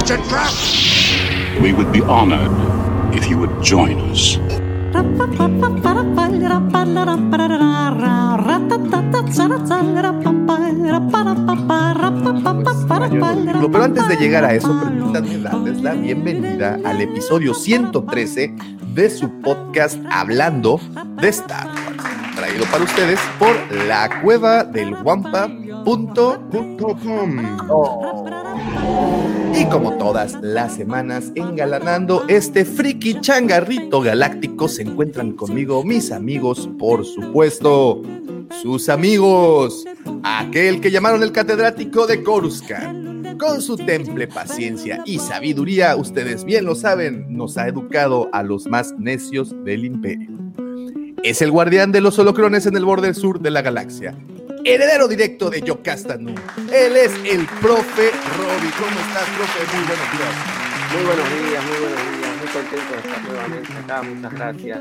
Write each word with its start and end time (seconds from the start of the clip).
It's 0.00 0.10
a 0.10 0.16
trap! 0.32 0.50
We 1.60 1.74
would 1.74 1.92
be 1.92 2.00
honored 2.00 2.50
if 3.14 3.28
you 3.28 3.36
would 3.36 3.62
join 3.62 4.00
us. 4.10 4.38
Pero 13.70 13.84
antes 13.84 14.08
de 14.08 14.16
llegar 14.16 14.44
a 14.46 14.54
eso, 14.54 14.80
permítanme 14.80 15.38
darles 15.38 15.82
la 15.82 15.92
bienvenida 15.92 16.78
al 16.82 17.02
episodio 17.02 17.52
113 17.52 18.54
de 18.94 19.10
su 19.10 19.30
podcast 19.42 19.98
Hablando 20.10 20.80
de 21.20 21.28
Star 21.28 21.66
Wars, 21.66 22.36
traído 22.36 22.64
para 22.72 22.84
ustedes 22.84 23.20
por 23.38 23.54
la 23.86 24.08
cueva 24.22 24.64
del 24.64 24.96
Y 29.60 29.66
como 29.66 29.98
todas 29.98 30.38
las 30.40 30.76
semanas, 30.76 31.32
engalanando 31.34 32.24
este 32.28 32.64
friki 32.64 33.20
changarrito 33.20 34.00
galáctico, 34.00 34.68
se 34.68 34.80
encuentran 34.80 35.32
conmigo 35.32 35.84
mis 35.84 36.12
amigos, 36.12 36.66
por 36.78 37.04
supuesto, 37.04 38.00
sus 38.62 38.88
amigos, 38.88 39.84
aquel 40.22 40.80
que 40.80 40.90
llamaron 40.90 41.22
el 41.22 41.32
catedrático 41.32 42.06
de 42.06 42.22
Coruscant. 42.22 43.38
Con 43.38 43.60
su 43.60 43.76
temple 43.76 44.28
paciencia 44.28 45.02
y 45.04 45.18
sabiduría, 45.18 45.94
ustedes 45.94 46.44
bien 46.44 46.64
lo 46.64 46.74
saben, 46.74 47.26
nos 47.28 47.58
ha 47.58 47.68
educado 47.68 48.30
a 48.32 48.42
los 48.42 48.66
más 48.66 48.94
necios 48.98 49.54
del 49.66 49.84
imperio. 49.84 50.30
Es 51.22 51.42
el 51.42 51.50
guardián 51.50 51.92
de 51.92 52.00
los 52.00 52.18
holocrones 52.18 52.64
en 52.64 52.78
el 52.78 52.86
borde 52.86 53.12
sur 53.12 53.40
de 53.40 53.50
la 53.50 53.60
galaxia. 53.60 54.16
Heredero 54.64 55.08
directo 55.08 55.50
de 55.50 55.62
Yocastanu. 55.62 56.34
Él 56.72 56.96
es 56.96 57.12
el 57.24 57.46
profe 57.60 58.10
Robbie. 58.36 58.70
¿Cómo 58.78 59.00
estás, 59.00 59.28
profe? 59.36 59.60
Muy 59.74 59.84
buenos 59.86 60.12
días. 60.12 60.34
Muy 60.92 61.04
buenos 61.04 61.28
días, 61.50 61.64
muy 61.64 61.78
buenos 61.78 62.02
días. 62.18 62.36
Muy 62.38 62.48
contento 62.48 62.92
de 62.92 63.00
estar 63.00 63.22
nuevamente 63.24 63.72
acá. 63.72 64.02
Muchas 64.02 64.32
gracias. 64.34 64.80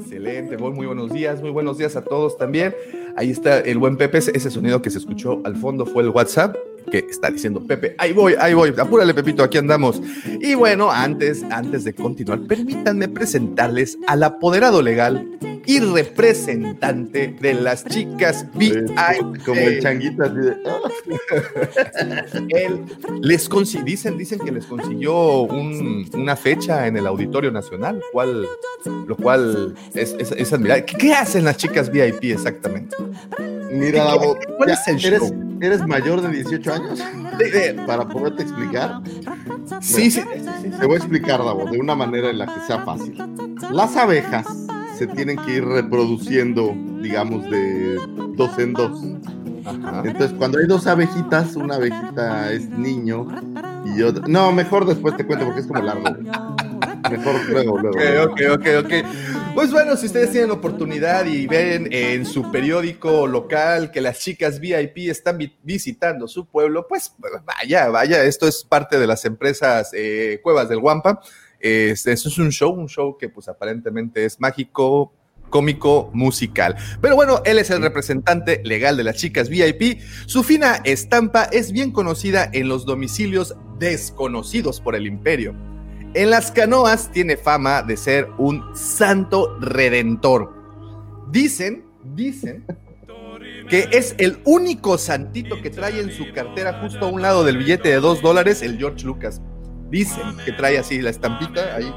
Excelente, 0.00 0.56
muy, 0.56 0.70
muy 0.72 0.86
buenos 0.86 1.12
días, 1.12 1.40
muy 1.40 1.50
buenos 1.50 1.78
días 1.78 1.96
a 1.96 2.02
todos 2.02 2.38
también. 2.38 2.74
Ahí 3.16 3.30
está 3.30 3.58
el 3.60 3.78
buen 3.78 3.96
Pepe, 3.96 4.18
ese 4.18 4.50
sonido 4.50 4.80
que 4.80 4.90
se 4.90 4.98
escuchó 4.98 5.40
al 5.44 5.56
fondo 5.56 5.84
fue 5.84 6.04
el 6.04 6.10
WhatsApp 6.10 6.56
que 6.90 7.04
está 7.10 7.30
diciendo 7.30 7.60
Pepe, 7.66 7.94
ahí 7.98 8.12
voy, 8.12 8.34
ahí 8.38 8.54
voy, 8.54 8.72
apúrale 8.78 9.12
Pepito, 9.12 9.42
aquí 9.42 9.58
andamos. 9.58 10.00
Y 10.40 10.54
bueno, 10.54 10.90
antes, 10.90 11.44
antes 11.50 11.84
de 11.84 11.94
continuar, 11.94 12.40
permítanme 12.40 13.08
presentarles 13.08 13.98
al 14.06 14.22
apoderado 14.22 14.80
legal 14.80 15.28
y 15.66 15.80
representante 15.80 17.36
de 17.40 17.54
las 17.54 17.84
chicas 17.84 18.46
VIP. 18.54 18.90
Como 19.44 19.60
el 19.60 19.80
changuito 19.82 20.24
así 20.24 20.34
de... 20.34 20.56
Él 22.50 22.84
les 23.20 23.48
dicen, 23.84 24.18
dicen 24.18 24.38
que 24.38 24.52
les 24.52 24.66
consiguió 24.66 25.42
una 25.42 26.36
fecha 26.36 26.86
en 26.86 26.96
el 26.96 27.06
Auditorio 27.06 27.50
Nacional, 27.50 28.00
cual, 28.12 28.46
lo 29.06 29.16
cual 29.16 29.74
es, 29.94 30.14
es, 30.18 30.52
admirable. 30.52 30.84
¿Qué, 30.84 31.12
hacen 31.12 31.44
las 31.44 31.56
chicas 31.56 31.90
VIP 31.90 32.24
exactamente? 32.24 32.96
Mira, 33.70 34.04
Davo, 34.04 34.36
¿cuál 34.56 34.70
es 34.70 34.88
el 34.88 35.04
eres, 35.04 35.32
¿Eres 35.60 35.86
mayor 35.86 36.20
de 36.22 36.28
18 36.28 36.72
años? 36.72 37.00
Para 37.86 38.08
poderte 38.08 38.42
explicar. 38.42 39.00
Sí, 39.80 40.10
sí, 40.10 40.22
Te 40.78 40.86
voy 40.86 40.94
a 40.94 40.98
explicar, 40.98 41.38
Davo, 41.38 41.70
de 41.70 41.78
una 41.78 41.94
manera 41.94 42.30
en 42.30 42.38
la 42.38 42.46
que 42.46 42.60
sea 42.66 42.84
fácil. 42.84 43.16
Las 43.70 43.96
abejas 43.96 44.46
se 44.98 45.06
tienen 45.06 45.38
que 45.44 45.52
ir 45.52 45.64
reproduciendo, 45.64 46.74
digamos, 47.00 47.48
de 47.50 47.98
dos 48.36 48.58
en 48.58 48.72
dos. 48.72 49.00
Entonces, 50.04 50.32
cuando 50.36 50.58
hay 50.58 50.66
dos 50.66 50.86
abejitas, 50.86 51.54
una 51.54 51.76
abejita 51.76 52.52
es 52.52 52.68
niño 52.70 53.28
y 53.84 54.02
otra. 54.02 54.26
No, 54.26 54.50
mejor 54.50 54.86
después 54.86 55.16
te 55.16 55.24
cuento 55.24 55.44
porque 55.44 55.60
es 55.60 55.66
como 55.66 55.82
largo. 55.82 56.04
Mejor 57.10 57.48
luego, 57.48 57.78
luego. 57.78 58.32
Ok, 58.32 58.40
ok, 58.50 58.66
ok, 58.84 58.92
Pues 59.54 59.70
bueno, 59.70 59.96
si 59.96 60.06
ustedes 60.06 60.32
tienen 60.32 60.50
oportunidad 60.50 61.26
y 61.26 61.46
ven 61.46 61.88
en 61.92 62.26
su 62.26 62.50
periódico 62.50 63.26
local 63.26 63.90
que 63.90 64.00
las 64.00 64.18
chicas 64.18 64.58
VIP 64.58 65.08
están 65.08 65.38
visitando 65.62 66.26
su 66.26 66.46
pueblo, 66.46 66.86
pues 66.88 67.14
vaya, 67.44 67.88
vaya, 67.88 68.24
esto 68.24 68.48
es 68.48 68.64
parte 68.64 68.98
de 68.98 69.06
las 69.06 69.24
empresas 69.24 69.90
eh, 69.94 70.40
Cuevas 70.42 70.68
del 70.68 70.80
Guampa. 70.80 71.20
Este, 71.60 72.12
eso 72.12 72.28
es 72.28 72.38
un 72.38 72.50
show, 72.50 72.72
un 72.72 72.88
show 72.88 73.16
que 73.18 73.28
pues 73.28 73.48
aparentemente 73.48 74.24
es 74.24 74.40
mágico, 74.40 75.12
cómico, 75.48 76.10
musical. 76.12 76.76
Pero 77.00 77.16
bueno, 77.16 77.42
él 77.44 77.58
es 77.58 77.70
el 77.70 77.82
representante 77.82 78.60
legal 78.64 78.96
de 78.96 79.04
las 79.04 79.16
chicas 79.16 79.48
VIP. 79.48 80.00
Su 80.26 80.42
fina 80.42 80.80
estampa 80.84 81.44
es 81.44 81.72
bien 81.72 81.90
conocida 81.92 82.48
en 82.52 82.68
los 82.68 82.84
domicilios 82.84 83.56
desconocidos 83.78 84.80
por 84.80 84.94
el 84.94 85.06
imperio. 85.06 85.54
En 86.14 86.30
las 86.30 86.50
canoas 86.50 87.12
tiene 87.12 87.36
fama 87.36 87.82
de 87.82 87.96
ser 87.96 88.28
un 88.38 88.64
santo 88.74 89.58
redentor. 89.60 90.54
Dicen, 91.30 91.84
dicen 92.14 92.64
que 93.68 93.88
es 93.92 94.14
el 94.18 94.38
único 94.44 94.96
santito 94.96 95.60
que 95.60 95.68
trae 95.68 96.00
en 96.00 96.10
su 96.10 96.32
cartera 96.32 96.80
justo 96.80 97.04
a 97.04 97.08
un 97.08 97.20
lado 97.20 97.44
del 97.44 97.58
billete 97.58 97.90
de 97.90 98.00
dos 98.00 98.22
dólares 98.22 98.62
el 98.62 98.78
George 98.78 99.04
Lucas. 99.04 99.42
Dicen 99.90 100.36
que 100.44 100.52
trae 100.52 100.78
así 100.78 101.00
la 101.00 101.10
estampita 101.10 101.76
ahí. 101.76 101.92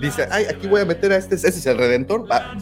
Dice, 0.00 0.28
ay, 0.30 0.44
aquí 0.44 0.66
voy 0.66 0.82
a 0.82 0.84
meter 0.84 1.10
a 1.12 1.16
este, 1.16 1.36
ese 1.36 1.48
es 1.48 1.66
el 1.66 1.78
redentor. 1.78 2.30
Va, 2.30 2.54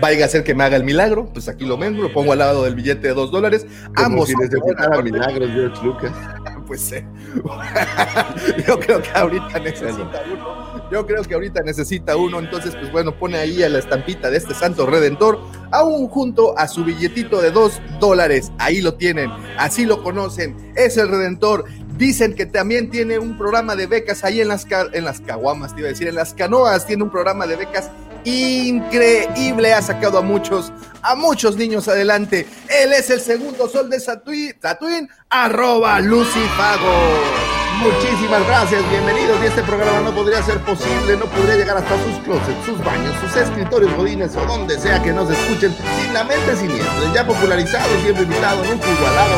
vaya 0.00 0.26
a 0.26 0.28
ser 0.28 0.44
que 0.44 0.54
me 0.54 0.62
haga 0.64 0.76
el 0.76 0.84
milagro. 0.84 1.30
Pues 1.32 1.48
aquí 1.48 1.64
lo 1.64 1.78
meto, 1.78 2.02
lo 2.02 2.12
pongo 2.12 2.32
al 2.32 2.40
lado 2.40 2.64
del 2.64 2.74
billete 2.74 3.08
de 3.08 3.14
dos 3.14 3.30
dólares. 3.30 3.66
Ambos. 3.96 4.28
Si 4.28 4.36
necesitara 4.36 5.00
milagros, 5.00 5.50
George 5.52 5.84
Lucas. 5.84 6.12
Pues 6.64 6.92
eh, 6.92 7.04
yo 8.66 8.78
creo 8.78 9.02
que 9.02 9.10
ahorita 9.10 9.58
necesita 9.58 10.22
uno. 10.32 10.88
Yo 10.90 11.06
creo 11.06 11.22
que 11.22 11.34
ahorita 11.34 11.62
necesita 11.62 12.16
uno. 12.16 12.38
Entonces, 12.38 12.74
pues 12.76 12.90
bueno, 12.92 13.18
pone 13.18 13.36
ahí 13.36 13.62
a 13.62 13.68
la 13.68 13.78
estampita 13.78 14.30
de 14.30 14.38
este 14.38 14.54
santo 14.54 14.86
redentor, 14.86 15.40
aún 15.70 16.08
junto 16.08 16.56
a 16.56 16.68
su 16.68 16.84
billetito 16.84 17.42
de 17.42 17.50
dos 17.50 17.82
dólares. 18.00 18.52
Ahí 18.58 18.80
lo 18.80 18.94
tienen, 18.94 19.30
así 19.58 19.84
lo 19.84 20.02
conocen. 20.02 20.56
Es 20.76 20.96
el 20.96 21.08
redentor. 21.08 21.64
Dicen 21.96 22.34
que 22.34 22.46
también 22.46 22.90
tiene 22.90 23.18
un 23.18 23.36
programa 23.36 23.76
de 23.76 23.86
becas 23.86 24.24
ahí 24.24 24.40
en 24.40 24.48
las, 24.48 24.66
en 24.92 25.04
las 25.04 25.20
caguamas, 25.20 25.74
te 25.74 25.80
iba 25.80 25.88
a 25.88 25.92
decir, 25.92 26.08
en 26.08 26.14
las 26.14 26.34
canoas 26.34 26.86
tiene 26.86 27.02
un 27.02 27.10
programa 27.10 27.46
de 27.46 27.56
becas 27.56 27.90
increíble. 28.24 29.72
Ha 29.72 29.82
sacado 29.82 30.18
a 30.18 30.22
muchos, 30.22 30.72
a 31.02 31.14
muchos 31.14 31.56
niños 31.56 31.88
adelante. 31.88 32.46
Él 32.68 32.92
es 32.92 33.10
el 33.10 33.20
segundo 33.20 33.68
sol 33.68 33.90
de 33.90 34.00
Satuin, 34.00 35.08
arroba 35.30 36.00
Lucifago. 36.00 37.42
Muchísimas 37.82 38.46
gracias, 38.46 38.88
bienvenidos. 38.90 39.42
Y 39.42 39.46
este 39.46 39.62
programa 39.62 40.00
no 40.02 40.14
podría 40.14 40.42
ser 40.42 40.58
posible, 40.60 41.16
no 41.16 41.26
podría 41.26 41.56
llegar 41.56 41.76
hasta 41.76 41.96
sus 42.04 42.16
closets, 42.24 42.64
sus 42.64 42.78
baños, 42.84 43.14
sus 43.20 43.36
escritorios 43.36 43.92
godines 43.96 44.36
o 44.36 44.46
donde 44.46 44.78
sea 44.78 45.02
que 45.02 45.12
nos 45.12 45.28
escuchen 45.30 45.74
sin 46.00 46.14
la 46.14 46.22
mente 46.22 46.56
siniestra, 46.56 47.12
ya 47.12 47.26
popularizado, 47.26 47.88
siempre 48.02 48.22
invitado 48.22 48.64
en 48.64 48.72
un 48.72 48.78
jugo 48.78 49.06
alado. 49.08 49.36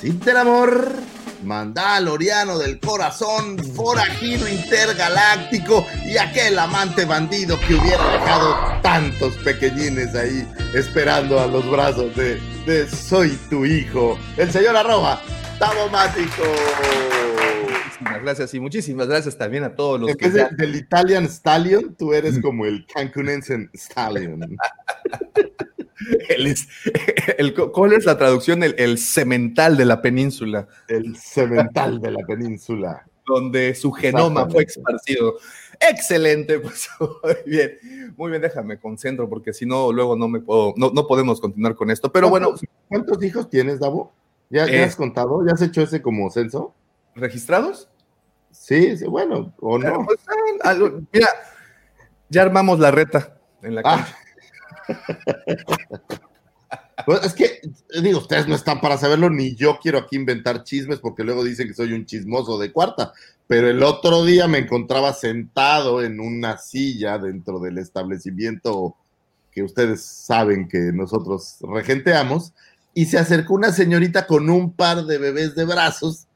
Sin 0.00 0.20
el 0.26 0.36
amor 0.38 0.94
mandaloriano 1.42 2.58
del 2.58 2.78
corazón, 2.80 3.58
forajido 3.74 4.48
intergaláctico 4.48 5.86
y 6.04 6.16
aquel 6.16 6.58
amante 6.58 7.04
bandido 7.04 7.58
que 7.60 7.74
hubiera 7.74 8.12
dejado 8.12 8.56
tantos 8.82 9.34
pequeñines 9.38 10.14
ahí 10.14 10.46
esperando 10.74 11.40
a 11.40 11.46
los 11.46 11.68
brazos 11.70 12.14
de, 12.16 12.40
Soy 12.88 13.30
tu 13.48 13.64
hijo, 13.64 14.16
el 14.36 14.50
señor 14.52 14.76
arroba, 14.76 15.20
Tabomático. 15.58 16.44
Muchísimas 17.64 18.22
gracias 18.22 18.54
y 18.54 18.60
muchísimas 18.60 19.08
gracias 19.08 19.36
también 19.36 19.64
a 19.64 19.74
todos 19.74 20.00
los 20.00 20.10
en 20.10 20.16
que... 20.16 20.28
del 20.28 20.76
Italian 20.76 21.24
Stallion, 21.28 21.96
tú 21.96 22.14
eres 22.14 22.38
como 22.40 22.64
el 22.66 22.86
Cancunense 22.86 23.68
Stallion. 23.74 24.40
El, 26.28 27.54
¿Cuál 27.72 27.92
es 27.92 28.04
la 28.04 28.16
traducción? 28.16 28.62
El, 28.62 28.98
cemental 28.98 29.76
de 29.76 29.84
la 29.84 30.00
península. 30.02 30.66
El 30.88 31.16
cemental 31.16 32.00
de 32.00 32.10
la 32.10 32.26
península. 32.26 33.06
Donde 33.26 33.74
su 33.74 33.92
genoma 33.92 34.48
fue 34.48 34.64
esparcido. 34.64 35.36
Excelente, 35.78 36.58
pues 36.58 36.88
muy 37.00 37.34
bien. 37.46 37.78
Muy 38.16 38.30
bien, 38.30 38.42
déjame 38.42 38.78
concentro 38.78 39.28
porque 39.28 39.52
si 39.52 39.66
no, 39.66 39.92
luego 39.92 40.16
no 40.16 40.28
me 40.28 40.40
puedo, 40.40 40.74
no, 40.76 40.90
no 40.90 41.06
podemos 41.06 41.40
continuar 41.40 41.74
con 41.74 41.90
esto. 41.90 42.10
Pero 42.12 42.28
bueno. 42.28 42.54
¿Cuántos 42.88 43.22
hijos 43.22 43.48
tienes, 43.48 43.78
Davo? 43.80 44.12
¿Ya, 44.50 44.64
has 44.64 44.70
eh, 44.70 44.94
contado? 44.96 45.46
¿Ya 45.46 45.52
has 45.52 45.62
hecho 45.62 45.82
ese 45.82 46.02
como 46.02 46.28
censo? 46.30 46.74
¿Registrados? 47.14 47.88
Sí, 48.50 48.96
sí, 48.96 49.06
bueno, 49.06 49.54
o 49.60 49.78
no. 49.78 50.04
pues, 50.04 50.18
ah, 50.62 50.70
algo- 50.70 51.00
mira, 51.12 51.28
ya 52.28 52.42
armamos 52.42 52.80
la 52.80 52.90
reta 52.90 53.38
en 53.62 53.76
la 53.76 53.82
Ah. 53.84 53.96
cancha. 53.96 54.16
Pues 57.06 57.24
es 57.24 57.34
que, 57.34 57.60
digo, 58.02 58.18
ustedes 58.18 58.46
no 58.46 58.54
están 58.54 58.80
para 58.80 58.98
saberlo, 58.98 59.30
ni 59.30 59.54
yo 59.54 59.78
quiero 59.80 59.98
aquí 59.98 60.16
inventar 60.16 60.64
chismes 60.64 60.98
porque 60.98 61.24
luego 61.24 61.44
dicen 61.44 61.68
que 61.68 61.74
soy 61.74 61.92
un 61.92 62.06
chismoso 62.06 62.58
de 62.58 62.72
cuarta. 62.72 63.12
Pero 63.46 63.68
el 63.68 63.82
otro 63.82 64.24
día 64.24 64.46
me 64.46 64.58
encontraba 64.58 65.12
sentado 65.12 66.02
en 66.02 66.20
una 66.20 66.58
silla 66.58 67.18
dentro 67.18 67.58
del 67.58 67.78
establecimiento 67.78 68.96
que 69.50 69.62
ustedes 69.62 70.04
saben 70.04 70.68
que 70.68 70.92
nosotros 70.92 71.56
regenteamos 71.62 72.52
y 72.94 73.06
se 73.06 73.18
acercó 73.18 73.54
una 73.54 73.72
señorita 73.72 74.26
con 74.26 74.48
un 74.50 74.72
par 74.72 75.04
de 75.04 75.18
bebés 75.18 75.54
de 75.54 75.64
brazos 75.64 76.26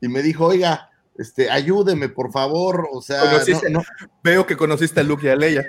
y 0.00 0.08
me 0.08 0.22
dijo, 0.22 0.46
oiga, 0.46 0.90
este, 1.18 1.50
ayúdeme, 1.50 2.08
por 2.08 2.32
favor. 2.32 2.88
O 2.92 3.02
sea, 3.02 3.22
no, 3.68 3.82
Veo 4.22 4.46
que 4.46 4.56
conociste 4.56 5.00
a 5.00 5.02
Luke 5.02 5.26
y 5.26 5.30
a 5.30 5.36
Leia. 5.36 5.64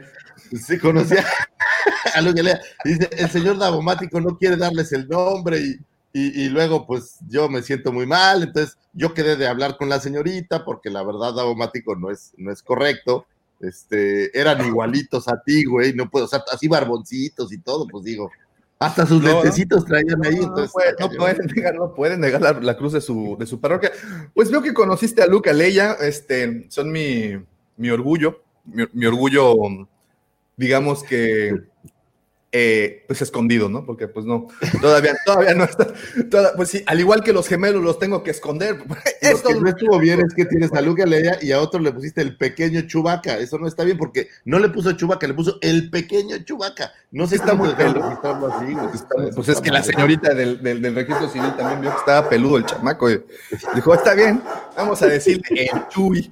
Sí, 0.65 0.77
conocía 0.77 1.25
a 2.15 2.21
lo 2.21 2.33
que 2.33 2.43
lea. 2.43 2.59
Dice, 2.83 3.09
el 3.17 3.29
señor 3.29 3.57
Davomático 3.57 4.19
no 4.21 4.37
quiere 4.37 4.57
darles 4.57 4.91
el 4.93 5.07
nombre 5.07 5.59
y, 5.59 5.75
y- 6.13 6.43
y 6.45 6.49
luego 6.49 6.85
pues 6.85 7.17
yo 7.29 7.47
me 7.49 7.61
siento 7.61 7.91
muy 7.91 8.05
mal, 8.05 8.43
entonces 8.43 8.77
yo 8.93 9.13
quedé 9.13 9.35
de 9.37 9.47
hablar 9.47 9.77
con 9.77 9.87
la 9.89 9.99
señorita 9.99 10.65
porque 10.65 10.89
la 10.89 11.03
verdad 11.03 11.33
Davomático 11.33 11.95
no 11.95 12.11
es, 12.11 12.33
no 12.37 12.51
es 12.51 12.61
correcto. 12.61 13.25
Este, 13.59 14.35
eran 14.37 14.65
igualitos 14.65 15.27
a 15.27 15.39
ti, 15.43 15.65
güey, 15.65 15.93
no 15.93 16.09
puedo, 16.09 16.25
o 16.25 16.27
sea, 16.27 16.43
así 16.51 16.67
barboncitos 16.67 17.53
y 17.53 17.59
todo, 17.59 17.87
pues 17.87 18.03
digo, 18.03 18.31
hasta 18.79 19.05
sus 19.05 19.21
No, 19.21 19.27
lentecitos 19.43 19.85
traían 19.85 20.25
ahí, 20.25 20.37
No, 20.37 20.43
entonces. 20.45 20.71
puede- 20.73 20.95
no 20.99 21.09
pueden 21.11 21.45
negar, 21.55 21.75
no 21.75 21.93
pueden 21.93 22.19
negar 22.21 22.41
la, 22.41 22.53
la 22.53 22.75
cruz 22.75 22.93
de 22.93 23.01
su, 23.01 23.35
de 23.39 23.45
su 23.45 23.59
parroquia. 23.61 23.91
Pues 24.33 24.49
veo 24.49 24.63
que 24.63 24.73
conociste 24.73 25.21
a 25.21 25.27
Luke, 25.27 25.47
a 25.47 25.53
Leia, 25.53 25.93
este, 26.01 26.65
son 26.71 26.91
mi, 26.91 27.33
mi 27.77 27.91
orgullo, 27.91 28.41
mi, 28.65 28.83
mi 28.93 29.05
orgullo, 29.05 29.53
digamos 30.57 31.03
que, 31.03 31.53
eh, 32.53 33.05
pues 33.07 33.21
escondido, 33.21 33.69
¿no? 33.69 33.85
Porque 33.85 34.07
pues 34.09 34.25
no, 34.25 34.47
todavía, 34.81 35.15
todavía 35.25 35.53
no 35.53 35.63
está, 35.63 35.87
toda- 36.29 36.53
pues 36.55 36.69
sí, 36.69 36.83
al 36.85 36.99
igual 36.99 37.23
que 37.23 37.31
los 37.31 37.47
gemelos 37.47 37.81
los 37.83 37.97
tengo 37.97 38.23
que 38.23 38.31
esconder. 38.31 38.77
Lo 38.87 38.95
Esto 39.21 39.49
que 39.49 39.55
no 39.55 39.69
estuvo 39.69 39.99
bien 39.99 40.19
es 40.19 40.33
que 40.33 40.45
tienes 40.45 40.73
a 40.73 40.81
Luke 40.81 41.05
Leia 41.05 41.37
y 41.41 41.51
a 41.51 41.61
otro 41.61 41.79
le 41.79 41.91
pusiste 41.91 42.21
el 42.21 42.35
pequeño 42.37 42.81
Chubaca. 42.81 43.37
Eso 43.37 43.57
no 43.57 43.67
está 43.67 43.83
bien 43.83 43.97
porque 43.97 44.27
no 44.45 44.59
le 44.59 44.69
puso 44.69 44.91
Chubaca, 44.93 45.27
le 45.27 45.33
puso 45.33 45.59
el 45.61 45.89
pequeño 45.89 46.37
Chubaca. 46.43 46.91
No 47.11 47.27
sé 47.27 47.35
Está 47.35 47.53
muy 47.53 47.69
registrarlo 47.69 48.47
así. 48.53 48.75
Pues 49.35 49.49
es 49.49 49.61
que 49.61 49.69
la 49.71 49.83
señorita 49.83 50.33
del, 50.33 50.61
del- 50.61 50.81
del 50.81 50.95
registro 50.95 51.29
civil 51.29 51.53
también 51.57 51.81
vio 51.81 51.91
que 51.91 51.97
estaba 51.99 52.27
peludo 52.29 52.57
el 52.57 52.65
chamaco. 52.65 53.09
y 53.09 53.21
dijo, 53.75 53.93
está 53.93 54.13
bien, 54.13 54.41
vamos 54.75 55.01
a 55.01 55.07
decirle 55.07 55.69
el 55.73 55.87
Chuy. 55.89 56.31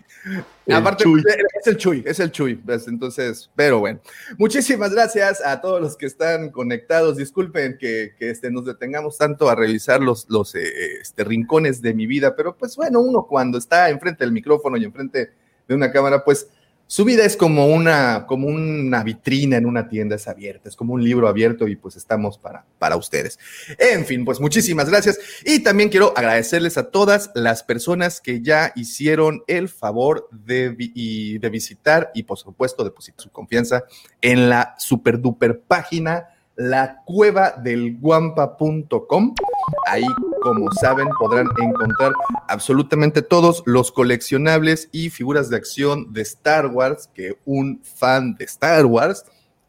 El 0.66 0.76
Aparte, 0.76 1.04
Chuy. 1.04 1.24
es 1.60 1.68
el 1.68 1.78
Chuy, 1.78 2.04
es 2.06 2.20
el 2.20 2.32
Chuy. 2.32 2.56
pues, 2.56 2.88
Entonces, 2.88 3.50
pero 3.56 3.80
bueno. 3.80 4.00
Muchísimas 4.38 4.92
gracias 4.92 5.44
a 5.44 5.62
todos 5.62 5.82
los 5.82 5.98
que 5.98 6.06
están 6.06 6.50
conectados. 6.52 7.18
Disculpen 7.18 7.78
que, 7.80 8.14
que, 8.18 8.30
este, 8.30 8.52
nos 8.52 8.66
detengamos 8.66 9.18
tanto 9.18 9.50
a 9.50 9.56
revisar 9.56 10.02
los, 10.02 10.30
los 10.30 10.54
eh, 10.56 11.00
este, 11.02 11.24
rincones 11.24 11.82
de 11.82 11.94
mi 11.94 12.06
vida, 12.06 12.36
pero 12.36 12.56
pues 12.56 12.76
bueno, 12.76 13.00
uno 13.00 13.26
cuando 13.28 13.58
está 13.58 13.90
enfrente 13.90 14.24
del 14.24 14.32
micrófono 14.32 14.78
y 14.78 14.84
enfrente 14.84 15.32
de 15.68 15.76
una 15.76 15.92
cámara, 15.92 16.24
pues 16.24 16.50
su 16.92 17.06
vida 17.06 17.24
es 17.24 17.38
como 17.38 17.68
una, 17.68 18.26
como 18.26 18.48
una 18.48 19.04
vitrina 19.04 19.58
en 19.58 19.68
una 19.68 19.88
tienda, 19.88 20.16
es 20.16 20.28
abierta, 20.28 20.70
es 20.70 20.76
como 20.76 20.96
un 20.96 21.04
libro 21.04 21.28
abierto 21.28 21.68
y 21.68 21.76
pues 21.76 21.96
estamos 21.96 22.40
para, 22.40 22.66
para 22.80 22.96
ustedes. 22.96 23.38
En 23.78 24.08
fin, 24.08 24.26
pues 24.26 24.40
muchísimas 24.40 24.90
gracias. 24.90 25.20
Y 25.46 25.60
también 25.60 25.90
quiero 25.90 26.18
agradecerles 26.18 26.80
a 26.80 26.90
todas 26.90 27.30
las 27.36 27.62
personas 27.62 28.20
que 28.22 28.42
ya 28.42 28.74
hicieron 28.76 29.44
el 29.46 29.70
favor 29.70 30.28
de, 30.32 30.72
de 30.72 31.50
visitar 31.52 32.10
y 32.16 32.24
por 32.24 32.40
supuesto 32.40 32.84
depositar 32.84 33.22
su 33.22 33.30
confianza 33.30 33.84
en 34.20 34.50
la 34.50 34.74
super 34.80 35.22
duper 35.22 35.62
página 35.62 36.30
la 36.60 37.02
cueva 37.06 37.52
del 37.52 37.98
guampa.com. 38.00 39.34
Ahí, 39.88 40.06
como 40.42 40.70
saben, 40.74 41.08
podrán 41.18 41.48
encontrar 41.58 42.12
absolutamente 42.50 43.22
todos 43.22 43.64
los 43.66 43.94
coleccionables 43.94 44.90
y 44.92 45.10
figuras 45.10 45.50
de 45.50 45.56
acción 45.56 46.12
de 46.12 46.22
Star 46.22 46.68
Wars 46.68 47.10
que 47.14 47.38
un 47.46 47.82
fan 47.82 48.36
de 48.36 48.44
Star 48.44 48.86
Wars 48.86 49.24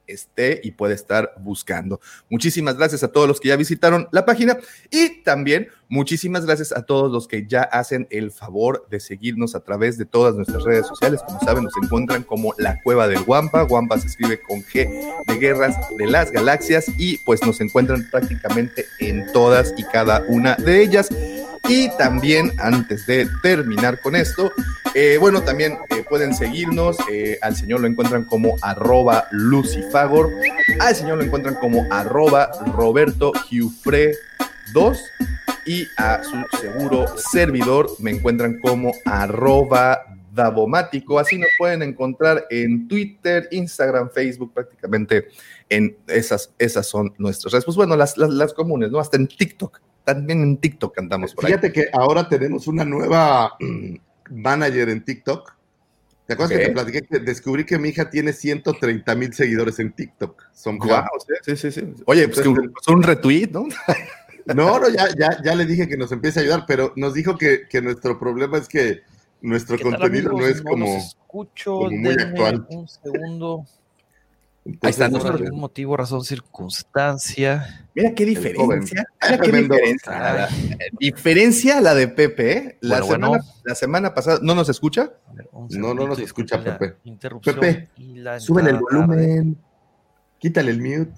esté 0.09 0.61
y 0.65 0.73
puede 0.73 0.95
estar 0.95 1.33
buscando. 1.39 2.01
Muchísimas 2.29 2.77
gracias 2.77 3.05
a 3.05 3.13
todos 3.13 3.29
los 3.29 3.39
que 3.39 3.51
ya 3.51 3.57
visitaron 3.57 4.09
la 4.11 4.25
página 4.25 4.59
y 4.91 5.23
también 5.23 5.69
muchísimas 5.91 6.47
gracias 6.47 6.73
a 6.73 6.83
todos 6.83 7.13
los 7.13 7.29
que 7.29 7.47
ya 7.47 7.63
hacen 7.63 8.07
el 8.11 8.31
favor 8.31 8.87
de 8.89 9.01
seguirnos 9.01 9.55
a 9.55 9.61
través 9.61 9.99
de 9.99 10.07
todas 10.07 10.35
nuestras 10.35 10.63
redes 10.63 10.87
sociales. 10.87 11.21
Como 11.27 11.41
saben, 11.41 11.65
nos 11.65 11.75
encuentran 11.83 12.23
como 12.23 12.55
la 12.57 12.81
Cueva 12.83 13.09
del 13.09 13.23
Guampa. 13.25 13.63
Guampa 13.63 13.99
se 13.99 14.07
escribe 14.07 14.41
con 14.41 14.63
G 14.63 14.89
de 15.27 15.39
Guerras 15.39 15.77
de 15.99 16.07
las 16.07 16.31
Galaxias 16.31 16.87
y 16.97 17.19
pues 17.19 17.45
nos 17.45 17.61
encuentran 17.61 18.09
prácticamente 18.11 18.87
en 19.01 19.31
todas 19.33 19.75
y 19.77 19.83
cada 19.85 20.23
una 20.29 20.55
de 20.55 20.83
ellas. 20.83 21.11
Y 21.69 21.89
también, 21.99 22.53
antes 22.59 23.07
de 23.07 23.29
terminar 23.43 24.01
con 24.01 24.17
esto, 24.17 24.51
eh, 24.95 25.19
bueno, 25.21 25.43
también 25.43 25.79
eh, 25.91 26.05
pueden 26.09 26.35
seguirnos. 26.35 26.97
eh, 27.11 27.39
al 27.43 27.55
señor 27.55 27.81
lo 27.81 27.87
encuentran 27.87 28.25
como 28.25 28.57
arroba 28.63 29.27
lucifagor. 29.31 30.31
Al 30.81 30.95
señor 30.95 31.19
lo 31.19 31.25
encuentran 31.25 31.57
como 31.57 31.87
arroba 31.91 32.51
Roberto 32.75 33.33
Giufre 33.33 34.15
2. 34.73 34.99
Y 35.67 35.87
a 35.97 36.23
su 36.23 36.59
seguro 36.59 37.07
servidor 37.17 37.91
me 37.99 38.11
encuentran 38.11 38.61
como 38.61 38.93
arroba 39.05 40.01
Davomático. 40.33 41.19
Así 41.19 41.39
nos 41.39 41.49
pueden 41.59 41.83
encontrar 41.83 42.47
en 42.51 42.89
Twitter, 42.89 43.49
Instagram, 43.51 44.11
Facebook, 44.11 44.53
prácticamente 44.55 45.29
en 45.69 45.97
esas, 46.07 46.53
esas 46.59 46.87
son 46.87 47.13
nuestras 47.19 47.53
redes. 47.53 47.65
Pues 47.65 47.77
bueno, 47.77 47.97
las, 47.97 48.17
las, 48.17 48.31
las 48.31 48.55
comunes, 48.55 48.91
¿no? 48.91 49.01
Hasta 49.01 49.17
en 49.17 49.27
TikTok. 49.27 49.81
También 50.05 50.43
en 50.43 50.57
TikTok 50.57 50.99
andamos 50.99 51.35
por 51.35 51.45
ahí. 51.45 51.53
Fíjate 51.53 51.73
que 51.73 51.89
ahora 51.93 52.29
tenemos 52.29 52.67
una 52.67 52.85
nueva 52.85 53.55
mm, 53.61 53.97
manager 54.31 54.89
en 54.89 55.05
TikTok. 55.05 55.53
¿Te 56.27 56.35
acuerdas 56.35 56.59
que 56.59 56.65
te 56.67 56.73
platiqué 56.73 57.03
que 57.03 57.19
descubrí 57.19 57.67
que 57.67 57.77
mi 57.77 57.89
hija 57.89 58.09
tiene 58.09 58.33
130 58.33 59.15
mil 59.17 59.35
seguidores 59.35 59.81
en 59.81 59.93
TikTok? 59.93 60.45
Son 60.53 60.79
Guau, 60.79 61.05
sí, 61.43 61.57
sí, 61.57 61.73
sí. 61.73 61.93
Oye, 62.07 62.29
pues 62.29 62.41
que 62.41 62.49
un, 62.49 62.73
pues 62.73 62.87
un 62.87 63.03
retweet, 63.03 63.49
¿no? 63.49 63.67
No, 64.55 64.79
no, 64.79 64.89
ya, 64.89 65.09
ya, 65.19 65.43
ya 65.43 65.55
le 65.55 65.67
dije 65.67 65.89
que 65.89 65.97
nos 65.97 66.13
empiece 66.13 66.41
a 66.41 66.43
ayudar, 66.43 66.65
pero 66.67 66.93
nos 66.97 67.15
dijo 67.15 67.37
que, 67.39 67.69
que 67.69 67.81
nuestro 67.83 68.19
problema 68.19 68.59
es 68.59 68.69
que 68.69 69.03
nuestro 69.43 69.77
¿Qué 69.77 69.85
tal, 69.85 69.93
contenido 69.99 70.31
amigos? 70.31 70.41
no 70.43 70.49
es 70.49 70.65
No 70.65 70.71
como. 70.71 70.97
escucho, 70.97 71.75
como 71.79 71.91
muy 71.97 72.13
actual. 72.15 72.67
un 72.71 72.89
segundo. 72.89 73.65
Ahí 74.83 74.91
está, 74.91 75.07
Entonces, 75.07 75.31
Por 75.31 75.41
algún 75.43 75.61
motivo, 75.61 75.97
razón, 75.97 76.23
circunstancia. 76.23 77.89
Mira 77.95 78.15
qué 78.15 78.27
diferencia. 78.27 79.05
Mira 79.23 79.39
qué 79.39 79.53
diferencia. 79.53 80.13
La, 80.13 80.49
diferencia 80.99 81.81
la 81.81 81.95
de 81.95 82.09
Pepe. 82.09 82.53
¿eh? 82.53 82.79
La, 82.81 83.01
Bueno, 83.01 83.07
semana, 83.15 83.29
bueno. 83.29 83.45
la 83.65 83.75
semana 83.75 84.15
pasada, 84.15 84.39
¿no 84.43 84.55
nos 84.55 84.69
escucha? 84.69 85.13
Ver, 85.33 85.49
No, 85.79 85.95
no 85.95 86.07
nos 86.07 86.19
escucha, 86.19 86.63
Pepe. 86.63 86.97
Interrupción 87.05 87.59
Pepe, 87.59 87.89
Súbele 88.39 88.71
el 88.71 88.79
volumen. 88.79 89.57
Quítale 90.39 90.71
el 90.73 90.81
mute. 90.81 91.13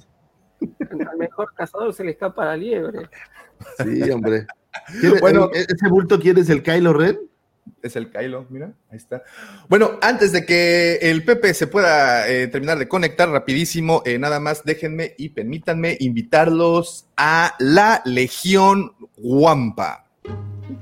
Al 1.10 1.18
mejor 1.18 1.52
cazador 1.54 1.92
se 1.94 2.04
le 2.04 2.12
escapa 2.12 2.44
la 2.44 2.56
liebre. 2.56 3.08
Sí, 3.82 4.10
hombre. 4.10 4.46
¿Quiere- 5.00 5.20
Bueno. 5.20 5.50
el- 5.52 5.62
¿Ese 5.68 5.88
bulto 5.88 6.18
quieres 6.18 6.48
el 6.50 6.62
Kylo 6.62 6.92
Ren? 6.92 7.18
Es 7.80 7.94
el 7.96 8.10
Kylo, 8.10 8.46
mira, 8.50 8.72
ahí 8.90 8.96
está. 8.96 9.22
Bueno, 9.68 9.92
antes 10.02 10.32
de 10.32 10.44
que 10.44 10.96
el 11.00 11.24
Pepe 11.24 11.54
se 11.54 11.66
pueda 11.68 12.28
eh, 12.28 12.48
terminar 12.48 12.78
de 12.78 12.88
conectar 12.88 13.28
rapidísimo, 13.28 14.02
eh, 14.04 14.18
nada 14.18 14.40
más 14.40 14.64
déjenme 14.64 15.14
y 15.16 15.28
permítanme 15.30 15.96
invitarlos 16.00 17.06
a 17.16 17.54
la 17.60 18.02
Legión 18.04 18.92
Guampa. 19.16 20.06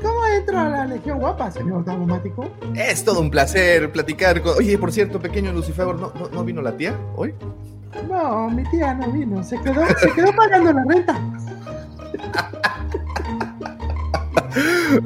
¿Cómo 0.01 0.27
entro 0.27 0.59
a 0.59 0.69
la 0.69 0.87
Legión 0.87 1.19
Guapa, 1.19 1.51
señor 1.51 1.85
Davomático? 1.85 2.51
Es 2.75 3.05
todo 3.05 3.21
un 3.21 3.31
placer 3.31 3.91
platicar 3.93 4.41
con... 4.41 4.57
Oye, 4.57 4.79
por 4.79 4.93
cierto, 4.93 5.19
pequeño 5.21 5.53
Lucifer, 5.53 5.87
¿no, 5.87 6.13
no, 6.15 6.29
no 6.31 6.45
vino 6.45 6.63
la 6.63 6.77
tía 6.77 6.99
hoy? 7.17 7.35
No, 8.09 8.49
mi 8.51 8.63
tía 8.71 8.95
no 8.95 9.11
vino, 9.11 9.43
se 9.43 9.59
quedó, 9.61 9.83
se 10.01 10.13
quedó 10.13 10.35
pagando 10.35 10.73
la 10.73 10.85
renta. 10.89 11.21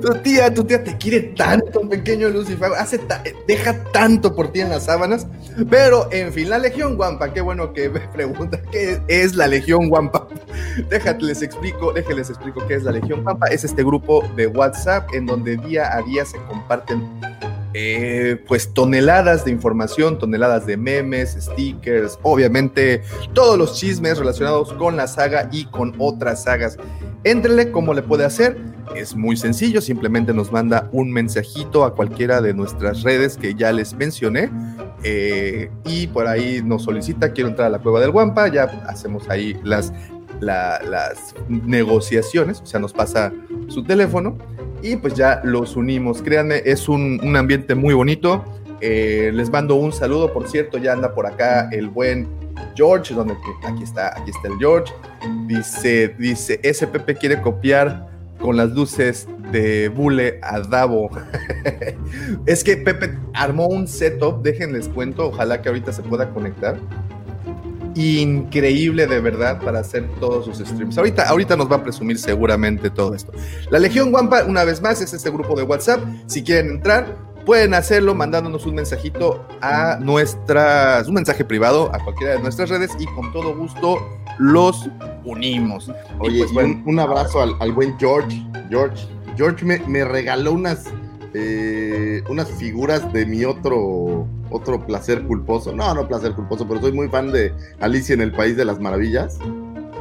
Tu 0.00 0.14
tía, 0.22 0.52
tu 0.52 0.64
tía 0.64 0.82
te 0.82 0.96
quiere 0.96 1.20
tanto, 1.36 1.86
pequeño 1.88 2.30
Lucifer, 2.30 2.70
hace 2.78 2.98
ta- 2.98 3.22
deja 3.46 3.84
tanto 3.92 4.34
por 4.34 4.50
ti 4.50 4.60
en 4.60 4.70
las 4.70 4.84
sábanas. 4.84 5.26
Pero, 5.68 6.08
en 6.10 6.32
fin, 6.32 6.48
la 6.48 6.58
Legión 6.58 6.96
Guampa, 6.96 7.32
qué 7.32 7.40
bueno 7.42 7.72
que 7.72 7.90
me 7.90 8.00
pregunta 8.00 8.60
qué 8.72 9.00
es 9.06 9.34
la 9.36 9.46
Legión 9.46 9.88
Guampa. 9.88 10.26
Déjate, 10.88 11.24
les 11.24 11.42
explico, 11.42 11.92
déjenles 11.92 12.30
explico 12.30 12.66
qué 12.66 12.74
es 12.74 12.82
la 12.84 12.92
Legión 12.92 13.22
Guampa. 13.22 13.46
Es 13.48 13.64
este 13.64 13.84
grupo 13.84 14.24
de 14.34 14.46
WhatsApp 14.46 15.08
en 15.14 15.26
donde 15.26 15.56
día 15.58 15.94
a 15.94 16.00
día 16.02 16.24
se 16.24 16.38
comparten 16.48 17.02
eh, 17.74 18.42
pues 18.46 18.72
toneladas 18.72 19.44
de 19.44 19.50
información, 19.50 20.18
toneladas 20.18 20.64
de 20.66 20.76
memes, 20.76 21.36
stickers, 21.40 22.18
obviamente 22.22 23.02
todos 23.32 23.58
los 23.58 23.74
chismes 23.78 24.16
relacionados 24.18 24.72
con 24.74 24.96
la 24.96 25.06
saga 25.08 25.48
y 25.52 25.66
con 25.66 25.94
otras 25.98 26.44
sagas 26.44 26.76
Éntrele, 27.24 27.70
¿cómo 27.70 27.94
le 27.94 28.02
puede 28.02 28.24
hacer? 28.26 28.58
Es 28.94 29.16
muy 29.16 29.36
sencillo, 29.38 29.80
simplemente 29.80 30.34
nos 30.34 30.52
manda 30.52 30.90
un 30.92 31.10
mensajito 31.10 31.84
a 31.84 31.94
cualquiera 31.94 32.42
de 32.42 32.52
nuestras 32.52 33.02
redes 33.02 33.38
que 33.38 33.54
ya 33.54 33.72
les 33.72 33.94
mencioné 33.94 34.50
eh, 35.02 35.70
y 35.86 36.06
por 36.08 36.26
ahí 36.26 36.60
nos 36.62 36.82
solicita, 36.84 37.32
quiero 37.32 37.48
entrar 37.48 37.68
a 37.68 37.70
la 37.70 37.78
cueva 37.78 38.00
del 38.00 38.10
Guampa, 38.10 38.48
ya 38.48 38.64
hacemos 38.86 39.28
ahí 39.30 39.58
las, 39.64 39.90
la- 40.40 40.82
las 40.82 41.34
negociaciones, 41.48 42.60
o 42.60 42.66
sea, 42.66 42.78
nos 42.78 42.92
pasa 42.92 43.32
su 43.68 43.82
teléfono 43.84 44.36
y 44.84 44.96
pues 44.96 45.14
ya 45.14 45.40
los 45.42 45.76
unimos. 45.76 46.20
Créanme, 46.20 46.60
es 46.64 46.88
un, 46.90 47.18
un 47.22 47.36
ambiente 47.36 47.74
muy 47.74 47.94
bonito. 47.94 48.44
Eh, 48.82 49.30
les 49.32 49.48
mando 49.48 49.76
un 49.76 49.94
saludo, 49.94 50.30
por 50.30 50.46
cierto, 50.46 50.76
ya 50.76 50.92
anda 50.92 51.14
por 51.14 51.26
acá 51.26 51.70
el 51.72 51.88
buen 51.88 52.28
George, 52.76 53.14
donde 53.14 53.32
aquí 53.66 53.82
está, 53.82 54.08
aquí 54.08 54.30
está 54.30 54.48
el 54.48 54.58
George. 54.58 54.92
Dice, 55.46 56.14
dice, 56.18 56.86
Pepe 56.86 57.14
quiere 57.14 57.40
copiar 57.40 58.08
con 58.38 58.58
las 58.58 58.72
luces 58.72 59.26
de 59.50 59.88
Bule 59.88 60.38
a 60.42 60.60
Davo. 60.60 61.08
es 62.46 62.62
que 62.62 62.76
Pepe 62.76 63.16
armó 63.32 63.68
un 63.68 63.88
setup, 63.88 64.42
déjenles 64.42 64.88
cuento, 64.88 65.28
ojalá 65.28 65.62
que 65.62 65.70
ahorita 65.70 65.94
se 65.94 66.02
pueda 66.02 66.28
conectar. 66.28 66.76
Increíble 67.94 69.06
de 69.06 69.20
verdad 69.20 69.60
para 69.60 69.80
hacer 69.80 70.08
todos 70.20 70.44
sus 70.46 70.58
streams. 70.66 70.98
Ahorita, 70.98 71.28
ahorita 71.28 71.56
nos 71.56 71.70
va 71.70 71.76
a 71.76 71.82
presumir 71.82 72.18
seguramente 72.18 72.90
todo 72.90 73.14
esto. 73.14 73.32
La 73.70 73.78
Legión 73.78 74.10
Guampa, 74.10 74.44
una 74.44 74.64
vez 74.64 74.82
más, 74.82 75.00
es 75.00 75.12
este 75.12 75.30
grupo 75.30 75.56
de 75.56 75.62
WhatsApp. 75.62 76.00
Si 76.26 76.42
quieren 76.42 76.70
entrar, 76.70 77.16
pueden 77.44 77.74
hacerlo 77.74 78.14
mandándonos 78.14 78.66
un 78.66 78.74
mensajito 78.74 79.46
a 79.60 79.98
nuestras, 80.00 81.06
un 81.06 81.14
mensaje 81.14 81.44
privado 81.44 81.94
a 81.94 82.02
cualquiera 82.02 82.34
de 82.34 82.40
nuestras 82.40 82.70
redes 82.70 82.90
y 82.98 83.06
con 83.06 83.32
todo 83.32 83.56
gusto 83.56 83.98
los 84.38 84.88
unimos. 85.24 85.88
Y 85.88 85.92
Oye, 86.20 86.38
pues, 86.40 86.50
y 86.50 86.54
bueno, 86.54 86.82
un, 86.84 86.94
un 86.94 87.00
abrazo 87.00 87.42
al, 87.42 87.54
al 87.60 87.72
buen 87.72 87.98
George. 87.98 88.42
George, 88.70 89.06
George 89.36 89.64
me, 89.64 89.78
me 89.86 90.04
regaló 90.04 90.52
unas, 90.52 90.86
eh, 91.34 92.22
unas 92.28 92.50
figuras 92.50 93.12
de 93.12 93.26
mi 93.26 93.44
otro, 93.44 94.26
otro 94.50 94.86
placer 94.86 95.22
culposo. 95.24 95.72
No, 95.74 95.92
no 95.94 96.06
placer 96.06 96.32
culposo, 96.32 96.66
pero 96.66 96.80
soy 96.80 96.92
muy 96.92 97.08
fan 97.08 97.32
de 97.32 97.52
Alicia 97.80 98.14
en 98.14 98.20
el 98.20 98.32
País 98.32 98.56
de 98.56 98.64
las 98.64 98.80
Maravillas. 98.80 99.38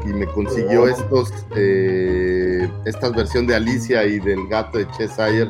Y 0.05 0.13
me 0.13 0.25
consiguió 0.27 0.83
Oh. 0.83 0.87
estos, 0.87 1.31
eh, 1.55 2.69
estas 2.85 3.13
versión 3.15 3.47
de 3.47 3.55
Alicia 3.55 4.05
y 4.05 4.19
del 4.19 4.47
gato 4.47 4.77
de 4.77 4.87
Cheshire 4.91 5.49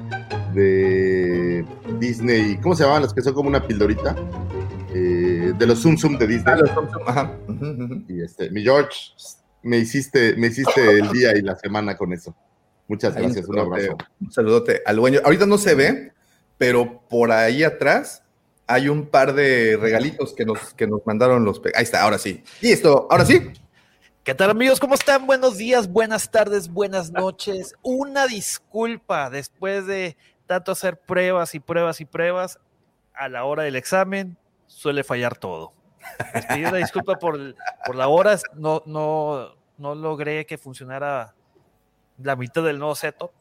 de 0.53 1.65
Disney. 1.99 2.57
¿Cómo 2.61 2.75
se 2.75 2.83
llamaban 2.83 3.01
las 3.03 3.13
que 3.13 3.21
son 3.21 3.33
como 3.33 3.49
una 3.49 3.65
pildorita? 3.65 4.15
Eh, 4.93 5.53
de 5.57 5.65
los 5.67 5.81
Zoom 5.81 5.97
Zoom 5.97 6.17
de 6.19 6.27
Disney. 6.27 6.53
ah, 6.55 6.57
los 6.57 7.07
ajá. 7.07 7.31
Y 8.07 8.21
este, 8.21 8.51
mi 8.51 8.61
George, 8.61 8.95
me 9.63 9.79
hiciste, 9.79 10.35
me 10.37 10.47
hiciste 10.47 10.99
el 10.99 11.09
día 11.11 11.35
y 11.35 11.41
la 11.41 11.55
semana 11.55 11.97
con 11.97 12.13
eso. 12.13 12.35
Muchas 12.87 13.15
Ahí 13.15 13.23
gracias, 13.23 13.47
un 13.47 13.55
saludote, 13.55 13.85
abrazo. 13.85 13.97
Un 14.19 14.31
saludote 14.31 14.81
al 14.85 14.95
dueño. 14.97 15.19
Ahorita 15.23 15.45
no 15.45 15.57
se 15.57 15.75
ve, 15.75 16.13
pero 16.57 17.01
por 17.09 17.31
ahí 17.31 17.63
atrás 17.63 18.23
hay 18.67 18.89
un 18.89 19.07
par 19.07 19.33
de 19.33 19.77
regalitos 19.79 20.33
que 20.33 20.45
nos, 20.45 20.73
que 20.73 20.87
nos 20.87 21.05
mandaron 21.05 21.45
los. 21.45 21.61
Ahí 21.75 21.83
está, 21.83 22.01
ahora 22.01 22.17
sí. 22.17 22.43
Listo, 22.61 23.07
ahora 23.09 23.25
sí. 23.25 23.51
¿Qué 24.23 24.33
tal 24.33 24.49
amigos? 24.49 24.79
¿Cómo 24.79 24.95
están? 24.95 25.27
Buenos 25.27 25.57
días, 25.57 25.89
buenas 25.89 26.31
tardes, 26.31 26.69
buenas 26.69 27.11
noches. 27.11 27.75
Una 27.81 28.25
disculpa 28.25 29.29
después 29.29 29.85
de 29.85 30.15
tanto 30.45 30.71
hacer 30.71 30.97
pruebas 30.97 31.55
y 31.55 31.59
pruebas 31.59 31.99
y 31.99 32.05
pruebas, 32.05 32.59
a 33.13 33.27
la 33.27 33.43
hora 33.43 33.63
del 33.63 33.75
examen 33.75 34.37
suele 34.67 35.03
fallar 35.03 35.37
todo. 35.37 35.73
Les 36.33 36.45
pido 36.45 36.69
una 36.69 36.77
disculpa 36.77 37.19
por, 37.19 37.55
por 37.85 37.95
la 37.95 38.07
hora, 38.07 38.37
no, 38.55 38.81
no, 38.85 39.55
no 39.77 39.95
logré 39.95 40.45
que 40.45 40.57
funcionara 40.57 41.35
la 42.23 42.35
mitad 42.35 42.63
del 42.63 42.79
nuevo 42.79 42.95
setup, 42.95 43.31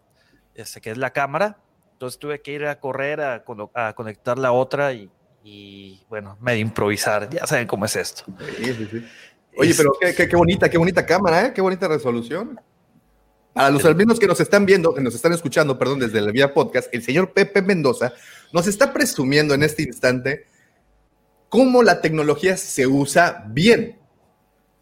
este, 0.54 0.80
que 0.80 0.90
es 0.90 0.98
la 0.98 1.12
cámara. 1.12 1.58
Entonces 1.92 2.18
tuve 2.18 2.42
que 2.42 2.52
ir 2.52 2.66
a 2.66 2.80
correr 2.80 3.20
a, 3.20 3.44
conectar 3.94 4.38
la 4.38 4.52
otra 4.52 4.92
y, 4.92 5.10
y, 5.44 6.02
bueno, 6.08 6.36
medio 6.40 6.60
improvisar. 6.60 7.30
Ya 7.30 7.46
saben 7.46 7.66
cómo 7.66 7.84
es 7.84 7.96
esto. 7.96 8.24
Oye, 9.56 9.74
pero 9.76 9.92
qué, 10.00 10.28
qué- 10.28 10.36
bonita, 10.36 10.68
qué 10.68 10.78
bonita 10.78 11.04
cámara, 11.04 11.46
¿eh? 11.46 11.52
Qué 11.54 11.60
bonita 11.60 11.86
resolución. 11.86 12.58
Para 13.52 13.70
los 13.70 13.84
alumnos 13.84 14.18
que 14.18 14.26
nos 14.26 14.40
están 14.40 14.64
viendo, 14.64 14.94
que 14.94 15.02
nos 15.02 15.14
están 15.14 15.32
escuchando, 15.34 15.78
perdón, 15.78 16.00
desde 16.00 16.18
el 16.18 16.32
Vía 16.32 16.54
Podcast, 16.54 16.92
el 16.92 17.02
señor 17.02 17.32
Pepe 17.32 17.60
Mendoza 17.60 18.14
nos 18.50 18.66
está 18.66 18.92
presumiendo 18.92 19.52
en 19.52 19.62
este 19.62 19.82
instante 19.82 20.46
cómo 21.50 21.82
la 21.82 22.00
tecnología 22.00 22.56
se 22.56 22.86
usa 22.86 23.44
bien, 23.48 23.98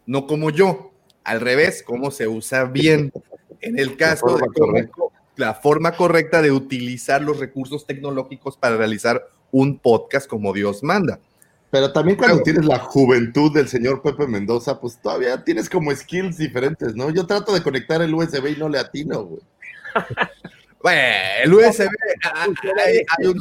no 0.05 0.25
como 0.25 0.51
yo, 0.51 0.93
al 1.25 1.41
revés, 1.41 1.83
cómo 1.85 2.11
se 2.11 2.27
usa 2.27 2.63
bien. 2.63 3.11
En 3.61 3.79
el 3.79 3.95
caso 3.97 4.37
de 4.37 4.89
la 5.35 5.53
forma 5.53 5.95
correcta 5.95 6.41
de 6.41 6.51
utilizar 6.51 7.21
los 7.21 7.39
recursos 7.39 7.85
tecnológicos 7.85 8.57
para 8.57 8.77
realizar 8.77 9.27
un 9.51 9.79
podcast 9.79 10.27
como 10.27 10.53
Dios 10.53 10.83
manda. 10.83 11.19
Pero 11.69 11.93
también 11.93 12.17
cuando 12.17 12.35
Claro. 12.35 12.43
tienes 12.43 12.65
la 12.65 12.79
juventud 12.79 13.53
del 13.53 13.69
señor 13.69 14.01
Pepe 14.01 14.27
Mendoza, 14.27 14.79
pues 14.79 15.01
todavía 15.01 15.43
tienes 15.43 15.69
como 15.69 15.95
skills 15.95 16.37
diferentes, 16.37 16.95
¿no? 16.95 17.09
Yo 17.09 17.25
trato 17.25 17.53
de 17.53 17.63
conectar 17.63 18.01
el 18.01 18.13
USB 18.13 18.47
y 18.47 18.59
no 18.59 18.67
le 18.67 18.79
atino, 18.79 19.23
güey. 19.23 19.41
Bueno, 20.83 20.99
el 21.43 21.53
USB, 21.53 21.89
ah, 22.23 22.47
hay, 22.83 23.01
hay 23.19 23.27
un 23.27 23.37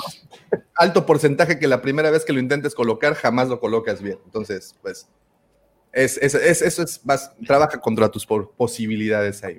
alto 0.75 1.07
porcentaje 1.07 1.59
que 1.59 1.67
la 1.67 1.81
primera 1.81 2.11
vez 2.11 2.23
que 2.27 2.35
lo 2.35 2.39
intentes 2.39 2.75
colocar 2.75 3.15
jamás 3.15 3.49
lo 3.49 3.61
colocas 3.61 4.03
bien. 4.03 4.19
Entonces, 4.27 4.77
pues, 4.83 5.09
es, 5.93 6.17
es- 6.19 6.35
es- 6.35 6.63
eso 6.63 6.83
es 6.83 7.05
más, 7.05 7.33
trabaja 7.47 7.81
contra 7.81 8.09
tus 8.09 8.25
po- 8.25 8.51
posibilidades 8.57 9.43
ahí. 9.45 9.59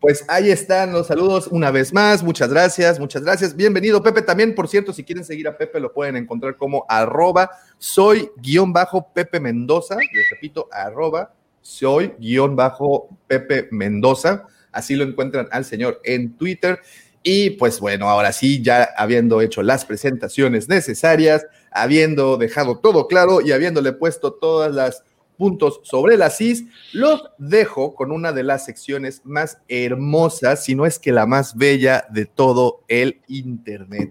Pues 0.00 0.24
ahí 0.28 0.50
están 0.50 0.92
los 0.92 1.06
saludos 1.06 1.46
una 1.48 1.70
vez 1.70 1.92
más. 1.92 2.22
Muchas 2.22 2.50
gracias, 2.50 2.98
muchas 2.98 3.22
gracias. 3.22 3.54
Bienvenido, 3.54 4.02
Pepe. 4.02 4.22
También, 4.22 4.54
por 4.54 4.66
cierto, 4.68 4.92
si 4.92 5.04
quieren 5.04 5.24
seguir 5.24 5.46
a 5.48 5.56
Pepe, 5.56 5.78
lo 5.80 5.92
pueden 5.92 6.16
encontrar 6.16 6.56
como 6.56 6.84
arroba 6.88 7.50
soy 7.78 8.30
guion 8.38 8.72
bajo 8.72 9.12
Pepe 9.12 9.38
Mendoza. 9.40 9.96
Les 9.96 10.30
repito, 10.30 10.68
arroba 10.72 11.32
soy 11.60 12.12
guion 12.18 12.56
bajo 12.56 13.08
Pepe 13.28 13.68
Mendoza. 13.70 14.46
Así 14.72 14.96
lo 14.96 15.04
encuentran 15.04 15.48
al 15.52 15.64
señor 15.64 16.00
en 16.02 16.36
Twitter. 16.36 16.80
Y 17.22 17.50
pues 17.50 17.78
bueno, 17.78 18.08
ahora 18.08 18.32
sí, 18.32 18.62
ya 18.62 18.88
habiendo 18.96 19.40
hecho 19.40 19.62
las 19.62 19.84
presentaciones 19.84 20.68
necesarias, 20.68 21.46
habiendo 21.70 22.36
dejado 22.36 22.78
todo 22.80 23.06
claro 23.06 23.40
y 23.40 23.52
habiéndole 23.52 23.92
puesto 23.92 24.32
todas 24.32 24.72
las 24.74 25.04
puntos 25.36 25.80
sobre 25.82 26.16
las 26.16 26.40
is, 26.40 26.64
los 26.92 27.30
dejo 27.38 27.94
con 27.94 28.12
una 28.12 28.32
de 28.32 28.42
las 28.42 28.64
secciones 28.64 29.22
más 29.24 29.58
hermosas, 29.68 30.64
si 30.64 30.74
no 30.74 30.86
es 30.86 30.98
que 30.98 31.12
la 31.12 31.26
más 31.26 31.56
bella 31.56 32.06
de 32.10 32.26
todo 32.26 32.82
el 32.88 33.20
Internet. 33.28 34.10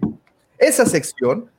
Esa 0.58 0.86
sección 0.86 1.50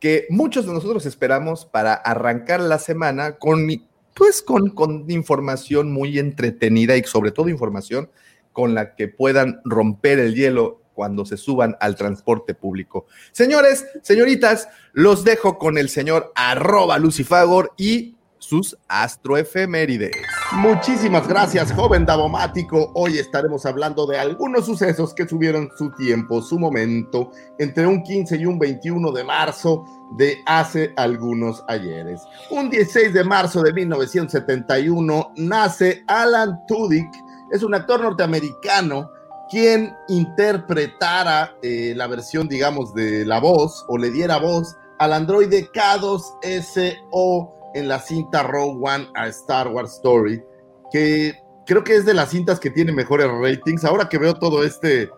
que 0.00 0.26
muchos 0.30 0.66
de 0.66 0.72
nosotros 0.72 1.06
esperamos 1.06 1.64
para 1.64 1.94
arrancar 1.94 2.60
la 2.60 2.78
semana 2.78 3.36
con, 3.36 3.66
pues, 4.14 4.42
con, 4.42 4.70
con 4.70 5.10
información 5.10 5.92
muy 5.92 6.18
entretenida 6.18 6.96
y 6.96 7.02
sobre 7.04 7.32
todo 7.32 7.48
información 7.48 8.10
con 8.52 8.74
la 8.74 8.94
que 8.94 9.08
puedan 9.08 9.60
romper 9.64 10.18
el 10.18 10.34
hielo 10.34 10.80
cuando 10.98 11.24
se 11.24 11.36
suban 11.36 11.76
al 11.78 11.94
transporte 11.94 12.54
público. 12.54 13.06
Señores, 13.30 13.86
señoritas, 14.02 14.68
los 14.92 15.22
dejo 15.22 15.56
con 15.56 15.78
el 15.78 15.88
señor 15.88 16.32
arroba 16.34 16.98
Lucifagor 16.98 17.72
y 17.76 18.16
sus 18.48 18.76
astroefemérides. 18.88 20.12
Muchísimas 20.52 21.28
gracias, 21.28 21.70
joven 21.72 22.06
Davomático. 22.06 22.90
Hoy 22.94 23.18
estaremos 23.18 23.66
hablando 23.66 24.06
de 24.06 24.18
algunos 24.18 24.64
sucesos 24.64 25.12
que 25.12 25.26
tuvieron 25.26 25.68
su 25.76 25.90
tiempo, 25.90 26.40
su 26.40 26.58
momento, 26.58 27.30
entre 27.58 27.86
un 27.86 28.02
15 28.02 28.38
y 28.38 28.46
un 28.46 28.58
21 28.58 29.12
de 29.12 29.22
marzo 29.22 29.84
de 30.16 30.38
hace 30.46 30.94
algunos 30.96 31.62
ayeres. 31.68 32.22
Un 32.50 32.70
16 32.70 33.12
de 33.12 33.22
marzo 33.22 33.62
de 33.62 33.74
1971 33.74 35.32
nace 35.36 36.02
Alan 36.06 36.58
Tudyk, 36.66 37.10
es 37.50 37.62
un 37.62 37.74
actor 37.74 38.00
norteamericano 38.00 39.10
quien 39.50 39.94
interpretara 40.08 41.54
eh, 41.62 41.92
la 41.94 42.06
versión, 42.06 42.48
digamos, 42.48 42.94
de 42.94 43.26
la 43.26 43.40
voz 43.40 43.84
o 43.88 43.98
le 43.98 44.10
diera 44.10 44.38
voz 44.38 44.74
al 44.98 45.12
androide 45.12 45.70
K2SO 45.70 47.57
en 47.74 47.88
la 47.88 47.98
cinta 47.98 48.42
Rogue 48.42 48.78
One 48.80 49.08
a 49.14 49.26
Star 49.28 49.68
Wars 49.68 49.94
Story, 49.94 50.42
que 50.90 51.34
creo 51.66 51.84
que 51.84 51.96
es 51.96 52.04
de 52.04 52.14
las 52.14 52.30
cintas 52.30 52.58
que 52.60 52.70
tiene 52.70 52.92
mejores 52.92 53.28
ratings. 53.28 53.84
Ahora 53.84 54.08
que 54.08 54.18
veo 54.18 54.34
todo 54.34 54.64
este, 54.64 55.10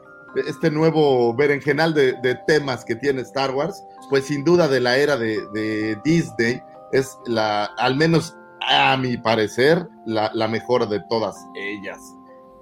este 0.46 0.70
nuevo 0.70 1.34
berenjenal 1.34 1.94
de, 1.94 2.14
de 2.22 2.36
temas 2.46 2.84
que 2.84 2.96
tiene 2.96 3.22
Star 3.22 3.54
Wars, 3.54 3.82
pues 4.08 4.26
sin 4.26 4.44
duda 4.44 4.68
de 4.68 4.80
la 4.80 4.96
era 4.96 5.16
de, 5.16 5.96
Disney 6.04 6.60
es 6.92 7.16
la, 7.26 7.66
al 7.78 7.96
menos 7.96 8.36
a 8.68 8.96
mi 8.96 9.16
parecer, 9.16 9.86
la, 10.06 10.30
la 10.34 10.48
mejor 10.48 10.88
de 10.88 11.00
todas 11.08 11.36
ellas. 11.54 11.98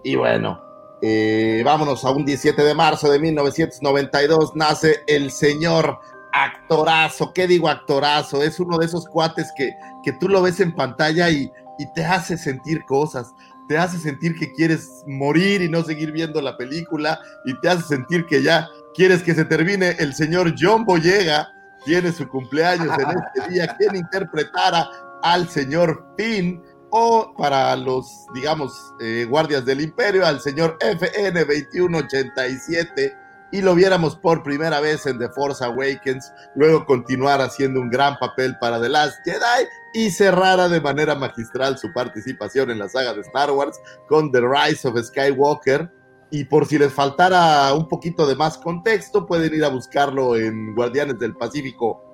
Y 0.05 0.17
bueno, 0.17 0.61
eh, 1.01 1.63
vámonos 1.65 2.05
a 2.05 2.11
un 2.11 2.25
17 2.25 2.63
de 2.63 2.75
marzo 2.75 3.11
de 3.11 3.19
1992, 3.19 4.57
nace 4.57 5.03
el 5.07 5.31
señor 5.31 5.99
actorazo, 6.45 7.33
¿qué 7.33 7.47
digo 7.47 7.69
actorazo? 7.69 8.43
Es 8.43 8.61
uno 8.61 8.79
de 8.79 8.87
esos 8.87 9.07
cuates 9.07 9.53
que, 9.57 9.73
que 10.03 10.13
tú 10.13 10.29
lo 10.29 10.43
ves 10.43 10.61
en 10.61 10.75
pantalla 10.75 11.31
y, 11.31 11.51
y 11.79 11.87
te 11.95 12.05
hace 12.05 12.37
sentir 12.37 12.85
cosas. 12.85 13.33
te 13.69 13.77
hace 13.77 13.99
sentir 13.99 14.35
que 14.35 14.51
quieres 14.53 15.05
morir 15.07 15.61
y 15.61 15.69
no 15.69 15.83
seguir 15.83 16.11
viendo 16.11 16.41
la 16.41 16.57
película, 16.57 17.21
y 17.45 17.59
te 17.61 17.69
hace 17.69 17.83
sentir 17.83 18.25
que 18.27 18.43
ya 18.43 18.67
quieres 18.95 19.23
que 19.23 19.35
se 19.35 19.45
termine. 19.45 19.91
El 19.99 20.15
señor 20.15 20.55
John 20.59 20.87
Boyega 20.87 21.49
tiene 21.85 22.11
su 22.13 22.27
cumpleaños 22.29 22.97
en 22.99 23.19
este 23.19 23.53
día, 23.53 23.77
quien 23.77 23.97
interpretara 23.97 24.89
al 25.23 25.49
señor 25.49 26.15
Finn, 26.17 26.63
o 26.91 27.35
para 27.37 27.77
los, 27.77 28.27
digamos, 28.35 28.73
eh, 29.01 29.27
guardias 29.29 29.67
del 29.67 29.83
imperio, 29.83 30.27
al 30.27 30.41
señor 30.41 30.79
FN 30.81 31.45
2187 31.45 33.28
y 33.51 33.63
lo 33.63 33.75
viéramos 33.75 34.17
por 34.17 34.43
primera 34.43 34.81
vez 34.81 35.07
en 35.07 35.19
The 35.19 35.29
Force 35.31 35.65
Awakens, 35.65 36.33
luego 36.55 36.85
continuar 36.85 37.41
haciendo 37.41 37.81
un 37.81 37.91
gran 37.91 38.17
papel 38.19 38.57
para 38.61 38.81
The 38.81 38.89
Last 38.89 39.19
Jedi 39.25 39.69
y 39.95 40.11
cerrara 40.11 40.69
de 40.69 40.81
manera 40.81 41.15
magistral 41.15 41.79
su 41.79 41.93
participación 41.93 42.71
en 42.71 42.79
la 42.79 42.89
saga 42.89 43.15
de 43.15 43.23
Star 43.23 43.51
Wars 43.51 43.81
con 44.09 44.31
The 44.31 44.41
Rise 44.41 44.87
of 44.87 44.99
Skywalker. 45.03 45.91
Y 46.31 46.45
por 46.45 46.67
si 46.67 46.79
les 46.79 46.93
faltara 46.93 47.73
un 47.73 47.89
poquito 47.89 48.27
de 48.27 48.37
más 48.37 48.59
contexto, 48.59 49.25
pueden 49.27 49.55
ir 49.55 49.65
a 49.65 49.69
buscarlo 49.69 50.37
en 50.37 50.75
Guardianes 50.75 51.19
del 51.19 51.35
Pacífico 51.35 52.05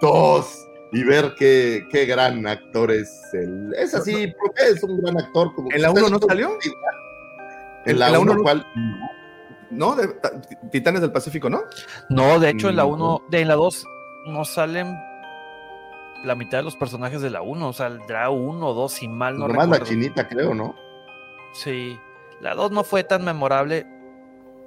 2 0.00 0.68
y 0.90 1.04
ver 1.04 1.34
qué, 1.38 1.86
qué 1.92 2.04
gran 2.04 2.44
actor 2.48 2.90
es 2.90 3.08
él. 3.32 3.72
Es 3.78 3.94
así, 3.94 4.32
es 4.56 4.82
un 4.82 5.00
gran 5.00 5.20
actor. 5.20 5.54
Como 5.54 5.70
¿En 5.70 5.82
la 5.82 5.92
1 5.92 6.08
no 6.08 6.18
salió? 6.18 6.58
En 7.86 7.98
la 8.00 8.18
1, 8.18 8.36
¿cuál? 8.42 8.66
¿no? 8.74 9.23
De, 9.96 10.08
ta- 10.08 10.32
Titanes 10.70 11.00
del 11.00 11.12
Pacífico, 11.12 11.48
¿no? 11.50 11.62
No, 12.08 12.38
de 12.38 12.50
hecho, 12.50 12.68
en 12.68 12.76
la 12.76 12.82
No. 12.84 12.88
1, 12.88 13.22
de 13.30 13.40
en 13.40 13.48
la 13.48 13.54
2 13.54 13.86
no 14.26 14.44
salen 14.44 14.96
la 16.24 16.34
mitad 16.34 16.58
de 16.58 16.64
los 16.64 16.76
personajes 16.76 17.20
de 17.20 17.30
la 17.30 17.42
1, 17.42 17.72
saldrá 17.74 18.30
uno 18.30 18.68
o 18.68 18.74
dos, 18.74 18.92
si 18.92 19.08
mal 19.08 19.38
no 19.38 19.46
Nomás 19.48 19.68
la 19.68 19.80
chinita, 19.82 20.26
creo, 20.26 20.54
¿no? 20.54 20.74
Sí, 21.52 21.98
la 22.40 22.54
2 22.54 22.70
no 22.72 22.82
fue 22.84 23.04
tan 23.04 23.24
memorable 23.24 23.86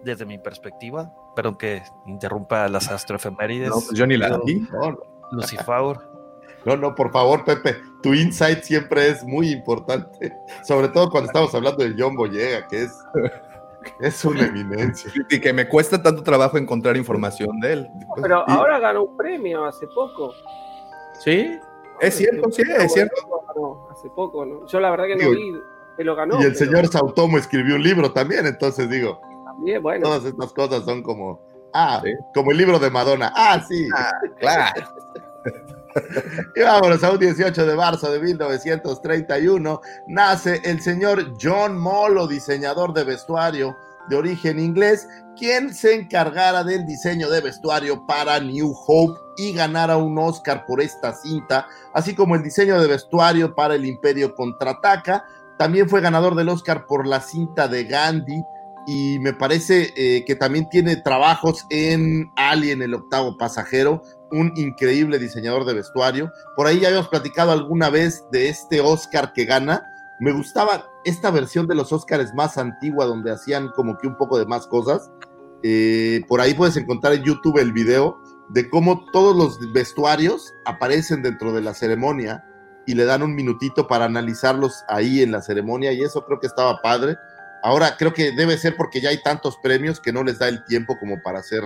desde 0.04 0.26
mi 0.26 0.38
perspectiva, 0.38 1.12
pero 1.36 1.58
que 1.58 1.82
interrumpa 2.06 2.68
las 2.70 2.88
astroefemérides. 2.92 3.70
No, 3.70 3.76
pues 3.76 3.92
yo 3.94 4.06
ni 4.06 4.18
la 4.18 4.30
No, 4.30 4.44
vi. 4.44 4.56
no, 4.72 4.98
Lucifer. 5.32 5.66
No, 6.66 6.76
no, 6.76 6.96
por 6.96 7.14
favor, 7.14 7.46
Pepe, 7.46 7.78
tu 8.04 8.14
insight 8.14 8.62
siempre 8.62 9.08
es 9.08 9.24
muy 9.24 9.52
importante, 9.52 10.34
sobre 10.68 10.90
todo 10.90 11.10
cuando 11.10 11.28
estamos 11.28 11.56
hablando 11.56 11.82
de 11.82 11.96
John 11.98 12.14
Boyega, 12.16 12.68
que 12.68 12.84
es, 12.84 12.92
es 14.00 14.24
una 14.26 14.46
eminencia. 14.48 15.12
Y 15.30 15.40
que 15.40 15.54
me 15.54 15.68
cuesta 15.68 16.02
tanto 16.02 16.24
trabajo 16.24 16.58
encontrar 16.58 16.96
información 16.98 17.60
de 17.60 17.74
él. 17.74 17.88
Pero 18.22 18.44
Y- 18.48 18.52
ahora 18.52 18.80
ganó 18.80 19.04
un 19.04 19.18
premio 19.18 19.66
hace 19.66 19.88
poco. 19.88 20.34
Sí, 21.20 21.58
es 22.00 22.16
cierto, 22.16 22.52
sí, 22.52 22.62
es 22.78 22.94
cierto. 22.94 23.16
Hace 23.92 24.10
poco, 24.10 24.46
¿no? 24.46 24.68
Yo 24.68 24.80
la 24.80 24.92
verdad 24.92 25.06
que 25.08 25.16
no 25.16 25.30
vi 25.32 25.54
que 25.98 26.04
lo 26.04 26.16
ganó. 26.16 26.36
y 26.40 26.44
el 26.44 26.54
pero 26.54 26.66
señor 26.66 26.88
Sautomo 26.88 27.38
escribió 27.40 27.76
un 27.76 27.82
libro 27.82 28.14
también, 28.14 28.46
entonces 28.46 28.88
digo, 28.88 29.20
También, 29.46 29.82
bueno. 29.82 30.04
todas 30.06 30.26
estas 30.26 30.54
cosas 30.54 30.84
son 30.86 31.02
como, 31.02 31.42
ah, 31.74 32.00
Sí. 32.04 32.12
como 32.36 32.52
el 32.52 32.58
libro 32.58 32.78
de 32.78 32.92
Madonna, 32.92 33.34
ah, 33.36 33.60
sí. 33.68 33.88
Claro. 34.40 34.88
Y 36.56 36.62
vámonos 36.62 37.04
a 37.04 37.12
un 37.12 37.20
18 37.20 37.66
de 37.66 37.76
marzo 37.76 38.12
de 38.12 38.20
1931, 38.20 39.82
nace 40.08 40.62
el 40.64 40.82
señor 40.82 41.34
John 41.42 41.78
Molo, 41.78 42.28
diseñador 42.28 42.94
de 42.94 43.04
vestuario 43.04 43.76
de 44.10 44.16
origen 44.16 44.60
inglés, 44.60 45.08
quien 45.38 45.74
se 45.74 45.94
encargara 45.94 46.64
del 46.64 46.86
diseño 46.86 47.30
de 47.30 47.42
vestuario 47.42 48.06
para 48.06 48.40
New 48.40 48.74
Hope 48.88 49.20
y 49.38 49.54
ganara 49.54 49.98
un 49.98 50.18
Oscar 50.18 50.66
por 50.66 50.82
esta 50.82 51.14
cinta, 51.14 51.68
así 51.94 52.16
como 52.16 52.36
el 52.36 52.44
diseño 52.44 52.80
de 52.82 52.88
vestuario 52.88 53.54
para 53.54 53.76
El 53.76 53.86
Imperio 53.86 54.34
Contraataca. 54.34 55.26
También 55.58 55.90
fue 55.90 56.02
ganador 56.02 56.36
del 56.36 56.50
Oscar 56.50 56.86
por 56.86 57.06
la 57.06 57.22
cinta 57.22 57.68
de 57.68 57.84
Gandhi 57.84 58.44
y 58.88 59.20
me 59.20 59.34
parece 59.34 59.94
eh, 59.98 60.24
que 60.26 60.36
también 60.36 60.70
tiene 60.70 60.96
trabajos 60.96 61.66
en 61.70 62.32
Alien, 62.38 62.82
el 62.82 62.94
octavo 62.94 63.38
pasajero, 63.38 64.02
un 64.32 64.54
increíble 64.56 65.20
diseñador 65.20 65.66
de 65.66 65.74
vestuario. 65.74 66.32
Por 66.56 66.68
ahí 66.68 66.80
ya 66.80 66.88
habíamos 66.88 67.10
platicado 67.10 67.52
alguna 67.52 67.90
vez 67.90 68.24
de 68.32 68.50
este 68.50 68.82
Oscar 68.82 69.34
que 69.34 69.46
gana. 69.46 69.84
Me 70.20 70.32
gustaba 70.32 70.86
esta 71.06 71.32
versión 71.32 71.68
de 71.68 71.76
los 71.76 71.94
Oscars 71.94 72.34
más 72.34 72.58
antigua, 72.58 73.06
donde 73.06 73.32
hacían 73.32 73.70
como 73.70 73.98
que 73.98 74.08
un 74.08 74.18
poco 74.18 74.38
de 74.40 74.46
más 74.46 74.68
cosas. 74.68 75.10
Eh, 75.64 76.22
por 76.28 76.42
ahí 76.42 76.54
puedes 76.54 76.78
encontrar 76.78 77.14
en 77.14 77.24
YouTube 77.24 77.58
el 77.58 77.74
video 77.74 78.22
de 78.50 78.70
cómo 78.70 79.06
todos 79.12 79.36
los 79.36 79.74
vestuarios 79.74 80.54
aparecen 80.66 81.22
dentro 81.22 81.52
de 81.52 81.62
la 81.62 81.74
ceremonia 81.74 82.44
y 82.86 82.96
le 82.96 83.06
dan 83.06 83.22
un 83.22 83.36
minutito 83.36 83.88
para 83.88 84.06
analizarlos 84.06 84.86
ahí 84.88 85.22
en 85.22 85.32
la 85.32 85.42
ceremonia 85.42 85.92
y 85.92 86.02
eso 86.02 86.26
creo 86.26 86.40
que 86.40 86.48
estaba 86.48 86.82
padre. 86.82 87.18
Ahora 87.64 87.98
creo 87.98 88.14
que 88.14 88.32
debe 88.32 88.58
ser 88.58 88.78
porque 88.78 89.02
ya 89.02 89.10
hay 89.10 89.22
tantos 89.22 89.58
premios 89.62 90.00
que 90.00 90.14
no 90.14 90.24
les 90.24 90.40
da 90.40 90.48
el 90.48 90.64
tiempo 90.64 90.98
como 91.00 91.22
para 91.22 91.40
hacer 91.40 91.64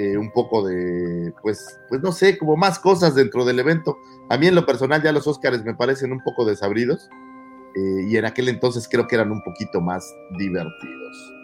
eh, 0.00 0.16
un 0.16 0.30
poco 0.30 0.66
de, 0.66 1.34
pues, 1.42 1.78
pues 1.90 2.00
no 2.00 2.10
sé, 2.10 2.38
como 2.38 2.56
más 2.56 2.78
cosas 2.78 3.14
dentro 3.14 3.44
del 3.44 3.58
evento. 3.58 3.98
A 4.30 4.38
mí 4.38 4.46
en 4.46 4.54
lo 4.54 4.64
personal 4.64 5.02
ya 5.02 5.12
los 5.12 5.26
Óscares 5.26 5.62
me 5.62 5.74
parecen 5.74 6.10
un 6.10 6.20
poco 6.20 6.46
desabridos 6.46 7.10
eh, 7.76 8.06
y 8.08 8.16
en 8.16 8.24
aquel 8.24 8.48
entonces 8.48 8.88
creo 8.90 9.06
que 9.06 9.16
eran 9.16 9.30
un 9.30 9.42
poquito 9.42 9.82
más 9.82 10.10
divertidos. 10.38 11.34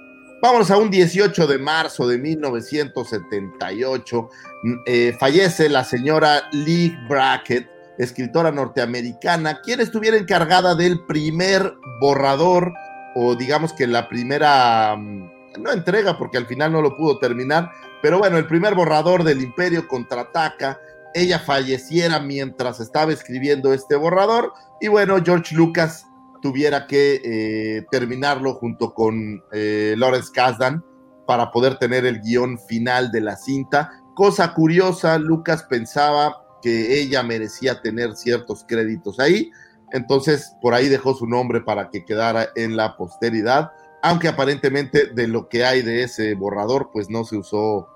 Vámonos 0.41 0.71
a 0.71 0.79
un 0.79 0.91
18 0.91 1.47
de 1.47 1.59
marzo 1.59 2.09
de 2.09 2.17
1978. 2.17 4.29
Mm, 4.63 4.75
eh, 4.87 5.15
fallece 5.21 5.69
la 5.69 5.85
señora 5.85 6.45
Lee 6.53 6.97
Brackett, 7.11 7.69
escritora 7.99 8.51
norteamericana, 8.51 9.61
quien 9.61 9.81
estuviera 9.81 10.17
encargada 10.17 10.75
del 10.75 11.05
primer 11.05 11.75
borrador 12.01 12.73
o 13.15 13.35
digamos 13.35 13.75
que 13.75 13.87
la 13.87 14.09
primera, 14.09 14.97
mm, 14.97 15.61
no 15.61 15.73
entrega 15.73 16.17
porque 16.17 16.39
al 16.39 16.47
final 16.47 16.73
no 16.73 16.81
lo 16.81 16.97
pudo 16.97 17.19
terminar, 17.19 17.71
pero 18.03 18.19
bueno, 18.19 18.39
el 18.39 18.47
primer 18.47 18.75
borrador 18.75 19.25
del 19.25 19.43
Imperio 19.43 19.89
contraataca, 19.89 20.79
ella 21.15 21.39
falleciera 21.39 22.21
mientras 22.21 22.81
estaba 22.81 23.13
escribiendo 23.13 23.73
este 23.73 23.97
borrador 23.97 24.53
y 24.81 24.89
bueno, 24.89 25.17
George 25.25 25.55
Lucas 25.55 26.07
tuviera 26.43 26.87
que 26.87 27.21
eh, 27.25 27.87
terminarlo 27.91 28.55
junto 28.55 28.93
con 28.95 29.43
eh, 29.53 29.95
Lawrence 29.97 30.31
Kasdan 30.33 30.85
para 31.27 31.51
poder 31.51 31.79
tener 31.79 32.07
el 32.07 32.21
guion 32.21 32.59
final 32.59 33.11
de 33.11 33.21
la 33.21 33.37
cinta. 33.37 33.91
Cosa 34.15 34.55
curiosa, 34.55 35.19
Lucas 35.19 35.65
pensaba 35.65 36.37
que 36.63 37.01
ella 37.01 37.23
merecía 37.23 37.81
tener 37.81 38.15
ciertos 38.15 38.65
créditos 38.67 39.19
ahí, 39.19 39.51
entonces 39.93 40.55
por 40.61 40.75
ahí 40.75 40.89
dejó 40.89 41.15
su 41.15 41.27
nombre 41.27 41.61
para 41.61 41.91
que 41.91 42.05
quedara 42.05 42.49
en 42.55 42.77
la 42.77 42.97
posteridad, 42.97 43.71
aunque 44.09 44.29
aparentemente 44.29 45.07
de 45.07 45.27
lo 45.29 45.49
que 45.49 45.65
hay 45.65 45.83
de 45.83 46.03
ese 46.03 46.35
borrador, 46.35 46.91
pues 46.93 47.11
no 47.11 47.25
se 47.25 47.37
usó 47.37 47.89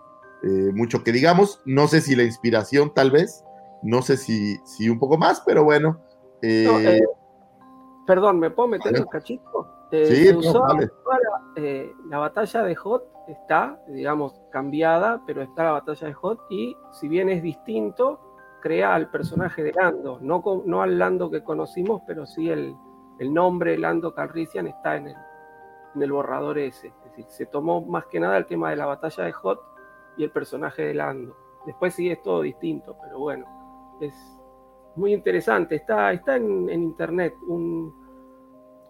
eh, 0.42 0.70
mucho 0.74 1.04
que 1.04 1.12
digamos, 1.12 1.60
no 1.64 1.86
sé 1.86 2.00
si 2.00 2.16
la 2.16 2.24
inspiración 2.24 2.92
tal 2.94 3.10
vez, 3.10 3.44
no 3.82 4.02
sé 4.02 4.16
si, 4.16 4.56
si 4.64 4.88
un 4.88 4.98
poco 4.98 5.16
más, 5.18 5.42
pero 5.46 5.64
bueno. 5.64 6.00
eh, 6.42 6.64
No, 6.66 6.78
eh, 6.80 7.02
perdón, 8.06 8.38
¿me 8.38 8.50
puedo 8.50 8.68
meter 8.68 8.98
un 9.00 9.06
cachito? 9.06 9.68
Sí, 9.90 10.26
se 10.26 10.32
no, 10.32 10.38
usó 10.38 10.60
vale. 10.62 10.88
la, 11.56 11.86
la 12.08 12.18
batalla 12.18 12.62
de 12.62 12.74
Hot 12.76 13.04
está, 13.28 13.80
digamos, 13.88 14.40
cambiada, 14.50 15.22
pero 15.26 15.42
está 15.42 15.64
la 15.64 15.72
batalla 15.72 16.06
de 16.06 16.14
Hot 16.14 16.40
y 16.50 16.76
si 16.92 17.08
bien 17.08 17.28
es 17.28 17.42
distinto, 17.42 18.20
crea 18.62 18.94
al 18.94 19.10
personaje 19.10 19.62
de 19.62 19.72
Lando, 19.72 20.18
no, 20.20 20.42
no 20.64 20.82
al 20.82 20.98
Lando 20.98 21.30
que 21.30 21.42
conocimos, 21.42 22.02
pero 22.06 22.26
sí 22.26 22.50
el, 22.50 22.74
el 23.18 23.32
nombre 23.34 23.76
Lando 23.78 24.14
Calrissian 24.14 24.66
está 24.66 24.96
en 24.96 25.08
el, 25.08 25.16
en 25.94 26.02
el 26.02 26.12
borrador 26.12 26.58
ese. 26.58 26.88
Es 26.88 27.04
decir, 27.04 27.24
se 27.28 27.46
tomó 27.46 27.80
más 27.82 28.06
que 28.06 28.20
nada 28.20 28.36
el 28.36 28.46
tema 28.46 28.70
de 28.70 28.76
la 28.76 28.86
batalla 28.86 29.24
de 29.24 29.32
Hot 29.32 29.60
y 30.16 30.24
el 30.24 30.30
personaje 30.30 30.82
de 30.82 30.94
Lando. 30.94 31.36
Después 31.66 31.94
sí 31.94 32.10
es 32.10 32.22
todo 32.22 32.42
distinto, 32.42 32.96
pero 33.02 33.18
bueno, 33.18 33.46
es 34.00 34.14
muy 34.96 35.12
interesante. 35.12 35.76
Está, 35.76 36.12
está 36.12 36.36
en, 36.36 36.70
internet. 36.70 37.34
Un, 37.48 37.94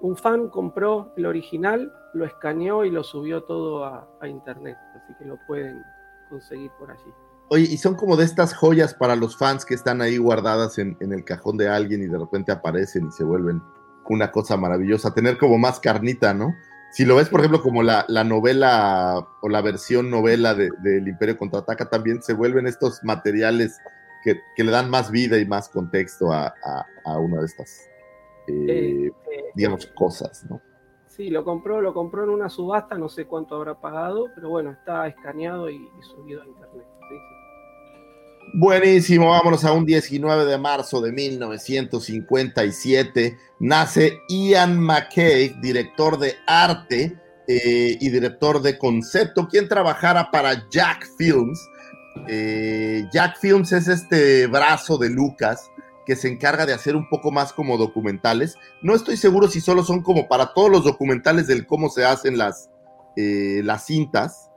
un 0.00 0.16
fan 0.16 0.48
compró 0.48 1.12
el 1.16 1.26
original, 1.26 1.92
lo 2.14 2.24
escaneó 2.24 2.84
y 2.84 2.90
lo 2.90 3.02
subió 3.02 3.44
todo 3.44 3.84
a, 3.84 4.08
a 4.20 4.28
internet. 4.28 4.76
Así 4.96 5.14
que 5.18 5.24
lo 5.24 5.38
pueden 5.46 5.82
conseguir 6.28 6.70
por 6.78 6.90
allí. 6.90 7.12
Oye, 7.48 7.64
y 7.64 7.76
son 7.78 7.96
como 7.96 8.16
de 8.16 8.24
estas 8.24 8.54
joyas 8.54 8.94
para 8.94 9.16
los 9.16 9.36
fans 9.36 9.64
que 9.64 9.74
están 9.74 10.00
ahí 10.00 10.18
guardadas 10.18 10.78
en, 10.78 10.96
en 11.00 11.12
el 11.12 11.24
cajón 11.24 11.56
de 11.56 11.68
alguien 11.68 12.00
y 12.02 12.06
de 12.06 12.16
repente 12.16 12.52
aparecen 12.52 13.08
y 13.08 13.10
se 13.10 13.24
vuelven 13.24 13.60
una 14.10 14.30
cosa 14.30 14.56
maravillosa. 14.56 15.14
Tener 15.14 15.38
como 15.38 15.56
más 15.56 15.80
carnita, 15.80 16.34
¿no? 16.34 16.54
Si 16.92 17.04
lo 17.04 17.16
ves, 17.16 17.28
por 17.28 17.40
ejemplo, 17.40 17.62
como 17.62 17.82
la, 17.82 18.04
la 18.08 18.24
novela 18.24 19.26
o 19.42 19.48
la 19.48 19.60
versión 19.62 20.10
novela 20.10 20.54
de- 20.54 20.70
del 20.82 21.06
Imperio 21.06 21.38
Contraataca, 21.38 21.88
también 21.88 22.20
se 22.22 22.34
vuelven 22.34 22.66
estos 22.66 23.02
materiales 23.04 23.78
que, 24.24 24.40
que 24.56 24.64
le 24.64 24.72
dan 24.72 24.90
más 24.90 25.10
vida 25.10 25.38
y 25.38 25.46
más 25.46 25.68
contexto 25.68 26.32
a, 26.32 26.48
a- 26.48 26.86
a 27.04 27.18
una 27.18 27.38
de 27.40 27.46
estas, 27.46 27.88
eh, 28.48 28.66
Eh, 28.68 29.06
eh, 29.30 29.44
digamos, 29.54 29.86
cosas, 29.94 30.44
¿no? 30.50 30.60
Sí, 31.06 31.30
lo 31.30 31.44
compró, 31.44 31.80
lo 31.80 31.92
compró 31.94 32.24
en 32.24 32.30
una 32.30 32.48
subasta, 32.48 32.96
no 32.96 33.08
sé 33.08 33.26
cuánto 33.26 33.54
habrá 33.56 33.74
pagado, 33.74 34.26
pero 34.34 34.48
bueno, 34.48 34.70
está 34.72 35.06
escaneado 35.06 35.68
y, 35.70 35.76
y 35.76 36.02
subido 36.02 36.42
a 36.42 36.46
internet. 36.46 36.86
Buenísimo, 38.52 39.30
vámonos 39.30 39.64
a 39.64 39.72
un 39.72 39.86
19 39.86 40.44
de 40.44 40.58
marzo 40.58 41.00
de 41.00 41.12
1957. 41.12 43.38
Nace 43.60 44.18
Ian 44.28 44.80
McKay, 44.80 45.54
director 45.60 46.18
de 46.18 46.34
arte 46.48 47.16
eh, 47.46 47.96
y 48.00 48.10
director 48.10 48.60
de 48.60 48.76
concepto, 48.76 49.46
quien 49.46 49.68
trabajara 49.68 50.32
para 50.32 50.68
Jack 50.68 51.06
Films. 51.16 51.64
Eh, 52.26 53.04
Jack 53.12 53.38
Films 53.38 53.70
es 53.70 53.86
este 53.86 54.48
brazo 54.48 54.98
de 54.98 55.10
Lucas 55.10 55.70
que 56.04 56.16
se 56.16 56.26
encarga 56.26 56.66
de 56.66 56.72
hacer 56.72 56.96
un 56.96 57.08
poco 57.08 57.30
más 57.30 57.52
como 57.52 57.76
documentales. 57.76 58.56
No 58.82 58.96
estoy 58.96 59.16
seguro 59.16 59.46
si 59.46 59.60
solo 59.60 59.84
son 59.84 60.02
como 60.02 60.26
para 60.26 60.54
todos 60.54 60.70
los 60.70 60.82
documentales 60.82 61.46
del 61.46 61.66
cómo 61.66 61.88
se 61.88 62.04
hacen 62.04 62.36
las, 62.36 62.68
eh, 63.16 63.60
las 63.62 63.86
cintas. 63.86 64.48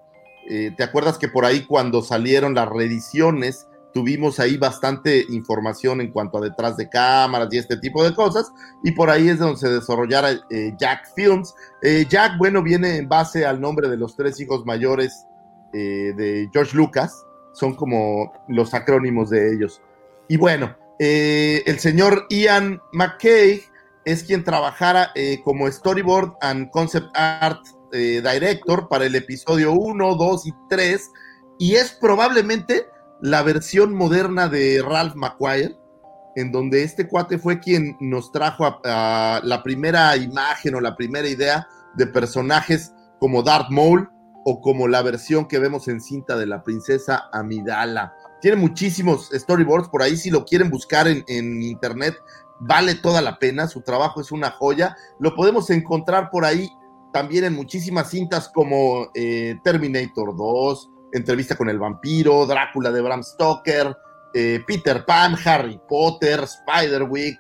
¿Te 0.76 0.84
acuerdas 0.84 1.18
que 1.18 1.30
por 1.30 1.46
ahí 1.46 1.66
cuando 1.66 2.02
salieron 2.02 2.54
las 2.54 2.68
reediciones 2.68 3.66
tuvimos 3.94 4.40
ahí 4.40 4.58
bastante 4.58 5.26
información 5.30 6.02
en 6.02 6.12
cuanto 6.12 6.38
a 6.38 6.42
detrás 6.42 6.76
de 6.78 6.90
cámaras 6.90 7.48
y 7.52 7.58
este 7.58 7.78
tipo 7.78 8.04
de 8.04 8.14
cosas? 8.14 8.52
Y 8.84 8.92
por 8.92 9.10
ahí 9.10 9.30
es 9.30 9.40
donde 9.40 9.58
se 9.58 9.70
desarrollara 9.70 10.32
eh, 10.50 10.74
Jack 10.78 11.14
Films. 11.16 11.54
Eh, 11.82 12.06
Jack, 12.10 12.38
bueno, 12.38 12.64
viene 12.64 12.98
en 12.98 13.08
base 13.08 13.46
al 13.46 13.62
nombre 13.62 13.88
de 13.90 13.98
los 13.98 14.16
tres 14.16 14.40
hijos 14.40 14.66
mayores 14.66 15.26
eh, 15.74 16.14
de 16.16 16.50
George 16.52 16.76
Lucas. 16.76 17.26
Son 17.54 17.76
como 17.76 18.34
los 18.48 18.74
acrónimos 18.74 19.30
de 19.30 19.54
ellos. 19.54 19.82
Y 20.28 20.38
bueno, 20.38 20.76
el 21.00 21.80
señor 21.80 22.26
Ian 22.30 22.82
McKay 22.94 23.62
es 24.06 24.24
quien 24.24 24.44
trabajara 24.44 25.12
como 25.44 25.70
storyboard 25.70 26.34
and 26.42 26.70
concept 26.72 27.08
art 27.14 27.60
director 27.92 28.88
para 28.88 29.06
el 29.06 29.14
episodio 29.14 29.74
1, 29.74 30.16
2 30.16 30.48
y 30.48 30.54
3 30.70 31.12
y 31.60 31.76
es 31.76 31.92
probablemente 31.92 32.88
la 33.24 33.42
versión 33.42 33.96
moderna 33.96 34.50
de 34.50 34.84
Ralph 34.86 35.16
McQuire 35.16 35.78
en 36.36 36.52
donde 36.52 36.84
este 36.84 37.08
cuate 37.08 37.38
fue 37.38 37.62
quien 37.62 37.96
nos 38.02 38.34
trajo 38.34 38.82
la 38.84 39.62
primera 39.64 40.18
imagen 40.18 40.76
o 40.76 40.82
la 40.82 40.98
primera 40.98 41.30
idea 41.30 41.66
de 41.96 42.06
personajes 42.06 42.92
como 43.22 43.42
Darth 43.42 43.70
Maul 43.70 44.10
o 44.44 44.60
como 44.60 44.90
la 44.90 45.02
versión 45.04 45.48
que 45.48 45.58
vemos 45.58 45.88
en 45.88 46.02
cinta 46.02 46.36
de 46.36 46.48
la 46.48 46.64
princesa 46.64 47.30
Amidala. 47.32 48.14
Tiene 48.42 48.58
muchísimos 48.58 49.30
storyboards 49.34 49.88
por 49.88 50.02
ahí, 50.02 50.18
si 50.18 50.30
lo 50.30 50.44
quieren 50.44 50.70
buscar 50.70 51.08
en, 51.08 51.24
en 51.30 51.64
internet, 51.64 52.18
vale 52.60 52.96
toda 52.96 53.22
la 53.22 53.40
pena, 53.40 53.70
su 53.70 53.84
trabajo 53.84 54.20
es 54.20 54.34
una 54.34 54.52
joya. 54.52 54.98
Lo 55.20 55.34
podemos 55.34 55.70
encontrar 55.70 56.30
por 56.30 56.44
ahí 56.44 56.70
también 57.14 57.46
en 57.46 57.56
muchísimas 57.56 58.10
cintas 58.10 58.50
como 58.50 59.08
eh, 59.14 59.56
Terminator 59.64 60.36
2, 60.36 60.90
Entrevista 61.14 61.56
con 61.56 61.70
el 61.70 61.80
vampiro, 61.80 62.46
Drácula 62.46 62.92
de 62.92 63.02
Bram 63.02 63.24
Stoker, 63.24 63.96
eh, 64.34 64.64
Peter 64.66 65.06
Pan, 65.06 65.36
Harry 65.46 65.80
Potter, 65.88 66.42
Spider-Week, 66.42 67.40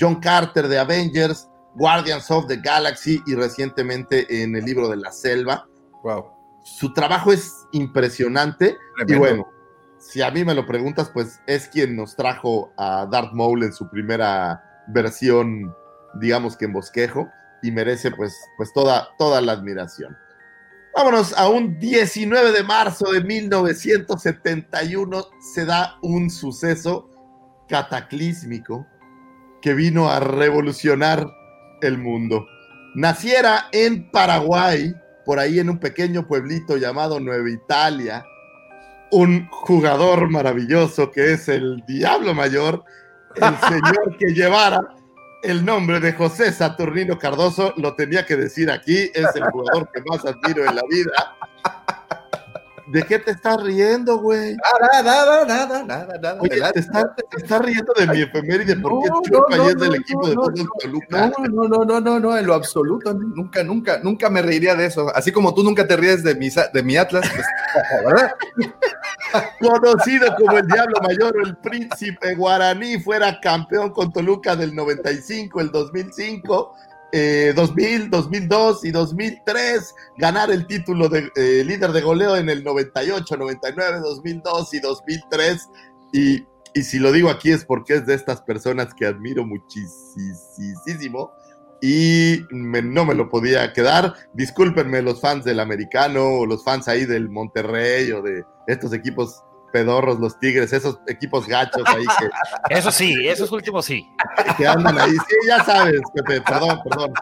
John 0.00 0.20
Carter 0.20 0.68
de 0.68 0.78
Avengers, 0.78 1.48
Guardians 1.74 2.30
of 2.30 2.46
the 2.46 2.56
Galaxy 2.56 3.20
y 3.26 3.34
recientemente 3.34 4.42
en 4.42 4.54
el 4.56 4.64
libro 4.64 4.88
de 4.88 4.96
la 4.96 5.12
selva. 5.12 5.66
Wow. 6.02 6.26
Su 6.62 6.92
trabajo 6.92 7.32
es 7.32 7.66
impresionante 7.72 8.76
y 9.06 9.14
bueno, 9.14 9.48
si 9.98 10.22
a 10.22 10.30
mí 10.30 10.44
me 10.44 10.54
lo 10.54 10.66
preguntas, 10.66 11.10
pues 11.12 11.40
es 11.46 11.68
quien 11.68 11.96
nos 11.96 12.14
trajo 12.14 12.72
a 12.76 13.06
Darth 13.10 13.32
Maul 13.32 13.64
en 13.64 13.72
su 13.72 13.88
primera 13.88 14.62
versión, 14.88 15.74
digamos 16.14 16.56
que 16.56 16.66
en 16.66 16.72
bosquejo, 16.72 17.28
y 17.62 17.70
merece 17.72 18.10
pues, 18.10 18.36
pues 18.56 18.72
toda, 18.72 19.08
toda 19.18 19.40
la 19.40 19.52
admiración. 19.52 20.16
Vámonos 20.94 21.32
a 21.36 21.48
un 21.48 21.78
19 21.78 22.52
de 22.52 22.62
marzo 22.62 23.12
de 23.12 23.22
1971 23.22 25.26
se 25.54 25.64
da 25.64 25.98
un 26.02 26.30
suceso 26.30 27.08
cataclísmico 27.68 28.86
que 29.62 29.74
vino 29.74 30.08
a 30.08 30.20
revolucionar 30.20 31.26
el 31.82 31.98
mundo. 31.98 32.46
Naciera 32.94 33.66
en 33.72 34.10
Paraguay, 34.10 34.94
por 35.24 35.38
ahí 35.38 35.60
en 35.60 35.70
un 35.70 35.78
pequeño 35.78 36.26
pueblito 36.26 36.76
llamado 36.76 37.20
Nueva 37.20 37.50
Italia, 37.50 38.24
un 39.10 39.48
jugador 39.50 40.30
maravilloso 40.30 41.10
que 41.10 41.34
es 41.34 41.48
el 41.48 41.82
Diablo 41.86 42.34
Mayor, 42.34 42.84
el 43.36 43.56
señor 43.68 44.16
que 44.18 44.32
llevara 44.32 44.80
el 45.42 45.64
nombre 45.64 46.00
de 46.00 46.12
José 46.12 46.52
Saturnino 46.52 47.18
Cardoso, 47.18 47.72
lo 47.76 47.94
tenía 47.94 48.26
que 48.26 48.36
decir 48.36 48.70
aquí, 48.70 49.10
es 49.14 49.26
el 49.34 49.44
jugador 49.50 49.90
que 49.92 50.02
más 50.02 50.24
admiro 50.24 50.64
en 50.68 50.76
la 50.76 50.82
vida. 50.88 51.36
¿De 52.88 53.02
qué 53.02 53.18
te 53.18 53.32
estás 53.32 53.62
riendo, 53.62 54.18
güey? 54.18 54.56
Nada, 54.56 55.02
nada, 55.02 55.44
nada, 55.44 55.84
nada, 55.84 56.18
nada. 56.18 56.40
Oye, 56.40 56.58
te 56.72 56.80
estás 56.80 57.62
riendo 57.62 57.92
de 57.92 58.06
mi 58.06 58.22
efeméride 58.22 58.76
porque 58.76 59.10
No, 59.10 59.20
Chupa 59.22 59.56
no, 59.58 59.64
y 59.64 59.68
es 59.68 59.74
no, 59.74 59.80
del 59.82 59.90
no, 59.90 59.96
equipo 59.96 60.20
no, 60.22 60.28
de 60.28 60.34
no, 60.34 60.42
fútbol 60.42 60.68
Toluca. 60.80 61.32
No, 61.38 61.46
no, 61.48 61.68
no, 61.68 61.84
no, 61.84 62.00
no, 62.00 62.20
no, 62.20 62.38
en 62.38 62.46
lo 62.46 62.54
absoluto, 62.54 63.12
nunca, 63.12 63.62
nunca, 63.62 63.98
nunca 64.02 64.30
me 64.30 64.40
reiría 64.40 64.74
de 64.74 64.86
eso. 64.86 65.14
Así 65.14 65.32
como 65.32 65.54
tú 65.54 65.62
nunca 65.62 65.86
te 65.86 65.98
ríes 65.98 66.24
de 66.24 66.34
mi, 66.34 66.48
de 66.48 66.82
mi 66.82 66.96
Atlas, 66.96 67.28
pues, 67.30 67.46
¿verdad? 68.06 68.32
Conocido 69.60 70.34
como 70.36 70.58
el 70.58 70.66
Diablo 70.66 71.00
Mayor 71.02 71.34
el 71.44 71.56
Príncipe 71.58 72.34
Guaraní, 72.34 73.00
fuera 73.00 73.40
campeón 73.40 73.90
con 73.90 74.12
Toluca 74.12 74.56
del 74.56 74.74
95, 74.74 75.60
el 75.60 75.70
2005, 75.70 76.74
eh, 77.12 77.52
2000, 77.54 78.10
2002 78.10 78.84
y 78.84 78.90
2003. 78.90 79.94
Ganar 80.16 80.50
el 80.50 80.66
título 80.66 81.08
de 81.08 81.30
eh, 81.36 81.62
líder 81.64 81.92
de 81.92 82.00
goleo 82.00 82.36
en 82.36 82.48
el 82.48 82.64
98, 82.64 83.36
99, 83.36 84.00
2002 84.00 84.74
y 84.74 84.80
2003. 84.80 85.68
Y, 86.12 86.44
y 86.74 86.82
si 86.82 86.98
lo 86.98 87.12
digo 87.12 87.30
aquí 87.30 87.50
es 87.50 87.64
porque 87.64 87.94
es 87.94 88.06
de 88.06 88.14
estas 88.14 88.42
personas 88.42 88.94
que 88.94 89.06
admiro 89.06 89.44
muchísimo. 89.44 91.32
Y 91.80 92.40
me- 92.50 92.82
no 92.82 93.04
me 93.04 93.14
lo 93.14 93.28
podía 93.28 93.72
quedar. 93.72 94.14
Discúlpenme 94.34 95.00
los 95.02 95.20
fans 95.20 95.44
del 95.44 95.60
americano 95.60 96.24
o 96.40 96.46
los 96.46 96.64
fans 96.64 96.88
ahí 96.88 97.04
del 97.06 97.28
Monterrey 97.28 98.10
o 98.12 98.22
de 98.22 98.44
estos 98.66 98.92
equipos 98.92 99.42
pedorros, 99.72 100.18
los 100.18 100.38
Tigres, 100.40 100.72
esos 100.72 100.98
equipos 101.08 101.46
gachos 101.46 101.82
ahí 101.86 102.04
que, 102.18 102.28
Eso 102.74 102.90
sí, 102.90 103.14
esos 103.28 103.52
últimos 103.52 103.84
sí. 103.84 104.08
que 104.56 104.66
andan 104.66 104.98
ahí. 104.98 105.12
Sí, 105.12 105.36
ya 105.46 105.62
sabes, 105.62 106.00
Pepe, 106.14 106.40
perdón, 106.40 106.80
perdón. 106.88 107.12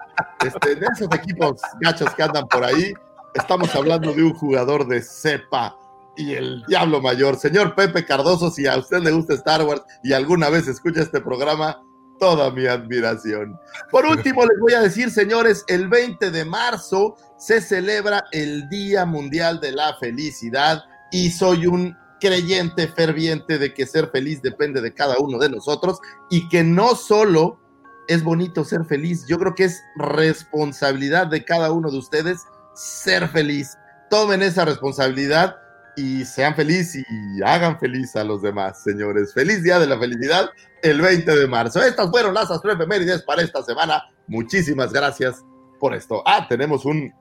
Este, 0.44 0.76
de 0.76 0.86
esos 0.94 1.08
equipos 1.12 1.60
gachos 1.80 2.14
que 2.14 2.22
andan 2.22 2.46
por 2.46 2.64
ahí, 2.64 2.94
estamos 3.34 3.74
hablando 3.74 4.12
de 4.12 4.22
un 4.22 4.32
jugador 4.32 4.86
de 4.86 5.02
cepa 5.02 5.76
y 6.16 6.34
el 6.34 6.62
diablo 6.68 7.02
mayor. 7.02 7.36
Señor 7.36 7.74
Pepe 7.74 8.06
Cardoso, 8.06 8.50
si 8.50 8.66
a 8.66 8.76
usted 8.78 8.98
le 9.02 9.10
gusta 9.10 9.34
Star 9.34 9.62
Wars 9.64 9.82
y 10.04 10.12
alguna 10.12 10.48
vez 10.48 10.68
escucha 10.68 11.02
este 11.02 11.20
programa, 11.20 11.82
toda 12.18 12.50
mi 12.50 12.66
admiración. 12.66 13.58
Por 13.90 14.06
último, 14.06 14.44
les 14.44 14.58
voy 14.58 14.72
a 14.74 14.80
decir, 14.80 15.10
señores, 15.10 15.64
el 15.68 15.88
20 15.88 16.30
de 16.30 16.44
marzo 16.44 17.16
se 17.38 17.60
celebra 17.60 18.24
el 18.32 18.68
Día 18.68 19.04
Mundial 19.04 19.60
de 19.60 19.72
la 19.72 19.96
Felicidad 19.98 20.84
y 21.10 21.30
soy 21.30 21.66
un 21.66 21.96
creyente 22.20 22.88
ferviente 22.88 23.58
de 23.58 23.74
que 23.74 23.86
ser 23.86 24.10
feliz 24.10 24.40
depende 24.42 24.80
de 24.80 24.94
cada 24.94 25.18
uno 25.18 25.38
de 25.38 25.50
nosotros 25.50 25.98
y 26.30 26.48
que 26.48 26.64
no 26.64 26.94
solo 26.94 27.60
es 28.08 28.22
bonito 28.22 28.64
ser 28.64 28.84
feliz, 28.84 29.26
yo 29.26 29.38
creo 29.38 29.54
que 29.54 29.64
es 29.64 29.82
responsabilidad 29.96 31.26
de 31.26 31.44
cada 31.44 31.72
uno 31.72 31.90
de 31.90 31.98
ustedes 31.98 32.42
ser 32.74 33.28
feliz. 33.28 33.76
Tomen 34.10 34.42
esa 34.42 34.64
responsabilidad 34.64 35.56
y 35.96 36.24
sean 36.24 36.54
felices 36.54 37.04
y 37.10 37.42
hagan 37.42 37.78
feliz 37.78 38.14
a 38.16 38.24
los 38.24 38.42
demás, 38.42 38.82
señores. 38.82 39.32
Feliz 39.34 39.62
Día 39.62 39.78
de 39.78 39.86
la 39.86 39.98
Felicidad 39.98 40.50
el 40.82 41.00
20 41.00 41.34
de 41.36 41.46
marzo. 41.46 41.82
Estas 41.82 42.10
fueron 42.10 42.34
las 42.34 42.50
astroefemérides 42.50 43.22
para 43.22 43.42
esta 43.42 43.62
semana. 43.62 44.02
Muchísimas 44.26 44.92
gracias 44.92 45.42
por 45.80 45.94
esto. 45.94 46.22
Ah, 46.26 46.46
tenemos 46.48 46.84
un 46.84 47.12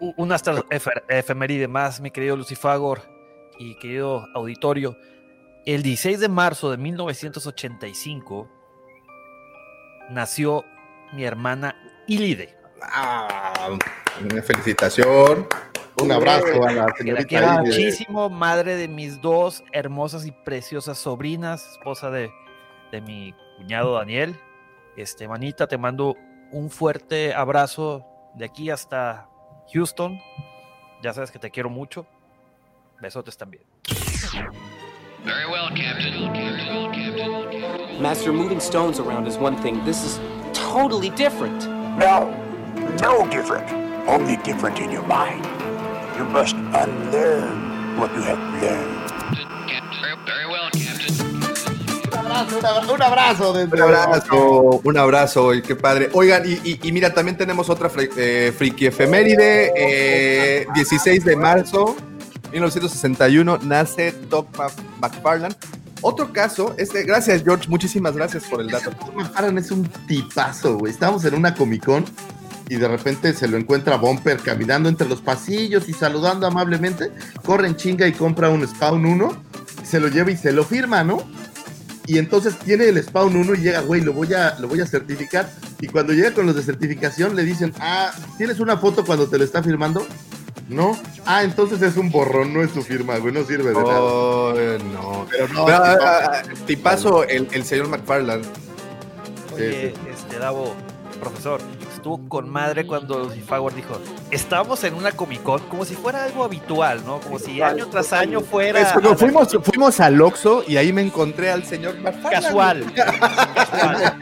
U- 0.00 0.14
Una 0.16 0.34
hasta 0.34 0.54
efe- 0.70 1.02
efeméride 1.08 1.68
más, 1.68 2.00
mi 2.00 2.10
querido 2.10 2.36
Lucifagor 2.36 3.02
y 3.58 3.78
querido 3.78 4.26
auditorio. 4.34 4.96
El 5.64 5.82
16 5.82 6.18
de 6.18 6.28
marzo 6.28 6.70
de 6.72 6.76
1985 6.76 8.48
nació 10.10 10.64
mi 11.12 11.24
hermana 11.24 11.76
Ilide. 12.08 12.56
Ah, 12.82 13.76
una 14.20 14.42
felicitación. 14.42 15.46
Un 16.02 16.12
abrazo 16.12 16.46
a 16.64 16.72
la 16.72 16.86
Que 16.86 17.04
la 17.12 17.22
señorita 17.22 17.38
Ilde. 17.60 17.70
muchísimo, 17.70 18.28
madre 18.30 18.76
de 18.76 18.88
mis 18.88 19.20
dos 19.20 19.62
hermosas 19.72 20.26
y 20.26 20.32
preciosas 20.32 20.98
sobrinas, 20.98 21.66
esposa 21.72 22.10
de, 22.10 22.30
de 22.90 23.00
mi 23.00 23.34
cuñado 23.56 23.94
Daniel. 23.94 24.38
Este, 24.96 25.26
manita, 25.28 25.66
te 25.66 25.78
mando 25.78 26.16
un 26.50 26.70
fuerte 26.70 27.34
abrazo 27.34 28.04
de 28.34 28.44
aquí 28.44 28.70
hasta 28.70 29.28
Houston. 29.72 30.18
Ya 31.02 31.12
sabes 31.12 31.30
que 31.30 31.38
te 31.38 31.50
quiero 31.50 31.70
mucho. 31.70 32.06
Besotes 33.00 33.36
también. 33.36 33.64
Very 35.24 35.46
well, 35.46 35.68
Captain. 35.74 36.32
Master, 38.00 38.32
moving 38.32 38.60
stones 38.60 38.98
around 38.98 39.26
is 39.28 39.36
one 39.36 39.56
thing. 39.62 39.82
This 39.84 40.04
is 40.04 40.20
totally 40.52 41.10
different. 41.10 41.66
No, 41.98 42.28
no 43.00 43.26
different. 43.28 43.70
Only 44.08 44.36
different 44.38 44.80
in 44.80 44.90
your 44.90 45.06
mind. 45.06 45.46
You 46.22 46.28
must 46.28 46.54
unlearn 46.54 47.98
what 47.98 48.10
you 48.14 48.22
have 48.22 48.38
learned. 48.60 49.10
Captain. 49.66 50.00
Very, 50.00 50.16
very 50.24 50.46
well, 50.46 50.70
Captain. 50.70 52.56
un, 52.58 52.64
abra- 52.64 52.92
un 52.92 53.02
abrazo 53.02 53.52
desde 53.52 53.74
Un 53.74 53.82
abrazo, 53.82 54.80
un 54.84 54.96
abrazo, 54.98 55.54
y 55.54 55.62
qué 55.62 55.74
padre. 55.74 56.10
Oigan, 56.12 56.42
y, 56.46 56.52
y- 56.62 56.80
y 56.80 56.92
mira, 56.92 57.12
también 57.12 57.36
tenemos 57.36 57.68
otra 57.68 57.90
fri- 57.90 58.10
eh, 58.16 58.52
friki 58.56 58.86
efeméride. 58.86 59.72
eh, 59.76 60.66
16 60.74 61.24
de 61.24 61.34
marzo 61.36 61.96
1961 62.52 63.58
nace 63.62 64.12
Doc 64.30 64.46
Mc- 64.56 64.72
McFarlane. 65.00 65.56
Otro 66.02 66.32
caso, 66.32 66.74
este, 66.78 67.02
gracias 67.04 67.42
George, 67.42 67.68
muchísimas 67.68 68.14
gracias 68.14 68.44
por 68.44 68.60
el 68.60 68.68
dato. 68.68 68.90
Tom 68.90 69.16
McFarlane 69.16 69.60
es 69.60 69.70
un 69.72 69.84
tipazo, 70.06 70.76
güey. 70.78 70.92
Estábamos 70.92 71.24
en 71.24 71.34
una 71.34 71.52
Comic 71.54 71.84
Con 71.84 72.04
y 72.72 72.76
de 72.76 72.88
repente 72.88 73.34
se 73.34 73.48
lo 73.48 73.58
encuentra 73.58 73.96
Bumper 73.96 74.38
caminando 74.38 74.88
entre 74.88 75.06
los 75.06 75.20
pasillos 75.20 75.90
y 75.90 75.92
saludando 75.92 76.46
amablemente. 76.46 77.10
Corre 77.44 77.66
en 77.68 77.76
chinga 77.76 78.06
y 78.06 78.12
compra 78.12 78.48
un 78.48 78.66
Spawn 78.66 79.04
1, 79.04 79.44
se 79.84 80.00
lo 80.00 80.08
lleva 80.08 80.30
y 80.30 80.38
se 80.38 80.52
lo 80.52 80.64
firma, 80.64 81.04
¿no? 81.04 81.22
Y 82.06 82.16
entonces 82.16 82.56
tiene 82.60 82.88
el 82.88 83.02
Spawn 83.02 83.36
1 83.36 83.54
y 83.56 83.58
llega, 83.58 83.80
güey, 83.82 84.00
lo 84.00 84.14
voy 84.14 84.32
a, 84.32 84.58
lo 84.58 84.68
voy 84.68 84.80
a 84.80 84.86
certificar. 84.86 85.50
Y 85.82 85.88
cuando 85.88 86.14
llega 86.14 86.32
con 86.32 86.46
los 86.46 86.56
de 86.56 86.62
certificación 86.62 87.36
le 87.36 87.44
dicen, 87.44 87.74
ah, 87.78 88.10
¿tienes 88.38 88.58
una 88.58 88.78
foto 88.78 89.04
cuando 89.04 89.28
te 89.28 89.36
lo 89.36 89.44
está 89.44 89.62
firmando? 89.62 90.06
No. 90.70 90.98
Ah, 91.26 91.42
entonces 91.44 91.82
es 91.82 91.98
un 91.98 92.10
borrón, 92.10 92.54
no 92.54 92.62
es 92.62 92.70
su 92.70 92.80
firma, 92.80 93.18
güey, 93.18 93.34
no 93.34 93.44
sirve 93.44 93.74
de 93.74 93.74
nada. 93.74 93.98
No. 93.98 94.52
Pero 94.54 94.78
no, 94.78 95.26
Pero, 95.30 95.46
tipazo. 95.46 95.68
ah, 95.68 95.98
ah, 96.00 96.42
tipazo 96.66 97.24
el, 97.24 97.48
el 97.52 97.64
señor 97.64 97.88
McFarlane. 97.88 98.44
Oye, 99.54 99.92
este 100.10 100.38
Davo, 100.38 100.74
profesor, 101.20 101.60
estuvo 102.02 102.28
con 102.28 102.50
madre 102.50 102.84
cuando 102.84 103.20
Lucifagor 103.20 103.72
dijo, 103.76 103.96
estamos 104.32 104.82
en 104.82 104.94
una 104.94 105.12
Comic 105.12 105.44
Con 105.44 105.60
como 105.68 105.84
si 105.84 105.94
fuera 105.94 106.24
algo 106.24 106.42
habitual, 106.42 107.00
¿no? 107.06 107.20
Como 107.20 107.38
si 107.38 107.62
año 107.62 107.86
tras 107.86 108.12
año 108.12 108.40
fuera 108.40 108.92
Pues, 108.92 109.04
la- 109.04 109.16
fuimos, 109.16 109.56
fuimos 109.62 110.00
al 110.00 110.20
Oxxo 110.20 110.64
y 110.66 110.78
ahí 110.78 110.92
me 110.92 111.00
encontré 111.02 111.52
al 111.52 111.62
señor 111.64 111.94
casual. 112.02 112.92
casual. 112.92 112.92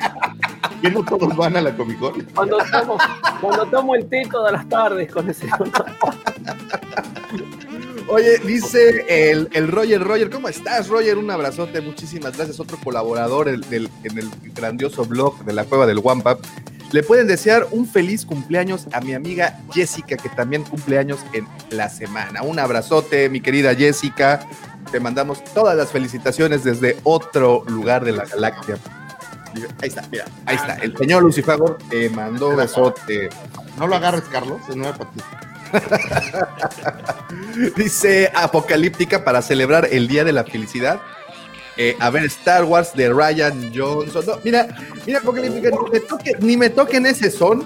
Que 0.83 0.91
no 0.91 1.03
todos 1.05 1.37
van 1.37 1.55
a 1.59 1.61
la 1.61 1.77
Comic 1.77 1.99
Con. 1.99 2.23
Cuando 2.35 2.57
tomo, 2.73 2.97
cuando 3.43 3.67
tomo 3.67 3.95
el 3.95 4.07
té 4.09 4.27
todas 4.31 4.51
las 4.53 4.67
tardes 4.67 5.13
con 5.13 5.29
ese. 5.29 5.47
Oye, 8.11 8.39
dice 8.39 9.05
el, 9.09 9.49
el 9.53 9.69
Roger, 9.69 10.03
Roger, 10.03 10.31
¿cómo 10.31 10.49
estás, 10.49 10.89
Roger? 10.89 11.17
Un 11.17 11.31
abrazote, 11.31 11.81
muchísimas 11.81 12.37
gracias. 12.37 12.59
Otro 12.59 12.77
colaborador 12.83 13.49
en 13.49 13.63
el 13.71 13.89
grandioso 14.53 15.05
blog 15.05 15.45
de 15.45 15.53
la 15.53 15.65
Cueva 15.65 15.87
del 15.87 15.99
Wampa. 15.99 16.37
Le 16.91 17.05
pueden 17.05 17.29
desear 17.29 17.69
un 17.71 17.87
feliz 17.87 18.27
cumpleaños 18.27 18.89
a 18.93 19.01
mi 19.01 19.15
amiga 19.15 19.61
Jessica, 19.73 20.17
que 20.17 20.29
también 20.31 20.65
cumpleaños 20.65 21.21
en 21.33 21.47
la 21.71 21.89
semana. 21.89 22.43
Un 22.43 22.59
abrazote, 22.59 23.29
mi 23.29 23.41
querida 23.41 23.77
Jessica. 23.77 24.41
Te 24.91 24.99
mandamos 24.99 25.45
todas 25.55 25.77
las 25.77 25.91
felicitaciones 25.91 26.65
desde 26.65 26.97
otro 27.05 27.63
lugar 27.69 28.05
de 28.05 28.11
la 28.11 28.25
galaxia. 28.25 28.77
Ahí 29.81 29.89
está, 29.89 30.03
mira, 30.11 30.25
ahí 30.47 30.57
está. 30.57 30.75
El 30.75 30.97
señor 30.97 31.23
Lucifagor 31.23 31.79
te 31.89 32.11
mandó 32.11 32.57
besote. 32.57 33.29
No 33.79 33.87
lo 33.87 33.95
agarres, 33.95 34.23
Carlos, 34.23 34.61
es 34.69 34.75
nueva 34.75 34.99
para 34.99 35.11
ti. 35.11 35.21
Dice 37.77 38.31
Apocalíptica 38.35 39.25
para 39.25 39.43
celebrar 39.43 39.89
el 39.91 40.09
Día 40.09 40.25
de 40.25 40.33
la 40.33 40.45
Felicidad. 40.45 41.01
Eh, 41.77 41.97
a 42.01 42.11
ver, 42.11 42.25
Star 42.25 42.65
Wars 42.65 42.93
de 42.95 43.09
Ryan 43.11 43.73
Johnson. 43.75 44.25
No, 44.27 44.39
mira, 44.45 44.67
mira, 45.07 45.21
Apocalíptica, 45.21 45.71
ni 45.71 45.91
me, 45.91 46.01
toque- 46.01 46.37
ni 46.41 46.57
me 46.57 46.71
toquen 46.71 47.07
ese 47.07 47.31
son, 47.31 47.65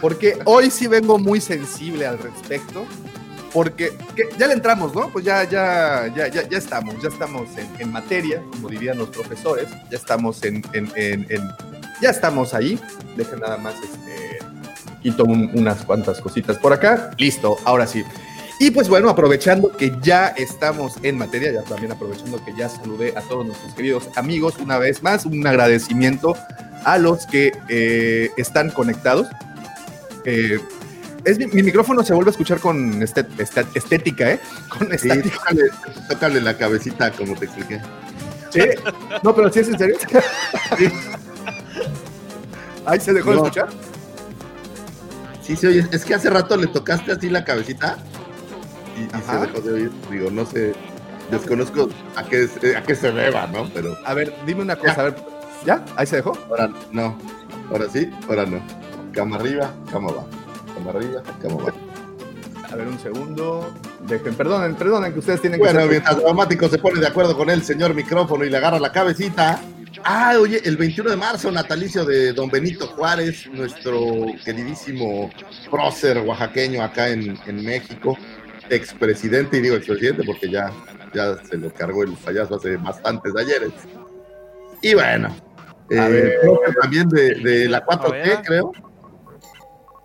porque 0.00 0.38
hoy 0.44 0.70
sí 0.70 0.86
vengo 0.86 1.18
muy 1.18 1.40
sensible 1.40 2.06
al 2.06 2.18
respecto. 2.18 2.86
Porque 3.52 3.92
que- 4.14 4.28
ya 4.38 4.46
le 4.46 4.54
entramos, 4.54 4.94
¿no? 4.94 5.10
Pues 5.10 5.24
ya, 5.24 5.42
ya, 5.42 6.06
ya, 6.14 6.28
ya, 6.28 6.48
ya 6.48 6.56
estamos, 6.58 6.94
ya 7.02 7.08
estamos 7.08 7.48
en, 7.58 7.68
en 7.80 7.90
materia, 7.90 8.40
como 8.52 8.68
dirían 8.68 8.96
los 8.96 9.08
profesores, 9.08 9.66
ya 9.90 9.96
estamos 9.98 10.40
en, 10.44 10.62
en- 10.72 11.26
en- 11.28 11.50
ya 12.00 12.10
estamos 12.10 12.54
ahí. 12.54 12.78
Dejen 13.16 13.40
nada 13.40 13.56
más 13.56 13.74
este, 13.74 14.29
quito 15.02 15.24
un- 15.24 15.50
unas 15.54 15.84
cuantas 15.84 16.20
cositas 16.20 16.58
por 16.58 16.72
acá. 16.72 17.10
Listo, 17.18 17.56
ahora 17.64 17.86
sí. 17.86 18.04
Y 18.58 18.70
pues 18.72 18.88
bueno, 18.90 19.08
aprovechando 19.08 19.74
que 19.74 19.92
ya 20.02 20.28
estamos 20.28 20.94
en 21.02 21.16
materia, 21.16 21.50
ya 21.52 21.62
también 21.62 21.92
aprovechando 21.92 22.44
que 22.44 22.54
ya 22.54 22.68
saludé 22.68 23.14
a 23.16 23.22
todos 23.22 23.46
nuestros 23.46 23.72
queridos 23.74 24.08
amigos 24.16 24.56
una 24.60 24.76
vez 24.78 25.02
más, 25.02 25.24
un 25.24 25.46
agradecimiento 25.46 26.36
a 26.84 26.98
los 26.98 27.26
que 27.26 27.52
eh, 27.68 28.30
están 28.36 28.70
conectados. 28.70 29.28
Eh, 30.26 30.58
es, 31.24 31.38
mi, 31.38 31.46
mi 31.46 31.62
micrófono 31.62 32.02
se 32.04 32.12
vuelve 32.12 32.28
a 32.30 32.32
escuchar 32.32 32.60
con 32.60 33.02
este- 33.02 33.26
esta- 33.38 33.64
estética, 33.74 34.30
¿eh? 34.32 34.40
Con 34.68 34.88
Sí, 34.88 34.94
estética. 35.08 35.36
tócale, 35.38 35.62
tócale 36.08 36.40
la 36.42 36.56
cabecita, 36.58 37.10
como 37.12 37.34
te 37.36 37.46
expliqué. 37.46 37.80
¿Sí? 38.50 38.60
No, 39.22 39.34
pero 39.34 39.50
sí 39.52 39.60
es 39.60 39.68
en 39.68 39.78
serio. 39.78 39.96
Ahí 42.86 43.00
se 43.00 43.12
dejó 43.12 43.30
de 43.30 43.36
escuchar. 43.36 43.68
Sí, 45.50 45.56
se 45.56 45.68
oye. 45.68 45.86
Es 45.90 46.04
que 46.04 46.14
hace 46.14 46.30
rato 46.30 46.56
le 46.56 46.66
tocaste 46.68 47.12
así 47.12 47.28
la 47.28 47.44
cabecita 47.44 47.96
y, 48.96 49.02
y 49.16 49.20
se 49.22 49.36
dejó 49.38 49.60
de 49.60 49.72
oír. 49.72 49.90
Digo, 50.10 50.30
no 50.30 50.46
sé, 50.46 50.74
desconozco 51.30 51.88
a 52.16 52.22
qué, 52.24 52.46
se- 52.46 52.76
a 52.76 52.82
qué 52.82 52.94
se 52.94 53.10
deba, 53.12 53.46
¿no? 53.48 53.68
Pero 53.74 53.96
A 54.04 54.14
ver, 54.14 54.32
dime 54.46 54.62
una 54.62 54.76
cosa, 54.76 55.00
a 55.00 55.04
ver. 55.04 55.16
¿Ya? 55.66 55.84
¿Ahí 55.96 56.06
se 56.06 56.16
dejó? 56.16 56.38
ahora 56.48 56.70
no. 56.92 57.16
Ahora 57.70 57.86
sí, 57.92 58.10
ahora 58.28 58.46
no. 58.46 58.60
Cama 59.12 59.36
arriba, 59.36 59.72
cama 59.90 60.10
abajo. 60.10 60.28
Cama 60.74 60.90
arriba, 60.90 61.22
cama 61.42 61.54
abajo. 61.54 61.78
A 62.72 62.76
ver, 62.76 62.86
un 62.86 62.98
segundo. 63.00 63.68
Dejen, 64.06 64.34
perdonen, 64.34 64.74
perdonen 64.76 65.12
que 65.12 65.18
ustedes 65.18 65.40
tienen 65.40 65.60
que 65.60 65.66
Bueno, 65.66 65.86
mientras 65.86 66.16
Dramático 66.16 66.68
se 66.68 66.78
pone 66.78 67.00
de 67.00 67.06
acuerdo 67.08 67.36
con 67.36 67.50
el 67.50 67.62
señor 67.64 67.94
micrófono 67.94 68.44
y 68.44 68.50
le 68.50 68.56
agarra 68.56 68.78
la 68.78 68.92
cabecita. 68.92 69.60
Ah, 70.04 70.34
oye, 70.40 70.60
el 70.64 70.76
21 70.76 71.10
de 71.10 71.16
marzo, 71.16 71.50
natalicio 71.50 72.04
de 72.04 72.32
don 72.32 72.48
Benito 72.48 72.86
Juárez, 72.86 73.46
nuestro 73.52 74.26
queridísimo 74.44 75.30
prócer 75.70 76.18
oaxaqueño 76.18 76.82
acá 76.82 77.08
en, 77.08 77.36
en 77.46 77.64
México, 77.64 78.16
expresidente, 78.68 79.56
y 79.58 79.60
digo 79.60 79.76
expresidente 79.76 80.22
porque 80.24 80.48
ya, 80.50 80.72
ya 81.12 81.36
se 81.44 81.56
lo 81.58 81.72
cargó 81.74 82.04
el 82.04 82.12
payaso 82.12 82.54
hace 82.56 82.76
bastantes 82.76 83.32
ayeres. 83.36 83.72
Y 84.80 84.94
bueno, 84.94 85.34
eh, 85.90 85.96
ver. 85.98 86.40
también 86.80 87.08
de, 87.08 87.34
de 87.34 87.68
la 87.68 87.84
Primavera. 87.84 88.40
4T, 88.42 88.46
creo. 88.46 88.72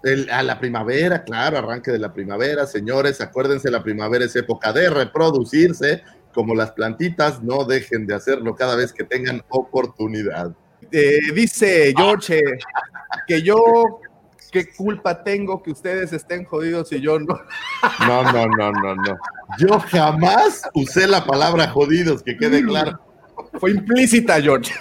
El- 0.03 0.29
a 0.29 0.43
la 0.43 0.59
primavera, 0.59 1.23
claro, 1.23 1.57
arranque 1.57 1.91
de 1.91 1.97
la 1.99 2.13
primavera, 2.13 2.67
señores, 2.67 3.21
acuérdense, 3.21 3.71
la 3.71 3.81
primavera 3.81 4.25
es 4.25 4.35
época 4.35 4.71
de 4.73 4.89
reproducirse, 4.89 6.03
como 6.35 6.53
las 6.53 6.71
plantitas, 6.71 7.41
no 7.41 7.63
dejen 7.63 8.05
de 8.05 8.13
hacerlo 8.13 8.55
cada 8.55 8.75
vez 8.75 8.91
que 8.91 9.05
tengan 9.05 9.41
oportunidad. 9.47 10.53
Eh, 10.91 11.31
dice 11.33 11.93
George 11.95 12.41
que 13.25 13.41
yo, 13.41 14.01
¿qué 14.51 14.67
culpa 14.75 15.23
tengo 15.23 15.63
que 15.63 15.71
ustedes 15.71 16.11
estén 16.11 16.43
jodidos 16.43 16.91
y 16.91 16.99
yo 16.99 17.17
no? 17.19 17.39
No, 18.05 18.23
no, 18.31 18.47
no, 18.47 18.71
no, 18.71 18.95
no. 18.95 19.17
Yo 19.57 19.79
jamás 19.79 20.63
usé 20.73 21.07
la 21.07 21.25
palabra 21.25 21.69
jodidos, 21.69 22.21
que 22.21 22.37
quede 22.37 22.63
claro. 22.63 22.99
Fue 23.59 23.71
implícita, 23.71 24.41
George. 24.41 24.73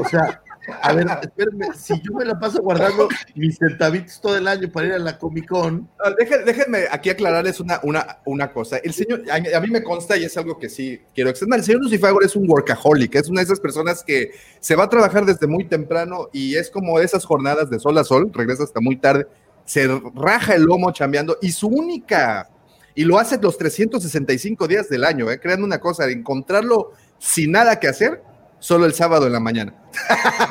O 0.00 0.08
sea, 0.08 0.40
a 0.80 0.92
ver, 0.92 1.06
espérenme, 1.22 1.66
si 1.74 1.94
yo 2.02 2.12
me 2.14 2.24
la 2.24 2.38
paso 2.38 2.62
guardando 2.62 3.08
mis 3.34 3.58
centavitos 3.58 4.20
todo 4.20 4.36
el 4.36 4.46
año 4.46 4.70
para 4.70 4.86
ir 4.86 4.92
a 4.92 4.98
la 4.98 5.18
Comic 5.18 5.48
Con, 5.48 5.88
Ah, 6.04 6.10
dejen- 6.18 6.44
déjenme 6.44 6.84
aquí 6.90 7.10
aclararles 7.10 7.58
una, 7.60 7.80
una, 7.82 8.18
una 8.24 8.52
cosa. 8.52 8.76
El 8.78 8.92
señor, 8.92 9.22
a 9.30 9.40
mí, 9.40 9.52
a 9.52 9.60
mí 9.60 9.68
me 9.68 9.82
consta 9.82 10.16
y 10.16 10.24
es 10.24 10.36
algo 10.36 10.58
que 10.58 10.68
sí 10.68 11.00
quiero 11.14 11.30
extender. 11.30 11.58
El 11.60 11.64
señor 11.64 11.82
Lucifagor 11.82 12.24
es 12.24 12.36
un 12.36 12.48
workaholic, 12.48 13.14
es 13.16 13.28
una 13.28 13.40
de 13.40 13.44
esas 13.44 13.60
personas 13.60 14.04
que 14.04 14.30
se 14.60 14.76
va 14.76 14.84
a 14.84 14.88
trabajar 14.88 15.24
desde 15.26 15.46
muy 15.46 15.64
temprano 15.64 16.28
y 16.32 16.54
es 16.56 16.70
como 16.70 17.00
esas 17.00 17.24
jornadas 17.24 17.68
de 17.68 17.78
sol 17.80 17.98
a 17.98 18.04
sol, 18.04 18.30
regresa 18.32 18.62
hasta 18.64 18.80
muy 18.80 18.96
tarde, 18.96 19.26
se 19.64 19.88
raja 20.14 20.54
el 20.54 20.62
lomo 20.62 20.90
chambeando 20.92 21.38
y 21.42 21.52
su 21.52 21.68
única, 21.68 22.48
y 22.94 23.04
lo 23.04 23.18
hace 23.18 23.38
los 23.40 23.56
365 23.58 24.68
días 24.68 24.88
del 24.88 25.04
año, 25.04 25.30
¿eh? 25.30 25.40
creando 25.40 25.64
una 25.64 25.78
cosa, 25.80 26.04
de 26.06 26.12
encontrarlo 26.12 26.92
sin 27.18 27.52
nada 27.52 27.78
que 27.80 27.88
hacer, 27.88 28.22
solo 28.62 28.86
el 28.86 28.94
sábado 28.94 29.26
en 29.26 29.32
la 29.32 29.40
mañana. 29.40 29.74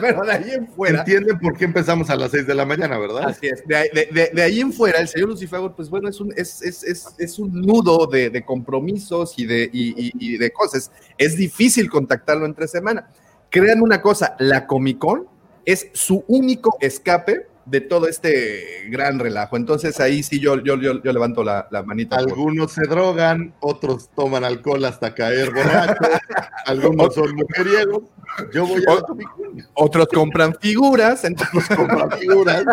pero, 0.00 0.22
de 0.24 0.32
ahí 0.32 0.50
en 0.52 0.68
fuera. 0.68 1.00
entienden 1.00 1.38
por 1.38 1.56
qué 1.56 1.64
empezamos 1.64 2.08
a 2.10 2.16
las 2.16 2.30
6 2.30 2.46
de 2.46 2.54
la 2.54 2.64
mañana, 2.64 2.96
¿verdad? 2.98 3.24
Así 3.28 3.48
es. 3.48 3.66
De, 3.66 3.76
ahí- 3.76 3.88
de- 3.92 4.08
de- 4.12 4.30
de 4.32 4.42
ahí 4.42 4.60
en 4.60 4.72
fuera, 4.72 5.00
el 5.00 5.08
señor 5.08 5.30
Lucifagor, 5.30 5.74
pues 5.74 5.90
bueno, 5.90 6.08
es 6.08 6.20
un, 6.20 6.32
es, 6.36 6.62
es, 6.62 6.84
es, 6.84 7.06
es 7.18 7.38
un 7.38 7.52
nudo 7.60 8.06
de, 8.06 8.30
de 8.30 8.44
compromisos 8.44 9.34
y 9.38 9.46
de, 9.46 9.68
y, 9.72 9.88
y- 10.08 10.12
y 10.18 10.38
de 10.38 10.50
cosas. 10.52 10.90
Es 11.16 11.36
difícil 11.36 11.90
contactarlo 11.90 12.46
entre 12.46 12.68
semana. 12.68 13.10
Crean 13.50 13.82
una 13.82 14.00
cosa, 14.00 14.36
la 14.38 14.66
Comic 14.66 14.98
Con 14.98 15.26
es 15.64 15.88
su 15.92 16.24
único 16.28 16.76
escape 16.80 17.46
de 17.70 17.80
todo 17.82 18.08
este 18.08 18.86
gran 18.88 19.18
relajo. 19.18 19.56
Entonces 19.56 20.00
ahí 20.00 20.22
sí 20.22 20.40
yo, 20.40 20.56
yo, 20.62 20.76
yo, 20.80 21.02
yo 21.02 21.12
levanto 21.12 21.44
la, 21.44 21.68
la 21.70 21.82
manita. 21.82 22.16
por- 22.16 22.28
Algunos 22.28 22.72
se 22.72 22.86
drogan, 22.86 23.54
otros 23.60 24.08
toman 24.14 24.44
alcohol 24.44 24.84
hasta 24.86 25.14
caer 25.14 25.52
borrachos, 25.52 25.96
algunos 26.66 27.14
son 27.14 27.34
mujeriegos. 27.34 28.04
Yo 28.52 28.66
voy 28.66 28.82
a 28.88 29.62
Otros 29.74 30.08
compran 30.08 30.54
figuras. 30.60 31.24
Entonces, 31.24 31.76
comprar 31.76 32.16
figuras. 32.18 32.64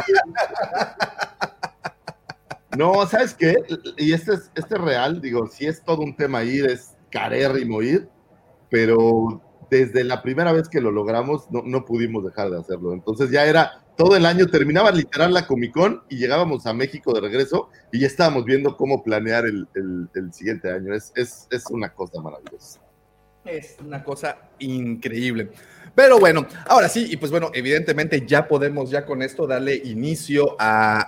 No, 2.77 3.05
¿sabes 3.07 3.33
qué? 3.33 3.55
Y 3.97 4.11
este 4.13 4.33
es, 4.33 4.51
este 4.55 4.75
es 4.75 4.81
real, 4.81 5.21
digo, 5.21 5.47
si 5.47 5.65
es 5.65 5.81
todo 5.83 6.01
un 6.01 6.15
tema 6.15 6.43
ir, 6.43 6.65
es 6.65 6.93
carérrimo 7.09 7.81
ir, 7.81 8.09
pero 8.69 9.41
desde 9.69 10.03
la 10.03 10.21
primera 10.21 10.51
vez 10.51 10.67
que 10.67 10.81
lo 10.81 10.91
logramos, 10.91 11.49
no, 11.51 11.61
no 11.65 11.85
pudimos 11.85 12.25
dejar 12.25 12.49
de 12.49 12.59
hacerlo. 12.59 12.91
Entonces 12.93 13.31
ya 13.31 13.45
era 13.45 13.84
todo 13.97 14.15
el 14.15 14.25
año, 14.25 14.47
terminaba 14.47 14.91
literal 14.91 15.33
la 15.33 15.47
Comic 15.47 15.73
Con 15.73 16.03
y 16.09 16.17
llegábamos 16.17 16.65
a 16.65 16.73
México 16.73 17.13
de 17.13 17.21
regreso 17.21 17.69
y 17.91 17.99
ya 17.99 18.07
estábamos 18.07 18.45
viendo 18.45 18.75
cómo 18.75 19.03
planear 19.03 19.45
el, 19.45 19.67
el- 19.75 20.09
el 20.15 20.33
siguiente 20.33 20.69
año. 20.71 20.93
Es, 20.93 21.11
es, 21.15 21.47
es 21.49 21.65
una 21.69 21.93
cosa 21.93 22.21
maravillosa. 22.21 22.81
Es 23.45 23.77
una 23.79 24.03
cosa 24.03 24.37
increíble. 24.59 25.51
Pero 25.93 26.19
bueno, 26.19 26.45
ahora 26.67 26.89
sí, 26.89 27.07
y 27.09 27.15
pues 27.17 27.31
bueno, 27.31 27.51
evidentemente 27.53 28.25
ya 28.25 28.47
podemos 28.47 28.89
ya 28.89 29.05
con 29.05 29.21
esto 29.21 29.47
darle 29.47 29.75
inicio 29.75 30.55
a, 30.59 30.99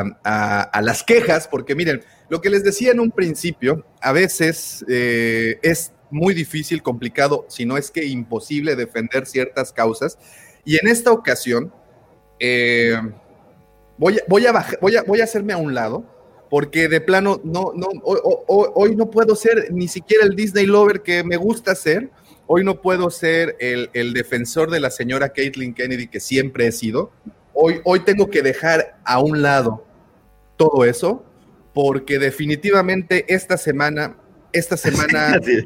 a- 0.00 0.18
a- 0.24 0.62
a 0.62 0.82
las 0.82 1.02
quejas, 1.04 1.48
porque 1.48 1.74
miren, 1.74 2.02
lo 2.28 2.40
que 2.40 2.50
les 2.50 2.64
decía 2.64 2.90
en 2.90 3.00
un 3.00 3.12
principio, 3.12 3.86
a 4.00 4.12
veces 4.12 4.84
eh, 4.88 5.58
es 5.62 5.92
muy 6.10 6.34
difícil, 6.34 6.82
complicado, 6.82 7.46
si 7.48 7.64
no 7.64 7.76
es 7.78 7.90
que 7.90 8.04
imposible 8.04 8.76
defender 8.76 9.24
ciertas 9.26 9.72
causas. 9.72 10.18
Y 10.64 10.76
en 10.76 10.88
esta 10.88 11.12
ocasión, 11.12 11.72
eh, 12.40 13.00
voy, 13.98 14.18
a- 14.18 14.22
voy, 14.28 14.46
a 14.46 14.52
voy, 14.80 14.96
a, 14.96 15.02
voy 15.02 15.20
a 15.20 15.24
hacerme 15.24 15.52
a 15.52 15.56
un 15.56 15.74
lado, 15.74 16.04
porque 16.50 16.88
de 16.88 17.00
plano 17.00 17.40
no, 17.44 17.72
no, 17.74 17.88
hoy, 18.04 18.18
hoy- 18.24 18.68
hoy 18.74 18.96
no 18.96 19.10
puedo 19.10 19.34
ser 19.34 19.72
ni 19.72 19.88
siquiera 19.88 20.24
el 20.24 20.36
Disney 20.36 20.66
Lover 20.66 21.02
que 21.02 21.24
me 21.24 21.36
gusta 21.36 21.74
ser. 21.74 22.10
Hoy 22.48 22.62
no 22.62 22.80
puedo 22.80 23.10
ser 23.10 23.56
el, 23.58 23.90
el 23.92 24.12
defensor 24.12 24.70
de 24.70 24.78
la 24.78 24.90
señora 24.90 25.30
Caitlin 25.30 25.74
Kennedy 25.74 26.06
que 26.06 26.20
siempre 26.20 26.68
he 26.68 26.72
sido. 26.72 27.10
Hoy, 27.52 27.80
hoy 27.84 28.00
tengo 28.00 28.30
que 28.30 28.42
dejar 28.42 28.98
a 29.04 29.18
un 29.18 29.42
lado 29.42 29.84
todo 30.56 30.84
eso, 30.84 31.24
porque 31.74 32.18
definitivamente 32.20 33.24
esta 33.34 33.56
semana, 33.56 34.16
esta 34.58 34.76
semana... 34.76 35.38
Sea, 35.42 35.62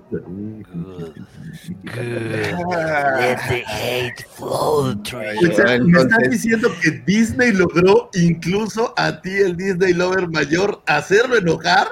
me 5.81 6.01
estás 6.01 6.31
diciendo 6.31 6.71
que 6.83 6.91
Disney 7.07 7.53
logró 7.53 8.11
incluso 8.15 8.93
a 8.97 9.21
ti, 9.21 9.31
el 9.31 9.57
Disney 9.57 9.93
Lover 9.93 10.29
mayor, 10.29 10.83
hacerlo 10.87 11.37
enojar. 11.37 11.89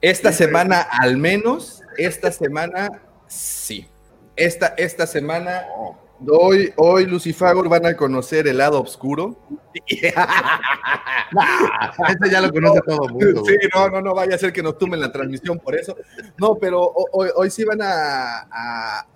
Esta 0.00 0.32
semana 0.32 0.80
al 0.80 1.16
menos, 1.16 1.82
esta 1.96 2.30
semana 2.30 2.90
sí. 3.26 3.88
Esta, 4.36 4.74
esta 4.76 5.06
semana, 5.06 5.64
hoy, 6.28 6.72
hoy 6.76 7.06
Lucifagor 7.06 7.68
van 7.68 7.86
a 7.86 7.96
conocer 7.96 8.46
el 8.48 8.58
lado 8.58 8.80
oscuro. 8.80 9.36
Este 12.08 12.30
ya 12.30 12.40
lo 12.40 12.52
conoce 12.52 12.80
todo 12.86 13.06
el 13.06 13.12
mundo. 13.12 13.42
Sí, 13.46 13.54
no, 13.74 13.88
no, 13.88 14.00
no 14.00 14.14
vaya 14.14 14.34
a 14.34 14.38
ser 14.38 14.52
que 14.52 14.62
nos 14.62 14.78
tumben 14.78 15.00
la 15.00 15.10
transmisión 15.10 15.58
por 15.58 15.74
eso. 15.74 15.96
No, 16.38 16.56
pero 16.56 16.80
ho- 16.82 17.08
hoy, 17.12 17.30
hoy 17.34 17.50
sí 17.50 17.64
van 17.64 17.82
a, 17.82 18.40
a- 18.50 19.00
a- 19.00 19.06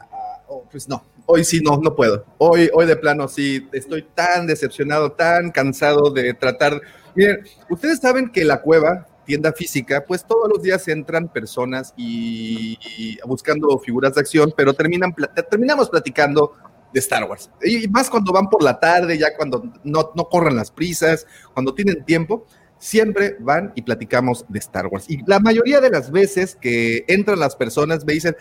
oh, 0.48 0.64
pues 0.70 0.88
no, 0.88 1.04
hoy 1.26 1.44
sí 1.44 1.60
no, 1.62 1.76
no 1.78 1.94
puedo. 1.94 2.24
Hoy, 2.38 2.70
hoy 2.72 2.86
de 2.86 2.96
plano 2.96 3.28
sí, 3.28 3.68
estoy 3.72 4.02
tan 4.14 4.46
decepcionado, 4.46 5.12
tan 5.12 5.50
cansado 5.50 6.10
de 6.10 6.34
tratar. 6.34 6.80
Miren, 7.14 7.44
ustedes 7.70 8.00
saben 8.00 8.30
que 8.30 8.44
la 8.44 8.60
cueva, 8.62 9.06
tienda 9.24 9.52
física, 9.52 10.04
pues 10.06 10.24
todos 10.24 10.48
los 10.48 10.62
días 10.62 10.88
entran 10.88 11.28
personas 11.28 11.92
y, 11.96 12.78
y 12.96 13.18
buscando 13.26 13.78
figuras 13.78 14.14
de 14.14 14.20
acción, 14.22 14.52
pero 14.56 14.72
terminan, 14.74 15.14
terminamos 15.50 15.90
platicando 15.90 16.54
de 16.92 17.00
Star 17.00 17.24
Wars. 17.24 17.50
Y 17.62 17.86
más 17.88 18.08
cuando 18.10 18.32
van 18.32 18.48
por 18.48 18.62
la 18.62 18.78
tarde, 18.80 19.18
ya 19.18 19.36
cuando 19.36 19.62
no, 19.84 20.10
no 20.14 20.24
corren 20.28 20.56
las 20.56 20.70
prisas, 20.70 21.26
cuando 21.52 21.74
tienen 21.74 22.04
tiempo, 22.04 22.46
siempre 22.78 23.36
van 23.40 23.72
y 23.74 23.82
platicamos 23.82 24.44
de 24.48 24.58
Star 24.60 24.86
Wars. 24.86 25.04
Y 25.08 25.22
la 25.26 25.40
mayoría 25.40 25.80
de 25.80 25.90
las 25.90 26.10
veces 26.10 26.56
que 26.60 27.04
entran 27.08 27.38
las 27.40 27.56
personas 27.56 28.04
me 28.04 28.12
dicen, 28.12 28.36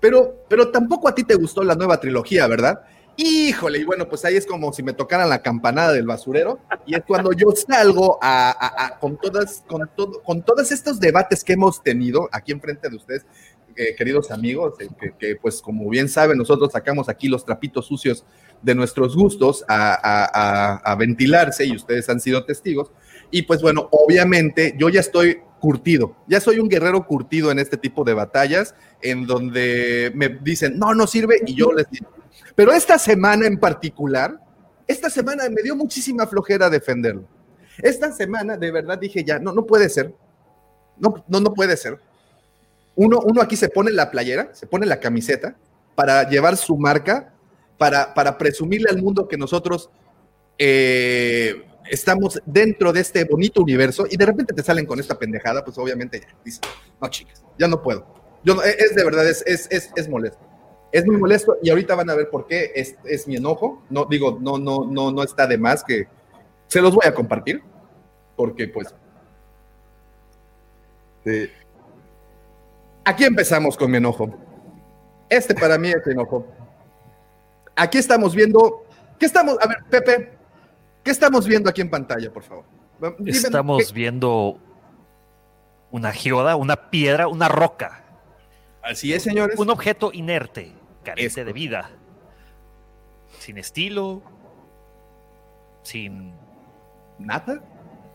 pero, 0.00 0.44
pero 0.48 0.70
tampoco 0.70 1.08
a 1.08 1.14
ti 1.14 1.24
te 1.24 1.34
gustó 1.34 1.62
la 1.62 1.74
nueva 1.74 2.00
trilogía, 2.00 2.46
¿verdad? 2.46 2.80
Híjole, 3.16 3.80
y 3.80 3.84
bueno, 3.84 4.08
pues 4.08 4.24
ahí 4.24 4.36
es 4.36 4.46
como 4.46 4.72
si 4.72 4.82
me 4.82 4.94
tocaran 4.94 5.28
la 5.28 5.42
campanada 5.42 5.92
del 5.92 6.06
basurero, 6.06 6.58
y 6.86 6.94
es 6.94 7.02
cuando 7.06 7.32
yo 7.32 7.48
salgo 7.50 8.18
a, 8.22 8.50
a- 8.50 8.86
a- 8.86 8.98
con, 8.98 9.18
todas, 9.18 9.62
con, 9.66 9.90
todo, 9.94 10.22
con 10.22 10.42
todos 10.42 10.72
estos 10.72 10.98
debates 11.00 11.44
que 11.44 11.52
hemos 11.52 11.82
tenido 11.82 12.30
aquí 12.32 12.52
enfrente 12.52 12.88
de 12.88 12.96
ustedes, 12.96 13.26
eh, 13.82 13.94
queridos 13.96 14.30
amigos, 14.30 14.74
eh, 14.80 14.88
que, 15.18 15.36
pues 15.36 15.62
como 15.62 15.88
bien 15.88 16.08
saben, 16.08 16.36
nosotros 16.38 16.72
sacamos 16.72 17.08
aquí 17.08 17.28
los 17.28 17.44
trapitos 17.44 17.86
sucios 17.86 18.24
de 18.62 18.74
nuestros 18.74 19.16
gustos 19.16 19.64
a, 19.68 19.92
a- 19.94 20.30
a- 20.32 20.76
a 20.76 20.94
ventilarse 20.96 21.64
y 21.64 21.74
ustedes 21.74 22.08
han 22.08 22.20
sido 22.20 22.44
testigos. 22.44 22.90
Y 23.30 23.42
pues 23.42 23.62
bueno, 23.62 23.88
obviamente 23.92 24.74
yo 24.78 24.88
ya 24.88 25.00
estoy 25.00 25.38
curtido, 25.60 26.16
ya 26.26 26.40
soy 26.40 26.58
un 26.58 26.68
guerrero 26.68 27.06
curtido 27.06 27.50
en 27.50 27.58
este 27.58 27.76
tipo 27.76 28.02
de 28.04 28.14
batallas 28.14 28.74
en 29.02 29.26
donde 29.26 30.10
me 30.14 30.28
dicen, 30.28 30.78
no, 30.78 30.94
no 30.94 31.06
sirve 31.06 31.40
y 31.46 31.54
yo 31.54 31.72
les 31.72 31.88
digo. 31.90 32.08
Pero 32.54 32.72
esta 32.72 32.98
semana 32.98 33.46
en 33.46 33.58
particular, 33.58 34.38
esta 34.86 35.08
semana 35.10 35.48
me 35.48 35.62
dio 35.62 35.76
muchísima 35.76 36.26
flojera 36.26 36.68
defenderlo. 36.70 37.24
Esta 37.78 38.12
semana 38.12 38.56
de 38.56 38.70
verdad 38.70 38.98
dije 38.98 39.22
ya, 39.24 39.38
no, 39.38 39.52
no 39.52 39.64
puede 39.64 39.88
ser. 39.88 40.14
No, 40.98 41.24
no, 41.28 41.40
no 41.40 41.54
puede 41.54 41.76
ser. 41.76 41.98
Uno, 42.96 43.20
uno 43.24 43.40
aquí 43.40 43.56
se 43.56 43.68
pone 43.68 43.90
la 43.90 44.10
playera, 44.10 44.50
se 44.54 44.66
pone 44.66 44.86
la 44.86 45.00
camiseta 45.00 45.56
para 45.94 46.28
llevar 46.28 46.56
su 46.56 46.76
marca, 46.76 47.32
para, 47.78 48.12
para 48.14 48.36
presumirle 48.36 48.90
al 48.90 49.02
mundo 49.02 49.26
que 49.28 49.36
nosotros 49.38 49.90
eh, 50.58 51.62
estamos 51.90 52.40
dentro 52.44 52.92
de 52.92 53.00
este 53.00 53.24
bonito 53.24 53.62
universo 53.62 54.06
y 54.10 54.16
de 54.16 54.26
repente 54.26 54.52
te 54.54 54.62
salen 54.62 54.84
con 54.86 55.00
esta 55.00 55.18
pendejada, 55.18 55.64
pues 55.64 55.78
obviamente 55.78 56.20
ya 56.20 56.28
no 57.00 57.08
chicas, 57.08 57.42
ya 57.58 57.68
no 57.68 57.82
puedo. 57.82 58.06
Yo 58.44 58.54
no- 58.54 58.62
es 58.62 58.94
de 58.94 59.04
verdad, 59.04 59.26
es, 59.28 59.42
es, 59.46 59.66
es, 59.70 59.90
es 59.96 60.08
molesto. 60.08 60.38
Es 60.92 61.06
muy 61.06 61.16
molesto 61.16 61.56
y 61.62 61.70
ahorita 61.70 61.94
van 61.94 62.10
a 62.10 62.14
ver 62.16 62.28
por 62.30 62.46
qué 62.46 62.72
es, 62.74 62.96
es 63.04 63.26
mi 63.28 63.36
enojo. 63.36 63.82
No 63.90 64.06
digo, 64.06 64.38
no, 64.40 64.58
no, 64.58 64.84
no, 64.84 65.12
no 65.12 65.22
está 65.22 65.46
de 65.46 65.56
más 65.56 65.84
que 65.84 66.08
se 66.66 66.80
los 66.82 66.94
voy 66.94 67.06
a 67.06 67.14
compartir 67.14 67.62
porque 68.36 68.66
pues 68.68 68.88
Sí. 71.24 71.48
Aquí 73.10 73.24
empezamos 73.24 73.76
con 73.76 73.90
mi 73.90 73.96
enojo. 73.96 74.30
Este 75.28 75.52
para 75.52 75.76
mí 75.78 75.88
es 75.88 76.06
mi 76.06 76.12
enojo. 76.12 76.46
Aquí 77.74 77.98
estamos 77.98 78.36
viendo. 78.36 78.84
¿Qué 79.18 79.26
estamos? 79.26 79.56
A 79.60 79.66
ver, 79.66 79.78
Pepe, 79.90 80.32
¿qué 81.02 81.10
estamos 81.10 81.44
viendo 81.46 81.68
aquí 81.68 81.80
en 81.80 81.90
pantalla, 81.90 82.32
por 82.32 82.44
favor? 82.44 82.64
Dime, 83.18 83.30
Estamos 83.32 83.88
¿qué- 83.88 83.92
viendo 83.94 84.58
una 85.90 86.12
geoda, 86.12 86.54
una 86.54 86.90
piedra, 86.90 87.26
una 87.26 87.48
roca. 87.48 88.04
Así 88.80 89.12
es, 89.12 89.24
señores. 89.24 89.58
Un 89.58 89.70
objeto 89.70 90.10
inerte, 90.12 90.72
Esto. 91.16 91.44
de 91.44 91.52
vida. 91.52 91.90
Sin 93.40 93.58
estilo. 93.58 94.22
Sin. 95.82 96.32
¿Nada? 97.18 97.60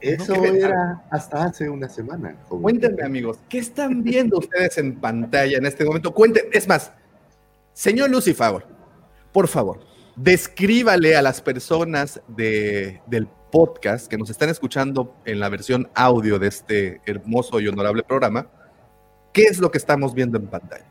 Eso 0.02 0.36
No, 0.36 0.46
era 0.46 1.04
hasta 1.10 1.46
hace 1.46 1.70
una 1.70 1.90
semana. 1.90 2.36
joven. 2.48 2.62
Cuéntenme, 2.64 3.04
amigos, 3.04 3.40
¿qué 3.50 3.60
están 3.60 4.04
viendo 4.04 4.38
ustedes 4.40 4.78
en 4.78 4.96
pantalla 5.00 5.58
en 5.58 5.66
este 5.66 5.84
momento? 5.86 6.14
Cuenten, 6.14 6.46
es 6.52 6.68
más, 6.68 6.92
señor 7.74 8.10
Lucifer, 8.10 8.66
por 9.32 9.48
favor, 9.48 9.80
descríbale 10.16 11.16
a 11.16 11.22
las 11.22 11.42
personas 11.42 12.22
de- 12.28 13.02
del 13.08 13.28
podcast 13.52 14.08
que 14.08 14.18
nos 14.18 14.30
están 14.30 14.50
escuchando 14.50 15.16
en 15.26 15.40
la 15.40 15.50
versión 15.50 15.90
audio 15.96 16.40
de 16.40 16.48
este 16.48 17.02
hermoso 17.06 17.60
y 17.60 17.68
honorable 17.68 18.04
programa, 18.04 18.48
¿qué 19.34 19.44
es 19.44 19.60
lo 19.60 19.72
que 19.72 19.78
estamos 19.78 20.14
viendo 20.14 20.38
en 20.38 20.48
pantalla? 20.48 20.86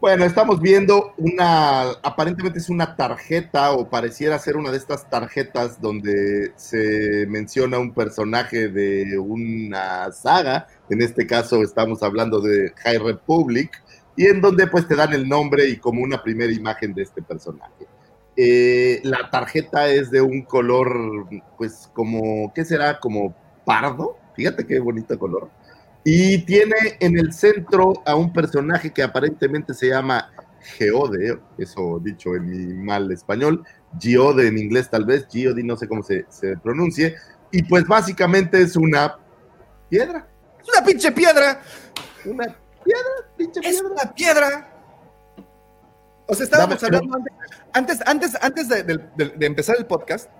Bueno, 0.00 0.24
estamos 0.24 0.60
viendo 0.60 1.12
una, 1.16 1.90
aparentemente 2.04 2.60
es 2.60 2.68
una 2.68 2.94
tarjeta 2.94 3.72
o 3.72 3.90
pareciera 3.90 4.38
ser 4.38 4.56
una 4.56 4.70
de 4.70 4.76
estas 4.76 5.10
tarjetas 5.10 5.80
donde 5.80 6.52
se 6.54 7.26
menciona 7.26 7.80
un 7.80 7.92
personaje 7.92 8.68
de 8.68 9.18
una 9.18 10.12
saga, 10.12 10.68
en 10.88 11.02
este 11.02 11.26
caso 11.26 11.64
estamos 11.64 12.04
hablando 12.04 12.40
de 12.40 12.72
High 12.76 12.98
Republic, 12.98 13.82
y 14.14 14.26
en 14.26 14.40
donde 14.40 14.68
pues 14.68 14.86
te 14.86 14.94
dan 14.94 15.12
el 15.14 15.28
nombre 15.28 15.68
y 15.68 15.78
como 15.78 16.00
una 16.00 16.22
primera 16.22 16.52
imagen 16.52 16.94
de 16.94 17.02
este 17.02 17.20
personaje. 17.20 17.88
Eh, 18.36 19.00
la 19.02 19.28
tarjeta 19.30 19.88
es 19.88 20.12
de 20.12 20.20
un 20.20 20.42
color, 20.42 21.26
pues 21.56 21.90
como, 21.92 22.52
¿qué 22.54 22.64
será? 22.64 23.00
Como 23.00 23.34
pardo, 23.64 24.16
fíjate 24.36 24.64
qué 24.64 24.78
bonito 24.78 25.18
color. 25.18 25.50
Y 26.10 26.38
tiene 26.38 26.96
en 27.00 27.18
el 27.18 27.34
centro 27.34 27.92
a 28.06 28.14
un 28.14 28.32
personaje 28.32 28.90
que 28.90 29.02
aparentemente 29.02 29.74
se 29.74 29.88
llama 29.88 30.30
Geode, 30.78 31.38
eso 31.58 32.00
dicho 32.02 32.34
en 32.34 32.46
mi 32.48 32.72
mal 32.82 33.12
español, 33.12 33.62
Geode 34.00 34.48
en 34.48 34.56
inglés 34.56 34.88
tal 34.88 35.04
vez, 35.04 35.26
Geode 35.30 35.62
no 35.62 35.76
sé 35.76 35.86
cómo 35.86 36.02
se, 36.02 36.24
se 36.30 36.56
pronuncie, 36.56 37.14
y 37.50 37.62
pues 37.62 37.86
básicamente 37.86 38.58
es 38.62 38.74
una 38.74 39.18
piedra, 39.90 40.26
¡Es 40.62 40.68
una 40.74 40.86
pinche 40.86 41.12
piedra! 41.12 41.60
una 42.24 42.44
piedra, 42.84 43.10
pinche 43.36 43.60
¡Es 43.60 43.80
piedra. 43.80 43.88
una 43.92 44.14
piedra! 44.14 44.74
O 46.26 46.34
sea, 46.34 46.44
estábamos 46.44 46.80
Dame, 46.80 46.96
hablando 46.96 47.18
antes, 47.74 48.00
antes, 48.06 48.32
antes, 48.34 48.38
antes 48.42 48.68
de, 48.68 48.82
de- 48.82 49.08
de- 49.16 49.36
de 49.36 49.46
empezar 49.46 49.76
el 49.78 49.84
podcast, 49.84 50.30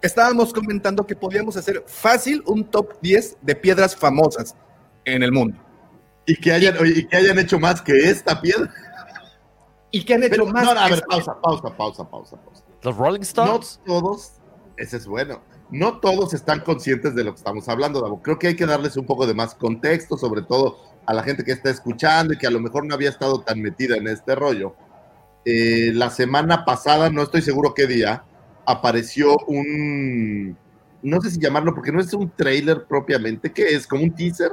estábamos 0.00 0.54
comentando 0.54 1.06
que 1.06 1.14
podíamos 1.16 1.54
hacer 1.58 1.84
fácil 1.86 2.42
un 2.46 2.64
top 2.64 2.98
10 3.02 3.36
de 3.42 3.54
piedras 3.54 3.94
famosas 3.94 4.54
en 5.14 5.22
el 5.22 5.32
mundo. 5.32 5.56
Y 6.26 6.36
que 6.36 6.52
hayan, 6.52 6.76
y 6.84 7.04
que 7.06 7.16
hayan 7.16 7.38
hecho 7.38 7.58
más 7.58 7.80
que 7.82 7.92
esta 8.10 8.40
piedra. 8.40 8.70
y 9.90 10.04
que 10.04 10.14
han 10.14 10.22
hecho 10.22 10.42
Pero, 10.42 10.46
más. 10.46 10.64
no, 10.64 10.74
no, 10.74 10.80
a 10.80 10.86
que 10.88 10.94
ver, 10.94 11.04
pausa, 11.08 11.40
pausa, 11.40 11.76
pausa, 11.76 12.10
pausa, 12.10 12.36
pausa. 12.36 12.64
Los 12.82 12.96
Rolling 12.96 13.20
No 13.20 13.22
Stones. 13.24 13.80
todos, 13.86 14.32
ese 14.76 14.98
es 14.98 15.06
bueno, 15.06 15.40
no 15.70 15.98
todos 16.00 16.34
están 16.34 16.60
conscientes 16.60 17.14
de 17.14 17.24
lo 17.24 17.32
que 17.32 17.38
estamos 17.38 17.68
hablando, 17.68 18.00
Davo. 18.00 18.22
Creo 18.22 18.38
que 18.38 18.48
hay 18.48 18.56
que 18.56 18.66
darles 18.66 18.96
un 18.96 19.06
poco 19.06 19.26
de 19.26 19.34
más 19.34 19.54
contexto, 19.54 20.16
sobre 20.18 20.42
todo 20.42 20.78
a 21.06 21.14
la 21.14 21.22
gente 21.22 21.42
que 21.44 21.52
está 21.52 21.70
escuchando 21.70 22.34
y 22.34 22.38
que 22.38 22.46
a 22.46 22.50
lo 22.50 22.60
mejor 22.60 22.84
no 22.84 22.94
había 22.94 23.08
estado 23.08 23.40
tan 23.40 23.60
metida 23.62 23.96
en 23.96 24.06
este 24.08 24.34
rollo. 24.34 24.76
Eh, 25.44 25.90
la 25.94 26.10
semana 26.10 26.64
pasada, 26.66 27.08
no 27.10 27.22
estoy 27.22 27.40
seguro 27.42 27.72
qué 27.74 27.86
día, 27.86 28.24
apareció 28.66 29.36
un, 29.46 30.56
no 31.02 31.20
sé 31.22 31.30
si 31.30 31.40
llamarlo, 31.40 31.74
porque 31.74 31.92
no 31.92 32.00
es 32.00 32.12
un 32.12 32.30
trailer 32.30 32.84
propiamente, 32.84 33.50
¿qué 33.52 33.74
es? 33.74 33.86
¿Como 33.86 34.02
un 34.04 34.14
teaser? 34.14 34.52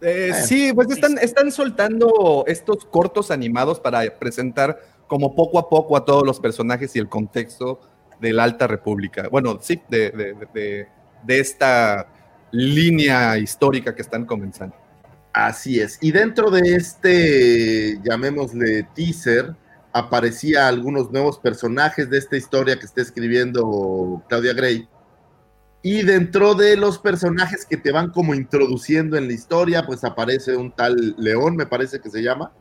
Eh, 0.00 0.32
sí, 0.44 0.72
pues 0.72 0.90
están, 0.90 1.18
están 1.18 1.50
soltando 1.50 2.44
estos 2.46 2.84
cortos 2.84 3.30
animados 3.30 3.80
para 3.80 4.00
presentar 4.18 4.80
como 5.06 5.34
poco 5.34 5.58
a 5.58 5.68
poco 5.68 5.96
a 5.96 6.04
todos 6.04 6.24
los 6.24 6.38
personajes 6.38 6.94
y 6.94 6.98
el 6.98 7.08
contexto 7.08 7.80
de 8.20 8.32
la 8.32 8.44
Alta 8.44 8.66
República. 8.66 9.28
Bueno, 9.28 9.58
sí, 9.60 9.80
de, 9.88 10.10
de- 10.10 10.34
de- 10.34 10.48
de- 10.54 10.86
de 11.24 11.40
esta 11.40 12.06
línea 12.52 13.36
histórica 13.38 13.94
que 13.94 14.02
están 14.02 14.24
comenzando. 14.24 14.74
Así 15.32 15.80
es. 15.80 15.98
Y 16.00 16.12
dentro 16.12 16.50
de 16.50 16.74
este, 16.76 17.98
llamémosle 18.02 18.84
teaser, 18.94 19.54
aparecía 19.92 20.68
algunos 20.68 21.10
nuevos 21.10 21.38
personajes 21.38 22.08
de 22.10 22.18
esta 22.18 22.36
historia 22.36 22.78
que 22.78 22.86
está 22.86 23.02
escribiendo 23.02 24.22
Claudia 24.28 24.52
Gray. 24.52 24.88
Y 25.82 26.02
dentro 26.02 26.54
de 26.54 26.76
los 26.76 26.98
personajes 26.98 27.64
que 27.64 27.76
te 27.76 27.92
van 27.92 28.10
como 28.10 28.34
introduciendo 28.34 29.16
en 29.16 29.28
la 29.28 29.32
historia, 29.32 29.86
pues 29.86 30.02
aparece 30.04 30.56
un 30.56 30.72
tal 30.72 31.14
León, 31.18 31.54
me 31.56 31.66
parece 31.66 32.00
que 32.00 32.10
se 32.10 32.20
llama, 32.22 32.52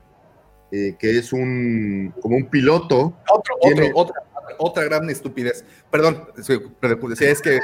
eh, 0.71 0.95
que 0.99 1.17
es 1.17 1.33
un 1.33 2.13
como 2.21 2.35
un 2.37 2.45
piloto. 2.45 3.17
Otro, 3.29 3.55
Tiene- 3.61 3.91
otro, 3.95 4.01
otra, 4.01 4.23
otra 4.57 4.83
gran 4.85 5.09
estupidez. 5.09 5.65
Perdón, 5.91 6.27
es 6.37 7.41
que 7.41 7.59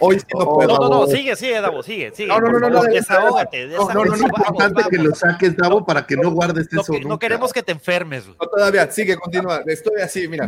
hoy 0.00 0.18
sí 0.20 0.26
no 0.34 0.40
Oh, 0.44 0.54
puedo. 0.54 0.68
No, 0.68 0.78
no, 0.78 1.00
no, 1.00 1.06
sigue, 1.06 1.34
sigue, 1.36 1.60
Davo, 1.60 1.82
sigue, 1.82 2.12
sigue. 2.14 2.28
No, 2.28 2.38
no, 2.40 2.58
no, 2.58 2.70
no, 2.70 2.82
desahógate, 2.82 3.66
No, 3.66 3.88
no, 3.88 4.04
no, 4.04 4.14
es 4.14 4.20
importante 4.22 4.82
que 4.90 4.98
lo 4.98 5.14
saques, 5.14 5.56
Davo, 5.56 5.84
para 5.84 6.06
que 6.06 6.16
no 6.16 6.30
guardes 6.30 6.68
No, 6.72 6.80
eso. 6.82 6.92
no 7.06 7.18
queremos 7.18 7.52
que 7.52 7.62
te 7.62 7.72
enfermes. 7.72 8.26
No, 8.26 8.34
todavía, 8.34 8.90
sigue, 8.90 9.16
continúa. 9.16 9.62
Estoy 9.66 10.00
así, 10.02 10.28
mira. 10.28 10.46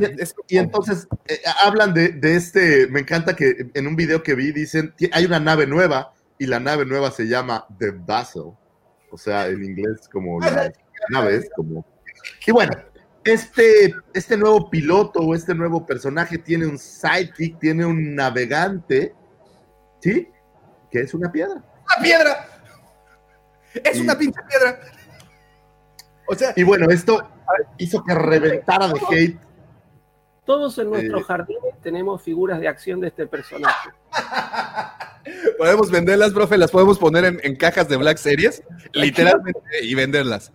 Y, 0.48 0.58
entonces 0.58 1.08
eh, 1.26 1.40
hablan 1.64 1.94
de, 1.94 2.18
este, 2.36 2.86
me 2.88 3.00
encanta 3.00 3.34
que 3.36 3.68
en 3.74 3.86
un 3.86 3.96
video 3.96 4.22
que 4.22 4.34
vi 4.34 4.52
dicen, 4.52 4.94
"Ti- 4.96 5.10
hay 5.12 5.24
una 5.24 5.40
nave 5.40 5.66
nueva 5.66 6.12
y 6.38 6.46
la 6.46 6.60
nave 6.60 6.84
nueva 6.84 7.10
se 7.10 7.26
llama 7.26 7.66
The 7.78 7.92
Vessel, 8.06 8.52
o 9.10 9.16
sea, 9.18 9.46
en 9.46 9.64
inglés 9.64 10.08
como 10.12 10.40
la 10.40 10.72
nave 11.08 11.36
es 11.36 11.50
como... 11.56 11.84
Y 12.46 12.50
bueno, 12.52 12.72
este, 13.26 13.94
este 14.14 14.36
nuevo 14.36 14.70
piloto 14.70 15.20
o 15.20 15.34
este 15.34 15.54
nuevo 15.54 15.84
personaje 15.84 16.38
tiene 16.38 16.66
un 16.66 16.78
sidekick, 16.78 17.58
tiene 17.58 17.84
un 17.84 18.14
navegante, 18.14 19.14
¿sí? 20.00 20.28
Que 20.90 21.00
es 21.00 21.12
una 21.14 21.30
piedra. 21.30 21.54
¡Una 21.56 22.02
piedra! 22.02 22.48
¡Es 23.84 23.98
Y- 23.98 24.00
una 24.00 24.16
pinche 24.16 24.40
piedra! 24.48 24.78
O 26.28 26.34
sea, 26.34 26.52
Y 26.56 26.62
bueno, 26.62 26.88
esto 26.90 27.28
hizo 27.78 28.02
que 28.02 28.14
reventara 28.14 28.88
de 28.88 29.00
hate. 29.10 29.38
Todos 30.44 30.78
en 30.78 30.90
nuestros 30.90 31.22
Eh. 31.22 31.24
jardines 31.24 31.80
tenemos 31.82 32.22
figuras 32.22 32.60
de 32.60 32.68
acción 32.68 33.00
de 33.00 33.08
este 33.08 33.26
personaje. 33.26 33.90
podemos 35.58 35.90
venderlas, 35.90 36.32
profe, 36.32 36.56
las 36.56 36.70
podemos 36.70 36.98
poner 36.98 37.24
en, 37.24 37.40
en 37.42 37.56
cajas 37.56 37.88
de 37.88 37.96
Black 37.96 38.16
Series, 38.18 38.62
literalmente, 38.92 39.60
y 39.82 39.94
venderlas. 39.94 40.52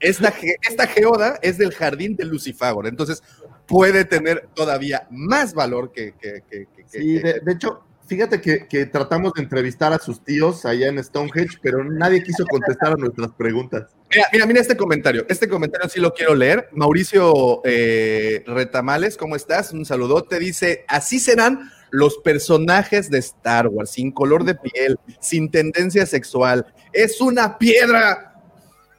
Esta, 0.00 0.32
esta 0.68 0.86
geoda 0.86 1.38
es 1.42 1.58
del 1.58 1.74
jardín 1.74 2.14
de 2.16 2.24
Lucifagor, 2.24 2.86
entonces 2.86 3.22
puede 3.66 4.04
tener 4.04 4.48
todavía 4.54 5.06
más 5.10 5.54
valor 5.54 5.92
que... 5.92 6.14
que- 6.20 6.42
que- 6.48 6.66
que- 6.74 6.84
que- 6.84 6.98
Sí, 7.00 7.18
de, 7.18 7.40
de 7.40 7.52
hecho, 7.52 7.82
fíjate 8.06 8.40
que, 8.40 8.66
que 8.66 8.86
tratamos 8.86 9.32
de 9.34 9.42
entrevistar 9.42 9.92
a 9.92 9.98
sus 9.98 10.22
tíos 10.24 10.64
allá 10.64 10.88
en 10.88 11.02
Stonehenge, 11.02 11.58
pero 11.60 11.84
nadie 11.84 12.22
quiso 12.22 12.46
contestar 12.46 12.92
a 12.92 12.96
nuestras 12.96 13.32
preguntas. 13.32 13.90
Mira, 14.10 14.26
mira, 14.32 14.46
mira 14.46 14.60
este 14.62 14.76
comentario. 14.76 15.26
Este 15.28 15.48
comentario 15.48 15.86
sí 15.90 16.00
lo 16.00 16.14
quiero 16.14 16.34
leer. 16.34 16.68
Mauricio 16.72 17.60
eh, 17.64 18.42
Retamales, 18.46 19.18
¿cómo 19.18 19.36
estás? 19.36 19.72
Un 19.72 19.84
saludote. 19.84 20.38
Dice, 20.38 20.86
así 20.88 21.20
serán 21.20 21.70
los 21.90 22.16
personajes 22.18 23.10
de 23.10 23.18
Star 23.18 23.66
Wars, 23.68 23.90
sin 23.90 24.12
color 24.12 24.44
de 24.44 24.54
piel, 24.54 24.98
sin 25.20 25.50
tendencia 25.50 26.06
sexual. 26.06 26.64
Es 26.94 27.20
una 27.20 27.58
piedra. 27.58 28.27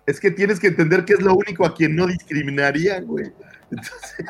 Es 0.10 0.20
que 0.20 0.32
tienes 0.32 0.60
que 0.60 0.68
entender 0.68 1.06
que 1.06 1.14
es 1.14 1.22
lo 1.22 1.36
único 1.36 1.66
a 1.66 1.76
quien 1.76 1.96
no 1.96 2.08
discriminarían, 2.08 3.06
güey. 3.06 3.32
Entonces, 3.72 4.26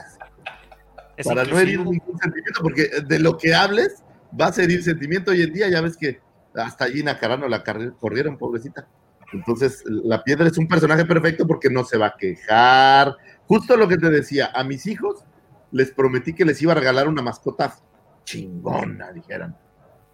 Es 1.16 1.28
para 1.28 1.44
no 1.44 1.60
herir 1.60 1.80
ningún 1.80 2.18
sentimiento, 2.18 2.62
porque 2.62 2.90
de 3.06 3.20
lo 3.20 3.38
que 3.38 3.54
hables 3.54 4.04
va 4.40 4.48
a 4.48 4.62
herir 4.62 4.82
sentimiento 4.84 5.32
hoy 5.32 5.42
en 5.42 5.54
día. 5.54 5.70
Ya 5.70 5.82
ves 5.82 5.98
que 5.98 6.22
hasta 6.56 6.88
Gina 6.88 7.20
Carano 7.20 7.48
la 7.48 7.64
corrieron, 8.00 8.38
pobrecita. 8.38 8.88
Entonces, 9.34 9.84
la 9.86 10.24
piedra 10.24 10.48
es 10.48 10.58
un 10.58 10.68
personaje 10.68 11.06
perfecto 11.06 11.46
porque 11.46 11.70
no 11.70 11.84
se 11.84 11.98
va 11.98 12.08
a 12.08 12.16
quejar. 12.18 13.16
Justo 13.48 13.76
lo 13.76 13.88
que 13.88 13.98
te 13.98 14.10
decía, 14.10 14.50
a 14.54 14.64
mis 14.64 14.86
hijos 14.86 15.24
les 15.72 15.92
prometí 15.92 16.34
que 16.34 16.46
les 16.46 16.62
iba 16.62 16.72
a 16.72 16.76
regalar 16.76 17.08
una 17.08 17.22
mascota 17.22 17.76
chingona, 18.24 19.12
dijeron. 19.12 19.56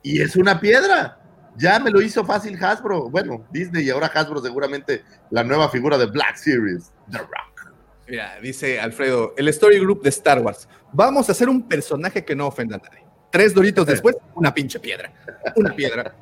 Y 0.01 0.21
es 0.21 0.35
una 0.35 0.59
piedra. 0.59 1.19
Ya 1.57 1.79
me 1.79 1.89
lo 1.89 2.01
hizo 2.01 2.25
fácil 2.25 2.57
Hasbro. 2.63 3.09
Bueno, 3.09 3.45
Disney 3.51 3.85
y 3.85 3.89
ahora 3.89 4.07
Hasbro 4.07 4.41
seguramente 4.41 5.03
la 5.29 5.43
nueva 5.43 5.69
figura 5.69 5.97
de 5.97 6.07
Black 6.07 6.35
Series, 6.35 6.91
The 7.09 7.19
Rock. 7.19 7.73
Mira, 8.07 8.39
dice 8.41 8.79
Alfredo, 8.79 9.33
el 9.37 9.47
Story 9.47 9.79
Group 9.79 10.03
de 10.03 10.09
Star 10.09 10.39
Wars. 10.39 10.67
Vamos 10.91 11.29
a 11.29 11.31
hacer 11.31 11.49
un 11.49 11.67
personaje 11.67 12.23
que 12.23 12.35
no 12.35 12.47
ofenda 12.47 12.75
a 12.75 12.79
nadie. 12.79 13.05
Tres 13.31 13.53
doritos 13.53 13.85
después, 13.85 14.15
una 14.35 14.53
pinche 14.53 14.79
piedra. 14.79 15.11
Una 15.55 15.75
piedra. 15.75 16.15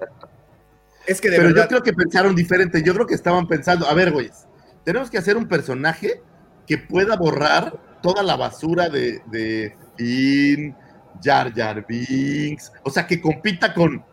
Es 1.06 1.20
que 1.20 1.30
de 1.30 1.38
Pero 1.38 1.50
verdad... 1.50 1.64
yo 1.64 1.68
creo 1.68 1.84
que 1.84 1.94
pensaron 1.94 2.36
diferente. 2.36 2.82
Yo 2.82 2.94
creo 2.94 3.06
que 3.06 3.14
estaban 3.14 3.48
pensando, 3.48 3.88
a 3.88 3.94
ver, 3.94 4.12
güeyes, 4.12 4.48
tenemos 4.86 5.10
que 5.10 5.18
hacer 5.18 5.36
un 5.36 5.48
personaje 5.48 6.22
que 6.66 6.78
pueda 6.78 7.18
borrar 7.18 7.78
toda 8.02 8.24
la 8.24 8.36
basura 8.36 8.90
de, 8.90 9.22
de 9.28 9.76
Finn, 9.98 10.76
Jar 11.22 11.54
Jar 11.54 11.86
Binks, 11.88 12.72
o 12.84 12.90
sea, 12.90 13.06
que 13.08 13.22
compita 13.22 13.74
con 13.74 14.04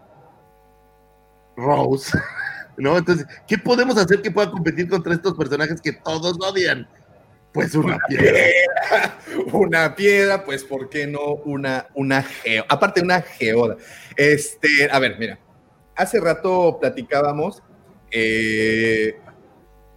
Rose, 1.60 2.10
¿no? 2.76 2.98
Entonces, 2.98 3.26
¿qué 3.46 3.58
podemos 3.58 3.96
hacer 3.96 4.22
que 4.22 4.30
pueda 4.30 4.50
competir 4.50 4.88
contra 4.88 5.14
estos 5.14 5.34
personajes 5.34 5.80
que 5.80 5.92
todos 5.92 6.36
odian? 6.40 6.88
Pues 7.52 7.74
una 7.74 7.98
piedra. 8.08 8.38
una 9.52 9.94
piedra, 9.96 10.44
pues 10.44 10.62
¿por 10.62 10.88
qué 10.88 11.06
no 11.06 11.34
una, 11.44 11.86
una 11.94 12.22
geo? 12.22 12.64
Aparte 12.68 13.02
una 13.02 13.22
geoda. 13.22 13.76
Este, 14.16 14.88
a 14.90 14.98
ver, 15.00 15.16
mira, 15.18 15.38
hace 15.96 16.20
rato 16.20 16.78
platicábamos, 16.80 17.62
eh, 18.12 19.18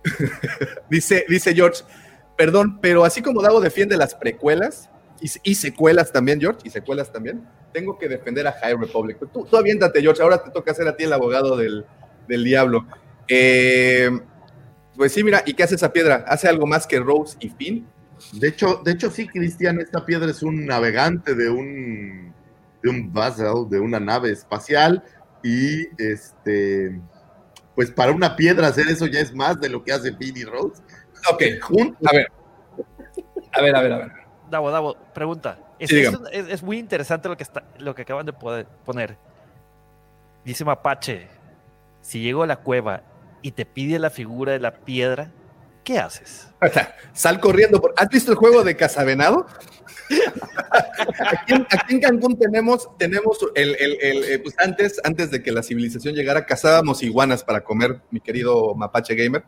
dice, 0.90 1.26
dice 1.30 1.54
George, 1.54 1.84
perdón, 2.36 2.80
pero 2.82 3.06
así 3.06 3.22
como 3.22 3.42
Dago 3.42 3.62
defiende 3.62 3.98
las 3.98 4.16
precuelas 4.16 4.90
y, 5.22 5.30
y 5.44 5.56
secuelas 5.56 6.12
también, 6.12 6.40
George, 6.40 6.62
y 6.64 6.72
secuelas 6.72 7.12
también, 7.12 7.48
tengo 7.74 7.98
que 7.98 8.08
defender 8.08 8.48
a 8.48 8.54
High 8.54 8.76
Republic. 8.78 9.18
Tú, 9.32 9.46
tú 9.46 9.58
aviéntate, 9.58 10.02
George, 10.02 10.22
ahora 10.22 10.42
te 10.42 10.52
toca 10.52 10.74
ser 10.74 10.88
a 10.88 10.96
ti 10.96 11.04
el 11.04 11.14
abogado 11.14 11.58
del, 11.58 11.86
del 12.28 12.44
diablo. 12.44 12.86
Eh, 13.28 14.10
pues 14.96 15.12
sí, 15.12 15.24
mira, 15.24 15.44
¿y 15.46 15.54
qué 15.54 15.64
hace 15.64 15.76
esa 15.76 15.92
piedra? 15.92 16.24
¿Hace 16.28 16.48
algo 16.48 16.68
más 16.68 16.86
que 16.86 17.00
Rose 17.00 17.36
y 17.40 17.50
Finn? 17.50 17.88
De 18.34 18.48
hecho, 18.48 18.82
de 18.86 18.92
hecho, 18.92 19.10
sí, 19.10 19.28
Cristian, 19.28 19.80
esta 19.80 20.06
piedra 20.06 20.30
es 20.30 20.44
un 20.44 20.66
navegante 20.66 21.36
de 21.36 21.50
un 21.50 22.34
de 22.82 22.90
un 22.90 23.14
vessel, 23.14 23.70
de 23.70 23.80
una 23.80 24.00
nave 24.00 24.32
espacial, 24.32 25.04
y 25.42 25.88
este 26.02 27.00
pues 27.76 27.92
para 27.92 28.12
una 28.12 28.36
piedra 28.36 28.68
hacer 28.68 28.88
eso 28.88 29.08
ya 29.08 29.20
es 29.20 29.34
más 29.34 29.60
de 29.60 29.70
lo 29.70 29.84
que 29.84 29.94
hace 29.94 30.16
Finn 30.16 30.38
y 30.38 30.44
Rose. 30.44 30.82
Ok, 31.32 31.42
a 32.06 32.12
ver. 32.14 32.28
A 33.54 33.62
ver, 33.62 33.76
a 33.76 33.82
ver, 33.82 33.94
a 33.94 33.98
ver. 33.98 34.12
Davo, 34.50 34.70
Davo, 34.70 34.96
pregunta. 35.14 35.58
Es, 35.80 35.90
Sí, 35.90 36.00
es, 36.00 36.12
dígame. 36.12 36.30
es- 36.32 36.48
es 36.50 36.64
muy 36.64 36.78
interesante 36.80 37.28
lo 37.30 37.36
que, 37.38 37.44
está, 37.44 37.64
lo 37.80 37.94
que 37.96 38.04
acaban 38.04 38.26
de 38.26 38.34
poder 38.34 38.66
poner. 38.86 39.18
Dice 40.46 40.64
Mapache, 40.66 41.28
si 42.02 42.22
llego 42.22 42.44
a 42.44 42.48
la 42.48 42.58
cueva 42.58 43.02
y 43.42 43.52
te 43.52 43.66
pide 43.66 44.00
la 44.00 44.10
figura 44.10 44.52
de 44.54 44.60
la 44.60 44.72
piedra, 44.74 45.32
¿qué 45.84 46.00
haces? 46.00 46.50
O 46.62 46.68
sea, 46.68 46.96
Sal 47.14 47.40
corriendo. 47.40 47.80
por- 47.82 47.94
¿Has 47.98 48.10
visto 48.10 48.32
el 48.32 48.38
juego 48.38 48.64
de 48.64 48.76
Casavenado? 48.76 49.46
Aquí 51.32 51.54
en, 51.54 51.62
aquí 51.70 51.96
en 51.96 52.02
Cancún 52.02 52.38
tenemos, 52.38 52.90
tenemos 52.98 53.38
el, 53.56 53.76
el- 53.80 53.98
el- 54.02 54.24
eh, 54.26 54.40
pues 54.40 54.56
antes, 54.60 55.00
antes 55.04 55.32
de 55.32 55.42
que 55.42 55.52
la 55.52 55.62
civilización 55.64 56.14
llegara, 56.16 56.46
cazábamos 56.46 57.04
iguanas 57.04 57.44
para 57.44 57.64
comer, 57.64 58.02
mi 58.12 58.20
querido 58.20 58.74
Mapache 58.76 59.16
Gamer. 59.16 59.44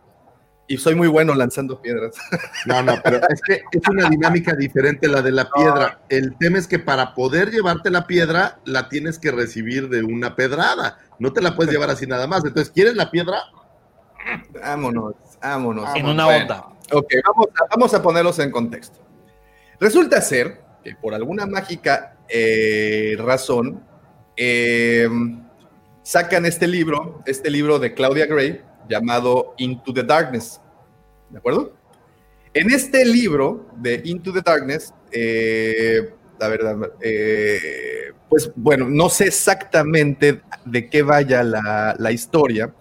Y 0.68 0.78
soy 0.78 0.96
muy 0.96 1.08
bueno 1.08 1.36
lanzando 1.36 1.82
piedras. 1.82 2.16
No, 2.66 2.82
no, 2.82 2.96
pero 3.04 3.18
es 3.30 3.42
que 3.42 3.62
es 3.72 3.88
una 3.88 4.10
dinámica 4.10 4.56
diferente 4.56 5.08
la 5.08 5.22
de 5.22 5.32
la 5.32 5.50
piedra. 5.52 6.00
El 6.10 6.36
tema 6.38 6.58
es 6.58 6.68
que 6.68 6.80
para 6.80 7.14
poder 7.14 7.52
llevarte 7.52 7.92
la 7.92 8.08
piedra, 8.08 8.60
la 8.66 8.90
tienes 8.90 9.20
que 9.20 9.32
recibir 9.32 9.88
de 9.90 10.04
una 10.04 10.36
pedrada. 10.36 10.98
No 11.20 11.32
te 11.32 11.42
la 11.42 11.56
puedes 11.56 11.72
llevar 11.72 11.92
así 11.92 12.08
nada 12.08 12.26
más. 12.26 12.44
Entonces, 12.44 12.74
¿quieres 12.74 12.96
la 12.96 13.12
piedra? 13.12 13.38
Vámonos, 14.60 15.14
vámonos. 15.40 15.96
en 15.96 16.08
una 16.08 16.26
Bueno, 16.26 16.42
onda. 16.42 16.68
Ok, 16.92 17.14
vamos 17.28 17.48
a, 17.56 17.68
vamos 17.70 17.94
a 17.94 18.02
ponerlos 18.02 18.40
en 18.40 18.50
contexto. 18.50 19.00
Resulta 19.80 20.20
ser 20.22 20.62
que 20.84 20.96
por 20.96 21.14
alguna 21.14 21.46
mágica 21.46 22.18
eh, 22.28 23.16
razón 23.20 23.84
eh, 24.38 25.08
sacan 26.02 26.46
este 26.46 26.68
libro, 26.68 27.22
este 27.26 27.52
libro 27.52 27.78
de 27.78 27.94
Claudia 27.94 28.26
Gray 28.26 28.62
llamado 28.88 29.54
Into 29.58 29.94
the 29.94 30.04
Darkness. 30.04 30.62
¿De 31.30 31.38
acuerdo? 31.38 31.74
En 32.54 32.72
este 32.72 33.04
libro 33.06 33.68
de 33.78 34.02
Into 34.06 34.32
the 34.32 34.42
Darkness, 34.42 34.94
eh, 35.12 36.14
la 36.40 36.48
verdad, 36.48 36.92
eh, 37.02 38.14
pues 38.30 38.52
bueno, 38.56 38.88
no 38.90 39.10
sé 39.10 39.28
exactamente 39.28 40.42
de 40.64 40.90
qué 40.90 41.02
vaya 41.04 41.44
la, 41.44 41.96
la 41.98 42.12
historia, 42.12 42.74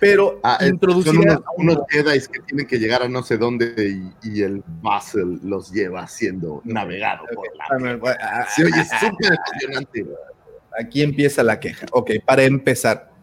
pero 0.00 0.38
Ah, 0.42 0.58
introducida 0.66 1.12
son 1.12 1.22
unos, 1.22 1.40
unos 1.56 1.78
Jedi 1.88 2.20
que 2.30 2.40
tienen 2.40 2.66
que 2.66 2.78
llegar 2.78 3.02
a 3.02 3.08
no 3.08 3.22
sé 3.22 3.38
dónde 3.38 3.74
y, 4.22 4.28
y 4.28 4.42
el 4.42 4.62
Basel 4.82 5.40
los 5.42 5.72
lleva 5.72 6.06
siendo 6.08 6.60
navegado 6.64 7.24
por 7.34 7.46
la. 7.56 8.46
Se 8.54 8.64
oye 8.64 8.84
súper 9.00 9.32
emocionante. 9.32 10.06
Aquí 10.78 11.02
empieza 11.02 11.42
la 11.42 11.58
queja. 11.58 11.86
Ok, 11.92 12.10
para 12.26 12.42
empezar, 12.42 13.13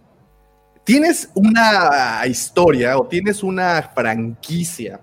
tienes 0.91 1.29
una 1.35 2.21
historia 2.27 2.97
o 2.97 3.07
tienes 3.07 3.43
una 3.43 3.81
franquicia 3.95 4.99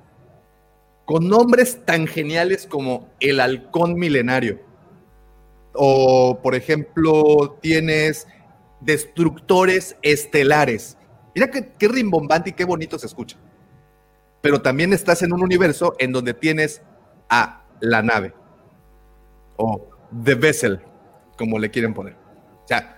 con 1.06 1.26
nombres 1.30 1.82
tan 1.86 2.06
geniales 2.06 2.66
como 2.66 3.08
El 3.20 3.40
Halcón 3.40 3.94
Milenario. 3.94 4.60
O, 5.72 6.40
por 6.42 6.54
ejemplo, 6.54 7.58
tienes 7.62 8.26
Destructores 8.82 9.96
Estelares. 10.02 10.98
Mira 11.34 11.50
qué, 11.50 11.88
rimbombante 11.88 12.50
y 12.50 12.52
qué 12.52 12.66
bonito 12.66 12.98
se 12.98 13.06
escucha. 13.06 13.38
Pero 14.42 14.60
también 14.60 14.92
estás 14.92 15.22
en 15.22 15.32
un 15.32 15.42
universo 15.42 15.96
en 15.98 16.12
donde 16.12 16.34
tienes 16.34 16.82
a 17.30 17.64
la 17.80 18.02
nave. 18.02 18.34
O 19.56 19.88
The 20.22 20.34
Vessel, 20.34 20.80
como 21.38 21.58
le 21.58 21.70
quieren 21.70 21.94
poner. 21.94 22.12
O 22.12 22.68
sea, 22.68 22.97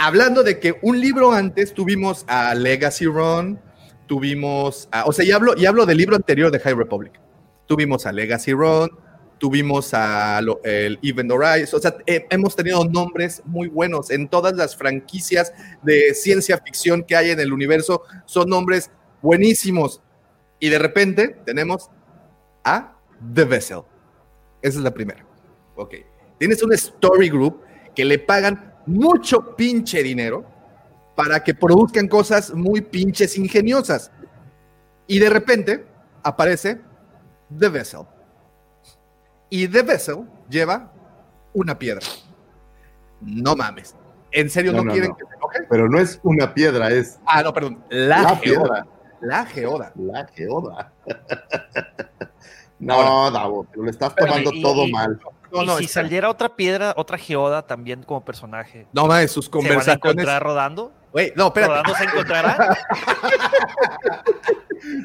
hablando 0.00 0.42
de 0.42 0.58
que 0.58 0.78
un 0.82 1.00
libro 1.00 1.32
antes 1.32 1.74
tuvimos 1.74 2.24
a 2.26 2.54
Legacy 2.54 3.06
Run, 3.06 3.60
tuvimos, 4.06 4.88
a- 4.90 5.04
o 5.04 5.12
sea, 5.12 5.24
y 5.24 5.30
hablo, 5.30 5.54
y 5.56 5.66
hablo 5.66 5.86
del 5.86 5.98
libro 5.98 6.16
anterior 6.16 6.50
de 6.50 6.58
High 6.58 6.74
Republic. 6.74 7.20
Tuvimos 7.66 8.06
a 8.06 8.12
Legacy 8.12 8.52
Run, 8.52 8.90
tuvimos 9.38 9.94
a 9.94 10.40
lo- 10.42 10.60
el 10.64 10.98
Event 11.02 11.30
Horizon, 11.30 11.78
o 11.78 11.82
sea, 11.82 11.96
he- 12.06 12.26
hemos 12.30 12.56
tenido 12.56 12.84
nombres 12.84 13.42
muy 13.44 13.68
buenos 13.68 14.10
en 14.10 14.28
todas 14.28 14.54
las 14.54 14.74
franquicias 14.76 15.52
de 15.82 16.14
ciencia 16.14 16.58
ficción 16.58 17.04
que 17.04 17.14
hay 17.16 17.30
en 17.30 17.40
el 17.40 17.52
universo, 17.52 18.02
son 18.26 18.48
nombres 18.48 18.90
buenísimos. 19.22 20.02
Y 20.58 20.68
de 20.70 20.78
repente 20.78 21.36
tenemos 21.44 21.90
a 22.64 22.96
The 23.34 23.44
Vessel. 23.44 23.82
Esa 24.62 24.78
es 24.78 24.84
la 24.84 24.92
primera. 24.92 25.24
Ok. 25.76 25.94
Tienes 26.38 26.62
un 26.62 26.72
story 26.72 27.28
group 27.28 27.62
que 27.94 28.04
le 28.04 28.18
pagan 28.18 28.69
mucho 28.90 29.54
pinche 29.56 30.02
dinero 30.02 30.44
para 31.14 31.42
que 31.44 31.54
produzcan 31.54 32.08
cosas 32.08 32.52
muy 32.54 32.80
pinches 32.80 33.36
ingeniosas. 33.38 34.10
Y 35.06 35.18
de 35.18 35.28
repente 35.30 35.86
aparece 36.22 36.80
The 37.58 37.68
Vessel. 37.68 38.02
Y 39.48 39.66
The 39.68 39.82
Vessel 39.82 40.24
lleva 40.48 40.92
una 41.52 41.78
piedra. 41.78 42.06
No 43.20 43.56
mames. 43.56 43.94
¿En 44.32 44.48
serio 44.48 44.72
no, 44.72 44.78
No, 44.78 44.84
no, 44.84 44.92
quieren 44.92 45.10
no. 45.10 45.16
que 45.16 45.24
se 45.26 45.34
enoje? 45.34 45.58
Pero 45.68 45.88
no 45.88 45.98
es 45.98 46.20
una 46.22 46.54
piedra, 46.54 46.90
es 46.90 47.18
Ah, 47.26 47.42
no, 47.42 47.52
perdón. 47.52 47.82
La, 47.90 48.22
la 48.22 48.36
geoda. 48.36 48.40
piedra. 48.40 48.86
La 49.20 49.44
geoda. 49.46 49.92
La 49.96 50.26
geoda. 50.28 50.92
no, 52.78 52.94
Ahora. 52.94 53.38
Davo, 53.38 53.66
te 53.72 53.78
lo 53.78 53.90
estás 53.90 54.12
Pero, 54.14 54.28
tomando 54.28 54.50
y- 54.54 54.62
todo 54.62 54.86
y- 54.86 54.92
mal. 54.92 55.20
No, 55.52 55.62
y 55.62 55.66
no, 55.66 55.78
si 55.78 55.88
saliera 55.88 56.30
otra 56.30 56.54
piedra, 56.56 56.94
otra 56.96 57.18
geoda 57.18 57.66
también 57.66 58.02
como 58.02 58.24
personaje, 58.24 58.86
No 58.92 59.06
mames, 59.06 59.32
sus 59.32 59.46
¿se 59.46 59.50
van 59.50 59.60
a 59.60 59.68
conversaciones. 59.68 60.04
encontrar 60.12 60.42
rodando? 60.42 60.92
Güey, 61.12 61.32
no, 61.36 61.48
espérate. 61.48 61.72
¿Rodando 61.72 61.94
se 61.96 62.04
encontrarán? 62.04 62.58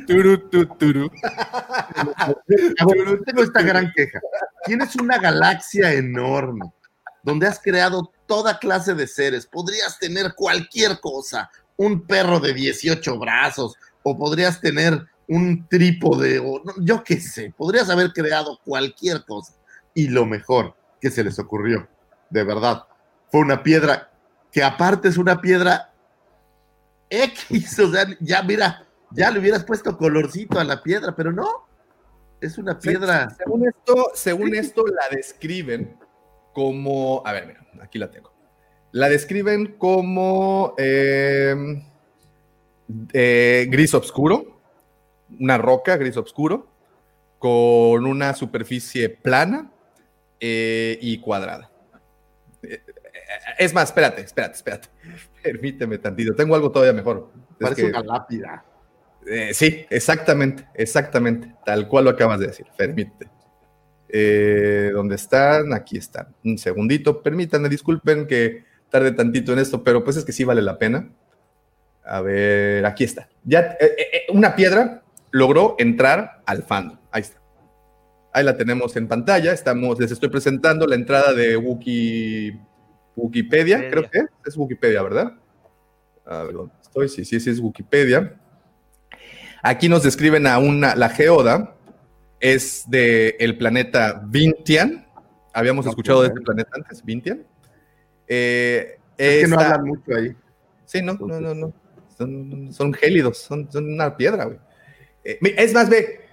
Turu, 0.08 0.38
tu, 0.50 0.66
turu. 0.78 1.10
Davo, 2.78 2.93
tengo 3.26 3.43
esta 3.43 3.62
gran 3.62 3.91
queja. 3.93 4.20
Tienes 4.66 4.96
una 4.96 5.18
galaxia 5.18 5.93
enorme 5.93 6.72
donde 7.24 7.48
has 7.48 7.60
creado 7.60 8.12
toda 8.28 8.58
clase 8.60 8.93
de 8.93 9.08
seres. 9.08 9.46
Podrías 9.48 9.98
tener 10.00 10.34
cualquier 10.36 11.00
cosa, 11.02 11.50
un 11.76 12.06
perro 12.06 12.39
de 12.39 12.54
18 12.54 13.20
brazos, 13.20 13.76
o 14.04 14.18
podrías 14.18 14.62
tener 14.62 15.06
un 15.28 15.68
trípode, 15.68 16.39
o 16.39 16.62
no, 16.64 16.74
yo 16.78 17.04
qué 17.04 17.20
sé, 17.20 17.52
podrías 17.58 17.89
haber 17.89 18.14
creado 18.14 18.60
cualquier 18.64 19.26
cosa. 19.26 19.54
Y 19.96 20.10
lo 20.10 20.28
mejor 20.28 20.76
que 21.02 21.10
se 21.10 21.24
les 21.24 21.39
ocurrió, 21.39 21.88
de 22.30 22.43
verdad, 22.43 22.84
fue 23.32 23.41
una 23.41 23.64
piedra 23.64 24.12
que 24.52 24.62
aparte 24.64 25.08
es 25.08 25.18
una 25.18 25.41
piedra 25.41 25.93
X, 27.10 27.80
o 27.80 27.91
sea, 27.91 28.06
ya 28.20 28.43
mira, 28.43 28.86
ya 29.12 29.32
le 29.32 29.39
hubieras 29.39 29.64
puesto 29.64 29.98
colorcito 29.98 30.60
a 30.60 30.64
la 30.64 30.84
piedra, 30.84 31.16
pero 31.16 31.32
no, 31.32 31.66
es 32.41 32.58
una 32.58 32.78
piedra. 32.78 33.30
Según 33.38 33.68
esto, 33.68 34.12
según 34.14 34.56
esto, 34.56 34.86
la 34.86 35.16
describen 35.16 35.98
como. 36.54 37.22
A 37.26 37.32
ver, 37.32 37.48
mira, 37.48 37.66
aquí 37.82 37.98
la 37.98 38.12
tengo. 38.12 38.34
La 38.91 39.10
describen 39.10 39.78
como 39.78 40.74
eh, 40.78 41.84
eh, 43.14 43.68
gris 43.70 43.93
oscuro, 43.93 44.62
una 45.39 45.58
roca 45.58 45.98
gris 45.98 46.18
oscuro, 46.18 46.68
con 47.39 48.06
una 48.06 48.34
superficie 48.34 49.10
plana 49.10 49.72
eh, 50.40 50.98
y 51.02 51.20
cuadrada. 51.20 51.70
Eh, 52.64 52.82
eh, 52.88 52.94
Es 53.60 53.74
más, 53.74 53.86
espérate, 53.90 54.22
espérate, 54.22 54.56
espérate. 54.56 54.90
Permíteme 55.44 55.98
tantito. 55.98 56.36
Tengo 56.36 56.56
algo 56.56 56.72
todavía 56.72 56.94
mejor. 56.94 57.32
Es 57.36 57.58
Parece 57.60 57.82
que- 57.84 57.88
una 57.90 58.02
lápida. 58.02 58.66
eh, 59.28 59.54
sí, 59.54 59.86
exactamente, 59.90 60.68
exactamente, 60.74 61.54
tal 61.66 61.88
cual 61.88 62.06
lo 62.06 62.10
acabas 62.12 62.40
de 62.40 62.48
decir, 62.48 62.66
permite. 62.78 63.28
Eh, 64.10 64.92
¿Dónde 64.94 65.16
están? 65.16 65.74
Aquí 65.74 65.98
están. 65.98 66.34
Un 66.44 66.58
segundito, 66.58 67.22
permítanme, 67.24 67.70
disculpen 67.70 68.28
que 68.28 68.64
tarde 68.90 69.12
tantito 69.12 69.52
en 69.54 69.60
esto, 69.60 69.84
pero 69.84 70.04
pues 70.04 70.16
es 70.18 70.24
que 70.26 70.32
sí 70.32 70.44
vale 70.44 70.62
la 70.62 70.78
pena. 70.78 71.10
A 72.04 72.22
ver, 72.22 72.86
aquí 72.86 73.04
está. 73.04 73.28
Ya, 73.44 73.76
eh, 73.80 74.26
una 74.30 74.56
piedra 74.56 75.02
logró 75.32 75.76
entrar 75.80 76.44
al 76.46 76.62
fandom. 76.64 77.00
Ahí 77.12 77.24
está. 77.24 77.42
Ahí 78.36 78.44
la 78.44 78.58
tenemos 78.58 78.94
en 78.98 79.08
pantalla. 79.08 79.54
Estamos, 79.54 79.98
les 79.98 80.12
estoy 80.12 80.28
presentando 80.28 80.86
la 80.86 80.96
entrada 80.96 81.32
de 81.32 81.56
Wiki, 81.56 82.52
Wikipedia, 83.16 83.78
Wikipedia. 83.78 83.90
creo 83.90 84.10
que 84.12 84.18
es, 84.18 84.26
es 84.46 84.58
Wikipedia, 84.58 85.02
¿verdad? 85.04 85.32
A 86.26 86.44
ver, 86.44 86.54
¿dónde 86.54 86.74
estoy? 86.82 87.08
Sí, 87.08 87.24
sí, 87.24 87.40
sí, 87.40 87.50
es 87.50 87.62
Wikipedia. 87.62 88.36
Aquí 89.64 89.88
nos 89.88 90.04
describen 90.04 90.48
a 90.48 90.58
una, 90.58 90.98
la 90.98 91.08
geoda 91.08 91.78
es 92.42 92.84
del 92.90 93.36
el 93.40 93.58
planeta 93.58 94.22
Vintian. 94.26 95.08
Habíamos 95.54 95.88
escuchado 95.88 96.22
de 96.24 96.28
este 96.28 96.42
planeta 96.42 96.72
antes, 96.74 97.06
Vintian. 97.06 97.42
Eh, 98.28 99.00
Es 99.16 99.44
que 99.44 99.48
no 99.48 99.62
hablan 99.62 99.86
mucho 99.86 100.14
ahí. 100.14 100.36
Sí, 100.84 101.02
no, 101.02 101.14
no, 101.14 101.40
no, 101.40 101.56
no. 101.56 101.74
Son, 102.18 102.74
son 102.74 102.94
gélidos, 102.94 103.38
son, 103.38 103.72
son 103.72 103.94
una 103.94 104.18
piedra, 104.18 104.44
güey. 104.44 104.58
Eh, 105.24 105.40
es 105.56 105.74
más, 105.74 105.90
ve, 105.90 106.24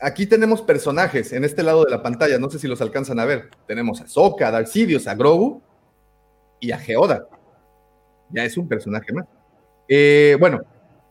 aquí 0.00 0.26
tenemos 0.26 0.62
personajes 0.62 1.32
en 1.32 1.44
este 1.44 1.62
lado 1.62 1.84
de 1.84 1.90
la 1.90 2.02
pantalla, 2.02 2.38
no 2.38 2.50
sé 2.50 2.58
si 2.58 2.68
los 2.68 2.80
alcanzan 2.80 3.18
a 3.20 3.24
ver. 3.24 3.50
Tenemos 3.66 4.00
a 4.00 4.08
Sokka, 4.08 4.48
a 4.48 4.50
Darth 4.50 4.68
Sidious, 4.68 5.06
a 5.06 5.14
Grogu 5.14 5.62
y 6.60 6.72
a 6.72 6.78
Geoda. 6.78 7.26
Ya 8.30 8.44
es 8.44 8.56
un 8.56 8.68
personaje 8.68 9.12
más. 9.12 9.26
Eh, 9.88 10.36
bueno, 10.38 10.60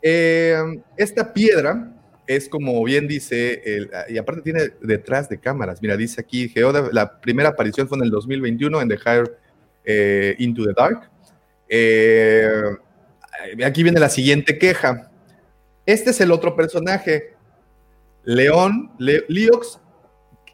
eh, 0.02 0.56
esta 0.96 1.32
piedra 1.32 1.92
es 2.26 2.48
como 2.48 2.82
bien 2.84 3.08
dice, 3.08 3.60
el- 3.64 3.90
y 4.08 4.16
aparte 4.16 4.42
tiene 4.42 4.70
detrás 4.80 5.28
de 5.28 5.38
cámaras. 5.38 5.82
Mira, 5.82 5.96
dice 5.96 6.20
aquí 6.20 6.48
Geoda, 6.48 6.88
la 6.92 7.20
primera 7.20 7.50
aparición 7.50 7.88
fue 7.88 7.98
en 7.98 8.04
el 8.04 8.10
2021 8.10 8.80
en 8.80 8.88
The 8.88 8.96
Higher 8.96 9.38
eh, 9.84 10.34
Into 10.38 10.64
the 10.64 10.72
Dark. 10.76 11.10
Eh, 11.68 12.48
aquí 13.64 13.82
viene 13.82 14.00
la 14.00 14.08
siguiente 14.08 14.58
queja. 14.58 15.10
Este 15.86 16.10
es 16.10 16.20
el 16.20 16.30
otro 16.30 16.54
personaje, 16.54 17.34
León, 18.24 18.92
Le- 18.98 19.24
Liox 19.28 19.80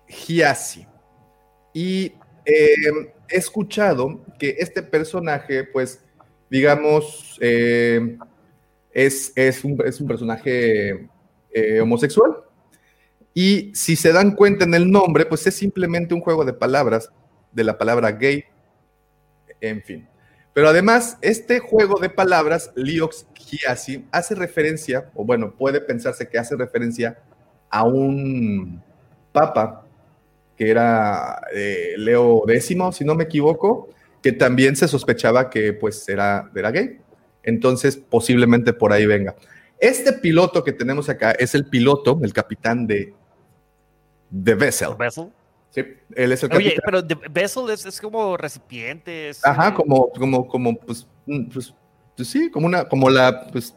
Giassi. 0.09 0.87
Y 1.73 2.13
eh, 2.45 2.75
he 3.29 3.37
escuchado 3.37 4.25
que 4.39 4.57
este 4.59 4.83
personaje, 4.83 5.65
pues, 5.65 6.05
digamos, 6.51 7.39
eh, 7.41 8.17
es, 8.93 9.33
es, 9.35 9.65
un, 9.65 9.77
es 9.85 10.01
un 10.01 10.09
personaje 10.09 11.09
eh, 11.53 11.81
homosexual. 11.81 12.37
Y 13.35 13.73
si 13.75 13.97
se 13.97 14.13
dan 14.13 14.35
cuenta 14.35 14.65
en 14.65 14.75
el 14.75 14.91
nombre, 14.91 15.27
pues 15.27 15.47
es 15.47 15.55
simplemente 15.55 16.15
un 16.15 16.23
juego 16.23 16.45
de 16.45 16.55
palabras 16.55 17.11
de 17.53 17.65
la 17.65 17.77
palabra 17.77 18.13
gay. 18.13 18.45
En 19.61 19.83
fin. 19.83 20.09
Pero 20.55 20.69
además, 20.71 21.19
este 21.21 21.59
juego 21.59 22.01
de 22.01 22.09
palabras, 22.09 22.73
Liox 22.77 23.27
Giassi, 23.35 24.07
hace 24.11 24.35
referencia, 24.35 25.11
o 25.15 25.23
bueno, 25.23 25.55
puede 25.55 25.83
pensarse 25.83 26.27
que 26.31 26.39
hace 26.39 26.57
referencia 26.57 27.19
a 27.79 27.85
un 27.85 28.83
papa 29.33 29.85
que 30.57 30.71
era 30.71 31.43
eh, 31.55 31.95
Leo 31.99 32.49
X, 32.49 32.65
si 32.93 33.05
no 33.05 33.15
me 33.15 33.25
equivoco, 33.25 33.89
que 34.23 34.33
también 34.33 34.75
se 34.77 34.89
sospechaba 34.89 35.51
que 35.51 35.73
pues 35.75 36.09
era, 36.09 36.51
era 36.55 36.71
gay. 36.71 36.99
Entonces, 37.43 37.97
posiblemente 37.97 38.73
por 38.73 38.93
ahí 38.93 39.05
venga. 39.07 39.35
Este 39.79 40.13
piloto 40.15 40.65
que 40.65 40.73
tenemos 40.73 41.09
acá 41.09 41.33
es 41.33 41.55
el 41.55 41.67
piloto, 41.67 42.19
el 42.23 42.33
capitán 42.33 42.87
de, 42.87 43.13
de 44.31 44.55
Vessel. 44.55 44.95
¿Vessel? 44.99 45.31
Sí, 45.71 45.83
él 46.15 46.33
es 46.33 46.43
el 46.43 46.53
Oye, 46.55 46.75
capitán. 46.77 46.83
pero 46.87 47.03
de- 47.03 47.29
vessel 47.31 47.69
es, 47.71 47.85
es 47.85 48.01
como 48.01 48.37
recipiente. 48.39 49.29
es, 49.29 49.45
Ajá, 49.45 49.69
eh, 49.69 49.75
como, 49.75 50.09
como, 50.11 50.49
como, 50.49 50.75
pues, 50.79 51.07
mm, 51.27 51.49
pues, 51.53 51.75
pues 52.17 52.29
sí, 52.29 52.51
como 52.51 52.67
una, 52.67 52.89
como 52.89 53.11
la, 53.11 53.47
pues, 53.53 53.77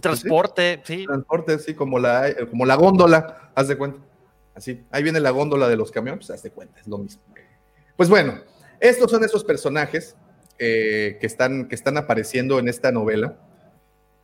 transporte, 0.00 0.80
sí. 0.84 1.04
transporte, 1.06 1.58
sí, 1.58 1.74
como 1.74 1.98
la, 1.98 2.34
como 2.50 2.66
la 2.66 2.74
góndola, 2.74 3.50
haz 3.54 3.68
de 3.68 3.76
cuenta. 3.78 3.98
Así, 4.54 4.84
ahí 4.90 5.02
viene 5.02 5.20
la 5.20 5.30
góndola 5.30 5.68
de 5.68 5.76
los 5.76 5.90
camiones, 5.92 6.26
pues 6.26 6.36
haz 6.38 6.42
de 6.42 6.50
cuenta, 6.50 6.80
es 6.80 6.86
lo 6.88 6.98
mismo. 6.98 7.22
Pues 7.96 8.08
bueno, 8.08 8.40
estos 8.80 9.10
son 9.10 9.24
esos 9.24 9.44
personajes 9.44 10.16
eh, 10.58 11.16
que, 11.20 11.26
están, 11.26 11.68
que 11.68 11.74
están 11.74 11.96
apareciendo 11.96 12.58
en 12.58 12.68
esta 12.68 12.90
novela. 12.92 13.36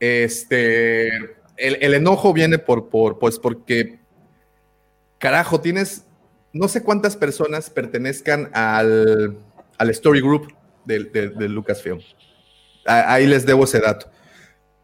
Este, 0.00 1.08
el, 1.56 1.76
el 1.80 1.94
enojo 1.94 2.32
viene 2.32 2.58
por, 2.58 2.88
por, 2.88 3.18
pues 3.18 3.38
porque, 3.38 3.98
carajo, 5.18 5.60
tienes, 5.60 6.04
no 6.52 6.68
sé 6.68 6.82
cuántas 6.82 7.16
personas 7.16 7.70
pertenezcan 7.70 8.50
al, 8.52 9.38
al 9.78 9.90
Story 9.90 10.20
Group 10.20 10.52
de, 10.84 11.04
de- 11.04 11.28
de 11.30 11.48
Lucasfilm. 11.48 12.00
A- 12.86 13.14
Ahí 13.14 13.26
les 13.26 13.46
debo 13.46 13.64
ese 13.64 13.80
dato. 13.80 14.10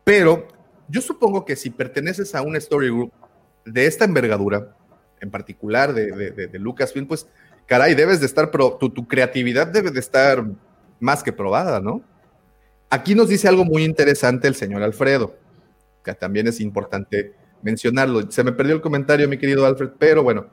Pero 0.04 0.46
yo 0.90 1.00
supongo 1.00 1.44
que 1.44 1.56
si 1.56 1.70
perteneces 1.70 2.34
a 2.34 2.42
un 2.42 2.56
Story 2.56 2.88
Group 2.88 3.12
de 3.64 3.86
esta 3.86 4.04
envergadura, 4.04 4.74
en 5.20 5.30
particular 5.30 5.92
de, 5.92 6.10
de, 6.12 6.46
de- 6.48 6.58
Lucasfilm, 6.58 7.06
pues, 7.06 7.26
caray, 7.66 7.94
debes 7.94 8.20
de 8.20 8.26
estar, 8.26 8.50
pro- 8.50 8.76
tu, 8.78 8.90
tu 8.90 9.06
creatividad 9.06 9.66
debe 9.66 9.90
de 9.90 10.00
estar 10.00 10.44
más 10.98 11.22
que 11.22 11.32
probada, 11.32 11.80
¿no? 11.80 12.02
Aquí 12.88 13.14
nos 13.14 13.28
dice 13.28 13.46
algo 13.46 13.64
muy 13.64 13.84
interesante 13.84 14.48
el 14.48 14.54
señor 14.54 14.82
Alfredo, 14.82 15.36
que 16.04 16.14
también 16.14 16.48
es 16.48 16.60
importante 16.60 17.34
mencionarlo. 17.62 18.30
Se 18.30 18.42
me 18.42 18.52
perdió 18.52 18.74
el 18.74 18.80
comentario, 18.80 19.28
mi 19.28 19.38
querido 19.38 19.64
Alfred, 19.66 19.90
pero 19.98 20.22
bueno. 20.22 20.46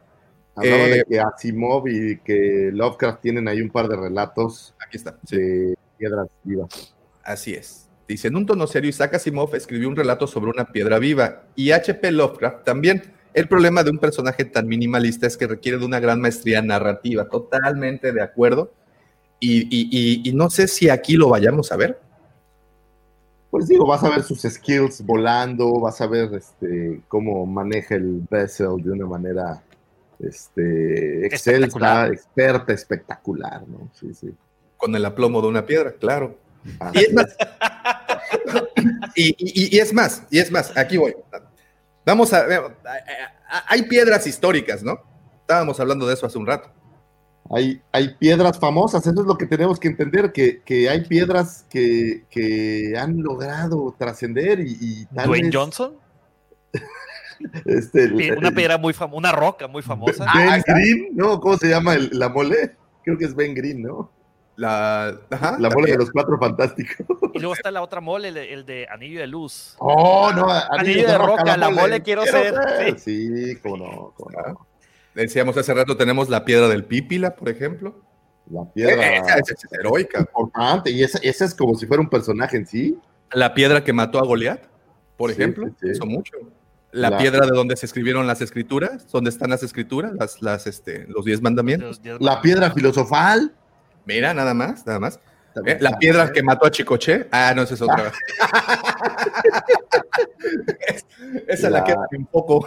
Hablaba 0.56 0.84
Eh, 0.84 0.90
de 0.90 1.04
que 1.08 1.20
Asimov 1.20 1.88
y 1.88 2.18
que 2.20 2.72
Lovecraft 2.74 3.22
tienen 3.22 3.48
ahí 3.48 3.62
un 3.62 3.70
par 3.70 3.88
de 3.88 3.96
relatos 3.96 4.74
Aquí 4.86 4.98
está. 4.98 5.18
de 5.30 5.76
piedras 5.98 6.28
vivas. 6.44 6.96
Así 7.24 7.54
es. 7.54 7.87
Dice, 8.08 8.30
en 8.30 8.38
un 8.38 8.46
tono 8.46 8.68
serio, 8.68 8.90
Isaac 8.90 9.16
Asimov 9.16 9.54
escribió 9.56 9.90
un 9.90 9.96
relato 9.96 10.28
sobre 10.28 10.50
una 10.50 10.66
piedra 10.72 10.98
viva 10.98 11.44
y 11.56 11.72
H.P. 11.72 12.12
Lovecraft 12.12 12.64
también. 12.64 13.04
El 13.34 13.48
problema 13.50 13.84
de 13.84 13.92
un 13.92 13.98
personaje 14.00 14.46
tan 14.46 14.68
minimalista 14.68 15.28
es 15.28 15.36
que 15.38 15.46
requiere 15.46 15.78
de 15.78 15.86
una 15.86 16.00
gran 16.00 16.22
maestría 16.22 16.62
narrativa, 16.62 17.28
totalmente 17.28 18.14
de 18.14 18.22
acuerdo. 18.22 18.72
Y, 19.40 19.64
y- 19.64 19.90
y- 19.92 20.30
y 20.30 20.34
no 20.34 20.50
sé 20.50 20.68
si 20.68 20.90
aquí 20.90 21.16
lo 21.18 21.30
vayamos 21.30 21.72
a 21.72 21.76
ver. 21.76 22.00
Pues 23.52 23.68
digo, 23.68 23.86
vas 23.86 24.04
a 24.04 24.10
ver 24.10 24.24
sus 24.24 24.42
skills 24.42 25.06
volando, 25.06 25.80
vas 25.80 26.02
a 26.02 26.08
ver 26.08 26.34
este, 26.34 27.02
cómo 27.08 27.46
maneja 27.46 27.96
el 27.96 28.22
vessel 28.30 28.78
de 28.84 28.92
una 28.92 29.06
manera 29.06 29.62
este, 30.20 31.26
excelsa, 31.26 32.08
experta, 32.08 32.74
espectacular, 32.74 33.68
¿no? 33.68 33.90
Sí, 33.94 34.14
sí. 34.14 34.32
Con 34.78 34.96
el 34.96 35.06
aplomo 35.06 35.42
de 35.42 35.48
una 35.48 35.66
piedra, 35.66 35.92
claro. 35.94 36.36
Y 36.94 37.00
es 37.00 37.14
más, 37.14 37.36
y, 39.16 39.36
y- 39.38 39.76
y 39.76 39.80
es 39.80 39.94
más, 39.94 40.24
y 40.30 40.40
es 40.40 40.52
más, 40.52 40.76
aquí 40.78 40.98
voy. 40.98 41.16
Vamos 42.06 42.34
a 42.34 42.44
ver, 42.46 42.62
hay 43.68 43.84
piedras 43.84 44.26
históricas, 44.28 44.84
¿no? 44.84 45.00
Estábamos 45.42 45.80
hablando 45.80 46.08
de 46.08 46.14
eso 46.14 46.26
hace 46.26 46.38
un 46.38 46.46
rato. 46.48 46.70
Hay, 47.50 47.82
hay 47.94 48.14
piedras 48.16 48.60
famosas, 48.60 49.06
eso 49.08 49.22
es 49.22 49.26
lo 49.26 49.38
que 49.38 49.46
tenemos 49.46 49.80
que 49.80 49.88
entender, 49.88 50.34
que, 50.34 50.62
que 50.64 50.90
hay 50.90 51.06
piedras 51.06 51.66
que, 51.70 52.26
que 52.30 52.94
han 52.98 53.22
logrado 53.24 53.96
trascender 53.98 54.60
y, 54.60 54.78
y 54.80 55.06
tal 55.08 55.28
Dwayne 55.28 55.48
vez, 55.48 55.56
Johnson. 55.56 55.96
este, 57.66 58.12
Una 58.38 58.52
piedra 58.52 58.78
muy 58.78 58.92
famosa, 58.94 59.18
una 59.18 59.32
roca 59.32 59.68
muy 59.68 59.82
famosa. 59.82 60.26
Ben 60.36 60.54
está. 60.56 60.74
Green, 60.74 61.10
¿no? 61.14 61.40
¿Cómo 61.40 61.58
se 61.58 61.70
llama 61.70 61.94
el- 61.96 62.10
la 62.14 62.28
mole? 62.30 62.76
Creo 63.04 63.18
que 63.18 63.26
es 63.26 63.34
Ben 63.36 63.54
Green, 63.54 63.82
¿no? 63.82 64.12
La, 64.58 65.16
ajá, 65.30 65.58
La 65.60 65.70
mole 65.70 65.92
de 65.92 65.98
los 65.98 66.10
cuatro 66.12 66.38
fantásticos. 66.40 67.06
Y 67.34 67.40
luego 67.40 67.54
está 67.54 67.70
la 67.72 67.82
otra 67.84 68.02
mole, 68.02 68.30
el, 68.30 68.38
el 68.38 68.66
de 68.66 68.88
Anillo 68.90 69.20
de 69.20 69.28
Luz. 69.28 69.76
Oh, 69.78 70.32
no, 70.36 70.48
Anillo 70.50 71.08
de 71.08 71.18
roca, 71.18 71.56
la 71.56 71.70
mole 71.70 72.02
quiero 72.02 72.26
ser, 72.26 73.00
Sí, 73.00 73.56
cómo 73.62 73.78
no, 73.78 74.14
cómo 74.18 74.32
no. 74.32 74.68
Decíamos 75.14 75.56
hace 75.58 75.74
rato, 75.74 75.96
tenemos 75.96 76.30
la 76.30 76.44
piedra 76.46 76.68
del 76.68 76.84
Pípila, 76.86 77.36
por 77.36 77.50
ejemplo. 77.50 78.02
La 78.50 78.66
piedra 78.74 79.16
esa- 79.18 79.36
esa 79.38 79.54
es 79.54 79.66
heroica. 79.80 80.20
importante, 80.22 80.90
y 80.92 81.04
esa, 81.04 81.20
esa 81.22 81.46
es 81.46 81.54
como 81.54 81.76
si 81.76 81.86
fuera 81.86 82.02
un 82.02 82.10
personaje 82.10 82.58
en 82.58 82.66
sí. 82.66 82.98
La 83.32 83.54
piedra 83.54 83.84
que 83.84 83.94
mató 83.94 84.18
a 84.20 84.26
Goliat, 84.26 84.64
por 85.18 85.30
Sí, 85.32 85.36
ejemplo, 85.40 85.68
sí, 85.68 85.74
sí. 85.82 85.88
hizo 85.92 86.06
mucho. 86.08 86.34
La, 86.92 87.10
La- 87.12 87.18
piedra 87.20 87.46
de 87.46 87.52
donde 87.52 87.76
se 87.76 87.86
escribieron 87.86 88.26
las 88.26 88.42
escrituras, 88.42 89.12
donde 89.12 89.30
están 89.30 89.50
las 89.52 89.62
escrituras, 89.62 90.14
las, 90.18 90.42
las, 90.42 90.66
este, 90.66 91.06
los 91.08 91.26
diez 91.26 91.42
mandamientos. 91.44 91.88
Los 91.90 92.02
diez 92.02 92.18
La 92.22 92.42
piedra 92.42 92.72
filosofal. 92.72 93.54
Mira, 94.08 94.34
nada 94.34 94.54
más, 94.54 94.86
nada 94.88 95.00
más. 95.00 95.20
También 95.54 95.78
Eh, 95.78 95.82
la 95.82 95.98
piedra 95.98 96.32
que 96.32 96.42
mató 96.42 96.66
a 96.66 96.72
Chicoche. 96.72 97.28
Ah, 97.32 97.52
no, 97.56 97.64
esa 97.64 97.74
es 97.74 97.82
otra. 97.82 98.12
Es- 100.88 101.06
esa 101.48 101.70
la 101.70 101.80
La- 101.80 101.84
queda 101.84 102.08
un 102.18 102.26
poco. 102.28 102.66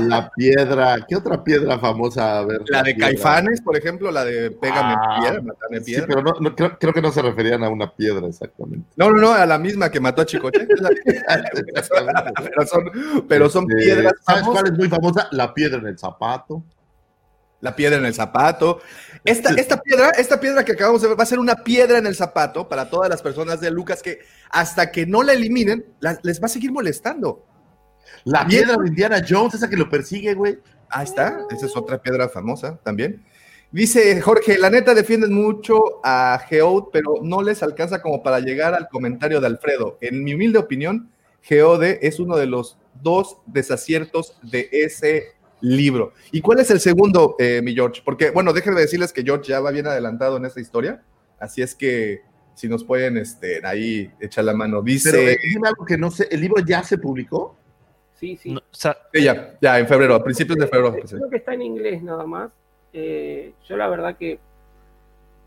La 0.00 0.30
piedra, 0.36 0.98
¿qué 1.08 1.16
otra 1.16 1.42
piedra 1.42 1.78
famosa? 1.78 2.38
A 2.40 2.44
ver, 2.44 2.60
La 2.68 2.82
de 2.82 2.94
piedra. 2.94 3.08
Caifanes, 3.12 3.60
por 3.62 3.76
ejemplo, 3.76 4.10
la 4.10 4.24
de 4.24 4.50
Pégame 4.50 4.94
Ah, 4.98 5.18
piedra, 5.20 5.42
matame 5.42 5.78
Sí, 5.80 5.84
piedra. 5.86 6.06
pero 6.08 6.22
no, 6.22 6.32
no, 6.40 6.54
creo, 6.54 6.76
creo 6.78 6.92
que 6.92 7.00
no 7.02 7.12
se 7.12 7.22
referían 7.22 7.62
a 7.64 7.68
una 7.70 7.90
piedra 7.94 8.26
exactamente. 8.26 8.86
No, 8.96 9.10
no, 9.10 9.20
no, 9.20 9.32
a 9.32 9.46
la 9.46 9.58
misma 9.58 9.90
que 9.90 10.00
mató 10.00 10.22
a 10.22 10.26
Chicoche. 10.26 10.66
Pero 12.44 12.66
son, 12.66 12.84
pero 13.28 13.48
son 13.48 13.64
Este, 13.70 13.84
piedras 13.84 14.12
¿Sabes 14.22 14.42
famosas. 14.42 14.62
cuál 14.62 14.72
es 14.72 14.78
muy 14.78 14.88
famosa? 14.88 15.28
La 15.30 15.54
piedra 15.54 15.78
en 15.78 15.86
el 15.86 15.98
zapato. 15.98 16.62
La 17.62 17.74
piedra 17.74 17.96
en 17.96 18.04
el 18.04 18.12
zapato. 18.12 18.80
Esta, 19.24 19.50
esta 19.54 19.80
piedra, 19.80 20.10
esta 20.10 20.38
piedra 20.38 20.64
que 20.64 20.72
acabamos 20.72 21.00
de 21.00 21.08
ver 21.08 21.18
va 21.18 21.22
a 21.22 21.26
ser 21.26 21.38
una 21.38 21.54
piedra 21.54 21.96
en 21.98 22.06
el 22.06 22.14
zapato 22.16 22.68
para 22.68 22.90
todas 22.90 23.08
las 23.08 23.22
personas 23.22 23.60
de 23.60 23.70
Lucas 23.70 24.02
que 24.02 24.18
hasta 24.50 24.90
que 24.90 25.06
no 25.06 25.22
la 25.22 25.32
eliminen, 25.32 25.86
la- 26.00 26.18
les 26.22 26.42
va 26.42 26.46
a 26.46 26.48
seguir 26.50 26.72
molestando. 26.72 27.46
La 28.24 28.44
piedra 28.46 28.76
de 28.76 28.88
Indiana 28.88 29.24
Jones, 29.26 29.54
esa 29.54 29.70
que 29.70 29.76
lo 29.76 29.88
persigue, 29.88 30.34
güey. 30.34 30.58
Ahí 30.88 31.04
está, 31.04 31.38
esa 31.50 31.66
es 31.66 31.76
otra 31.76 32.02
piedra 32.02 32.28
famosa 32.28 32.78
también. 32.82 33.24
Dice 33.70 34.20
Jorge, 34.20 34.58
la 34.58 34.68
neta 34.68 34.92
defienden 34.92 35.32
mucho 35.32 36.00
a 36.04 36.38
Geode, 36.48 36.88
pero 36.92 37.14
no 37.22 37.42
les 37.42 37.62
alcanza 37.62 38.02
como 38.02 38.22
para 38.22 38.40
llegar 38.40 38.74
al 38.74 38.88
comentario 38.88 39.40
de 39.40 39.46
Alfredo. 39.46 39.96
En 40.02 40.22
mi 40.24 40.34
humilde 40.34 40.58
opinión, 40.58 41.10
Geode 41.40 42.00
es 42.06 42.18
uno 42.20 42.36
de 42.36 42.46
los 42.46 42.76
dos 43.02 43.38
desaciertos 43.46 44.36
de 44.42 44.68
ese 44.72 45.28
libro. 45.62 46.12
¿Y 46.30 46.40
cuál 46.40 46.60
es 46.60 46.70
el 46.70 46.80
segundo, 46.80 47.36
eh, 47.38 47.62
mi 47.62 47.74
George? 47.74 48.02
Porque, 48.04 48.30
bueno, 48.30 48.52
déjenme 48.52 48.80
decirles 48.80 49.12
que 49.12 49.22
George 49.22 49.48
ya 49.48 49.60
va 49.60 49.70
bien 49.70 49.86
adelantado 49.86 50.36
en 50.36 50.44
esta 50.44 50.60
historia, 50.60 51.02
así 51.38 51.62
es 51.62 51.74
que 51.74 52.22
si 52.54 52.68
nos 52.68 52.84
pueden 52.84 53.16
este, 53.16 53.64
ahí 53.64 54.12
echar 54.20 54.44
la 54.44 54.54
mano. 54.54 54.82
Dice, 54.82 55.10
Pero 55.10 55.30
eh, 55.30 55.38
dime 55.42 55.68
algo 55.68 55.84
que 55.84 55.96
no 55.96 56.10
sé, 56.10 56.28
¿el 56.30 56.40
libro 56.40 56.62
ya 56.64 56.82
se 56.82 56.98
publicó? 56.98 57.56
Sí, 58.14 58.36
sí. 58.36 58.52
No, 58.52 58.60
o 58.60 58.62
sea, 58.70 58.96
Sí, 59.12 59.24
ya, 59.24 59.58
ya, 59.60 59.78
en 59.78 59.88
febrero, 59.88 60.14
a 60.14 60.22
principios 60.22 60.58
de 60.58 60.68
febrero. 60.68 60.96
Eh, 60.96 61.02
Creo 61.04 61.30
que 61.30 61.38
está 61.38 61.54
en 61.54 61.62
inglés 61.62 62.02
nada 62.02 62.24
más. 62.24 62.52
Eh, 62.92 63.54
yo 63.66 63.76
la 63.76 63.88
verdad 63.88 64.16
que 64.16 64.38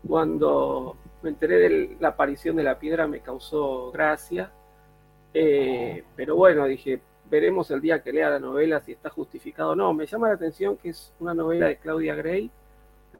cuando 0.06 0.96
me 1.22 1.30
enteré 1.30 1.58
de 1.58 1.96
la 2.00 2.08
aparición 2.08 2.56
de 2.56 2.64
la 2.64 2.78
piedra 2.78 3.06
me 3.06 3.20
causó 3.20 3.90
gracia. 3.92 4.52
Eh, 5.32 6.04
pero 6.14 6.36
bueno, 6.36 6.66
dije, 6.66 7.00
veremos 7.30 7.70
el 7.70 7.80
día 7.80 8.02
que 8.02 8.12
lea 8.12 8.30
la 8.30 8.38
novela 8.38 8.80
si 8.80 8.92
está 8.92 9.10
justificado 9.10 9.70
o 9.70 9.76
no. 9.76 9.92
Me 9.92 10.06
llama 10.06 10.28
la 10.28 10.34
atención 10.34 10.76
que 10.76 10.90
es 10.90 11.12
una 11.20 11.34
novela 11.34 11.66
de 11.66 11.76
Claudia 11.76 12.14
Gray. 12.14 12.50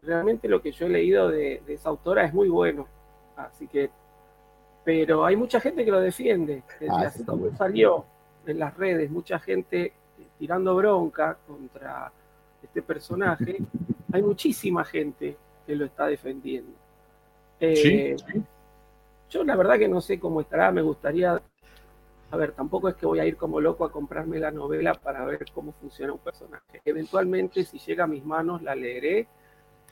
Realmente 0.03 0.49
lo 0.49 0.63
que 0.63 0.73
yo 0.73 0.87
he 0.87 0.91
leído 0.91 1.29
de, 1.29 1.63
de 1.67 1.75
esa 1.75 1.89
autora 1.89 2.25
es 2.25 2.33
muy 2.35 2.49
bueno. 2.49 2.87
Así 3.37 3.67
que, 3.67 3.91
pero 4.85 5.25
hay 5.25 5.37
mucha 5.37 5.61
gente 5.61 5.85
que 5.85 5.91
lo 5.91 6.01
defiende. 6.01 6.63
Desde 6.81 6.93
Ah, 6.95 7.13
bueno. 7.27 7.57
salió 7.57 8.05
en 8.47 8.59
las 8.59 8.77
redes, 8.77 9.11
mucha 9.11 9.39
gente 9.39 9.93
tirando 10.39 10.75
bronca 10.77 11.37
contra 11.47 12.13
este 12.63 12.83
personaje. 12.83 13.59
Hay 14.13 14.23
muchísima 14.23 14.85
gente 14.85 15.37
que 15.67 15.75
lo 15.75 15.85
está 15.85 16.07
defendiendo. 16.07 16.73
Eh, 17.61 18.17
Yo 19.29 19.43
la 19.45 19.57
verdad 19.57 19.79
que 19.79 19.89
no 19.89 20.01
sé 20.01 20.21
cómo 20.21 20.41
estará, 20.41 20.71
me 20.71 20.81
gustaría, 20.83 21.43
a 22.31 22.37
ver, 22.37 22.53
tampoco 22.53 22.89
es 22.89 22.97
que 22.97 23.07
voy 23.07 23.21
a 23.21 23.25
ir 23.27 23.37
como 23.37 23.61
loco 23.61 23.85
a 23.85 23.93
comprarme 23.93 24.39
la 24.39 24.51
novela 24.51 24.95
para 24.95 25.25
ver 25.25 25.45
cómo 25.55 25.73
funciona 25.73 26.13
un 26.13 26.19
personaje. 26.19 26.81
Eventualmente, 26.85 27.65
si 27.65 27.79
llega 27.79 28.05
a 28.05 28.09
mis 28.09 28.25
manos, 28.25 28.63
la 28.63 28.75
leeré, 28.75 29.29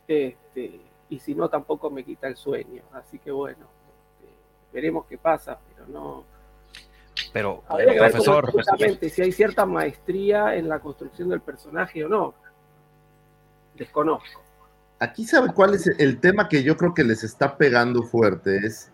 este, 0.09 0.81
y 1.09 1.19
si 1.21 1.35
no, 1.35 1.49
tampoco 1.49 1.91
me 1.91 2.05
quita 2.05 2.27
el 2.27 2.37
sueño. 2.37 2.83
Así 2.93 3.19
que 3.19 3.31
bueno, 3.31 3.67
este, 4.21 4.33
veremos 4.73 5.07
qué 5.07 5.17
pasa, 5.17 5.59
pero 5.75 5.87
no, 5.89 6.25
Pero, 7.33 7.63
ver 7.77 7.87
cómo- 7.87 7.99
profesor, 7.99 8.51
justamente 8.51 9.09
si 9.09 9.23
hay 9.23 9.31
cierta 9.33 9.65
maestría 9.65 10.57
en 10.57 10.69
la 10.69 10.81
construcción 10.81 11.29
del 11.29 11.41
personaje 11.41 12.05
o 12.05 12.09
no. 12.09 12.35
Desconozco. 13.77 14.43
Aquí 15.01 15.25
sabe 15.25 15.53
cuál 15.53 15.75
es 15.75 15.87
el 15.87 16.21
tema 16.21 16.49
que 16.49 16.63
yo 16.63 16.77
creo 16.77 16.95
que 16.95 17.05
les 17.05 17.25
está 17.25 17.57
pegando 17.57 18.03
fuerte, 18.03 18.59
es 18.65 18.91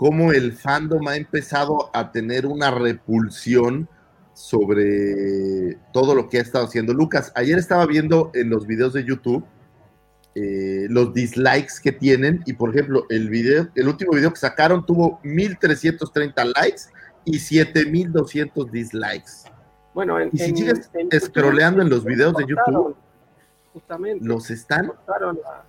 cómo 0.00 0.32
el 0.32 0.54
fandom 0.54 1.06
ha 1.08 1.16
empezado 1.16 1.90
a 1.92 2.10
tener 2.10 2.46
una 2.46 2.70
repulsión 2.70 3.86
sobre 4.32 5.76
todo 5.92 6.14
lo 6.14 6.26
que 6.30 6.38
ha 6.38 6.40
estado 6.40 6.64
haciendo. 6.64 6.94
Lucas, 6.94 7.30
ayer 7.34 7.58
estaba 7.58 7.84
viendo 7.84 8.30
en 8.32 8.48
los 8.48 8.66
videos 8.66 8.94
de 8.94 9.04
YouTube 9.04 9.44
eh, 10.34 10.86
los 10.88 11.12
dislikes 11.12 11.74
que 11.82 11.92
tienen 11.92 12.42
y 12.46 12.54
por 12.54 12.70
ejemplo 12.70 13.04
el 13.10 13.28
video, 13.28 13.68
el 13.74 13.88
último 13.88 14.12
video 14.12 14.30
que 14.32 14.38
sacaron 14.38 14.86
tuvo 14.86 15.20
1330 15.22 16.44
likes 16.46 16.82
y 17.26 17.38
7200 17.38 18.72
dislikes. 18.72 19.30
Bueno, 19.92 20.18
en, 20.18 20.30
Y 20.32 20.38
si 20.38 20.44
en- 20.50 20.56
sigues 20.56 20.90
en 20.94 21.20
scrolleando 21.20 21.82
en 21.82 21.90
los 21.90 22.04
videos 22.06 22.34
de 22.36 22.46
YouTube, 22.46 22.96
Justamente. 23.74 24.24
los 24.24 24.50
están 24.50 24.86
cortaron 24.86 25.38
la- 25.42 25.66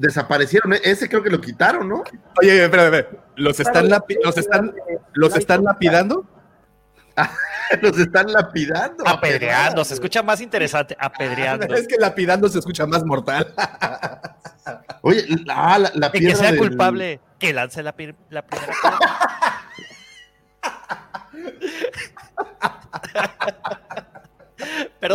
desaparecieron. 0.00 0.72
Ese 0.82 1.08
creo 1.08 1.22
que 1.22 1.30
lo 1.30 1.40
quitaron, 1.40 1.88
¿no? 1.88 2.02
Oye, 2.40 2.64
espera, 2.64 2.84
espera. 2.86 3.08
¿Los 3.36 3.60
están, 3.60 3.88
lapi- 3.88 4.18
los 4.24 4.36
están, 4.36 4.74
los 5.12 5.36
están 5.36 5.64
lapidando? 5.64 6.24
los 7.82 7.98
están 7.98 8.32
lapidando. 8.32 9.06
apedreando, 9.06 9.84
se 9.84 9.94
escucha 9.94 10.22
más 10.22 10.40
interesante, 10.40 10.96
apedreando. 10.98 11.74
Es 11.74 11.86
que 11.86 11.96
lapidando 11.98 12.48
se 12.48 12.58
escucha 12.58 12.86
más 12.86 13.04
mortal. 13.04 13.52
Oye, 15.02 15.24
la, 15.44 15.78
la, 15.78 15.90
la 15.94 16.06
El 16.08 16.12
que 16.12 16.34
sea 16.36 16.50
del- 16.50 16.58
culpable, 16.58 17.20
que 17.38 17.52
lance 17.52 17.82
la, 17.82 17.94
la 18.30 18.42
primera 18.46 18.72
piedra. 18.72 18.98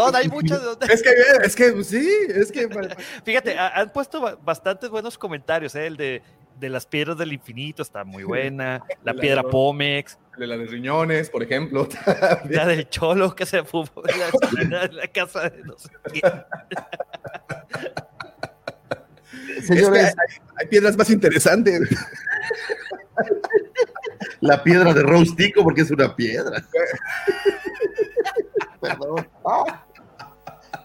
Perdón, 0.03 0.15
hay 0.15 0.27
muchos. 0.29 0.77
Es 0.89 1.01
que, 1.03 1.09
es 1.43 1.55
que, 1.55 1.83
sí, 1.83 2.09
es 2.29 2.51
que. 2.51 2.67
Fíjate, 3.25 3.57
ha- 3.57 3.69
han 3.79 3.91
puesto 3.91 4.21
ba- 4.21 4.37
bastantes 4.41 4.89
buenos 4.89 5.17
comentarios, 5.17 5.73
¿eh? 5.75 5.87
El 5.87 5.97
de, 5.97 6.21
de 6.59 6.69
las 6.69 6.85
piedras 6.85 7.17
del 7.17 7.33
infinito 7.33 7.81
está 7.81 8.03
muy 8.03 8.23
buena. 8.23 8.83
La 9.03 9.13
La 9.13 9.21
piedra 9.21 9.41
de- 9.43 9.49
Pómex. 9.49 10.17
La 10.37 10.57
de 10.57 10.65
riñones, 10.65 11.29
por 11.29 11.41
ejemplo. 11.43 11.87
La 12.49 12.65
del 12.65 12.89
cholo 12.89 13.33
que 13.35 13.45
se 13.45 13.63
fumó 13.63 13.89
en 14.59 14.69
la 14.97 15.07
casa 15.07 15.49
de 15.49 15.63
no 15.63 15.77
sé 15.77 15.89
quién. 16.11 16.23
Señores, 19.65 20.07
Es 20.09 20.15
que 20.15 20.21
hay, 20.21 20.37
hay 20.57 20.67
piedras 20.67 20.97
más 20.97 21.09
interesantes. 21.09 21.79
La 24.41 24.63
piedra 24.63 24.93
de 24.93 25.03
Rostico, 25.03 25.63
porque 25.63 25.81
es 25.81 25.91
una 25.91 26.15
piedra. 26.15 26.63
Perdón. 28.81 29.27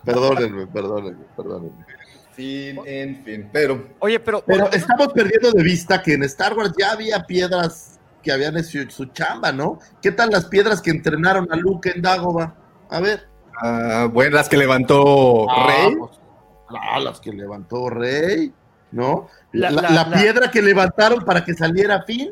Perdónenme, 0.04 0.66
perdónenme, 0.66 1.24
perdónenme. 1.36 1.84
Fin, 2.32 2.78
en 2.86 3.24
fin. 3.24 3.48
Pero. 3.52 3.86
Oye, 3.98 4.18
pero. 4.20 4.42
Pero 4.46 4.70
estamos 4.72 5.08
perdiendo 5.08 5.50
de 5.52 5.62
vista 5.62 6.02
que 6.02 6.14
en 6.14 6.22
Star 6.24 6.56
Wars 6.56 6.72
ya 6.78 6.92
había 6.92 7.24
piedras 7.26 7.98
que 8.22 8.32
habían 8.32 8.56
hecho 8.56 8.78
su 8.88 9.06
chamba, 9.06 9.52
¿no? 9.52 9.78
¿Qué 10.00 10.12
tal 10.12 10.30
las 10.30 10.46
piedras 10.46 10.80
que 10.80 10.90
entrenaron 10.90 11.48
a 11.52 11.56
Luke 11.56 11.90
en 11.94 12.00
Dagobah? 12.02 12.54
A 12.88 13.00
ver. 13.00 13.28
Ah, 13.62 14.08
bueno, 14.10 14.36
las 14.36 14.48
que 14.48 14.56
levantó 14.56 15.50
Ah, 15.50 15.66
Rey. 15.66 15.96
pues, 15.96 16.10
ah, 16.68 17.00
las 17.00 17.20
que 17.20 17.32
levantó 17.32 17.90
Rey, 17.90 18.52
¿no? 18.92 19.28
La- 19.52 19.70
La, 19.70 19.82
la- 19.82 19.90
la 19.90 20.08
la- 20.08 20.18
piedra 20.18 20.50
que 20.50 20.62
levantaron 20.62 21.24
para 21.24 21.44
que 21.44 21.52
saliera 21.52 22.02
Finn. 22.04 22.30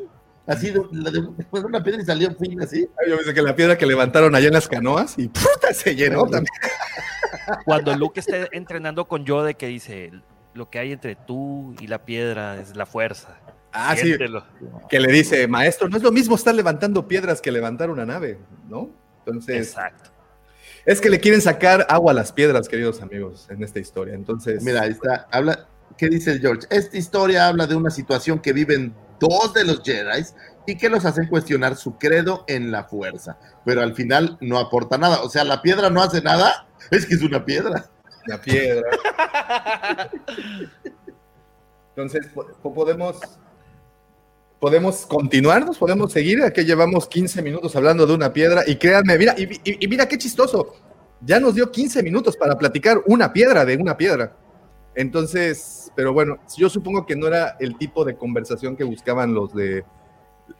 Así, 0.49 0.71
de, 0.71 0.81
la 0.91 1.11
de- 1.11 1.29
fue 1.49 1.63
una 1.63 1.83
piedra 1.83 2.01
y 2.01 2.05
salió 2.05 2.35
Finn 2.35 2.61
así. 2.61 2.89
Yo 3.07 3.15
pensé 3.17 3.33
que 3.33 3.41
la 3.41 3.55
piedra 3.55 3.77
que 3.77 3.85
levantaron 3.85 4.33
allá 4.35 4.47
en 4.47 4.53
las 4.53 4.67
canoas 4.67 5.13
y 5.17 5.27
puta 5.27 5.73
se 5.73 5.95
llenó 5.95 6.23
también. 6.23 6.47
Cuando 7.65 7.95
Luke 7.95 8.19
esté 8.19 8.47
entrenando 8.51 9.07
con 9.07 9.25
Yoda 9.25 9.53
que 9.53 9.67
dice 9.67 10.11
lo 10.53 10.69
que 10.69 10.79
hay 10.79 10.91
entre 10.91 11.15
tú 11.15 11.75
y 11.79 11.87
la 11.87 12.03
piedra 12.03 12.59
es 12.59 12.75
la 12.75 12.85
fuerza. 12.85 13.39
Ah, 13.71 13.95
sí. 13.95 14.15
Que 14.89 14.99
le 14.99 15.11
dice, 15.11 15.47
maestro, 15.47 15.87
no 15.87 15.97
es 15.97 16.03
lo 16.03 16.11
mismo 16.11 16.35
estar 16.35 16.55
levantando 16.55 17.07
piedras 17.07 17.39
que 17.39 17.51
levantar 17.51 17.91
una 17.91 18.05
nave, 18.05 18.39
¿no? 18.67 18.89
Entonces. 19.19 19.67
Exacto. 19.67 20.09
Es 20.85 20.99
que 20.99 21.09
le 21.09 21.19
quieren 21.19 21.41
sacar 21.41 21.85
agua 21.89 22.11
a 22.13 22.15
las 22.15 22.31
piedras, 22.31 22.67
queridos 22.67 23.01
amigos, 23.01 23.47
en 23.51 23.61
esta 23.63 23.79
historia. 23.79 24.15
Entonces. 24.15 24.63
Mira, 24.63 24.81
ahí 24.81 24.91
está. 24.91 25.27
Habla, 25.31 25.67
¿Qué 25.97 26.07
dice 26.07 26.39
George? 26.39 26.65
Esta 26.69 26.97
historia 26.97 27.47
habla 27.47 27.67
de 27.67 27.75
una 27.75 27.89
situación 27.89 28.39
que 28.39 28.53
viven 28.53 28.93
dos 29.19 29.53
de 29.53 29.63
los 29.65 29.81
Jedi 29.83 30.23
y 30.67 30.75
que 30.77 30.89
los 30.89 31.05
hacen 31.05 31.27
cuestionar 31.27 31.75
su 31.75 31.97
credo 31.97 32.43
en 32.47 32.71
la 32.71 32.83
fuerza. 32.85 33.37
Pero 33.65 33.81
al 33.81 33.95
final 33.95 34.37
no 34.41 34.59
aporta 34.59 34.97
nada. 34.97 35.21
O 35.23 35.29
sea, 35.29 35.43
la 35.43 35.61
piedra 35.61 35.89
no 35.89 36.01
hace 36.01 36.21
nada. 36.21 36.67
Es 36.91 37.05
que 37.05 37.15
es 37.15 37.21
una 37.21 37.43
piedra. 37.45 37.85
La 38.25 38.39
piedra. 38.41 38.89
Entonces, 41.95 42.27
po- 42.33 42.47
po- 42.61 42.73
podemos. 42.73 43.17
Podemos 44.59 45.05
continuarnos, 45.05 45.77
podemos 45.77 46.11
seguir. 46.11 46.43
Aquí 46.43 46.63
llevamos 46.65 47.07
15 47.07 47.41
minutos 47.41 47.73
hablando 47.77 48.05
de 48.05 48.13
una 48.13 48.33
piedra. 48.33 48.63
Y 48.67 48.75
créanme, 48.75 49.17
mira, 49.17 49.33
y 49.37 49.87
mira 49.87 50.05
qué 50.05 50.17
chistoso. 50.17 50.75
Ya 51.21 51.39
nos 51.39 51.55
dio 51.55 51.71
15 51.71 52.03
minutos 52.03 52.35
para 52.35 52.57
platicar 52.57 53.01
una 53.05 53.31
piedra 53.31 53.63
de 53.63 53.77
una 53.77 53.95
piedra. 53.95 54.33
Entonces, 54.95 55.91
pero 55.95 56.13
bueno, 56.13 56.37
yo 56.57 56.69
supongo 56.69 57.05
que 57.05 57.15
no 57.15 57.27
era 57.27 57.55
el 57.59 57.77
tipo 57.77 58.03
de 58.05 58.15
conversación 58.15 58.75
que 58.75 58.83
buscaban 58.83 59.33
los 59.33 59.53
de. 59.53 59.85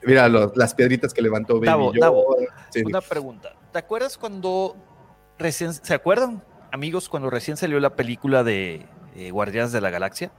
Mira, 0.04 0.28
los- 0.28 0.56
las 0.56 0.74
piedritas 0.74 1.12
que 1.12 1.20
levantó 1.20 1.54
Baby 1.54 1.66
Davo, 1.66 1.92
Yoda. 1.92 2.06
Davo, 2.06 2.36
Sí. 2.70 2.82
una 2.84 3.00
pregunta. 3.00 3.52
¿Te 3.72 3.78
acuerdas 3.80 4.16
cuando 4.16 4.76
recién, 5.38 5.74
¿se 5.74 5.94
acuerdan, 5.94 6.42
amigos, 6.70 7.08
cuando 7.08 7.28
recién 7.28 7.56
salió 7.56 7.80
la 7.80 7.96
película 7.96 8.44
de 8.44 8.86
eh, 9.16 9.30
Guardianes 9.32 9.72
de 9.72 9.80
la 9.80 9.90
Galaxia? 9.90 10.30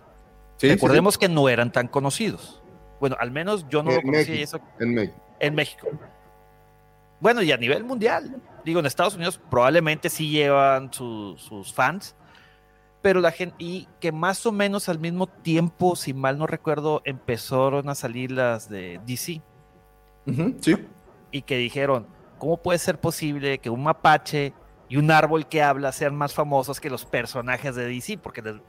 Sí, 0.58 0.68
sí, 0.68 0.74
Recordemos 0.74 1.18
que 1.18 1.28
no 1.28 1.50
eran 1.50 1.72
tan 1.72 1.88
conocidos. 1.90 2.62
Bueno, 3.02 3.18
al 3.20 3.32
menos 3.32 3.68
yo 3.68 3.84
no 3.84 3.90
lo 3.92 3.98
En 3.98 4.02
conocía 4.04 4.36
y 4.36 4.40
México. 4.40 4.58
eso 4.58 4.60
En 4.80 4.94
México. 4.94 5.22
en 5.40 5.56
México. 5.56 5.88
Bueno, 7.20 7.42
y 7.42 7.52
a 7.52 7.58
nivel 7.58 7.84
mundial. 7.84 8.42
Digo, 8.64 8.80
en 8.80 8.86
Estados 8.86 9.16
Unidos 9.16 9.40
probablemente 9.50 10.10
sí 10.10 10.30
llevan 10.30 10.94
su- 10.94 11.36
sus 11.38 11.74
fans, 11.74 12.16
pero 13.02 13.20
la 13.22 13.32
gente, 13.32 13.56
y 13.60 13.88
que 14.00 14.12
más 14.12 14.46
o 14.46 14.52
menos 14.52 14.90
al 14.90 15.00
mismo 15.00 15.28
tiempo, 15.28 15.96
si 15.96 16.14
mal 16.14 16.38
no 16.38 16.48
recuerdo, 16.48 17.02
empezaron 17.06 17.90
a 17.90 17.96
salir 17.96 18.32
las 18.32 18.70
de 18.70 19.00
DC 19.06 19.42
sí. 20.62 20.88
y 21.32 21.42
que 21.44 21.58
dijeron, 21.58 22.08
¿cómo 22.38 22.58
puede 22.58 22.80
ser 22.80 23.00
posible 23.00 23.60
que 23.60 23.70
un 23.70 23.84
mapache 23.84 24.54
y 24.90 24.98
un 24.98 25.10
árbol 25.12 25.48
que 25.48 25.64
habla 25.64 25.92
sean 25.92 26.16
más 26.16 26.34
famosos 26.34 26.80
que 26.80 26.90
los 26.90 27.06
personajes 27.06 27.76
de 27.76 27.88
DC? 27.88 28.18
Porque 28.18 28.42
les- 28.42 28.62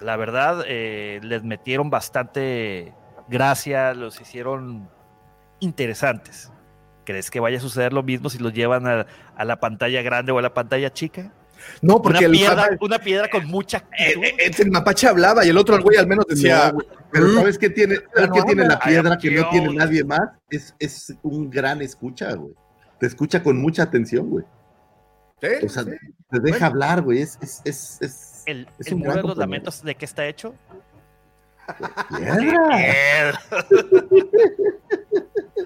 la 0.00 0.16
verdad 0.16 0.64
eh, 0.66 1.20
les 1.22 1.42
metieron 1.44 1.90
bastante 1.90 2.94
gracia, 3.28 3.94
los 3.94 4.20
hicieron 4.20 4.90
interesantes. 5.60 6.52
¿Crees 7.04 7.30
que 7.30 7.40
vaya 7.40 7.58
a 7.58 7.60
suceder 7.60 7.92
lo 7.92 8.02
mismo 8.02 8.28
si 8.30 8.38
los 8.38 8.52
llevan 8.52 8.86
a, 8.86 9.06
a 9.36 9.44
la 9.44 9.60
pantalla 9.60 10.02
grande 10.02 10.32
o 10.32 10.38
a 10.38 10.42
la 10.42 10.54
pantalla 10.54 10.92
chica? 10.92 11.32
No, 11.82 12.00
porque 12.02 12.18
una, 12.18 12.26
el 12.26 12.32
piedra, 12.32 12.56
mapache- 12.70 12.78
una 12.80 12.98
piedra 12.98 13.28
con 13.30 13.46
mucha 13.46 13.78
actitud. 13.78 14.24
Eh, 14.24 14.34
eh, 14.38 14.50
el 14.58 14.70
mapache 14.70 15.06
hablaba 15.08 15.44
y 15.44 15.48
el 15.48 15.56
otro, 15.58 15.76
el 15.76 15.82
güey, 15.82 15.96
al 15.96 16.06
menos 16.06 16.24
decía. 16.28 16.68
No, 16.68 16.74
güey. 16.74 16.86
Pero 17.12 17.34
¿sabes 17.34 17.58
qué 17.58 17.70
tiene? 17.70 17.96
¿Sabes 18.14 18.28
no 18.28 18.34
qué 18.34 18.42
tiene 18.42 18.66
la 18.66 18.78
piedra 18.78 19.18
que 19.18 19.30
no 19.32 19.48
tiene 19.50 19.74
nadie 19.74 20.04
más? 20.04 20.20
Es, 20.48 20.74
es 20.78 21.14
un 21.22 21.50
gran 21.50 21.82
escucha, 21.82 22.32
güey. 22.34 22.54
Te 22.98 23.06
escucha 23.06 23.42
con 23.42 23.60
mucha 23.60 23.82
atención, 23.82 24.28
güey. 24.30 24.44
¿Sí? 25.40 25.64
O 25.64 25.68
sea, 25.68 25.84
te 25.84 26.40
deja 26.40 26.66
hablar, 26.66 27.02
güey. 27.02 27.22
Es, 27.22 27.38
es, 27.40 27.60
es, 27.64 27.98
es 28.02 28.42
el 28.46 28.68
es 28.78 28.86
el 28.88 28.94
un 28.94 29.00
muro 29.00 29.16
de 29.16 29.22
los 29.22 29.36
lamentos, 29.38 29.82
¿de 29.82 29.94
qué 29.94 30.04
está 30.04 30.26
hecho? 30.26 30.54
piedra. 32.08 33.40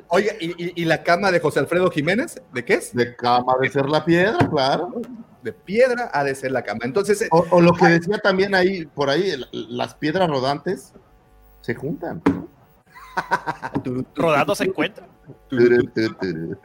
Oye, 0.08 0.36
¿y, 0.40 0.64
y- 0.64 0.72
y 0.76 0.84
la 0.84 1.02
cama 1.02 1.30
de 1.32 1.40
José 1.40 1.60
Alfredo 1.60 1.90
Jiménez? 1.90 2.40
¿De 2.52 2.64
qué 2.64 2.74
es? 2.74 2.94
De 2.94 3.14
cama 3.16 3.54
de 3.60 3.68
ser 3.70 3.86
la 3.88 4.04
piedra, 4.04 4.38
claro. 4.48 4.92
De 5.44 5.52
piedra 5.52 6.10
ha 6.14 6.24
de 6.24 6.34
ser 6.34 6.52
la 6.52 6.62
cama. 6.62 6.80
Entonces, 6.84 7.28
O, 7.30 7.44
o 7.50 7.60
lo 7.60 7.74
que 7.74 7.86
decía 7.86 8.16
también 8.18 8.54
ahí, 8.54 8.86
por 8.86 9.10
ahí, 9.10 9.34
las 9.52 9.94
piedras 9.94 10.26
rodantes 10.30 10.94
se 11.60 11.74
juntan. 11.74 12.22
Rodando 14.14 14.54
se 14.54 14.64
encuentra. 14.64 15.06
Turu, 15.48 15.84
turu, 15.94 16.14
turu. 16.14 16.58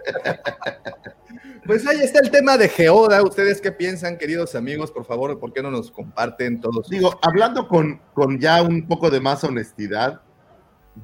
pues 1.65 1.85
ahí 1.87 1.99
está 1.99 2.21
el 2.21 2.31
tema 2.31 2.57
de 2.57 2.69
Geoda. 2.69 3.21
¿Ustedes 3.21 3.59
qué 3.59 3.73
piensan, 3.73 4.17
queridos 4.17 4.55
amigos? 4.55 4.91
Por 4.91 5.03
favor, 5.03 5.37
¿por 5.39 5.51
qué 5.51 5.61
no 5.61 5.71
nos 5.71 5.91
comparten 5.91 6.61
todos? 6.61 6.87
Digo, 6.89 7.19
hablando 7.21 7.67
con, 7.67 8.01
con 8.13 8.39
ya 8.39 8.61
un 8.61 8.87
poco 8.87 9.09
de 9.09 9.19
más 9.19 9.43
honestidad, 9.43 10.21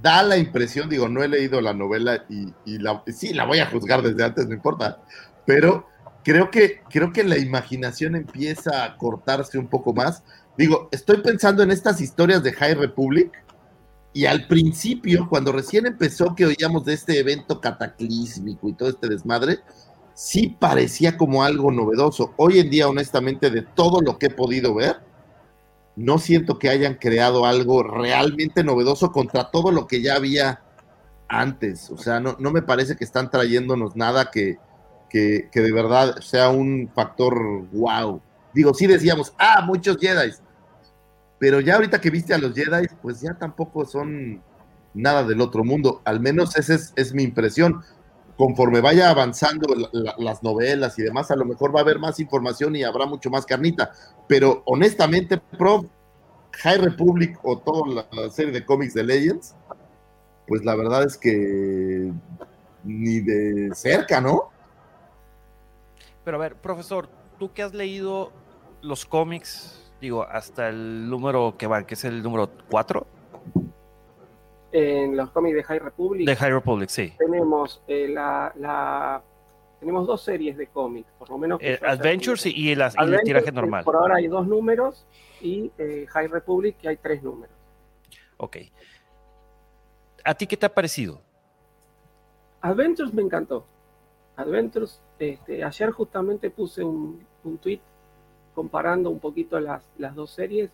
da 0.01 0.23
la 0.23 0.37
impresión, 0.37 0.89
digo, 0.89 1.09
no 1.09 1.23
he 1.23 1.27
leído 1.27 1.59
la 1.59 1.73
novela 1.73 2.23
y, 2.29 2.53
y 2.65 2.77
la, 2.77 3.03
sí, 3.07 3.33
la 3.33 3.45
voy 3.45 3.59
a 3.59 3.69
juzgar 3.69 4.01
desde 4.01 4.23
antes, 4.23 4.47
no 4.47 4.53
importa, 4.53 5.01
pero 5.45 5.87
creo 6.25 6.49
que, 6.49 6.81
creo 6.89 7.13
que 7.13 7.23
la 7.23 7.37
imaginación 7.37 8.15
empieza 8.15 8.83
a 8.83 8.97
cortarse 8.97 9.59
un 9.59 9.67
poco 9.67 9.93
más. 9.93 10.23
Digo, 10.57 10.89
estoy 10.91 11.17
pensando 11.17 11.61
en 11.61 11.69
estas 11.69 12.01
historias 12.01 12.41
de 12.41 12.51
High 12.51 12.73
Republic 12.73 13.31
Y 14.11 14.25
al 14.25 14.47
principio, 14.47 15.27
cuando 15.29 15.51
recién 15.51 15.85
empezó 15.85 16.33
que 16.35 16.45
oíamos 16.45 16.83
de 16.85 16.93
este 16.93 17.19
evento 17.19 17.61
cataclísmico 17.61 18.67
y 18.67 18.73
todo 18.73 18.89
este 18.89 19.07
desmadre, 19.07 19.59
sí 20.15 20.55
parecía 20.59 21.15
como 21.15 21.43
algo 21.43 21.71
novedoso. 21.71 22.33
Hoy 22.37 22.59
en 22.59 22.69
día, 22.69 22.87
honestamente, 22.87 23.51
de 23.51 23.61
todo 23.61 24.01
lo 24.01 24.17
que 24.17 24.27
he 24.27 24.29
podido 24.31 24.73
ver, 24.73 25.01
no 25.95 26.17
siento 26.17 26.57
que 26.57 26.69
hayan 26.69 26.95
creado 26.95 27.45
algo 27.45 27.83
realmente 27.83 28.63
novedoso 28.63 29.11
contra 29.11 29.51
todo 29.51 29.71
lo 29.71 29.85
que 29.85 30.01
ya 30.01 30.15
había 30.15 30.61
antes. 31.27 31.91
O 31.91 31.97
sea, 31.97 32.19
no, 32.19 32.35
no 32.39 32.51
me 32.51 32.63
parece 32.63 32.95
que 32.95 33.03
están 33.03 33.29
trayéndonos 33.29 33.95
nada 33.95 34.31
que, 34.31 34.57
que, 35.51 35.61
de 35.61 35.71
verdad 35.71 36.17
sea 36.19 36.49
un 36.49 36.89
factor 36.93 37.35
wow. 37.71 38.21
Digo, 38.53 38.73
sí 38.73 38.87
decíamos, 38.87 39.33
ah, 39.37 39.61
muchos 39.65 39.97
Jedi. 39.97 40.33
Pero 41.39 41.59
ya 41.59 41.75
ahorita 41.75 41.99
que 42.01 42.09
viste 42.09 42.33
a 42.33 42.37
los 42.37 42.53
Jedi, 42.53 42.87
pues 43.01 43.21
ya 43.21 43.33
tampoco 43.33 43.85
son 43.85 44.41
nada 44.93 45.23
del 45.23 45.41
otro 45.41 45.63
mundo. 45.63 46.01
Al 46.05 46.19
menos 46.19 46.57
esa 46.57 46.73
es, 46.95 47.13
mi 47.13 47.23
impresión. 47.23 47.81
Conforme 48.37 48.81
vaya 48.81 49.09
avanzando 49.09 49.73
la- 49.73 49.89
la- 49.93 50.15
las 50.17 50.43
novelas 50.43 50.99
y 50.99 51.03
demás, 51.03 51.31
a 51.31 51.37
lo 51.37 51.45
mejor 51.45 51.73
va 51.73 51.79
a 51.79 51.83
haber 51.83 51.99
más 51.99 52.19
información 52.19 52.75
y 52.75 52.83
habrá 52.83 53.05
mucho 53.05 53.29
más 53.29 53.45
carnita. 53.45 53.91
Pero 54.27 54.63
honestamente, 54.65 55.37
Prof, 55.37 55.85
High 56.63 56.77
Republic 56.79 57.37
o 57.43 57.57
toda 57.59 57.87
la, 57.93 58.07
la 58.23 58.29
serie 58.29 58.51
de 58.51 58.65
cómics 58.65 58.93
de 58.93 59.03
Legends, 59.03 59.55
pues 60.47 60.65
la 60.65 60.75
verdad 60.75 61.05
es 61.05 61.17
que 61.17 62.11
ni 62.83 63.19
de 63.21 63.73
cerca, 63.73 64.19
¿no? 64.21 64.49
Pero 66.25 66.37
a 66.37 66.39
ver, 66.39 66.55
profesor, 66.55 67.07
tú 67.39 67.53
que 67.53 67.61
has 67.63 67.73
leído 67.73 68.31
los 68.81 69.05
cómics, 69.05 69.91
digo, 70.01 70.23
hasta 70.23 70.69
el 70.69 71.09
número 71.09 71.55
que 71.57 71.67
va, 71.67 71.85
que 71.85 71.93
es 71.93 72.03
el 72.03 72.21
número 72.23 72.49
4 72.69 73.05
En 74.71 75.15
los 75.15 75.29
cómics 75.31 75.55
de 75.55 75.63
High 75.63 75.79
Republic 75.79 76.27
de 76.27 76.35
High 76.35 76.51
Republic, 76.51 76.89
sí. 76.89 77.13
tenemos 77.17 77.81
eh, 77.87 78.07
la, 78.09 78.51
la- 78.57 79.23
tenemos 79.79 80.07
dos 80.07 80.23
series 80.23 80.57
de 80.57 80.67
cómics, 80.67 81.11
por 81.19 81.29
lo 81.29 81.37
menos. 81.37 81.59
Eh, 81.61 81.79
Adventures 81.85 82.45
y, 82.47 82.49
y 82.71 82.75
las- 82.75 82.95
y 82.97 83.03
el 83.03 83.21
tiraje 83.21 83.51
normal. 83.51 83.83
Por 83.83 83.95
ahora 83.95 84.15
hay 84.15 84.27
dos 84.27 84.47
números 84.47 85.05
y 85.41 85.71
eh, 85.77 86.07
High 86.09 86.27
Republic 86.27 86.77
que 86.77 86.89
hay 86.89 86.97
tres 86.97 87.21
números. 87.21 87.55
Ok. 88.37 88.57
¿A 90.23 90.33
ti 90.33 90.47
qué 90.47 90.57
te 90.57 90.65
ha 90.65 90.73
parecido? 90.73 91.21
Adventures 92.61 93.13
me 93.13 93.21
encantó. 93.21 93.67
Adventures, 94.37 95.01
este, 95.19 95.63
ayer 95.63 95.91
justamente 95.91 96.49
puse 96.49 96.83
un, 96.83 97.25
un 97.43 97.57
tweet 97.57 97.79
comparando 98.53 99.09
un 99.09 99.19
poquito 99.19 99.59
las, 99.59 99.83
las 99.97 100.15
dos 100.15 100.31
series. 100.31 100.69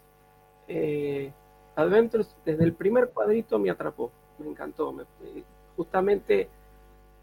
Eh, 0.68 1.32
Adventures, 1.76 2.36
desde 2.46 2.64
el 2.64 2.74
primer 2.74 3.10
cuadrito 3.10 3.58
me 3.60 3.70
atrapó, 3.70 4.12
me 4.40 4.48
encantó. 4.50 4.92
me- 4.92 5.04
eh, 5.24 5.44
justamente 5.76 6.48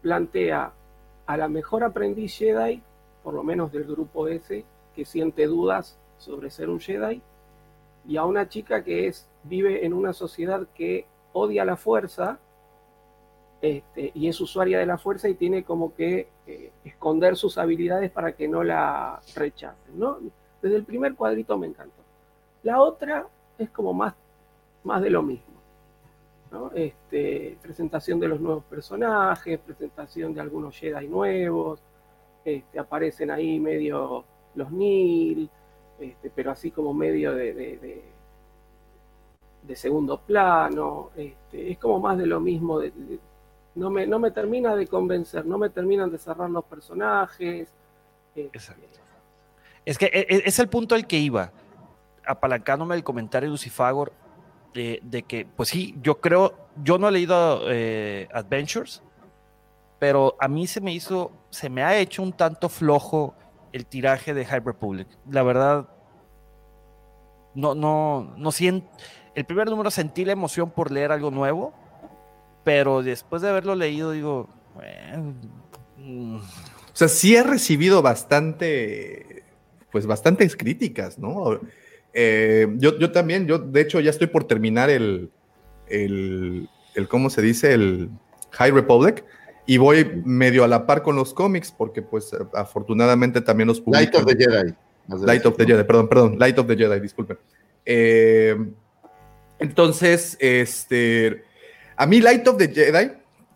plantea 0.01 0.71
a 1.25 1.37
la 1.37 1.47
mejor 1.47 1.83
aprendiz 1.83 2.35
Jedi, 2.37 2.81
por 3.23 3.33
lo 3.33 3.43
menos 3.43 3.71
del 3.71 3.83
grupo 3.85 4.27
ese, 4.27 4.65
que 4.95 5.05
siente 5.05 5.45
dudas 5.45 5.97
sobre 6.17 6.49
ser 6.49 6.69
un 6.69 6.79
Jedi, 6.79 7.21
y 8.07 8.17
a 8.17 8.25
una 8.25 8.49
chica 8.49 8.83
que 8.83 9.07
es, 9.07 9.27
vive 9.43 9.85
en 9.85 9.93
una 9.93 10.13
sociedad 10.13 10.67
que 10.73 11.05
odia 11.33 11.63
la 11.63 11.77
fuerza 11.77 12.39
este, 13.61 14.11
y 14.13 14.27
es 14.27 14.39
usuaria 14.41 14.79
de 14.79 14.85
la 14.85 14.97
fuerza 14.97 15.27
y 15.29 15.35
tiene 15.35 15.63
como 15.63 15.93
que 15.95 16.27
eh, 16.47 16.71
esconder 16.85 17.35
sus 17.35 17.57
habilidades 17.57 18.11
para 18.11 18.33
que 18.33 18.47
no 18.47 18.63
la 18.63 19.19
rechacen, 19.35 19.97
¿no? 19.99 20.17
Desde 20.61 20.77
el 20.77 20.83
primer 20.85 21.15
cuadrito 21.15 21.57
me 21.57 21.67
encantó. 21.67 22.01
La 22.63 22.81
otra 22.81 23.27
es 23.57 23.69
como 23.69 23.93
más, 23.93 24.13
más 24.83 25.01
de 25.01 25.09
lo 25.09 25.21
mismo, 25.23 25.55
¿no? 26.51 26.71
Este, 26.73 27.57
presentación 27.61 28.19
de 28.19 28.27
los 28.27 28.39
nuevos 28.41 28.63
personajes, 28.65 29.59
presentación 29.59 30.33
de 30.33 30.41
algunos 30.41 30.75
Jedi 30.77 31.07
nuevos, 31.07 31.79
este, 32.45 32.79
aparecen 32.79 33.31
ahí 33.31 33.59
medio 33.59 34.23
los 34.55 34.71
Nil, 34.71 35.49
este, 35.99 36.31
pero 36.33 36.51
así 36.51 36.71
como 36.71 36.93
medio 36.93 37.33
de, 37.35 37.53
de- 37.53 38.03
segundo 39.75 40.19
plano, 40.19 41.11
es 41.51 41.77
como 41.77 41.99
más 41.99 42.17
de 42.17 42.25
lo 42.25 42.39
mismo, 42.39 42.79
no, 43.75 43.89
me, 43.89 44.05
no 44.07 44.19
me 44.19 44.31
termina 44.31 44.75
de 44.75 44.87
convencer, 44.87 45.45
no 45.45 45.57
me 45.57 45.69
terminan 45.69 46.11
de 46.11 46.17
cerrar 46.17 46.49
los 46.49 46.65
personajes. 46.65 47.69
este, 48.35 48.49
Es 49.85 49.97
que 49.97 50.05
e- 50.05 50.27
e- 50.29 50.43
es 50.45 50.59
el 50.59 50.67
punto 50.69 50.95
al 50.95 51.07
que 51.07 51.17
iba, 51.17 51.51
apalancándome 52.25 52.95
el 52.95 53.03
comentario 53.03 53.47
de 53.47 53.51
Lucifagor, 53.51 54.11
de, 54.73 54.99
de 55.03 55.23
que, 55.23 55.45
pues 55.45 55.69
sí, 55.69 55.95
yo 56.01 56.19
creo, 56.21 56.53
yo 56.83 56.97
no 56.97 57.07
he 57.07 57.11
leído 57.11 57.61
eh, 57.67 58.27
Adventures, 58.33 59.01
pero 59.97 60.35
a 60.39 60.47
mí 60.47 60.67
se 60.67 60.79
me 60.79 60.93
hizo, 60.93 61.31
se 61.49 61.69
me 61.69 61.83
ha 61.83 61.97
hecho 61.97 62.21
un 62.21 62.31
tanto 62.33 62.69
flojo 62.69 63.33
el 63.71 63.85
tiraje 63.85 64.33
de 64.33 64.45
High 64.45 64.61
Republic. 64.61 65.07
La 65.29 65.43
verdad, 65.43 65.89
no, 67.55 67.73
no, 67.75 68.33
no 68.37 68.51
siento, 68.51 68.87
el 69.35 69.45
primer 69.45 69.69
número 69.69 69.89
sentí 69.91 70.23
la 70.25 70.33
emoción 70.33 70.69
por 70.69 70.91
leer 70.91 71.11
algo 71.11 71.31
nuevo, 71.31 71.73
pero 72.63 73.03
después 73.03 73.41
de 73.41 73.49
haberlo 73.49 73.75
leído 73.75 74.11
digo, 74.11 74.49
bueno, 74.75 75.33
mm, 75.97 76.35
O 76.35 76.41
sea, 76.93 77.07
sí 77.07 77.35
ha 77.35 77.43
recibido 77.43 78.01
bastante, 78.01 79.43
pues 79.91 80.05
bastantes 80.05 80.55
críticas, 80.55 81.17
¿no? 81.17 81.59
Eh, 82.13 82.67
yo, 82.77 82.97
yo 82.97 83.11
también, 83.11 83.47
yo 83.47 83.59
de 83.59 83.81
hecho 83.81 83.99
ya 83.99 84.09
estoy 84.09 84.27
por 84.27 84.45
terminar 84.45 84.89
el, 84.89 85.29
el, 85.87 86.67
el, 86.95 87.07
¿cómo 87.07 87.29
se 87.29 87.41
dice? 87.41 87.73
El 87.73 88.09
High 88.51 88.71
Republic 88.71 89.23
y 89.69 89.77
voy 89.77 90.23
medio 90.25 90.63
a 90.63 90.67
la 90.67 90.87
par 90.87 91.03
con 91.03 91.15
los 91.15 91.31
cómics 91.31 91.71
porque 91.71 92.01
pues 92.01 92.31
afortunadamente 92.55 93.39
también 93.39 93.67
los 93.67 93.83
Light 93.85 94.15
of 94.15 94.25
the 94.25 94.35
Jedi. 94.35 94.73
Light 95.23 95.45
of 95.45 95.57
the 95.57 95.65
Jedi, 95.65 95.83
perdón, 95.83 96.09
perdón, 96.09 96.39
Light 96.39 96.57
of 96.57 96.65
the 96.65 96.75
Jedi, 96.75 96.99
disculpen. 96.99 97.37
Eh, 97.85 98.57
entonces, 99.59 100.37
este, 100.39 101.43
a 101.99 102.05
mí 102.05 102.21
Light 102.21 102.47
of 102.47 102.55
the 102.55 102.69
Jedi, 102.69 103.11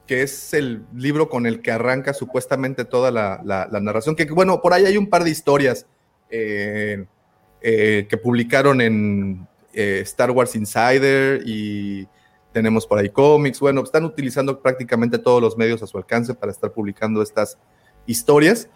que 0.05 0.21
es 0.21 0.53
el 0.53 0.85
libro 0.93 1.29
con 1.29 1.45
el 1.45 1.61
que 1.61 1.71
arranca 1.71 2.13
supuestamente 2.13 2.83
toda 2.83 3.09
la, 3.09 3.69
narración, 3.81 4.17
que 4.17 4.25
bueno, 4.25 4.61
por 4.61 4.73
ahí 4.73 4.85
hay 4.85 4.97
un 4.97 5.09
par 5.09 5.23
de 5.23 5.29
historias 5.29 5.87
eh, 6.29 7.05
eh, 7.61 8.05
que 8.09 8.17
publicaron 8.17 8.81
en 8.81 9.47
eh, 9.71 10.01
Star 10.03 10.31
Wars 10.31 10.57
Insider 10.57 11.41
y 11.45 12.05
tenemos 12.51 12.85
por 12.85 12.99
ahí 12.99 13.07
cómics, 13.07 13.61
bueno, 13.61 13.81
están 13.81 14.03
utilizando 14.03 14.61
prácticamente 14.61 15.19
todos 15.19 15.41
los 15.41 15.55
medios 15.55 15.81
a 15.81 15.87
su 15.87 15.97
alcance 15.97 16.33
para 16.33 16.51
estar 16.51 16.73
publicando 16.73 17.21
estas 17.21 17.57
historias. 18.05 18.67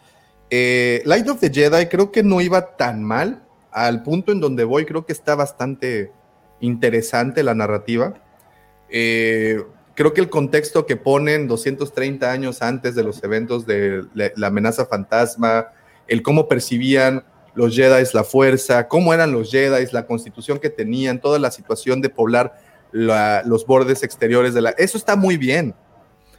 Light 0.49 1.27
of 1.27 1.41
the 1.41 1.51
Jedi 1.51 1.87
creo 1.87 2.13
que 2.13 2.23
no 2.23 2.39
iba 2.39 2.77
tan 2.77 3.03
mal. 3.03 3.43
Al 3.71 4.01
punto 4.01 4.31
en 4.31 4.39
donde 4.39 4.63
voy, 4.63 4.85
creo 4.85 5.05
que 5.05 5.11
está 5.11 5.35
bastante 5.35 6.13
interesante 6.61 7.43
la 7.43 7.53
narrativa. 7.53 8.23
Eh, 8.89 9.63
creo 9.95 10.13
que 10.13 10.21
el 10.21 10.29
contexto 10.29 10.85
que 10.85 10.95
ponen 10.95 11.47
230 11.47 12.31
años 12.31 12.61
antes 12.61 12.95
de 12.95 13.03
los 13.03 13.23
eventos 13.23 13.65
de 13.65 14.05
la, 14.13 14.47
amenaza 14.47 14.85
fantasma, 14.85 15.67
el 16.07 16.21
cómo 16.21 16.47
percibían 16.47 17.25
los 17.55 17.75
Jedi 17.75 18.03
la 18.13 18.23
fuerza, 18.23 18.87
cómo 18.87 19.13
eran 19.13 19.31
los 19.31 19.49
Jedi, 19.49 19.87
la 19.91 20.05
constitución 20.05 20.59
que 20.59 20.69
tenían, 20.69 21.19
toda 21.19 21.39
la 21.39 21.49
situación 21.49 22.01
de 22.01 22.09
poblar 22.09 22.59
la- 22.91 23.41
los 23.45 23.65
bordes 23.65 24.03
exteriores 24.03 24.53
de 24.53 24.61
la... 24.61 24.69
Eso 24.71 24.97
está 24.97 25.15
muy 25.15 25.37
bien. 25.37 25.73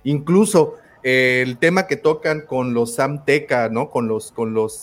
Incluso 0.05 0.77
eh, 1.03 1.43
el 1.45 1.59
tema 1.59 1.89
que 1.89 1.97
tocan 1.97 2.43
con 2.43 2.73
los 2.73 2.95
Samteca, 2.95 3.69
¿no? 3.69 3.91
Con 3.91 4.07
los, 4.07 4.33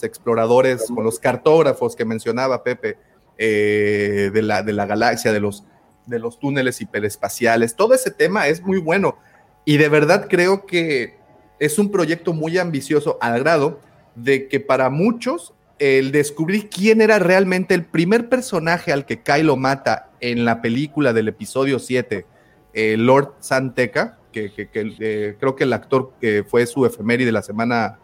exploradores, 0.03 0.87
con 0.93 1.05
los 1.05 1.19
cartógrafos 1.19 1.95
que 1.95 2.03
mencionaba 2.03 2.63
Pepe, 2.63 2.97
eh, 3.37 4.29
de 4.33 4.41
la 4.41 4.85
galaxia, 4.85 5.31
de 5.31 5.39
los, 5.39 5.63
de 6.07 6.19
los 6.19 6.39
túneles 6.39 6.81
hiperespaciales. 6.81 7.75
Todo 7.75 7.93
ese 7.93 8.11
tema 8.11 8.47
es 8.47 8.61
muy 8.61 8.79
bueno. 8.79 9.17
Y 9.65 9.77
de 9.77 9.89
verdad 9.89 10.27
creo 10.29 10.65
que 10.65 11.15
es 11.59 11.79
un 11.79 11.89
proyecto 11.91 12.33
muy 12.33 12.57
ambicioso 12.57 13.17
al 13.21 13.39
grado 13.39 13.79
de 14.15 14.47
que 14.47 14.59
para 14.59 14.89
muchos 14.89 15.53
el 15.79 16.11
descubrir 16.11 16.69
quién 16.69 17.01
era 17.01 17.19
realmente 17.19 17.73
el 17.73 17.83
primer 17.83 18.29
personaje 18.29 18.93
al 18.93 19.05
que 19.05 19.21
Kylo 19.21 19.57
mata 19.57 20.09
en 20.21 20.45
la 20.45 20.61
película 20.61 21.11
del 21.11 21.27
episodio 21.27 21.79
7, 21.79 22.25
eh, 22.73 22.95
Lord 22.97 23.33
Santeca, 23.39 24.17
que, 24.31 24.51
que- 24.53 24.69
que, 24.69 24.93
eh, 24.99 25.35
creo 25.39 25.55
que 25.55 25.63
el 25.65 25.73
actor 25.73 26.11
que 26.21 26.43
fue 26.47 26.65
su 26.65 26.85
efeméride 26.85 27.31
la 27.31 27.41
semana 27.41 27.99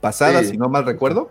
pasada, 0.00 0.40
Sí. 0.42 0.50
si 0.50 0.56
no 0.58 0.68
mal 0.68 0.84
recuerdo, 0.84 1.30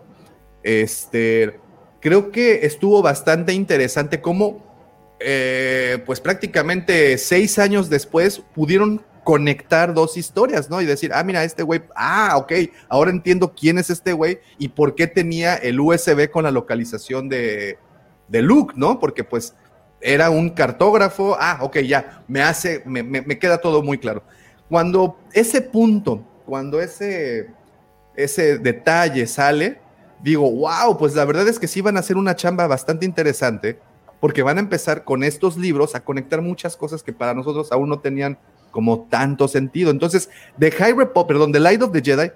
este, 0.62 1.58
creo 2.00 2.30
que 2.30 2.66
estuvo 2.66 3.02
bastante 3.02 3.52
interesante 3.52 4.20
cómo, 4.20 4.73
eh, 5.20 6.02
pues 6.04 6.20
prácticamente 6.20 7.16
seis 7.18 7.58
años 7.58 7.88
después 7.88 8.42
pudieron 8.54 9.02
conectar 9.24 9.94
dos 9.94 10.16
historias, 10.16 10.68
¿no? 10.68 10.80
Y 10.82 10.84
decir, 10.84 11.10
ah, 11.14 11.24
mira, 11.24 11.42
este 11.44 11.62
güey, 11.62 11.82
ah, 11.96 12.34
ok, 12.36 12.52
ahora 12.88 13.10
entiendo 13.10 13.54
quién 13.54 13.78
es 13.78 13.88
este 13.90 14.12
güey 14.12 14.38
y 14.58 14.68
por 14.68 14.94
qué 14.94 15.06
tenía 15.06 15.54
el 15.56 15.80
USB 15.80 16.30
con 16.30 16.44
la 16.44 16.50
localización 16.50 17.28
de, 17.28 17.78
de 18.28 18.42
Luke, 18.42 18.74
¿no? 18.76 19.00
Porque 19.00 19.24
pues 19.24 19.54
era 20.04 20.30
un 20.30 20.50
cartógrafo. 20.50 21.36
Ah, 21.40 21.58
ok, 21.62 21.78
ya, 21.78 22.22
me 22.28 22.42
hace, 22.42 22.82
me, 22.84 23.38
queda 23.38 23.58
todo 23.58 23.82
muy 23.82 23.98
claro. 23.98 24.22
Cuando 24.68 25.18
ese 25.32 25.62
punto, 25.62 26.22
cuando 26.44 26.80
ese, 26.80 27.50
ese 28.14 28.58
detalle 28.58 29.26
sale, 29.26 29.80
digo, 30.22 30.50
wow, 30.50 30.96
pues 30.98 31.14
la 31.14 31.24
verdad 31.24 31.48
es 31.48 31.58
que 31.58 31.66
sí 31.66 31.80
van 31.80 31.96
a 31.96 32.00
hacer 32.00 32.16
una 32.16 32.36
chamba 32.36 32.66
bastante 32.66 33.06
interesante, 33.06 33.78
porque 34.24 34.42
van 34.42 34.56
a 34.56 34.60
empezar 34.60 35.04
con 35.04 35.22
estos 35.22 35.58
libros 35.58 35.94
a 35.94 36.02
conectar 36.02 36.40
muchas 36.40 36.78
cosas 36.78 37.02
que 37.02 37.12
para 37.12 37.34
nosotros 37.34 37.70
aún 37.70 37.90
no 37.90 37.98
tenían 37.98 38.38
como 38.70 39.02
tanto 39.02 39.48
sentido. 39.48 39.90
Entonces, 39.90 40.30
The 40.58 40.70
High 40.70 40.94
Republic, 40.94 41.26
perdón, 41.26 41.52
The 41.52 41.60
Light 41.60 41.82
of 41.82 41.92
the 41.92 42.00
Jedi 42.00 42.30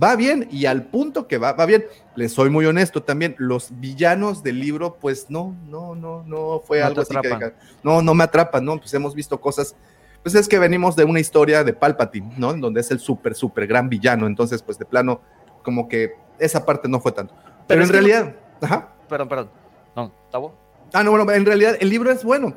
va 0.00 0.14
bien 0.14 0.46
y 0.50 0.66
al 0.66 0.82
punto 0.88 1.26
que 1.26 1.38
va, 1.38 1.54
va 1.54 1.64
bien. 1.64 1.86
Les 2.16 2.34
soy 2.34 2.50
muy 2.50 2.66
honesto 2.66 3.02
también, 3.02 3.34
los 3.38 3.70
villanos 3.80 4.42
del 4.42 4.60
libro, 4.60 4.98
pues 5.00 5.30
no, 5.30 5.56
no, 5.70 5.94
no, 5.94 6.22
no 6.24 6.60
fue 6.66 6.80
No 6.80 6.86
algo 6.88 7.00
así 7.00 7.14
que 7.22 7.54
no, 7.82 8.02
no 8.02 8.12
me 8.12 8.24
atrapan, 8.24 8.66
¿no? 8.66 8.76
Pues 8.76 8.92
hemos 8.92 9.14
visto 9.14 9.40
cosas, 9.40 9.74
pues 10.22 10.34
es 10.34 10.46
que 10.46 10.58
venimos 10.58 10.96
de 10.96 11.04
una 11.04 11.20
historia 11.20 11.64
de 11.64 11.72
Palpatine, 11.72 12.34
¿no? 12.36 12.50
En 12.50 12.60
donde 12.60 12.82
es 12.82 12.90
el 12.90 13.00
súper, 13.00 13.34
súper 13.34 13.66
gran 13.66 13.88
villano, 13.88 14.26
entonces 14.26 14.62
pues 14.62 14.78
de 14.78 14.84
plano, 14.84 15.22
como 15.62 15.88
que 15.88 16.12
esa 16.38 16.66
parte 16.66 16.90
no 16.90 17.00
fue 17.00 17.12
tanto. 17.12 17.32
Pero, 17.66 17.80
es 17.80 17.88
en 17.88 17.96
no- 17.96 18.00
realidad, 18.02 18.36
ajá. 18.60 18.88
Perdón, 19.08 19.28
perdón. 19.30 19.50
No, 19.96 20.12
¿Tabo? 20.30 20.61
Ah, 20.92 21.02
no, 21.02 21.10
bueno, 21.10 21.30
en 21.32 21.46
realidad 21.46 21.76
el 21.80 21.88
libro 21.88 22.10
es 22.10 22.24
bueno. 22.24 22.54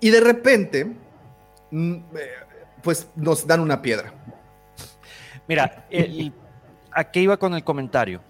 Y 0.00 0.10
de 0.10 0.20
repente, 0.20 0.96
mm, 1.70 1.94
eh, 1.94 2.02
pues 2.82 3.08
nos 3.16 3.46
dan 3.46 3.60
una 3.60 3.80
piedra. 3.82 4.12
Mira, 5.46 5.86
el- 5.90 6.32
¿a 6.92 7.04
qué 7.04 7.20
iba 7.20 7.36
con 7.36 7.54
el 7.54 7.64
comentario? 7.64 8.20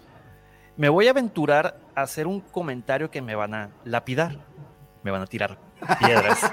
Me 0.77 0.89
voy 0.89 1.07
a 1.07 1.11
aventurar 1.11 1.77
a 1.95 2.01
hacer 2.01 2.27
un 2.27 2.41
comentario 2.41 3.09
que 3.11 3.21
me 3.21 3.35
van 3.35 3.53
a 3.53 3.69
lapidar. 3.85 4.37
Me 5.03 5.11
van 5.11 5.21
a 5.21 5.27
tirar 5.27 5.57
piedras. 5.99 6.39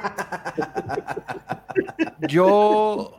Yo, 2.28 3.16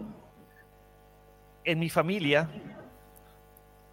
en 1.63 1.79
mi 1.79 1.89
familia, 1.89 2.49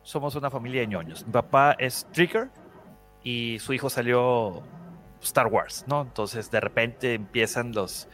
somos 0.03 0.34
una 0.34 0.51
familia 0.51 0.80
de 0.82 0.87
ñoños. 0.89 1.26
Mi 1.26 1.32
papá 1.32 1.74
es 1.78 2.07
Tricker 2.12 2.49
y 3.22 3.59
su 3.59 3.72
hijo 3.72 3.91
salió 3.91 4.62
Star 5.27 5.47
Wars, 5.47 5.85
¿no? 5.87 6.03
Entonces 6.03 6.51
de 6.51 6.61
repente 6.61 7.14
empiezan 7.14 7.72
los, 7.72 8.09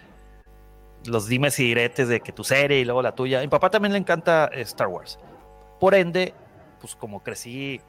los 1.04 1.26
dimes 1.28 1.58
y 1.58 1.64
diretes 1.64 2.08
de 2.08 2.20
que 2.20 2.32
tu 2.32 2.44
serie 2.44 2.80
y 2.80 2.84
luego 2.84 3.02
la 3.02 3.14
tuya. 3.14 3.38
A 3.38 3.42
mi 3.42 3.48
papá 3.48 3.70
también 3.70 3.92
le 3.92 3.98
encanta 3.98 4.50
eh, 4.52 4.62
Star 4.62 4.88
Wars. 4.88 5.18
Por 5.80 5.94
ende, 5.94 6.34
pues 6.80 6.94
como 6.94 7.22
crecí 7.22 7.80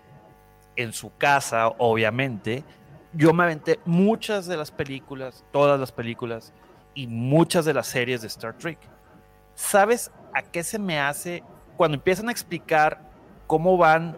en 0.75 0.93
su 0.93 1.15
casa, 1.17 1.67
obviamente, 1.77 2.63
yo 3.13 3.33
me 3.33 3.43
aventé 3.43 3.79
muchas 3.85 4.47
de 4.47 4.57
las 4.57 4.71
películas, 4.71 5.45
todas 5.51 5.79
las 5.79 5.91
películas 5.91 6.53
y 6.95 7.07
muchas 7.07 7.65
de 7.65 7.73
las 7.73 7.87
series 7.87 8.21
de 8.21 8.27
Star 8.27 8.57
Trek. 8.57 8.79
¿Sabes 9.53 10.11
a 10.33 10.41
qué 10.41 10.63
se 10.63 10.79
me 10.79 10.99
hace 10.99 11.43
cuando 11.77 11.95
empiezan 11.95 12.29
a 12.29 12.31
explicar 12.31 13.01
cómo 13.45 13.77
van 13.77 14.17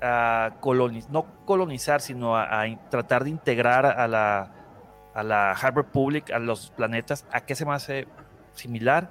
a 0.00 0.56
colonizar, 0.60 1.10
no 1.10 1.26
colonizar, 1.44 2.00
sino 2.00 2.36
a, 2.36 2.64
tratar 2.90 3.24
de 3.24 3.30
integrar 3.30 3.86
a 3.86 4.06
la, 4.06 4.52
a 5.14 5.22
la 5.22 5.54
High 5.56 5.72
Republic, 5.72 6.30
a 6.30 6.38
los 6.38 6.70
planetas? 6.70 7.26
¿A 7.32 7.40
qué 7.40 7.54
se 7.54 7.64
me 7.64 7.72
hace 7.72 8.06
similar? 8.54 9.10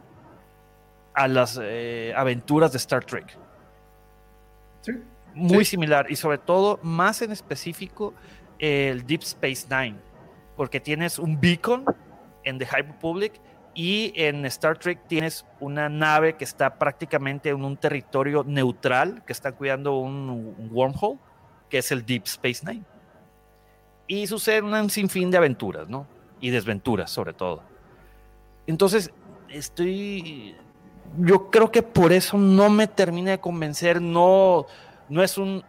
A 1.14 1.28
las 1.28 1.60
eh, 1.62 2.14
aventuras 2.16 2.72
de 2.72 2.78
Star 2.78 3.04
Trek 3.04 3.38
muy 5.36 5.66
similar 5.66 6.08
y 6.10 6.16
sobre 6.16 6.38
todo 6.38 6.80
más 6.82 7.22
en 7.22 7.32
específico 7.32 8.14
el 8.58 9.06
Deep 9.06 9.22
Space 9.22 9.68
Nine 9.70 9.98
porque 10.56 10.80
tienes 10.80 11.20
un 11.20 11.40
beacon 11.40 11.86
en 12.44 12.58
The 12.58 12.66
High 12.66 12.84
Republic 12.84 13.34
y 13.76 14.14
en 14.16 14.46
Star 14.46 14.78
Trek 14.78 15.02
tienes 15.06 15.46
una 15.60 15.90
nave 15.90 16.38
que 16.38 16.46
está 16.46 16.80
prácticamente 16.80 17.50
en 17.50 17.64
un 17.64 17.76
territorio 17.76 18.44
neutral 18.46 19.22
que 19.28 19.34
está 19.34 19.52
cuidando 19.52 19.98
un, 19.98 20.70
wormhole 20.72 21.20
que 21.70 21.80
es 21.80 21.92
el 21.92 22.06
Deep 22.06 22.24
Space 22.24 22.66
Nine. 22.66 22.86
Y 24.08 24.28
suceden 24.28 24.74
un 24.74 24.90
sinfín 24.90 25.30
de 25.30 25.38
aventuras 25.38 25.90
no 25.90 26.08
y 26.40 26.52
desventuras 26.52 27.12
sobre 27.12 27.34
todo. 27.34 27.64
Entonces 28.66 29.12
estoy 29.50 30.56
yo 31.20 31.52
creo 31.52 31.70
que 31.70 31.84
por 31.84 32.14
eso 32.14 32.38
no 32.38 32.70
me 32.70 32.88
termina 32.88 33.32
de 33.32 33.40
convencer, 33.40 34.02
no, 34.02 34.66
no 35.10 35.22
es 35.22 35.38
un 35.38 35.64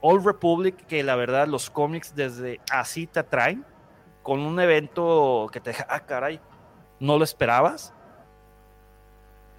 Old 0.00 0.24
Republic 0.24 0.86
que 0.86 1.02
la 1.02 1.16
verdad 1.16 1.48
los 1.48 1.70
cómics 1.70 2.14
desde 2.14 2.60
así 2.70 3.06
te 3.06 3.20
atraen, 3.20 3.64
con 4.22 4.40
un 4.40 4.60
evento 4.60 5.48
que 5.52 5.60
te 5.60 5.70
deja, 5.70 5.86
ah, 5.88 6.00
caray, 6.00 6.40
no 7.00 7.18
lo 7.18 7.24
esperabas. 7.24 7.92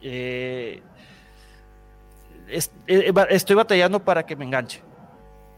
Eh, 0.02 0.82
eh, 2.88 3.12
ba- 3.12 3.24
estoy 3.30 3.56
batallando 3.56 4.00
para 4.04 4.26
que 4.26 4.36
me 4.36 4.46
enganche. 4.46 4.82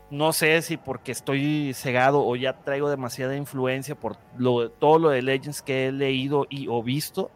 No 0.09 0.34
sé 0.34 0.61
si 0.61 0.75
porque 0.77 1.11
estoy 1.13 1.73
cegado 1.73 2.25
o 2.25 2.36
ya 2.36 2.53
traigo 2.53 2.89
demasiada 2.89 3.36
influencia 3.36 3.95
por 3.95 4.17
lo, 4.38 4.69
todo 4.69 4.99
lo 4.99 5.09
de 5.09 5.21
Legends 5.21 5.61
que 5.61 5.88
he 5.88 5.91
leído 5.91 6.47
y 6.49 6.67
o 6.67 6.84
visto, 6.84 7.32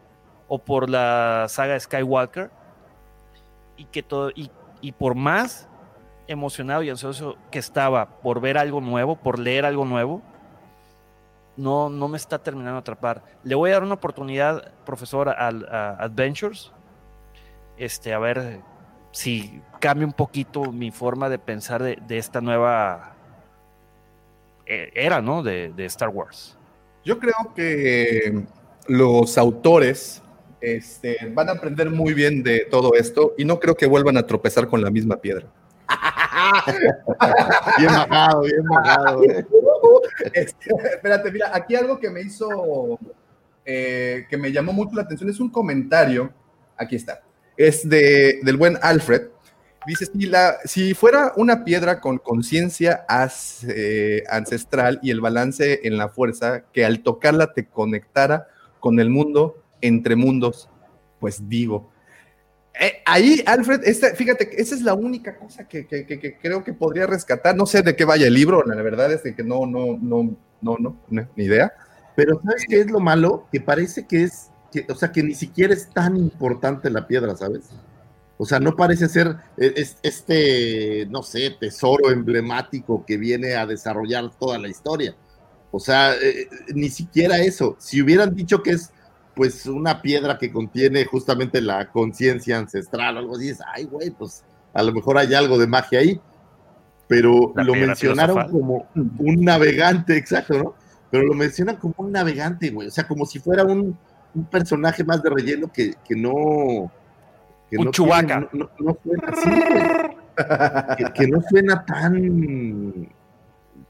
o 0.48 0.60
por 0.60 0.90
la 0.90 1.46
saga 1.48 1.80
Skywalker, 1.80 2.52
y 3.78 3.86
que 3.86 4.04
todo, 4.04 4.32
y 4.36 4.92
por 4.92 5.16
más 5.16 5.70
emocionado 6.28 6.84
y 6.84 6.90
ansioso 6.90 7.38
que 7.52 7.60
estaba 7.60 8.20
por 8.22 8.42
ver 8.42 8.58
algo 8.58 8.82
nuevo, 8.82 9.16
por 9.16 9.40
leer 9.40 9.66
algo 9.66 9.86
nuevo, 9.86 10.22
no, 11.58 11.90
no 11.90 12.08
me 12.08 12.18
está 12.18 12.40
terminando 12.40 12.74
de 12.74 12.80
atrapar. 12.80 13.24
Le 13.44 13.56
voy 13.56 13.70
a 13.72 13.74
dar 13.74 13.84
una 13.84 13.96
oportunidad, 13.96 14.72
profesor, 14.86 15.30
al 15.30 15.68
a 15.70 15.92
Adventures, 16.00 16.72
este, 17.78 18.14
a 18.14 18.20
ver 18.20 18.60
si 19.12 19.62
cambia 19.80 20.06
un 20.06 20.14
poquito 20.14 20.72
mi 20.72 20.92
forma 20.92 21.30
de 21.30 21.40
pensar 21.40 21.82
de, 21.82 21.98
de 22.08 22.18
esta 22.18 22.42
nueva 22.42 23.16
eh, 24.66 24.92
era, 24.94 25.22
¿no? 25.22 25.44
De, 25.44 25.72
de 25.74 25.86
Star 25.86 26.10
Wars. 26.10 26.58
Yo 27.04 27.20
creo 27.20 27.54
que 27.56 28.46
los 28.88 29.38
autores 29.38 30.22
este, 30.60 31.18
van 31.34 31.50
a 31.50 31.54
aprender 31.54 31.92
muy 31.92 32.14
bien 32.14 32.42
de 32.42 32.66
todo 32.72 32.96
esto 32.96 33.34
y 33.38 33.46
no 33.46 33.60
creo 33.60 33.76
que 33.76 33.86
vuelvan 33.86 34.18
a 34.18 34.26
tropezar 34.26 34.68
con 34.68 34.82
la 34.82 34.90
misma 34.90 35.18
piedra. 35.18 35.48
Bien 37.78 37.92
bajado, 37.92 38.42
bien 38.42 38.64
bajado. 38.64 39.22
Este, 40.34 40.70
espérate, 40.94 41.32
mira, 41.32 41.52
aquí 41.54 41.76
algo 41.76 42.00
que 42.00 42.10
me 42.10 42.22
hizo, 42.22 43.00
eh, 43.66 44.26
que 44.30 44.38
me 44.38 44.52
llamó 44.52 44.74
mucho 44.74 44.96
la 44.96 45.04
atención 45.04 45.30
es 45.30 45.40
un 45.40 45.50
comentario. 45.50 46.34
Aquí 46.78 46.96
está. 46.96 47.22
Es 47.58 47.88
de, 47.88 48.40
del 48.44 48.58
buen 48.58 48.78
Alfred. 48.82 49.30
Dice, 49.86 50.08
si, 50.08 50.26
la, 50.26 50.58
si 50.66 50.94
fuera 50.94 51.34
una 51.36 51.64
piedra 51.64 52.02
con 52.02 52.18
conciencia 52.18 53.06
ancestral 54.30 55.00
y 55.04 55.12
el 55.12 55.22
balance 55.22 55.82
en 55.84 55.98
la 55.98 56.10
fuerza, 56.10 56.64
que 56.74 56.84
al 56.84 57.04
tocarla 57.04 57.54
te 57.54 57.68
conectara 57.68 58.48
con 58.80 59.00
el 59.00 59.10
mundo 59.10 59.64
entre 59.82 60.16
mundos, 60.16 60.70
pues 61.20 61.48
digo. 61.48 61.92
Eh, 62.80 63.02
ahí, 63.06 63.42
Alfred, 63.46 63.82
esta- 63.86 64.14
fíjate, 64.16 64.50
que 64.50 64.58
esa 64.62 64.76
es 64.76 64.82
la 64.82 64.94
única 64.94 65.38
cosa 65.38 65.68
que, 65.68 65.88
creo 66.42 66.64
que 66.64 66.74
podría 66.74 67.08
rescatar. 67.08 67.56
No 67.56 67.66
sé 67.66 67.82
de 67.82 67.96
qué 67.96 68.04
vaya 68.06 68.28
el 68.28 68.34
libro, 68.34 68.64
la 68.66 68.76
verdad 68.82 69.12
es 69.14 69.22
que 69.22 69.44
no, 69.44 69.66
no, 69.66 69.98
no, 70.02 70.36
no, 70.62 70.78
no, 70.80 71.00
no, 71.10 71.30
ni 71.36 71.46
idea. 71.46 71.72
Pero 72.16 72.42
¿sabes 72.44 72.66
qué 72.68 72.82
es 72.82 72.92
lo 72.92 73.00
malo? 73.00 73.48
Que 73.52 73.62
parece 73.62 74.06
que 74.06 74.24
es, 74.24 74.50
o 74.90 74.96
sea, 74.96 75.12
que 75.12 75.24
ni 75.24 75.34
siquiera 75.36 75.74
es 75.74 75.90
tan 75.90 76.18
importante 76.18 76.90
la 76.90 77.08
piedra, 77.08 77.36
¿sabes? 77.36 77.70
O 78.38 78.46
sea, 78.46 78.60
no 78.60 78.76
parece 78.76 79.08
ser 79.08 79.38
eh, 79.58 79.74
es- 79.78 79.98
este, 80.04 81.06
no 81.10 81.24
sé, 81.24 81.52
tesoro 81.60 82.12
emblemático 82.12 83.06
que 83.06 83.18
viene 83.18 83.56
a 83.56 83.66
desarrollar 83.66 84.30
toda 84.38 84.58
la 84.60 84.68
historia. 84.68 85.16
O 85.72 85.80
sea, 85.80 86.14
eh, 86.16 86.48
ni 86.74 86.90
siquiera 86.90 87.38
eso. 87.40 87.76
Si 87.80 88.02
hubieran 88.02 88.36
dicho 88.36 88.62
que 88.64 88.72
es, 88.72 88.92
pues, 89.36 89.66
una 89.66 90.02
piedra 90.02 90.38
que 90.38 90.52
contiene 90.52 91.06
justamente 91.06 91.62
la 91.62 91.90
conciencia 91.92 92.58
ancestral 92.58 93.18
o 93.18 93.20
algo 93.20 93.36
así, 93.36 93.50
es, 93.50 93.60
ay, 93.74 93.84
güey, 93.86 94.10
pues, 94.12 94.44
a 94.74 94.82
lo 94.84 94.92
mejor 94.94 95.18
hay 95.18 95.34
algo 95.34 95.58
de 95.58 95.68
magia 95.68 96.00
ahí. 96.00 96.20
Pero 97.08 97.54
La 97.56 97.64
lo 97.64 97.74
mencionaron 97.74 98.36
filosofal. 98.36 98.52
como 98.52 98.88
un 99.20 99.46
navegante, 99.46 100.18
exacto, 100.18 100.58
¿no? 100.58 100.74
Pero 101.12 101.24
lo 101.24 101.34
mencionan 101.36 101.78
como 101.78 101.94
un 101.98 102.12
navegante, 102.12 102.72
güey. 102.72 102.88
O 102.88 102.92
sea, 102.92 103.08
como 103.08 103.26
si 103.26 103.40
fuera 103.40 103.64
un, 103.64 103.96
un 104.34 104.46
personaje 104.46 105.04
más 105.04 105.22
de 105.22 105.30
relleno 105.30 105.72
que, 105.72 105.94
que 106.04 106.16
no. 106.16 106.92
Que 107.70 107.78
Un 107.78 107.86
no 107.86 107.92
no, 107.92 107.94
suena 107.94 109.28
así, 109.28 109.50
que, 110.98 111.14
que 111.14 111.28
no 111.28 111.42
suena 111.48 111.86
tan. 111.86 113.08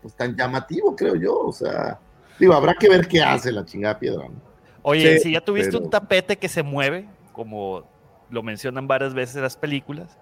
Pues 0.02 0.14
tan 0.16 0.36
llamativo, 0.36 0.96
creo 0.96 1.16
yo. 1.16 1.40
O 1.40 1.52
sea, 1.54 1.98
digo, 2.38 2.54
habrá 2.54 2.76
que 2.76 2.90
ver 2.90 3.08
qué 3.08 3.24
hace 3.24 3.52
la 3.52 3.66
chingada 3.66 3.98
piedra, 3.98 4.26
¿no? 4.28 4.55
Oye, 4.88 5.18
Sí, 5.18 5.24
si 5.24 5.32
ya 5.32 5.42
tuviste 5.42 5.72
pero- 5.72 5.84
un 5.86 5.90
tapete 5.90 6.38
que 6.38 6.48
se 6.48 6.62
mueve, 6.62 7.08
como 7.32 7.84
lo 8.30 8.44
mencionan 8.44 8.88
varias 8.88 9.16
veces 9.16 9.36
en 9.38 9.42
las 9.42 9.58
películas, 9.58 10.16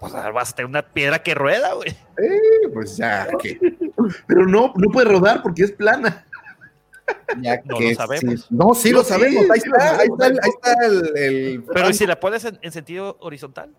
pues 0.00 0.14
ahora 0.14 0.30
vas 0.30 0.50
a 0.50 0.54
tener 0.56 0.68
una 0.70 0.80
piedra 0.82 1.22
que 1.22 1.34
rueda, 1.34 1.74
güey. 1.74 1.90
Eh, 1.90 2.68
pues 2.72 2.96
ya, 2.96 3.28
que 3.38 3.58
Pero 4.26 4.46
no, 4.46 4.72
no 4.76 4.90
puede 4.90 5.08
rodar 5.10 5.42
porque 5.42 5.64
es 5.64 5.72
plana. 5.72 6.26
Ya 7.40 7.60
No 7.66 7.76
que 7.76 7.90
lo 7.90 7.94
sabemos. 7.96 8.40
sí. 8.40 8.46
No, 8.48 8.74
sí 8.74 8.90
No, 8.92 8.98
lo 8.98 9.04
sí, 9.04 9.10
sabemos. 9.10 9.50
Ahí 9.50 9.60
sí 9.60 9.68
lo 9.68 9.76
está, 9.76 9.90
ahí 9.90 10.08
sabemos, 10.08 10.20
está, 10.20 10.46
ahí 10.46 10.50
está 10.50 10.86
el, 10.86 11.16
el- 11.18 11.64
Pero 11.64 11.90
¿y 11.90 11.94
si 11.94 12.06
la 12.06 12.18
pones 12.18 12.44
en, 12.46 12.58
en 12.62 12.72
sentido 12.72 13.16
horizontal? 13.20 13.70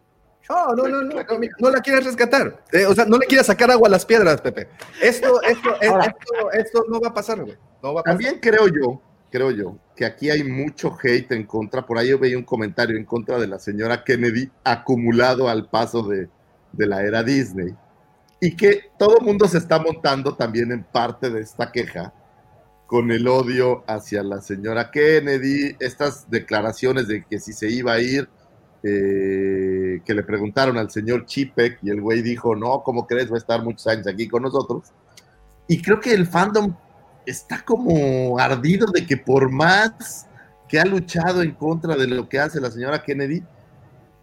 No, 0.49 0.75
no, 0.75 0.87
no, 0.87 1.01
no, 1.01 1.23
no, 1.23 1.23
no 1.59 1.69
la 1.71 1.81
quieres 1.81 2.05
rescatar. 2.05 2.63
Eh, 2.71 2.85
o 2.85 2.93
sea, 2.93 3.05
no 3.05 3.17
le 3.17 3.25
quieras 3.25 3.47
sacar 3.47 3.71
agua 3.71 3.87
a 3.87 3.91
las 3.91 4.05
piedras, 4.05 4.41
Pepe. 4.41 4.67
Esto, 5.01 5.41
esto, 5.41 5.75
es- 5.81 5.89
Ahora. 5.89 6.05
esto, 6.05 6.51
esto 6.51 6.85
no 6.89 6.99
va 7.01 7.07
a 7.09 7.13
pasar, 7.13 7.41
güey. 7.41 7.57
No 7.81 7.93
va 7.95 8.01
a 8.01 8.03
pasar. 8.03 8.17
También 8.19 8.39
creo 8.39 8.67
yo, 8.67 9.01
creo 9.33 9.49
yo, 9.49 9.79
que 9.95 10.05
aquí 10.05 10.29
hay 10.29 10.43
mucho 10.43 10.95
hate 11.01 11.31
en 11.31 11.47
contra. 11.47 11.83
Por 11.83 11.97
ahí 11.97 12.09
yo 12.09 12.19
veía 12.19 12.37
un 12.37 12.43
comentario 12.43 12.95
en 12.95 13.03
contra 13.03 13.39
de 13.39 13.47
la 13.47 13.57
señora 13.57 14.03
Kennedy 14.03 14.51
acumulado 14.63 15.49
al 15.49 15.71
paso 15.71 16.03
de, 16.03 16.29
de 16.71 16.85
la 16.85 17.01
era 17.01 17.23
Disney. 17.23 17.73
Y 18.39 18.55
que 18.55 18.91
todo 18.99 19.17
el 19.17 19.25
mundo 19.25 19.47
se 19.47 19.57
está 19.57 19.79
montando 19.79 20.35
también 20.35 20.71
en 20.71 20.83
parte 20.83 21.31
de 21.31 21.41
esta 21.41 21.71
queja 21.71 22.13
con 22.85 23.09
el 23.09 23.27
odio 23.27 23.83
hacia 23.87 24.21
la 24.21 24.39
señora 24.39 24.91
Kennedy, 24.91 25.77
estas 25.79 26.29
declaraciones 26.29 27.07
de 27.07 27.25
que 27.25 27.39
si 27.39 27.53
se 27.53 27.71
iba 27.71 27.93
a 27.93 27.99
ir, 27.99 28.29
eh, 28.83 29.99
que 30.05 30.13
le 30.13 30.21
preguntaron 30.21 30.77
al 30.77 30.91
señor 30.91 31.25
Chipek 31.25 31.79
y 31.81 31.89
el 31.89 32.01
güey 32.01 32.21
dijo, 32.21 32.55
no, 32.55 32.83
¿cómo 32.83 33.07
crees? 33.07 33.31
Va 33.31 33.35
a 33.35 33.39
estar 33.39 33.63
muchos 33.63 33.87
años 33.87 34.05
aquí 34.05 34.27
con 34.27 34.43
nosotros. 34.43 34.91
Y 35.67 35.81
creo 35.81 35.99
que 35.99 36.13
el 36.13 36.27
fandom 36.27 36.75
está 37.25 37.63
como 37.63 38.39
ardido 38.39 38.87
de 38.91 39.05
que 39.05 39.17
por 39.17 39.49
más 39.49 40.27
que 40.67 40.79
ha 40.79 40.85
luchado 40.85 41.41
en 41.41 41.51
contra 41.51 41.95
de 41.95 42.07
lo 42.07 42.27
que 42.27 42.39
hace 42.39 42.59
la 42.59 42.71
señora 42.71 43.03
Kennedy, 43.03 43.43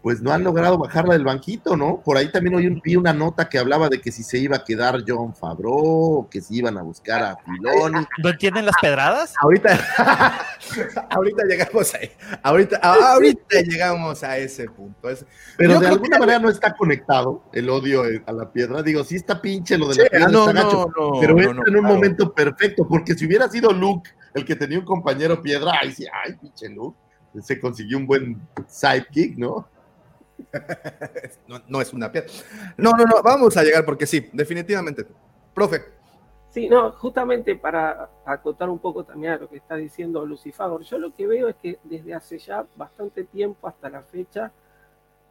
pues 0.01 0.19
no 0.21 0.31
han 0.31 0.43
logrado 0.43 0.77
bajarla 0.79 1.13
del 1.13 1.23
banquito, 1.23 1.77
¿no? 1.77 2.01
Por 2.03 2.17
ahí 2.17 2.31
también 2.31 2.55
hoy 2.55 2.81
vi 2.83 2.95
una 2.95 3.13
nota 3.13 3.47
que 3.47 3.59
hablaba 3.59 3.87
de 3.87 4.01
que 4.01 4.11
si 4.11 4.23
se 4.23 4.39
iba 4.39 4.57
a 4.57 4.63
quedar 4.63 5.03
John 5.07 5.35
Favreau, 5.35 6.17
o 6.21 6.27
que 6.29 6.41
si 6.41 6.55
iban 6.57 6.77
a 6.77 6.81
buscar 6.81 7.21
a 7.23 7.35
Filoni. 7.37 8.05
¿No 8.23 8.29
entienden 8.29 8.65
las 8.65 8.75
pedradas? 8.81 9.33
Ahorita, 9.39 9.77
ahorita 11.09 11.43
llegamos 11.45 11.93
ahí. 11.93 12.09
Ahorita, 12.41 12.77
ahorita 12.77 13.61
llegamos 13.61 14.23
a 14.23 14.37
ese 14.37 14.65
punto. 14.69 15.09
Es- 15.09 15.25
Pero 15.57 15.73
Yo 15.73 15.79
de 15.79 15.87
alguna 15.87 16.15
que- 16.17 16.19
manera 16.19 16.39
no 16.39 16.49
está 16.49 16.75
conectado 16.75 17.43
el 17.53 17.69
odio 17.69 18.05
eh, 18.05 18.23
a 18.25 18.31
la 18.31 18.51
piedra. 18.51 18.81
Digo, 18.83 19.03
sí 19.03 19.15
está 19.15 19.41
pinche 19.41 19.77
lo 19.77 19.87
de 19.87 19.93
Sí, 19.95 20.01
la 20.01 20.09
piedra, 20.09 20.27
no, 20.29 20.49
está 20.49 20.63
gacho, 20.63 20.91
no, 20.97 21.11
no, 21.13 21.19
pero 21.19 21.33
no, 21.35 21.41
en 21.41 21.49
un 21.57 21.63
claro. 21.63 21.81
momento 21.83 22.33
perfecto, 22.33 22.87
porque 22.87 23.13
si 23.13 23.25
hubiera 23.25 23.47
sido 23.49 23.71
Luke 23.71 24.09
el 24.33 24.45
que 24.45 24.55
tenía 24.55 24.79
un 24.79 24.85
compañero 24.85 25.41
piedra, 25.41 25.73
ay, 25.81 25.91
sí, 25.91 26.05
ay, 26.25 26.33
pinche 26.37 26.69
Luke, 26.69 26.97
se 27.41 27.59
consiguió 27.59 27.97
un 27.97 28.07
buen 28.07 28.41
sidekick, 28.67 29.37
¿no? 29.37 29.67
no, 31.47 31.61
no 31.67 31.81
es 31.81 31.93
una 31.93 32.11
piedra. 32.11 32.29
No, 32.77 32.91
no, 32.91 33.05
no, 33.05 33.21
vamos 33.23 33.55
a 33.57 33.63
llegar 33.63 33.85
porque 33.85 34.05
sí, 34.05 34.29
definitivamente. 34.33 35.05
Profe, 35.53 35.81
Sí, 36.51 36.67
no, 36.67 36.91
justamente 36.91 37.55
para 37.55 38.09
acotar 38.25 38.69
un 38.69 38.79
poco 38.79 39.05
también 39.05 39.33
a 39.33 39.37
lo 39.37 39.47
que 39.47 39.55
está 39.55 39.77
diciendo 39.77 40.25
Lucifagor, 40.25 40.81
yo 40.81 40.99
lo 40.99 41.15
que 41.15 41.25
veo 41.25 41.47
es 41.47 41.55
que 41.55 41.79
desde 41.85 42.13
hace 42.13 42.39
ya 42.39 42.65
bastante 42.75 43.23
tiempo 43.23 43.69
hasta 43.69 43.89
la 43.89 44.01
fecha 44.01 44.51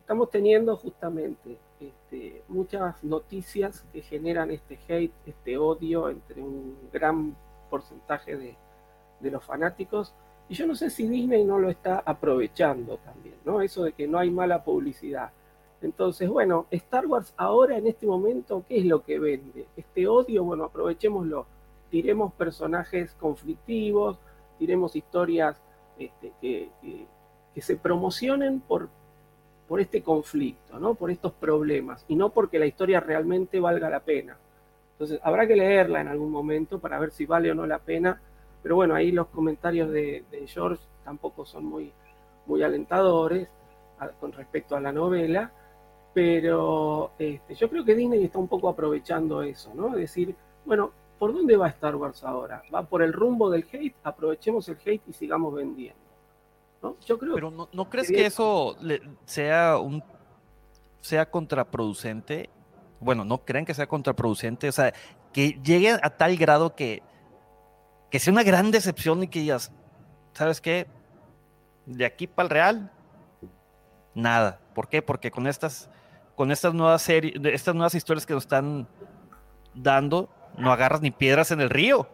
estamos 0.00 0.30
teniendo 0.30 0.76
justamente 0.78 1.58
este, 1.78 2.42
muchas 2.48 3.04
noticias 3.04 3.84
que 3.92 4.00
generan 4.00 4.50
este 4.50 4.78
hate, 4.88 5.12
este 5.26 5.58
odio 5.58 6.08
entre 6.08 6.40
un 6.40 6.88
gran 6.90 7.36
porcentaje 7.68 8.36
de, 8.36 8.56
de 9.20 9.30
los 9.30 9.44
fanáticos. 9.44 10.14
Y 10.50 10.54
yo 10.54 10.66
no 10.66 10.74
sé 10.74 10.90
si 10.90 11.08
Disney 11.08 11.44
no 11.44 11.58
lo 11.58 11.70
está 11.70 12.02
aprovechando 12.04 12.98
también, 12.98 13.36
¿no? 13.46 13.62
Eso 13.62 13.84
de 13.84 13.92
que 13.92 14.06
no 14.08 14.18
hay 14.18 14.30
mala 14.30 14.64
publicidad. 14.64 15.30
Entonces, 15.80 16.28
bueno, 16.28 16.66
Star 16.72 17.06
Wars 17.06 17.32
ahora 17.38 17.78
en 17.78 17.86
este 17.86 18.06
momento, 18.06 18.64
¿qué 18.68 18.78
es 18.80 18.84
lo 18.86 19.02
que 19.04 19.18
vende? 19.18 19.66
Este 19.76 20.06
odio, 20.08 20.44
bueno, 20.44 20.64
aprovechémoslo. 20.64 21.46
Tiremos 21.90 22.32
personajes 22.34 23.14
conflictivos, 23.14 24.18
tiremos 24.58 24.96
historias 24.96 25.56
este, 25.98 26.32
que, 26.40 26.70
que- 26.82 27.06
que 27.54 27.62
se 27.62 27.76
promocionen 27.76 28.60
por, 28.60 28.88
por 29.68 29.80
este 29.80 30.02
conflicto, 30.02 30.78
¿no? 30.80 30.94
Por 30.94 31.10
estos 31.10 31.32
problemas, 31.32 32.04
y 32.08 32.16
no 32.16 32.30
porque 32.30 32.58
la 32.58 32.66
historia 32.66 33.00
realmente 33.00 33.60
valga 33.60 33.88
la 33.90 34.00
pena. 34.00 34.36
Entonces, 34.92 35.20
habrá 35.22 35.46
que 35.46 35.56
leerla 35.56 36.00
en 36.00 36.08
algún 36.08 36.30
momento 36.30 36.78
para 36.80 36.98
ver 36.98 37.12
si 37.12 37.26
vale 37.26 37.50
o 37.50 37.54
no 37.54 37.66
la 37.66 37.78
pena. 37.78 38.20
Pero 38.62 38.76
bueno, 38.76 38.94
ahí 38.94 39.10
los 39.12 39.28
comentarios 39.28 39.90
de, 39.90 40.24
de 40.30 40.46
George 40.46 40.82
tampoco 41.04 41.44
son 41.46 41.64
muy, 41.64 41.92
muy 42.46 42.62
alentadores 42.62 43.48
a- 43.98 44.08
con 44.08 44.32
respecto 44.32 44.76
a 44.76 44.80
la 44.80 44.92
novela. 44.92 45.52
Pero 46.12 47.12
este, 47.18 47.54
yo 47.54 47.70
creo 47.70 47.84
que 47.84 47.94
Disney 47.94 48.24
está 48.24 48.38
un 48.38 48.48
poco 48.48 48.68
aprovechando 48.68 49.42
eso, 49.42 49.72
¿no? 49.74 49.88
Es 49.90 49.94
decir, 49.96 50.34
bueno, 50.64 50.90
¿por 51.18 51.32
dónde 51.32 51.56
va 51.56 51.68
Star 51.68 51.94
Wars 51.94 52.24
ahora? 52.24 52.62
¿Va 52.74 52.82
por 52.82 53.02
el 53.02 53.12
rumbo 53.12 53.48
del 53.48 53.64
hate? 53.72 53.94
Aprovechemos 54.02 54.68
el 54.68 54.76
hate 54.84 55.02
y 55.08 55.12
sigamos 55.12 55.54
vendiendo. 55.54 56.00
¿no? 56.82 56.96
Yo 57.06 57.18
creo 57.18 57.34
Pero 57.34 57.50
¿no, 57.50 57.68
no 57.72 57.88
crees 57.88 58.08
que 58.08 58.14
que 58.14 58.26
eso 58.26 58.74
le- 58.80 59.02
sea 59.24 59.78
un 59.78 60.02
sea 61.00 61.30
contraproducente? 61.30 62.50
Bueno, 62.98 63.24
¿no 63.24 63.38
creen 63.38 63.64
que 63.64 63.72
sea 63.74 63.86
contraproducente? 63.86 64.68
O 64.68 64.72
sea, 64.72 64.92
que 65.32 65.60
llegue 65.62 65.90
a 65.90 66.10
tal 66.16 66.36
grado 66.36 66.74
que, 66.74 67.02
que 68.10 68.18
sea 68.18 68.32
una 68.32 68.42
gran 68.42 68.70
decepción 68.70 69.22
y 69.22 69.28
que 69.28 69.40
digas, 69.40 69.72
¿sabes 70.34 70.60
qué? 70.60 70.86
De 71.86 72.04
aquí 72.04 72.26
para 72.26 72.44
el 72.46 72.50
Real, 72.50 72.92
nada. 74.14 74.60
¿Por 74.74 74.88
qué? 74.88 75.02
Porque 75.02 75.30
con 75.30 75.46
estas, 75.46 75.88
con 76.36 76.50
estas 76.50 76.74
nuevas 76.74 77.02
series, 77.02 77.34
estas 77.44 77.74
nuevas 77.74 77.94
historias 77.94 78.26
que 78.26 78.34
nos 78.34 78.44
están 78.44 78.88
dando, 79.74 80.28
no 80.58 80.72
agarras 80.72 81.00
ni 81.00 81.10
piedras 81.10 81.50
en 81.50 81.60
el 81.60 81.70
río. 81.70 82.08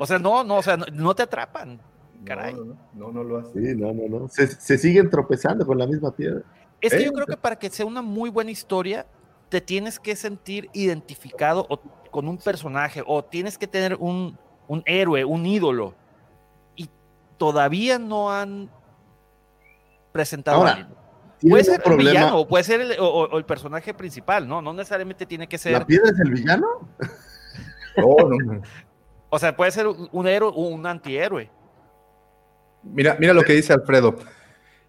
O 0.00 0.06
sea, 0.06 0.18
no, 0.18 0.42
no, 0.44 0.56
o 0.56 0.62
sea, 0.62 0.76
no, 0.76 0.86
no 0.92 1.14
te 1.14 1.22
atrapan. 1.22 1.80
Caray. 2.24 2.54
No, 2.54 2.76
no, 2.94 3.12
no 3.12 3.24
lo 3.24 3.38
hace. 3.38 3.52
Sí, 3.52 3.74
no, 3.76 3.92
no, 3.92 4.08
no. 4.20 4.28
Se, 4.28 4.46
se 4.46 4.78
siguen 4.78 5.10
tropezando 5.10 5.66
con 5.66 5.78
la 5.78 5.86
misma 5.86 6.14
piedra. 6.14 6.42
Es 6.80 6.92
que 6.92 7.00
Eh, 7.00 7.04
yo 7.04 7.12
creo 7.12 7.26
que 7.26 7.36
para 7.36 7.56
que 7.56 7.68
sea 7.70 7.86
una 7.86 8.02
muy 8.02 8.30
buena 8.30 8.50
historia, 8.50 9.06
te 9.48 9.60
tienes 9.60 9.98
que 9.98 10.14
sentir 10.16 10.68
identificado 10.72 11.66
o- 11.68 11.80
con 12.12 12.28
un 12.28 12.38
personaje 12.38 13.02
o 13.04 13.24
tienes 13.24 13.58
que 13.58 13.66
tener 13.66 13.96
un, 13.98 14.38
un 14.68 14.82
héroe, 14.86 15.24
un 15.24 15.44
ídolo. 15.44 15.94
Y 16.76 16.88
todavía 17.38 17.98
no 17.98 18.30
han 18.30 18.70
presentado 20.12 20.58
Ahora, 20.58 20.70
a 20.70 20.74
alguien. 20.74 20.94
tienen 21.40 21.50
Puede 21.50 21.64
ser 21.64 21.82
el 21.84 21.96
villano 21.96 22.38
o 22.38 22.46
puede 22.46 22.62
ser 22.64 22.80
el, 22.82 22.96
o- 23.00 23.36
el 23.36 23.44
personaje 23.44 23.94
principal, 23.94 24.46
¿no? 24.46 24.62
No 24.62 24.72
necesariamente 24.72 25.26
tiene 25.26 25.48
que 25.48 25.58
ser. 25.58 25.72
¿La 25.72 25.86
piedra 25.86 26.10
es 26.10 26.20
el 26.20 26.30
villano? 26.30 26.66
No, 27.96 28.16
no, 28.28 28.36
no. 28.54 28.62
O 29.30 29.38
sea, 29.38 29.56
puede 29.56 29.70
ser 29.72 29.86
un 29.88 30.08
un 30.12 30.26
héroe 30.28 30.52
o 30.54 30.68
un 30.68 30.86
antihéroe. 30.86 31.50
Mira, 32.84 33.16
mira 33.18 33.32
lo 33.32 33.42
que 33.42 33.54
dice 33.54 33.72
Alfredo. 33.72 34.16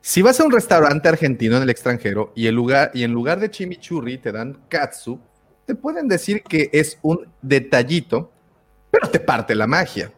Si 0.01 0.21
vas 0.21 0.37
a 0.41 0.43
un 0.43 0.51
restaurante 0.51 1.07
argentino 1.07 1.55
en 1.55 1.63
el 1.63 1.69
extranjero 1.69 2.33
y, 2.35 2.47
el 2.47 2.55
lugar, 2.55 2.91
y 2.93 3.03
en 3.03 3.13
lugar 3.13 3.39
de 3.39 3.49
chimichurri 3.49 4.17
te 4.17 4.33
dan 4.33 4.61
katsu, 4.67 5.17
te 5.65 5.75
pueden 5.75 6.07
decir 6.07 6.43
que 6.43 6.69
es 6.73 6.97
un 7.01 7.27
detallito, 7.41 8.31
pero 8.91 9.09
te 9.09 9.19
parte 9.19 9.55
la 9.55 9.67
magia. 9.67 10.11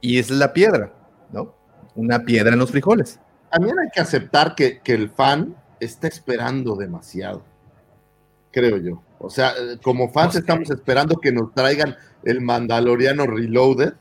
Y 0.00 0.18
es 0.18 0.30
la 0.30 0.52
piedra, 0.52 0.92
¿no? 1.32 1.54
Una 1.94 2.20
piedra 2.20 2.52
en 2.52 2.58
los 2.58 2.70
frijoles. 2.70 3.20
También 3.50 3.78
hay 3.78 3.88
que 3.90 4.00
aceptar 4.00 4.54
que, 4.54 4.80
que 4.80 4.94
el 4.94 5.10
fan 5.10 5.56
está 5.80 6.08
esperando 6.08 6.76
demasiado, 6.76 7.44
creo 8.50 8.76
yo. 8.76 9.02
O 9.18 9.28
sea, 9.28 9.50
eh, 9.50 9.78
como 9.82 10.10
fans 10.10 10.36
estamos 10.36 10.70
esperando 10.70 11.16
que 11.20 11.32
nos 11.32 11.52
traigan 11.52 11.96
el 12.24 12.40
Mandaloriano 12.40 13.26
Reloaded. 13.26 13.94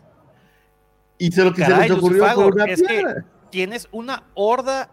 Y 1.17 1.31
se 1.31 1.43
lo 1.43 1.53
que 1.53 1.63
Caray, 1.63 1.89
se 1.89 1.89
les 1.89 1.97
ocurrió 1.97 2.23
Lucifago, 2.23 2.47
una 2.47 2.65
es 2.65 2.81
que 2.81 2.87
piedra. 2.87 3.25
tienes 3.49 3.87
una 3.91 4.23
horda 4.33 4.89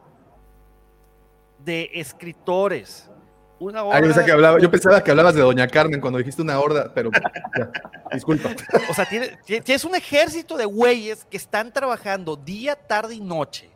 de 1.64 1.90
escritores. 1.94 3.09
Una 3.58 3.80
Ah, 3.80 3.84
horda 3.84 4.00
yo, 4.00 4.04
pensaba 4.06 4.26
que 4.26 4.32
hablaba- 4.32 4.58
yo 4.60 4.70
pensaba 4.70 5.04
que 5.04 5.10
hablabas 5.10 5.34
de 5.34 5.40
Doña 5.40 5.66
Carmen 5.68 6.00
cuando 6.00 6.18
dijiste 6.18 6.42
una 6.42 6.60
horda, 6.60 6.92
pero 6.94 7.10
ya, 7.56 7.70
disculpa. 8.12 8.50
O 8.90 8.94
sea, 8.94 9.06
tiene- 9.08 9.38
tie- 9.46 9.62
tienes 9.64 9.84
un 9.84 9.94
ejército 9.94 10.56
de 10.58 10.66
güeyes 10.66 11.24
que 11.24 11.38
están 11.38 11.72
trabajando 11.72 12.36
día, 12.36 12.74
tarde 12.76 13.14
y 13.14 13.20
noche 13.20 13.70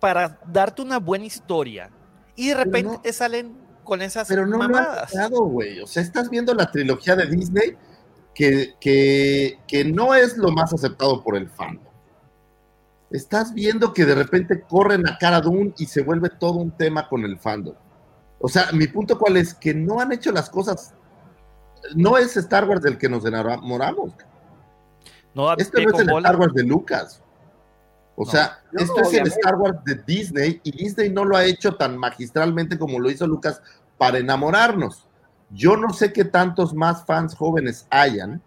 para 0.00 0.38
darte 0.46 0.82
una 0.82 0.98
buena 0.98 1.24
historia. 1.24 1.90
Y 2.36 2.48
de 2.48 2.54
repente 2.54 2.92
no- 2.92 3.00
te 3.00 3.12
salen 3.12 3.56
con 3.84 4.02
esas 4.02 4.28
Pero 4.28 4.46
no 4.46 4.56
lo 4.58 4.62
han 4.64 4.70
mamadas. 4.72 5.12
güey. 5.30 5.80
O 5.80 5.86
sea, 5.86 6.02
estás 6.02 6.30
viendo 6.30 6.54
la 6.54 6.70
trilogía 6.70 7.16
de 7.16 7.26
Disney 7.26 7.76
que, 8.34 8.74
que, 8.80 9.58
que 9.66 9.84
no 9.84 10.14
es 10.14 10.36
lo 10.36 10.50
más 10.50 10.72
aceptado 10.72 11.22
por 11.22 11.36
el 11.36 11.48
fan. 11.48 11.80
Estás 13.10 13.54
viendo 13.54 13.92
que 13.94 14.04
de 14.04 14.14
repente 14.14 14.60
corren 14.62 15.06
a 15.08 15.16
Cara 15.18 15.40
Dune 15.40 15.72
y 15.78 15.86
se 15.86 16.02
vuelve 16.02 16.28
todo 16.30 16.54
un 16.58 16.70
tema 16.70 17.08
con 17.08 17.24
el 17.24 17.38
fandom. 17.38 17.74
O 18.40 18.48
sea, 18.48 18.70
mi 18.72 18.86
punto 18.86 19.18
cuál 19.18 19.36
es 19.36 19.54
que 19.54 19.74
no 19.74 20.00
han 20.00 20.12
hecho 20.12 20.30
las 20.30 20.50
cosas. 20.50 20.94
No 21.94 22.18
es 22.18 22.36
Star 22.36 22.68
Wars 22.68 22.82
del 22.82 22.98
que 22.98 23.08
nos 23.08 23.24
enamoramos. 23.24 24.12
No 25.34 25.54
pie 25.56 25.86
no 25.86 25.92
es 25.94 26.00
el 26.00 26.10
bola. 26.10 26.28
Star 26.28 26.40
Wars 26.40 26.54
de 26.54 26.64
Lucas. 26.64 27.22
O 28.16 28.24
No. 28.24 28.30
sea, 28.30 28.58
No, 28.72 28.80
esto 28.82 29.00
es 29.00 29.14
el. 29.14 29.26
Star 29.28 29.56
Wars 29.56 29.78
de 29.84 29.94
Disney 30.06 30.60
y 30.64 30.72
Disney 30.72 31.08
no 31.10 31.24
lo 31.24 31.36
ha 31.36 31.44
hecho 31.44 31.76
tan 31.76 31.96
magistralmente 31.96 32.78
como 32.78 32.98
lo 32.98 33.10
hizo 33.10 33.26
Lucas 33.26 33.62
para 33.96 34.18
enamorarnos. 34.18 35.06
Yo 35.50 35.76
no 35.76 35.92
sé 35.92 36.12
qué 36.12 36.24
tantos 36.24 36.74
más 36.74 37.06
fans 37.06 37.34
jóvenes 37.34 37.86
hayan 37.90 38.42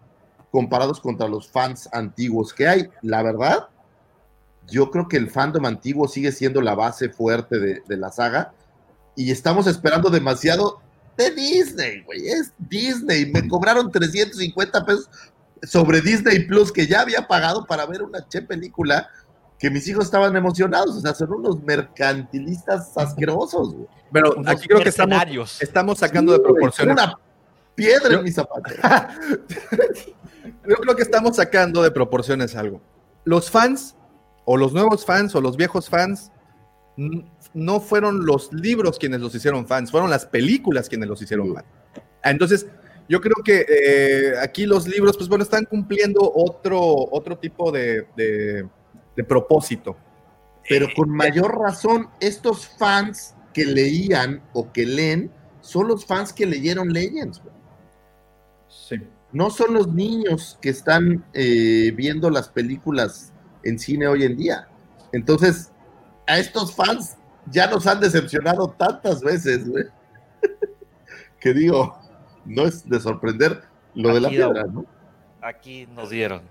comparados 0.50 1.00
contra 1.00 1.26
los 1.26 1.48
fans 1.50 1.88
antiguos 1.92 2.52
que 2.54 2.68
hay. 2.68 2.88
La 3.00 3.22
verdad, 3.22 3.68
yo 4.72 4.90
creo 4.90 5.06
que 5.06 5.16
el 5.18 5.30
fandom 5.30 5.66
antiguo 5.66 6.08
sigue 6.08 6.32
siendo 6.32 6.60
la 6.62 6.74
base 6.74 7.10
fuerte 7.10 7.60
de, 7.60 7.82
de 7.86 7.96
la 7.96 8.10
saga 8.10 8.52
y 9.14 9.30
estamos 9.30 9.66
esperando 9.66 10.08
demasiado 10.10 10.80
de 11.16 11.30
Disney, 11.30 12.00
güey. 12.02 12.26
Es 12.26 12.52
Disney. 12.58 13.30
Me 13.30 13.46
cobraron 13.46 13.90
350 13.92 14.84
pesos 14.86 15.10
sobre 15.62 16.00
Disney 16.00 16.46
Plus 16.46 16.72
que 16.72 16.86
ya 16.86 17.02
había 17.02 17.28
pagado 17.28 17.66
para 17.66 17.84
ver 17.86 18.02
una 18.02 18.26
che 18.26 18.40
película 18.42 19.08
que 19.58 19.70
mis 19.70 19.86
hijos 19.86 20.06
estaban 20.06 20.34
emocionados. 20.34 20.96
O 20.96 21.00
sea, 21.00 21.14
son 21.14 21.32
unos 21.34 21.62
mercantilistas 21.62 22.96
asquerosos, 22.96 23.74
güey. 23.74 23.86
Pero 24.10 24.34
Unos 24.36 24.52
aquí 24.54 24.66
creo 24.66 24.80
que 24.82 24.88
estamos, 24.88 25.60
estamos 25.60 25.98
sacando 25.98 26.32
Sí, 26.32 26.38
de 26.38 26.44
proporciones. 26.44 26.92
Una 26.94 27.18
piedra 27.74 28.10
Yo- 28.10 28.18
en 28.18 28.24
mis 28.24 28.34
zapatos. 28.34 28.72
Yo 30.68 30.76
creo 30.76 30.96
que 30.96 31.02
estamos 31.02 31.36
sacando 31.36 31.82
de 31.82 31.90
proporciones 31.90 32.56
algo. 32.56 32.80
Los 33.24 33.50
fans, 33.50 33.94
o 34.44 34.56
los 34.56 34.72
nuevos 34.72 35.04
fans, 35.04 35.34
o 35.34 35.40
los 35.40 35.56
viejos 35.56 35.88
fans, 35.88 36.30
no 37.54 37.80
fueron 37.80 38.26
los 38.26 38.52
libros 38.52 38.98
quienes 38.98 39.20
los 39.20 39.34
hicieron 39.34 39.66
fans, 39.66 39.90
fueron 39.90 40.10
las 40.10 40.26
películas 40.26 40.88
quienes 40.88 41.08
los 41.08 41.20
hicieron 41.22 41.54
fans. 41.54 41.66
Entonces, 42.24 42.66
yo 43.08 43.20
creo 43.20 43.36
que 43.44 43.66
eh, 43.68 44.32
aquí 44.40 44.64
los 44.66 44.86
libros, 44.86 45.16
pues 45.16 45.28
bueno, 45.28 45.44
están 45.44 45.64
cumpliendo 45.64 46.20
otro, 46.34 46.80
otro 46.80 47.36
tipo 47.38 47.70
de, 47.72 48.06
de- 48.16 48.66
de 49.14 49.24
propósito. 49.24 49.96
Pero 50.68 50.86
con 50.96 51.10
mayor 51.10 51.58
razón, 51.58 52.08
estos 52.20 52.66
fans 52.78 53.34
que 53.52 53.66
leían 53.66 54.42
o 54.54 54.72
que 54.72 54.86
leen 54.86 55.30
son 55.60 55.88
los 55.88 56.06
fans 56.06 56.32
que 56.32 56.46
leyeron 56.46 56.92
Legends. 56.92 57.42
Sí. 58.68 58.96
No 59.32 59.50
son 59.50 59.74
los 59.74 59.92
niños 59.92 60.56
que 60.62 60.70
están 60.70 61.24
eh, 61.34 61.92
viendo 61.94 62.30
las 62.30 62.48
películas 62.48 63.31
en 63.64 63.78
cine 63.78 64.06
hoy 64.06 64.24
en 64.24 64.36
día. 64.36 64.68
Entonces, 65.12 65.70
a 66.26 66.38
estos 66.38 66.74
fans 66.74 67.16
ya 67.50 67.66
nos 67.68 67.86
han 67.86 68.00
decepcionado 68.00 68.68
tantas 68.68 69.20
veces, 69.20 69.68
güey. 69.68 69.84
que 71.40 71.52
digo, 71.52 71.98
no 72.44 72.64
es 72.66 72.88
de 72.88 73.00
sorprender 73.00 73.62
lo 73.94 74.14
de 74.14 74.20
la 74.20 74.28
Aquí, 74.28 74.36
piedra. 74.36 74.64
¿no? 74.64 74.86
Aquí 75.40 75.88
nos 75.94 76.10
dieron. 76.10 76.42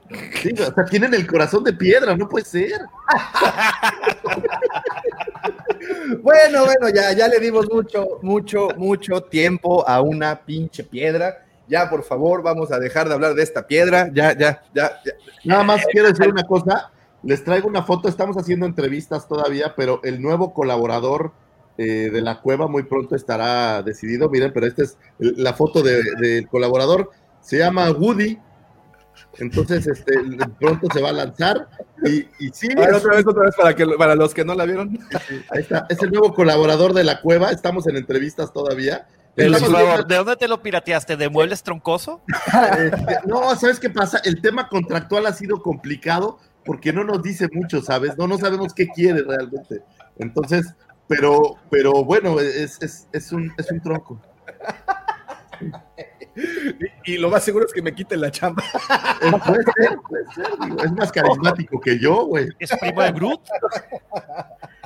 Sí, 0.41 0.51
o 0.53 0.73
sea, 0.73 0.85
tienen 0.85 1.13
el 1.13 1.25
corazón 1.25 1.63
de 1.63 1.73
piedra, 1.73 2.15
no 2.15 2.27
puede 2.27 2.45
ser. 2.45 2.81
Bueno, 6.21 6.65
bueno, 6.65 6.89
ya, 6.93 7.11
ya 7.13 7.27
le 7.27 7.39
dimos 7.39 7.67
mucho, 7.71 8.19
mucho, 8.21 8.69
mucho 8.77 9.21
tiempo 9.23 9.87
a 9.87 10.01
una 10.01 10.39
pinche 10.39 10.83
piedra. 10.83 11.45
Ya, 11.67 11.89
por 11.89 12.03
favor, 12.03 12.43
vamos 12.43 12.71
a 12.71 12.79
dejar 12.79 13.07
de 13.07 13.13
hablar 13.13 13.33
de 13.33 13.43
esta 13.43 13.65
piedra. 13.65 14.09
Ya, 14.13 14.37
ya, 14.37 14.61
ya, 14.73 15.01
ya. 15.03 15.13
Nada 15.43 15.63
más 15.63 15.85
quiero 15.91 16.09
decir 16.09 16.27
una 16.27 16.43
cosa. 16.43 16.91
Les 17.23 17.43
traigo 17.43 17.67
una 17.67 17.83
foto. 17.83 18.07
Estamos 18.09 18.37
haciendo 18.37 18.65
entrevistas 18.65 19.27
todavía, 19.27 19.73
pero 19.75 20.01
el 20.03 20.21
nuevo 20.21 20.53
colaborador 20.53 21.31
eh, 21.77 22.09
de 22.11 22.21
la 22.21 22.41
cueva 22.41 22.67
muy 22.67 22.83
pronto 22.83 23.15
estará 23.15 23.81
decidido. 23.83 24.29
Miren, 24.29 24.51
pero 24.53 24.67
esta 24.67 24.83
es 24.83 24.97
la 25.19 25.53
foto 25.53 25.81
de- 25.81 26.03
del 26.19 26.47
colaborador. 26.47 27.11
Se 27.41 27.57
llama 27.57 27.89
Woody. 27.91 28.37
Entonces, 29.39 29.87
este, 29.87 30.13
pronto 30.59 30.87
se 30.93 31.01
va 31.01 31.09
a 31.09 31.13
lanzar. 31.13 31.67
Y, 32.05 32.27
y 32.39 32.49
sí, 32.53 32.67
A 32.75 32.79
ver, 32.81 32.89
es- 32.89 32.95
otra 32.97 33.15
vez, 33.15 33.27
otra 33.27 33.43
vez, 33.45 33.55
para, 33.55 33.75
que, 33.75 33.85
para 33.97 34.15
los 34.15 34.33
que 34.33 34.43
no 34.43 34.53
la 34.55 34.65
vieron. 34.65 34.99
ahí 35.49 35.61
está. 35.61 35.85
Es 35.89 36.01
el 36.03 36.11
nuevo 36.11 36.33
colaborador 36.33 36.93
de 36.93 37.03
la 37.03 37.21
cueva. 37.21 37.51
Estamos 37.51 37.87
en 37.87 37.97
entrevistas 37.97 38.51
todavía. 38.51 39.07
Viendo- 39.35 39.59
¿de 40.05 40.15
dónde 40.17 40.35
te 40.35 40.47
lo 40.47 40.61
pirateaste? 40.61 41.15
¿De 41.15 41.29
muebles 41.29 41.63
troncoso? 41.63 42.21
Este, 42.77 43.19
no, 43.25 43.55
¿sabes 43.55 43.79
qué 43.79 43.89
pasa? 43.89 44.19
El 44.25 44.41
tema 44.41 44.67
contractual 44.67 45.25
ha 45.25 45.33
sido 45.33 45.61
complicado 45.61 46.37
porque 46.65 46.93
no 46.93 47.03
nos 47.03 47.21
dice 47.21 47.47
mucho, 47.51 47.81
¿sabes? 47.81 48.17
No, 48.17 48.27
no 48.27 48.37
sabemos 48.37 48.73
qué 48.73 48.87
quiere 48.87 49.23
realmente. 49.23 49.81
Entonces, 50.17 50.75
pero, 51.07 51.55
pero 51.69 52.03
bueno, 52.03 52.39
es, 52.39 52.81
es, 52.81 53.07
es 53.11 53.31
un, 53.31 53.51
es 53.57 53.71
un 53.71 53.81
tronco. 53.81 54.21
Y, 57.05 57.13
y 57.13 57.17
lo 57.17 57.29
más 57.29 57.43
seguro 57.43 57.65
es 57.65 57.73
que 57.73 57.81
me 57.81 57.93
quiten 57.93 58.21
la 58.21 58.31
chamba. 58.31 58.63
Eh, 59.21 59.31
puede 59.45 59.63
ser, 59.63 59.99
puede 60.07 60.25
ser, 60.33 60.45
digo, 60.63 60.83
es 60.83 60.91
más 60.93 61.11
carismático 61.11 61.79
que 61.79 61.99
yo, 61.99 62.25
güey. 62.25 62.47
¿Es 62.57 62.71
primo 62.79 63.01
de 63.01 63.11
Groot? 63.11 63.41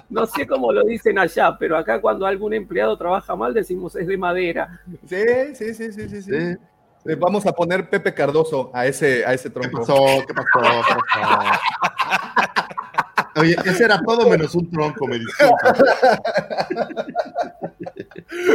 No 0.09 0.25
sé 0.25 0.47
cómo 0.47 0.71
lo 0.71 0.83
dicen 0.83 1.19
allá, 1.19 1.55
pero 1.57 1.77
acá 1.77 2.01
cuando 2.01 2.25
algún 2.25 2.53
empleado 2.53 2.97
trabaja 2.97 3.35
mal 3.35 3.53
decimos 3.53 3.95
es 3.95 4.07
de 4.07 4.17
madera. 4.17 4.81
Sí, 5.07 5.23
sí, 5.53 5.73
sí, 5.73 5.93
sí, 5.93 6.09
sí. 6.09 6.21
sí. 6.21 6.31
Sí. 6.31 6.55
Eh, 7.07 7.15
Vamos 7.15 7.45
a 7.45 7.51
poner 7.53 7.89
Pepe 7.89 8.13
Cardoso 8.13 8.71
a 8.73 8.85
ese, 8.87 9.25
a 9.25 9.33
ese 9.33 9.49
¿Qué 9.49 9.59
tronco. 9.59 9.79
pasó? 9.79 9.95
¿Qué 10.27 10.33
pasó? 10.33 10.81
¿Qué 10.87 10.95
pasó? 11.13 11.59
Oye, 13.37 13.55
ese 13.65 13.83
era 13.83 14.01
todo 14.01 14.29
menos 14.29 14.55
un 14.55 14.69
tronco, 14.71 15.07
me 15.07 15.19
disculpo. 15.19 15.55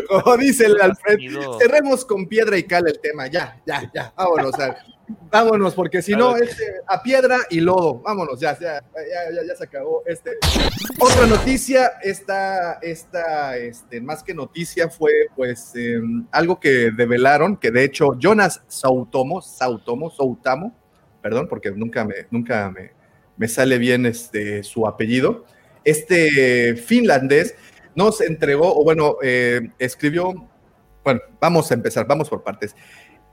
Como 0.09 0.37
dice 0.39 0.67
el 0.67 0.81
Alfred, 0.81 1.19
cerremos 1.61 2.05
con 2.05 2.27
piedra 2.27 2.57
y 2.59 2.65
cal 2.65 2.87
el 2.89 2.99
tema. 3.01 3.27
Ya, 3.29 3.61
ya, 3.67 3.91
ya. 3.95 4.13
Vámonos, 4.17 4.55
a- 4.59 4.77
vámonos, 5.31 5.75
porque 5.75 6.03
si 6.03 6.13
no, 6.13 6.37
es 6.37 6.61
eh, 6.61 6.75
a 6.87 7.03
piedra 7.03 7.39
y 7.51 7.61
lodo. 7.61 8.01
Vámonos, 8.01 8.41
ya, 8.41 8.59
ya, 8.59 8.83
ya, 8.95 9.35
ya, 9.35 9.47
ya 9.47 9.57
se 9.57 9.65
acabó. 9.65 10.03
Este. 10.07 10.33
Otra 10.99 11.27
noticia, 11.27 11.93
esta, 12.03 12.75
esta, 12.83 13.57
este, 13.57 14.01
más 14.01 14.23
que 14.23 14.35
noticia, 14.35 14.89
fue 14.89 15.11
pues 15.35 15.73
eh, 15.75 16.01
algo 16.31 16.61
que 16.61 16.91
develaron, 16.91 17.57
que 17.57 17.71
de 17.71 17.85
hecho 17.85 18.19
Jonas 18.19 18.63
Sautomo, 18.69 19.41
Sautomo, 19.41 20.11
Soutamo, 20.11 20.75
perdón, 21.23 21.49
porque 21.49 21.71
nunca 21.71 22.05
me, 22.05 22.27
nunca 22.31 22.71
me, 22.71 22.93
me 23.37 23.49
sale 23.49 23.79
bien 23.79 24.07
este, 24.07 24.63
su 24.63 24.87
apellido. 24.87 25.45
Este 25.85 26.77
finlandés 26.77 27.55
nos 27.95 28.21
entregó, 28.21 28.75
o 28.77 28.85
bueno, 28.85 29.17
eh, 29.23 29.71
escribió, 29.79 30.33
bueno, 31.03 31.21
vamos 31.41 31.71
a 31.71 31.75
empezar, 31.75 32.07
vamos 32.07 32.29
por 32.29 32.43
partes. 32.43 32.75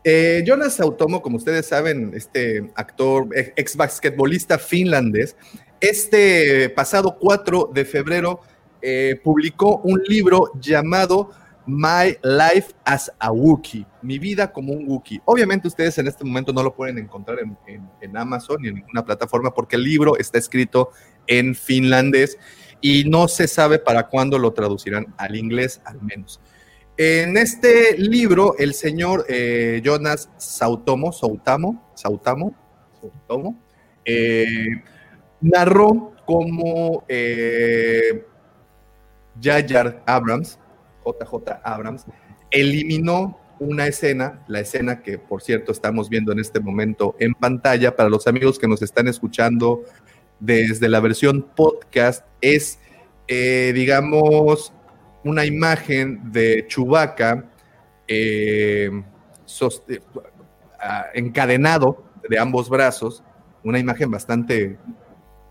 Eh, 0.09 0.41
Jonas 0.47 0.75
Sautomo, 0.75 1.21
como 1.21 1.35
ustedes 1.35 1.65
saben, 1.65 2.11
este 2.13 2.71
actor, 2.75 3.27
ex 3.35 3.51
ex 3.57 3.75
basquetbolista 3.75 4.57
finlandés, 4.57 5.35
este 5.81 6.69
pasado 6.69 7.17
4 7.19 7.71
de 7.73 7.83
febrero 7.83 8.39
eh, 8.81 9.19
publicó 9.21 9.81
un 9.83 10.01
libro 10.07 10.49
llamado 10.61 11.31
My 11.65 12.17
Life 12.23 12.73
as 12.85 13.11
a 13.19 13.33
Wookiee, 13.33 13.85
mi 14.01 14.17
vida 14.17 14.53
como 14.53 14.71
un 14.71 14.87
Wookiee. 14.87 15.19
Obviamente 15.25 15.67
ustedes 15.67 15.97
en 15.97 16.07
este 16.07 16.23
momento 16.23 16.53
no 16.53 16.63
lo 16.63 16.73
pueden 16.73 16.97
encontrar 16.99 17.39
en, 17.41 17.57
en- 17.67 17.89
en 17.99 18.15
Amazon 18.15 18.61
ni 18.61 18.69
en 18.69 18.75
ninguna 18.75 19.03
plataforma 19.03 19.53
porque 19.53 19.75
el 19.75 19.83
libro 19.83 20.17
está 20.17 20.37
escrito 20.37 20.91
en 21.27 21.53
finlandés 21.53 22.37
y 22.79 23.03
no 23.09 23.27
se 23.27 23.45
sabe 23.49 23.77
para 23.77 24.07
cuándo 24.07 24.39
lo 24.39 24.53
traducirán 24.53 25.13
al 25.17 25.35
inglés 25.35 25.81
al 25.83 26.01
menos. 26.01 26.39
En 26.97 27.37
este 27.37 27.95
libro, 27.95 28.55
el 28.57 28.73
señor 28.73 29.25
eh, 29.29 29.81
Jonas 29.83 30.31
Sautomo, 30.37 31.11
Sautamo, 31.11 31.91
Sautamo, 31.93 32.55
Sautomo, 32.99 33.55
eh, 34.03 34.81
narró 35.41 36.13
cómo 36.25 37.03
eh. 37.07 38.25
Abrams, 40.07 40.57
JJ 41.05 41.59
Abrams, 41.63 42.05
eliminó 42.49 43.39
una 43.59 43.85
escena, 43.85 44.43
la 44.47 44.61
escena 44.61 45.03
que 45.03 45.19
por 45.19 45.43
cierto 45.43 45.71
estamos 45.71 46.09
viendo 46.09 46.31
en 46.31 46.39
este 46.39 46.59
momento 46.59 47.15
en 47.19 47.35
pantalla, 47.35 47.95
para 47.95 48.09
los 48.09 48.25
amigos 48.25 48.57
que 48.57 48.67
nos 48.67 48.81
están 48.81 49.07
escuchando 49.07 49.83
desde 50.39 50.89
la 50.89 50.99
versión 50.99 51.43
podcast, 51.55 52.25
es, 52.41 52.79
eh, 53.27 53.71
digamos, 53.75 54.73
una 55.27 55.45
imagen 55.45 56.31
de 56.31 56.65
Chewbacca 56.67 57.45
eh, 58.07 58.89
ah, 60.79 61.05
encadenado 61.13 62.03
de 62.29 62.39
ambos 62.39 62.69
brazos, 62.69 63.23
una 63.63 63.79
imagen 63.79 64.09
bastante, 64.11 64.77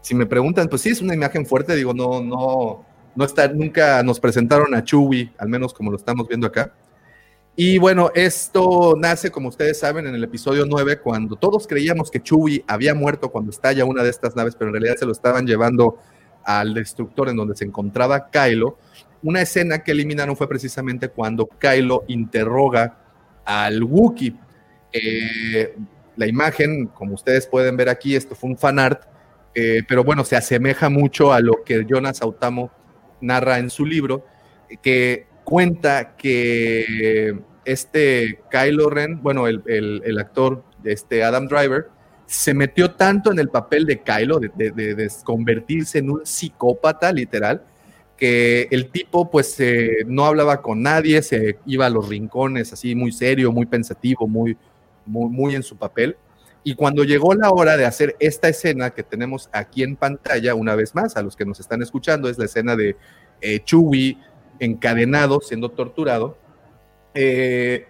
si 0.01 0.15
me 0.15 0.27
preguntan, 0.27 0.69
pues 0.69 0.83
sí, 0.83 0.91
es 0.91 1.01
una 1.01 1.15
imagen 1.15 1.47
fuerte, 1.47 1.75
digo, 1.75 1.95
no, 1.95 2.21
no, 2.21 2.85
no 3.15 3.25
está, 3.25 3.49
nunca 3.49 4.03
nos 4.03 4.21
presentaron 4.21 4.75
a 4.75 4.85
Chewie, 4.85 5.33
al 5.39 5.49
menos 5.49 5.73
como 5.73 5.91
lo 5.91 5.97
estamos 5.97 6.29
viendo 6.29 6.47
acá. 6.47 6.73
Y 7.59 7.79
bueno, 7.79 8.11
esto 8.15 8.95
nace, 8.99 9.31
como 9.31 9.49
ustedes 9.49 9.79
saben, 9.79 10.07
en 10.07 10.15
el 10.15 10.23
episodio 10.23 10.67
9, 10.67 11.01
cuando 11.01 11.37
todos 11.37 11.67
creíamos 11.67 12.11
que 12.11 12.23
Chewie 12.23 12.63
había 12.67 12.95
muerto 12.95 13.31
cuando 13.31 13.51
estalla 13.51 13.87
una 13.87 14.03
de 14.03 14.11
estas 14.11 14.37
naves, 14.37 14.55
pero 14.55 14.69
en 14.69 14.75
realidad 14.75 14.97
se 14.99 15.07
lo 15.07 15.13
estaban 15.13 15.47
llevando 15.47 15.99
al 16.45 16.75
destructor 16.75 17.31
en 17.31 17.37
donde 17.37 17.57
se 17.57 17.65
encontraba 17.65 18.29
Kylo. 18.31 18.79
Una 19.23 19.41
escena 19.43 19.83
que 19.83 19.93
eliminaron 19.93 20.37
fue 20.37 20.49
precisamente 20.49 21.09
cuando 21.09 21.47
Kylo 21.47 22.05
interroga 22.09 22.99
al 23.45 23.83
Wookiee. 23.83 24.35
Eh, 24.93 25.75
la 26.17 26.27
imagen, 26.27 26.87
como 26.87 27.15
ustedes 27.15 27.47
pueden 27.47 27.77
ver 27.77 27.89
aquí, 27.89 28.15
esto 28.15 28.35
fue 28.35 28.51
un 28.51 28.57
fanart, 28.59 29.03
eh, 29.55 29.83
pero 29.89 30.05
bueno, 30.05 30.25
se 30.25 30.37
asemeja 30.37 30.89
mucho 30.89 31.33
a 31.33 31.41
lo 31.41 31.65
que 31.65 31.85
Jonas 31.89 32.23
Autamo 32.23 32.71
narra 33.21 33.59
en 33.59 33.71
su 33.71 33.85
libro, 33.85 34.25
que 34.83 35.27
cuenta 35.45 36.17
que 36.17 37.39
este 37.65 38.41
Kylo 38.51 38.91
Ren, 38.91 39.23
bueno, 39.23 39.47
el, 39.49 40.19
actor, 40.19 40.63
este 40.85 41.25
Adam 41.25 41.47
Driver, 41.49 41.89
se 42.27 42.55
metió 42.55 42.93
tanto 42.93 43.31
en 43.33 43.39
el 43.39 43.49
papel 43.49 43.87
de 43.87 44.01
Kylo, 44.03 44.39
de- 44.41 44.51
de 44.73 45.11
convertirse 45.25 45.99
en 45.99 46.11
un 46.11 46.27
psicópata, 46.27 47.13
literal, 47.13 47.63
que 48.17 48.69
el 48.71 48.91
tipo 48.91 49.31
pues 49.31 49.59
eh, 49.61 49.99
no 50.07 50.25
hablaba 50.25 50.63
con 50.63 50.83
nadie, 50.83 51.23
se 51.23 51.59
iba 51.67 51.87
a 51.87 51.91
los 51.91 52.09
rincones 52.09 52.73
así 52.73 52.95
muy 52.95 53.13
serio, 53.13 53.53
muy 53.53 53.67
pensativo, 53.67 54.27
muy, 54.27 54.57
muy, 55.05 55.55
en 55.55 55.63
su 55.63 55.77
papel. 55.77 56.17
Y 56.65 56.75
cuando 56.75 57.05
llegó 57.05 57.35
la 57.35 57.51
hora 57.51 57.77
de 57.77 57.85
hacer 57.85 58.17
esta 58.19 58.49
escena 58.49 58.91
que 58.91 59.03
tenemos 59.03 59.49
aquí 59.53 59.83
en 59.83 59.97
pantalla, 59.97 60.55
una 60.55 60.75
vez 60.75 60.95
más, 60.95 61.17
a 61.17 61.23
los 61.23 61.37
que 61.37 61.45
nos 61.45 61.61
están 61.61 61.83
escuchando, 61.83 62.29
es 62.29 62.39
la 62.39 62.47
escena 62.47 62.75
de 62.75 62.97
eh, 63.41 63.61
Chewie 63.65 64.19
encadenado, 64.59 65.41
siendo 65.41 65.71
torturado, 65.71 66.37
eh, 67.15 67.87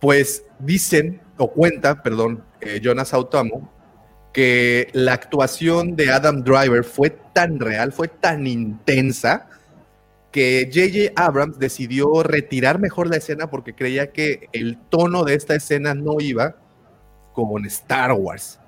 pues 0.00 0.44
dicen, 0.58 1.20
o 1.36 1.50
cuenta, 1.50 2.02
perdón, 2.02 2.44
eh, 2.60 2.80
Jonas 2.82 3.14
Autamo, 3.14 3.72
que 4.38 4.88
la 4.92 5.14
actuación 5.14 5.96
de 5.96 6.12
Adam 6.12 6.44
Driver 6.44 6.84
fue 6.84 7.10
tan 7.10 7.58
real, 7.58 7.90
fue 7.90 8.06
tan 8.06 8.46
intensa, 8.46 9.48
que 10.30 10.70
J.J. 10.72 11.20
Abrams 11.20 11.58
decidió 11.58 12.22
retirar 12.22 12.78
mejor 12.78 13.08
la 13.08 13.16
escena 13.16 13.50
porque 13.50 13.74
creía 13.74 14.12
que 14.12 14.48
el 14.52 14.78
tono 14.90 15.24
de 15.24 15.34
esta 15.34 15.56
escena 15.56 15.92
no 15.92 16.20
iba 16.20 16.54
con 17.32 17.66
Star 17.66 18.12
Wars. 18.12 18.60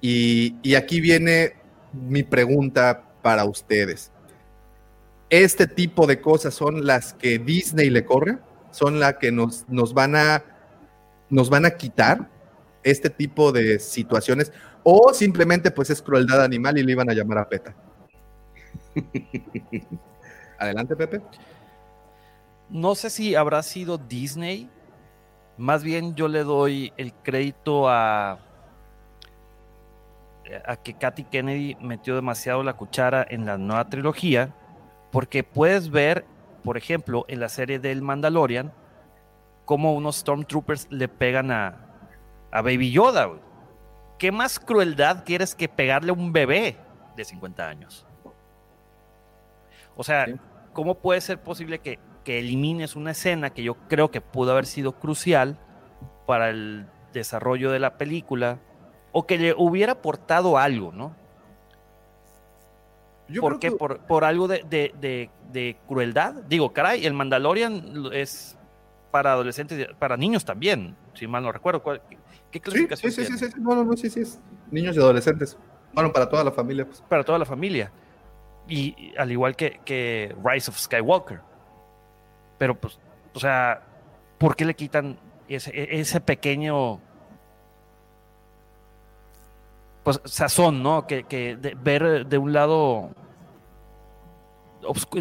Y, 0.00 0.56
y 0.62 0.76
aquí 0.76 0.98
viene 0.98 1.56
mi 1.92 2.22
pregunta 2.22 3.02
para 3.20 3.44
ustedes. 3.44 4.12
¿Este 5.28 5.66
tipo 5.66 6.06
de 6.06 6.22
cosas 6.22 6.54
son 6.54 6.86
las 6.86 7.12
que 7.12 7.38
Disney 7.38 7.90
le 7.90 8.06
corre? 8.06 8.38
¿Son 8.70 8.98
las 8.98 9.16
que 9.16 9.30
nos, 9.30 9.68
nos, 9.68 9.92
van 9.92 10.16
a, 10.16 10.42
nos 11.28 11.50
van 11.50 11.66
a 11.66 11.72
quitar 11.72 12.32
este 12.84 13.10
tipo 13.10 13.50
de 13.50 13.78
situaciones? 13.78 14.52
¿O 14.82 15.12
simplemente 15.12 15.70
pues 15.70 15.90
es 15.90 16.00
crueldad 16.00 16.42
animal 16.44 16.78
y 16.78 16.84
le 16.84 16.92
iban 16.92 17.10
a 17.10 17.14
llamar 17.14 17.38
a 17.38 17.48
PETA? 17.48 17.74
Adelante, 20.58 20.94
Pepe. 20.94 21.20
No 22.68 22.94
sé 22.94 23.10
si 23.10 23.34
habrá 23.34 23.62
sido 23.62 23.98
Disney. 23.98 24.70
Más 25.56 25.82
bien 25.82 26.14
yo 26.14 26.28
le 26.28 26.44
doy 26.44 26.92
el 26.96 27.12
crédito 27.12 27.88
a, 27.88 28.38
a 30.64 30.76
que 30.76 30.94
Katy 30.94 31.24
Kennedy 31.24 31.76
metió 31.80 32.14
demasiado 32.14 32.62
la 32.62 32.74
cuchara 32.74 33.26
en 33.28 33.46
la 33.46 33.56
nueva 33.58 33.88
trilogía, 33.88 34.54
porque 35.12 35.44
puedes 35.44 35.90
ver, 35.90 36.24
por 36.64 36.76
ejemplo, 36.76 37.24
en 37.28 37.40
la 37.40 37.48
serie 37.48 37.78
del 37.78 38.02
Mandalorian, 38.02 38.72
cómo 39.64 39.94
unos 39.94 40.16
Stormtroopers 40.16 40.88
le 40.90 41.08
pegan 41.08 41.50
a, 41.50 41.83
a 42.54 42.62
Baby 42.62 42.90
Yoda. 42.90 43.26
güey. 43.26 43.40
¿Qué 44.18 44.32
más 44.32 44.58
crueldad 44.58 45.24
quieres 45.24 45.54
que 45.54 45.68
pegarle 45.68 46.10
a 46.10 46.14
un 46.14 46.32
bebé 46.32 46.76
de 47.16 47.24
50 47.24 47.68
años? 47.68 48.06
O 49.96 50.02
sea, 50.04 50.26
¿cómo 50.72 50.94
puede 50.96 51.20
ser 51.20 51.40
posible 51.42 51.80
que, 51.80 51.98
que 52.24 52.38
elimines 52.38 52.96
una 52.96 53.10
escena 53.10 53.50
que 53.50 53.62
yo 53.62 53.74
creo 53.88 54.10
que 54.10 54.20
pudo 54.20 54.52
haber 54.52 54.66
sido 54.66 54.92
crucial 54.92 55.58
para 56.26 56.48
el 56.50 56.86
desarrollo 57.12 57.70
de 57.70 57.78
la 57.80 57.98
película 57.98 58.58
o 59.12 59.26
que 59.26 59.38
le 59.38 59.54
hubiera 59.56 59.92
aportado 59.92 60.58
algo, 60.58 60.90
¿no? 60.92 61.14
Yo 63.28 63.40
¿Por 63.40 63.58
creo 63.58 63.72
qué? 63.72 63.76
Por, 63.78 63.98
por 64.00 64.24
algo 64.24 64.48
de, 64.48 64.64
de- 64.68 64.94
de- 65.00 65.30
de 65.50 65.76
crueldad. 65.86 66.34
Digo, 66.48 66.72
caray, 66.72 67.06
el 67.06 67.12
Mandalorian 67.14 68.10
es 68.12 68.58
para 69.10 69.32
adolescentes, 69.32 69.88
para 69.98 70.16
niños 70.16 70.44
también, 70.44 70.96
si 71.14 71.26
mal 71.28 71.42
no 71.44 71.52
recuerdo. 71.52 71.82
¿Cuál- 72.60 72.74
¿Qué, 72.74 72.78
Sí, 72.80 72.86
clasificación 72.86 73.12
sí, 73.12 73.16
sí, 73.16 73.32
sí, 73.32 73.38
tiene? 73.38 73.52
sí, 73.54 73.60
no, 73.60 73.74
no, 73.74 73.84
no, 73.84 73.96
sí, 73.96 74.10
sí, 74.10 74.20
es 74.20 74.40
niños 74.70 74.96
y 74.96 74.98
adolescentes. 74.98 75.56
Bueno, 75.92 76.12
para 76.12 76.28
toda 76.28 76.42
la 76.44 76.50
familia, 76.52 76.84
pues. 76.86 77.00
Para 77.08 77.22
toda 77.24 77.38
la 77.38 77.44
familia. 77.44 77.90
Y, 78.66 78.94
y 78.98 79.14
al 79.16 79.30
igual 79.30 79.54
que, 79.56 79.80
que 79.84 80.34
Rise 80.44 80.70
of 80.70 80.78
Skywalker. 80.78 81.40
Pero 82.58 82.74
pues, 82.74 82.98
o 83.34 83.38
sea, 83.40 83.82
¿por 84.38 84.56
qué 84.56 84.64
le 84.64 84.74
quitan 84.74 85.18
ese, 85.48 85.70
e- 85.70 86.00
ese 86.00 86.20
pequeño 86.20 87.00
pues 90.02 90.20
sazón, 90.24 90.82
¿no? 90.82 91.06
Que, 91.06 91.24
que 91.24 91.56
de- 91.56 91.74
ver 91.74 92.26
de 92.26 92.38
un 92.38 92.52
lado 92.52 93.10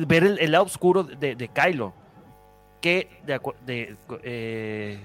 ver 0.07 0.23
el, 0.25 0.39
el 0.39 0.51
lado 0.51 0.65
oscuro 0.65 1.03
de, 1.03 1.35
de 1.35 1.47
Kylo. 1.47 1.93
Que 2.81 3.21
de, 3.25 3.39
de, 3.65 3.95
eh, 4.23 4.99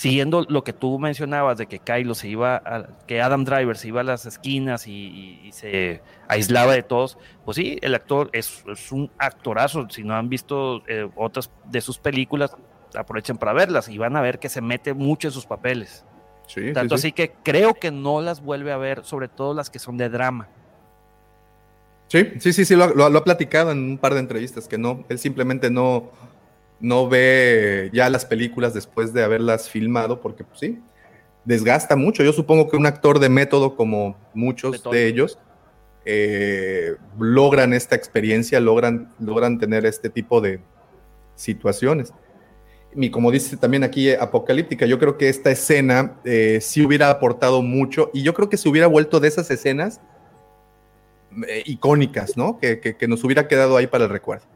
siguiendo 0.00 0.46
lo 0.48 0.64
que 0.64 0.72
tú 0.72 0.98
mencionabas 0.98 1.58
de 1.58 1.66
que 1.66 1.78
Kylo 1.78 2.14
se 2.14 2.26
iba, 2.26 2.56
a- 2.56 2.88
que 3.06 3.20
Adam 3.20 3.44
Driver 3.44 3.76
se 3.76 3.88
iba 3.88 4.00
a 4.00 4.04
las 4.04 4.24
esquinas 4.24 4.86
y, 4.86 4.92
y- 4.92 5.40
y 5.48 5.52
se 5.52 6.00
aislaba 6.26 6.72
de 6.72 6.82
todos, 6.82 7.18
pues 7.44 7.56
sí, 7.56 7.76
el 7.82 7.94
actor 7.94 8.30
es, 8.32 8.64
es 8.72 8.92
un 8.92 9.10
actorazo. 9.18 9.86
Si 9.90 10.02
no 10.02 10.14
han 10.14 10.30
visto 10.30 10.82
eh, 10.88 11.06
otras 11.16 11.50
de 11.66 11.82
sus 11.82 11.98
películas, 11.98 12.56
aprovechen 12.96 13.36
para 13.36 13.52
verlas 13.52 13.90
y 13.90 13.98
van 13.98 14.16
a 14.16 14.22
ver 14.22 14.38
que 14.38 14.48
se 14.48 14.62
mete 14.62 14.94
mucho 14.94 15.28
en 15.28 15.32
sus 15.32 15.44
papeles. 15.44 16.06
Sí, 16.46 16.72
Tanto 16.72 16.96
sí, 16.96 17.02
sí. 17.02 17.08
así 17.08 17.12
que 17.12 17.32
creo 17.44 17.74
que 17.74 17.90
no 17.90 18.22
las 18.22 18.40
vuelve 18.40 18.72
a 18.72 18.78
ver, 18.78 19.04
sobre 19.04 19.28
todo 19.28 19.52
las 19.52 19.68
que 19.68 19.78
son 19.78 19.98
de 19.98 20.08
drama. 20.08 20.48
Sí, 22.08 22.26
sí, 22.38 22.54
sí, 22.54 22.64
sí, 22.64 22.74
lo 22.74 23.04
ha 23.04 23.24
platicado 23.24 23.70
en 23.70 23.78
un 23.90 23.98
par 23.98 24.14
de 24.14 24.20
entrevistas, 24.20 24.66
que 24.66 24.78
no, 24.78 25.04
él 25.10 25.18
simplemente 25.18 25.70
no, 25.70 26.10
no 26.80 27.08
ve 27.08 27.90
ya 27.92 28.08
las 28.10 28.24
películas 28.24 28.74
después 28.74 29.12
de 29.12 29.22
haberlas 29.22 29.68
filmado, 29.68 30.20
porque 30.20 30.44
pues, 30.44 30.60
sí, 30.60 30.78
desgasta 31.44 31.96
mucho. 31.96 32.22
Yo 32.24 32.32
supongo 32.32 32.68
que 32.68 32.76
un 32.76 32.86
actor 32.86 33.18
de 33.18 33.28
método, 33.28 33.76
como 33.76 34.16
muchos 34.34 34.82
de, 34.82 35.06
ellos, 35.06 35.38
eh, 36.04 36.96
logran 37.18 37.72
esta 37.74 37.94
experiencia, 37.96 38.60
logran, 38.60 39.12
logran 39.18 39.58
tener 39.58 39.84
este 39.86 40.08
tipo 40.10 40.40
de 40.40 40.60
situaciones. 41.34 42.12
Y 42.94 43.10
como 43.10 43.30
dice 43.30 43.56
también 43.56 43.84
aquí 43.84 44.10
Apocalíptica, 44.10 44.84
yo 44.86 44.98
creo 44.98 45.16
que 45.16 45.28
esta 45.28 45.50
escena 45.50 46.16
eh, 46.24 46.58
sí 46.60 46.84
hubiera 46.84 47.08
aportado 47.10 47.62
mucho 47.62 48.10
y 48.12 48.22
yo 48.22 48.34
creo 48.34 48.48
que 48.48 48.56
se 48.56 48.68
hubiera 48.68 48.88
vuelto 48.88 49.20
de 49.20 49.28
esas 49.28 49.48
escenas 49.50 50.00
eh, 51.46 51.62
icónicas, 51.66 52.36
¿no? 52.36 52.58
Que, 52.58 52.80
que- 52.80 52.96
que 52.96 53.06
nos 53.06 53.22
hubiera 53.22 53.46
quedado 53.46 53.76
ahí 53.76 53.86
para 53.86 54.04
el 54.04 54.10
recuerdo. 54.10 54.46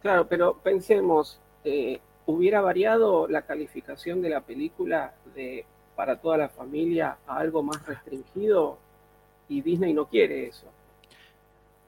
Claro, 0.00 0.26
pero 0.28 0.58
pensemos, 0.62 1.38
eh, 1.64 2.00
¿hubiera 2.26 2.60
variado 2.60 3.28
la 3.28 3.42
calificación 3.42 4.22
de 4.22 4.30
la 4.30 4.40
película 4.40 5.14
de 5.34 5.64
para 5.96 6.20
toda 6.20 6.36
la 6.36 6.48
familia 6.48 7.18
a 7.26 7.38
algo 7.38 7.62
más 7.62 7.84
restringido? 7.86 8.78
Y 9.48 9.60
Disney 9.60 9.92
no 9.92 10.06
quiere 10.06 10.46
eso. 10.46 10.66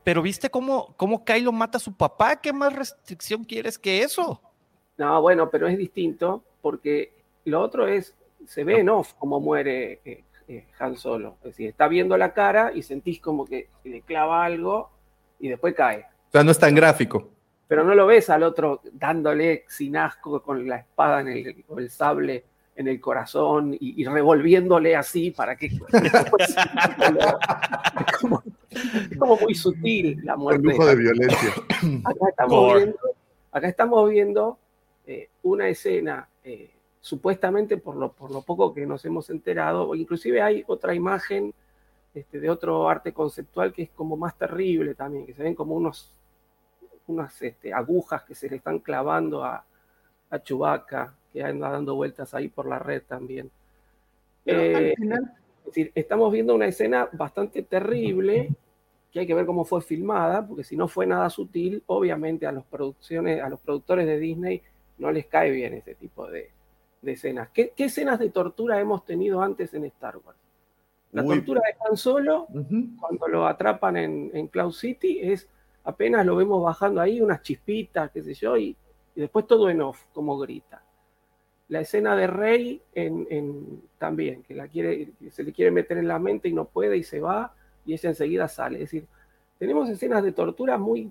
Pero 0.05 0.23
viste 0.23 0.51
cómo, 0.51 0.95
cómo 0.97 1.25
Kylo 1.25 1.51
mata 1.53 1.79
a 1.79 1.81
su 1.81 1.93
papá. 1.93 2.37
¿Qué 2.37 2.53
más 2.53 2.73
restricción 2.73 3.45
quieres 3.45 3.79
que 3.79 4.03
eso? 4.03 4.41
No, 4.99 5.21
bueno, 5.21 5.51
pero 5.51 5.67
es 5.67 5.77
distinto 5.77 6.45
porque 6.63 7.13
lo 7.45 7.61
otro 7.61 7.87
es, 7.89 8.15
se 8.47 8.65
ve 8.65 8.81
en 8.81 8.89
off 8.89 9.15
cómo 9.15 9.41
muere 9.41 10.01
eh, 10.05 10.25
eh, 10.49 10.67
Han 10.79 10.97
Solo. 10.97 11.37
Es 11.39 11.51
decir, 11.51 11.69
está 11.69 11.89
viendo 11.89 12.17
la 12.17 12.33
cara 12.33 12.73
y 12.73 12.83
sentís 12.83 13.21
como 13.21 13.45
que 13.47 13.69
le 13.85 14.03
clava 14.03 14.45
algo 14.45 14.91
y 15.41 15.49
después 15.49 15.75
cae. 15.75 16.07
O 16.29 16.33
sea, 16.33 16.45
no 16.45 16.51
es 16.51 16.59
tan 16.59 16.75
gráfico. 16.75 17.29
Pero 17.69 17.85
no 17.85 17.95
lo 17.95 18.07
ves 18.07 18.31
al 18.31 18.43
otro 18.43 18.81
dándole 18.93 19.65
sin 19.69 19.97
asco 19.97 20.43
con 20.43 20.69
la 20.69 20.77
espada 20.77 21.21
en 21.21 21.29
el, 21.29 21.65
o 21.69 21.79
el 21.79 21.91
sable 21.91 22.45
en 22.77 22.89
el 22.89 23.01
corazón 23.01 23.75
y, 23.75 24.03
y 24.03 24.05
revolviéndole 24.05 24.95
así 24.95 25.31
para 25.31 25.57
que... 25.57 25.67
es, 25.67 25.83
como, 28.21 28.43
es 28.71 29.19
como 29.19 29.37
muy 29.39 29.55
sutil 29.55 30.21
la 30.23 30.37
muerte. 30.37 30.63
Con 30.63 30.73
lujo 30.73 30.87
de 30.87 30.97
violencia. 30.97 31.51
Acá 32.05 32.29
estamos 32.29 32.75
viendo, 32.75 32.99
acá 33.51 33.69
estamos 33.69 34.11
viendo 34.11 34.59
eh, 35.07 35.31
una 35.45 35.69
escena, 35.69 36.29
eh, 36.45 36.71
supuestamente 37.01 37.79
por 37.79 37.97
lo, 37.97 38.13
por 38.13 38.31
lo 38.31 38.43
poco 38.43 38.75
que 38.75 38.85
nos 38.85 39.05
hemos 39.05 39.31
enterado, 39.31 39.95
inclusive 39.95 40.43
hay 40.43 40.65
otra 40.67 40.95
imagen 40.95 41.55
este, 42.13 42.41
de 42.41 42.51
otro 42.51 42.89
arte 42.89 43.13
conceptual 43.13 43.73
que 43.73 43.85
es 43.85 43.91
como 43.91 44.17
más 44.17 44.37
terrible 44.37 44.95
también, 44.95 45.25
que 45.25 45.33
se 45.35 45.43
ven 45.43 45.55
como 45.55 45.75
unos, 45.75 46.13
unas 47.09 47.41
este, 47.43 47.73
agujas 47.73 48.23
que 48.25 48.35
se 48.35 48.49
le 48.49 48.57
están 48.57 48.79
clavando 48.81 49.45
a, 49.45 49.65
a 50.31 50.39
Chewbacca, 50.43 51.15
que 51.33 51.43
anda 51.43 51.71
dando 51.71 51.95
vueltas 51.95 52.35
ahí 52.35 52.49
por 52.49 52.67
la 52.67 52.79
red 52.79 53.03
también. 53.07 53.51
Pero 54.45 54.61
Eh, 54.61 54.75
al 54.75 54.95
final, 54.97 55.33
es 55.61 55.65
decir, 55.67 55.93
estamos 55.95 56.33
viendo 56.33 56.55
una 56.55 56.67
escena 56.67 57.09
bastante 57.13 57.63
terrible 57.63 58.51
que 59.13 59.21
hay 59.21 59.27
que 59.27 59.35
ver 59.35 59.47
cómo 59.47 59.65
fue 59.65 59.81
filmada, 59.83 60.47
porque 60.47 60.65
si 60.65 60.77
no 60.77 60.89
fue 60.89 61.07
nada 61.07 61.31
sutil, 61.31 61.83
obviamente 61.87 62.47
a, 62.47 62.53
los 62.53 62.65
producciones, 62.65 63.43
a 63.43 63.49
los 63.49 63.61
productores 63.61 64.07
de 64.07 64.19
Disney 64.19 64.63
no 64.99 65.11
les 65.11 65.27
cae 65.27 65.51
bien 65.51 65.75
ese 65.75 65.95
tipo 65.95 66.27
de, 66.27 66.51
de 67.03 67.13
escenas. 67.13 67.49
¿Qué, 67.51 67.73
qué 67.77 67.85
escenas 67.85 68.19
de 68.19 68.31
tortura 68.31 68.81
hemos 68.81 69.05
tenido 69.05 69.41
antes 69.43 69.73
en 69.75 69.85
Star 69.87 70.17
Wars? 70.19 70.39
La 71.13 71.23
Uy. 71.23 71.37
tortura 71.37 71.63
de 71.67 71.77
Han 71.89 71.97
Solo, 71.97 72.47
cuando 73.01 73.29
lo 73.29 73.47
atrapan 73.47 73.97
en, 73.97 74.31
en 74.35 74.49
Cloud 74.49 74.73
City, 74.73 75.21
es 75.23 75.49
apenas 75.87 76.27
lo 76.27 76.37
vemos 76.37 76.63
bajando 76.63 77.01
ahí, 77.01 77.21
unas 77.23 77.41
chispitas, 77.43 78.11
qué 78.11 78.23
sé 78.23 78.35
yo, 78.35 78.57
y, 78.59 78.77
y 79.15 79.21
después 79.21 79.47
todo 79.47 79.71
en 79.71 79.81
off, 79.81 80.05
como 80.13 80.37
grita. 80.39 80.83
la 81.69 81.81
escena 81.81 82.15
de 82.15 82.27
Rey 82.27 82.81
en, 82.95 83.27
en- 83.31 83.83
también, 83.99 84.43
que 84.45 84.55
la 84.55 84.69
quiere, 84.69 85.13
que 85.19 85.31
se 85.31 85.43
le 85.43 85.53
quiere 85.53 85.71
meter 85.71 85.99
en 85.99 86.09
la 86.09 86.19
mente 86.19 86.49
y 86.49 86.53
no 86.53 86.65
puede 86.67 86.97
y 86.97 87.03
se 87.03 87.21
va 87.21 87.53
y 87.85 87.93
ella 87.95 88.11
enseguida 88.11 88.47
sale. 88.49 88.77
Es 88.77 88.91
decir, 88.91 89.07
tenemos 89.59 89.89
escenas 89.89 90.23
de 90.23 90.33
tortura 90.33 90.79
muy, 90.79 91.11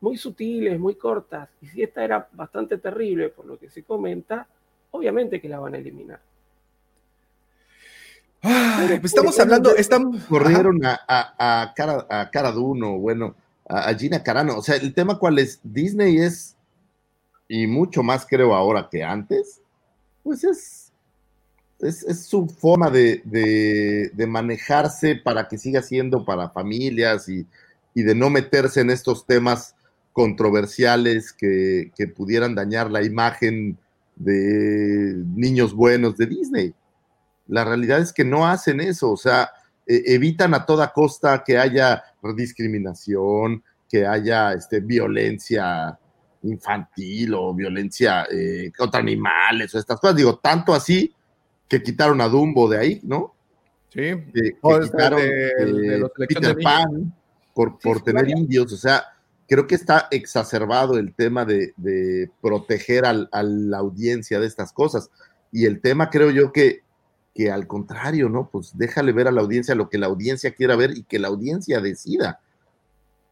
muy 0.00 0.16
sutiles, 0.16 0.78
muy 0.78 0.94
cortas. 0.96 1.48
Y 1.60 1.66
si 1.68 1.82
esta 1.82 2.04
era 2.04 2.28
bastante 2.32 2.78
terrible 2.78 3.28
por 3.28 3.44
lo 3.46 3.58
que 3.58 3.70
se 3.70 3.82
comenta, 3.84 4.46
obviamente 4.90 5.40
que 5.40 5.48
la 5.48 5.60
van 5.60 5.74
a 5.74 5.78
eliminar. 5.78 6.20
Ay, 8.42 8.88
pues 9.00 9.12
estamos 9.12 9.38
hablando, 9.40 9.74
estamos... 9.74 10.24
corrieron 10.24 10.84
a, 10.84 11.00
a, 11.08 11.62
a 11.62 11.74
cara, 11.74 12.06
a 12.08 12.30
Cara 12.30 12.52
Dune, 12.52 12.96
bueno, 12.98 13.34
a, 13.68 13.94
Gina 13.94 14.22
Carano. 14.22 14.56
O 14.58 14.62
sea, 14.62 14.76
el 14.76 14.94
tema 14.94 15.18
cuál 15.18 15.38
es, 15.38 15.60
Disney 15.62 16.18
es, 16.18 16.56
y 17.48 17.66
mucho 17.66 18.02
más 18.02 18.26
creo 18.28 18.54
ahora 18.54 18.88
que 18.90 19.02
antes, 19.04 19.60
pues 20.22 20.44
es, 20.44 20.92
es, 21.80 22.02
es 22.04 22.26
su 22.26 22.48
forma 22.48 22.90
de, 22.90 23.22
de- 23.24 24.10
de 24.12 24.26
manejarse 24.26 25.16
para 25.16 25.46
que 25.48 25.58
siga 25.58 25.82
siendo 25.82 26.24
para 26.24 26.50
familias 26.50 27.28
y, 27.28 27.46
y 27.94 28.02
de 28.02 28.14
no 28.14 28.30
meterse 28.30 28.80
en 28.80 28.90
estos 28.90 29.26
temas 29.26 29.74
controversiales 30.12 31.32
que, 31.32 31.92
que 31.96 32.08
pudieran 32.08 32.54
dañar 32.54 32.90
la 32.90 33.02
imagen 33.04 33.78
de 34.16 35.14
niños 35.34 35.74
buenos 35.74 36.16
de 36.16 36.26
Disney. 36.26 36.74
La 37.46 37.64
realidad 37.64 38.00
es 38.00 38.12
que 38.12 38.24
no 38.24 38.46
hacen 38.46 38.80
eso, 38.80 39.10
o 39.12 39.16
sea, 39.16 39.50
e- 39.86 40.02
evitan 40.14 40.54
a 40.54 40.64
toda 40.66 40.92
costa 40.92 41.44
que 41.44 41.58
haya 41.58 42.02
discriminación, 42.34 43.62
que 43.88 44.06
haya 44.06 44.52
este, 44.52 44.80
violencia 44.80 45.98
infantil 46.42 47.34
o 47.34 47.54
violencia 47.54 48.26
eh, 48.30 48.70
contra 48.76 49.00
animales 49.00 49.74
o 49.74 49.78
estas 49.78 50.00
cosas. 50.00 50.16
Digo, 50.16 50.38
tanto 50.38 50.74
así 50.74 51.12
que 51.68 51.82
quitaron 51.82 52.20
a 52.20 52.28
Dumbo 52.28 52.68
de 52.68 52.78
ahí, 52.78 53.00
¿no? 53.04 53.34
Sí. 53.88 54.00
Que, 54.00 54.32
que 54.32 54.56
Oh, 54.60 54.78
quitaron 54.80 55.20
de- 55.20 55.48
eh, 55.96 56.02
Peter 56.28 56.56
de. 56.56 56.62
Pan 56.62 57.14
por, 57.54 57.78
por 57.78 57.98
sí, 57.98 58.04
tener 58.04 58.28
indios, 58.28 58.72
o 58.72 58.76
sea, 58.76 59.02
creo 59.48 59.66
que 59.66 59.76
está 59.76 60.08
exacerbado 60.10 60.98
el 60.98 61.14
tema 61.14 61.44
de, 61.44 61.72
de 61.76 62.30
proteger 62.42 63.06
al- 63.06 63.28
a 63.32 63.42
la 63.42 63.78
audiencia 63.78 64.38
de 64.40 64.46
estas 64.46 64.72
cosas. 64.72 65.10
Y 65.52 65.64
el 65.64 65.80
tema 65.80 66.10
creo 66.10 66.30
yo 66.30 66.52
que, 66.52 66.82
que 67.36 67.50
al 67.50 67.66
contrario, 67.66 68.28
¿no? 68.30 68.48
Pues 68.50 68.72
déjale 68.78 69.12
ver 69.12 69.28
a 69.28 69.30
la 69.30 69.42
audiencia 69.42 69.74
lo 69.74 69.88
que 69.90 69.98
la 69.98 70.06
audiencia 70.06 70.52
quiera 70.54 70.74
ver 70.74 70.96
y 70.96 71.02
que 71.04 71.18
la 71.18 71.28
audiencia 71.28 71.80
decida 71.80 72.40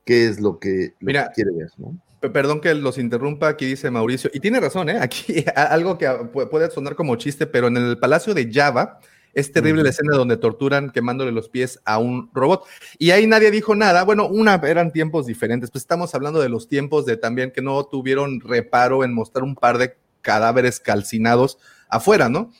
qué 0.05 0.27
es 0.27 0.41
lo 0.41 0.59
que, 0.59 0.95
lo 1.01 1.07
Mira, 1.07 1.29
que 1.29 1.35
quiere 1.43 1.51
ver, 1.57 1.71
¿no? 1.79 1.97
Pe- 2.21 2.31
Perdón 2.31 2.61
que 2.61 2.75
los 2.75 2.99
interrumpa, 2.99 3.49
aquí 3.49 3.67
dice 3.67 3.91
Mauricio, 3.91 4.31
y 4.33 4.41
tiene 4.41 4.61
razón, 4.61 4.89
¿eh? 4.91 4.99
Aquí 5.01 5.45
algo 5.57 5.97
que 5.99 6.07
pu- 6.07 6.49
puede 6.49 6.71
sonar 6.71 6.95
como 6.95 7.17
chiste, 7.17 7.47
pero 7.47 7.69
en 7.69 7.77
el 7.79 7.99
Palacio 7.99 8.35
de 8.35 8.51
Java 8.53 9.01
es 9.33 9.51
terrible 9.51 9.83
la 9.83 9.89
escena 9.89 10.17
donde 10.17 10.37
torturan 10.37 10.91
quemándole 10.91 11.33
los 11.33 11.49
pies 11.49 11.81
a 11.85 11.99
un 11.99 12.31
robot. 12.33 12.65
Y 12.99 13.11
ahí 13.11 13.27
nadie 13.27 13.51
dijo 13.51 13.75
nada. 13.75 14.05
Bueno, 14.05 14.29
una, 14.29 14.55
eran 14.65 14.93
tiempos 14.93 15.27
diferentes, 15.27 15.71
pues 15.73 15.83
estamos 15.83 16.15
hablando 16.15 16.41
de 16.41 16.49
los 16.49 16.69
tiempos 16.69 17.05
de 17.05 17.17
también 17.17 17.51
que 17.51 17.61
no 17.61 17.83
tuvieron 17.87 18.41
reparo 18.41 19.03
en 19.03 19.13
mostrar 19.13 19.43
un 19.43 19.57
par 19.57 19.79
de 19.79 19.97
cadáveres 20.23 20.79
calcinados 20.79 21.59
afuera, 21.89 22.29
¿no? 22.29 22.53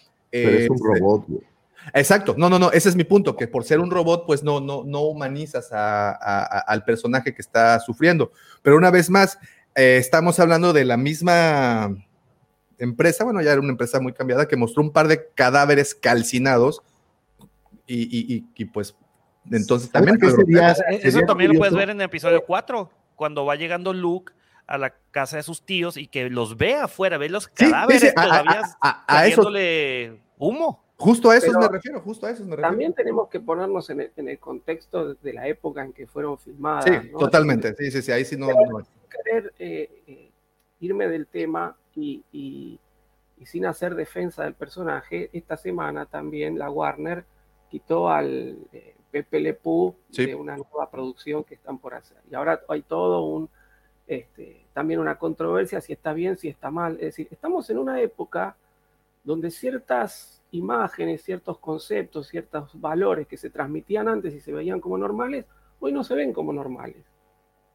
Pero 0.43 0.59
es 0.59 0.71
un 0.71 0.77
Este, 0.77 0.89
robot, 1.01 1.25
güey. 1.29 1.41
Exacto, 1.93 2.35
no, 2.39 2.49
no, 2.49 2.59
no, 2.59 2.73
ese 2.73 2.89
es 2.89 2.97
mi 2.97 3.05
punto, 3.05 3.37
que 3.37 3.47
por 3.47 3.63
ser 3.65 3.79
un 3.79 3.91
robot, 3.91 4.25
pues 4.27 4.43
no, 4.43 4.59
no, 4.61 4.85
no 4.85 5.03
humanizas 5.03 5.71
a- 5.71 6.11
a- 6.11 6.43
a- 6.43 6.61
al 6.67 6.83
personaje 6.83 7.35
que 7.35 7.43
está 7.43 7.79
sufriendo. 7.81 8.33
Pero 8.63 8.77
una 8.77 8.91
vez 8.91 9.11
más, 9.11 9.39
eh, 9.75 9.99
estamos 9.99 10.41
hablando 10.41 10.73
de 10.73 10.85
la 10.87 10.97
misma 10.97 11.95
empresa, 12.79 13.23
bueno, 13.25 13.43
ya 13.43 13.53
era 13.53 13.61
una 13.61 13.71
empresa 13.71 14.01
muy 14.01 14.13
cambiada, 14.15 14.49
que 14.49 14.57
mostró 14.57 14.83
un 14.83 14.91
par 14.93 15.09
de 15.09 15.29
cadáveres 15.35 15.95
calcinados 15.95 16.83
y, 17.87 18.03
y- 18.05 18.35
y- 18.35 18.45
y, 18.57 18.65
pues 18.65 18.97
entonces 19.53 19.91
también... 19.91 20.19
sería? 20.19 20.73
Eh, 20.73 21.01
Eso 21.03 21.11
sería 21.13 21.27
también 21.27 21.53
lo 21.53 21.59
puedes 21.59 21.75
ver 21.75 21.91
en 21.91 22.01
el 22.01 22.07
episodio 22.07 22.43
4, 22.47 22.91
cuando 23.15 23.45
va 23.45 23.57
llegando 23.57 23.93
Luke 23.93 24.33
a 24.67 24.79
la 24.79 24.95
casa 25.11 25.37
de 25.37 25.43
sus 25.43 25.61
tíos 25.67 25.99
y 25.99 26.07
que 26.07 26.31
los 26.31 26.57
ve 26.57 26.77
afuera, 26.77 27.19
ve 27.19 27.29
los 27.29 27.45
Sí, 27.45 27.67
sí, 27.67 27.71
cadáveres 27.71 28.01
sí, 28.01 28.09
a- 28.17 28.23
a- 28.23 28.25
todavía 28.25 28.63
a- 28.81 29.05
a 29.07 29.27
eso- 29.27 29.43
saliéndole 29.43 30.24
humo. 30.49 30.83
Justo 30.97 31.31
a 31.31 31.37
eso 31.37 31.53
me 31.59 31.67
refiero, 31.69 32.01
justo 32.01 32.27
a 32.27 32.31
eso 32.31 32.45
me 32.45 32.51
refiero. 32.51 32.69
También 32.71 32.93
tenemos 32.95 33.29
que 33.29 33.41
ponernos 33.41 33.91
en 33.91 34.01
el, 34.03 34.13
en 34.17 34.29
el 34.29 34.39
contexto 34.39 35.15
de- 35.15 35.33
la 35.33 35.49
época 35.49 35.85
en 35.85 35.93
que 35.93 36.07
fueron 36.07 36.39
filmadas. 36.39 36.85
Sí, 36.85 37.11
¿no? 37.11 37.19
totalmente, 37.19 37.75
sí, 37.75 37.91
sí, 37.91 38.01
sí, 38.03 38.13
ahí 38.13 38.25
sí 38.25 38.37
no... 38.37 38.47
Pero 38.47 38.61
no- 38.71 38.85
sin 38.85 39.09
querer 39.11 39.53
eh, 39.59 40.03
eh, 40.07 40.31
irme 40.81 41.09
del 41.09 41.27
tema 41.27 41.77
y, 41.97 42.23
y- 42.33 42.79
y 43.39 43.47
sin 43.47 43.67
hacer 43.67 43.97
defensa 43.97 44.45
del 44.45 44.55
personaje, 44.55 45.31
esta 45.33 45.57
semana 45.57 46.07
también 46.07 46.59
la 46.59 46.71
Warner 46.71 47.25
quitó 47.69 48.09
al 48.09 48.57
eh, 48.73 48.95
Pepe 49.11 49.41
Le 49.41 49.55
Pew 49.55 49.95
Sí. 50.11 50.27
de 50.27 50.35
una 50.37 50.57
nueva 50.57 50.89
producción 50.91 51.43
que 51.43 51.55
están 51.55 51.79
por 51.79 51.95
hacer. 51.95 52.19
Y 52.31 52.35
ahora 52.37 52.61
hay 52.69 52.83
todo 52.83 53.23
un, 53.25 53.51
este, 54.07 54.65
también 54.73 55.01
una 55.01 55.19
controversia 55.19 55.81
si 55.81 55.93
está 55.93 56.13
bien, 56.13 56.37
si 56.39 56.49
está 56.49 56.71
mal. 56.71 56.95
Es 56.95 57.01
decir, 57.17 57.27
estamos 57.33 57.69
en 57.71 57.79
una 57.79 58.01
época 58.01 58.57
donde 59.25 59.51
ciertas 59.51 60.43
imágenes, 60.51 61.23
ciertos 61.23 61.59
conceptos, 61.59 62.29
ciertos 62.29 62.79
valores 62.81 63.27
que 63.27 63.37
se 63.37 63.51
transmitían 63.51 64.07
antes 64.07 64.35
y 64.35 64.41
se 64.41 64.53
veían 64.53 64.81
como 64.81 64.97
normales, 64.99 65.47
hoy 65.81 65.93
no 65.93 66.05
se 66.05 66.15
ven 66.15 66.33
como 66.33 66.53
normales. 66.53 67.05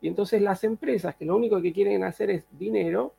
Y 0.01 0.07
entonces 0.07 0.41
las 0.41 0.63
empresas 0.63 1.15
que 1.15 1.26
lo 1.26 1.35
único 1.35 1.61
que 1.61 1.73
quieren 1.73 2.03
hacer 2.03 2.30
es 2.30 2.45
dinero, 2.51 3.13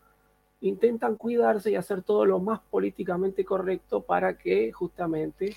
intentan 0.62 1.16
cuidarse 1.16 1.70
y 1.70 1.77
hacer 1.77 2.02
todo 2.02 2.24
lo 2.24 2.39
más 2.39 2.61
políticamente 2.70 3.44
correcto 3.44 4.02
para 4.02 4.36
que 4.39 4.73
justamente 4.73 5.55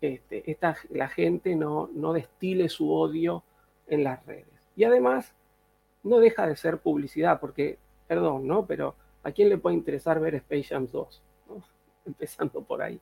este, 0.00 0.50
esta, 0.50 0.76
la 0.90 1.08
gente 1.08 1.54
no, 1.54 1.90
no 1.94 2.12
destile 2.12 2.68
su 2.68 2.92
odio 2.92 3.42
en 3.86 4.04
las 4.04 4.24
redes. 4.26 4.46
Y 4.76 4.84
además, 4.84 5.34
no 6.02 6.18
deja 6.18 6.46
de 6.46 6.56
ser 6.56 6.78
publicidad, 6.78 7.40
porque, 7.40 7.78
perdón, 8.06 8.46
¿no? 8.46 8.66
Pero 8.66 8.94
¿a 9.22 9.32
quién 9.32 9.48
le 9.48 9.58
puede 9.58 9.76
interesar 9.76 10.20
ver 10.20 10.34
Space 10.36 10.64
Jam 10.64 10.88
2? 10.90 11.22
Empezando 12.06 12.62
por 12.62 12.82
ahí. 12.82 13.00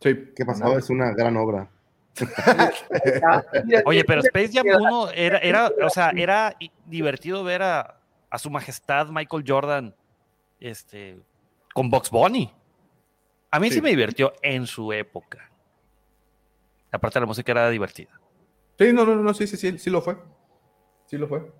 Sí. 0.00 0.32
¿Qué 0.34 0.44
pasaba? 0.44 0.78
Es 0.78 0.90
una 0.90 1.12
gran 1.12 1.36
obra. 1.36 1.70
Oye, 3.84 4.04
pero 4.04 4.22
Space 4.22 4.50
Jam 4.52 4.66
1 4.66 5.10
era, 5.10 5.38
era, 5.38 5.70
o 5.84 5.90
sea, 5.90 6.10
era 6.16 6.56
divertido 6.86 7.44
ver 7.44 7.62
a, 7.62 8.00
a 8.30 8.38
su 8.38 8.48
majestad 8.48 9.08
Michael 9.08 9.44
Jordan 9.46 9.94
este, 10.60 11.18
con 11.74 11.90
Box 11.90 12.10
Bunny. 12.10 12.52
A 13.50 13.60
mí 13.60 13.68
sí. 13.68 13.76
Sí. 13.76 13.82
me 13.82 13.90
divirtió 13.90 14.32
en 14.42 14.66
su 14.66 14.92
época. 14.92 15.50
Aparte 16.90 17.20
la 17.20 17.26
música 17.26 17.52
era 17.52 17.68
divertida. 17.68 18.18
Sí, 18.78 18.92
no, 18.92 19.04
no, 19.04 19.16
no, 19.16 19.34
sí, 19.34 19.46
sí, 19.46 19.56
sí, 19.56 19.78
sí 19.78 19.90
lo 19.90 20.00
fue. 20.00 20.16
Sí 21.06 21.16
lo 21.18 21.28
fue. 21.28 21.50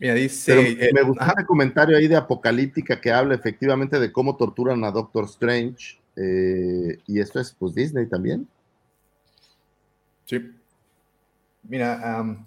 Mira, 0.00 0.14
dice... 0.14 0.76
Pero 0.78 0.92
me 0.94 1.02
gustó 1.02 1.24
ese 1.24 1.46
comentario 1.46 1.96
ahí 1.96 2.08
de 2.08 2.16
Apocalíptica 2.16 2.98
que 2.98 3.12
habla 3.12 3.34
efectivamente 3.34 4.00
de 4.00 4.10
cómo 4.10 4.36
torturan 4.36 4.82
a 4.82 4.90
Doctor 4.90 5.26
Strange. 5.26 6.00
eh, 6.16 6.98
y 7.06 7.20
esto 7.20 7.38
es 7.38 7.54
pues 7.56 7.74
Disney 7.74 8.06
también. 8.06 8.48
Sí. 10.24 10.50
Mira, 11.68 12.18
am, 12.18 12.46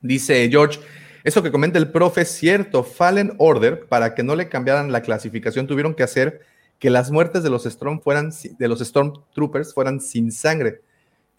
dice 0.00 0.48
George, 0.50 0.80
eso 1.22 1.42
que 1.44 1.52
comenta 1.52 1.78
el 1.78 1.92
profe 1.92 2.22
es 2.22 2.30
cierto. 2.30 2.82
Fallen 2.82 3.34
Order, 3.38 3.86
para 3.86 4.14
que 4.16 4.24
no 4.24 4.34
le 4.34 4.48
cambiaran 4.48 4.90
la 4.90 5.02
clasificación, 5.02 5.68
tuvieron 5.68 5.94
que 5.94 6.02
hacer 6.02 6.40
que 6.80 6.90
las 6.90 7.12
muertes 7.12 7.44
de 7.44 7.50
los, 7.50 7.66
Storm 7.66 8.00
fueran, 8.00 8.32
de 8.58 8.68
los 8.68 8.80
Stormtroopers 8.80 9.74
fueran 9.74 10.00
sin 10.00 10.32
sangre. 10.32 10.80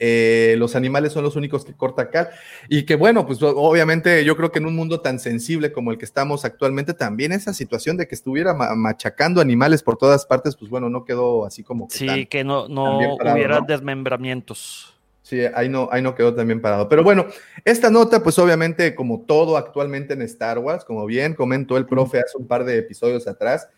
Eh, 0.04 0.56
los 0.58 0.76
animales 0.76 1.14
son 1.14 1.24
los 1.24 1.36
únicos 1.36 1.64
que 1.64 1.74
corta 1.74 2.10
Cal. 2.10 2.30
Y 2.68 2.84
que 2.88 2.96
bueno, 2.96 3.28
pues 3.28 3.38
obviamente 3.44 4.26
yo 4.26 4.36
creo 4.36 4.52
que 4.52 4.58
en 4.58 4.66
un 4.66 4.76
mundo 4.76 5.00
tan 5.02 5.20
sensible 5.20 5.72
como 5.72 5.92
el 5.92 6.00
que 6.00 6.06
estamos 6.06 6.44
actualmente, 6.44 6.96
también 6.96 7.32
esa 7.32 7.54
situación 7.54 7.98
de 7.98 8.08
que 8.08 8.16
estuviera 8.16 8.56
ma- 8.56 8.74
machacando 8.74 9.42
animales 9.42 9.84
por 9.84 9.98
todas 9.98 10.26
partes, 10.26 10.56
pues 10.56 10.72
bueno, 10.72 10.90
no 10.90 11.06
quedó 11.06 11.46
así 11.46 11.62
como 11.62 11.88
que 11.88 11.98
Sí, 12.00 12.06
tan- 12.08 12.26
que 12.26 12.44
no, 12.44 12.68
no 12.68 13.16
parado, 13.20 13.36
hubiera 13.38 13.60
¿no? 13.60 13.66
desmembramientos. 13.68 14.96
Sí, 15.22 15.40
ahí 15.54 15.70
no, 15.70 15.88
ahí 15.92 16.02
no 16.02 16.16
quedó 16.16 16.34
también 16.34 16.62
parado. 16.62 16.90
Pero 16.90 17.04
bueno, 17.04 17.28
esta 17.64 17.90
nota, 17.92 18.24
pues 18.24 18.38
obviamente, 18.40 18.96
como 18.96 19.22
todo 19.22 19.56
actualmente 19.56 20.14
en 20.14 20.24
Star 20.24 20.58
Wars, 20.58 20.84
como 20.84 21.06
bien 21.06 21.36
comentó 21.36 21.78
el 21.78 21.86
profe 21.86 22.20
hace 22.20 22.38
un 22.38 22.48
par 22.48 22.66
de 22.66 22.80
episodios 22.80 23.28
atrás, 23.28 23.70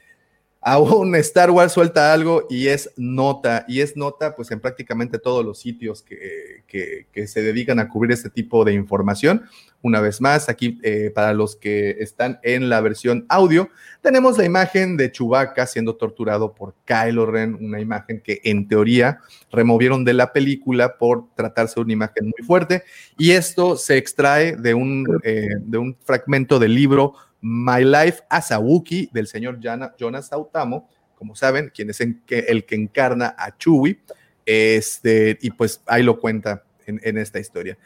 aún 0.63 1.15
Star 1.15 1.51
Wars 1.51 1.73
suelta 1.73 2.13
algo 2.13 2.47
y 2.49 2.67
es 2.67 2.91
nota, 2.97 3.65
y 3.67 3.81
es 3.81 3.95
nota 3.97 4.35
pues 4.35 4.51
en 4.51 4.59
prácticamente 4.59 5.19
todos 5.19 5.43
los 5.45 5.59
sitios 5.59 6.01
que, 6.01 6.63
que- 6.67 7.07
que 7.11 7.27
se 7.27 7.41
dedican 7.43 7.79
a 7.79 7.87
cubrir 7.89 8.11
este 8.13 8.29
tipo 8.29 8.65
de 8.65 8.73
información. 8.73 9.43
Una 9.81 9.99
vez 9.99 10.21
más, 10.21 10.47
aquí 10.47 10.79
eh, 10.81 11.11
para 11.13 11.33
los 11.33 11.57
que 11.57 11.97
están 11.99 12.39
en 12.41 12.69
la 12.69 12.79
versión 12.79 13.25
audio, 13.27 13.67
tenemos 14.01 14.37
la 14.37 14.45
imagen 14.45 14.95
de 14.95 15.11
Chewbacca 15.11 15.67
siendo 15.67 15.95
torturado 15.97 16.53
por 16.53 16.73
Kylo 16.85 17.25
Ren, 17.25 17.55
una 17.59 17.81
imagen 17.81 18.21
que 18.21 18.39
en 18.45 18.67
teoría 18.69 19.19
removieron 19.51 20.05
de 20.05 20.13
la 20.13 20.31
película 20.31 20.97
por 20.97 21.25
tratarse 21.35 21.75
de 21.75 21.81
una 21.81 21.93
imagen 21.93 22.25
muy 22.25 22.45
fuerte, 22.47 22.83
y 23.17 23.31
esto 23.31 23.75
se 23.75 23.97
extrae 23.97 24.55
de 24.55 24.73
un, 24.73 25.05
eh, 25.23 25.49
de 25.59 25.77
un 25.77 25.95
fragmento 26.05 26.59
del 26.59 26.73
libro 26.73 27.13
My 27.45 27.83
Life 27.83 28.23
as 28.29 28.51
a 28.51 28.59
Wookiee 28.59 29.09
del 29.11 29.27
señor 29.27 29.59
Jonas 29.59 30.27
Sautamo, 30.27 30.89
como 31.15 31.35
saben, 31.35 31.71
quien 31.75 31.89
es 31.89 31.99
el 31.99 32.65
que 32.65 32.75
encarna 32.75 33.35
a 33.37 33.55
Chewie, 33.57 33.99
este, 34.45 35.37
y 35.41 35.51
pues 35.51 35.81
ahí 35.85 36.03
lo 36.03 36.19
cuenta 36.19 36.63
en, 36.85 37.01
en 37.03 37.17
esta 37.17 37.39
historia. 37.39 37.77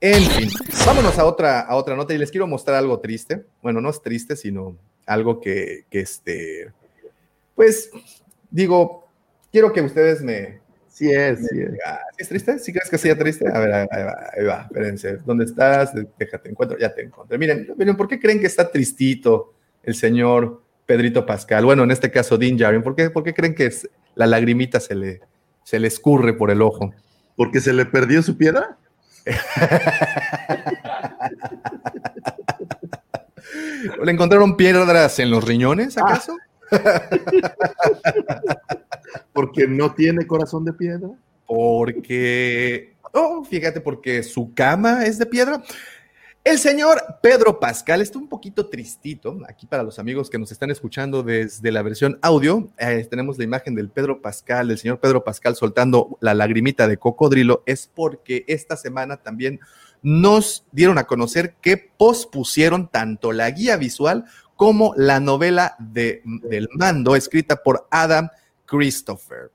En 0.00 0.22
fin, 0.22 0.50
vámonos 0.84 1.16
a 1.18 1.24
otra, 1.24 1.60
a 1.60 1.76
otra 1.76 1.94
nota 1.94 2.12
y 2.12 2.18
les 2.18 2.32
quiero 2.32 2.48
mostrar 2.48 2.76
algo 2.76 2.98
triste. 2.98 3.46
Bueno, 3.62 3.80
no 3.80 3.90
es 3.90 4.02
triste, 4.02 4.34
sino 4.34 4.76
algo 5.06 5.40
que, 5.40 5.84
que 5.88 6.00
este, 6.00 6.72
pues, 7.54 7.90
digo, 8.50 9.08
quiero 9.52 9.72
que 9.72 9.80
ustedes 9.80 10.22
me... 10.22 10.63
Sí 10.94 11.10
es, 11.10 11.40
sí 11.48 11.60
es. 11.60 11.70
Ah, 11.84 11.98
¿sí 12.16 12.22
es 12.22 12.28
triste? 12.28 12.56
¿Sí 12.60 12.72
crees 12.72 12.88
que 12.88 12.98
sea 12.98 13.18
triste? 13.18 13.48
A 13.52 13.58
ver, 13.58 13.72
ahí 13.74 14.04
va, 14.04 14.30
ahí 14.38 14.44
va, 14.44 14.62
espérense. 14.62 15.16
¿Dónde 15.26 15.44
estás? 15.44 15.90
Déjate, 16.16 16.50
encuentro, 16.50 16.78
ya 16.78 16.94
te 16.94 17.02
encontré. 17.02 17.36
Miren, 17.36 17.66
miren, 17.76 17.96
¿por 17.96 18.06
qué 18.06 18.20
creen 18.20 18.38
que 18.38 18.46
está 18.46 18.70
tristito 18.70 19.54
el 19.82 19.96
señor 19.96 20.62
Pedrito 20.86 21.26
Pascal? 21.26 21.64
Bueno, 21.64 21.82
en 21.82 21.90
este 21.90 22.12
caso, 22.12 22.38
Dean 22.38 22.56
Jarin. 22.56 22.84
¿Por 22.84 22.94
qué, 22.94 23.10
por 23.10 23.24
qué 23.24 23.34
creen 23.34 23.56
que 23.56 23.66
es- 23.66 23.88
la 24.14 24.28
lagrimita 24.28 24.78
se 24.78 24.94
le, 24.94 25.20
se 25.64 25.80
le 25.80 25.88
escurre 25.88 26.32
por 26.34 26.52
el 26.52 26.62
ojo? 26.62 26.94
¿Porque 27.34 27.60
se 27.60 27.72
le 27.72 27.86
perdió 27.86 28.22
su 28.22 28.36
piedra? 28.38 28.78
¿Le 34.02 34.12
encontraron 34.12 34.56
piedras 34.56 35.18
en 35.18 35.30
los 35.30 35.44
riñones, 35.44 35.98
acaso? 35.98 36.36
¿Porque 39.32 39.66
no 39.66 39.94
tiene 39.94 40.26
corazón 40.26 40.64
de 40.64 40.72
piedra? 40.72 41.10
Porque, 41.46 42.94
oh, 43.12 43.44
fíjate, 43.44 43.80
porque 43.80 44.22
su 44.22 44.54
cama 44.54 45.04
es 45.04 45.18
de 45.18 45.26
piedra. 45.26 45.62
El 46.44 46.58
señor 46.58 47.02
Pedro 47.22 47.58
Pascal 47.58 48.02
está 48.02 48.18
un 48.18 48.28
poquito 48.28 48.66
tristito. 48.66 49.38
Aquí 49.48 49.66
para 49.66 49.82
los 49.82 49.98
amigos 49.98 50.28
que 50.28 50.38
nos 50.38 50.52
están 50.52 50.70
escuchando 50.70 51.22
desde 51.22 51.72
la 51.72 51.80
versión 51.80 52.18
audio, 52.20 52.68
tenemos 53.08 53.38
la 53.38 53.44
imagen 53.44 53.74
del 53.74 53.88
Pedro 53.88 54.20
Pascal, 54.20 54.68
del 54.68 54.76
señor 54.76 55.00
Pedro 55.00 55.24
Pascal 55.24 55.56
soltando 55.56 56.18
la 56.20 56.34
lagrimita 56.34 56.86
de 56.86 56.98
cocodrilo. 56.98 57.62
Es 57.64 57.90
porque 57.94 58.44
esta 58.46 58.76
semana 58.76 59.16
también 59.16 59.58
nos 60.02 60.66
dieron 60.70 60.98
a 60.98 61.04
conocer 61.04 61.54
que 61.62 61.78
pospusieron 61.78 62.88
tanto 62.88 63.32
la 63.32 63.50
guía 63.50 63.78
visual 63.78 64.26
como 64.56 64.94
la 64.96 65.20
novela 65.20 65.76
de, 65.78 66.22
del 66.24 66.68
mando 66.74 67.16
escrita 67.16 67.56
por 67.56 67.86
Adam 67.90 68.28
Christopher. 68.66 69.50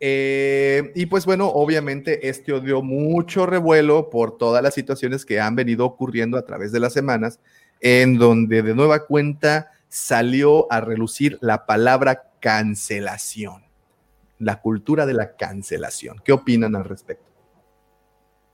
Eh, 0.00 0.92
y 0.94 1.06
pues 1.06 1.26
bueno, 1.26 1.48
obviamente 1.48 2.28
esto 2.28 2.60
dio 2.60 2.82
mucho 2.82 3.46
revuelo 3.46 4.10
por 4.10 4.38
todas 4.38 4.62
las 4.62 4.74
situaciones 4.74 5.24
que 5.24 5.40
han 5.40 5.56
venido 5.56 5.84
ocurriendo 5.84 6.36
a 6.36 6.42
través 6.42 6.70
de 6.70 6.80
las 6.80 6.92
semanas, 6.92 7.40
en 7.80 8.16
donde 8.16 8.62
de 8.62 8.74
nueva 8.74 9.06
cuenta 9.06 9.72
salió 9.88 10.70
a 10.70 10.80
relucir 10.80 11.38
la 11.40 11.66
palabra 11.66 12.30
cancelación, 12.40 13.64
la 14.38 14.60
cultura 14.60 15.06
de 15.06 15.14
la 15.14 15.36
cancelación. 15.36 16.20
¿Qué 16.24 16.32
opinan 16.32 16.76
al 16.76 16.84
respecto? 16.84 17.24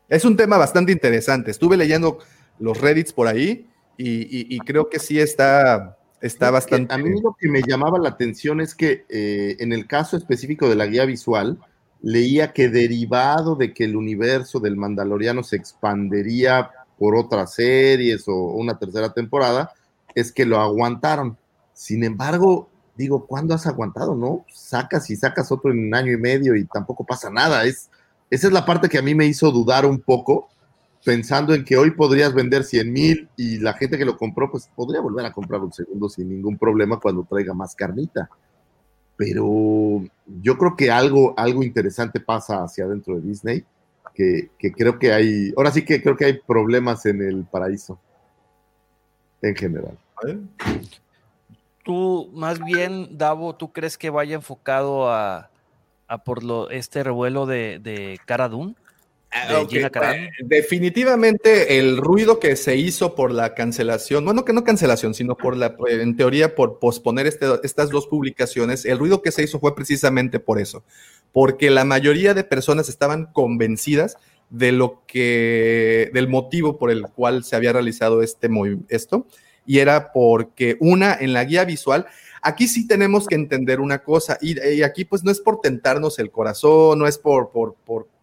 Es 0.09 0.25
un 0.25 0.37
tema 0.37 0.57
bastante 0.57 0.93
interesante. 0.93 1.51
Estuve 1.51 1.77
leyendo 1.77 2.19
los 2.59 2.81
Reddits 2.81 3.13
por 3.13 3.27
ahí 3.27 3.69
y, 3.97 4.23
y- 4.23 4.57
y 4.57 4.59
creo 4.61 4.89
que 4.89 4.99
sí 4.99 5.19
está, 5.19 5.97
está 6.21 6.51
bastante... 6.51 6.95
A 6.95 6.99
mí 6.99 7.21
lo 7.21 7.37
que 7.39 7.49
me 7.49 7.63
llamaba 7.63 7.99
la 7.99 8.11
atención 8.11 8.61
es 8.61 8.75
que 8.75 9.05
eh, 9.09 9.57
en 9.61 9.73
el 9.73 9.87
caso 9.87 10.17
específico 10.17 10.69
de 10.69 10.77
la 10.77 10.87
guía 10.87 11.05
visual, 11.05 11.59
leía 12.03 12.53
que 12.53 12.69
derivado 12.69 13.57
de 13.57 13.73
que 13.73 13.85
el 13.85 13.97
universo 13.97 14.61
del 14.61 14.77
Mandaloriano 14.77 15.43
se 15.43 15.57
expandería 15.57 16.71
por 16.99 17.17
otras 17.17 17.55
series 17.55 18.29
o 18.29 18.35
una 18.35 18.79
tercera 18.79 19.13
temporada, 19.13 19.73
es 20.15 20.31
que 20.33 20.45
lo 20.45 20.61
aguantaron. 20.61 21.37
Sin 21.73 22.05
embargo, 22.05 22.69
digo, 22.97 23.27
¿cuándo 23.27 23.55
has 23.55 23.67
aguantado? 23.67 24.15
No, 24.15 24.45
sacas 24.53 25.11
y 25.11 25.17
sacas 25.17 25.51
otro 25.51 25.73
en 25.73 25.79
un 25.87 25.95
año 25.95 26.13
y 26.13 26.17
medio 26.17 26.55
y 26.55 26.65
tampoco 26.67 27.05
pasa 27.05 27.31
nada. 27.31 27.65
Es, 27.65 27.91
esa 28.31 28.47
es 28.49 28.53
la 28.53 28.65
parte 28.67 28.89
que 28.89 28.99
a 28.99 29.03
mí 29.03 29.15
me 29.15 29.27
hizo 29.27 29.51
dudar 29.51 29.87
un 29.87 30.01
poco, 30.01 30.49
pensando 31.05 31.55
en 31.55 31.65
que 31.65 31.77
hoy 31.77 31.91
podrías 31.91 32.35
vender 32.35 32.65
100 32.65 32.93
mil 32.93 33.29
y 33.37 33.59
la 33.59 33.75
gente 33.75 33.99
que 33.99 34.07
lo 34.07 34.17
compró, 34.17 34.51
pues 34.51 34.71
podría 34.75 35.03
volver 35.03 35.27
a 35.27 35.33
comprar 35.33 35.61
un 35.61 35.73
segundo 35.73 36.09
sin 36.09 36.31
ningún 36.31 36.57
problema 36.57 36.99
cuando 36.99 37.25
traiga 37.25 37.53
más 37.53 37.75
carnita. 37.77 38.31
Pero 39.17 40.03
yo 40.41 40.59
creo 40.59 40.75
que 40.77 40.91
algo, 40.91 41.35
algo 41.37 41.63
interesante 41.63 42.21
pasa 42.21 42.65
hacia 42.65 42.85
adentro 42.85 43.17
de 43.17 43.21
Disney, 43.21 43.65
que, 44.15 44.51
que 44.59 44.73
creo 44.73 44.99
que 44.99 45.13
hay, 45.13 45.53
ahora 45.57 45.71
sí 45.71 45.85
que 45.85 46.03
creo 46.03 46.17
que 46.17 46.25
hay 46.25 46.41
problemas 46.41 47.05
en 47.07 47.21
el 47.23 47.45
paraíso, 47.45 48.01
en 49.43 49.55
general. 49.55 49.99
Tú, 51.85 52.31
más 52.33 52.65
bien, 52.65 53.19
Davo, 53.19 53.55
¿tú 53.55 53.73
crees 53.73 53.99
que 53.99 54.09
vaya 54.09 54.35
enfocado 54.35 55.11
a, 55.13 55.51
a 56.09 56.25
por 56.25 56.43
lo, 56.43 56.71
este 56.71 57.05
revuelo 57.05 57.45
de, 57.45 57.79
de 57.79 58.19
Cara 58.25 58.49
Dune? 58.49 58.75
De 59.35 59.55
eh, 60.15 60.31
definitivamente 60.45 61.79
el 61.79 61.97
ruido 61.97 62.39
que 62.39 62.55
se 62.57 62.77
hizo 62.77 63.15
por 63.15 63.33
la 63.33 63.55
cancelación, 63.55 64.25
bueno, 64.25 64.45
que 64.45 64.53
no 64.53 64.63
cancelación, 64.63 65.13
sino 65.15 65.37
por 65.37 65.57
la, 65.57 65.77
eh, 65.89 66.03
en 66.03 66.17
teoría, 66.17 66.55
por 66.55 66.79
posponer 66.79 67.27
este- 67.27 67.47
estas 67.65 67.91
dos 67.91 68.07
publicaciones, 68.07 68.85
el 68.85 68.99
ruido 68.99 69.23
que 69.23 69.33
se 69.33 69.43
hizo 69.43 69.59
fue 69.59 69.75
precisamente 69.75 70.39
por 70.39 70.61
eso, 70.61 70.85
porque 71.33 71.71
la 71.71 71.85
mayoría 71.85 72.33
de 72.33 72.45
personas 72.45 72.89
estaban 72.89 73.27
convencidas 73.33 74.17
de 74.51 74.71
lo 74.71 75.03
que, 75.07 76.11
del 76.15 76.29
motivo 76.29 76.79
por 76.79 76.91
el 76.91 77.03
cual 77.09 77.43
se 77.43 77.57
había 77.57 77.73
realizado 77.73 78.23
este 78.23 78.49
esto, 78.89 79.27
y 79.67 79.79
era 79.79 80.13
porque 80.13 80.77
una, 80.79 81.15
en 81.15 81.33
la 81.33 81.45
guía 81.45 81.65
visual, 81.65 82.07
aquí 82.41 82.69
sí 82.69 82.87
tenemos 82.87 83.27
que 83.27 83.35
entender 83.35 83.81
una 83.81 84.05
cosa, 84.05 84.39
y, 84.41 84.61
y 84.65 84.83
aquí 84.83 85.05
pues 85.05 85.25
no 85.25 85.31
es 85.33 85.41
por 85.41 85.61
tentarnos 85.61 86.19
el 86.21 86.31
corazón, 86.31 87.01
no 87.01 87.07
es 87.09 87.19
por, 87.19 87.51
por, 87.51 87.75
por 87.85 88.14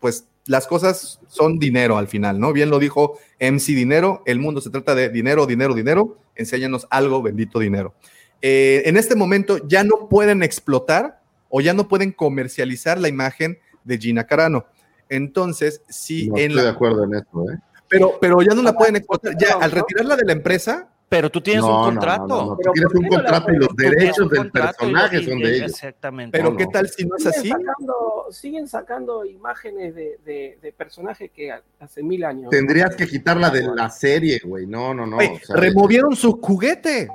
pues 0.00 0.26
las 0.46 0.66
cosas 0.66 1.20
son 1.28 1.58
dinero 1.58 1.96
al 1.98 2.08
final, 2.08 2.40
¿no? 2.40 2.52
Bien 2.52 2.70
lo 2.70 2.78
dijo 2.78 3.18
MC 3.38 3.66
Dinero, 3.74 4.22
el 4.26 4.38
mundo 4.40 4.60
se 4.60 4.70
trata 4.70 4.94
de 4.94 5.08
dinero, 5.10 5.46
dinero, 5.46 5.74
dinero, 5.74 6.16
enséñanos 6.34 6.86
algo, 6.90 7.22
bendito 7.22 7.58
dinero. 7.60 7.94
Eh, 8.42 8.82
en 8.86 8.96
este 8.96 9.14
momento 9.14 9.58
ya 9.68 9.84
no 9.84 10.08
pueden 10.08 10.42
explotar 10.42 11.20
o 11.50 11.60
ya 11.60 11.74
no 11.74 11.86
pueden 11.88 12.10
comercializar 12.12 12.98
la 12.98 13.08
imagen 13.08 13.58
de 13.84 13.98
Gina 13.98 14.24
Carano. 14.26 14.64
Entonces, 15.08 15.82
sí, 15.88 16.28
No 16.28 16.36
en 16.36 16.42
estoy 16.52 16.56
la- 16.56 16.62
de 16.62 16.68
acuerdo 16.70 17.04
en 17.04 17.14
eso, 17.14 17.50
¿eh? 17.52 17.58
pero, 17.88 18.12
pero 18.20 18.40
ya 18.42 18.54
no 18.54 18.62
la 18.62 18.72
pueden 18.72 18.96
explotar. 18.96 19.34
Ya 19.38 19.54
al 19.60 19.70
retirarla 19.72 20.16
de 20.16 20.24
la 20.24 20.32
empresa. 20.32 20.88
Pero 21.10 21.28
tú 21.28 21.40
tienes 21.40 21.64
No, 21.64 21.76
un 21.80 21.84
contrato. 21.86 22.26
no, 22.28 22.36
no, 22.36 22.46
no. 22.46 22.56
Tú 22.56 22.60
Pero 22.62 22.72
tienes 22.72 22.92
¿por 22.92 23.02
un 23.02 23.08
contrato 23.08 23.52
y 23.52 23.56
los 23.56 23.74
derechos 23.76 24.30
del 24.30 24.50
personaje 24.52 25.24
son 25.24 25.38
de 25.40 25.56
ellos. 25.56 25.70
Exactamente. 25.72 26.38
Pero 26.38 26.52
No, 26.52 26.56
qué 26.56 26.64
no. 26.66 26.70
tal 26.70 26.88
si 26.88 27.04
no 27.04 27.16
es 27.16 27.26
así? 27.26 27.40
Siguen 27.48 27.58
sacando, 27.66 28.26
siguen 28.30 28.68
sacando 28.68 29.24
imágenes 29.24 29.94
de, 29.96 30.18
de- 30.24 30.58
de 30.62 30.72
personajes 30.72 31.28
que 31.32 31.52
hace 31.80 32.02
mil 32.04 32.24
años. 32.24 32.50
Tendrías 32.50 32.94
que 32.94 33.08
quitarla 33.08 33.50
de 33.50 33.62
la 33.74 33.90
serie, 33.90 34.40
güey. 34.44 34.68
No, 34.68 34.94
no, 34.94 35.04
no. 35.04 35.16
Oye, 35.16 35.40
o 35.42 35.46
sea, 35.46 35.56
removieron 35.56 36.14
su 36.14 36.40
juguete. 36.40 37.08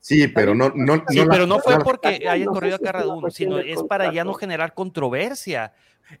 Sí, 0.00 0.28
pero 0.28 0.54
no, 0.54 0.72
no, 0.74 1.02
Sí, 1.08 1.18
no 1.18 1.24
la- 1.26 1.30
pero 1.32 1.46
no 1.46 1.58
fue 1.58 1.74
la- 1.74 1.80
porque 1.80 2.26
hayan 2.28 2.46
corrido 2.48 2.76
a 2.76 2.78
si 2.78 2.84
es 2.84 2.90
Cara 2.90 2.98
una 3.04 3.06
Dune, 3.14 3.20
cuestión 3.20 3.50
sino 3.50 3.58
es 3.60 3.82
para 3.86 4.12
ya 4.12 4.24
no 4.24 4.32
generar 4.34 4.72
controversia 4.74 5.72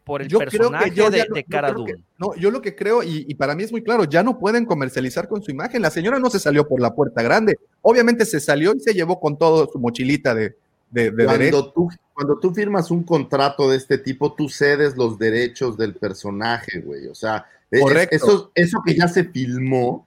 por 0.04 0.22
el 0.22 0.28
Yo 0.28 0.38
creo 0.38 0.50
que 0.50 0.56
personaje 0.58 0.90
yo 0.94 1.10
de, 1.10 1.18
no- 1.28 1.34
de 1.34 1.44
yo 1.48 1.84
que- 1.86 1.94
no, 2.18 2.34
yo 2.36 2.50
lo 2.50 2.60
que 2.62 2.76
creo, 2.76 3.02
y, 3.02 3.24
y 3.26 3.34
para 3.34 3.54
mí 3.54 3.62
es 3.64 3.72
muy 3.72 3.82
claro, 3.82 4.04
ya 4.04 4.22
no 4.22 4.38
pueden 4.38 4.64
comercializar 4.66 5.26
con 5.28 5.42
su 5.42 5.50
imagen. 5.50 5.82
La 5.82 5.90
señora 5.90 6.18
no 6.18 6.30
se 6.30 6.38
salió 6.38 6.68
por 6.68 6.80
la 6.80 6.94
puerta 6.94 7.22
grande. 7.22 7.58
Obviamente 7.82 8.24
se 8.26 8.38
salió 8.38 8.74
y 8.74 8.80
se 8.80 8.92
llevó 8.94 9.18
con 9.18 9.36
todo 9.38 9.66
su 9.72 9.78
mochilita 9.80 10.34
de, 10.34 10.54
de, 10.90 11.10
de 11.10 11.26
derecho. 11.26 11.50
Cuando 11.58 11.72
tú, 11.72 11.88
cuando 12.12 12.38
tú 12.38 12.54
firmas 12.54 12.90
un 12.90 13.02
contrato 13.02 13.68
de 13.70 13.78
este 13.78 13.96
tipo, 13.98 14.32
tú 14.34 14.48
cedes 14.48 14.96
los 14.96 15.18
derechos 15.18 15.76
del 15.78 15.94
personaje, 15.94 16.80
güey. 16.80 17.06
O 17.08 17.14
sea, 17.14 17.46
es- 17.70 17.80
Correcto. 17.80 18.14
eso, 18.14 18.52
eso 18.54 18.78
que 18.84 18.94
ya 18.94 19.08
se 19.08 19.24
filmó, 19.24 20.06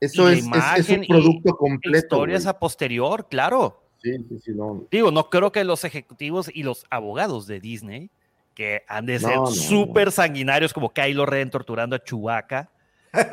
eso 0.00 0.28
es, 0.28 0.44
es- 0.76 0.88
un 0.90 1.06
producto 1.06 1.56
completo. 1.56 1.98
Historias 1.98 2.46
a 2.46 2.58
posterior, 2.58 3.28
claro. 3.28 3.82
Sí, 4.02 4.12
sí, 4.28 4.38
sí, 4.38 4.50
no. 4.54 4.84
Digo, 4.90 5.10
no 5.10 5.28
creo 5.28 5.50
que 5.50 5.64
los 5.64 5.84
ejecutivos 5.84 6.50
y 6.54 6.62
los 6.62 6.86
abogados 6.90 7.46
de 7.46 7.58
Disney, 7.60 8.10
que 8.54 8.82
han 8.88 9.06
de 9.06 9.18
ser 9.18 9.36
No, 9.36 9.42
no, 9.42 9.46
súper 9.50 10.12
sanguinarios 10.12 10.72
como 10.72 10.90
Kylo 10.92 11.26
Ren 11.26 11.50
torturando 11.50 11.96
a 11.96 12.02
Chewbacca, 12.02 12.70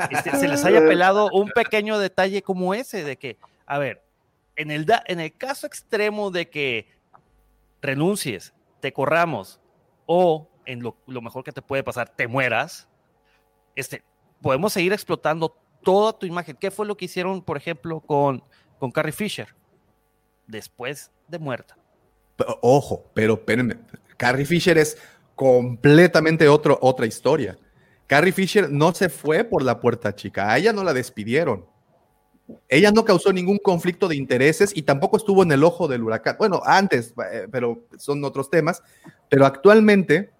este, 0.09 0.35
se 0.37 0.47
les 0.47 0.63
haya 0.65 0.79
pelado 0.87 1.29
un 1.31 1.49
pequeño 1.49 1.99
detalle 1.99 2.41
como 2.41 2.73
ese, 2.73 3.03
de 3.03 3.17
que, 3.17 3.37
a 3.67 3.77
ver, 3.77 4.03
en 4.55 4.71
el, 4.71 4.85
da- 4.85 5.03
en 5.07 5.19
el 5.19 5.33
caso 5.33 5.67
extremo 5.67 6.31
de 6.31 6.49
que 6.49 6.87
renuncies, 7.81 8.53
te 8.79 8.91
corramos, 8.93 9.59
o 10.05 10.49
en 10.65 10.81
lo, 10.81 10.95
lo 11.07 11.21
mejor 11.21 11.43
que 11.43 11.51
te 11.51 11.61
puede 11.61 11.83
pasar, 11.83 12.09
te 12.09 12.27
mueras, 12.27 12.87
este, 13.75 14.03
podemos 14.41 14.73
seguir 14.73 14.93
explotando 14.93 15.55
toda 15.85 16.11
tu 16.11 16.25
imagen. 16.25 16.57
¿Qué 16.59 16.71
fue 16.71 16.85
lo 16.85 16.97
que 16.97 17.05
hicieron, 17.05 17.41
por 17.41 17.55
ejemplo, 17.55 18.01
con, 18.01 18.43
con 18.77 18.91
Carrie 18.91 19.13
Fisher? 19.13 19.55
Después 20.47 21.11
de 21.29 21.39
muerta. 21.39 21.77
Ojo, 22.61 23.09
pero 23.13 23.35
espérenme. 23.35 23.77
Carrie 24.17 24.45
Fisher 24.45 24.77
es 24.77 24.97
completamente 25.35 26.49
otro, 26.49 26.77
otra 26.81 27.05
historia. 27.05 27.57
Carrie 28.07 28.33
Fisher 28.33 28.69
no 28.69 28.93
se 28.93 29.09
fue 29.09 29.43
por 29.43 29.63
la 29.63 29.79
puerta 29.79 30.13
chica. 30.13 30.51
A 30.51 30.57
ella 30.57 30.73
no 30.73 30.83
la 30.83 30.93
despidieron. 30.93 31.65
Ella 32.69 32.91
no 32.91 33.05
causó 33.05 33.33
ningún 33.33 33.57
conflicto 33.57 34.07
de 34.07 34.15
intereses 34.15 34.71
y 34.75 34.83
tampoco 34.83 35.17
estuvo 35.17 35.41
en 35.41 35.51
el 35.51 35.63
ojo 35.63 35.87
del 35.87 36.03
huracán. 36.03 36.35
Bueno, 36.37 36.61
antes, 36.63 37.13
eh, 37.31 37.47
pero 37.51 37.87
son 37.97 38.23
otros 38.23 38.49
temas. 38.49 38.83
Pero 39.29 39.45
actualmente, 39.45 40.31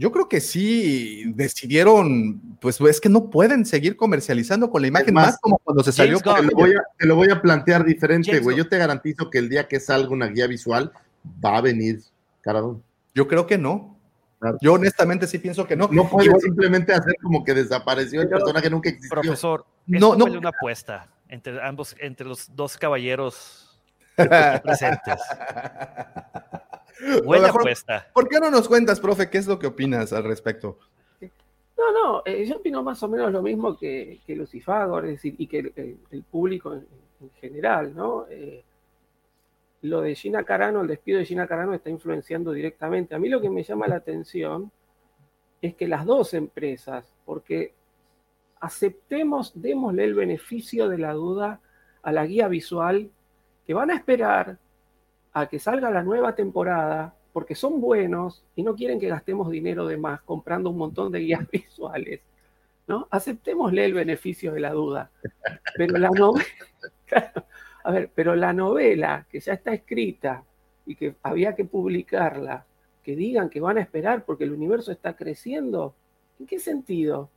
yo 0.00 0.10
creo 0.10 0.30
que 0.30 0.40
sí 0.40 1.24
decidieron, 1.34 2.40
pues 2.58 2.80
es 2.80 3.02
que 3.02 3.10
no 3.10 3.28
pueden 3.28 3.66
seguir 3.66 3.98
comercializando 3.98 4.70
con 4.70 4.80
la 4.80 4.88
imagen 4.88 5.12
más, 5.12 5.26
más, 5.26 5.38
como 5.38 5.58
cuando 5.58 5.82
se 5.82 5.92
salió. 5.92 6.18
Te 6.20 6.42
lo, 6.42 6.52
voy 6.52 6.70
a, 6.70 6.80
te 6.96 7.06
lo 7.06 7.16
voy 7.16 7.30
a 7.30 7.42
plantear 7.42 7.84
diferente, 7.84 8.40
güey. 8.40 8.56
Yo 8.56 8.66
te 8.66 8.78
garantizo 8.78 9.28
que 9.28 9.36
el 9.36 9.50
día 9.50 9.68
que 9.68 9.78
salga 9.78 10.08
una 10.08 10.28
guía 10.28 10.46
visual, 10.46 10.90
va 11.44 11.58
a 11.58 11.60
venir 11.60 12.00
Caradón. 12.40 12.82
Yo 13.14 13.28
creo 13.28 13.46
que 13.46 13.58
no. 13.58 13.98
Yo 14.62 14.72
honestamente 14.72 15.26
sí 15.26 15.36
pienso 15.36 15.66
que 15.66 15.76
no. 15.76 15.86
No 15.92 16.08
puede 16.08 16.30
simplemente 16.40 16.94
hacer 16.94 17.16
como 17.20 17.44
que 17.44 17.52
desapareció 17.52 18.22
el 18.22 18.30
personaje, 18.30 18.70
nunca 18.70 18.88
existió. 18.88 19.20
Profesor, 19.20 19.66
No, 19.86 20.16
no. 20.16 20.24
huele 20.24 20.38
una 20.38 20.48
apuesta 20.48 21.08
entre 21.28 21.62
ambos, 21.62 21.94
entre 22.00 22.26
los 22.26 22.56
dos 22.56 22.78
caballeros 22.78 23.78
presentes. 24.16 25.20
Buena 27.24 27.46
mejor- 27.46 27.62
apuesta. 27.62 28.08
¿Por 28.14 28.28
qué 28.28 28.38
no 28.40 28.50
nos 28.50 28.68
cuentas, 28.68 29.00
profe, 29.00 29.30
qué 29.30 29.38
es 29.38 29.46
lo 29.46 29.58
que 29.58 29.66
opinas 29.66 30.12
al 30.12 30.24
respecto? 30.24 30.78
No, 31.76 31.92
no, 31.92 32.22
eh, 32.26 32.44
yo 32.46 32.56
opino 32.56 32.82
más 32.82 33.02
o 33.02 33.08
menos 33.08 33.32
lo 33.32 33.40
mismo 33.42 33.76
que, 33.76 34.20
que 34.26 34.36
Lucifagor, 34.36 35.06
es 35.06 35.12
decir, 35.12 35.34
y 35.38 35.46
que 35.46 35.58
el, 35.60 35.72
el- 35.76 35.98
el 36.10 36.22
público 36.24 36.74
en, 36.74 36.86
en 37.22 37.30
general, 37.40 37.94
¿no? 37.94 38.26
Eh, 38.28 38.62
lo 39.82 40.02
de 40.02 40.14
Gina 40.14 40.44
Carano, 40.44 40.82
el 40.82 40.88
despido 40.88 41.18
de 41.20 41.24
Gina 41.24 41.46
Carano 41.46 41.72
está 41.72 41.88
influenciando 41.88 42.52
directamente. 42.52 43.14
A 43.14 43.18
mí 43.18 43.30
lo 43.30 43.40
que 43.40 43.48
me 43.48 43.62
llama 43.62 43.88
la 43.88 43.96
atención 43.96 44.70
es 45.62 45.74
que 45.74 45.88
las 45.88 46.04
dos 46.04 46.34
empresas, 46.34 47.14
porque 47.24 47.72
aceptemos, 48.60 49.52
démosle 49.54 50.04
el 50.04 50.14
beneficio 50.14 50.86
de 50.88 50.98
la 50.98 51.14
duda 51.14 51.60
a 52.02 52.12
la 52.12 52.26
guía 52.26 52.48
visual, 52.48 53.10
que 53.66 53.72
van 53.74 53.90
a 53.90 53.94
esperar 53.94 54.58
a 55.32 55.46
que 55.46 55.58
salga 55.58 55.90
la 55.90 56.02
nueva 56.02 56.34
temporada, 56.34 57.14
porque 57.32 57.54
son 57.54 57.80
buenos 57.80 58.44
y 58.56 58.62
no 58.62 58.74
quieren 58.74 58.98
que 58.98 59.08
gastemos 59.08 59.50
dinero 59.50 59.86
de 59.86 59.96
más 59.96 60.20
comprando 60.22 60.70
un 60.70 60.78
montón 60.78 61.12
de 61.12 61.20
guías 61.20 61.48
visuales. 61.52 62.20
¿no? 62.86 63.06
Aceptémosle 63.10 63.84
el 63.84 63.94
beneficio 63.94 64.52
de 64.52 64.60
la 64.60 64.72
duda. 64.72 65.10
Pero 65.76 65.96
la 65.96 66.10
novela, 66.10 66.44
a 67.84 67.90
ver, 67.92 68.10
pero 68.14 68.34
la 68.34 68.52
novela 68.52 69.26
que 69.30 69.38
ya 69.38 69.52
está 69.52 69.72
escrita 69.72 70.42
y 70.86 70.96
que 70.96 71.14
había 71.22 71.54
que 71.54 71.64
publicarla, 71.64 72.66
que 73.04 73.14
digan 73.14 73.48
que 73.48 73.60
van 73.60 73.78
a 73.78 73.80
esperar 73.80 74.24
porque 74.24 74.44
el 74.44 74.52
universo 74.52 74.90
está 74.90 75.14
creciendo, 75.14 75.94
¿en 76.40 76.46
qué 76.46 76.58
sentido? 76.58 77.30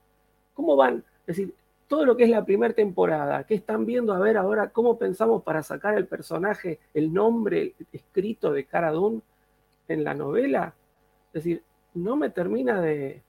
¿Cómo 0.56 0.76
van? 0.76 1.04
Es 1.22 1.38
decir, 1.38 1.54
todo 1.94 2.06
lo 2.08 2.18
que 2.18 2.24
es 2.24 2.30
la 2.32 2.44
primera 2.44 2.74
temporada, 2.74 3.44
¿qué 3.44 3.54
están 3.54 3.86
viendo? 3.86 4.14
A 4.14 4.20
ver 4.20 4.36
ahora 4.36 4.72
cómo 4.72 4.98
pensamos 4.98 5.44
para 5.44 5.62
sacar 5.62 5.96
el 5.96 6.08
personaje, 6.08 6.80
el 6.96 7.14
nombre 7.14 7.76
escrito 7.92 8.52
de 8.52 8.66
Cara 8.66 8.90
Dune 8.90 9.22
en 9.88 10.04
la 10.04 10.16
novela. 10.16 10.74
Es 11.28 11.44
decir, 11.44 11.62
no 11.94 12.16
me 12.16 12.32
termina 12.32 12.82
de, 12.82 13.22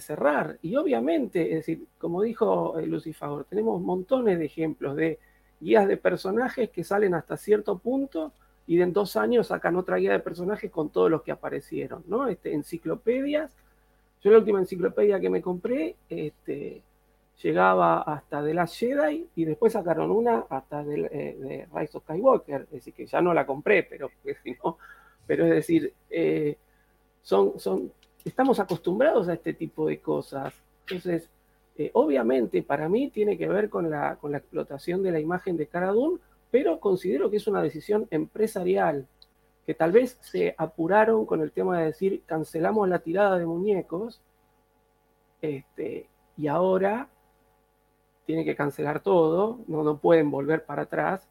cerrar. 0.00 0.58
Y 0.60 0.76
obviamente, 0.76 1.48
es 1.48 1.60
decir, 1.60 1.86
como 1.96 2.20
dijo 2.20 2.78
eh, 2.78 2.86
Lucifagor, 2.86 3.46
tenemos 3.46 3.80
montones 3.80 4.38
de 4.38 4.44
ejemplos 4.44 4.96
de 4.96 5.18
guías 5.58 5.88
de 5.88 5.96
personajes 5.96 6.68
que 6.68 6.84
salen 6.84 7.14
hasta 7.14 7.38
cierto 7.38 7.78
punto 7.78 8.34
y 8.66 8.82
en 8.82 8.92
dos 8.92 9.16
años 9.16 9.46
sacan 9.46 9.76
otra 9.76 9.96
guía 9.96 10.12
de 10.12 10.20
personajes 10.20 10.70
con 10.70 10.90
todos 10.90 11.10
los 11.10 11.22
que 11.22 11.32
aparecieron, 11.32 12.04
¿no? 12.06 12.28
Este, 12.28 12.52
enciclopedias. 12.52 13.50
Yo 14.22 14.30
la 14.30 14.36
última 14.40 14.58
enciclopedia 14.58 15.18
que 15.18 15.30
me 15.30 15.40
compré, 15.40 15.96
este, 16.10 16.82
llegaba 17.42 18.02
hasta 18.02 18.42
de 18.42 18.54
la 18.54 18.66
Jedi 18.66 19.28
y 19.34 19.44
después 19.44 19.72
sacaron 19.72 20.10
una 20.10 20.44
hasta 20.48 20.82
del, 20.84 21.06
eh, 21.06 21.36
de 21.38 21.68
Rise 21.74 21.96
of 21.98 22.04
Skywalker, 22.04 22.62
es 22.62 22.70
decir, 22.70 22.94
que 22.94 23.06
ya 23.06 23.20
no 23.20 23.34
la 23.34 23.44
compré, 23.46 23.82
pero, 23.82 24.10
no- 24.64 24.78
pero 25.26 25.44
es 25.46 25.50
decir, 25.50 25.92
eh, 26.10 26.56
son, 27.22 27.58
son, 27.58 27.92
estamos 28.24 28.60
acostumbrados 28.60 29.28
a 29.28 29.34
este 29.34 29.54
tipo 29.54 29.86
de 29.86 30.00
cosas. 30.00 30.54
Entonces, 30.86 31.28
eh, 31.76 31.90
obviamente 31.94 32.62
para 32.62 32.88
mí 32.88 33.10
tiene 33.10 33.36
que 33.36 33.48
ver 33.48 33.68
con 33.68 33.90
la, 33.90 34.16
con 34.16 34.30
la 34.32 34.38
explotación 34.38 35.02
de 35.02 35.10
la 35.12 35.20
imagen 35.20 35.56
de 35.56 35.66
Cara 35.66 35.90
Dune, 35.92 36.20
pero 36.50 36.78
considero 36.78 37.30
que 37.30 37.38
es 37.38 37.46
una 37.48 37.62
decisión 37.62 38.06
empresarial, 38.10 39.06
que 39.66 39.74
tal 39.74 39.90
vez 39.92 40.18
se 40.20 40.54
apuraron 40.56 41.26
con 41.26 41.40
el 41.40 41.50
tema 41.50 41.78
de 41.80 41.86
decir 41.86 42.22
cancelamos 42.26 42.88
la 42.88 43.00
tirada 43.00 43.38
de 43.38 43.46
muñecos, 43.46 44.20
este, 45.42 46.06
y 46.36 46.46
ahora 46.46 47.08
tiene 48.26 48.44
que 48.44 48.56
cancelar 48.56 49.00
todo, 49.00 49.60
no, 49.66 49.82
no 49.82 49.98
pueden 49.98 50.30
volver 50.30 50.64
para 50.64 50.82
atrás, 50.82 51.28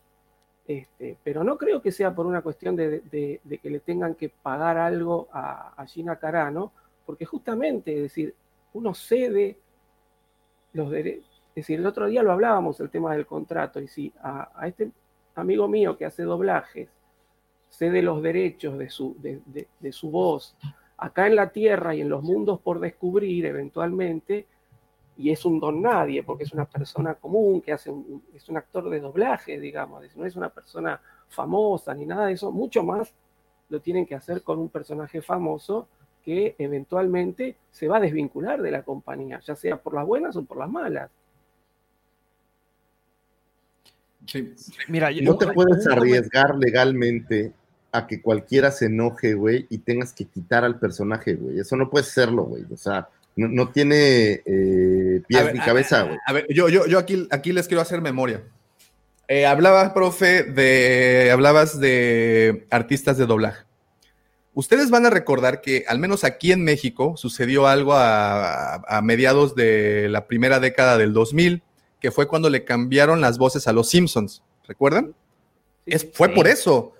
este, 0.67 1.17
pero 1.23 1.43
no 1.43 1.57
creo 1.57 1.81
que 1.81 1.91
sea 1.91 2.13
por 2.15 2.25
una 2.25 2.41
cuestión 2.41 2.75
de, 2.75 3.01
de- 3.01 3.41
que 3.59 3.69
le 3.69 3.79
tengan 3.79 4.15
que 4.15 4.29
pagar 4.29 4.77
algo 4.77 5.27
a, 5.33 5.73
Gina 5.87 6.15
Carano, 6.17 6.71
porque 7.05 7.25
justamente, 7.25 7.95
es 7.95 8.01
decir, 8.03 8.33
uno 8.73 8.93
cede 8.93 9.57
los 10.73 10.89
derechos, 10.89 11.29
es 11.49 11.55
decir, 11.55 11.79
el 11.79 11.85
otro 11.85 12.07
día 12.07 12.23
lo 12.23 12.31
hablábamos, 12.31 12.79
el 12.79 12.89
tema 12.89 13.13
del 13.13 13.25
contrato, 13.27 13.79
y 13.79 13.87
si 13.87 14.11
a, 14.21 14.49
a 14.55 14.67
este 14.67 14.91
amigo 15.35 15.67
mío 15.67 15.97
que 15.97 16.05
hace 16.05 16.23
doblajes 16.23 16.89
cede 17.69 18.01
los 18.01 18.21
derechos 18.21 18.77
de 18.77 18.89
su, 18.89 19.15
de- 19.19 19.67
de 19.79 19.91
su 19.91 20.09
voz 20.11 20.55
acá 20.97 21.27
en 21.27 21.35
la 21.35 21.49
Tierra 21.49 21.93
y 21.95 22.01
en 22.01 22.09
los 22.09 22.23
mundos 22.23 22.59
por 22.61 22.79
descubrir 22.79 23.45
eventualmente, 23.45 24.45
y 25.17 25.29
es 25.31 25.45
un 25.45 25.59
don 25.59 25.81
nadie, 25.81 26.23
porque 26.23 26.43
es 26.43 26.53
una 26.53 26.65
persona 26.65 27.13
común 27.15 27.61
que 27.61 27.71
hace 27.73 27.89
un, 27.91 28.23
es 28.33 28.49
un 28.49 28.57
actor 28.57 28.89
de 28.89 28.99
doblaje, 28.99 29.59
digamos, 29.59 30.03
no 30.15 30.25
es 30.25 30.35
una 30.35 30.49
persona 30.49 30.99
famosa 31.29 31.93
ni 31.93 32.05
nada 32.05 32.27
de 32.27 32.33
eso, 32.33 32.51
mucho 32.51 32.83
más 32.83 33.13
lo 33.69 33.79
tienen 33.79 34.05
que 34.05 34.15
hacer 34.15 34.41
con 34.43 34.59
un 34.59 34.69
personaje 34.69 35.21
famoso 35.21 35.87
que 36.23 36.55
eventualmente 36.57 37.57
se 37.71 37.87
va 37.87 37.97
a 37.97 38.01
desvincular 38.01 38.61
de 38.61 38.71
la 38.71 38.83
compañía, 38.83 39.39
ya 39.45 39.55
sea 39.55 39.77
por 39.77 39.93
las 39.93 40.05
buenas 40.05 40.35
o 40.35 40.43
por 40.43 40.57
las 40.57 40.69
malas. 40.69 41.09
Mira, 44.87 45.11
yo- 45.11 45.23
No 45.23 45.37
te 45.37 45.47
puedes 45.47 45.85
arriesgar 45.87 46.55
legalmente 46.57 47.51
a 47.91 48.07
que 48.07 48.21
cualquiera 48.21 48.71
se 48.71 48.85
enoje, 48.85 49.33
güey, 49.33 49.67
y 49.69 49.79
tengas 49.79 50.13
que 50.13 50.25
quitar 50.25 50.63
al 50.63 50.79
personaje, 50.79 51.35
güey. 51.35 51.59
Eso 51.59 51.75
no 51.75 51.89
puedes 51.89 52.07
hacerlo, 52.07 52.45
güey. 52.45 52.63
O 52.71 52.77
sea, 52.77 53.09
no, 53.35 53.47
no 53.47 53.69
tiene 53.69 54.41
eh, 54.45 55.02
pies 55.21 55.43
ver, 55.45 55.53
ni 55.53 55.59
cabeza, 55.59 56.03
güey. 56.03 56.17
A 56.25 56.33
ver, 56.33 56.45
yo, 56.49 56.69
yo, 56.69 56.85
yo 56.87 56.99
aquí, 56.99 57.27
aquí 57.31 57.51
les 57.53 57.67
quiero 57.67 57.81
hacer 57.81 58.01
memoria. 58.01 58.43
Eh, 59.27 59.45
hablabas, 59.45 59.91
profe, 59.93 60.43
de. 60.43 61.29
Hablabas 61.31 61.79
de 61.79 62.67
artistas 62.69 63.17
de 63.17 63.25
doblaje. 63.25 63.63
Ustedes 64.53 64.89
van 64.91 65.05
a 65.05 65.09
recordar 65.09 65.61
que, 65.61 65.85
al 65.87 65.97
menos 65.97 66.23
aquí 66.23 66.51
en 66.51 66.63
México, 66.63 67.15
sucedió 67.17 67.65
algo 67.67 67.93
a, 67.93 68.75
a- 68.75 68.97
a 68.97 69.01
mediados 69.01 69.55
de 69.55 70.07
la 70.09 70.27
primera 70.27 70.59
década 70.59 70.97
del 70.97 71.13
2000, 71.13 71.63
que 71.99 72.11
fue 72.11 72.27
cuando 72.27 72.49
le 72.49 72.63
cambiaron 72.63 73.19
las 73.21 73.37
voces 73.39 73.67
a 73.67 73.73
los 73.73 73.89
Simpsons. 73.89 74.43
¿Recuerdan? 74.67 75.15
Es, 75.85 76.07
fue 76.13 76.27
Sí. 76.29 76.35
por 76.35 76.47
eso. 76.47 76.93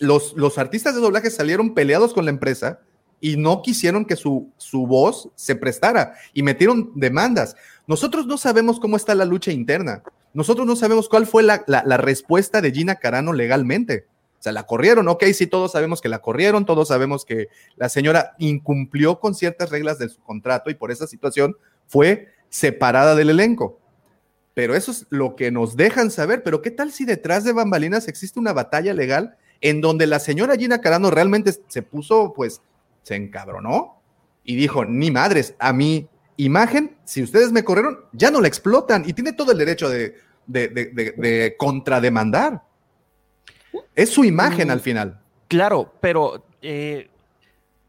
Los, 0.00 0.34
los 0.36 0.58
artistas 0.58 0.94
de 0.96 1.00
doblaje 1.00 1.30
salieron 1.30 1.72
peleados 1.74 2.12
con 2.12 2.24
la 2.24 2.30
empresa 2.32 2.80
y 3.20 3.36
no 3.36 3.62
quisieron 3.62 4.04
que 4.04 4.16
su, 4.16 4.50
su 4.56 4.86
voz 4.86 5.28
se 5.34 5.56
prestara 5.56 6.14
y 6.32 6.42
metieron 6.42 6.92
demandas. 6.94 7.56
Nosotros 7.86 8.26
no 8.26 8.38
sabemos 8.38 8.78
cómo 8.80 8.96
está 8.96 9.14
la 9.14 9.24
lucha 9.24 9.50
interna. 9.52 10.02
Nosotros 10.34 10.66
no 10.66 10.76
sabemos 10.76 11.08
cuál 11.08 11.26
fue 11.26 11.42
la, 11.42 11.64
la- 11.66 11.82
la 11.84 11.96
respuesta 11.96 12.60
de 12.60 12.70
Gina 12.70 12.96
Carano 12.96 13.32
legalmente. 13.32 14.06
O 14.38 14.42
sea, 14.42 14.52
la 14.52 14.66
corrieron, 14.66 15.08
ok, 15.08 15.24
sí, 15.34 15.48
todos 15.48 15.72
sabemos 15.72 16.00
que 16.00 16.08
la 16.08 16.20
corrieron, 16.20 16.64
todos 16.64 16.88
sabemos 16.88 17.24
que 17.24 17.48
la 17.76 17.88
señora 17.88 18.34
incumplió 18.38 19.18
con 19.18 19.34
ciertas 19.34 19.70
reglas 19.70 19.98
de 19.98 20.08
su 20.08 20.20
contrato 20.22 20.70
y 20.70 20.74
por 20.74 20.92
esa 20.92 21.08
situación 21.08 21.56
fue 21.88 22.28
separada 22.48 23.16
del 23.16 23.30
elenco. 23.30 23.80
Pero 24.54 24.76
eso 24.76 24.92
es 24.92 25.06
lo 25.10 25.34
que 25.34 25.50
nos 25.50 25.76
dejan 25.76 26.10
saber. 26.12 26.42
Pero 26.44 26.62
¿qué 26.62 26.70
tal 26.70 26.92
si 26.92 27.04
detrás 27.04 27.42
de 27.42 27.52
bambalinas 27.52 28.06
existe 28.06 28.38
una 28.38 28.52
batalla 28.52 28.94
legal 28.94 29.36
en 29.60 29.80
donde 29.80 30.06
la 30.06 30.20
señora 30.20 30.54
Gina 30.56 30.80
Carano 30.80 31.10
realmente 31.10 31.52
se 31.66 31.82
puso, 31.82 32.32
pues, 32.32 32.60
se 33.02 33.16
encabronó 33.16 34.00
y 34.44 34.56
dijo, 34.56 34.84
ni 34.84 35.10
madres, 35.10 35.54
a 35.58 35.72
mi 35.72 36.08
imagen, 36.36 36.96
si 37.04 37.22
ustedes 37.22 37.52
me 37.52 37.64
corrieron, 37.64 38.00
ya 38.12 38.30
no 38.30 38.40
la 38.40 38.48
explotan 38.48 39.04
y 39.08 39.12
tiene 39.12 39.32
todo 39.32 39.52
el 39.52 39.58
derecho 39.58 39.88
de, 39.88 40.14
de, 40.46 40.68
de- 40.68 40.86
de- 40.86 41.12
de 41.12 41.56
contrademandar. 41.58 42.62
Es 43.94 44.10
su 44.10 44.24
imagen 44.24 44.68
Mm. 44.68 44.70
al 44.70 44.80
final. 44.80 45.20
Claro, 45.48 45.92
pero 46.00 46.44
eh, 46.62 47.08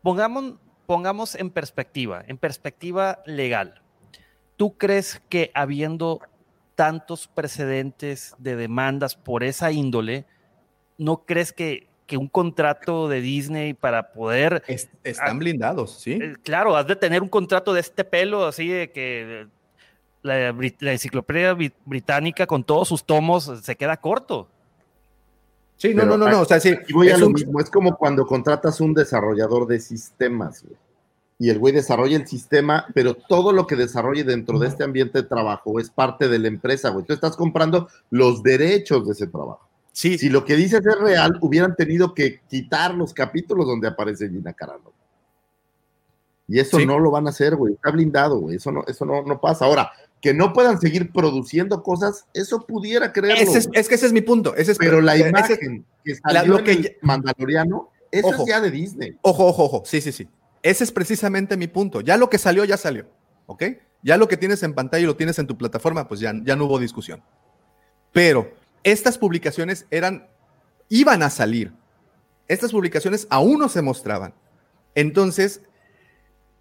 pongamos, 0.02 0.56
pongamos 0.86 1.36
en 1.36 1.50
perspectiva, 1.50 2.24
en 2.28 2.38
perspectiva 2.38 3.20
legal. 3.26 3.82
¿Tú 4.58 4.78
crees 4.78 5.22
que 5.30 5.52
habiendo 5.54 6.22
tantos 6.76 7.28
precedentes 7.28 8.34
de 8.38 8.56
demandas 8.56 9.16
por 9.16 9.44
esa 9.44 9.72
índole, 9.72 10.26
no 10.98 11.24
crees 11.26 11.52
que, 11.54 11.88
que 12.10 12.18
un 12.18 12.28
contrato 12.28 13.08
de 13.08 13.22
Disney 13.22 13.76
para 13.76 14.12
poder... 14.12 14.64
están 15.04 15.38
blindados, 15.38 16.02
sí. 16.02 16.14
Eh, 16.14 16.34
claro, 16.44 16.76
has 16.76 16.88
de 16.88 16.96
tener 16.96 17.22
un 17.22 17.30
contrato 17.30 17.72
de 17.72 17.82
este 17.82 18.04
pelo, 18.04 18.46
así 18.48 18.68
de 18.68 18.92
que... 18.92 19.48
la, 20.24 20.52
brit- 20.52 20.78
la 20.80 20.92
enciclopedia 20.92 21.54
bri- 21.56 21.72
británica 21.86 22.48
con 22.48 22.64
todos 22.64 22.88
sus 22.88 23.04
tomos 23.06 23.52
se 23.64 23.76
queda 23.76 23.96
corto. 23.98 24.50
Sí, 25.78 25.94
no, 25.94 26.02
Pero, 26.02 26.18
no, 26.18 26.26
no, 26.26 26.32
no, 26.32 26.42
o 26.42 26.46
sea, 26.46 26.60
sí. 26.60 26.76
Voy 26.92 27.10
a 27.10 27.14
es 27.14 27.20
lo 27.20 27.28
un- 27.28 27.34
mismo, 27.34 27.60
es 27.60 27.70
como 27.70 27.96
cuando 27.96 28.26
contratas 28.26 28.82
un 28.82 28.94
desarrollador 28.96 29.68
de 29.68 29.80
sistemas, 29.80 30.64
güey. 30.64 30.76
Y 31.42 31.50
el 31.52 31.60
güey 31.60 31.74
desarrolla 31.74 32.18
el 32.18 32.28
sistema, 32.28 32.88
pero 32.94 33.14
todo 33.14 33.54
lo 33.54 33.66
que 33.66 33.78
desarrolle 33.78 34.26
dentro 34.26 34.58
de 34.60 34.68
este 34.68 34.84
ambiente 34.84 35.22
de 35.22 35.28
trabajo 35.30 35.80
es 35.80 35.90
parte 35.90 36.28
de 36.28 36.38
la 36.40 36.50
empresa, 36.50 36.90
güey. 36.90 37.06
Tú 37.06 37.14
estás 37.14 37.38
comprando 37.38 37.88
los 38.10 38.44
derechos 38.44 39.06
de 39.06 39.14
ese 39.14 39.28
trabajo. 39.28 39.69
Sí. 40.00 40.18
Si 40.18 40.30
lo 40.30 40.46
que 40.46 40.56
dices 40.56 40.80
es 40.86 40.98
real, 40.98 41.38
hubieran 41.42 41.76
tenido 41.76 42.14
que 42.14 42.40
quitar 42.48 42.94
los 42.94 43.14
capítulos 43.14 43.68
donde 43.68 43.90
aparece 43.90 44.30
Gina 44.30 44.54
Carano. 44.54 44.94
Y 46.48 46.58
eso 46.58 46.78
Sí. 46.78 46.86
no 46.86 47.00
lo 47.00 47.12
van 47.12 47.28
a 47.28 47.32
hacer, 47.32 47.58
güey. 47.58 47.74
Está 47.74 47.92
blindado, 47.92 48.40
güey. 48.40 48.56
Eso 48.56 48.72
no, 48.72 48.86
eso 48.88 49.04
no, 49.06 49.24
no 49.24 49.42
pasa. 49.42 49.66
Ahora, 49.66 49.92
que 50.22 50.34
no 50.34 50.54
puedan 50.54 50.80
seguir 50.80 51.12
produciendo 51.12 51.84
cosas, 51.84 52.26
eso 52.34 52.66
pudiera 52.66 53.12
creerlo. 53.12 53.44
Ese 53.44 53.70
es, 53.74 53.90
que 53.90 53.96
ese 53.96 54.06
es 54.06 54.14
mi 54.14 54.22
punto. 54.22 54.56
Ese 54.56 54.72
es, 54.72 54.78
pero 54.78 55.02
la 55.02 55.16
ese 55.16 55.28
imagen 55.28 55.86
que 56.06 56.14
la- 56.24 56.32
salió 56.40 56.54
lo 56.54 56.60
en 56.60 56.64
que 56.66 56.72
el 56.72 56.98
Mandaloriano, 57.02 57.90
eso 58.10 58.28
Ojo. 58.30 58.44
es 58.44 58.48
ya 58.48 58.62
de 58.62 58.72
Disney. 58.72 59.18
Ojo, 59.22 59.48
ojo, 59.48 59.66
ojo. 59.66 59.84
Sí, 59.86 60.00
sí, 60.00 60.14
sí. 60.14 60.30
Ese 60.64 60.86
es 60.86 60.94
precisamente 60.94 61.58
mi 61.58 61.68
punto. 61.68 62.00
Ya 62.00 62.16
lo 62.16 62.30
que 62.30 62.38
salió, 62.38 62.64
ya 62.64 62.78
salió. 62.78 63.06
¿Ok? 63.48 63.64
Ya 64.02 64.16
lo 64.16 64.30
que 64.30 64.38
tienes 64.38 64.64
en 64.64 64.74
pantalla 64.74 65.04
y 65.04 65.08
lo 65.08 65.18
tienes 65.18 65.38
en 65.40 65.46
tu 65.48 65.58
plataforma, 65.58 66.08
pues 66.08 66.22
ya, 66.22 66.34
ya 66.46 66.56
no 66.56 66.66
hubo 66.68 66.80
discusión. 66.80 67.22
Pero 68.14 68.50
estas 68.84 69.18
publicaciones 69.18 69.86
eran, 69.92 70.28
iban 70.90 71.24
a 71.24 71.30
salir. 71.30 71.72
Estas 72.48 72.72
publicaciones 72.72 73.28
aún 73.30 73.60
no 73.60 73.70
se 73.70 73.82
mostraban. 73.82 74.34
Entonces, 74.96 75.62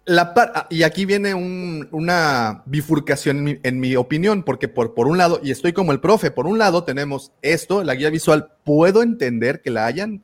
la 0.05 0.33
par- 0.33 0.51
ah, 0.55 0.67
y 0.69 0.83
aquí 0.83 1.05
viene 1.05 1.33
un- 1.33 1.87
una 1.91 2.63
bifurcación 2.65 3.59
en 3.61 3.79
mi, 3.79 3.95
opinión, 3.95 4.43
porque 4.43 4.67
por, 4.67 4.93
por 4.93 5.07
un 5.07 5.17
lado, 5.17 5.39
y 5.43 5.51
estoy 5.51 5.73
como 5.73 5.91
el 5.91 5.99
profe, 5.99 6.31
por 6.31 6.47
un 6.47 6.57
lado 6.57 6.83
tenemos 6.83 7.31
esto, 7.41 7.83
la 7.83 7.95
guía 7.95 8.09
visual, 8.09 8.51
puedo 8.63 9.03
entender 9.03 9.61
que 9.61 9.69
la 9.71 9.85
hayan 9.85 10.23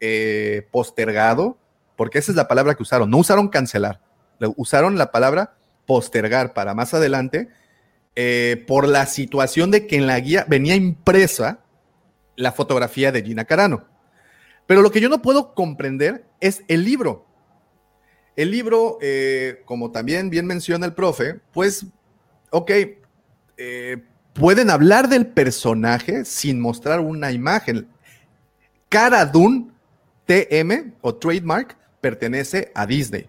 eh, 0.00 0.68
postergado, 0.70 1.56
porque 1.96 2.18
esa 2.18 2.32
es 2.32 2.36
la 2.36 2.48
palabra 2.48 2.74
que 2.74 2.82
usaron, 2.82 3.08
no 3.10 3.18
usaron 3.18 3.48
cancelar, 3.48 4.00
usaron 4.56 4.98
la 4.98 5.10
palabra 5.10 5.54
postergar 5.86 6.52
para 6.52 6.74
más 6.74 6.92
adelante, 6.92 7.48
eh, 8.16 8.64
por 8.66 8.86
la 8.86 9.06
situación 9.06 9.70
de 9.70 9.86
que 9.86 9.96
en 9.96 10.06
la 10.06 10.20
guía 10.20 10.44
venía 10.48 10.76
impresa 10.76 11.60
la 12.36 12.52
fotografía 12.52 13.12
de 13.12 13.22
Gina 13.22 13.44
Carano. 13.44 13.86
Pero 14.66 14.82
lo 14.82 14.90
que 14.90 15.00
yo 15.00 15.08
no 15.08 15.22
puedo 15.22 15.54
comprender 15.54 16.24
es 16.40 16.62
el 16.68 16.84
libro. 16.84 17.26
El 18.36 18.50
libro, 18.50 18.98
eh, 19.00 19.62
como 19.64 19.90
también 19.90 20.30
bien 20.30 20.46
menciona 20.46 20.86
el 20.86 20.94
profe, 20.94 21.40
pues, 21.52 21.86
ok, 22.50 22.70
eh, 23.56 24.02
pueden 24.32 24.70
hablar 24.70 25.08
del 25.08 25.26
personaje 25.26 26.24
sin 26.24 26.60
mostrar 26.60 27.00
una 27.00 27.30
imagen. 27.30 27.88
Cara 28.88 29.24
Dune 29.24 29.68
TM 30.26 30.94
o 31.00 31.14
trademark 31.14 31.76
pertenece 32.00 32.72
a 32.74 32.86
Disney, 32.86 33.28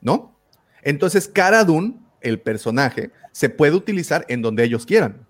¿no? 0.00 0.36
Entonces, 0.82 1.28
Cara 1.28 1.64
Dune, 1.64 1.94
el 2.22 2.40
personaje, 2.40 3.10
se 3.32 3.48
puede 3.48 3.74
utilizar 3.74 4.24
en 4.28 4.42
donde 4.42 4.64
ellos 4.64 4.86
quieran. 4.86 5.26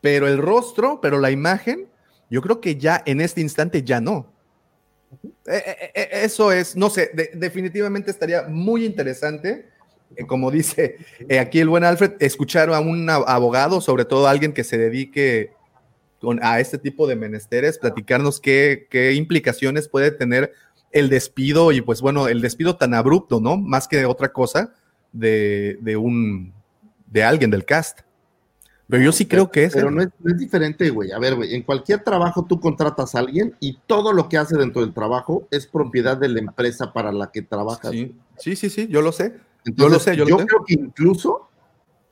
Pero 0.00 0.26
el 0.28 0.38
rostro, 0.38 1.00
pero 1.00 1.18
la 1.18 1.30
imagen, 1.30 1.86
yo 2.30 2.40
creo 2.42 2.60
que 2.60 2.76
ya 2.76 3.02
en 3.06 3.20
este 3.20 3.40
instante 3.40 3.82
ya 3.82 4.00
no. 4.00 4.32
Eh, 5.46 5.62
eh, 5.66 5.90
eh, 5.94 6.08
Eso 6.24 6.50
es, 6.52 6.76
no 6.76 6.90
sé, 6.90 7.10
de- 7.14 7.30
definitivamente 7.34 8.10
estaría 8.10 8.42
muy 8.48 8.84
interesante, 8.84 9.68
como 10.26 10.50
dice 10.50 10.96
aquí 11.40 11.60
el 11.60 11.68
buen 11.68 11.84
Alfred, 11.84 12.12
escuchar 12.20 12.70
a 12.70 12.80
un 12.80 13.08
a- 13.10 13.16
abogado, 13.16 13.80
sobre 13.80 14.04
todo 14.04 14.26
alguien 14.26 14.52
que 14.52 14.64
se 14.64 14.78
dedique 14.78 15.52
con- 16.20 16.40
a 16.42 16.60
este 16.60 16.78
tipo 16.78 17.06
de 17.06 17.16
menesteres, 17.16 17.78
platicarnos 17.78 18.40
qué, 18.40 18.86
qué 18.90 19.12
implicaciones 19.12 19.88
puede 19.88 20.10
tener 20.10 20.52
el 20.92 21.08
despido 21.10 21.72
y 21.72 21.80
pues 21.80 22.00
bueno, 22.00 22.28
el 22.28 22.40
despido 22.40 22.76
tan 22.76 22.94
abrupto, 22.94 23.40
¿no? 23.40 23.56
Más 23.56 23.86
que 23.88 24.06
otra 24.06 24.32
cosa 24.32 24.72
de, 25.14 25.78
de 25.80 25.96
un, 25.96 26.52
de 27.06 27.24
alguien 27.24 27.50
del 27.50 27.64
cast. 27.64 28.00
Pero 28.86 29.02
yo 29.02 29.12
sí 29.12 29.24
creo 29.24 29.50
que 29.50 29.64
es... 29.64 29.72
Pero 29.72 29.90
no 29.90 30.02
es, 30.02 30.08
no 30.20 30.30
es 30.30 30.38
diferente, 30.38 30.90
güey. 30.90 31.10
A 31.12 31.18
ver, 31.18 31.36
güey, 31.36 31.54
en 31.54 31.62
cualquier 31.62 32.04
trabajo 32.04 32.44
tú 32.44 32.60
contratas 32.60 33.14
a 33.14 33.20
alguien 33.20 33.54
y 33.58 33.78
todo 33.86 34.12
lo 34.12 34.28
que 34.28 34.36
hace 34.36 34.58
dentro 34.58 34.82
del 34.82 34.92
trabajo 34.92 35.48
es 35.50 35.66
propiedad 35.66 36.18
de 36.18 36.28
la 36.28 36.40
empresa 36.40 36.92
para 36.92 37.10
la 37.10 37.30
que 37.32 37.40
trabajas. 37.40 37.92
Sí, 37.92 38.14
sí, 38.36 38.56
sí, 38.56 38.68
sí, 38.68 38.86
yo 38.88 39.00
lo 39.00 39.10
sé. 39.10 39.36
Entonces, 39.64 39.76
yo 39.76 39.88
lo 39.88 39.98
sé, 39.98 40.16
yo, 40.16 40.24
yo 40.26 40.34
lo 40.36 40.40
sé. 40.42 40.46
creo 40.46 40.64
que 40.66 40.74
incluso, 40.74 41.48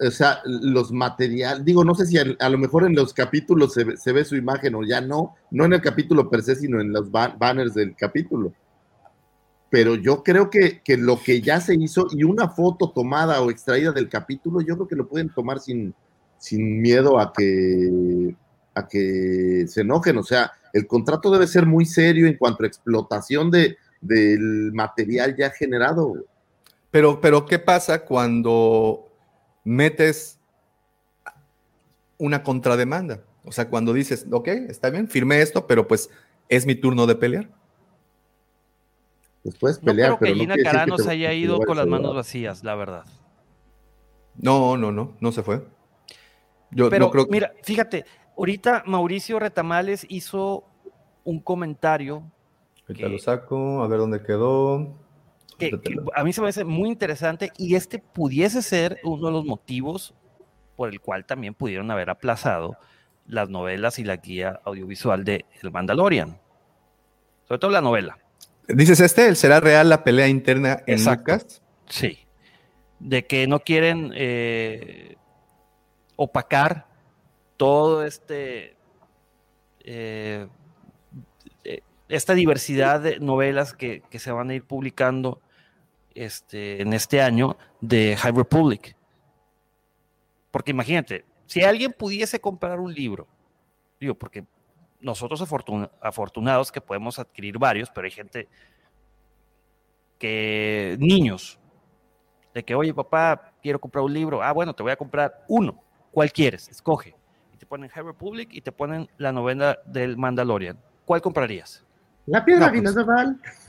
o 0.01 0.11
sea, 0.11 0.41
los 0.47 0.91
materiales, 0.93 1.63
digo, 1.63 1.85
no 1.85 1.95
sé 1.95 2.07
si 2.07 2.17
a, 2.17 2.25
a 2.39 2.49
lo 2.49 2.57
mejor 2.57 2.87
en 2.87 2.95
los 2.95 3.13
capítulos 3.13 3.75
se, 3.75 3.85
ve- 3.85 3.97
se 3.99 4.13
ve 4.13 4.25
su 4.25 4.37
imagen 4.37 4.75
o 4.75 4.83
ya 4.83 5.03
no, 5.03 5.35
no 5.51 5.67
en 5.67 5.75
el 5.75 5.83
capítulo 5.83 6.31
per 6.31 6.43
se, 6.43 6.57
sino 6.57 6.81
en 6.81 6.91
los 6.91 7.11
ba- 7.11 7.37
banners 7.39 7.75
del 7.75 7.95
capítulo. 7.95 8.55
Pero 9.73 9.95
yo 9.95 10.23
creo 10.23 10.51
que, 10.51 10.83
que 10.83 10.99
lo 10.99 11.19
que 11.19 11.41
ya 11.41 11.59
se 11.59 11.75
hizo 11.75 12.07
y 12.11 12.25
una 12.25 12.51
foto 12.51 12.91
tomada 12.91 13.41
o 13.41 13.51
extraída 13.51 13.91
del 13.91 14.11
capítulo, 14.11 14.61
yo 14.61 14.75
creo 14.75 14.87
que 14.87 14.97
lo 14.97 15.09
pueden 15.09 15.31
tomar 15.31 15.61
sin, 15.61 15.95
sin 16.37 16.83
miedo 16.83 17.19
a 17.19 17.33
que, 17.33 18.35
a 18.75 18.87
que 18.87 19.65
se 19.67 19.81
enojen. 19.81 20.19
O 20.19 20.25
sea, 20.25 20.53
el 20.75 20.87
contrato 20.87 21.31
debe 21.31 21.47
ser 21.47 21.65
muy 21.65 21.87
serio 21.87 22.27
en 22.27 22.37
cuanto 22.37 22.65
a 22.65 22.67
explotación 22.67 23.51
de, 23.51 23.79
del 24.03 24.73
material 24.75 25.35
ya 25.39 25.49
generado. 25.49 26.17
Pero, 26.91 27.23
pero, 27.23 27.47
¿qué 27.47 27.59
pasa 27.59 28.05
cuando 28.05 29.09
metes 29.65 30.39
una 32.19 32.43
contrademanda? 32.43 33.23
O 33.43 33.53
sea, 33.53 33.71
cuando 33.71 33.95
dices, 33.95 34.27
ok, 34.31 34.49
está 34.49 34.91
bien, 34.91 35.09
firmé 35.09 35.41
esto, 35.41 35.67
pero 35.67 35.89
pues 35.89 36.11
es 36.51 36.67
mi 36.67 36.75
turno 36.75 37.07
de 37.07 37.15
pelear. 37.15 37.62
Pues 39.59 39.83
No 39.83 39.87
pelear, 39.87 40.19
creo 40.19 40.19
que 40.19 40.31
no 40.31 40.41
Gina 40.41 40.57
Carano 40.63 40.97
que 40.97 41.03
se 41.03 41.11
haya 41.11 41.31
que 41.31 41.37
ido 41.37 41.59
con 41.61 41.77
las 41.77 41.87
manos 41.87 42.15
vacías, 42.15 42.63
la 42.63 42.75
verdad. 42.75 43.05
No, 44.37 44.77
no, 44.77 44.93
no, 44.93 45.17
no 45.21 45.33
se 45.33 45.43
fue. 45.43 45.67
Yo 46.71 46.89
Pero 46.89 47.07
no 47.07 47.11
creo 47.11 47.27
mira, 47.29 47.53
fíjate, 47.63 48.05
ahorita 48.37 48.85
Mauricio 48.87 49.39
Retamales 49.39 50.07
hizo 50.09 50.65
un 51.25 51.41
comentario 51.41 52.25
Ahorita 52.89 53.09
lo 53.09 53.19
saco, 53.19 53.83
a 53.83 53.89
ver 53.89 53.99
dónde 53.99 54.23
quedó. 54.23 54.99
que, 55.59 55.71
que 55.71 55.97
a 56.15 56.25
mí 56.25 56.33
se 56.33 56.41
me 56.41 56.49
hace 56.49 56.65
muy 56.65 56.89
interesante 56.89 57.51
y 57.57 57.75
este 57.75 57.99
pudiese 57.99 58.63
ser 58.63 58.99
uno 59.05 59.27
de 59.27 59.33
los 59.33 59.45
motivos 59.45 60.15
por 60.77 60.89
el 60.89 61.01
cual 61.01 61.25
también 61.25 61.55
pudieron 61.55 61.91
haber 61.91 62.11
aplazado 62.11 62.77
las 63.27 63.49
novelas 63.49 63.99
y 63.99 64.05
la 64.05 64.17
guía 64.17 64.61
audiovisual 64.65 65.25
de 65.25 65.45
El 65.63 65.71
Mandalorian. 65.71 66.41
Sobre 67.45 67.59
todo 67.59 67.71
la 67.71 67.81
novela. 67.81 68.19
Dices 68.69 69.01
este, 69.01 69.27
¿el 69.27 69.37
será 69.37 69.61
real 69.61 69.89
la 69.89 70.05
pelea 70.05 70.29
interna 70.29 70.83
en 70.87 70.95
Exacto. 70.95 71.33
Lucas? 71.33 71.63
Sí. 71.89 72.19
De 72.99 73.27
que 73.27 73.47
no 73.47 73.61
quieren 73.61 74.13
eh, 74.15 75.17
opacar 76.17 76.87
todo 77.57 78.05
este. 78.05 78.77
eh, 79.81 80.47
eh, 81.65 81.81
esta 82.09 82.35
diversidad 82.35 83.01
de 83.01 83.19
novelas 83.19 83.75
que, 83.75 84.03
que 84.11 84.19
se 84.19 84.31
van 84.31 84.51
a 84.51 84.55
ir 84.55 84.65
publicando 84.65 85.41
este, 86.15 86.83
en 86.83 86.93
este 86.93 87.21
año 87.21 87.57
de 87.81 88.17
High 88.17 88.33
Republic. 88.33 88.97
Porque 90.51 90.71
imagínate, 90.71 91.25
si 91.47 91.63
alguien 91.63 91.93
pudiese 91.93 92.41
comprar 92.41 92.79
un 92.79 92.93
libro, 92.93 93.27
digo, 93.99 94.15
porque 94.15 94.45
nosotros 95.03 95.41
afortun- 95.43 95.91
afortunados 96.01 96.73
que 96.73 96.81
podemos 96.81 97.19
adquirir 97.19 97.59
varios, 97.59 97.91
pero 97.91 98.07
hay 98.07 98.11
gente 98.11 98.49
que, 100.19 100.97
niños, 101.01 101.59
de 102.55 102.65
que, 102.65 102.75
oye, 102.75 102.95
papá, 102.95 103.53
quiero 103.63 103.81
comprar 103.81 104.05
un 104.05 104.13
libro, 104.13 104.43
ah, 104.43 104.53
bueno, 104.53 104.75
te 104.75 104.83
voy 104.83 104.93
a 104.93 104.97
comprar 104.97 105.45
uno, 105.49 105.83
¿cuál 106.11 106.33
quieres? 106.33 106.69
Escoge. 106.69 107.15
Y 107.53 107.57
te 107.57 107.67
ponen 107.67 107.89
High 107.91 108.05
Republic 108.05 108.49
y 108.53 108.61
te 108.61 108.73
ponen 108.73 109.09
la 109.19 109.33
novela 109.33 109.79
del 109.87 110.17
Mandalorian. 110.17 110.79
¿Cuál 111.05 111.21
comprarías? 111.21 111.85
La 112.27 112.45
piedra 112.45 112.71
No, 112.71 112.73
pues- 112.73 112.85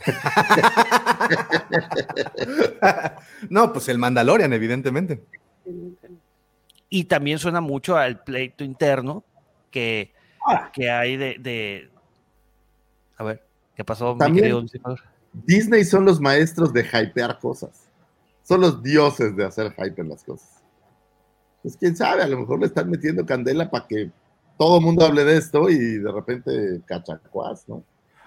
no, 3.50 3.74
pues 3.74 3.88
el 3.90 3.98
Mandalorian, 3.98 4.54
evidentemente. 4.54 5.24
Y 6.90 7.06
también 7.06 7.40
suena 7.40 7.62
mucho 7.62 7.98
al 7.98 8.24
pleito 8.24 8.64
interno 8.64 9.24
que. 9.72 10.14
Que 10.74 10.90
hay 10.90 11.18
de, 11.18 11.36
de- 11.40 11.90
A 13.18 13.24
ver, 13.24 13.44
¿qué 13.76 13.84
pasó, 13.84 14.16
mi 14.16 14.20
querido? 14.42 14.64
Disney 15.34 15.84
son 15.84 16.06
los 16.06 16.20
maestros 16.20 16.72
de 16.74 16.82
hypear 16.82 17.40
cosas. 17.40 17.90
Son 18.44 18.62
los 18.62 18.84
dioses 18.84 19.36
de 19.36 19.46
hacer 19.46 19.72
hype 19.74 20.02
en 20.02 20.10
las 20.10 20.24
cosas. 20.24 20.50
Pues 21.62 21.78
quién 21.78 21.96
sabe, 21.96 22.22
a 22.24 22.28
lo 22.28 22.40
mejor 22.40 22.60
le 22.60 22.66
están 22.68 22.90
metiendo 22.90 23.26
candela 23.26 23.70
para 23.72 23.88
que 23.88 24.12
todo 24.58 24.78
el 24.80 24.84
mundo 24.84 25.06
hable 25.06 25.24
de 25.24 25.38
esto 25.38 25.70
y 25.70 25.78
de 25.98 26.12
repente 26.12 26.82
cachacuás, 26.86 27.68
¿no? 27.68 27.84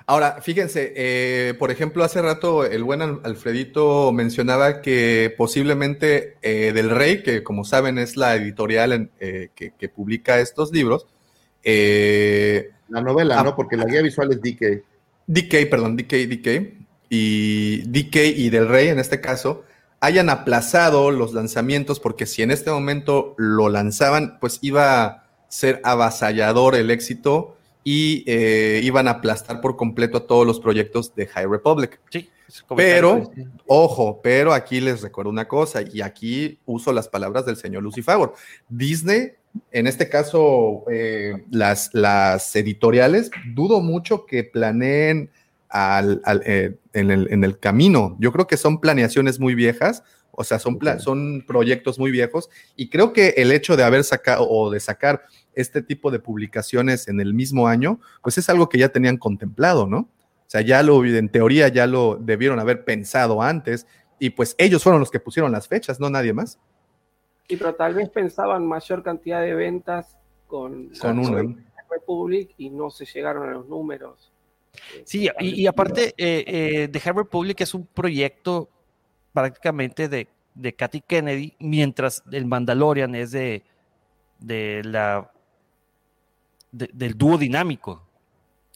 Ahora, 0.09 0.41
fíjense, 0.41 0.93
eh, 0.97 1.55
por 1.59 1.71
ejemplo, 1.73 2.03
hace 2.05 2.23
rato 2.23 2.65
el 2.65 2.85
buen 2.85 3.03
Al- 3.03 3.21
Alfredito 3.25 4.13
mencionaba 4.13 4.81
que 4.81 5.35
posiblemente 5.37 6.37
eh, 6.43 6.73
Del 6.73 6.91
Rey, 6.91 7.23
que 7.25 7.43
como 7.43 7.65
saben 7.65 7.99
es 7.99 8.17
la 8.17 8.37
editorial 8.37 8.93
en- 8.93 9.11
eh, 9.21 9.51
que, 9.55 9.73
que 9.73 9.89
publica 9.89 10.39
estos 10.41 10.73
libros, 10.73 11.07
eh, 11.67 12.71
La 12.89 13.01
novela, 13.01 13.41
Ah. 13.41 13.43
¿no? 13.43 13.57
Porque 13.57 13.77
la 13.77 13.85
guía 13.85 14.01
visual 14.01 14.31
es 14.33 14.41
DK. 14.41 14.83
DK, 15.27 15.67
perdón, 15.69 15.97
DK, 15.97 16.27
DK, 16.29 16.73
y 17.11 17.83
DK 17.83 18.17
y 18.37 18.49
Del 18.51 18.69
Rey 18.69 18.89
en 18.89 18.99
este 19.01 19.21
caso, 19.21 19.65
hayan 20.01 20.31
aplazado 20.31 21.11
los 21.11 21.33
lanzamientos, 21.35 21.99
porque 21.99 22.27
si 22.27 22.43
en 22.43 22.51
este 22.53 22.71
momento 22.71 23.35
lo 23.37 23.69
lanzaban, 23.69 24.39
pues 24.41 24.59
iba 24.63 25.05
a 25.05 25.25
ser 25.49 25.81
avasallador 25.85 26.77
el 26.77 26.91
éxito 26.91 27.57
y 27.83 28.23
eh, 28.27 28.81
iban 28.85 29.09
a 29.09 29.13
aplastar 29.13 29.61
por 29.61 29.77
completo 29.77 30.19
a 30.19 30.27
todos 30.27 30.47
los 30.47 30.61
proyectos 30.61 31.15
de 31.15 31.27
High 31.27 31.47
Republic. 31.47 32.01
Sí, 32.11 32.29
Pero, 32.77 33.31
sí. 33.35 33.43
ojo, 33.67 34.21
pero 34.23 34.53
aquí 34.53 34.81
les 34.81 35.03
recuerdo 35.03 35.31
una 35.31 35.49
cosa, 35.49 35.83
y 35.83 36.01
aquí 36.03 36.59
uso 36.67 36.93
las 36.93 37.09
palabras 37.09 37.47
del 37.47 37.57
señor 37.57 37.83
Lucifer. 37.83 38.17
Disney, 38.69 39.33
en 39.71 39.87
este 39.87 40.09
caso, 40.09 40.85
eh, 40.91 41.45
las, 41.51 41.91
las 41.93 42.55
editoriales, 42.57 43.31
dudo 43.55 43.81
mucho 43.81 44.27
que 44.27 44.45
planeen 44.45 45.31
al- 45.69 46.21
al, 46.25 46.43
eh, 46.47 46.77
en, 46.93 47.11
el, 47.11 47.29
en 47.31 47.45
el 47.45 47.59
camino. 47.59 48.17
Yo 48.21 48.33
creo 48.33 48.47
que 48.47 48.57
son 48.57 48.81
planeaciones 48.81 49.39
muy 49.41 49.55
viejas, 49.55 50.03
o 50.31 50.45
sea, 50.45 50.59
son, 50.59 50.79
son 50.99 51.45
proyectos 51.47 51.99
muy 51.99 52.11
viejos, 52.11 52.51
y 52.77 52.89
creo 52.91 53.13
que 53.13 53.35
el 53.39 53.53
hecho 53.53 53.77
de 53.77 53.85
haber 53.85 54.05
sacado 54.05 54.47
o 54.49 54.71
de 54.71 54.81
sacar 54.81 55.23
este 55.55 55.81
tipo 55.83 56.11
de 56.11 56.19
publicaciones 56.19 57.09
en 57.09 57.21
el 57.21 57.33
mismo 57.33 57.69
año, 57.69 58.01
pues 58.23 58.37
es 58.39 58.49
algo 58.51 58.69
que 58.69 58.79
ya 58.79 58.91
tenían 58.91 59.17
contemplado, 59.17 59.87
¿no? 59.87 59.99
O 60.01 60.49
sea, 60.49 60.61
ya 60.61 60.83
lo, 60.83 61.05
en 61.05 61.29
teoría, 61.31 61.69
ya 61.69 61.87
lo 61.87 62.17
debieron 62.21 62.61
haber 62.61 62.85
pensado 62.85 63.43
antes 63.43 63.87
y 64.21 64.31
pues 64.31 64.55
ellos 64.59 64.83
fueron 64.83 65.01
los 65.01 65.11
que 65.11 65.19
pusieron 65.19 65.51
las 65.53 65.67
fechas, 65.69 65.99
no 65.99 66.09
nadie 66.11 66.33
más. 66.33 66.59
Sí, 67.49 67.57
pero 67.57 67.75
tal 67.75 67.95
vez 67.95 68.09
pensaban 68.11 68.67
mayor 68.67 69.03
cantidad 69.03 69.41
de 69.41 69.55
ventas 69.55 70.17
con, 70.47 70.89
Con 71.01 71.23
la 71.23 71.43
una. 71.43 71.55
Republic 71.91 72.51
y 72.59 72.71
no 72.71 72.91
se 72.91 73.05
llegaron 73.07 73.49
a 73.49 73.53
los 73.53 73.69
números. 73.69 74.33
Sí, 75.05 75.29
y, 75.41 75.63
y 75.63 75.67
aparte, 75.67 76.15
eh, 76.19 76.45
eh, 76.47 76.89
The 76.89 77.01
High 77.01 77.15
Republic 77.15 77.61
es 77.61 77.73
un 77.75 77.87
proyecto 77.87 78.69
prácticamente 79.33 80.09
de, 80.09 80.29
de 80.55 80.73
Katy 80.75 81.01
Kennedy, 81.03 81.55
mientras 81.61 82.23
el 82.33 82.47
Mandalorian 82.47 83.15
es 83.15 83.31
de, 83.31 83.63
de 84.39 84.83
la 84.85 85.31
de- 86.73 86.91
del 86.93 87.17
dúo 87.17 87.39
dinámico. 87.39 88.03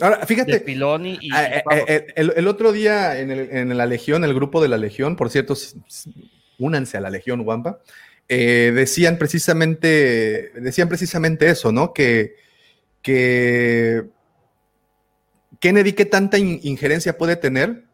Ahora, 0.01 0.25
fíjate, 0.25 0.61
de 0.61 0.73
y, 1.21 1.31
Ah, 1.33 1.45
eh, 1.45 1.63
eh, 1.89 2.07
el, 2.17 2.33
el 2.35 2.49
otro 2.49 2.73
día 2.73 3.19
en, 3.21 3.31
el- 3.31 3.51
en 3.51 3.77
la 3.77 3.85
Legión, 3.85 4.25
el 4.25 4.33
grupo 4.33 4.63
de 4.63 4.69
la 4.69 4.79
Legión, 4.79 5.17
por 5.17 5.29
cierto, 5.29 5.55
únanse 6.59 6.97
a 6.97 7.01
la 7.01 7.11
Legión 7.11 7.41
Wampa, 7.41 7.81
eh, 8.33 8.71
decían 8.73 9.19
precisamente, 9.19 10.53
decían 10.55 10.89
precisamente 10.89 11.51
eso, 11.51 11.73
¿no? 11.73 11.93
Que, 11.93 12.37
que 13.03 14.05
Kennedy, 15.59 15.95
¿qué 15.95 16.05
tanta 16.05 16.39
in- 16.39 16.61
injerencia 16.63 17.19
puede 17.19 17.35
tener 17.35 17.87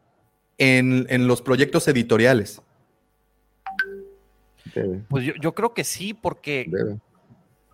en, 0.58 1.06
en 1.08 1.26
los 1.26 1.40
proyectos 1.40 1.88
editoriales? 1.88 2.60
Pues 5.08 5.24
yo, 5.24 5.32
yo 5.40 5.54
creo 5.54 5.72
que 5.72 5.84
sí, 5.84 6.12
porque, 6.12 6.70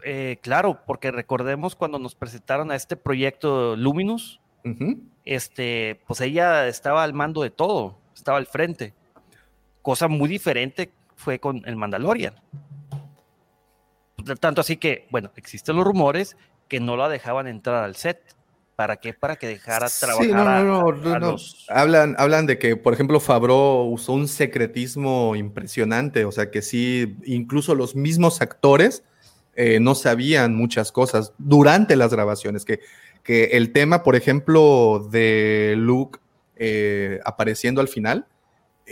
eh, 0.05 0.39
claro, 0.41 0.83
porque 0.87 1.11
recordemos 1.11 1.75
cuando 1.75 1.99
nos 1.99 2.15
presentaron 2.15 2.71
a 2.71 2.77
este 2.77 2.97
proyecto 2.97 3.75
Luminous, 3.75 4.41
este, 5.25 6.01
pues 6.07 6.21
ella 6.21 6.69
estaba 6.69 7.03
al 7.03 7.13
mando 7.13 7.43
de 7.43 7.51
todo, 7.51 7.99
estaba 8.15 8.39
al 8.39 8.47
frente. 8.47 8.95
Cosa 9.83 10.07
muy 10.07 10.29
diferente 10.29 10.93
fue 11.17 11.39
con 11.39 11.63
el 11.67 11.77
Mandalorian. 11.77 12.35
Tanto 14.41 14.61
así 14.61 14.77
que, 14.77 15.07
bueno, 15.11 15.33
existen 15.37 15.77
los 15.77 15.85
rumores 15.85 16.37
que 16.69 16.81
no 16.81 16.97
la 16.97 17.09
dejaban 17.09 17.47
entrar 17.49 17.83
al 17.83 17.97
set. 17.97 18.21
¿Para 18.77 18.97
qué? 18.97 19.13
Para 19.13 19.37
que 19.37 19.47
dejara 19.47 19.89
trabajar 19.89 20.27
Sí, 20.27 20.33
no, 20.33 20.41
a- 20.41 20.63
no, 20.63 20.89
a- 20.89 20.93
no, 20.93 21.15
a 21.15 21.19
no. 21.19 21.31
los 21.33 21.67
Hablan, 21.69 22.15
hablan 22.19 22.47
de 22.47 22.59
que, 22.59 22.77
por 22.77 22.95
ejemplo, 22.95 23.21
Fabro 23.21 23.83
usó 23.85 24.13
un 24.15 24.29
secretismo 24.29 25.37
impresionante, 25.37 26.25
o 26.25 26.33
sea 26.33 26.51
que 26.51 26.63
sí, 26.63 27.17
incluso 27.25 27.75
los 27.75 27.95
mismos 27.95 28.41
actores 28.41 29.05
eh, 29.55 29.79
no 29.81 29.95
sabían 29.95 30.55
muchas 30.55 30.91
cosas 30.93 31.35
durante 31.37 31.97
las 31.97 32.13
grabaciones, 32.13 32.65
que, 32.65 32.81
que 33.23 33.45
el 33.53 33.73
tema, 33.73 34.03
por 34.03 34.17
ejemplo, 34.17 35.07
de 35.11 35.75
Luke 35.77 36.19
eh, 36.57 37.21
apareciendo 37.25 37.81
al 37.83 37.89
final, 37.89 38.27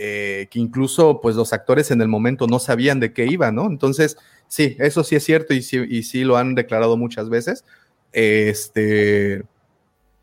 eh, 0.03 0.47
que 0.49 0.57
incluso 0.57 1.21
pues 1.21 1.35
los 1.35 1.53
actores 1.53 1.91
en 1.91 2.01
el 2.01 2.07
momento 2.07 2.47
no 2.47 2.57
sabían 2.57 2.99
de 2.99 3.13
qué 3.13 3.27
iba, 3.27 3.51
¿no? 3.51 3.67
Entonces, 3.67 4.17
sí, 4.47 4.75
eso 4.79 5.03
sí 5.03 5.15
es 5.15 5.23
cierto 5.23 5.53
y 5.53 5.61
sí, 5.61 5.77
y 5.87 6.01
sí 6.01 6.23
lo 6.23 6.37
han 6.37 6.55
declarado 6.55 6.97
muchas 6.97 7.29
veces. 7.29 7.63
Este, 8.11 9.43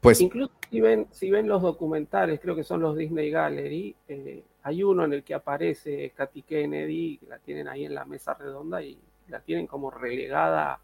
pues 0.01 0.21
Incluso 0.21 0.51
si 0.69 0.81
ven, 0.81 1.07
si 1.13 1.31
ven 1.31 1.47
los 1.47 1.63
documentales, 1.63 2.41
creo 2.41 2.57
que 2.57 2.65
son 2.65 2.81
los 2.81 2.97
Disney 2.97 3.31
Gallery, 3.31 3.95
eh, 4.09 4.43
hay 4.65 4.83
uno 4.83 5.05
en 5.05 5.13
el 5.13 5.23
que 5.23 5.35
aparece 5.35 6.11
Katy 6.11 6.43
Kennedy, 6.43 7.21
la 7.29 7.39
tienen 7.39 7.69
ahí 7.69 7.85
en 7.85 7.95
la 7.95 8.05
mesa 8.05 8.35
redonda 8.35 8.83
y 8.83 8.99
la 9.29 9.39
tienen 9.39 9.69
como 9.69 9.93
relegada 9.93 10.81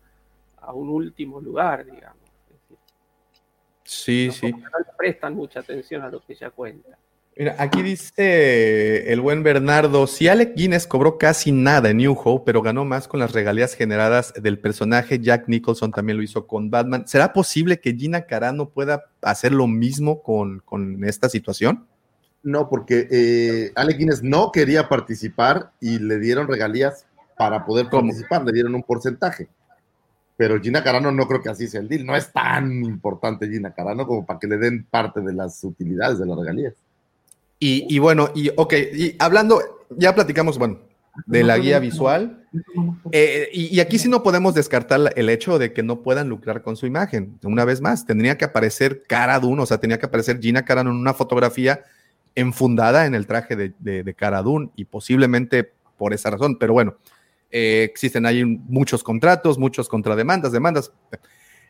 a 0.58 0.72
un 0.72 0.88
último 0.88 1.40
lugar, 1.40 1.84
digamos. 1.84 2.22
sí, 3.82 4.30
sí. 4.30 4.52
No 4.52 4.60
prestan 4.96 5.34
mucha 5.34 5.58
atención 5.58 6.02
a 6.02 6.10
lo 6.10 6.20
que 6.20 6.34
ella 6.34 6.50
cuenta. 6.50 6.96
Mira, 7.36 7.56
aquí 7.59 7.82
dice 7.82 9.12
el 9.12 9.20
buen 9.20 9.43
Bernardo, 9.43 10.06
si 10.06 10.28
Alec 10.28 10.55
Guinness 10.55 10.86
cobró 10.86 11.19
casi 11.19 11.51
nada 11.51 11.90
en 11.90 11.97
New 11.97 12.16
Hope, 12.16 12.44
pero 12.47 12.62
ganó 12.62 12.85
más 12.85 13.09
con 13.09 13.19
las 13.19 13.32
regalías 13.32 13.74
generadas 13.74 14.32
del 14.40 14.61
personaje, 14.61 15.19
Jack 15.19 15.48
Nicholson 15.48 15.90
también 15.90 16.16
lo 16.16 16.23
hizo 16.23 16.47
con 16.47 16.70
Batman, 16.70 17.09
¿será 17.09 17.32
posible 17.32 17.81
que 17.81 17.93
Gina 17.93 18.27
Carano 18.27 18.69
pueda 18.69 19.06
hacer 19.20 19.51
lo 19.51 19.66
mismo 19.66 20.23
con, 20.23 20.61
con 20.61 21.02
esta 21.02 21.28
situación? 21.28 21.89
No, 22.44 22.69
porque 22.69 23.09
eh, 23.11 23.73
Alec 23.74 23.98
Guinness 23.98 24.23
no 24.23 24.52
quería 24.52 24.89
participar 24.89 25.73
y 25.81 25.98
le 25.98 26.20
dieron 26.20 26.47
regalías 26.47 27.05
para 27.36 27.65
poder 27.65 27.90
participar, 27.90 28.44
le 28.44 28.52
dieron 28.52 28.77
un 28.77 28.85
porcentaje. 28.85 29.48
Pero 30.36 30.61
Gina 30.61 30.85
Carano 30.85 31.11
no 31.11 31.27
creo 31.27 31.43
que 31.43 31.48
así 31.48 31.66
sea 31.66 31.81
el 31.81 31.89
deal. 31.89 32.05
No 32.05 32.15
es 32.15 32.32
tan 32.32 32.85
importante 32.85 33.48
Gina 33.48 33.73
Carano 33.73 34.06
como 34.06 34.27
para 34.27 34.39
que 34.39 34.47
le 34.47 34.59
den 34.59 34.85
parte 34.85 35.20
de 35.20 35.32
las 35.32 35.65
utilidades 35.65 36.19
de 36.19 36.27
las 36.27 36.39
regalías. 36.39 36.74
Y, 37.59 37.98
bueno, 37.98 38.31
y 38.35 38.51
ok, 38.55 38.74
y 38.93 39.16
hablando, 39.18 39.62
ya 39.89 40.14
platicamos, 40.14 40.59
bueno, 40.59 40.81
de 41.24 41.44
la 41.44 41.56
guía 41.56 41.78
visual, 41.78 42.44
eh, 43.10 43.48
y, 43.52 43.81
aquí 43.81 43.98
sí 43.98 44.09
no 44.09 44.22
podemos 44.22 44.55
descartar 44.55 45.14
el 45.16 45.31
hecho 45.31 45.59
de 45.59 45.72
que 45.72 45.82
no 45.82 46.02
puedan 46.02 46.28
lucrar 46.28 46.60
con 46.60 46.76
su 46.76 46.86
imagen. 46.86 47.39
Una 47.43 47.64
vez 47.64 47.81
más, 47.81 48.05
tendría 48.05 48.36
que 48.36 48.44
aparecer 48.44 49.02
Cara 49.09 49.40
Dune, 49.40 49.62
o 49.62 49.66
sea, 49.66 49.78
tenía 49.78 49.98
que 49.98 50.06
aparecer 50.06 50.40
Gina 50.40 50.64
Carano 50.64 50.90
en 50.90 50.97
una 50.97 51.14
fotografía 51.14 51.85
enfundada 52.35 53.06
en 53.06 53.14
el 53.14 53.26
traje 53.26 53.56
de, 53.56 53.72
de, 53.78 54.02
de 54.02 54.14
Cara 54.14 54.43
Dune, 54.43 54.68
y 54.76 54.85
posiblemente 54.85 55.72
por 55.97 56.12
esa 56.12 56.31
razón, 56.31 56.59
pero 56.59 56.74
bueno, 56.74 56.97
eh, 57.56 57.85
existen 57.85 58.26
ahí 58.26 58.44
muchos 58.44 59.05
contratos, 59.05 59.59
muchos 59.59 59.89
contrademandas, 59.89 60.51
demandas. 60.51 60.93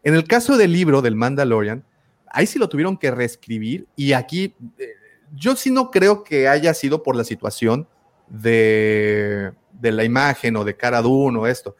En 0.02 0.14
el 0.14 0.24
caso 0.24 0.56
del 0.56 0.72
libro 0.72 1.02
del 1.02 1.14
Mandalorian, 1.14 1.84
ahí 2.26 2.46
sí 2.46 2.58
lo 2.58 2.70
tuvieron 2.70 2.96
que 2.96 3.10
reescribir, 3.10 3.86
y 3.94 4.14
aquí 4.14 4.54
eh, 4.78 4.88
yo 5.34 5.56
sí 5.56 5.70
no 5.70 5.90
creo 5.90 6.22
que 6.24 6.48
haya 6.48 6.74
sido 6.74 7.02
por 7.02 7.16
la 7.16 7.24
situación 7.24 7.88
de, 8.28 9.52
de 9.72 9.92
la 9.92 10.04
imagen 10.04 10.56
o 10.56 10.64
de 10.64 10.76
Cara 10.76 11.02
Dune 11.02 11.38
o 11.38 11.46
esto. 11.46 11.76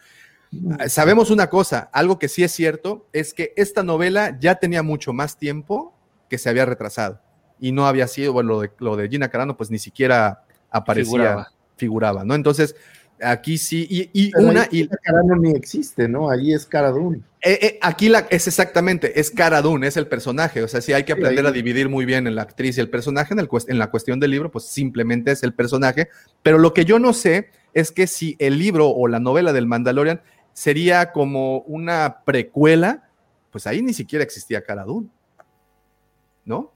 Ah, 0.78 0.88
Sabemos 0.88 1.30
una 1.30 1.48
cosa, 1.50 1.90
algo 1.92 2.18
que 2.18 2.28
sí 2.28 2.44
es 2.44 2.52
cierto, 2.52 3.08
es 3.12 3.34
que 3.34 3.52
esta 3.56 3.82
novela 3.82 4.36
ya 4.38 4.56
tenía 4.56 4.82
mucho 4.82 5.12
más 5.12 5.36
tiempo 5.36 5.94
que 6.28 6.38
se 6.38 6.48
había 6.48 6.64
retrasado. 6.64 7.20
Y 7.58 7.72
no 7.72 7.86
había 7.86 8.06
sido, 8.08 8.32
bueno, 8.32 8.50
lo 8.50 8.60
de, 8.60 8.70
lo 8.78 8.96
de 8.96 9.08
Gina 9.08 9.28
Carano, 9.28 9.56
pues 9.56 9.70
ni 9.70 9.78
siquiera 9.78 10.44
aparecía, 10.70 11.04
Figuraba. 11.12 11.52
figuraba, 11.76 12.24
¿no? 12.24 12.34
Entonces, 12.34 12.76
aquí 13.20 13.58
sí, 13.58 13.86
y, 14.12 14.32
una, 14.36 14.66
y, 14.70 14.88
Carano 14.88 15.36
ni 15.36 15.50
existe, 15.52 16.08
¿no? 16.08 16.30
Ahí 16.30 16.52
es 16.52 16.66
Cara 16.66 16.90
Dune. 16.90 17.20
eh, 17.42 17.58
eh, 17.62 17.78
aquí 17.80 18.08
la, 18.08 18.26
es 18.30 18.46
exactamente, 18.46 19.18
es 19.18 19.30
Cara 19.30 19.62
Dune, 19.62 19.86
es 19.86 19.96
el 19.96 20.06
personaje. 20.06 20.62
O 20.62 20.68
sea, 20.68 20.80
sí 20.80 20.92
hay 20.92 21.04
que 21.04 21.12
aprender 21.12 21.46
a 21.46 21.52
dividir 21.52 21.88
muy 21.88 22.04
bien 22.04 22.26
en 22.26 22.34
la 22.34 22.42
actriz 22.42 22.76
y 22.76 22.80
el 22.80 22.90
personaje. 22.90 23.32
En, 23.34 23.40
el 23.40 23.48
cuest- 23.48 23.70
en 23.70 23.78
la 23.78 23.90
cuestión 23.90 24.20
del 24.20 24.30
libro, 24.32 24.50
pues 24.50 24.64
simplemente 24.66 25.30
es 25.32 25.42
el 25.42 25.54
personaje. 25.54 26.08
Pero 26.42 26.58
lo 26.58 26.74
que 26.74 26.84
yo 26.84 26.98
no 26.98 27.12
sé 27.12 27.48
es 27.72 27.90
que 27.92 28.06
si 28.06 28.36
el 28.38 28.58
libro 28.58 28.88
o 28.90 29.08
la 29.08 29.20
novela 29.20 29.52
del 29.52 29.66
Mandalorian 29.66 30.20
sería 30.52 31.10
como 31.12 31.58
una 31.60 32.22
precuela, 32.24 33.08
pues 33.50 33.66
ahí 33.66 33.80
ni 33.82 33.94
siquiera 33.94 34.22
existía 34.24 34.62
Cara 34.62 34.84
Dune. 34.84 35.08
¿No? 36.44 36.73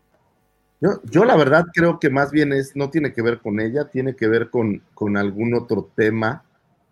Yo, 0.81 1.01
yo 1.05 1.25
la 1.25 1.37
verdad 1.37 1.67
creo 1.75 1.99
que 1.99 2.09
más 2.09 2.31
bien 2.31 2.53
es, 2.53 2.77
no 2.77 2.91
tiene 2.91 3.13
que 3.13 3.23
ver 3.23 3.41
con 3.41 3.61
ella, 3.61 3.87
tiene 3.87 4.15
que 4.15 4.29
ver 4.29 4.51
con, 4.51 4.83
con 4.95 5.17
algún 5.17 5.55
otro 5.55 5.91
tema. 5.97 6.45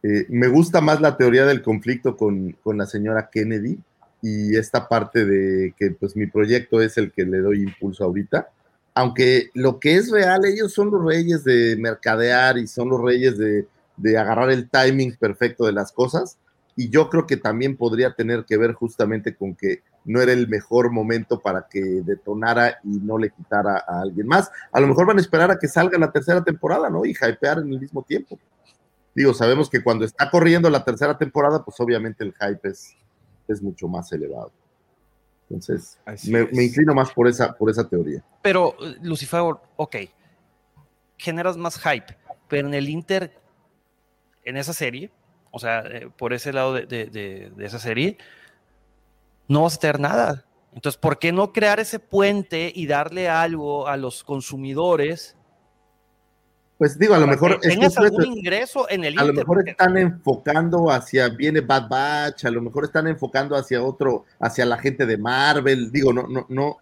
Eh, 0.03 0.27
me 0.29 0.49
gusta 0.49 0.81
más 0.81 1.01
la 1.01 1.17
teoría 1.17 1.47
del 1.47 1.63
conflicto 1.63 2.17
con, 2.17 2.53
con 2.63 2.79
la 2.79 2.87
señora 2.87 3.31
Kennedy 3.31 3.79
y 4.23 4.57
esta 4.57 4.89
parte 4.89 5.25
de 5.25 5.75
que 5.79 5.93
pues 5.93 6.17
mi 6.17 6.27
proyecto 6.27 6.81
es 6.81 6.99
el 6.99 7.13
que 7.13 7.25
le 7.25 7.39
doy 7.39 7.63
impulso 7.63 8.05
ahorita. 8.05 8.49
Aunque 8.95 9.51
lo 9.55 9.79
que 9.79 9.97
es 9.97 10.11
real, 10.11 10.45
ellos 10.47 10.73
son 10.73 10.91
los 10.91 11.05
reyes 11.05 11.45
de 11.45 11.77
mercadear 11.79 12.59
y 12.59 12.67
son 12.67 12.89
los 12.89 13.01
reyes 13.01 13.39
de, 13.39 13.67
de 13.97 14.19
agarrar 14.19 14.51
el 14.51 14.69
timing 14.69 15.15
perfecto 15.17 15.65
de 15.65 15.73
las 15.73 15.93
cosas. 15.93 16.39
Y 16.75 16.89
yo 16.89 17.09
creo 17.09 17.27
que 17.27 17.37
también 17.37 17.77
podría 17.77 18.15
tener 18.15 18.45
que 18.45 18.57
ver 18.57 18.73
justamente 18.73 19.35
con 19.35 19.55
que 19.55 19.83
no 20.07 20.21
era 20.23 20.33
el 20.33 20.49
mejor 20.49 20.91
momento 20.91 21.41
para 21.41 21.67
que 21.69 21.81
detonara 21.81 22.79
y 22.85 22.99
no 23.01 23.19
le 23.19 23.31
quitara 23.31 23.85
a 23.87 24.01
alguien 24.01 24.27
más. 24.27 24.51
A 24.73 24.81
lo 24.81 24.87
mejor 24.87 25.07
van 25.07 25.19
a 25.19 25.21
esperar 25.21 25.51
a 25.51 25.59
que 25.59 25.69
salga 25.69 25.99
la 25.99 26.13
tercera 26.13 26.43
temporada, 26.43 26.89
¿no? 26.89 27.05
Y 27.05 27.11
hypear 27.11 27.59
en 27.59 27.73
el 27.73 27.81
mismo 27.81 28.03
tiempo. 28.03 28.39
Digo, 29.15 29.35
sabemos 29.35 29.69
que 29.69 29.83
cuando 29.83 30.05
está 30.05 30.31
corriendo 30.31 30.71
la 30.71 30.85
tercera 30.85 31.19
temporada, 31.19 31.65
pues 31.65 31.79
obviamente 31.81 32.23
el 32.23 32.33
hype 32.35 32.69
es, 32.69 32.97
es 33.49 33.61
mucho 33.61 33.89
más 33.89 34.13
elevado. 34.13 34.53
Entonces, 35.51 35.99
me, 36.29 36.47
me, 36.53 36.65
inclino 36.65 36.95
más 36.95 37.13
por 37.13 37.29
esa, 37.29 37.53
por 37.53 37.71
esa 37.71 37.89
teoría. 37.89 38.23
Pero, 38.43 38.75
Lucifer, 39.03 39.41
ok, 39.77 39.97
generas 41.17 41.57
más 41.57 41.79
hype, 41.79 42.17
pero 42.49 42.69
en 42.69 42.75
el 42.75 42.89
Inter, 42.89 43.33
en 44.45 44.57
esa 44.57 44.73
serie, 44.73 45.11
o 45.51 45.59
sea, 45.59 45.81
eh, 45.87 46.11
por 46.17 46.33
ese 46.33 46.53
lado 46.53 46.75
de, 46.75 46.87
de, 46.87 47.07
de, 47.07 47.53
de, 47.55 47.65
esa 47.65 47.79
serie, 47.79 48.19
no 49.49 49.63
vas 49.63 49.77
a 49.77 49.81
tener 49.81 50.01
nada. 50.01 50.45
Entonces, 50.73 50.99
¿por 50.99 51.19
qué 51.19 51.33
no 51.33 51.53
crear 51.53 51.81
ese 51.81 51.99
puente 51.99 52.71
y 52.75 52.87
darle 52.87 53.29
algo 53.29 53.89
a 53.89 53.97
los 53.97 54.23
consumidores? 54.23 55.37
Pues 56.79 56.99
digo, 56.99 57.15
a 57.15 57.19
lo 57.19 57.27
mejor. 57.27 57.59
Tengas 57.61 57.97
algún 57.97 58.27
ingreso 58.27 58.87
en 58.91 59.05
el 59.05 59.19
A 59.19 59.25
lo 59.25 59.33
mejor 59.33 59.67
están 59.67 59.97
enfocando 59.97 60.91
hacia. 60.91 61.31
Viene 61.31 61.63
Bad 61.63 61.89
Batch, 61.89 62.45
a 62.45 62.51
lo 62.51 62.61
mejor 62.61 62.85
están 62.85 63.07
enfocando 63.07 63.57
hacia 63.57 63.83
otro, 63.83 64.27
hacia 64.39 64.67
la 64.67 64.77
gente 64.77 65.07
de 65.07 65.17
Marvel. 65.17 65.91
Digo, 65.91 66.13
no, 66.13 66.27
no, 66.29 66.47
no. 66.49 66.77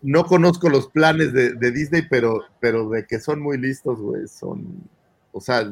No 0.00 0.24
conozco 0.26 0.68
los 0.68 0.86
planes 0.86 1.32
de, 1.32 1.54
de 1.54 1.72
Disney, 1.72 2.02
pero, 2.08 2.44
pero 2.60 2.88
de 2.88 3.04
que 3.04 3.18
son 3.18 3.40
muy 3.40 3.58
listos, 3.58 3.98
güey, 3.98 4.28
son. 4.28 4.88
O 5.38 5.40
sea, 5.40 5.64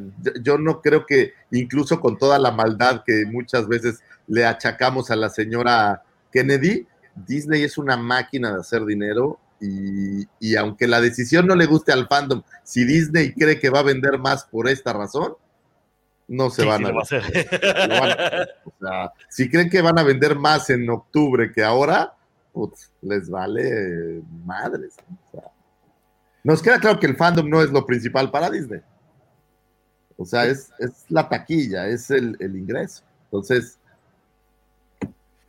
yo, 0.43 0.59
no 0.59 0.81
creo 0.81 1.05
que, 1.05 1.33
incluso 1.51 2.01
con 2.01 2.17
toda 2.17 2.39
la 2.39 2.53
maldad 2.53 3.03
que 3.05 3.25
muchas 3.27 3.67
veces 3.67 4.01
le 4.27 4.47
achacamos 4.47 5.11
a 5.11 5.17
la 5.17 5.29
señora 5.29 6.03
Kennedy, 6.33 6.87
Disney 7.15 7.63
es 7.63 7.79
una 7.79 7.97
máquina 7.97 8.53
de 8.53 8.61
hacer 8.61 8.85
dinero 8.85 9.41
y, 9.61 10.27
y 10.39 10.55
aunque 10.57 10.87
la 10.87 11.01
decisión 11.01 11.47
no 11.47 11.57
le 11.57 11.67
guste 11.67 11.93
al 11.93 12.07
fandom, 12.07 12.43
si 12.63 12.85
Disney 12.85 13.33
cree 13.33 13.59
que 13.59 13.71
va 13.71 13.81
a 13.81 13.85
vender 13.85 14.19
más 14.19 14.45
por 14.45 14.69
esta 14.69 14.93
razón, 14.93 15.35
no 16.29 16.51
se 16.51 16.63
Sí, 16.63 16.69
van 16.69 16.79
sí 16.79 16.85
a, 16.85 16.93
va 16.93 16.99
a 16.99 17.03
hacer. 17.03 17.89
lo 17.89 18.01
van 18.01 18.11
a 18.11 18.13
hacer. 18.15 18.49
O 18.65 18.73
sea, 18.81 19.13
si 19.29 19.51
creen 19.51 19.71
que 19.71 19.83
van 19.83 19.99
a 19.99 20.03
vender 20.03 20.37
más 20.37 20.71
en 20.71 20.89
octubre 20.91 21.51
que 21.53 21.65
ahora, 21.65 22.15
putz, 22.53 22.91
les 23.03 23.29
vale 23.29 24.23
madres. 24.45 24.95
¿no? 25.09 25.19
O 25.27 25.31
sea, 25.31 25.51
nos 26.45 26.63
queda 26.63 26.79
claro 26.79 27.01
que 27.01 27.07
el 27.07 27.17
fandom 27.17 27.49
no 27.49 27.61
es 27.63 27.71
lo 27.71 27.85
principal 27.85 28.31
para 28.31 28.51
Disney. 28.51 28.81
O 30.17 30.25
sea, 30.25 30.47
es, 30.47 30.71
es 30.79 31.05
la 31.09 31.29
taquilla, 31.29 31.89
es 31.89 32.11
el, 32.11 32.37
el 32.41 32.57
ingreso. 32.57 33.03
Entonces, 33.25 33.79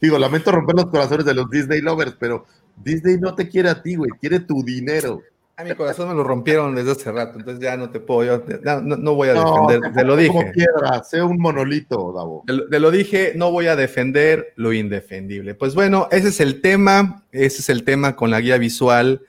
digo, 0.01 0.17
lamento 0.17 0.51
romper 0.51 0.75
los 0.75 0.87
corazones 0.87 1.25
de 1.25 1.33
los 1.33 1.49
Disney 1.49 1.81
lovers, 1.81 2.15
pero 2.19 2.45
Disney 2.83 3.17
no 3.17 3.33
te 3.35 3.47
quiere 3.49 3.69
a 3.69 3.81
ti, 3.81 3.95
güey, 3.95 4.11
quiere 4.19 4.39
tu 4.41 4.63
dinero. 4.63 5.21
A 5.59 5.63
mi 5.63 5.73
corazón 5.73 6.07
me 6.09 6.13
lo 6.13 6.23
rompieron 6.23 6.75
desde 6.75 6.91
hace 6.91 7.11
rato, 7.11 7.39
entonces 7.39 7.63
ya 7.63 7.75
no 7.77 7.89
te 7.89 7.99
puedo, 7.99 8.23
yo- 8.45 8.61
ya 8.63 8.79
no, 8.79 8.95
no 8.95 9.15
voy 9.15 9.29
a 9.29 9.33
No, 9.33 9.67
defender, 9.67 9.91
te 9.91 10.03
lo 10.03 10.15
Como 10.15 10.41
dije. 10.41 10.51
piedra, 10.53 11.03
sea 11.03 11.25
un 11.25 11.39
monolito, 11.39 12.13
Davo. 12.15 12.43
Te 12.45 12.53
te 12.69 12.79
lo 12.79 12.91
dije, 12.91 13.33
no 13.35 13.49
voy 13.51 13.65
a 13.65 13.75
defender 13.75 14.53
lo 14.55 14.71
indefendible. 14.71 15.55
Pues 15.55 15.73
bueno, 15.73 16.07
ese 16.11 16.27
es 16.27 16.39
el 16.41 16.61
tema, 16.61 17.23
ese 17.31 17.61
es 17.61 17.69
el 17.69 17.83
tema 17.83 18.15
con 18.15 18.29
la 18.29 18.39
guía 18.39 18.59
visual. 18.59 19.21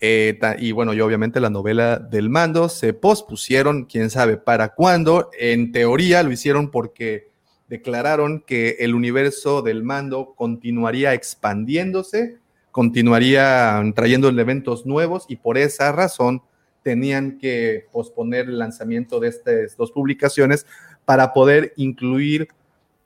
Eh, 0.00 0.38
y 0.58 0.72
bueno, 0.72 0.92
y 0.92 1.00
obviamente 1.00 1.40
la 1.40 1.50
novela 1.50 1.98
del 1.98 2.28
mando 2.28 2.68
se 2.68 2.92
pospusieron, 2.92 3.84
quién 3.84 4.10
sabe 4.10 4.36
para 4.36 4.74
cuándo. 4.74 5.30
En 5.38 5.72
teoría 5.72 6.22
lo 6.22 6.32
hicieron 6.32 6.70
porque 6.70 7.30
declararon 7.68 8.40
que 8.46 8.76
el 8.80 8.94
universo 8.94 9.62
del 9.62 9.82
mando 9.82 10.34
continuaría 10.36 11.14
expandiéndose, 11.14 12.38
continuaría 12.70 13.82
trayendo 13.94 14.28
eventos 14.28 14.84
nuevos 14.84 15.24
y 15.28 15.36
por 15.36 15.58
esa 15.58 15.92
razón 15.92 16.42
tenían 16.82 17.38
que 17.38 17.86
posponer 17.90 18.46
el 18.46 18.58
lanzamiento 18.58 19.20
de 19.20 19.28
estas 19.28 19.76
dos 19.76 19.90
publicaciones 19.90 20.66
para 21.04 21.32
poder 21.32 21.72
incluir 21.76 22.48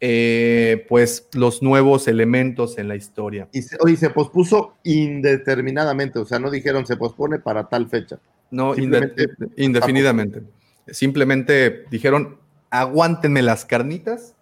eh, 0.01 0.87
pues 0.89 1.29
los 1.33 1.63
nuevos 1.63 2.07
elementos 2.09 2.79
en 2.79 2.89
la 2.89 2.97
historia. 2.97 3.49
Y 3.53 3.63
se, 3.63 3.77
oye, 3.81 3.97
se 3.97 4.11
pospuso 4.11 4.75
indeterminadamente, 4.85 6.19
o 6.19 6.25
sea, 6.25 6.39
no 6.39 6.51
dijeron 6.51 6.87
se 6.87 6.97
pospone 6.97 7.39
para 7.39 7.69
tal 7.69 7.89
fecha. 7.89 8.19
No, 8.51 8.75
Simplemente- 8.75 9.27
indefinidamente. 9.57 10.43
Simplemente 10.87 11.85
dijeron, 11.91 12.39
aguántenme 12.71 13.43
las 13.43 13.65
carnitas, 13.65 14.35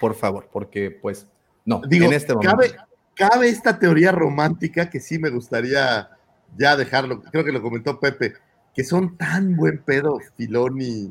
por 0.00 0.14
favor, 0.14 0.48
porque 0.52 0.90
pues 0.90 1.26
no, 1.64 1.80
Digo, 1.88 2.06
en 2.06 2.12
este 2.12 2.34
momento. 2.34 2.56
cabe, 2.56 2.76
cabe 3.14 3.48
esta 3.48 3.78
teoría 3.78 4.12
romántica 4.12 4.90
que 4.90 5.00
sí 5.00 5.18
me 5.18 5.30
gustaría 5.30 6.10
ya 6.58 6.76
dejarlo, 6.76 7.22
creo 7.22 7.42
que 7.44 7.52
lo 7.52 7.62
comentó 7.62 7.98
Pepe, 8.00 8.34
que 8.74 8.84
son 8.84 9.16
tan 9.16 9.56
buen 9.56 9.78
pedo 9.78 10.18
Filón 10.36 10.80
y, 10.82 11.10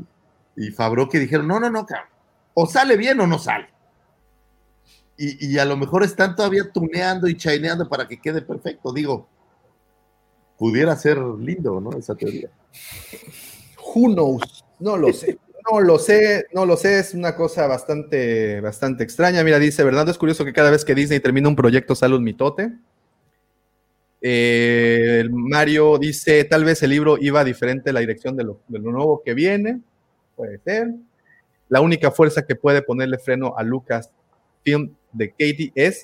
y 0.56 0.70
Fabro 0.72 1.10
que 1.10 1.20
dijeron, 1.20 1.48
no, 1.48 1.60
no, 1.60 1.70
no, 1.72 1.86
cabrón, 1.86 2.10
o 2.54 2.68
sale 2.68 2.96
bien 2.98 3.20
o 3.20 3.26
no 3.26 3.40
sale. 3.40 3.68
Y, 5.16 5.58
a 5.60 5.66
lo 5.66 5.78
mejor 5.78 6.04
están 6.04 6.36
todavía 6.36 6.72
tuneando 6.72 7.28
y 7.28 7.38
chaineando 7.38 7.88
para 7.88 8.08
que 8.08 8.20
quede 8.20 8.42
perfecto. 8.42 8.92
Digo, 8.92 9.28
pudiera 10.58 10.96
ser 10.96 11.20
lindo, 11.20 11.80
¿no? 11.80 11.98
Esa 11.98 12.16
teoría. 12.16 12.50
Who 13.94 14.14
knows? 14.14 14.66
No 14.80 14.98
lo 14.98 15.14
sé. 15.14 15.38
No 15.72 15.80
lo 15.80 15.98
sé, 15.98 16.48
no 16.52 16.66
lo 16.66 16.76
sé, 16.76 17.00
es 17.00 17.14
una 17.14 17.38
cosa 17.38 17.68
bastante, 17.68 18.60
bastante 18.60 19.04
extraña. 19.04 19.44
Mira, 19.46 19.60
dice 19.60 19.84
Bernardo, 19.84 20.12
es 20.12 20.18
curioso 20.18 20.44
que 20.44 20.52
cada 20.52 20.70
vez 20.70 20.84
que 20.84 20.94
Disney 20.94 21.22
termina 21.22 21.48
un 21.48 21.56
proyecto 21.56 21.96
sale 21.96 22.16
un 22.16 22.24
mitote. 22.24 22.74
Eh, 24.22 25.26
Mario 25.32 25.98
dice, 26.00 26.44
tal 26.46 26.66
vez 26.66 26.84
el 26.84 26.90
libro 26.90 27.18
iba 27.18 27.46
diferente 27.46 27.92
a 27.92 27.94
la 27.94 28.02
dirección 28.02 28.36
de 28.36 28.44
lo, 28.44 28.60
de 28.68 28.80
lo 28.80 28.92
nuevo 28.92 29.22
que 29.24 29.34
viene. 29.34 29.80
Puede 30.36 30.60
ser. 30.60 30.96
La 31.70 31.80
única 31.80 32.12
fuerza 32.12 32.46
que 32.46 32.56
puede 32.56 32.82
ponerle 32.82 33.18
freno 33.18 33.54
a 33.56 33.64
Lucas 33.64 34.10
Film 34.64 34.96
de 35.14 35.30
Katie 35.30 35.72
es 35.76 36.04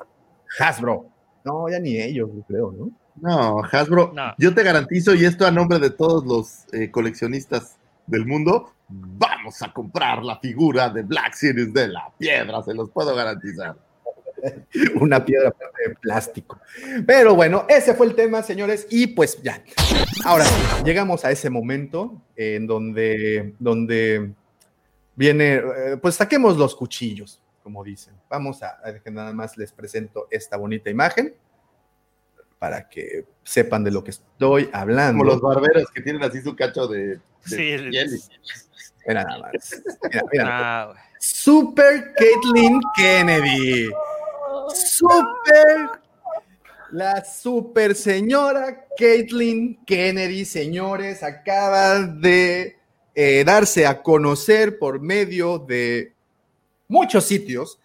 Hasbro. 0.60 1.08
No, 1.44 1.70
ya 1.70 1.80
ni 1.80 1.98
ellos, 1.98 2.30
yo 2.34 2.44
creo, 2.48 2.72
¿no? 2.72 2.92
No, 3.22 3.62
Hasbro, 3.70 4.12
No. 4.14 4.34
yo 4.38 4.54
te 4.54 4.64
garantizo, 4.64 5.14
y 5.14 5.26
esto 5.26 5.46
a 5.46 5.52
nombre 5.52 5.80
de 5.80 5.90
todos 5.90 6.26
los 6.26 6.74
eh, 6.74 6.90
coleccionistas 6.90 7.78
del 8.08 8.26
mundo, 8.26 8.72
vamos 8.88 9.62
a 9.62 9.72
comprar 9.74 10.24
la 10.24 10.40
figura 10.40 10.90
de 10.90 11.04
Black 11.04 11.34
Series 11.34 11.74
de 11.74 11.90
la 11.90 12.12
piedra, 12.18 12.64
se 12.64 12.74
los 12.74 12.90
puedo 12.90 13.16
garantizar. 13.16 13.76
una 15.02 15.24
piedra 15.26 15.54
de 15.86 15.96
plástico. 15.96 16.60
Pero 17.06 17.36
bueno, 17.36 17.66
ese 17.68 17.94
fue 17.94 18.08
el 18.08 18.16
tema, 18.16 18.42
señores, 18.44 18.88
y 18.90 19.08
pues 19.08 19.42
ya. 19.42 19.62
Ahora 20.26 20.46
llegamos 20.84 21.26
a 21.26 21.32
ese 21.32 21.50
momento 21.50 22.22
en 22.36 22.68
donde, 22.68 23.54
donde 23.60 24.32
viene, 25.16 25.56
eh, 25.56 25.98
pues 26.02 26.16
saquemos 26.16 26.58
los 26.58 26.76
cuchillos, 26.76 27.42
como 27.64 27.84
dicen. 27.84 28.14
Vamos 28.30 28.62
a, 28.64 28.80
a 28.84 29.00
que 29.00 29.12
nada 29.12 29.34
más 29.34 29.58
les 29.58 29.72
presento 29.72 30.28
esta 30.32 30.58
bonita 30.58 30.90
imagen 30.90 31.36
para 32.58 32.90
que 32.90 33.26
sepan 33.44 33.84
de 33.84 33.92
lo 33.92 34.04
que 34.04 34.12
estoy 34.12 34.70
hablando. 34.74 35.20
Como 35.20 35.32
los 35.32 35.42
barberos 35.42 35.90
que 35.92 36.02
tienen 36.02 36.24
así 36.24 36.42
su 36.42 36.56
cacho 36.56 36.88
de, 36.88 37.08
de 37.08 37.20
Sí, 37.46 37.72
el- 37.72 37.90
piel 37.90 38.20
Mira 39.08 39.24
nada 39.24 39.40
más. 39.40 39.82
Mira, 40.04 40.24
mira. 40.32 40.46
Ah. 40.52 40.94
Super 41.20 42.14
Caitlyn 42.14 42.80
Kennedy. 42.96 43.90
Super. 44.74 45.90
La 46.92 47.24
super 47.24 47.94
señora 47.94 48.86
Caitlyn 48.98 49.84
Kennedy, 49.86 50.44
señores, 50.44 51.22
acaba 51.24 52.00
de 52.00 52.78
eh, 53.14 53.44
darse 53.46 53.86
a 53.86 54.02
conocer 54.02 54.80
por 54.80 55.00
medio 55.00 55.60
de 55.60 56.16
muchos 56.90 57.24
sitios 57.24 57.80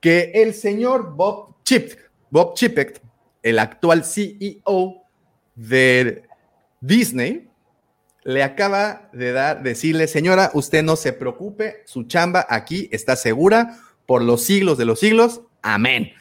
que 0.00 0.32
el 0.34 0.54
señor 0.54 1.14
Bob 1.14 1.56
Chip, 1.64 1.92
Bob 2.30 2.54
Chipek, 2.54 3.02
el 3.42 3.58
actual 3.58 4.04
CEO 4.04 5.02
de 5.54 6.22
Disney, 6.80 7.50
le 8.22 8.42
acaba 8.42 9.10
de 9.12 9.32
dar, 9.32 9.62
decirle, 9.62 10.06
señora, 10.06 10.50
usted 10.54 10.82
no 10.82 10.96
se 10.96 11.12
preocupe, 11.12 11.82
su 11.84 12.04
chamba 12.04 12.46
aquí 12.48 12.88
está 12.90 13.16
segura 13.16 13.78
por 14.06 14.22
los 14.22 14.42
siglos 14.42 14.78
de 14.78 14.86
los 14.86 15.00
siglos. 15.00 15.42
Amén. 15.60 16.12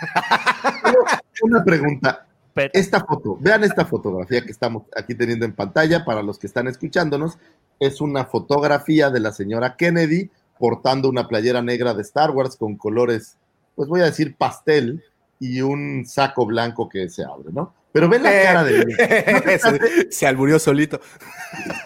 Una 1.42 1.62
pregunta. 1.62 2.24
Esta 2.72 3.04
foto, 3.04 3.36
vean 3.40 3.62
esta 3.62 3.84
fotografía 3.84 4.44
que 4.44 4.50
estamos 4.50 4.82
aquí 4.96 5.14
teniendo 5.14 5.44
en 5.44 5.52
pantalla 5.52 6.04
para 6.04 6.24
los 6.24 6.40
que 6.40 6.48
están 6.48 6.66
escuchándonos. 6.66 7.38
Es 7.78 8.00
una 8.00 8.24
fotografía 8.24 9.10
de 9.10 9.20
la 9.20 9.30
señora 9.30 9.76
Kennedy 9.76 10.28
portando 10.58 11.08
una 11.08 11.28
playera 11.28 11.62
negra 11.62 11.94
de 11.94 12.02
Star 12.02 12.30
Wars 12.30 12.56
con 12.56 12.76
colores 12.76 13.36
pues 13.78 13.88
voy 13.88 14.00
a 14.00 14.06
decir 14.06 14.34
pastel 14.36 15.04
y 15.38 15.60
un 15.60 16.04
saco 16.04 16.44
blanco 16.44 16.88
que 16.88 17.08
se 17.08 17.22
abre, 17.22 17.52
¿no? 17.52 17.72
Pero 17.92 18.08
ve 18.08 18.18
la 18.18 18.30
cara 18.42 18.64
de 18.64 19.58
se, 19.60 20.10
se 20.10 20.26
alburió 20.26 20.58
solito. 20.58 21.00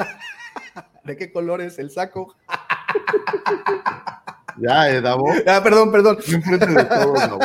¿De 1.04 1.18
qué 1.18 1.30
color 1.30 1.60
es 1.60 1.78
el 1.78 1.90
saco? 1.90 2.34
Ya, 4.58 4.90
eh, 4.90 5.00
Davo. 5.00 5.32
Ah, 5.46 5.62
perdón, 5.62 5.90
perdón. 5.90 6.18
De 6.18 6.68
no. 7.28 7.38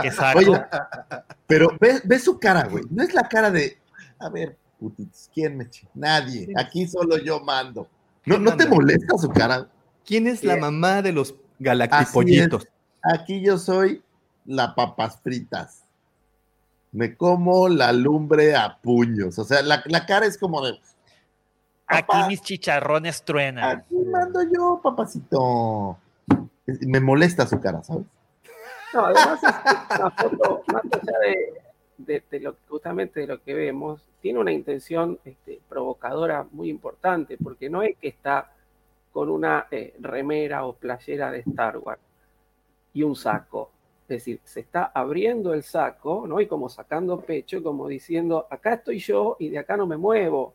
¿Qué 0.00 0.10
saco? 0.12 0.38
Oye, 0.38 0.64
pero 1.48 1.68
ve, 1.80 2.00
ve 2.04 2.18
su 2.20 2.38
cara, 2.38 2.68
güey. 2.68 2.84
No 2.90 3.02
es 3.02 3.12
la 3.12 3.24
cara 3.24 3.50
de, 3.50 3.76
a 4.20 4.28
ver, 4.28 4.56
putitos, 4.78 5.28
¿quién 5.34 5.56
me 5.56 5.64
eche? 5.64 5.88
Nadie. 5.94 6.46
Aquí 6.56 6.86
solo 6.86 7.18
yo 7.18 7.40
mando. 7.40 7.88
¿No, 8.24 8.38
¿no 8.38 8.56
te 8.56 8.66
molesta 8.66 9.18
su 9.18 9.30
cara? 9.30 9.66
¿Quién 10.06 10.26
es 10.26 10.42
la 10.44 10.54
Bien. 10.54 10.60
mamá 10.66 11.02
de 11.02 11.12
los 11.12 11.34
galactipollitos? 11.58 12.66
Aquí 13.02 13.40
yo 13.42 13.58
soy 13.58 14.02
la 14.46 14.74
papas 14.74 15.20
fritas. 15.22 15.84
Me 16.92 17.16
como 17.16 17.68
la 17.68 17.92
lumbre 17.92 18.56
a 18.56 18.78
puños. 18.78 19.38
O 19.38 19.44
sea, 19.44 19.62
la, 19.62 19.82
la 19.86 20.06
cara 20.06 20.26
es 20.26 20.36
como 20.36 20.64
de, 20.64 20.78
Aquí 21.86 22.16
mis 22.28 22.40
chicharrones 22.42 23.22
truenan. 23.24 23.78
aquí 23.78 23.94
mando 23.94 24.40
yo, 24.42 24.80
papacito. 24.82 25.98
Me 26.66 27.00
molesta 27.00 27.46
su 27.46 27.60
cara, 27.60 27.82
¿sabes? 27.82 28.04
No, 28.94 29.06
además 29.06 29.40
es 29.42 29.98
una 29.98 30.10
foto, 30.10 30.62
más 30.72 30.82
allá 30.84 31.18
de, 31.20 31.52
de- 31.98 32.24
de 32.30 32.40
lo 32.40 32.56
justamente 32.68 33.20
de 33.20 33.26
lo 33.28 33.42
que 33.42 33.54
vemos, 33.54 34.04
tiene 34.20 34.38
una 34.40 34.52
intención 34.52 35.18
este, 35.24 35.60
provocadora 35.68 36.46
muy 36.52 36.68
importante, 36.70 37.36
porque 37.42 37.70
no 37.70 37.82
es 37.82 37.96
que 37.98 38.08
está 38.08 38.52
con 39.12 39.28
una 39.28 39.66
eh, 39.70 39.94
remera 40.00 40.64
o 40.64 40.74
playera 40.74 41.30
de 41.30 41.40
Star 41.40 41.78
Wars 41.78 42.00
y 42.92 43.02
un 43.02 43.16
saco. 43.16 43.70
Es 44.02 44.08
decir, 44.08 44.40
se 44.44 44.60
está 44.60 44.90
abriendo 44.92 45.54
el 45.54 45.62
saco, 45.62 46.26
¿no? 46.26 46.40
Y 46.40 46.46
como 46.46 46.68
sacando 46.68 47.20
pecho, 47.20 47.62
como 47.62 47.86
diciendo, 47.86 48.46
acá 48.50 48.74
estoy 48.74 48.98
yo 48.98 49.36
y 49.38 49.48
de 49.50 49.58
acá 49.58 49.76
no 49.76 49.86
me 49.86 49.96
muevo, 49.96 50.54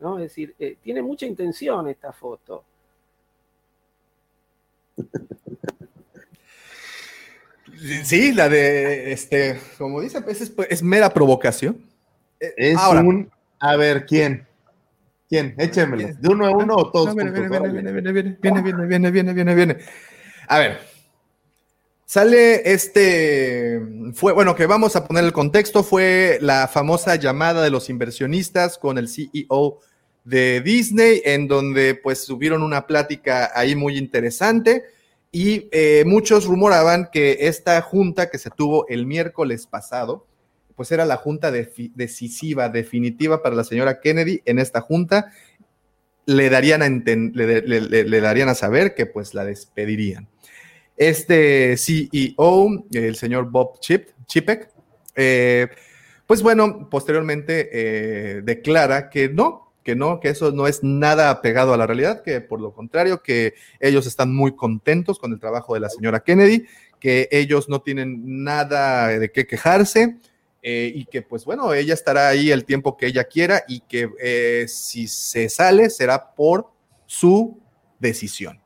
¿no? 0.00 0.16
Es 0.18 0.24
decir, 0.24 0.54
eh, 0.58 0.76
tiene 0.82 1.02
mucha 1.02 1.26
intención 1.26 1.88
esta 1.88 2.12
foto. 2.12 2.64
Sí, 8.04 8.32
la 8.32 8.48
de, 8.48 9.12
este, 9.12 9.58
como 9.78 10.00
dice, 10.00 10.22
pues, 10.22 10.40
es, 10.40 10.52
es 10.70 10.82
mera 10.82 11.10
provocación. 11.10 11.84
Eh, 12.40 12.54
Es 12.56 12.78
ahora, 12.78 13.00
un. 13.00 13.30
A 13.58 13.76
ver, 13.76 14.06
¿quién? 14.06 14.46
¿Quién? 15.34 15.52
Échemelo. 15.58 16.14
¿De 16.16 16.28
uno 16.28 16.46
a 16.46 16.50
uno 16.50 16.76
o 16.76 16.90
todos? 16.92 17.12
viene, 17.12 17.32
viene, 17.32 17.50
viene, 17.50 18.36
viene, 18.40 19.10
viene, 19.10 19.32
viene. 19.32 19.54
viene. 19.56 19.78
A 20.46 20.60
ver, 20.60 20.78
Sale 22.06 22.70
este, 22.72 23.82
fue, 24.12 24.32
bueno, 24.32 24.54
que 24.54 24.66
vamos 24.66 24.94
a 24.94 25.08
poner 25.08 25.24
el 25.24 25.32
contexto, 25.32 25.82
fue 25.82 26.38
la 26.40 26.68
famosa 26.68 27.16
llamada 27.16 27.64
de 27.64 27.70
los 27.70 27.90
inversionistas 27.90 28.78
con 28.78 28.96
el 28.96 29.08
CEO 29.08 29.80
de 30.22 30.60
Disney, 30.60 31.20
en 31.24 31.48
donde 31.48 31.96
pues 31.96 32.26
tuvieron 32.26 32.62
una 32.62 32.86
plática 32.86 33.50
ahí 33.56 33.74
muy 33.74 33.98
interesante 33.98 34.84
y 35.32 35.68
eh, 35.72 36.04
muchos 36.06 36.44
rumoraban 36.44 37.08
que 37.12 37.48
esta 37.48 37.82
junta 37.82 38.30
que 38.30 38.38
se 38.38 38.50
tuvo 38.50 38.86
el 38.86 39.04
miércoles 39.04 39.66
pasado 39.66 40.26
pues 40.76 40.90
era 40.92 41.04
la 41.04 41.16
junta 41.16 41.50
decisiva, 41.50 42.68
definitiva 42.68 43.42
para 43.42 43.54
la 43.54 43.64
señora 43.64 44.00
Kennedy 44.00 44.42
en 44.44 44.58
esta 44.58 44.80
junta, 44.80 45.32
le 46.26 46.50
darían 46.50 46.82
a, 46.82 46.88
le 46.88 48.20
darían 48.20 48.48
a 48.48 48.54
saber 48.54 48.94
que 48.94 49.06
pues 49.06 49.34
la 49.34 49.44
despedirían. 49.44 50.28
Este 50.96 51.76
CEO, 51.76 52.86
el 52.92 53.16
señor 53.16 53.50
Bob 53.50 53.80
Chip, 53.80 54.08
Chipek, 54.26 54.70
eh, 55.16 55.68
pues 56.26 56.42
bueno, 56.42 56.88
posteriormente 56.88 57.68
eh, 57.72 58.42
declara 58.42 59.10
que 59.10 59.28
no, 59.28 59.72
que 59.82 59.94
no, 59.94 60.20
que 60.20 60.30
eso 60.30 60.52
no 60.52 60.66
es 60.66 60.82
nada 60.82 61.30
apegado 61.30 61.74
a 61.74 61.76
la 61.76 61.86
realidad, 61.86 62.22
que 62.22 62.40
por 62.40 62.60
lo 62.60 62.72
contrario, 62.72 63.22
que 63.22 63.54
ellos 63.80 64.06
están 64.06 64.34
muy 64.34 64.56
contentos 64.56 65.18
con 65.18 65.32
el 65.32 65.40
trabajo 65.40 65.74
de 65.74 65.80
la 65.80 65.90
señora 65.90 66.20
Kennedy, 66.20 66.64
que 66.98 67.28
ellos 67.30 67.68
no 67.68 67.82
tienen 67.82 68.42
nada 68.44 69.08
de 69.08 69.30
qué 69.30 69.46
quejarse, 69.46 70.16
eh, 70.66 70.90
y 70.94 71.04
que 71.04 71.20
pues 71.20 71.44
bueno, 71.44 71.74
ella 71.74 71.92
estará 71.92 72.28
ahí 72.28 72.50
el 72.50 72.64
tiempo 72.64 72.96
que 72.96 73.04
ella 73.04 73.24
quiera 73.24 73.64
y 73.68 73.80
que 73.80 74.08
eh, 74.18 74.64
si 74.66 75.06
se 75.08 75.50
sale 75.50 75.90
será 75.90 76.34
por 76.34 76.72
su 77.04 77.60
decisión. 77.98 78.62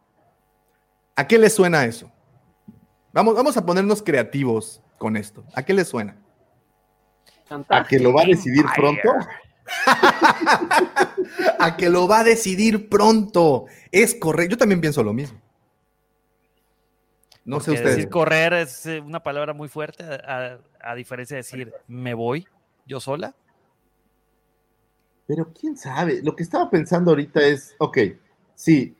¿A 1.17 1.27
qué 1.27 1.39
le 1.39 1.51
suena 1.51 1.85
eso? 1.87 2.13
Vamos, 3.13 3.35
vamos 3.35 3.57
a 3.57 3.67
ponernos 3.67 4.01
creativos 4.01 4.81
con 4.97 5.17
esto. 5.17 5.45
¿A 5.55 5.65
qué 5.65 5.75
le 5.75 5.85
suena? 5.85 6.17
¿A 7.69 7.85
que 7.85 7.99
lo 7.99 8.13
va 8.13 8.23
a 8.23 8.27
decidir 8.27 8.65
pronto? 8.77 9.11
a 11.59 11.77
que 11.77 11.91
lo 11.91 12.07
va 12.07 12.21
a 12.21 12.25
decidir 12.25 12.89
pronto. 12.89 13.67
Es 13.91 14.15
correcto. 14.15 14.53
Yo 14.53 14.57
también 14.57 14.81
pienso 14.81 15.03
lo 15.03 15.13
mismo. 15.13 15.41
No 17.49 17.61
sé 17.61 17.71
ustedes. 17.71 17.97
Decir 17.97 18.11
correr 18.11 18.53
es 18.53 18.85
eh, 18.85 19.01
una 19.01 19.23
palabra 19.23 19.55
muy 19.55 19.69
fuerte, 19.69 20.05
a, 20.05 20.95
diferencia 20.95 21.35
de 21.35 21.39
decir 21.39 21.73
me 21.87 22.13
voy 22.13 22.47
yo 22.85 23.01
sola. 23.01 23.35
Pero 25.27 25.51
quién 25.59 25.75
sabe. 25.75 26.21
Lo 26.23 26.37
que 26.37 26.43
estaba 26.43 26.69
pensando 26.69 27.11
ahorita 27.11 27.41
es, 27.41 27.75
ok, 27.79 27.99
sí, 28.55 28.95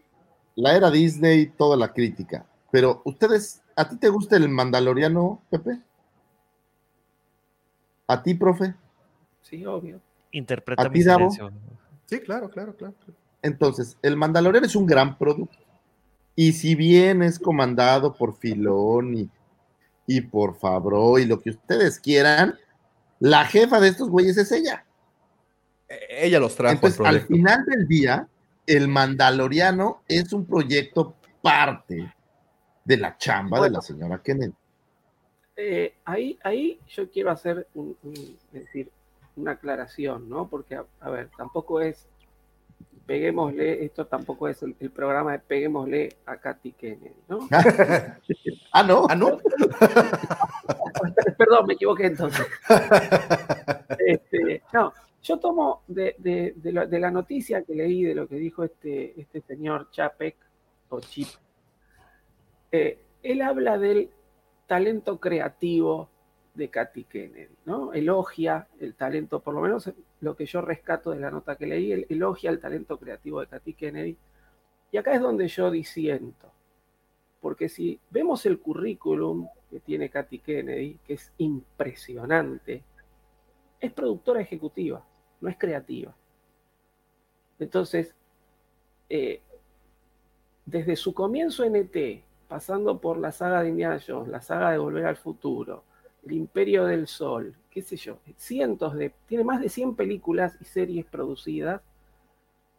la 0.57 0.75
era 0.75 0.91
Disney, 0.91 1.49
toda 1.49 1.77
la 1.77 1.93
crítica. 1.93 2.47
Pero 2.71 3.03
ustedes, 3.05 3.63
¿a 3.77 3.87
ti 3.87 3.97
te 3.97 4.09
gusta 4.09 4.37
el 4.37 4.49
Mandaloriano, 4.49 5.43
Pepe? 5.51 5.81
¿A 8.07 8.23
ti, 8.23 8.33
profe? 8.33 8.75
Sí, 9.43 9.67
obvio. 9.67 10.01
Interpreta 10.31 10.83
¿A 10.83 10.89
mi 10.89 11.01
ti, 11.01 11.05
Davo? 11.05 11.31
silencio. 11.31 11.53
Sí, 12.07 12.21
claro, 12.21 12.49
claro, 12.49 12.75
claro. 12.75 12.95
Entonces, 13.43 13.99
el 14.01 14.17
Mandaloriano 14.17 14.67
es 14.67 14.75
un 14.75 14.87
gran 14.87 15.19
producto. 15.19 15.68
Y 16.41 16.53
si 16.53 16.77
bien 16.77 17.21
es 17.25 17.37
comandado 17.37 18.15
por 18.15 18.33
Filoni 18.39 19.29
y 20.07 20.21
por 20.21 20.57
Fabro 20.57 21.19
y 21.19 21.25
lo 21.25 21.41
que 21.41 21.51
ustedes 21.51 21.99
quieran, 21.99 22.57
la 23.19 23.45
jefa 23.45 23.81
de 23.81 23.89
estos 23.89 24.09
güeyes 24.09 24.37
es 24.37 24.53
ella. 24.53 24.87
E- 25.89 26.27
Ella 26.27 26.39
los 26.39 26.55
trajo 26.55 26.75
Entonces, 26.77 27.01
al 27.05 27.23
final 27.23 27.65
del 27.65 27.89
día, 27.89 28.29
el 28.67 28.87
Mandaloriano 28.87 30.03
es 30.07 30.33
un 30.33 30.47
proyecto 30.47 31.17
parte 31.43 32.15
de 32.85 32.97
la 32.97 33.17
chamba 33.19 33.61
de 33.61 33.71
la 33.71 33.83
señora 33.83 34.23
Kennedy. 34.23 34.55
Eh, 35.57 35.97
ahí, 36.05 36.39
ahí 36.45 36.79
yo 36.87 37.11
quiero 37.11 37.33
hacer 37.33 37.67
un, 37.75 37.97
decir, 38.53 38.93
una 39.35 39.51
aclaración, 39.53 40.29
¿no? 40.29 40.47
Porque, 40.47 40.77
a, 40.77 40.85
a 41.01 41.11
ver, 41.11 41.31
tampoco 41.37 41.81
es, 41.81 42.07
peguémosle, 43.09 43.85
esto 43.87 44.07
tampoco 44.07 44.49
es 44.49 44.63
el, 44.63 44.77
el 44.79 44.91
programa 44.91 45.33
de 45.33 45.39
peguémosle 45.39 46.11
a 46.27 46.37
Katy 46.37 46.73
Kennedy, 46.73 47.15
¿no? 47.27 47.49
ah, 48.73 48.83
no. 48.83 49.07
Ah, 49.09 49.15
no. 49.17 49.39
Perdón, 51.39 51.67
me 51.67 51.75
equivoqué 51.75 52.07
entonces. 52.07 52.47
Este, 54.07 54.63
no, 54.73 54.93
yo 55.23 55.39
tomo 55.39 55.83
de, 55.87 56.15
de- 56.19 56.55
de 56.57 56.73
lo- 56.73 56.87
de 56.87 56.99
la 57.01 57.11
noticia 57.11 57.63
que 57.63 57.75
leí, 57.75 58.05
de 58.05 58.15
lo 58.15 58.27
que 58.29 58.37
dijo 58.37 58.65
este, 58.65 59.19
este 59.21 59.41
señor 59.43 59.91
Chapek, 59.91 60.37
o 60.91 61.01
Chip, 61.01 61.29
eh, 62.73 62.99
él 63.23 63.43
habla 63.43 63.77
del 63.79 64.11
talento 64.67 65.19
creativo 65.19 66.09
de 66.59 66.69
Katy 66.69 67.05
Kennedy, 67.05 67.55
¿no? 67.65 67.93
Elogia 67.93 68.67
el 68.81 68.95
talento, 68.95 69.41
por 69.41 69.55
lo 69.55 69.61
menos 69.61 69.91
lo 70.21 70.37
que 70.37 70.45
yo 70.45 70.61
rescato 70.61 71.13
de 71.13 71.21
la 71.21 71.31
nota 71.31 71.57
que 71.57 71.67
leí, 71.67 71.93
él 71.93 72.07
elogia 72.09 72.51
el 72.51 72.59
talento 72.59 72.99
creativo 72.99 73.41
de 73.41 73.47
Katy 73.47 73.75
Kennedy. 73.75 74.17
Y 74.91 74.97
acá 74.97 75.15
es 75.15 75.21
donde 75.21 75.47
yo 75.47 75.71
disiento. 75.71 76.51
Porque 77.41 77.69
si 77.69 78.01
vemos 78.11 78.45
el 78.45 78.59
currículum 78.59 79.49
que 79.71 79.79
tiene 79.79 80.11
Katy 80.11 80.41
Kennedy, 80.41 80.99
que 81.07 81.15
es 81.15 81.33
impresionante, 81.39 82.83
es 83.81 83.93
productora 83.93 84.41
ejecutiva, 84.41 85.05
no 85.41 85.49
es 85.49 85.57
creativa. 85.57 86.13
Entonces, 87.61 88.17
eh, 89.09 89.41
desde 90.67 90.97
su 90.97 91.15
comienzo 91.15 91.63
en 91.63 91.77
ET, 91.77 92.25
pasando 92.49 93.01
por 93.01 93.17
la 93.19 93.31
saga 93.31 93.63
de 93.63 93.69
Indiana 93.69 94.01
Jones, 94.05 94.29
la 94.29 94.41
saga 94.41 94.73
de 94.73 94.79
Volver 94.79 95.07
al 95.07 95.17
Futuro, 95.17 95.85
El 96.29 96.35
Imperio 96.35 96.85
del 96.85 97.07
Sol, 97.07 97.57
qué 97.71 97.81
sé 97.81 97.97
yo, 97.97 98.19
cientos 98.37 98.95
de, 98.95 99.15
tiene 99.27 99.45
más 99.45 99.61
de 99.63 99.71
100 99.71 99.95
películas 99.95 100.59
y 100.61 100.65
series 100.65 101.07
producidas, 101.07 101.81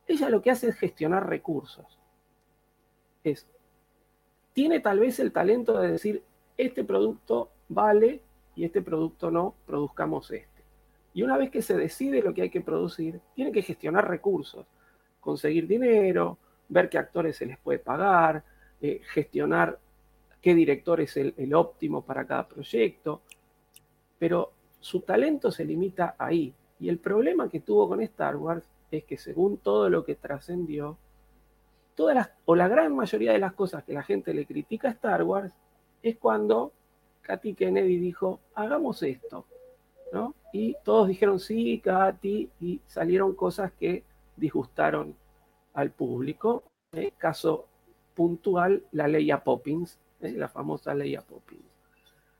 ella 0.08 0.30
lo 0.30 0.42
que 0.42 0.52
hace 0.52 0.70
es 0.70 0.76
gestionar 0.76 1.28
recursos. 1.28 1.98
Es, 3.24 3.48
tiene 4.54 4.80
tal 4.80 5.00
vez 5.00 5.20
el 5.20 5.32
talento 5.32 5.80
de 5.80 5.92
decir, 5.92 6.24
este 6.58 6.84
producto 6.84 7.50
vale 7.70 8.22
y 8.56 8.66
este 8.66 8.84
producto 8.84 9.32
no, 9.32 9.56
produzcamos 9.66 10.30
este. 10.30 10.64
Y 11.16 11.24
una 11.24 11.36
vez 11.36 11.50
que 11.50 11.64
se 11.64 11.76
decide 11.76 12.22
lo 12.22 12.34
que 12.34 12.44
hay 12.44 12.50
que 12.52 12.62
producir, 12.62 13.20
tiene 13.34 13.52
que 13.52 13.64
gestionar 13.64 14.08
recursos, 14.08 14.68
conseguir 15.20 15.66
dinero, 15.66 16.38
ver 16.68 16.88
qué 16.88 17.00
actores 17.00 17.36
se 17.38 17.48
les 17.48 17.58
puede 17.58 17.80
pagar, 17.80 18.44
eh, 18.80 19.02
gestionar 19.06 19.80
qué 20.40 20.54
director 20.54 21.02
es 21.02 21.18
el, 21.18 21.34
el 21.36 21.54
óptimo 21.56 22.04
para 22.04 22.28
cada 22.28 22.48
proyecto, 22.48 23.24
pero 24.20 24.52
su 24.80 25.02
talento 25.02 25.52
se 25.52 25.66
limita 25.66 26.16
ahí. 26.18 26.54
Y 26.80 26.90
el 26.90 27.00
problema 27.00 27.50
que 27.50 27.60
tuvo 27.60 27.88
con 27.88 28.02
Star 28.02 28.36
Wars 28.36 28.70
es 28.92 29.04
que 29.04 29.18
según 29.18 29.58
todo 29.58 29.90
lo 29.90 30.06
que 30.06 30.16
trascendió, 30.16 30.98
todas 31.96 32.16
las, 32.16 32.30
o 32.46 32.56
la 32.56 32.68
gran 32.68 32.96
mayoría 32.96 33.34
de 33.34 33.40
las 33.40 33.54
cosas 33.54 33.84
que 33.84 33.94
la 33.94 34.04
gente 34.04 34.34
le 34.34 34.46
critica 34.46 34.90
a 34.90 34.92
Star 34.92 35.24
Wars 35.24 35.54
es 36.02 36.18
cuando 36.18 36.72
Katy 37.22 37.54
Kennedy 37.54 37.98
dijo, 37.98 38.40
hagamos 38.56 39.04
esto, 39.04 39.46
¿no? 40.14 40.34
Y 40.54 40.76
todos 40.84 41.08
dijeron, 41.08 41.40
sí, 41.40 41.80
Katy, 41.80 42.50
y 42.62 42.82
salieron 42.88 43.36
cosas 43.36 43.72
que 43.74 44.04
disgustaron 44.36 45.16
al 45.74 45.92
público. 45.92 46.64
¿eh? 46.94 47.12
Caso 47.18 47.68
puntual, 48.16 48.84
la 48.92 49.08
ley 49.08 49.30
a 49.32 49.44
Poppins, 49.44 50.00
¿eh? 50.22 50.32
la 50.32 50.48
famosa 50.48 50.94
ley 50.96 51.16
a 51.16 51.22
Poppins. 51.22 51.64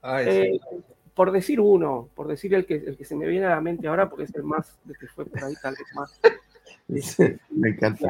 Eh, 0.04 0.60
sí. 0.70 0.78
Por 1.20 1.34
decir 1.34 1.60
uno, 1.60 2.08
por 2.16 2.30
decir 2.30 2.54
el 2.54 2.66
que, 2.66 2.76
el 2.76 2.96
que 2.96 3.04
se 3.04 3.14
me 3.14 3.28
viene 3.28 3.46
a 3.46 3.50
la 3.50 3.60
mente 3.60 3.90
ahora, 3.90 4.10
porque 4.10 4.24
es 4.24 4.34
el 4.36 4.44
más, 4.44 4.80
de 4.86 4.94
que 4.96 5.06
fue 5.08 5.26
por 5.26 5.44
ahí 5.44 5.54
tal 5.62 5.76
vez 5.76 5.94
más. 5.94 6.18
Me 7.50 7.72
encanta. 7.72 8.10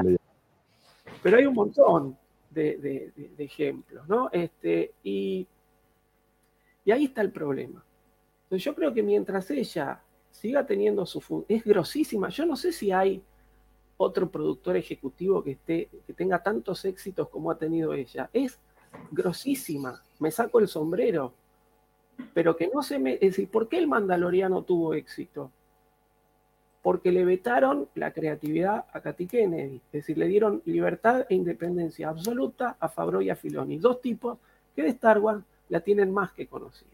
Pero 1.23 1.38
hay 1.38 1.48
un 1.48 1.56
montón 1.56 2.15
de, 2.52 2.77
de- 2.77 3.11
de- 3.15 3.30
de 3.36 3.44
ejemplos, 3.44 4.07
¿no? 4.07 4.30
Este, 4.31 4.91
y, 5.02 5.48
y 6.86 6.91
ahí 6.91 7.06
está 7.06 7.22
el 7.22 7.31
problema. 7.31 7.84
Entonces 8.44 8.64
yo 8.64 8.76
creo 8.76 8.94
que 8.94 9.02
mientras 9.02 9.49
ella 9.49 10.03
siga 10.30 10.68
teniendo 10.68 11.03
su 11.07 11.19
fun- 11.19 11.45
es 11.48 11.64
grosísima. 11.64 12.30
Yo 12.30 12.45
no 12.45 12.56
sé 12.56 12.72
si 12.72 12.91
hay 12.91 13.23
otro 13.98 14.30
productor 14.30 14.77
ejecutivo 14.77 15.44
que 15.44 15.53
esté, 15.53 15.90
que 16.06 16.14
tenga 16.14 16.44
tantos 16.44 16.86
éxitos 16.86 17.27
como 17.30 17.49
ha 17.49 17.57
tenido 17.57 17.91
ella. 17.95 18.30
Es 18.31 18.60
grosísima. 19.10 19.99
Me 20.19 20.30
saco 20.30 20.60
el 20.60 20.68
sombrero. 20.68 21.34
Pero 22.34 22.56
que 22.56 22.70
no 22.74 22.82
se 22.82 23.00
me. 23.00 23.14
Es 23.14 23.22
decir, 23.22 23.50
¿por 23.50 23.68
qué 23.68 23.78
el 23.78 23.88
Mandaloriano 23.88 24.64
tuvo 24.64 24.94
éxito? 24.94 25.52
Porque 26.82 27.12
le 27.12 27.26
vetaron 27.26 27.90
la 27.96 28.12
creatividad 28.12 28.86
a 28.94 29.02
Katy 29.02 29.28
Kennedy. 29.28 29.78
Es 29.88 29.91
decir, 29.91 30.18
le 30.18 30.28
dieron 30.28 30.62
libertad 30.66 31.26
e 31.30 31.36
independencia 31.36 32.10
absoluta 32.10 32.78
a 32.80 32.88
Favreau 32.88 33.22
y 33.22 33.30
a 33.30 33.36
Filoni. 33.36 33.78
Dos 33.78 34.02
tipos 34.02 34.38
que 34.76 34.84
de 34.84 34.90
Star 34.90 35.20
Wars 35.20 35.44
la 35.68 35.82
tienen 35.82 36.12
más 36.12 36.32
que 36.32 36.48
conocida. 36.48 36.90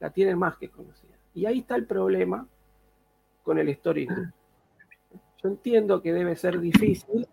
La 0.00 0.10
tienen 0.10 0.38
más 0.38 0.56
que 0.56 0.68
conocida. 0.68 1.14
Y 1.34 1.46
ahí 1.46 1.60
está 1.60 1.76
el 1.76 1.86
problema 1.86 2.46
con 3.42 3.58
el 3.58 3.68
Story 3.70 4.06
Group. 4.06 4.32
Yo 5.42 5.48
entiendo 5.48 6.00
que 6.00 6.12
debe 6.12 6.36
ser 6.36 6.60
difícil 6.60 7.26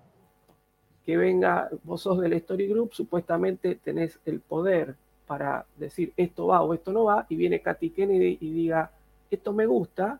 que 1.06 1.18
venga, 1.18 1.70
vos 1.84 2.02
sos 2.02 2.20
del 2.20 2.34
Story 2.34 2.68
Group, 2.68 2.94
supuestamente 2.94 3.76
tenés 3.76 4.20
el 4.26 4.40
poder 4.40 4.96
para 5.32 5.66
decir 5.78 6.12
esto 6.18 6.48
va 6.48 6.62
o 6.62 6.74
esto 6.74 6.92
no 6.92 7.06
va, 7.06 7.26
y 7.30 7.38
viene 7.38 7.62
Katy 7.62 7.92
Kennedy 7.92 8.38
y 8.42 8.52
diga, 8.52 8.92
esto 9.30 9.54
me 9.54 9.66
gusta, 9.66 10.20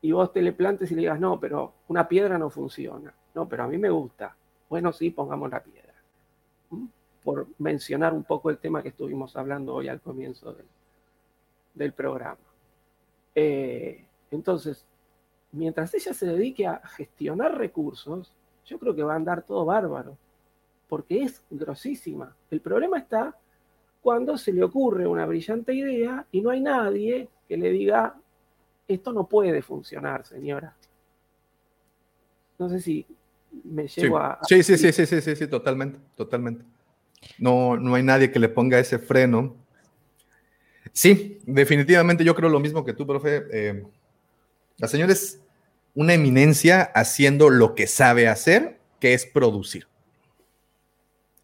y 0.00 0.10
vos 0.10 0.32
te 0.32 0.40
le 0.40 0.54
plantes 0.54 0.90
y 0.90 0.94
le 0.94 1.02
digas, 1.02 1.20
no, 1.20 1.38
pero 1.38 1.74
una 1.88 2.08
piedra 2.08 2.38
no 2.38 2.48
funciona. 2.48 3.12
No, 3.34 3.46
pero 3.46 3.64
a 3.64 3.68
mí 3.68 3.76
me 3.76 3.90
gusta. 3.90 4.34
Bueno, 4.70 4.90
sí, 4.90 5.10
pongamos 5.10 5.50
la 5.50 5.62
piedra. 5.62 5.92
¿Mm? 6.70 6.86
Por 7.22 7.46
mencionar 7.58 8.14
un 8.14 8.24
poco 8.24 8.48
el 8.48 8.56
tema 8.56 8.82
que 8.82 8.88
estuvimos 8.88 9.36
hablando 9.36 9.74
hoy 9.74 9.88
al 9.88 10.00
comienzo 10.00 10.56
del, 11.74 11.92
programa. 11.92 12.38
Eh, 13.34 14.02
entonces, 14.30 14.86
mientras 15.50 15.92
ella 15.92 16.14
se 16.14 16.24
dedique 16.24 16.66
a 16.66 16.80
gestionar 16.96 17.58
recursos, 17.58 18.32
yo 18.64 18.78
creo 18.78 18.94
que 18.94 19.02
va 19.02 19.12
a 19.12 19.16
andar 19.16 19.42
todo 19.42 19.66
bárbaro, 19.66 20.16
porque 20.88 21.22
es 21.22 21.44
grosísima. 21.50 22.34
El 22.50 22.62
problema 22.62 22.96
está 22.96 23.36
cuando 24.02 24.36
se 24.36 24.52
le 24.52 24.62
ocurre 24.64 25.06
una 25.06 25.24
brillante 25.24 25.72
idea 25.72 26.26
y 26.32 26.42
no 26.42 26.50
hay 26.50 26.60
nadie 26.60 27.28
que 27.48 27.56
le 27.56 27.70
diga, 27.70 28.14
esto 28.88 29.12
no 29.12 29.26
puede 29.26 29.62
funcionar, 29.62 30.26
señora. 30.26 30.74
No 32.58 32.68
sé 32.68 32.80
si 32.80 33.06
me 33.64 33.88
Sí. 33.88 34.00
llego 34.02 34.18
a... 34.18 34.40
Sí, 34.42 34.62
sí, 34.62 34.76
sí, 34.76 34.92
sí, 34.92 35.06
sí, 35.06 35.20
sí, 35.20 35.36
sí, 35.36 35.46
totalmente, 35.46 35.98
totalmente. 36.16 36.64
No, 37.38 37.76
no 37.76 37.94
hay 37.94 38.02
nadie 38.02 38.30
que 38.32 38.38
le 38.40 38.48
ponga 38.48 38.78
ese 38.78 38.98
freno. 38.98 39.54
Sí, 40.92 41.38
definitivamente 41.46 42.24
yo 42.24 42.34
creo 42.34 42.48
lo 42.50 42.60
mismo 42.60 42.84
que 42.84 42.92
tú, 42.92 43.06
profe. 43.06 43.44
Eh, 43.52 43.84
la 44.78 44.88
señora 44.88 45.12
es 45.12 45.40
una 45.94 46.14
eminencia 46.14 46.82
haciendo 46.82 47.50
lo 47.50 47.74
que 47.74 47.86
sabe 47.86 48.26
hacer, 48.26 48.78
que 48.98 49.14
es 49.14 49.26
producir. 49.26 49.86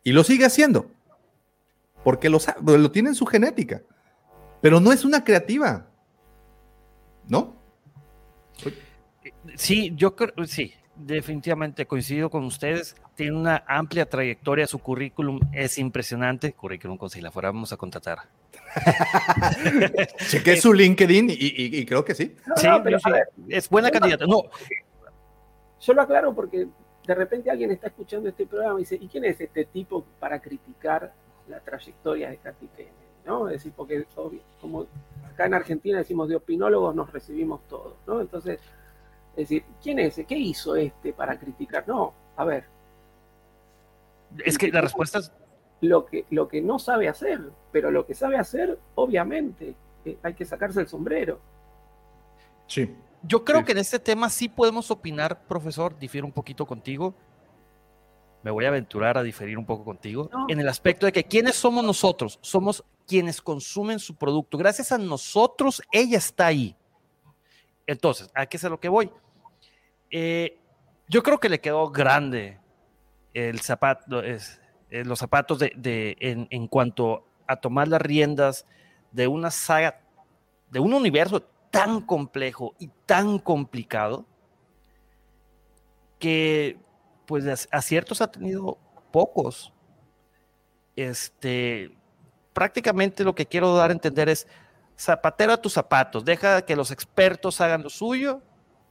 Y 0.03 0.13
lo 0.13 0.25
sigue 0.25 0.45
haciendo, 0.47 0.91
porque 2.05 2.29
lo, 2.31 2.39
lo 2.63 2.91
tiene 2.91 3.11
en 3.11 3.15
su 3.15 3.27
genética, 3.27 3.83
pero 4.61 4.81
no 4.81 4.93
es 4.93 5.05
una 5.05 5.25
creativa, 5.25 5.87
¿no? 7.29 7.57
Sí, 9.57 9.93
yo 9.97 10.15
creo, 10.17 10.33
sí, 10.47 10.73
definitivamente 10.97 11.87
coincido 11.87 12.31
con 12.31 12.45
ustedes. 12.45 12.97
Tiene 13.15 13.37
una 13.37 13.65
amplia 13.67 14.09
trayectoria, 14.09 14.67
su 14.67 14.79
currículum 14.79 15.41
es 15.53 15.79
impresionante. 15.79 16.53
Currículum 16.53 16.97
con 16.97 17.11
si 17.11 17.21
la 17.21 17.31
fuéramos 17.31 17.73
a 17.73 17.77
contratar. 17.77 18.19
Chequé 20.29 20.57
su 20.61 20.73
LinkedIn 20.73 21.31
y, 21.31 21.33
y- 21.35 21.79
y 21.79 21.87
creo 21.87 22.05
que 22.05 22.15
sí. 22.15 22.37
No, 22.47 22.57
Sí, 22.57 22.67
no, 22.69 22.83
pero, 22.83 22.99
sí, 22.99 23.09
a 23.09 23.13
ver, 23.13 23.29
es 23.49 23.69
buena 23.69 23.91
candidata. 23.91 24.27
No, 24.27 24.43
Yo 25.81 25.93
lo 25.95 26.03
aclaro 26.03 26.35
porque 26.35 26.67
de 27.07 27.15
repente 27.15 27.51
alguien 27.51 27.71
está 27.71 27.89
escuchando 27.89 28.29
este 28.29 28.47
programa 28.47 28.79
y 28.79 28.83
dice, 28.83 28.99
¿y 29.01 29.09
quién 29.09 29.25
es 29.25 29.41
este 29.41 29.65
tipo 29.65 30.05
para 30.21 30.41
criticar 30.41 31.13
la 31.49 31.61
trayectoria 31.61 32.31
de 32.31 32.37
Katy 32.39 32.69
Kennedy? 32.69 32.95
¿No? 33.27 33.49
Es 33.49 33.55
decir, 33.55 33.73
porque 33.77 34.07
obvio, 34.17 34.41
como 34.61 34.87
acá 35.33 35.47
en 35.47 35.55
Argentina 35.55 35.99
decimos 35.99 36.29
de 36.29 36.37
opinólogos 36.37 36.95
nos 36.95 37.13
recibimos 37.13 37.61
todos, 37.69 37.95
¿no? 38.07 38.21
Entonces, 38.21 38.59
es 39.33 39.37
decir, 39.49 39.65
¿quién 39.83 39.99
es? 39.99 40.21
¿Qué 40.27 40.37
hizo 40.37 40.75
este 40.77 41.13
para 41.13 41.39
criticar? 41.39 41.87
No, 41.87 42.15
a 42.37 42.45
ver, 42.45 42.65
es 44.45 44.59
que 44.59 44.71
la 44.71 44.81
respuesta 44.81 45.19
es 45.19 45.33
lo 45.81 46.07
que, 46.07 46.25
lo 46.31 46.49
que 46.49 46.61
no 46.61 46.79
sabe 46.79 47.09
hacer, 47.09 47.41
pero 47.73 47.91
lo 47.91 48.07
que 48.07 48.15
sabe 48.15 48.37
hacer, 48.37 48.79
obviamente, 48.95 49.75
eh, 50.05 50.19
hay 50.23 50.35
que 50.35 50.45
sacarse 50.45 50.81
el 50.81 50.89
sombrero. 50.89 51.39
Sí. 52.67 52.95
Yo 53.23 53.45
creo 53.45 53.59
Sí. 53.61 53.65
que 53.65 53.73
en 53.73 53.79
este 53.79 53.99
tema 53.99 54.29
sí 54.31 54.49
podemos 54.49 54.91
opinar, 54.91 55.43
profesor, 55.47 55.99
difiero 55.99 56.27
un 56.27 56.33
poquito 56.33 56.67
contigo. 56.67 57.15
Me 58.43 58.51
voy 58.51 58.65
a 58.65 58.69
aventurar 58.69 59.19
a 59.19 59.23
diferir 59.23 59.59
un 59.59 59.67
poco 59.67 59.85
contigo 59.85 60.29
No. 60.33 60.47
en 60.49 60.61
el 60.61 60.69
aspecto 60.69 61.07
de 61.07 61.13
que 61.13 61.25
quiénes 61.25 61.57
somos 61.57 61.85
nosotros, 61.85 62.39
somos 62.41 62.85
quienes 63.07 63.41
consumen 63.43 63.99
su 63.99 64.15
producto. 64.15 64.57
Gracias 64.59 64.93
a 64.93 64.99
nosotros, 64.99 65.83
ella 65.91 66.19
está 66.19 66.47
ahí. 66.47 66.77
Entonces, 67.87 68.31
¿a 68.35 68.47
qué 68.47 68.57
es 68.59 68.65
a 68.65 68.69
lo 68.69 68.79
que 68.79 68.89
voy? 68.89 69.11
Eh, 70.11 70.59
yo 71.09 71.23
creo 71.23 71.39
que 71.41 71.49
le 71.49 71.61
quedó 71.61 71.91
grande 71.91 72.59
el 73.35 73.61
zapato, 73.61 74.23
es, 74.23 74.61
eh, 74.91 75.05
los 75.05 75.19
zapatos 75.19 75.59
de, 75.59 75.73
de- 75.77 76.17
en, 76.21 76.47
en 76.51 76.69
cuanto 76.69 77.25
a 77.47 77.57
tomar 77.57 77.89
las 77.89 78.01
riendas 78.03 78.67
de 79.11 79.27
una 79.27 79.51
saga, 79.51 80.01
de 80.71 80.81
un 80.81 80.93
universo 80.93 81.43
tan 81.71 82.03
complejo 82.03 82.75
y 82.79 82.89
tan 83.07 83.39
complicado 83.39 84.27
que 86.19 86.77
pues 87.29 87.69
aciertos 87.71 88.23
ha 88.23 88.31
tenido 88.31 88.79
pocos. 89.13 89.71
Este, 90.97 91.95
prácticamente 92.55 93.23
lo 93.23 93.35
que 93.35 93.45
quiero 93.45 93.75
dar 93.77 93.91
a 93.91 93.93
entender 93.93 94.31
es 94.31 94.49
zapatero 94.99 95.53
a 95.53 95.61
tus 95.61 95.75
zapatos, 95.75 96.25
deja 96.25 96.63
que 96.63 96.75
los 96.75 96.91
expertos 96.91 97.61
hagan 97.61 97.83
lo 97.83 97.91
suyo 97.91 98.41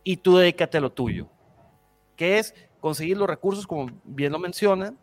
y 0.03 0.17
tú 0.17 0.37
dedícate 0.37 0.77
a 0.77 0.81
lo 0.81 0.91
tuyo, 0.91 1.27
que 2.15 2.37
es 2.37 2.53
conseguir 2.79 3.17
los 3.17 3.27
recursos, 3.27 3.65
como 3.65 3.89
bien 4.03 4.31
lo 4.31 4.39
mencionan, 4.39 4.97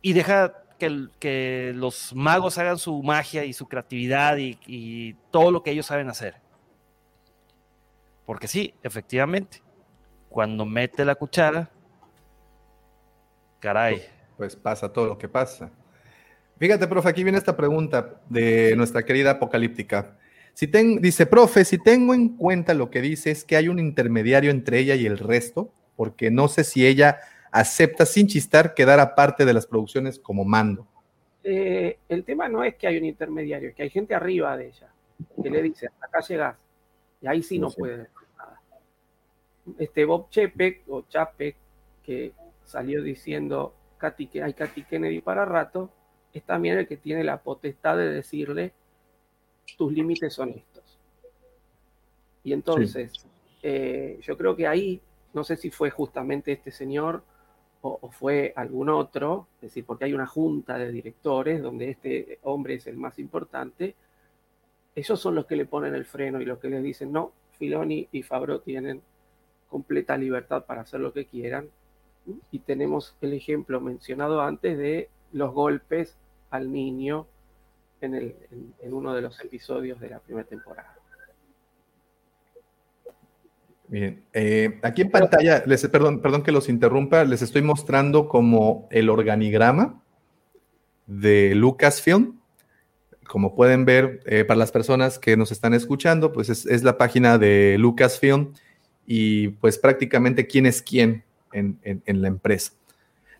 y 0.00 0.14
deja 0.14 0.54
que, 0.78 1.72
los 1.76 2.14
magos 2.14 2.56
hagan 2.56 2.78
su 2.78 3.00
magia 3.02 3.44
y 3.44 3.52
su 3.52 3.68
creatividad 3.68 4.38
y 4.38 5.14
todo 5.30 5.50
lo 5.50 5.62
que 5.62 5.70
ellos 5.70 5.86
saben 5.86 6.08
hacer. 6.08 6.40
Porque 8.24 8.48
sí, 8.48 8.74
efectivamente, 8.82 9.62
cuando 10.32 10.64
mete 10.64 11.04
la 11.04 11.14
cuchara, 11.14 11.68
caray. 13.60 14.02
Pues 14.36 14.56
pasa 14.56 14.92
todo 14.92 15.06
lo 15.06 15.18
que 15.18 15.28
pasa. 15.28 15.70
Fíjate, 16.58 16.86
profe, 16.86 17.08
aquí 17.08 17.22
viene 17.22 17.38
esta 17.38 17.56
pregunta 17.56 18.20
de 18.28 18.74
nuestra 18.76 19.04
querida 19.04 19.32
apocalíptica. 19.32 20.16
Si 20.54 20.66
ten- 20.66 21.00
dice, 21.00 21.26
profe, 21.26 21.64
si 21.64 21.78
tengo 21.78 22.14
en 22.14 22.36
cuenta 22.36 22.74
lo 22.74 22.90
que 22.90 23.00
dice 23.00 23.30
es 23.30 23.44
que 23.44 23.56
hay 23.56 23.68
un 23.68 23.78
intermediario 23.78 24.50
entre 24.50 24.78
ella 24.78 24.94
y 24.94 25.06
el 25.06 25.18
resto, 25.18 25.70
porque 25.96 26.30
no 26.30 26.48
sé 26.48 26.64
si 26.64 26.86
ella 26.86 27.18
acepta 27.50 28.06
sin 28.06 28.26
chistar 28.26 28.74
quedar 28.74 29.00
aparte 29.00 29.44
de 29.44 29.52
las 29.52 29.66
producciones 29.66 30.18
como 30.18 30.44
mando. 30.44 30.86
Eh, 31.44 31.98
el 32.08 32.24
tema 32.24 32.48
no 32.48 32.62
es 32.64 32.76
que 32.76 32.86
hay 32.86 32.96
un 32.96 33.04
intermediario, 33.04 33.70
es 33.70 33.74
que 33.74 33.82
hay 33.82 33.90
gente 33.90 34.14
arriba 34.14 34.56
de 34.56 34.68
ella 34.68 34.88
que 35.42 35.50
le 35.50 35.62
dice, 35.62 35.86
hasta 35.88 36.06
acá 36.06 36.20
llegás. 36.20 36.56
Y 37.20 37.26
ahí 37.26 37.42
sí 37.42 37.58
no 37.58 37.70
puede. 37.70 38.06
Este 39.78 40.04
Bob 40.04 40.28
Chapek 40.30 40.82
o 40.88 41.02
Chapek, 41.08 41.56
que 42.02 42.32
salió 42.64 43.02
diciendo 43.02 43.74
Katy, 43.98 44.26
que 44.26 44.42
hay 44.42 44.54
Katy 44.54 44.84
Kennedy 44.84 45.20
para 45.20 45.44
rato, 45.44 45.90
es 46.32 46.42
también 46.42 46.78
el 46.78 46.88
que 46.88 46.96
tiene 46.96 47.24
la 47.24 47.42
potestad 47.42 47.96
de 47.96 48.08
decirle 48.08 48.72
tus 49.76 49.92
límites 49.92 50.34
son 50.34 50.50
estos. 50.50 50.98
Y 52.44 52.52
entonces, 52.52 53.12
eh, 53.62 54.18
yo 54.22 54.36
creo 54.36 54.56
que 54.56 54.66
ahí, 54.66 55.00
no 55.32 55.44
sé 55.44 55.56
si 55.56 55.70
fue 55.70 55.90
justamente 55.90 56.52
este 56.52 56.72
señor 56.72 57.22
o, 57.82 57.98
o, 58.00 58.10
fue 58.10 58.52
algún 58.56 58.88
otro, 58.88 59.46
es 59.56 59.68
decir, 59.68 59.84
porque 59.84 60.04
hay 60.04 60.14
una 60.14 60.26
junta 60.26 60.76
de 60.78 60.90
directores 60.90 61.62
donde 61.62 61.90
este 61.90 62.38
hombre 62.42 62.74
es 62.74 62.86
el 62.86 62.96
más 62.96 63.18
importante, 63.18 63.94
ellos 64.94 65.20
son 65.20 65.34
los 65.34 65.46
que 65.46 65.56
le 65.56 65.66
ponen 65.66 65.94
el 65.94 66.04
freno 66.04 66.40
y 66.40 66.44
los 66.44 66.58
que 66.58 66.68
les 66.68 66.82
dicen, 66.82 67.12
no, 67.12 67.32
Filoni 67.58 68.08
y 68.12 68.22
Fabro 68.22 68.60
tienen 68.60 69.02
completa 69.72 70.16
libertad 70.16 70.64
para 70.66 70.82
hacer 70.82 71.00
lo 71.00 71.12
que 71.12 71.26
quieran. 71.26 71.68
Y 72.52 72.60
tenemos 72.60 73.16
el 73.20 73.32
ejemplo 73.32 73.80
mencionado 73.80 74.40
antes 74.42 74.78
de 74.78 75.08
los 75.32 75.52
golpes 75.52 76.16
al 76.50 76.70
niño 76.70 77.26
en, 78.00 78.14
el, 78.14 78.36
en, 78.50 78.74
en 78.80 78.92
uno 78.92 79.14
de 79.14 79.22
los 79.22 79.40
episodios 79.40 79.98
de 79.98 80.10
la 80.10 80.20
primera 80.20 80.46
temporada. 80.46 80.94
Bien, 83.88 84.24
eh, 84.32 84.78
aquí 84.82 85.02
en 85.02 85.10
pantalla, 85.10 85.64
les, 85.66 85.86
perdón, 85.88 86.22
perdón 86.22 86.42
que 86.42 86.50
los 86.50 86.70
interrumpa, 86.70 87.24
les 87.24 87.42
estoy 87.42 87.60
mostrando 87.60 88.26
como 88.26 88.88
el 88.90 89.10
organigrama 89.10 90.02
de 91.06 91.54
Lucasfilm. 91.54 92.40
Como 93.26 93.54
pueden 93.54 93.84
ver, 93.84 94.20
eh, 94.24 94.44
para 94.44 94.56
las 94.56 94.72
personas 94.72 95.18
que 95.18 95.36
nos 95.36 95.52
están 95.52 95.74
escuchando, 95.74 96.32
pues 96.32 96.48
es, 96.48 96.64
es, 96.64 96.82
la 96.82 96.96
página 96.96 97.36
de 97.36 97.76
Lucasfilm 97.78 98.54
y 99.06 99.48
pues 99.48 99.78
prácticamente 99.78 100.46
quién 100.46 100.66
es 100.66 100.82
quién 100.82 101.24
en, 101.52 101.78
en, 101.82 102.22
la 102.22 102.28
empresa. 102.28 102.72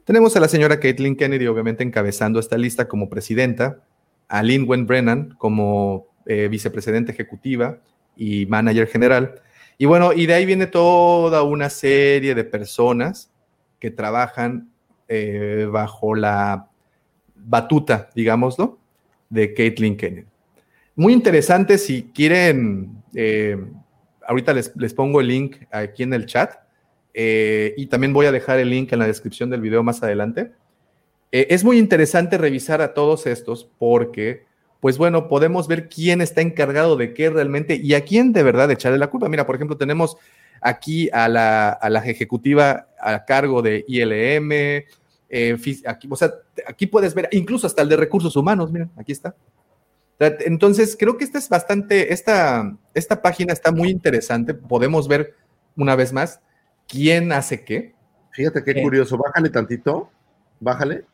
Tenemos 0.05 0.36
a 0.36 0.40
la 0.40 0.48
señora 0.48 0.80
Caitlin 0.80 1.16
Kennedy, 1.16 1.47
obviamente, 1.47 1.82
encabezando 1.82 2.40
esta 2.40 2.59
lista 2.59 2.89
como 2.89 3.09
presidenta, 3.09 3.82
a 4.28 4.43
Lynn 4.43 4.64
Wen 4.68 4.86
Brennan 4.86 5.34
como 5.39 6.06
eh, 6.26 6.48
vicepresidenta 6.48 7.12
ejecutiva 7.12 7.78
y 8.16 8.47
manager 8.47 8.86
general. 8.86 9.40
Y 9.78 9.86
bueno, 9.86 10.12
y 10.12 10.26
de 10.26 10.34
ahí 10.34 10.47
viene 10.47 10.66
toda 10.66 11.43
una 11.43 11.68
serie 11.68 12.34
de 12.34 12.44
personas 12.44 13.30
que 13.78 13.90
trabajan 13.90 14.70
eh, 15.09 15.68
bajo 15.70 16.14
la 16.14 16.68
batuta, 17.34 18.09
digámoslo, 18.14 18.78
de 19.28 19.52
Caitlin 19.55 19.97
Kennedy. 19.97 20.26
Muy 20.94 21.12
interesante, 21.12 21.78
si 21.78 22.05
quieren, 22.14 23.02
eh, 23.14 23.59
ahorita 24.27 24.53
les, 24.53 24.73
les, 24.77 24.94
pongo 24.94 25.20
el 25.20 25.28
link 25.28 25.57
aquí 25.70 26.03
en 26.03 26.12
el 26.15 26.27
chat 26.27 26.55
eh, 27.15 27.74
y 27.77 27.86
también 27.86 28.12
voy 28.12 28.27
a 28.27 28.32
dejar 28.32 28.59
el 28.59 28.70
link 28.70 28.93
en 28.93 28.99
la 28.99 29.07
descripción 29.07 29.51
del 29.51 29.61
video 29.61 29.82
más 29.82 30.03
adelante. 30.03 30.53
Eh, 31.31 31.47
es 31.51 31.65
muy 31.65 31.78
interesante 31.78 32.39
revisar 32.39 32.81
a 32.82 32.94
todos 32.94 33.27
estos 33.27 33.69
porque, 33.78 34.44
pues 34.81 34.99
bueno, 34.99 35.28
podemos 35.28 35.69
ver 35.69 35.89
quién 35.89 36.20
está 36.20 36.40
encargado 36.40 36.97
de 36.97 37.15
qué 37.15 37.31
realmente 37.31 37.77
y 37.82 37.94
a 37.94 38.05
quién 38.05 38.32
de 38.32 38.43
verdad 38.43 38.70
echarle 38.70 38.99
la 38.99 39.11
culpa. 39.11 39.28
Mira, 39.28 39.47
por 39.47 39.57
ejemplo, 39.57 39.77
tenemos 39.77 40.16
aquí 40.61 41.11
a 41.12 41.28
la, 41.28 41.70
a 41.70 41.90
la 41.90 42.01
ejecutiva 42.01 42.89
a 43.01 43.24
cargo 43.24 43.62
de 43.62 43.85
ILM, 43.89 44.85
eh, 45.35 45.57
aquí, 45.86 46.09
o 46.11 46.16
sea, 46.16 46.31
aquí 46.66 46.86
puedes 46.86 47.15
ver 47.15 47.28
incluso 47.32 47.66
hasta 47.66 47.81
el 47.81 47.89
de 47.89 47.97
recursos 47.97 48.36
humanos, 48.36 48.70
miren, 48.70 48.90
aquí 48.97 49.12
está. 49.12 49.35
Entonces, 50.27 50.97
creo 50.99 51.16
que 51.16 51.24
esta 51.24 51.39
es 51.39 51.49
bastante, 51.49 52.12
esta, 52.12 52.77
esta 52.94 53.23
página 53.23 53.53
está 53.53 53.73
muy 53.73 53.89
interesante, 53.90 54.55
podemos 54.55 55.09
ver 55.09 55.35
una 55.77 55.97
vez 55.97 56.12
más 56.12 56.40
quién 56.89 57.32
hace 57.32 57.65
qué. 57.65 57.94
Fíjate 58.31 58.65
qué 58.65 58.82
curioso, 58.82 59.19
bájale 59.19 59.51
tantito, 59.51 60.11
bájale. 60.61 61.05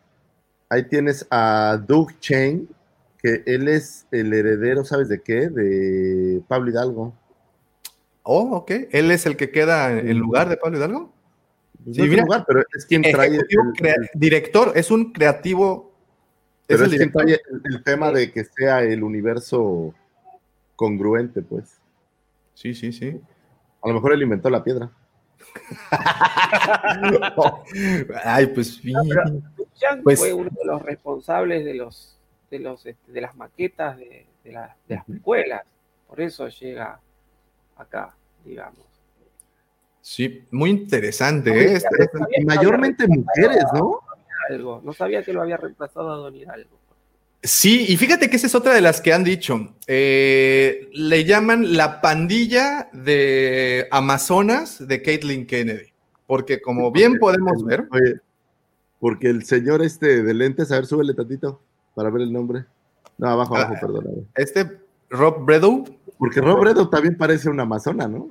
Ahí 0.69 0.85
tienes 0.85 1.27
a 1.31 1.83
Doug 1.87 2.19
Chain, 2.21 2.69
que 3.21 3.43
él 3.47 3.69
es 3.69 4.07
el 4.11 4.33
heredero, 4.33 4.85
¿sabes 4.85 5.09
de 5.09 5.21
qué? 5.21 5.49
De 5.49 6.43
Pablo 6.47 6.71
Hidalgo. 6.71 7.15
Oh, 8.23 8.57
ok. 8.57 8.71
Él 8.91 9.11
es 9.11 9.27
el 9.27 9.37
que 9.37 9.51
queda 9.51 9.91
en 9.99 10.19
lugar 10.19 10.49
de 10.49 10.59
Pablo 10.59 10.77
Hidalgo. 10.79 11.13
No 11.85 11.95
sí, 11.95 12.03
mira, 12.03 12.23
lugar, 12.23 12.45
pero 12.47 12.63
es 12.77 12.85
quien 12.85 13.03
trae. 13.03 13.29
El, 13.29 13.47
el, 13.87 14.11
director, 14.15 14.73
es 14.75 14.91
un 14.91 15.13
creativo. 15.13 15.88
Pero 16.69 16.85
es, 16.85 16.93
el, 16.93 17.01
el, 17.01 17.11
tema 17.83 18.13
de 18.13 18.31
que 18.31 18.45
sea 18.45 18.83
el 18.83 19.03
universo 19.03 19.93
congruente, 20.77 21.43
pues. 21.43 21.81
Sí, 22.53 22.75
sí, 22.75 22.93
sí. 22.93 23.19
A 23.83 23.89
lo 23.89 23.95
mejor 23.95 24.13
él 24.13 24.23
inventó 24.23 24.51
la 24.51 24.63
piedra. 24.63 24.91
Ay, 28.25 28.49
pues, 28.49 28.85
no, 28.85 29.01
pues, 30.03 30.19
fue 30.19 30.35
uno 30.35 30.51
de 30.51 30.65
los 30.65 30.83
responsables 30.83 31.65
de 31.65 31.75
los 31.75 32.19
de 32.51 32.59
los 32.59 32.85
este, 32.85 33.13
de 33.13 33.21
las 33.21 33.37
maquetas 33.37 33.97
de, 33.97 34.27
de, 34.45 34.53
la, 34.53 34.77
de 34.87 34.97
las 34.97 35.05
precuelas. 35.05 35.63
Por 36.07 36.21
eso 36.21 36.49
llega 36.49 37.01
acá, 37.77 38.15
digamos. 38.45 38.85
Sí, 40.01 40.45
muy 40.51 40.71
interesante. 40.71 41.51
¿eh? 41.51 41.75
Este, 41.75 41.89
mayormente 42.45 43.07
mujeres, 43.07 43.65
¿no? 43.75 44.01
Algo. 44.49 44.81
No 44.85 44.93
sabía 44.93 45.23
que 45.23 45.33
lo 45.33 45.43
había 45.43 45.57
reemplazado 45.57 46.13
a 46.13 46.17
Don 46.17 46.35
Hidalgo. 46.35 46.79
Sí, 47.43 47.87
y 47.89 47.97
fíjate 47.97 48.29
que 48.29 48.37
esa 48.37 48.49
es 48.49 48.55
otra 48.55 48.75
de 48.75 48.81
las 48.81 49.01
que 49.01 49.13
han 49.13 49.23
dicho. 49.23 49.75
Eh, 49.87 50.89
le 50.93 51.25
llaman 51.25 51.77
la 51.77 52.01
pandilla 52.01 52.89
de 52.93 53.87
Amazonas 53.91 54.87
de 54.87 55.03
Caitlin 55.03 55.47
Kennedy. 55.47 55.93
Porque 56.27 56.61
como 56.61 56.91
bien 56.91 57.19
podemos 57.19 57.65
ver. 57.65 57.87
Oye, 57.93 58.17
porque 58.99 59.29
el 59.29 59.45
señor 59.45 59.83
este 59.83 60.23
de 60.23 60.35
lentes, 60.35 60.73
a 60.73 60.77
ver, 60.77 60.87
súbele 60.87 61.15
tantito 61.15 61.61
para 61.95 62.11
ver 62.11 62.23
el 62.23 62.33
nombre. 62.33 62.65
No, 63.17 63.29
abajo, 63.29 63.57
abajo, 63.57 63.75
ah, 63.77 63.81
perdón. 63.81 64.29
Este, 64.35 64.81
Rob 65.09 65.45
Bredow. 65.45 65.85
Porque 66.19 66.41
Rob 66.41 66.61
Bredow 66.61 66.91
también 66.91 67.17
parece 67.17 67.49
una 67.49 67.63
amazona, 67.63 68.09
¿no? 68.09 68.29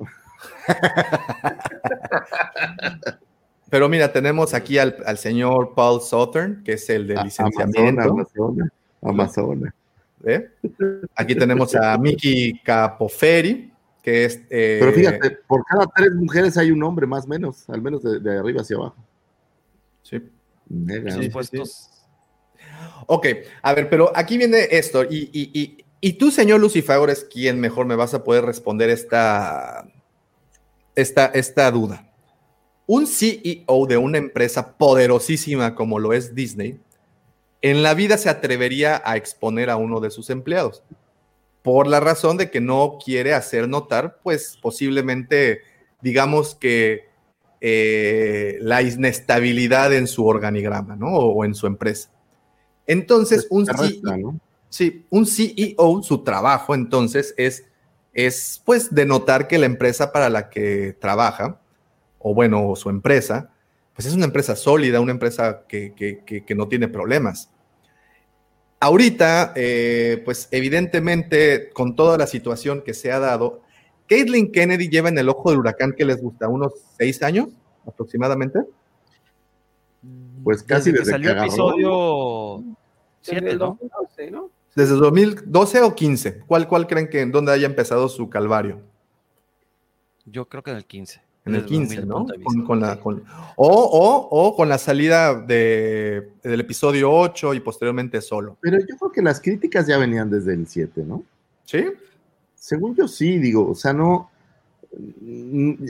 Pero 3.69 3.89
mira, 3.89 4.11
tenemos 4.13 4.53
aquí 4.53 4.77
al, 4.77 4.95
al, 5.05 5.17
señor 5.17 5.73
Paul 5.75 6.01
Southern, 6.01 6.63
que 6.63 6.73
es 6.73 6.89
el 6.89 7.07
de 7.07 7.15
licenciamiento. 7.23 8.01
Amazona, 8.01 8.03
Amazona. 8.03 8.71
Amazonas. 9.01 9.73
¿Eh? 10.25 10.49
Aquí 11.15 11.35
tenemos 11.35 11.75
a 11.75 11.97
Miki 11.97 12.59
Capoferi, 12.63 13.71
que 14.01 14.25
es. 14.25 14.41
Eh, 14.49 14.77
Pero 14.79 14.93
fíjate, 14.93 15.31
por 15.47 15.63
cada 15.65 15.85
tres 15.95 16.13
mujeres 16.13 16.57
hay 16.57 16.71
un 16.71 16.81
hombre, 16.83 17.05
más 17.05 17.25
o 17.25 17.27
menos, 17.27 17.69
al 17.69 17.81
menos 17.81 18.01
de, 18.03 18.19
de 18.19 18.37
arriba 18.37 18.61
hacia 18.61 18.77
abajo. 18.77 18.95
Sí. 20.01 20.21
Mega, 20.69 21.11
sí, 21.11 21.29
pues, 21.29 21.47
sí. 21.47 21.61
Ok, 23.05 23.27
a 23.61 23.73
ver, 23.73 23.89
pero 23.89 24.11
aquí 24.15 24.37
viene 24.37 24.67
esto, 24.71 25.03
y, 25.03 25.29
y, 25.31 25.51
y, 25.53 25.85
y 26.01 26.13
tú, 26.13 26.31
señor 26.31 26.59
Lucifer, 26.59 27.09
es 27.09 27.23
quien 27.23 27.59
mejor 27.59 27.85
me 27.85 27.95
vas 27.95 28.13
a 28.13 28.23
poder 28.23 28.45
responder 28.45 28.89
esta, 28.89 29.87
esta, 30.95 31.27
esta 31.27 31.71
duda. 31.71 32.06
Un 32.87 33.05
CEO 33.05 33.85
de 33.87 33.97
una 33.97 34.17
empresa 34.17 34.77
poderosísima 34.77 35.75
como 35.75 35.99
lo 35.99 36.13
es 36.13 36.33
Disney, 36.33 36.79
en 37.61 37.83
la 37.83 37.93
vida 37.93 38.17
se 38.17 38.29
atrevería 38.29 39.01
a 39.05 39.17
exponer 39.17 39.69
a 39.69 39.75
uno 39.75 39.99
de 39.99 40.09
sus 40.09 40.29
empleados, 40.29 40.83
por 41.61 41.85
la 41.85 41.99
razón 41.99 42.37
de 42.37 42.49
que 42.49 42.61
no 42.61 42.97
quiere 43.03 43.33
hacer 43.33 43.67
notar, 43.67 44.19
pues 44.23 44.57
posiblemente, 44.61 45.61
digamos 46.01 46.55
que 46.55 47.05
eh, 47.59 48.57
la 48.61 48.81
inestabilidad 48.81 49.93
en 49.93 50.07
su 50.07 50.25
organigrama, 50.25 50.95
¿no? 50.95 51.07
O, 51.07 51.33
o 51.33 51.45
en 51.45 51.55
su 51.55 51.67
empresa. 51.67 52.09
Entonces, 52.85 53.47
un, 53.49 53.65
CEO, 53.65 54.17
¿no? 54.17 54.39
sí, 54.69 55.05
un 55.09 55.25
CEO, 55.25 56.01
su 56.03 56.23
trabajo 56.23 56.73
entonces 56.73 57.33
es, 57.37 57.65
es, 58.13 58.61
pues, 58.63 58.93
denotar 58.93 59.47
que 59.47 59.57
la 59.57 59.65
empresa 59.65 60.11
para 60.11 60.29
la 60.29 60.49
que 60.49 60.95
trabaja, 60.99 61.59
o 62.27 62.33
bueno, 62.33 62.75
su 62.75 62.89
empresa, 62.89 63.49
pues 63.95 64.05
es 64.05 64.13
una 64.13 64.25
empresa 64.25 64.55
sólida, 64.55 64.99
una 64.99 65.13
empresa 65.13 65.63
que, 65.67 65.93
que, 65.95 66.23
que, 66.25 66.43
que 66.43 66.55
no 66.55 66.67
tiene 66.67 66.89
problemas. 66.89 67.49
Ahorita, 68.79 69.53
eh, 69.55 70.21
pues 70.25 70.49
evidentemente, 70.51 71.69
con 71.71 71.95
toda 71.95 72.17
la 72.17 72.27
situación 72.27 72.81
que 72.81 72.93
se 72.93 73.11
ha 73.11 73.19
dado, 73.19 73.61
Caitlin 74.07 74.51
Kennedy 74.51 74.89
lleva 74.89 75.09
en 75.09 75.17
el 75.17 75.29
ojo 75.29 75.49
del 75.49 75.59
huracán 75.59 75.93
que 75.93 76.05
les 76.05 76.21
gusta, 76.21 76.49
unos 76.49 76.73
seis 76.97 77.23
años 77.23 77.47
aproximadamente. 77.87 78.59
Pues 80.43 80.63
casi 80.63 80.91
desde, 80.91 81.05
desde 81.05 81.11
que 81.13 81.29
salió 81.29 81.31
el 81.31 81.37
episodio 81.39 82.63
7, 83.21 83.55
¿no? 83.55 83.77
2012, 83.79 84.31
¿no? 84.31 84.51
Desde 84.75 84.95
2012 84.95 85.81
o 85.81 85.95
15. 85.95 86.39
¿Cuál, 86.41 86.67
¿Cuál 86.67 86.87
creen 86.87 87.09
que 87.09 87.21
en 87.21 87.31
dónde 87.31 87.53
haya 87.53 87.65
empezado 87.65 88.09
su 88.09 88.29
calvario? 88.29 88.81
Yo 90.25 90.47
creo 90.47 90.61
que 90.61 90.71
en 90.71 90.77
el 90.77 90.85
15 90.85 91.26
en 91.47 91.55
el 91.55 91.65
15, 91.65 92.05
¿no? 92.05 92.25
Con, 92.43 92.65
con 92.65 92.79
la, 92.79 92.99
con, 92.99 93.23
o, 93.55 93.67
o, 93.67 94.27
o, 94.29 94.55
con 94.55 94.69
la 94.69 94.77
salida 94.77 95.33
de, 95.39 96.29
del 96.43 96.59
episodio 96.59 97.11
8 97.11 97.53
y 97.53 97.59
posteriormente 97.59 98.21
solo. 98.21 98.57
Pero 98.61 98.77
yo 98.79 98.97
creo 98.97 99.11
que 99.11 99.21
las 99.21 99.41
críticas 99.41 99.87
ya 99.87 99.97
venían 99.97 100.29
desde 100.29 100.53
el 100.53 100.67
7, 100.67 101.03
¿no? 101.05 101.23
Sí. 101.65 101.85
Según 102.55 102.95
yo 102.95 103.07
sí, 103.07 103.39
digo, 103.39 103.69
o 103.69 103.75
sea, 103.75 103.93
no. 103.93 104.29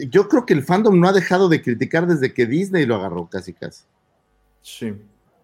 Yo 0.10 0.28
creo 0.28 0.46
que 0.46 0.54
el 0.54 0.64
fandom 0.64 1.00
no 1.00 1.08
ha 1.08 1.14
dejado 1.14 1.50
de 1.50 1.62
criticar 1.62 2.08
desde 2.08 2.34
que 2.34 2.46
Disney 2.46 2.86
lo 2.86 2.96
agarró 2.96 3.28
casi 3.28 3.54
casi. 3.54 3.84
Sí. 4.62 4.94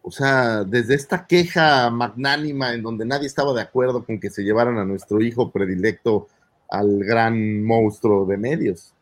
O 0.02 0.12
sea, 0.12 0.64
desde 0.66 0.96
esta 0.96 1.26
queja 1.26 1.90
magnánima 1.90 2.74
en 2.74 2.84
donde 2.84 3.06
nadie 3.06 3.28
estaba 3.28 3.54
de 3.54 3.62
acuerdo 3.62 4.04
con 4.06 4.20
que 4.20 4.30
se 4.30 4.44
llevaran 4.44 4.78
a 4.78 4.86
nuestro 4.86 5.22
hijo 5.22 5.50
predilecto 5.50 6.28
al 6.70 7.04
gran 7.04 7.64
monstruo 7.64 8.26
de 8.26 8.38
medios. 8.38 8.93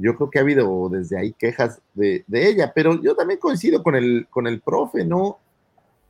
Yo 0.00 0.14
creo 0.16 0.30
que 0.30 0.38
ha 0.38 0.42
habido 0.42 0.88
desde 0.90 1.18
ahí 1.18 1.32
quejas 1.32 1.80
de, 1.94 2.24
de 2.26 2.48
ella, 2.48 2.72
pero 2.74 3.00
yo 3.02 3.14
también 3.16 3.38
coincido 3.40 3.82
con 3.82 3.94
el, 3.96 4.26
con 4.30 4.46
el 4.46 4.60
profe, 4.60 5.04
¿no? 5.04 5.38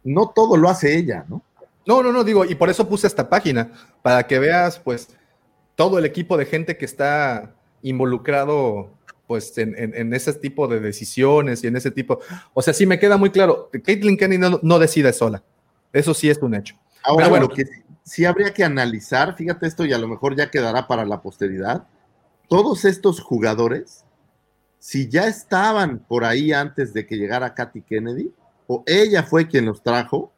No 0.05 0.29
todo 0.35 0.57
lo 0.57 0.69
hace 0.69 0.97
ella, 0.97 1.25
¿no? 1.29 1.43
No, 1.87 2.03
no, 2.03 2.13
no, 2.13 2.23
digo, 2.23 2.45
y 2.45 2.55
por 2.55 2.69
eso 2.69 2.89
puse 2.89 3.07
esta 3.07 3.29
página, 3.29 3.73
para 4.03 4.27
que 4.27 4.39
veas, 4.39 4.79
pues, 4.79 5.09
todo 5.75 5.99
el 5.99 6.05
equipo 6.05 6.37
de 6.37 6.45
gente 6.45 6.77
que 6.77 6.85
está 6.85 7.55
involucrado, 7.83 8.91
pues, 9.27 9.57
en, 9.59 9.75
en- 9.79 9.95
en 9.95 10.13
ese 10.15 10.33
tipo 10.35 10.69
de 10.69 10.81
decisiones 10.81 11.63
y 11.65 11.67
en 11.67 11.77
ese 11.77 11.91
tipo. 11.91 12.21
O 12.55 12.63
sea, 12.63 12.73
sí 12.75 12.87
me 12.87 12.99
queda 12.99 13.17
muy 13.17 13.31
claro, 13.31 13.71
Caitlyn 13.85 14.17
Kennedy 14.17 14.39
no, 14.39 14.61
no 14.63 14.79
decide 14.79 15.13
sola. 15.13 15.43
Eso 15.93 16.15
sí 16.15 16.29
es 16.31 16.39
un 16.43 16.55
hecho. 16.55 16.75
Ahora, 17.03 17.25
Pero 17.27 17.31
bueno, 17.31 17.47
lo 17.49 17.55
que 17.55 17.65
sí, 17.65 17.73
sí 18.05 18.25
habría 18.25 18.53
que 18.53 18.65
analizar, 18.65 19.35
fíjate 19.37 19.67
esto 19.67 19.85
y 19.85 19.93
a 19.93 19.99
lo 19.99 20.09
mejor 20.09 20.37
ya 20.37 20.51
quedará 20.51 20.87
para 20.87 21.05
la 21.05 21.23
posteridad, 21.23 21.87
todos 22.49 22.85
estos 22.85 23.21
jugadores, 23.21 24.05
si 24.79 25.09
ya 25.09 25.27
estaban 25.27 25.99
por 26.01 26.25
ahí 26.25 26.53
antes 26.53 26.93
de 26.95 27.07
que 27.07 27.17
llegara 27.17 27.55
Katy 27.55 27.83
Kennedy, 27.83 28.33
o 28.67 28.83
ella 28.87 29.23
fue 29.23 29.47
quien 29.47 29.67
los 29.67 29.83
trajo, 29.83 30.33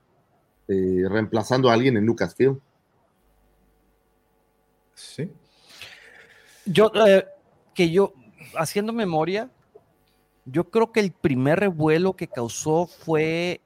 eh, 0.69 1.05
reemplazando 1.09 1.70
a 1.70 1.74
alguien 1.74 1.97
en 1.97 2.07
Lucasfilm. 2.07 2.61
Sí. 4.95 5.31
Yo, 6.66 6.93
eh, 7.07 7.27
que 7.74 7.91
yo, 7.91 8.12
haciendo 8.57 8.93
memoria, 8.93 9.51
yo 10.45 10.70
creo 10.70 10.93
que 10.93 11.01
el 11.01 11.12
primer 11.12 11.61
revuelo 11.61 12.15
que 12.15 12.28
causó 12.28 12.87
fue 12.87 13.61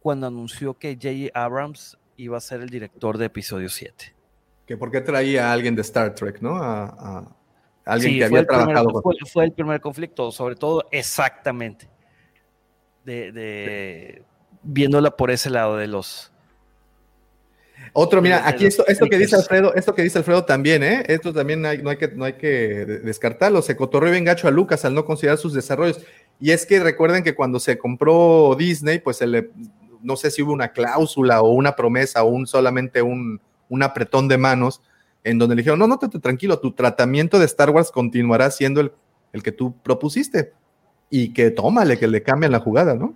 cuando 0.00 0.26
anunció 0.26 0.74
que 0.74 0.94
J.J. 0.94 1.30
Abrams 1.34 1.96
iba 2.16 2.36
a 2.36 2.40
ser 2.40 2.60
el 2.60 2.70
director 2.70 3.18
de 3.18 3.26
episodio 3.26 3.68
7. 3.68 4.14
Que 4.66 4.76
por 4.76 4.90
qué 4.90 5.00
traía 5.00 5.50
a 5.50 5.52
alguien 5.52 5.74
de 5.74 5.82
Star 5.82 6.14
Trek, 6.14 6.40
¿no? 6.40 6.56
A, 6.56 6.84
a 6.84 7.36
alguien 7.84 8.12
Sí, 8.14 8.18
que 8.18 8.28
fue 8.28 8.38
había 8.38 8.40
el 8.40 8.46
primer- 8.46 8.64
trabajado. 8.66 8.92
con- 8.92 9.02
fue, 9.02 9.14
fue 9.30 9.44
el 9.44 9.52
primer 9.52 9.80
conflicto, 9.80 10.30
sobre 10.32 10.56
todo 10.56 10.84
exactamente. 10.90 11.88
De, 13.04 13.32
de- 13.32 14.22
viéndola 14.62 15.10
por 15.16 15.30
ese 15.30 15.50
lado 15.50 15.76
de 15.76 15.86
los. 15.86 16.30
Otro, 17.92 18.22
mira, 18.22 18.40
de 18.40 18.48
aquí 18.48 18.66
esto, 18.66 18.84
esto 18.86 19.06
que 19.06 19.18
dice. 19.18 19.36
Alfredo, 19.36 19.74
esto 19.74 19.94
que 19.94 20.02
dice 20.02 20.18
Alfredo 20.18 20.44
también, 20.44 20.82
¿eh? 20.82 21.04
Esto 21.06 21.32
también 21.32 21.64
hay- 21.66 21.78
no, 21.82 21.90
hay 21.90 21.96
que, 21.96 22.08
no 22.08 22.24
hay 22.24 22.32
que 22.34 22.46
de- 22.48 22.98
descartarlo. 23.00 23.60
Se 23.62 23.76
cotorreó 23.76 24.10
bien 24.10 24.24
gacho 24.24 24.48
a 24.48 24.50
Lucas 24.50 24.84
al 24.84 24.94
no 24.94 25.04
considerar 25.04 25.38
sus 25.38 25.52
desarrollos. 25.52 26.00
Y 26.40 26.50
es 26.52 26.64
que 26.66 26.80
recuerden 26.80 27.22
que 27.22 27.34
cuando 27.34 27.60
se 27.60 27.76
compró 27.78 28.56
Disney, 28.58 28.98
pues 29.00 29.18
se 29.18 29.26
le, 29.26 29.50
no 30.02 30.16
sé 30.16 30.30
si 30.30 30.42
hubo 30.42 30.52
una 30.52 30.72
cláusula 30.72 31.42
o 31.42 31.50
una 31.50 31.76
promesa 31.76 32.24
o 32.24 32.28
un 32.28 32.46
solamente 32.46 33.02
un, 33.02 33.40
un 33.68 33.82
apretón 33.82 34.28
de 34.28 34.38
manos 34.38 34.80
en 35.24 35.38
donde 35.38 35.56
le 35.56 35.62
dijeron, 35.62 35.78
no, 35.78 35.86
no, 35.88 35.98
te, 35.98 36.08
te- 36.08 36.20
tranquilo, 36.20 36.58
tu 36.60 36.72
tratamiento 36.72 37.38
de 37.38 37.46
Star 37.46 37.70
Wars 37.70 37.90
continuará 37.90 38.50
siendo 38.50 38.80
el, 38.80 38.92
el 39.32 39.42
que 39.42 39.50
tú 39.52 39.76
propusiste. 39.82 40.52
Y 41.10 41.32
que 41.32 41.50
tómale, 41.50 41.98
que 41.98 42.06
le 42.08 42.22
cambian 42.22 42.52
la 42.52 42.60
jugada, 42.60 42.94
¿no? 42.94 43.14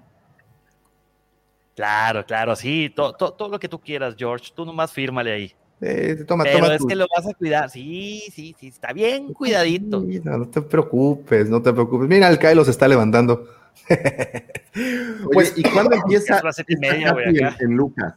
Claro, 1.74 2.24
claro, 2.26 2.56
sí, 2.56 2.90
to- 2.94 3.12
to- 3.14 3.32
todo 3.32 3.48
lo 3.48 3.58
que 3.60 3.68
tú 3.68 3.78
quieras, 3.80 4.14
George. 4.18 4.50
Tú 4.54 4.64
nomás 4.64 4.92
fírmale 4.92 5.32
ahí. 5.32 5.52
Eh, 5.80 6.24
toma, 6.26 6.42
Pero 6.42 6.58
toma 6.58 6.74
es 6.74 6.78
tu- 6.80 6.86
que 6.88 6.96
lo 6.96 7.06
vas 7.14 7.26
a 7.26 7.34
cuidar. 7.34 7.70
Sí, 7.70 8.22
sí, 8.32 8.54
sí, 8.58 8.66
está 8.68 8.92
bien 8.92 9.32
cuidadito. 9.32 10.00
Sí, 10.02 10.20
No, 10.24 10.38
no 10.38 10.48
te 10.48 10.60
preocupes, 10.60 11.48
no 11.48 11.62
te 11.62 11.72
preocupes. 11.72 12.08
Mira, 12.08 12.28
el 12.28 12.38
Kylo 12.38 12.64
se 12.64 12.72
está 12.72 12.88
levantando. 12.88 13.46
Oye, 13.88 15.28
Pues, 15.32 15.54
¿y 15.56 15.62
cuándo 15.62 15.94
empieza 15.96 16.40
las 16.42 16.56
siete 16.56 16.72
y 16.72 16.84
esta 16.84 16.94
media, 16.96 17.12
güey, 17.12 17.38
en, 17.38 17.46
en 17.60 17.76
Lucas? 17.76 18.14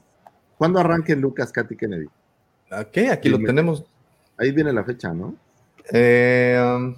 ¿Cuándo 0.58 0.80
arranca 0.80 1.14
en 1.14 1.22
Lucas 1.22 1.52
Katy 1.52 1.76
Kennedy? 1.76 2.08
Ok, 2.72 2.98
aquí 3.12 3.30
lo 3.30 3.38
tenemos. 3.40 3.84
Ahí 4.38 4.52
viene 4.52 4.72
la 4.74 4.84
fecha, 4.84 5.14
¿no? 5.14 5.36
Eh, 5.92 6.58
um, 6.78 6.96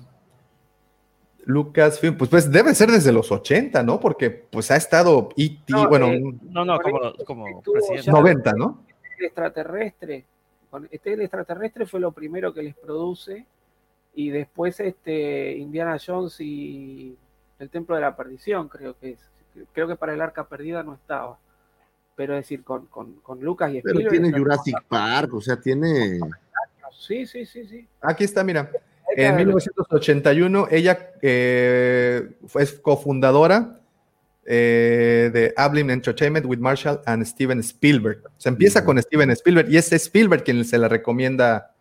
Lucas, 1.45 1.99
pues, 1.99 2.29
pues 2.29 2.51
debe 2.51 2.73
ser 2.73 2.89
desde 2.91 3.11
los 3.11 3.31
80, 3.31 3.83
¿no? 3.83 3.99
Porque 3.99 4.29
pues 4.29 4.71
ha 4.71 4.75
estado 4.77 5.29
E.T., 5.35 5.73
No, 5.73 5.89
bueno, 5.89 6.07
eh, 6.07 6.21
No, 6.43 6.63
no, 6.63 6.79
como, 6.79 6.99
como 7.25 7.47
estuvo 7.47 7.73
presidente. 7.73 8.03
ya- 8.05 8.11
90, 8.11 8.53
¿no? 8.53 8.83
el 9.19 9.25
extraterrestre. 9.25 10.25
Este 10.89 11.13
el 11.13 11.21
extraterrestre 11.21 11.85
fue 11.85 11.99
lo 11.99 12.11
primero 12.11 12.53
que 12.53 12.63
les 12.63 12.75
produce 12.75 13.45
y 14.15 14.29
después 14.29 14.79
este 14.79 15.55
Indiana 15.57 15.97
Jones 16.03 16.39
y 16.39 17.15
el 17.59 17.69
Templo 17.69 17.95
de 17.95 18.01
la 18.01 18.15
Perdición, 18.15 18.67
creo 18.69 18.97
que 18.99 19.11
es. 19.11 19.19
Creo 19.73 19.87
que 19.87 19.95
para 19.95 20.13
el 20.13 20.21
Arca 20.21 20.45
Perdida 20.47 20.81
no 20.81 20.95
estaba. 20.95 21.37
Pero 22.15 22.35
es 22.37 22.43
decir, 22.45 22.63
con, 22.63 22.85
con, 22.87 23.13
con 23.21 23.41
Lucas 23.41 23.71
y 23.73 23.81
Pero 23.81 23.99
Spielberg. 23.99 24.11
tiene 24.11 24.27
está- 24.27 24.39
Jurassic 24.39 24.75
Park, 24.87 25.33
o 25.33 25.41
sea, 25.41 25.59
tiene... 25.59 26.19
Sí, 26.91 27.25
sí, 27.25 27.45
sí, 27.45 27.65
sí. 27.67 27.87
Aquí 28.01 28.23
está, 28.23 28.43
mira. 28.43 28.69
En 29.15 29.35
de 29.37 29.45
los- 29.45 29.65
1981, 29.65 30.67
ella 30.71 31.11
eh, 31.21 32.35
fue 32.47 32.65
cofundadora 32.81 33.79
eh, 34.45 35.29
de 35.33 35.53
Ablin 35.57 35.89
Entertainment 35.89 36.45
with 36.45 36.59
Marshall 36.59 37.01
and 37.05 37.23
Steven 37.25 37.59
Spielberg. 37.59 38.21
Se 38.37 38.49
empieza 38.49 38.83
con 38.85 39.01
Steven 39.01 39.31
Spielberg 39.31 39.69
y 39.71 39.77
es 39.77 39.91
Spielberg 39.91 40.43
quien 40.43 40.63
se 40.65 40.77
la 40.77 40.87
recomienda 40.87 41.73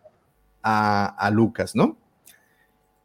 a, 0.61 1.05
a 1.07 1.29
Lucas, 1.29 1.75
¿no? 1.75 1.97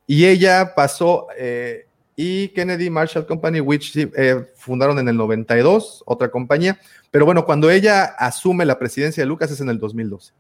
Y 0.07 0.25
ella 0.27 0.75
pasó, 0.75 1.27
eh, 1.37 1.88
y 2.21 2.49
Kennedy 2.49 2.91
Marshall 2.91 3.27
Company, 3.27 3.61
which 3.61 3.93
sí, 3.93 4.11
eh, 4.17 4.45
fundaron 4.57 4.99
en 4.99 5.07
el 5.09 5.17
92, 5.17 6.03
otra 6.05 6.29
compañía, 6.33 6.77
pero 7.13 7.25
bueno, 7.25 7.45
cuando 7.45 7.71
ella 7.71 8.03
asume 8.19 8.65
la 8.65 8.77
presidencia 8.77 9.23
de 9.23 9.29
Lucas 9.29 9.53
es 9.53 9.61
en 9.61 9.69
el 9.69 9.79
2012. 9.79 10.33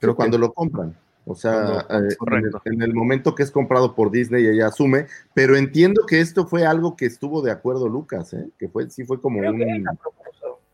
Pero 0.00 0.12
Creo 0.12 0.16
cuando 0.16 0.36
que- 0.36 0.40
lo 0.40 0.52
compran. 0.52 0.96
O 1.26 1.36
sea, 1.36 1.84
Cuando- 1.86 2.08
eh, 2.08 2.16
en, 2.26 2.44
el, 2.46 2.74
en 2.74 2.82
el 2.82 2.94
momento 2.94 3.34
que 3.36 3.44
es 3.44 3.52
comprado 3.52 3.94
por 3.94 4.10
Disney, 4.10 4.44
ella 4.44 4.66
asume, 4.66 5.06
pero 5.32 5.56
entiendo 5.56 6.04
que 6.04 6.18
esto 6.20 6.48
fue 6.48 6.66
algo 6.66 6.96
que 6.96 7.06
estuvo 7.06 7.42
de 7.42 7.52
acuerdo 7.52 7.88
Lucas, 7.88 8.32
¿eh? 8.32 8.48
que 8.58 8.68
fue, 8.68 8.90
sí 8.90 9.04
fue 9.04 9.20
como 9.20 9.38
Creo 9.38 9.52
un. 9.52 9.86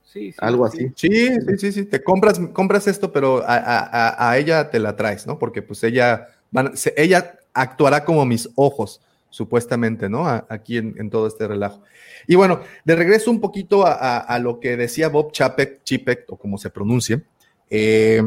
Sí, 0.05 0.33
sí, 0.33 0.35
algo 0.39 0.67
sí. 0.71 0.87
así. 0.87 0.93
Sí, 0.97 1.35
sí, 1.35 1.59
sí, 1.59 1.73
sí, 1.73 1.85
te 1.85 2.03
compras, 2.03 2.41
compras 2.55 2.87
esto, 2.87 3.13
pero 3.13 3.43
a, 3.43 3.57
a- 3.57 3.81
a- 4.15 4.31
a 4.31 4.39
ella 4.39 4.71
te 4.71 4.79
la 4.79 4.97
traes, 4.97 5.27
¿no? 5.27 5.39
Porque 5.39 5.61
pues 5.61 5.85
ella, 5.85 6.29
van- 6.51 6.75
se- 6.77 6.95
ella 6.97 7.39
actuará 7.53 8.05
como 8.05 8.25
mis 8.25 8.49
ojos, 8.55 9.03
supuestamente, 9.37 10.09
¿no? 10.09 10.27
A- 10.27 10.47
aquí 10.49 10.79
en, 10.79 10.95
en 10.99 11.11
todo 11.11 11.27
este 11.27 11.47
relajo. 11.47 11.83
Y 12.27 12.37
bueno, 12.37 12.61
de 12.87 12.97
regreso 12.97 13.31
un 13.31 13.39
poquito 13.41 13.87
a, 13.87 13.93
a- 13.93 14.19
a 14.19 14.39
lo 14.39 14.61
que 14.61 14.79
decía 14.79 15.09
Bob 15.11 15.31
Chapek, 15.33 15.83
Chipek, 15.85 16.25
o 16.29 16.39
como 16.39 16.57
se 16.57 16.71
pronuncie, 16.71 17.23
eh, 17.69 18.23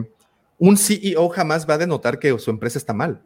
un 0.60 0.77
CEO 0.77 1.30
jamás 1.30 1.68
va 1.68 1.73
a 1.73 1.77
denotar 1.80 2.19
que 2.19 2.38
su 2.38 2.52
empresa 2.52 2.77
está 2.77 2.94
mal. 2.94 3.23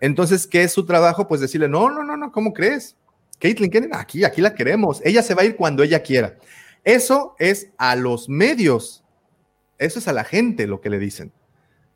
Entonces, 0.00 0.46
¿qué 0.46 0.62
es 0.62 0.72
su 0.72 0.86
trabajo? 0.86 1.28
Pues 1.28 1.40
decirle, 1.42 1.68
no, 1.68 1.90
no, 1.90 2.02
no, 2.04 2.16
no, 2.16 2.32
¿cómo 2.32 2.52
crees? 2.54 2.96
Caitlin 3.38 3.70
Kennedy, 3.70 3.92
aquí, 3.94 4.24
aquí 4.24 4.40
la 4.40 4.54
queremos. 4.54 5.02
Ella 5.04 5.22
se 5.22 5.34
va 5.34 5.42
a 5.42 5.44
ir 5.44 5.56
cuando 5.56 5.82
ella 5.82 6.02
quiera. 6.02 6.36
Eso 6.84 7.34
es 7.38 7.68
a 7.76 7.96
los 7.96 8.28
medios. 8.30 9.04
Eso 9.76 9.98
es 9.98 10.08
a 10.08 10.12
la 10.14 10.24
gente 10.24 10.66
lo 10.66 10.80
que 10.80 10.88
le 10.88 10.98
dicen. 10.98 11.32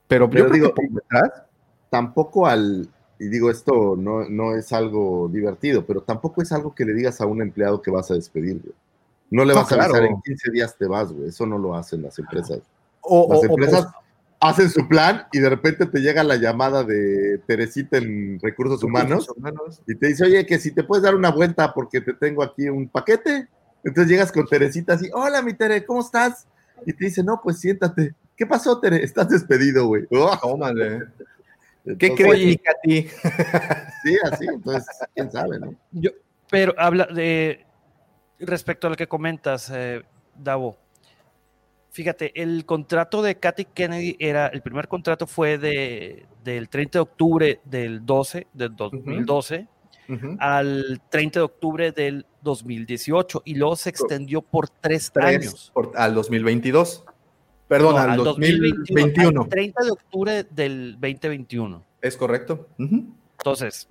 Pero, 0.06 0.28
Pero 0.28 0.48
yo 0.48 0.52
digo, 0.52 0.74
que 0.74 0.74
por 0.74 0.90
detrás, 1.02 1.42
Tampoco 1.90 2.46
al, 2.46 2.88
y 3.18 3.28
digo 3.28 3.50
esto 3.50 3.96
no, 3.96 4.28
no 4.28 4.54
es 4.54 4.72
algo 4.72 5.28
divertido, 5.32 5.84
pero 5.86 6.02
tampoco 6.02 6.42
es 6.42 6.52
algo 6.52 6.74
que 6.74 6.84
le 6.84 6.94
digas 6.94 7.20
a 7.20 7.26
un 7.26 7.42
empleado 7.42 7.82
que 7.82 7.90
vas 7.90 8.10
a 8.10 8.14
despedir, 8.14 8.60
güey. 8.62 8.74
No 9.30 9.44
le 9.44 9.52
No, 9.54 9.60
vas 9.60 9.72
a 9.72 9.74
avisar 9.74 10.04
en 10.04 10.20
15 10.22 10.50
días 10.50 10.76
te 10.78 10.86
vas, 10.86 11.12
güey. 11.12 11.28
Eso 11.28 11.44
no 11.46 11.58
lo 11.58 11.74
hacen 11.74 12.02
las 12.02 12.18
empresas. 12.18 12.60
o, 13.02 13.26
Las 13.30 13.38
o- 13.38 13.40
o- 13.42 13.44
empresas 13.46 13.86
hacen 14.40 14.70
su 14.70 14.86
plan 14.86 15.24
y 15.32 15.40
de 15.40 15.48
repente 15.50 15.84
te 15.86 15.98
llega 16.00 16.22
la 16.22 16.36
llamada 16.36 16.84
de 16.84 17.38
Teresita 17.46 17.96
en 17.98 18.38
recursos 18.40 18.82
humanos 18.84 19.28
humanos. 19.36 19.82
y 19.86 19.94
te 19.96 20.06
dice, 20.08 20.24
oye, 20.24 20.46
que 20.46 20.58
si 20.58 20.70
te 20.72 20.84
puedes 20.84 21.02
dar 21.02 21.14
una 21.16 21.30
vuelta 21.30 21.74
porque 21.74 22.00
te 22.00 22.14
tengo 22.14 22.42
aquí 22.42 22.68
un 22.68 22.88
paquete. 22.88 23.48
Entonces 23.84 24.10
llegas 24.10 24.30
con 24.32 24.46
Teresita 24.46 24.94
así, 24.94 25.08
hola, 25.12 25.42
mi 25.42 25.54
Tere, 25.54 25.84
¿cómo 25.84 26.00
estás? 26.00 26.46
Y 26.86 26.92
te 26.92 27.06
dice, 27.06 27.22
no, 27.24 27.40
pues 27.42 27.58
siéntate. 27.58 28.14
¿Qué 28.36 28.46
pasó, 28.46 28.78
Tere? 28.78 29.02
Estás 29.02 29.28
despedido, 29.28 29.86
güey. 29.88 30.06
Oh, 30.10 30.36
Tómale. 30.40 31.06
¿Qué 31.96 32.14
crees, 32.14 32.58
Katy? 32.62 33.02
Sí, 34.04 34.16
así, 34.30 34.46
entonces, 34.46 34.86
quién 35.14 35.30
sabe, 35.30 35.58
¿no? 35.58 35.74
Yo, 35.92 36.10
pero 36.50 36.74
habla 36.78 37.06
de 37.06 37.64
respecto 38.38 38.86
a 38.86 38.90
lo 38.90 38.96
que 38.96 39.06
comentas, 39.08 39.70
eh, 39.74 40.02
Davo. 40.36 40.76
Fíjate, 41.90 42.40
el 42.40 42.64
contrato 42.64 43.22
de 43.22 43.36
Katy 43.36 43.64
Kennedy 43.66 44.16
era, 44.20 44.46
el 44.48 44.62
primer 44.62 44.86
contrato 44.88 45.26
fue 45.26 45.58
de, 45.58 46.26
del 46.44 46.68
30 46.68 46.98
de 46.98 47.02
octubre 47.02 47.60
del 47.64 48.04
12, 48.06 48.46
del 48.52 48.76
2012, 48.76 49.66
Ujú. 50.08 50.36
al 50.38 51.02
30 51.10 51.40
de 51.40 51.44
octubre 51.44 51.92
del 51.92 52.24
2018 52.42 53.42
y 53.44 53.54
luego 53.56 53.74
se 53.76 53.90
extendió 53.90 54.42
por 54.42 54.68
tres, 54.68 55.10
Tres 55.12 55.24
años. 55.26 55.70
por- 55.74 55.92
al 55.96 56.14
2022. 56.14 57.04
Perdón, 57.68 57.94
No, 57.96 58.00
al, 58.12 58.16
2021. 58.24 59.42
al 59.42 59.48
30 59.48 59.84
de 59.84 59.90
octubre 59.90 60.44
del 60.50 60.92
2021. 60.92 61.84
Es 62.00 62.16
correcto. 62.16 62.68
Entonces, 62.78 63.88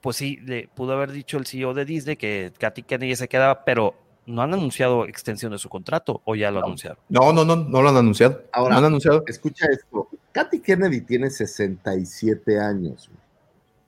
pues 0.00 0.16
sí, 0.16 0.36
le 0.44 0.68
pudo 0.68 0.92
haber 0.92 1.10
dicho 1.12 1.38
el 1.38 1.46
CEO 1.46 1.74
de 1.74 1.84
Disney 1.84 2.16
que 2.16 2.52
Katy 2.58 2.82
Kennedy 2.84 3.16
se 3.16 3.26
quedaba, 3.28 3.64
pero 3.64 3.94
no 4.26 4.42
han 4.42 4.54
anunciado 4.54 5.06
extensión 5.06 5.52
de 5.52 5.58
su 5.58 5.68
contrato 5.68 6.20
o 6.24 6.34
ya 6.34 6.50
lo 6.50 6.64
anunciaron. 6.64 6.98
No, 7.08 7.32
no, 7.32 7.44
no, 7.44 7.56
no 7.56 7.82
lo 7.82 7.88
han 7.88 7.96
anunciado. 7.96 8.42
Ahora, 8.52 8.74
no 8.74 8.78
han 8.78 8.84
anunciado. 8.86 9.24
escucha 9.26 9.66
esto. 9.70 10.08
Katy 10.32 10.60
Kennedy 10.60 11.00
tiene 11.02 11.30
67 11.30 12.58
años. 12.60 13.08
güey. 13.08 13.24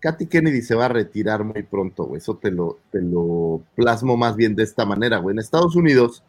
Katy 0.01 0.27
Kennedy 0.27 0.63
se 0.63 0.75
va 0.75 0.87
a 0.87 0.89
retirar 0.89 1.43
muy 1.45 1.63
pronto, 1.63 2.05
güey. 2.05 2.19
Eso 2.19 2.37
te 2.37 2.51
lo, 2.51 2.79
te 2.91 3.01
lo 3.01 3.63
plasmo 3.75 4.17
más 4.17 4.37
bien 4.37 4.55
de 4.55 4.63
esta 4.63 4.85
manera, 4.85 5.19
güey. 5.19 5.35
En 5.35 5.39
Estados 5.41 5.75
Unidos, 5.75 6.23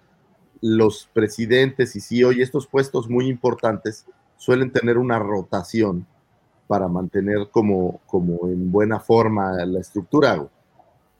los 0.61 1.09
presidentes 1.13 1.95
y 1.95 2.01
CEO 2.01 2.31
y 2.31 2.41
estos 2.41 2.67
puestos 2.67 3.09
muy 3.09 3.27
importantes 3.27 4.05
suelen 4.37 4.71
tener 4.71 4.97
una 4.97 5.19
rotación 5.19 6.05
para 6.67 6.87
mantener 6.87 7.47
como, 7.51 8.01
como 8.07 8.47
en 8.49 8.71
buena 8.71 8.99
forma 8.99 9.53
la 9.65 9.79
estructura, 9.79 10.35
güey. 10.35 10.49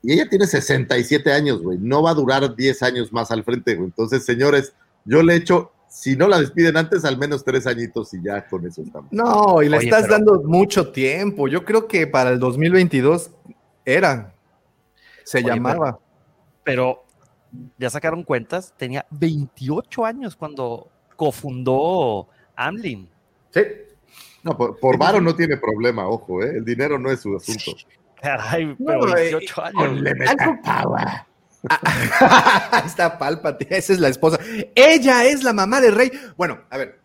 Y 0.03 0.13
ella 0.13 0.29
tiene 0.29 0.45
67 0.45 1.31
años, 1.31 1.61
güey. 1.61 1.77
No 1.79 2.03
va 2.03 2.11
a 2.11 2.13
durar 2.13 2.55
10 2.55 2.83
años 2.83 3.11
más 3.11 3.31
al 3.31 3.43
frente, 3.43 3.75
güey. 3.75 3.87
Entonces, 3.87 4.23
señores, 4.23 4.73
yo 5.05 5.23
le 5.23 5.35
echo, 5.35 5.71
si 5.89 6.15
no 6.15 6.27
la 6.27 6.39
despiden 6.39 6.77
antes, 6.77 7.03
al 7.03 7.17
menos 7.17 7.43
tres 7.43 7.65
añitos 7.65 8.13
y 8.13 8.21
ya 8.21 8.47
con 8.47 8.65
eso 8.67 8.81
estamos. 8.83 9.11
No, 9.11 9.61
y 9.63 9.69
le 9.69 9.77
Oye, 9.77 9.87
estás 9.87 10.03
pero- 10.03 10.13
dando 10.13 10.43
mucho 10.43 10.91
tiempo. 10.91 11.47
Yo 11.47 11.65
creo 11.65 11.87
que 11.87 12.05
para 12.07 12.29
el 12.29 12.39
2022 12.39 13.31
era. 13.85 14.33
Se 15.23 15.39
Oye, 15.39 15.47
llamaba. 15.47 15.99
Pero 16.63 17.03
ya 17.77 17.89
sacaron 17.89 18.23
cuentas, 18.23 18.73
tenía 18.77 19.05
28 19.11 20.05
años 20.05 20.35
cuando 20.35 20.89
cofundó 21.15 22.27
Amlin. 22.55 23.09
Sí. 23.51 23.61
No, 24.43 24.55
por, 24.57 24.79
por 24.79 24.97
varo 24.97 25.19
no 25.19 25.35
tiene 25.35 25.57
problema, 25.57 26.07
ojo, 26.07 26.43
¿eh? 26.43 26.57
El 26.57 26.65
dinero 26.65 26.97
no 26.97 27.11
es 27.11 27.21
su 27.21 27.35
asunto. 27.35 27.71
Caray, 28.21 28.65
No, 28.79 28.99
pero 28.99 29.17
eh, 29.17 29.31
28 29.31 29.63
años. 29.63 30.03
Algo-. 30.65 30.95
Ahí 32.71 32.85
está 32.85 33.17
Pálpate, 33.17 33.67
esa 33.75 33.93
es 33.93 33.99
la 33.99 34.07
esposa. 34.09 34.39
Ella 34.75 35.25
es 35.25 35.43
la 35.43 35.53
mamá 35.53 35.81
del 35.81 35.95
rey. 35.95 36.11
Bueno, 36.37 36.61
a 36.69 36.77
ver. 36.77 36.99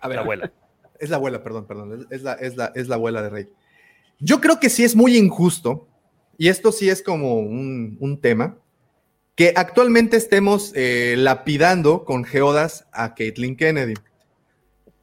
A 0.00 0.08
ver, 0.08 0.16
La 0.16 0.22
abuela. 0.22 0.52
Es 0.98 1.10
la 1.10 1.16
abuela, 1.16 1.42
perdón, 1.42 1.66
perdón. 1.66 2.06
Es 2.10 2.22
la, 2.22 2.32
es 2.34 2.56
la, 2.56 2.72
es 2.74 2.88
la 2.88 2.94
abuela 2.96 3.22
del 3.22 3.30
rey. 3.30 3.48
Yo 4.20 4.40
creo 4.40 4.58
que 4.58 4.68
sí 4.68 4.84
es 4.84 4.96
muy 4.96 5.16
injusto, 5.16 5.86
y 6.36 6.48
esto 6.48 6.72
sí 6.72 6.88
es 6.88 7.02
como 7.02 7.36
un, 7.36 7.96
un 8.00 8.20
tema, 8.20 8.56
que 9.38 9.52
actualmente 9.54 10.16
estemos 10.16 10.72
eh, 10.74 11.14
lapidando 11.16 12.04
con 12.04 12.24
geodas 12.24 12.88
a 12.90 13.14
Caitlyn 13.14 13.54
Kennedy. 13.54 13.94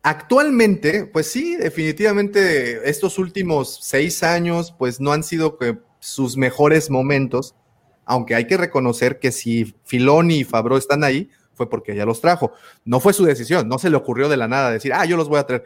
Actualmente, 0.04 1.06
pues 1.06 1.32
sí, 1.32 1.56
definitivamente 1.56 2.90
estos 2.90 3.18
últimos 3.18 3.80
seis 3.82 4.24
años, 4.24 4.76
pues 4.78 5.00
no 5.00 5.14
han 5.14 5.24
sido 5.24 5.58
sus 6.00 6.36
mejores 6.36 6.90
momentos, 6.90 7.56
aunque 8.04 8.36
hay 8.36 8.46
que 8.46 8.58
reconocer 8.58 9.20
que 9.20 9.32
si 9.32 9.74
Filoni 9.86 10.40
y 10.40 10.44
Fabro 10.44 10.76
están 10.76 11.06
ahí, 11.06 11.30
fue 11.54 11.70
porque 11.70 11.94
ella 11.94 12.04
los 12.04 12.20
trajo. 12.20 12.52
No 12.84 13.00
fue 13.00 13.14
su 13.14 13.24
decisión, 13.24 13.70
no 13.70 13.80
se 13.80 13.90
le 13.90 13.96
ocurrió 13.96 14.28
de 14.28 14.36
la 14.36 14.50
nada 14.50 14.70
decir, 14.70 14.92
ah, 14.92 15.06
yo 15.06 15.16
los 15.16 15.30
voy 15.30 15.40
a 15.40 15.48
traer. 15.48 15.64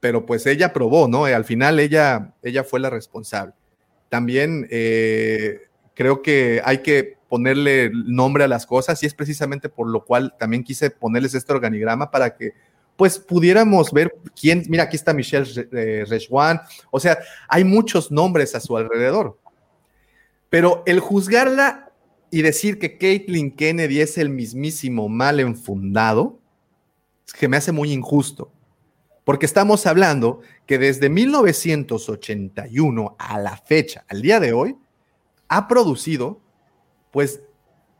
Pero 0.00 0.26
pues 0.26 0.44
ella 0.44 0.74
probó, 0.74 1.08
¿no? 1.08 1.24
Al 1.24 1.46
final 1.46 1.80
ella, 1.80 2.34
ella 2.42 2.62
fue 2.62 2.78
la 2.78 2.90
responsable. 2.90 3.54
También 4.10 4.68
eh, 4.70 5.62
creo 5.94 6.20
que 6.20 6.60
hay 6.62 6.82
que 6.82 7.15
ponerle 7.28 7.90
nombre 7.92 8.44
a 8.44 8.48
las 8.48 8.66
cosas 8.66 9.02
y 9.02 9.06
es 9.06 9.14
precisamente 9.14 9.68
por 9.68 9.88
lo 9.88 10.04
cual 10.04 10.34
también 10.38 10.62
quise 10.62 10.90
ponerles 10.90 11.34
este 11.34 11.52
organigrama 11.52 12.10
para 12.10 12.36
que 12.36 12.52
pues 12.96 13.18
pudiéramos 13.18 13.92
ver 13.92 14.14
quién, 14.40 14.64
mira, 14.68 14.84
aquí 14.84 14.96
está 14.96 15.12
Michelle 15.12 15.68
eh, 15.72 16.04
Rejwan, 16.08 16.60
o 16.90 16.98
sea, 16.98 17.18
hay 17.48 17.62
muchos 17.62 18.10
nombres 18.10 18.54
a 18.54 18.60
su 18.60 18.74
alrededor. 18.76 19.38
Pero 20.48 20.82
el 20.86 21.00
juzgarla 21.00 21.92
y 22.30 22.42
decir 22.42 22.78
que 22.78 22.98
Caitlyn 22.98 23.54
Kennedy 23.54 24.00
es 24.00 24.18
el 24.18 24.30
mismísimo 24.30 25.08
mal 25.08 25.40
enfundado, 25.40 26.38
es 27.26 27.32
que 27.34 27.48
me 27.48 27.56
hace 27.56 27.72
muy 27.72 27.92
injusto. 27.92 28.52
Porque 29.24 29.46
estamos 29.46 29.86
hablando 29.86 30.40
que 30.66 30.78
desde 30.78 31.10
1981 31.10 33.16
a 33.18 33.40
la 33.40 33.56
fecha, 33.56 34.04
al 34.08 34.22
día 34.22 34.38
de 34.38 34.52
hoy, 34.52 34.76
ha 35.48 35.66
producido, 35.66 36.40
pues, 37.16 37.40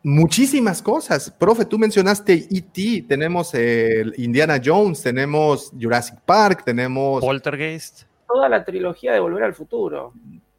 muchísimas 0.03 0.83
cosas. 0.83 1.31
Profe, 1.31 1.65
tú 1.65 1.79
mencionaste 1.79 2.35
E.T., 2.51 3.07
tenemos 3.09 3.55
el 3.55 4.13
Indiana 4.19 4.61
Jones, 4.63 5.01
tenemos 5.01 5.73
Jurassic 5.81 6.21
Park, 6.27 6.65
tenemos 6.67 7.23
Poltergeist. 7.23 8.03
Toda 8.29 8.47
la 8.51 8.63
trilogía 8.63 9.15
de 9.15 9.21
Volver 9.21 9.45
al 9.45 9.55
Futuro. 9.55 10.13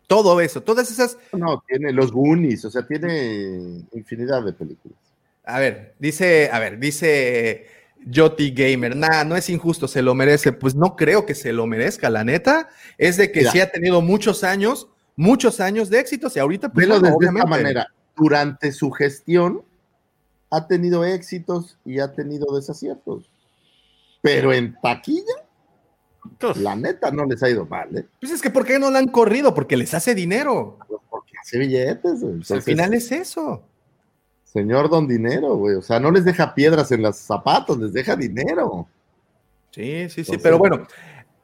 todo 0.07 0.41
eso, 0.41 0.61
todas 0.61 0.89
esas 0.89 1.19
No, 1.33 1.63
tiene 1.67 1.93
los 1.93 2.11
Goonies, 2.11 2.65
o 2.65 2.71
sea, 2.71 2.83
tiene 2.83 3.83
infinidad 3.93 4.41
de 4.41 4.53
películas. 4.53 4.97
A 5.45 5.59
ver, 5.59 5.93
dice, 5.99 6.49
a 6.51 6.57
ver, 6.57 6.79
dice 6.79 7.67
Joti 8.11 8.49
Gamer, 8.55 8.95
nah, 8.95 9.23
no 9.23 9.35
es 9.35 9.51
injusto, 9.51 9.87
se 9.87 10.01
lo 10.01 10.15
merece. 10.15 10.51
Pues 10.51 10.73
no 10.73 10.95
creo 10.95 11.27
que 11.27 11.35
se 11.35 11.53
lo 11.53 11.67
merezca, 11.67 12.09
la 12.09 12.23
neta. 12.23 12.69
Es 12.97 13.17
de 13.17 13.31
que 13.31 13.41
Mira. 13.41 13.51
sí 13.51 13.59
ha 13.59 13.69
tenido 13.69 14.01
muchos 14.01 14.43
años, 14.43 14.87
muchos 15.15 15.59
años 15.59 15.91
de 15.91 15.99
éxitos 15.99 16.35
y 16.35 16.39
ahorita, 16.39 16.69
pues, 16.69 16.87
Velo 16.87 16.99
bueno, 16.99 17.15
desde 17.19 17.37
esta 17.37 17.45
manera. 17.45 17.87
Durante 18.17 18.71
su 18.71 18.91
gestión 18.91 19.61
ha 20.49 20.67
tenido 20.67 21.05
éxitos 21.05 21.77
y 21.85 21.99
ha 21.99 22.13
tenido 22.13 22.55
desaciertos. 22.55 23.29
Pero 24.21 24.51
en 24.51 24.75
taquilla, 24.81 25.45
la 26.55 26.75
neta 26.75 27.11
no 27.11 27.25
les 27.25 27.41
ha 27.43 27.49
ido 27.49 27.65
mal, 27.65 27.95
¿eh? 27.95 28.05
Pues 28.19 28.31
es 28.31 28.41
que 28.41 28.49
¿por 28.49 28.65
qué 28.65 28.79
no 28.79 28.89
la 28.91 28.99
han 28.99 29.07
corrido? 29.07 29.53
Porque 29.53 29.77
les 29.77 29.93
hace 29.93 30.15
dinero. 30.15 30.77
Pues 30.87 30.99
porque 31.09 31.33
hace 31.41 31.57
billetes. 31.59 32.21
güey. 32.21 32.35
Pues 32.37 32.51
al 32.51 32.57
Entonces, 32.57 32.65
final 32.65 32.93
es 32.93 33.11
eso. 33.11 33.63
Señor 34.43 34.89
Don 34.89 35.07
Dinero, 35.07 35.55
güey. 35.55 35.75
O 35.75 35.81
sea, 35.81 35.99
no 35.99 36.09
les 36.09 36.25
deja 36.25 36.55
piedras 36.55 36.91
en 36.91 37.03
los 37.03 37.17
zapatos, 37.17 37.77
les 37.77 37.93
deja 37.93 38.15
dinero. 38.15 38.87
Sí, 39.71 39.81
sí, 39.83 40.09
sí, 40.09 40.19
Entonces- 40.21 40.41
pero 40.41 40.57
bueno, 40.57 40.87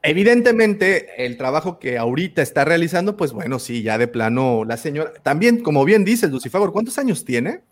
evidentemente 0.04 1.24
el 1.24 1.36
trabajo 1.36 1.78
que 1.80 1.98
ahorita 1.98 2.42
está 2.42 2.64
realizando, 2.64 3.16
pues 3.16 3.32
bueno, 3.32 3.58
sí, 3.58 3.82
ya 3.82 3.98
de 3.98 4.06
plano 4.06 4.64
la 4.64 4.76
señora, 4.76 5.12
también 5.22 5.60
como 5.62 5.84
bien 5.84 6.04
dices, 6.04 6.30
Lucifagor, 6.30 6.72
¿cuántos 6.72 6.98
años 6.98 7.24
tiene? 7.24 7.62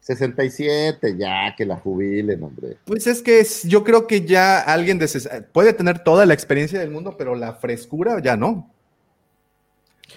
67, 0.00 1.16
ya 1.18 1.54
que 1.56 1.64
la 1.64 1.76
jubilen, 1.76 2.42
hombre. 2.42 2.76
Pues 2.84 3.06
es 3.06 3.22
que 3.22 3.40
es- 3.40 3.62
yo 3.64 3.82
creo 3.84 4.06
que 4.06 4.20
ya 4.26 4.60
alguien 4.60 4.98
de 4.98 5.06
ses- 5.06 5.46
puede 5.52 5.72
tener 5.72 6.00
toda 6.00 6.26
la 6.26 6.34
experiencia 6.34 6.78
del 6.78 6.90
mundo, 6.90 7.16
pero 7.16 7.34
la 7.34 7.54
frescura 7.54 8.20
ya 8.22 8.36
no. 8.36 8.70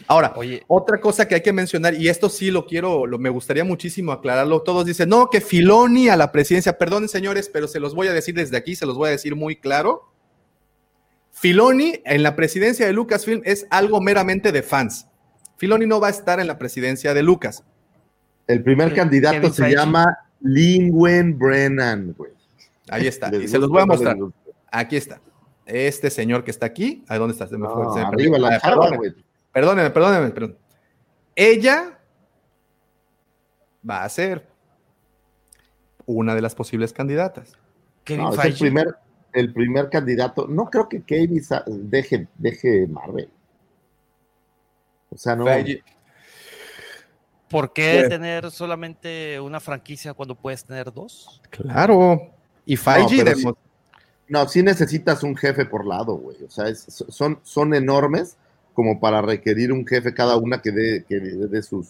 Ahora, 0.08 0.34
Oye, 0.36 0.64
otra 0.68 1.00
cosa 1.00 1.28
que 1.28 1.36
hay 1.36 1.42
que 1.42 1.54
mencionar, 1.54 1.94
y 1.96 2.10
esto 2.10 2.28
sí 2.30 2.52
lo 2.52 2.66
quiero, 2.68 3.06
lo, 3.08 3.18
me 3.18 3.30
gustaría 3.30 3.64
muchísimo 3.64 4.12
aclararlo. 4.12 4.62
Todos 4.62 4.86
dicen, 4.86 5.08
no, 5.10 5.30
que 5.30 5.40
Filoni 5.40 6.10
a 6.10 6.18
la 6.18 6.32
presidencia, 6.34 6.78
perdonen 6.78 7.08
señores, 7.08 7.50
pero 7.52 7.68
se 7.70 7.80
los 7.80 7.96
voy 7.96 8.08
a 8.08 8.14
decir 8.14 8.36
desde 8.36 8.58
aquí, 8.58 8.76
se 8.76 8.86
los 8.86 8.98
voy 8.98 9.08
a 9.08 9.12
decir 9.12 9.36
muy 9.36 9.56
claro. 9.56 10.04
Filoni 11.40 12.02
en 12.04 12.24
la 12.24 12.36
presidencia 12.36 12.88
de 12.88 12.94
Lucasfilm 12.94 13.42
es 13.46 13.68
algo 13.70 14.02
meramente 14.02 14.52
de 14.52 14.64
fans. 14.64 15.08
Filoni 15.58 15.86
no 15.86 16.00
va 16.00 16.08
a 16.08 16.10
estar 16.10 16.40
en 16.40 16.48
la 16.48 16.58
presidencia 16.58 17.14
de 17.14 17.22
Lucas. 17.22 17.64
El 18.48 18.64
primer 18.64 18.96
candidato 18.96 19.52
se 19.52 19.70
llama 19.70 20.18
Lingwen 20.42 21.38
Brennan, 21.38 22.14
güey. 22.18 22.32
Ahí 22.90 23.06
está, 23.08 23.30
Les 23.30 23.44
y 23.44 23.48
se 23.50 23.60
los 23.60 23.70
voy 23.70 23.82
a 23.82 23.86
mostrar. 23.86 24.16
Aquí 24.72 24.96
está. 24.96 25.22
Este 25.66 26.10
señor 26.10 26.44
que 26.44 26.52
está 26.52 26.66
aquí, 26.66 27.04
¿a 27.08 27.18
dónde 27.18 27.34
está? 27.34 27.46
Se 27.48 27.58
me 27.58 27.68
fue, 27.68 27.84
No, 27.84 27.94
se 27.94 28.00
me 28.00 28.06
arriba 28.06 28.38
la 28.40 28.56
Ah, 28.56 28.60
perdóneme, 28.64 28.98
güey. 28.98 29.16
perdóneme, 29.52 29.90
perdóneme, 29.92 30.30
perdón. 30.30 30.58
Ella 31.36 32.00
va 33.88 34.04
a 34.04 34.10
ser 34.10 34.48
una 36.06 36.34
de 36.34 36.42
las 36.42 36.56
posibles 36.56 36.94
candidatas. 36.94 37.54
Kevin 38.06 38.24
No, 38.24 38.34
es 38.34 38.46
el 38.46 38.54
primer, 38.56 38.96
el 39.38 39.54
primer 39.54 39.90
candidato. 39.90 40.48
No 40.48 40.66
creo 40.70 40.88
que 40.90 41.02
Kevin 41.02 41.44
sa- 41.44 41.64
deje, 41.68 42.28
deje 42.38 42.88
Marvel. 42.88 43.30
O 45.10 45.18
sea, 45.18 45.36
no. 45.36 45.46
Feige- 45.46 45.84
¿Por 47.50 47.72
qué 47.72 47.98
Pues- 48.00 48.10
tener 48.10 48.52
solamente 48.52 49.40
una 49.40 49.60
franquicia 49.60 50.14
cuando 50.14 50.36
puedes 50.36 50.66
tener 50.66 50.92
dos? 50.92 51.42
Claro. 51.50 52.20
Y 52.66 52.76
Feige 52.76 53.24
pero 53.24 53.38
demo- 53.38 53.58
No, 54.28 54.46
sí 54.50 54.62
necesitas 54.62 55.24
un 55.24 55.38
jefe 55.38 55.66
por 55.66 55.86
lado, 55.86 56.16
güey. 56.16 56.44
O 56.44 56.50
sea, 56.50 56.68
es- 56.68 56.86
son, 57.10 57.40
son 57.44 57.74
enormes 57.74 58.36
como 58.74 59.00
para 59.00 59.22
requerir 59.22 59.72
un 59.72 59.88
jefe 59.88 60.14
cada 60.14 60.36
una 60.36 60.62
que 60.62 60.72
dé, 60.72 61.06
que 61.08 61.20
dé 61.20 61.64
sus, 61.64 61.88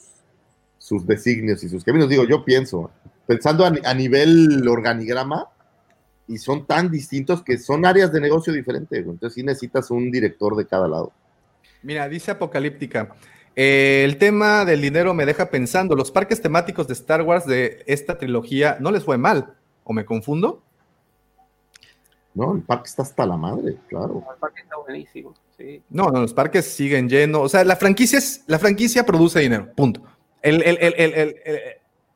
sus 0.78 1.06
designios 1.08 1.64
y 1.64 1.70
sus 1.70 1.84
caminos. 1.84 2.08
Digo, 2.10 2.24
yo 2.26 2.46
pienso, 2.46 2.92
pensando 3.26 3.66
a 3.66 3.94
nivel 3.96 4.66
organigrama, 4.68 5.48
y 6.28 6.38
son 6.38 6.66
tan 6.66 6.90
distintos 6.92 7.42
que 7.44 7.58
son 7.58 7.86
áreas 7.86 8.12
de 8.12 8.20
negocio 8.22 8.52
diferentes. 8.54 9.04
güey. 9.04 9.14
Entonces 9.16 9.36
sí 9.36 9.44
necesitas 9.44 9.90
un 9.92 10.12
director 10.12 10.56
de 10.56 10.66
cada 10.66 10.88
lado. 10.88 11.12
Mira, 11.84 12.08
dice 12.10 12.32
Apocalíptica. 12.32 13.16
eh, 13.56 14.04
el 14.06 14.18
tema 14.18 14.66
del 14.66 14.82
dinero 14.82 15.14
me 15.14 15.26
deja 15.26 15.50
pensando. 15.50 15.96
Los 15.96 16.12
parques 16.12 16.42
temáticos 16.42 16.88
de 16.88 16.94
Star 16.94 17.22
Wars 17.22 17.46
de 17.46 17.84
esta 17.88 18.18
trilogía 18.18 18.78
no 18.80 18.92
les 18.92 19.04
fue 19.04 19.18
mal. 19.18 19.54
¿O 19.84 19.94
me 19.94 20.04
confundo? 20.06 20.62
No, 22.34 22.54
el 22.56 22.62
parque 22.62 22.90
está 22.90 23.02
hasta 23.02 23.26
la 23.26 23.36
madre, 23.38 23.78
claro. 23.88 24.24
El 24.32 24.40
parque 24.40 24.62
está 24.62 24.76
buenísimo. 24.78 25.34
Sí. 25.58 25.82
No, 25.90 26.12
no, 26.12 26.22
los 26.22 26.34
parques 26.34 26.66
siguen 26.66 27.10
llenos. 27.10 27.42
O 27.42 27.50
sea, 27.50 27.64
la 27.64 27.76
franquicia, 27.76 28.20
es, 28.20 28.44
la 28.48 28.60
franquicia 28.60 29.06
produce 29.06 29.40
dinero. 29.40 29.70
Punto. 29.76 30.04
El, 30.44 30.62
el- 30.62 30.78
el- 30.80 30.94
el- 30.98 31.14
el- 31.14 31.36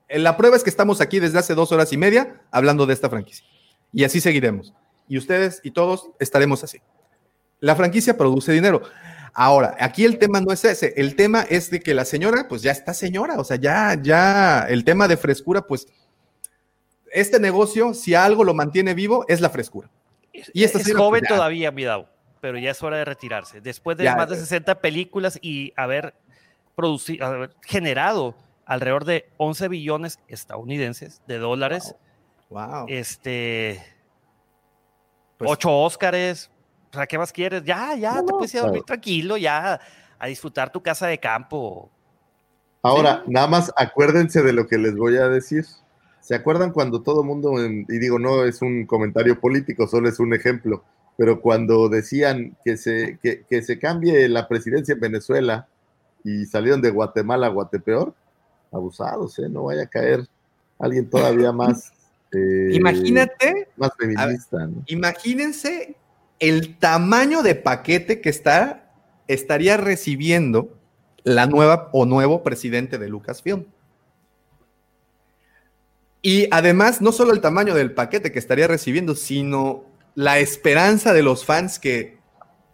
el- 0.10 0.24
La 0.24 0.38
prueba 0.38 0.56
es 0.58 0.64
que 0.64 0.70
estamos 0.70 1.02
aquí 1.02 1.20
desde 1.20 1.40
hace 1.40 1.56
dos 1.56 1.72
horas 1.72 1.92
y 1.94 1.98
media 1.98 2.42
hablando 2.52 2.86
de 2.86 2.94
esta 2.94 3.10
franquicia. 3.10 3.46
Y 3.94 4.04
así 4.04 4.22
seguiremos. 4.22 4.74
Y 5.08 5.18
ustedes 5.18 5.60
y 5.64 5.72
todos 5.72 6.10
estaremos 6.20 6.64
así. 6.64 6.80
La 7.60 7.76
franquicia 7.76 8.18
produce 8.18 8.52
dinero. 8.52 8.82
Ahora, 9.34 9.76
aquí 9.80 10.04
el 10.04 10.18
tema 10.18 10.42
no 10.42 10.52
es 10.52 10.66
ese. 10.66 10.94
El 10.98 11.16
tema 11.16 11.44
es 11.44 11.70
de 11.70 11.80
que 11.80 11.94
la 11.94 12.06
señora, 12.06 12.48
pues 12.48 12.62
ya 12.62 12.72
está 12.72 12.94
señora. 12.94 13.40
O 13.40 13.44
sea, 13.44 13.58
ya, 13.58 13.98
ya, 14.02 14.66
el 14.68 14.84
tema 14.84 15.08
de 15.08 15.18
frescura, 15.18 15.62
pues, 15.62 15.88
este 17.12 17.40
negocio, 17.40 17.94
si 17.94 18.16
algo 18.16 18.44
lo 18.44 18.54
mantiene 18.54 18.94
vivo, 18.94 19.26
es 19.28 19.42
la 19.42 19.50
frescura. 19.50 19.90
Y 20.54 20.64
esta 20.64 20.80
es 20.80 20.94
joven 20.94 21.24
todavía, 21.28 21.72
mi 21.72 21.86
pero 22.40 22.58
ya 22.58 22.72
es 22.72 22.82
hora 22.82 22.98
de 22.98 23.06
retirarse. 23.06 23.62
Después 23.62 23.98
de 23.98 24.06
más 24.06 24.30
de 24.30 24.36
60 24.36 24.82
películas 24.82 25.38
y 25.42 25.74
haber 25.76 26.16
producido, 26.76 27.26
haber 27.26 27.52
generado 27.64 28.36
alrededor 28.66 29.06
de 29.06 29.30
11 29.38 29.68
billones 29.68 30.20
estadounidenses 30.28 31.22
de 31.28 31.38
dólares. 31.38 31.84
Wow. 31.84 31.98
Este. 32.88 33.82
Pues, 35.38 35.50
ocho 35.52 35.72
Óscares. 35.72 36.50
O 36.92 36.94
sea, 36.94 37.08
¿qué 37.08 37.18
más 37.18 37.32
quieres? 37.32 37.64
Ya, 37.64 37.96
ya, 37.96 38.22
te 38.22 38.34
puedes 38.34 38.54
ir 38.54 38.60
a 38.60 38.64
dormir 38.64 38.84
tranquilo, 38.84 39.38
ya, 39.38 39.80
a 40.20 40.28
disfrutar 40.28 40.72
tu 40.72 40.82
casa 40.82 41.08
de 41.08 41.18
campo. 41.18 41.90
Ahora, 42.84 43.24
nada 43.28 43.48
más 43.48 43.72
acuérdense 43.78 44.42
de 44.42 44.54
lo 44.54 44.68
que 44.68 44.78
les 44.78 44.96
voy 44.96 45.16
a 45.18 45.30
decir. 45.30 45.66
¿Se 46.20 46.36
acuerdan 46.36 46.72
cuando 46.72 47.02
todo 47.02 47.24
mundo, 47.24 47.54
y 47.60 47.98
digo, 47.98 48.20
no 48.20 48.44
es 48.44 48.62
un 48.62 48.86
comentario 48.86 49.40
político, 49.40 49.88
solo 49.88 50.10
es 50.10 50.20
un 50.20 50.34
ejemplo, 50.34 50.84
pero 51.18 51.42
cuando 51.42 51.90
decían 51.90 52.58
que 52.64 52.78
se, 52.78 53.18
que, 53.22 53.64
se 53.64 53.80
cambie 53.80 54.28
la 54.30 54.48
presidencia 54.48 54.94
en 54.94 55.00
Venezuela 55.00 55.68
y 56.24 56.46
salieron 56.46 56.82
de 56.82 56.92
Guatemala 56.92 57.48
a 57.48 57.52
Guatepeor, 57.52 58.14
abusados, 58.72 59.40
¿eh? 59.40 59.50
No 59.50 59.64
vaya 59.64 59.84
a 59.84 59.88
caer 59.88 60.28
alguien 60.78 61.10
todavía 61.10 61.52
más. 61.54 61.92
Eh, 62.32 62.70
Imagínate. 62.74 63.68
Más 63.78 63.92
feminista. 63.98 64.70
Imagínense 64.88 65.96
el 66.40 66.78
tamaño 66.78 67.44
de 67.44 67.56
paquete 67.56 68.22
que 68.22 68.30
está, 68.30 68.92
estaría 69.28 69.78
recibiendo 69.78 70.78
la 71.24 71.46
nueva 71.46 71.90
o 71.92 72.06
nuevo 72.06 72.44
presidente 72.44 72.98
de 72.98 73.10
Lucasfilm. 73.10 73.66
Y 76.22 76.48
además, 76.52 77.02
no 77.02 77.12
solo 77.12 77.34
el 77.34 77.42
tamaño 77.42 77.74
del 77.74 77.94
paquete 77.94 78.32
que 78.32 78.40
estaría 78.40 78.68
recibiendo, 78.68 79.16
sino 79.16 79.86
la 80.16 80.40
esperanza 80.40 81.14
de 81.14 81.24
los 81.24 81.46
fans 81.46 81.80
que 81.80 82.18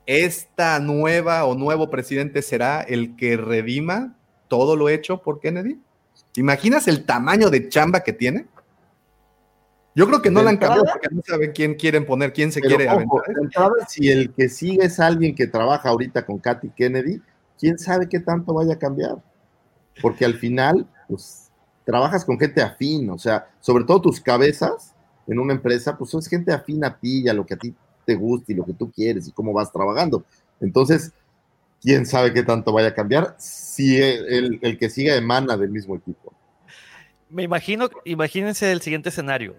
esta 0.05 0.79
nueva 0.79 1.45
o 1.45 1.55
nuevo 1.55 1.89
presidente 1.89 2.41
será 2.41 2.81
el 2.81 3.15
que 3.15 3.38
redima 3.38 4.15
todo 4.47 4.75
lo 4.75 4.89
hecho 4.89 5.21
por 5.21 5.39
Kennedy. 5.39 5.79
¿Te 6.34 6.41
imaginas 6.41 6.88
el 6.88 7.05
tamaño 7.05 7.49
de 7.49 7.67
chamba 7.69 8.01
que 8.01 8.13
tiene? 8.13 8.47
Yo 9.98 10.06
creo 10.06 10.22
que 10.22 10.30
no 10.30 10.44
la 10.44 10.52
han 10.52 10.57
cambiado 10.57 10.86
porque 10.94 11.07
no 11.10 11.24
saben 11.26 11.53
quién 11.53 11.74
quieren 11.74 12.06
poner, 12.06 12.32
quién 12.32 12.52
se 12.52 12.61
quiere 12.61 12.88
aventar. 12.88 13.24
si 13.88 14.11
el 14.11 14.32
que 14.32 14.48
sigue 14.48 14.86
es 14.86 14.99
alguien 14.99 15.34
que 15.34 15.48
trabaja 15.48 15.90
ahorita 15.90 16.24
con 16.24 16.38
Katy 16.38 16.69
Kennedy, 16.69 17.19
quién 17.57 17.80
sabe 17.80 18.07
qué 18.07 18.19
tanto 18.19 18.53
vaya 18.53 18.76
a 18.76 18.78
cambiar. 18.78 19.15
Porque 19.99 20.24
al 20.24 20.36
final, 20.36 20.88
pues 21.07 21.49
trabajas 21.84 22.24
con 22.24 22.38
gente 22.38 22.61
afín, 22.61 23.10
o 23.10 23.18
sea, 23.18 23.49
sobre 23.60 23.86
todo 23.86 23.99
tus 23.99 24.22
cabezas 24.22 24.94
en 25.26 25.40
una 25.40 25.53
empresa, 25.53 25.98
pues 25.98 26.14
es 26.14 26.28
gente 26.28 26.53
afín 26.53 26.86
a 26.86 26.95
ti 26.95 27.24
y 27.24 27.30
a 27.30 27.34
lo 27.34 27.44
que 27.44 27.56
a 27.56 27.57
ti 27.57 27.74
te 28.06 28.14
gusta 28.14 28.52
y 28.52 28.56
lo 28.56 28.65
que 28.65 28.74
tú 28.74 28.91
quieres 28.91 29.28
y 29.28 29.32
cómo 29.32 29.52
vas 29.52 29.72
trabajando. 29.72 30.24
Entonces, 30.61 31.11
quién 31.82 32.06
sabe 32.06 32.34
qué 32.34 32.44
tanto 32.44 32.72
vaya 32.72 32.90
a 32.90 32.94
cambiar 32.94 33.36
si 33.40 33.99
el, 33.99 34.78
que 34.80 34.91
siga 34.91 35.15
emana 35.15 35.57
del 35.57 35.72
mismo 35.72 35.95
equipo. 35.95 36.34
Me 37.32 37.41
imagino, 37.41 37.90
imagínense 38.06 38.72
el 38.72 38.82
siguiente 38.82 39.10
escenario, 39.10 39.56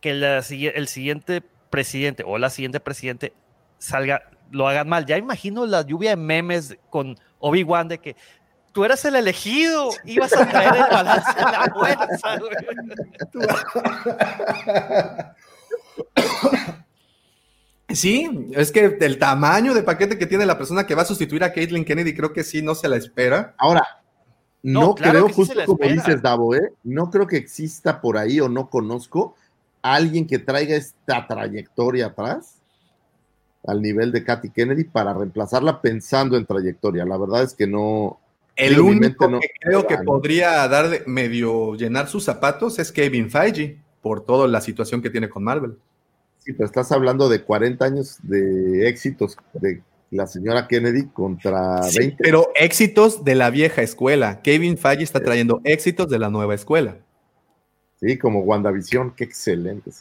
que 0.00 0.10
el 0.10 0.88
siguiente 0.88 1.42
presidente 1.70 2.22
o 2.26 2.38
la 2.38 2.50
siguiente 2.50 2.80
presidente 2.80 3.32
salga, 3.78 4.22
lo 4.50 4.68
hagan 4.68 4.88
mal. 4.88 5.06
Ya 5.06 5.18
imagino 5.18 5.66
la 5.66 5.82
lluvia 5.82 6.10
de 6.10 6.16
memes 6.16 6.76
con 6.90 7.18
Obi-Wan 7.38 7.88
de 7.88 7.98
que 7.98 8.16
tú 8.72 8.84
eras 8.84 9.04
el 9.04 9.16
elegido, 9.16 9.90
ibas 10.04 10.32
a 10.36 10.46
traer 10.48 10.76
el 10.76 10.90
balance 10.90 11.30
a 11.36 11.50
la 11.52 11.74
fuerza. 11.74 12.38
Sí, 17.88 18.48
es 18.52 18.72
que 18.72 18.98
el 19.00 19.18
tamaño 19.18 19.72
de 19.72 19.82
paquete 19.82 20.18
que 20.18 20.26
tiene 20.26 20.44
la 20.44 20.58
persona 20.58 20.86
que 20.86 20.94
va 20.94 21.02
a 21.02 21.06
sustituir 21.06 21.44
a 21.44 21.52
Caitlyn 21.52 21.84
Kennedy 21.84 22.14
creo 22.14 22.32
que 22.32 22.42
sí 22.44 22.60
no 22.60 22.74
se 22.74 22.88
la 22.88 22.96
espera. 22.96 23.54
Ahora, 23.56 24.02
no, 24.62 24.94
creo, 24.94 25.28
justo 25.28 25.54
como 25.64 25.88
dices, 25.88 26.20
Davo, 26.20 26.54
¿eh? 26.54 26.72
no 26.82 27.10
creo 27.10 27.26
que 27.26 27.36
exista 27.36 28.00
por 28.00 28.18
ahí 28.18 28.40
o 28.40 28.48
no 28.48 28.68
conozco 28.68 29.36
alguien 29.94 30.26
que 30.26 30.38
traiga 30.38 30.74
esta 30.76 31.26
trayectoria 31.26 32.06
atrás 32.06 32.56
al 33.66 33.82
nivel 33.82 34.12
de 34.12 34.24
Katy 34.24 34.50
Kennedy 34.50 34.84
para 34.84 35.12
reemplazarla 35.12 35.80
pensando 35.80 36.36
en 36.36 36.46
trayectoria. 36.46 37.04
La 37.04 37.16
verdad 37.16 37.42
es 37.42 37.54
que 37.54 37.66
no, 37.66 38.18
el 38.56 38.80
único 38.80 39.28
que 39.40 39.50
creo 39.60 39.86
que 39.86 39.98
podría 39.98 40.66
dar 40.68 41.06
medio 41.06 41.74
llenar 41.74 42.08
sus 42.08 42.24
zapatos 42.24 42.78
es 42.78 42.90
Kevin 42.90 43.30
Feige, 43.30 43.78
por 44.00 44.24
toda 44.24 44.48
la 44.48 44.60
situación 44.60 45.02
que 45.02 45.10
tiene 45.10 45.28
con 45.28 45.44
Marvel. 45.44 45.76
Sí, 46.38 46.52
pero 46.52 46.66
estás 46.66 46.92
hablando 46.92 47.28
de 47.28 47.42
40 47.42 47.84
años 47.84 48.18
de 48.22 48.88
éxitos 48.88 49.36
de 49.52 49.82
la 50.10 50.26
señora 50.26 50.68
Kennedy 50.68 51.06
contra 51.06 51.80
20. 51.80 52.16
pero 52.22 52.48
éxitos 52.54 53.24
de 53.24 53.34
la 53.34 53.50
vieja 53.50 53.82
escuela. 53.82 54.40
Kevin 54.42 54.78
Feige 54.78 55.02
está 55.02 55.20
trayendo 55.20 55.60
éxitos 55.64 56.08
de 56.08 56.18
la 56.18 56.30
nueva 56.30 56.54
escuela. 56.54 56.98
Sí, 58.00 58.18
como 58.18 58.40
WandaVision, 58.40 59.14
qué 59.14 59.24
excelente. 59.24 59.90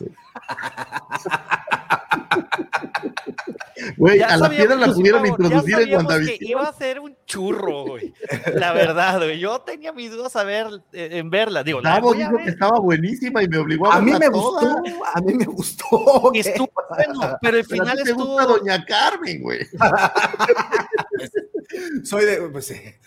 Güey, 3.97 4.21
a 4.21 4.37
la 4.37 4.49
piedra 4.49 4.75
la 4.75 4.87
pudieron 4.87 5.25
introducir 5.25 5.79
en 5.79 5.95
WandaVision. 5.95 6.39
Que 6.39 6.45
iba 6.45 6.63
a 6.63 6.73
ser 6.73 6.99
un 6.99 7.15
churro, 7.25 7.85
güey. 7.85 8.13
La 8.53 8.73
verdad, 8.73 9.17
güey. 9.17 9.39
Yo 9.39 9.59
tenía 9.61 9.91
mis 9.91 10.11
dudas 10.11 10.35
a 10.35 10.43
ver, 10.43 10.67
eh, 10.93 11.09
en 11.13 11.29
verla. 11.29 11.63
Digo, 11.63 11.81
Davo 11.81 12.13
dijo 12.13 12.37
que 12.37 12.49
estaba 12.49 12.79
buenísima 12.79 13.43
y 13.43 13.47
me 13.47 13.57
obligó 13.57 13.91
a 13.91 13.97
A 13.97 14.01
mí 14.01 14.11
me 14.11 14.29
gustó, 14.29 14.77
a 15.13 15.21
mí 15.21 15.33
me 15.33 15.45
gustó. 15.45 15.85
Estuvo 16.33 16.71
bueno, 16.89 17.37
pero 17.41 17.57
el 17.57 17.65
final 17.65 17.97
te 18.03 18.11
estuvo. 18.11 18.25
Gusta 18.25 18.45
Doña 18.45 18.85
Carmen, 18.85 19.41
güey. 19.41 19.59
Soy 22.03 22.25
de. 22.25 22.41
Pues, 22.49 22.71
eh, 22.71 22.99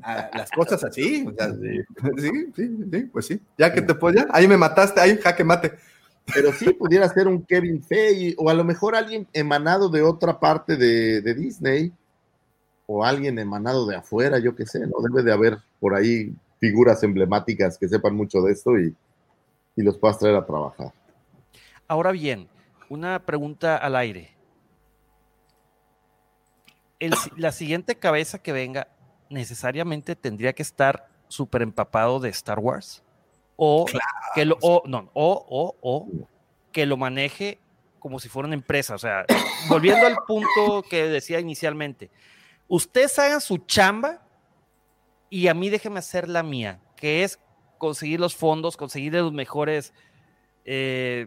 las 0.00 0.50
cosas 0.50 0.82
así. 0.84 1.26
O 1.26 1.32
sea, 1.32 1.52
sí, 2.18 2.30
sí, 2.54 2.76
sí, 2.90 3.00
pues 3.12 3.26
sí. 3.26 3.40
Ya 3.56 3.72
que 3.72 3.82
te 3.82 3.94
ya, 4.14 4.26
ahí 4.30 4.46
me 4.48 4.56
mataste, 4.56 5.00
ahí 5.00 5.16
jaque 5.18 5.44
mate. 5.44 5.72
Pero 6.32 6.52
sí 6.52 6.72
pudiera 6.74 7.08
ser 7.08 7.26
un 7.26 7.42
Kevin 7.42 7.82
Feige 7.82 8.34
o 8.38 8.50
a 8.50 8.54
lo 8.54 8.64
mejor 8.64 8.94
alguien 8.94 9.26
emanado 9.32 9.88
de 9.88 10.02
otra 10.02 10.38
parte 10.38 10.76
de, 10.76 11.34
Disney 11.34 11.92
o 12.86 13.04
alguien 13.04 13.38
emanado 13.38 13.86
de 13.86 13.96
afuera, 13.96 14.38
yo 14.38 14.54
qué 14.54 14.66
sé, 14.66 14.80
¿no? 14.80 15.00
Debe 15.02 15.22
de 15.22 15.32
haber 15.32 15.58
por 15.80 15.94
ahí 15.94 16.34
figuras 16.58 17.02
emblemáticas 17.02 17.78
que 17.78 17.88
sepan 17.88 18.14
mucho 18.14 18.42
de 18.42 18.52
esto 18.52 18.78
y, 18.78 18.94
y 19.76 19.82
los 19.82 19.96
puedas 19.96 20.18
traer 20.18 20.36
a 20.36 20.44
trabajar. 20.44 20.92
Ahora 21.86 22.12
bien, 22.12 22.48
una 22.88 23.18
pregunta 23.20 23.76
al 23.76 23.96
aire. 23.96 24.30
la 27.36 27.52
siguiente 27.52 27.96
cabeza 27.96 28.38
que 28.38 28.52
venga 28.52 28.88
necesariamente 29.30 30.16
tendría 30.16 30.52
que 30.52 30.62
estar 30.62 31.08
súper 31.28 31.62
empapado 31.62 32.20
de 32.20 32.30
Star 32.30 32.58
Wars 32.58 33.02
o 33.56 33.86
que 34.34 34.44
lo, 34.44 34.56
o, 34.62 34.82
no, 34.86 35.10
o, 35.14 35.76
o, 35.80 36.08
que 36.70 36.86
lo 36.86 36.96
maneje 36.96 37.58
como 37.98 38.20
si 38.20 38.28
fuera 38.28 38.46
una 38.46 38.54
empresa. 38.54 38.94
O 38.94 38.98
sea, 38.98 39.26
volviendo 39.68 40.06
al 40.06 40.16
punto 40.26 40.82
que 40.88 41.08
decía 41.08 41.40
inicialmente, 41.40 42.08
ustedes 42.68 43.18
hagan 43.18 43.40
su 43.40 43.58
chamba 43.58 44.22
y 45.28 45.48
a 45.48 45.54
mí 45.54 45.70
déjeme 45.70 45.98
hacer 45.98 46.28
la 46.28 46.42
mía, 46.42 46.80
que 46.96 47.24
es 47.24 47.40
conseguir 47.78 48.20
los 48.20 48.36
fondos, 48.36 48.76
conseguir 48.76 49.14
los 49.14 49.32
mejores 49.32 49.92
eh, 50.64 51.26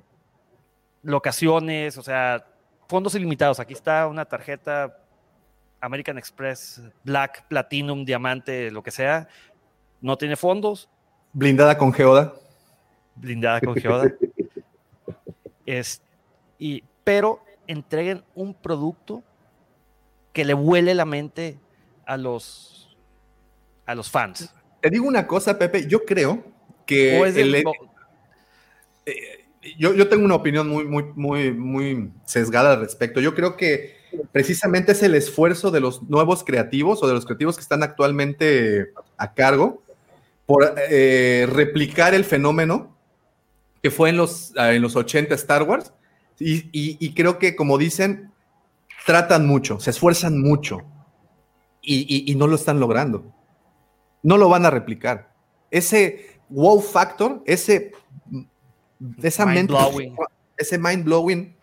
locaciones, 1.03 1.97
o 1.97 2.01
sea, 2.01 2.45
fondos 2.88 3.13
ilimitados. 3.15 3.59
Aquí 3.59 3.73
está 3.73 4.07
una 4.07 4.25
tarjeta 4.25 5.00
American 5.82 6.18
Express, 6.18 6.82
Black, 7.03 7.48
Platinum, 7.48 8.06
Diamante, 8.06 8.72
lo 8.72 8.82
que 8.82 8.92
sea. 8.92 9.27
No 10.00 10.18
tiene 10.18 10.35
fondos, 10.35 10.90
Blindada 11.34 11.77
con 11.77 11.93
Geoda. 11.93 12.34
Blindada 13.16 13.61
con 13.61 13.76
Geoda. 13.76 14.14
es, 15.66 16.01
y, 16.60 16.84
pero 17.03 17.43
entreguen 17.68 18.24
un 18.35 18.53
producto 18.53 19.24
que 20.34 20.43
le 20.43 20.53
huele 20.53 20.93
la 20.93 21.06
mente 21.06 21.58
a 22.06 22.18
los, 22.18 22.98
a 23.85 23.95
los 23.95 24.10
fans. 24.10 24.53
Te 24.82 24.90
digo 24.90 25.08
una 25.08 25.26
cosa, 25.27 25.58
Pepe, 25.58 25.88
yo 25.88 26.03
creo 26.06 26.43
que 26.85 27.18
eh, 29.06 29.45
yo, 29.77 29.93
yo, 29.93 30.10
tengo 30.10 30.26
una 30.26 30.35
opinión 30.35 30.68
muy, 30.68 30.85
muy, 30.85 31.03
muy, 31.16 31.51
muy 31.51 32.11
sesgada 32.26 32.74
al 32.74 32.82
respecto. 32.82 33.22
Yo 33.22 33.35
creo 33.35 33.56
que 33.56 34.00
precisamente 34.31 34.91
es 34.93 35.03
el 35.03 35.15
esfuerzo 35.15 35.72
de 35.72 35.80
los 35.80 36.03
nuevos 36.03 36.43
creativos 36.43 37.01
o 37.03 37.07
de 37.07 37.14
los 37.14 37.25
creativos 37.25 37.56
que 37.56 37.61
están 37.61 37.83
actualmente 37.83 38.91
a 39.17 39.33
cargo 39.33 39.81
por 40.45 40.73
eh, 40.90 41.48
replicar 41.51 42.14
el 42.14 42.23
fenómeno 42.25 42.95
que 43.81 43.91
fue 43.91 44.09
en 44.09 44.17
los, 44.17 44.53
ah, 44.57 44.73
en 44.73 44.81
los 44.81 44.95
80 44.95 45.33
Star 45.35 45.64
Wars. 45.64 45.91
Y, 46.40 46.56
y- 46.72 46.98
y 46.99 47.14
creo 47.14 47.40
que, 47.40 47.56
como 47.56 47.77
dicen, 47.77 48.31
tratan 49.06 49.45
mucho, 49.48 49.80
se 49.80 49.90
esfuerzan 49.91 50.40
mucho 50.41 50.80
y 51.81 52.35
no 52.35 52.45
lo 52.48 52.56
están 52.56 52.80
logrando. 52.80 53.23
No 54.23 54.38
lo 54.38 54.49
van 54.49 54.65
a 54.65 54.69
replicar. 54.69 55.33
Ese 55.72 56.40
wow 56.49 56.80
factor, 56.80 57.41
ese, 57.45 57.91
esa 59.23 59.45
Mind 59.45 59.56
mente, 59.56 59.73
blowing. 59.73 60.15
ese 60.57 60.77
mind 60.77 61.03
blowing, 61.06 61.56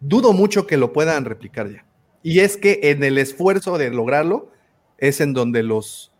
dudo 0.00 0.32
mucho 0.32 0.66
que 0.66 0.76
lo 0.76 0.92
puedan 0.92 1.24
replicar 1.24 1.70
ya. 1.70 1.84
Y 2.22 2.40
es 2.40 2.56
que 2.56 2.80
en 2.82 3.04
el 3.04 3.18
esfuerzo 3.18 3.78
de 3.78 3.90
lograrlo 3.90 4.50
es 4.98 5.20
en 5.20 5.32
donde 5.32 5.62
los, 5.62 6.12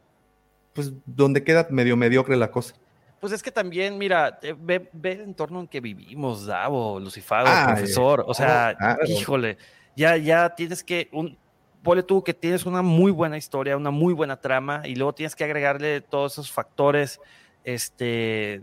pues, 0.73 0.93
donde 1.05 1.45
queda 1.45 1.67
medio 1.71 1.97
mediocre 1.97 2.37
la 2.37 2.51
cosa. 2.51 2.75
Pues 3.21 3.35
es 3.35 3.43
que 3.43 3.53
también, 3.53 3.99
mira, 3.99 4.39
eh, 4.43 4.55
ve, 4.59 4.89
ve 4.95 5.13
el 5.13 5.21
entorno 5.21 5.61
en 5.61 5.69
que 5.69 5.81
vivimos, 5.81 6.47
Davo, 6.47 6.99
Lucifago, 6.99 7.49
Ay, 7.51 7.75
profesor. 7.75 8.25
O 8.27 8.33
sea, 8.33 8.75
claro. 8.79 9.01
híjole, 9.07 9.59
ya, 9.95 10.17
ya 10.17 10.55
tienes 10.55 10.83
que, 10.83 11.11
un, 11.13 11.37
ponle 11.83 12.03
tú 12.03 12.25
que 12.25 12.33
tienes 12.33 12.65
una 12.65 12.81
muy 12.81 13.13
buena 13.13 13.37
historia, 13.37 13.77
una 13.77 13.91
muy 13.91 14.15
buena 14.15 14.41
trama, 14.41 14.83
y 14.87 14.95
luego 14.95 15.13
tienes 15.13 15.37
que 15.37 15.45
agregarle 15.45 16.01
todos 16.01 16.33
esos 16.33 16.51
factores 16.51 17.21
este, 17.63 18.63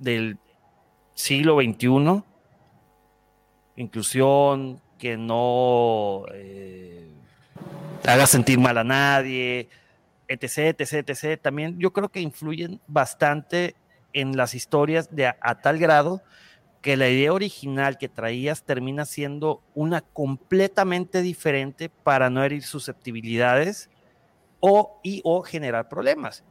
del 0.00 0.38
siglo 1.14 1.56
XXI, 1.60 2.24
inclusión, 3.76 4.80
que 4.98 5.16
no 5.16 6.24
eh, 6.32 7.08
haga 8.04 8.26
sentir 8.26 8.58
mal 8.58 8.78
a 8.78 8.84
nadie, 8.84 9.68
etc, 10.28 10.80
etc, 10.80 11.08
etc. 11.10 11.40
También 11.40 11.78
yo 11.78 11.92
creo 11.92 12.08
que 12.08 12.20
influyen 12.20 12.80
bastante 12.86 13.74
en 14.12 14.36
las 14.36 14.54
historias 14.54 15.14
de 15.14 15.26
a, 15.26 15.36
a 15.40 15.60
tal 15.60 15.78
grado 15.78 16.22
que 16.80 16.96
la 16.96 17.08
idea 17.08 17.32
original 17.32 17.98
que 17.98 18.08
traías 18.08 18.62
termina 18.62 19.04
siendo 19.04 19.62
una 19.74 20.02
completamente 20.02 21.20
diferente 21.20 21.88
para 21.88 22.30
no 22.30 22.44
herir 22.44 22.62
susceptibilidades 22.62 23.90
o 24.60 25.00
y 25.02 25.20
o 25.24 25.42
generar 25.42 25.88
problemas. 25.88 26.44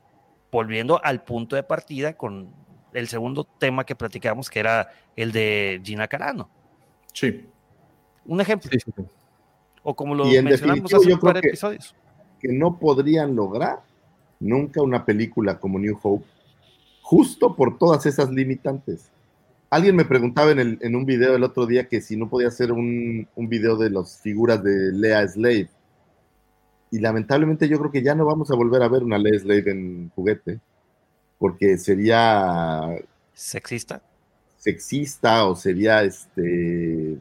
Volviendo 0.51 1.03
al 1.03 1.23
punto 1.23 1.55
de 1.55 1.63
partida 1.63 2.13
con 2.13 2.53
el 2.93 3.07
segundo 3.07 3.43
tema 3.43 3.85
que 3.85 3.95
platicamos, 3.95 4.49
que 4.49 4.59
era 4.59 4.89
el 5.15 5.31
de 5.31 5.81
Gina 5.83 6.07
Carano. 6.07 6.49
Sí. 7.15 7.45
Un 8.25 8.41
ejemplo. 8.41 8.69
Sí, 8.71 8.77
sí, 8.83 8.91
sí. 8.95 9.03
O 9.83 9.95
como 9.95 10.13
lo 10.15 10.25
Y 10.27 10.41
mencionamos 10.41 10.93
hace 10.93 11.13
un 11.13 11.19
par 11.19 11.35
de 11.35 11.41
que- 11.41 11.47
episodios. 11.49 11.95
que 12.39 12.49
no 12.51 12.77
podrían 12.77 13.35
lograr 13.35 13.79
nunca 14.39 14.81
una 14.81 15.05
película 15.05 15.57
como 15.59 15.79
New 15.79 15.97
Hope, 16.03 16.25
justo 17.01 17.55
por 17.55 17.77
todas 17.77 18.05
esas 18.05 18.29
limitantes. 18.31 19.09
Alguien 19.69 19.95
me 19.95 20.05
preguntaba 20.05 20.51
en, 20.51 20.59
el- 20.59 20.77
en 20.81 20.95
un 20.95 21.05
video 21.05 21.35
el 21.35 21.43
otro 21.43 21.65
día 21.65 21.87
que 21.87 22.01
si 22.01 22.17
no 22.17 22.27
podía 22.29 22.49
hacer 22.49 22.71
un, 22.71 23.27
un 23.35 23.49
video 23.49 23.77
de 23.77 23.89
las 23.91 24.19
figuras 24.21 24.61
de 24.63 24.91
Lea 24.91 25.25
Slave. 25.27 25.69
Y 26.91 26.99
lamentablemente 26.99 27.67
yo 27.69 27.77
creo 27.79 27.91
que 27.91 28.03
ya 28.03 28.13
no 28.15 28.25
vamos 28.25 28.51
a 28.51 28.55
volver 28.55 28.81
a 28.83 28.87
ver 28.89 29.03
una 29.03 29.17
Lea 29.17 29.39
Slave 29.39 29.71
en 29.71 30.11
juguete, 30.15 30.59
porque 31.37 31.77
sería 31.77 32.81
Sexista. 33.33 34.01
Sexista 34.69 35.45
o 35.45 35.55
sería 35.55 36.03
este 36.03 37.17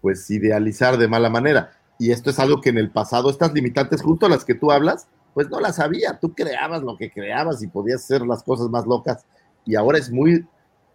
pues 0.00 0.30
idealizar 0.30 0.96
de 0.98 1.08
mala 1.08 1.28
manera. 1.30 1.72
Y 1.98 2.10
esto 2.10 2.30
es 2.30 2.38
algo 2.38 2.60
que 2.60 2.70
en 2.70 2.78
el 2.78 2.90
pasado, 2.90 3.30
estas 3.30 3.52
limitantes, 3.54 4.02
justo 4.02 4.28
las 4.28 4.44
que 4.44 4.54
tú 4.54 4.70
hablas, 4.72 5.06
pues 5.34 5.48
no 5.48 5.60
las 5.60 5.78
había. 5.78 6.18
Tú 6.18 6.34
creabas 6.34 6.82
lo 6.82 6.96
que 6.96 7.10
creabas 7.10 7.62
y 7.62 7.68
podías 7.68 8.02
hacer 8.04 8.22
las 8.26 8.42
cosas 8.42 8.68
más 8.68 8.86
locas. 8.86 9.24
Y 9.64 9.76
ahora 9.76 9.98
es 9.98 10.10
muy 10.10 10.44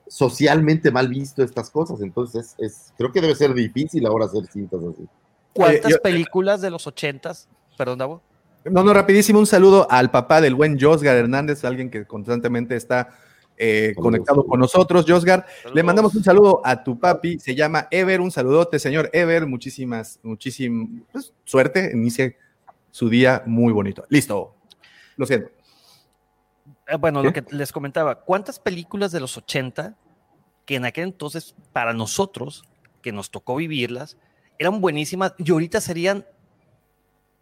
socialmente 0.08 0.92
mal 0.92 1.08
visto 1.08 1.42
estas 1.44 1.70
cosas. 1.70 2.02
Entonces, 2.02 2.54
es, 2.58 2.94
creo 2.98 3.12
que 3.12 3.22
debe 3.22 3.34
ser 3.36 3.54
difícil 3.54 4.06
ahora 4.06 4.26
hacer 4.26 4.46
cintas 4.52 4.82
así. 4.84 5.08
¿Cuántas 5.54 5.92
Eh, 5.92 5.96
yo- 5.96 6.02
películas 6.02 6.62
de 6.62 6.70
los 6.70 6.86
ochentas? 6.86 7.48
Perdón, 7.78 8.00
Davo. 8.00 8.22
No, 8.66 8.84
no, 8.84 8.94
rapidísimo, 8.94 9.40
un 9.40 9.48
saludo 9.48 9.88
al 9.90 10.12
papá 10.12 10.42
del 10.42 10.54
buen 10.54 10.80
Josgar 10.80 11.16
Hernández, 11.16 11.64
alguien 11.64 11.90
que 11.90 12.06
constantemente 12.06 12.76
está 12.76 13.10
eh, 13.62 13.94
conectado 13.98 14.46
con 14.46 14.58
nosotros. 14.58 15.06
Josgar, 15.06 15.46
le 15.74 15.84
mandamos 15.84 16.16
un 16.16 16.24
saludo 16.24 16.62
a 16.64 16.82
tu 16.82 16.98
papi, 16.98 17.40
se 17.40 17.54
llama 17.54 17.90
Ever, 17.92 18.22
un 18.22 18.32
saludote, 18.32 18.80
señor 18.80 19.10
Ever, 19.12 19.46
muchísimas, 19.46 20.18
muchísima 20.24 20.88
pues, 21.12 21.34
suerte, 21.44 21.92
inicie 21.94 22.38
su 22.90 23.10
día 23.10 23.44
muy 23.46 23.74
bonito. 23.74 24.06
Listo, 24.08 24.56
lo 25.18 25.26
siento. 25.26 25.52
Eh, 26.88 26.96
bueno, 26.96 27.22
lo 27.22 27.34
que 27.34 27.44
les 27.52 27.74
comentaba, 27.74 28.24
¿cuántas 28.24 28.60
películas 28.60 29.12
de 29.12 29.20
los 29.20 29.36
80 29.36 29.94
que 30.66 30.76
en 30.76 30.86
aquel 30.86 31.04
entonces, 31.04 31.54
para 31.74 31.92
nosotros, 31.92 32.64
que 33.02 33.12
nos 33.12 33.30
tocó 33.30 33.58
vivirlas, 33.58 34.16
eran 34.58 34.80
buenísimas 34.80 35.34
y 35.38 35.52
ahorita 35.52 35.82
serían 35.82 36.26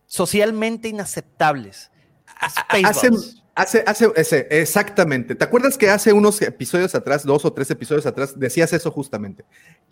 socialmente 0.08 0.88
inaceptables? 0.88 1.92
Hace, 2.40 2.62
Spaceballs. 2.62 3.44
Hace, 3.58 3.84
hace, 3.86 4.12
ese, 4.16 4.48
exactamente. 4.50 5.36
¿Te 5.36 5.44
acuerdas 5.44 5.78
que 5.78 5.90
hace 5.90 6.14
unos 6.14 6.42
episodios 6.42 6.96
atrás, 6.96 7.24
dos 7.24 7.44
o 7.46 7.54
tres 7.54 7.70
episodios 7.72 8.06
atrás, 8.06 8.40
decías 8.40 8.72
eso 8.74 8.92
justamente? 8.92 9.44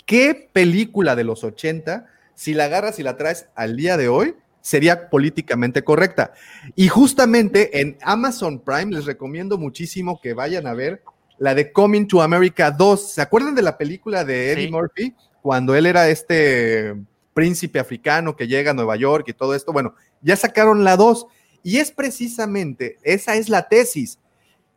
¿Qué 0.05 0.49
película 0.53 1.15
de 1.15 1.23
los 1.23 1.43
80, 1.43 2.07
si 2.33 2.53
la 2.53 2.65
agarras 2.65 2.99
y 2.99 3.03
la 3.03 3.17
traes 3.17 3.47
al 3.55 3.75
día 3.75 3.97
de 3.97 4.07
hoy, 4.07 4.35
sería 4.61 5.09
políticamente 5.09 5.83
correcta? 5.83 6.33
Y 6.75 6.87
justamente 6.87 7.81
en 7.81 7.97
Amazon 8.01 8.59
Prime 8.59 8.95
les 8.95 9.05
recomiendo 9.05 9.57
muchísimo 9.57 10.21
que 10.21 10.33
vayan 10.33 10.67
a 10.67 10.73
ver 10.73 11.03
la 11.37 11.53
de 11.53 11.71
Coming 11.71 12.07
to 12.07 12.21
America 12.21 12.71
2. 12.71 13.13
¿Se 13.13 13.21
acuerdan 13.21 13.55
de 13.55 13.61
la 13.61 13.77
película 13.77 14.23
de 14.23 14.51
Eddie 14.51 14.65
Sí. 14.67 14.71
Murphy? 14.71 15.15
Cuando 15.41 15.75
él 15.75 15.85
era 15.85 16.07
este 16.09 16.95
príncipe 17.35 17.79
africano 17.79 18.35
que 18.35 18.47
llega 18.47 18.71
a 18.71 18.73
Nueva 18.73 18.95
York 18.95 19.25
y 19.27 19.33
todo 19.33 19.53
esto. 19.53 19.73
Bueno, 19.73 19.93
ya 20.21 20.35
sacaron 20.37 20.83
la 20.83 20.95
2. 20.95 21.27
Y 21.65 21.79
es 21.79 21.89
precisamente, 21.89 22.99
esa 23.01 23.33
es 23.37 23.49
la 23.49 23.67
tesis. 23.67 24.19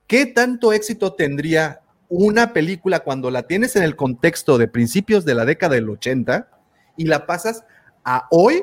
¿Qué 0.07 0.25
tanto 0.25 0.73
éxito 0.73 1.13
tendría 1.13 1.83
una 2.09 2.55
película 2.55 3.01
cuando 3.01 3.31
la 3.31 3.43
tienes 3.43 3.77
en 3.77 3.83
el 3.83 3.95
contexto 3.95 4.57
de 4.57 4.69
principios 4.69 5.27
de 5.27 5.35
la 5.35 5.45
década 5.45 5.75
del 5.75 5.91
80 5.91 6.49
y 6.97 7.05
la 7.05 7.27
pasas 7.27 7.63
a 8.05 8.27
hoy 8.31 8.63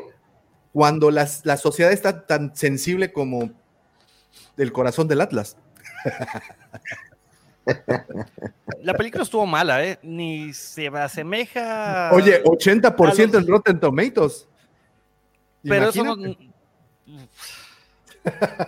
cuando 0.74 1.12
las- 1.12 1.46
la 1.46 1.56
sociedad 1.58 1.92
está 1.92 2.26
tan 2.26 2.56
sensible 2.56 3.14
como 3.14 3.52
el 4.58 4.72
corazón 4.72 5.08
del 5.08 5.22
Atlas? 5.22 5.56
La 8.82 8.96
película 8.96 9.22
estuvo 9.24 9.46
mala, 9.46 9.86
¿eh? 9.86 10.00
Ni 10.02 10.52
se 10.52 10.88
asemeja. 10.88 12.10
Oye, 12.12 12.42
80% 12.44 13.38
a 13.38 13.40
los- 13.42 13.48
en 13.48 13.54
Rotten 13.54 13.80
Tomatoes. 13.80 14.48
Pero 15.62 15.90
eso 15.90 16.04
no. 16.04 16.16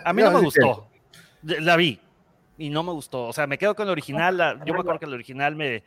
A 0.05 0.13
mí 0.13 0.21
no, 0.21 0.31
No, 0.31 0.37
me 0.39 0.43
gustó. 0.45 0.87
La 1.43 1.75
vi 1.75 1.99
y 2.57 2.69
no 2.69 2.83
me 2.83 2.91
gustó. 2.91 3.25
O 3.27 3.33
sea, 3.33 3.47
me 3.47 3.57
quedo 3.57 3.75
con 3.75 3.85
la 3.85 3.91
original. 3.91 4.37
la- 4.37 4.53
yo 4.65 4.73
me 4.73 4.79
acuerdo 4.79 4.99
que 4.99 5.07
la 5.07 5.15
original 5.15 5.55
me, 5.55 5.83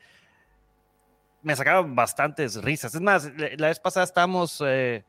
me 1.42 1.56
sacaba 1.56 1.82
bastantes 1.82 2.62
risas. 2.62 2.94
Es 2.94 3.00
más, 3.00 3.30
la, 3.58 3.68
vez 3.68 3.80
pasada 3.80 4.04
estábamos 4.04 4.62
eh, 4.66 5.04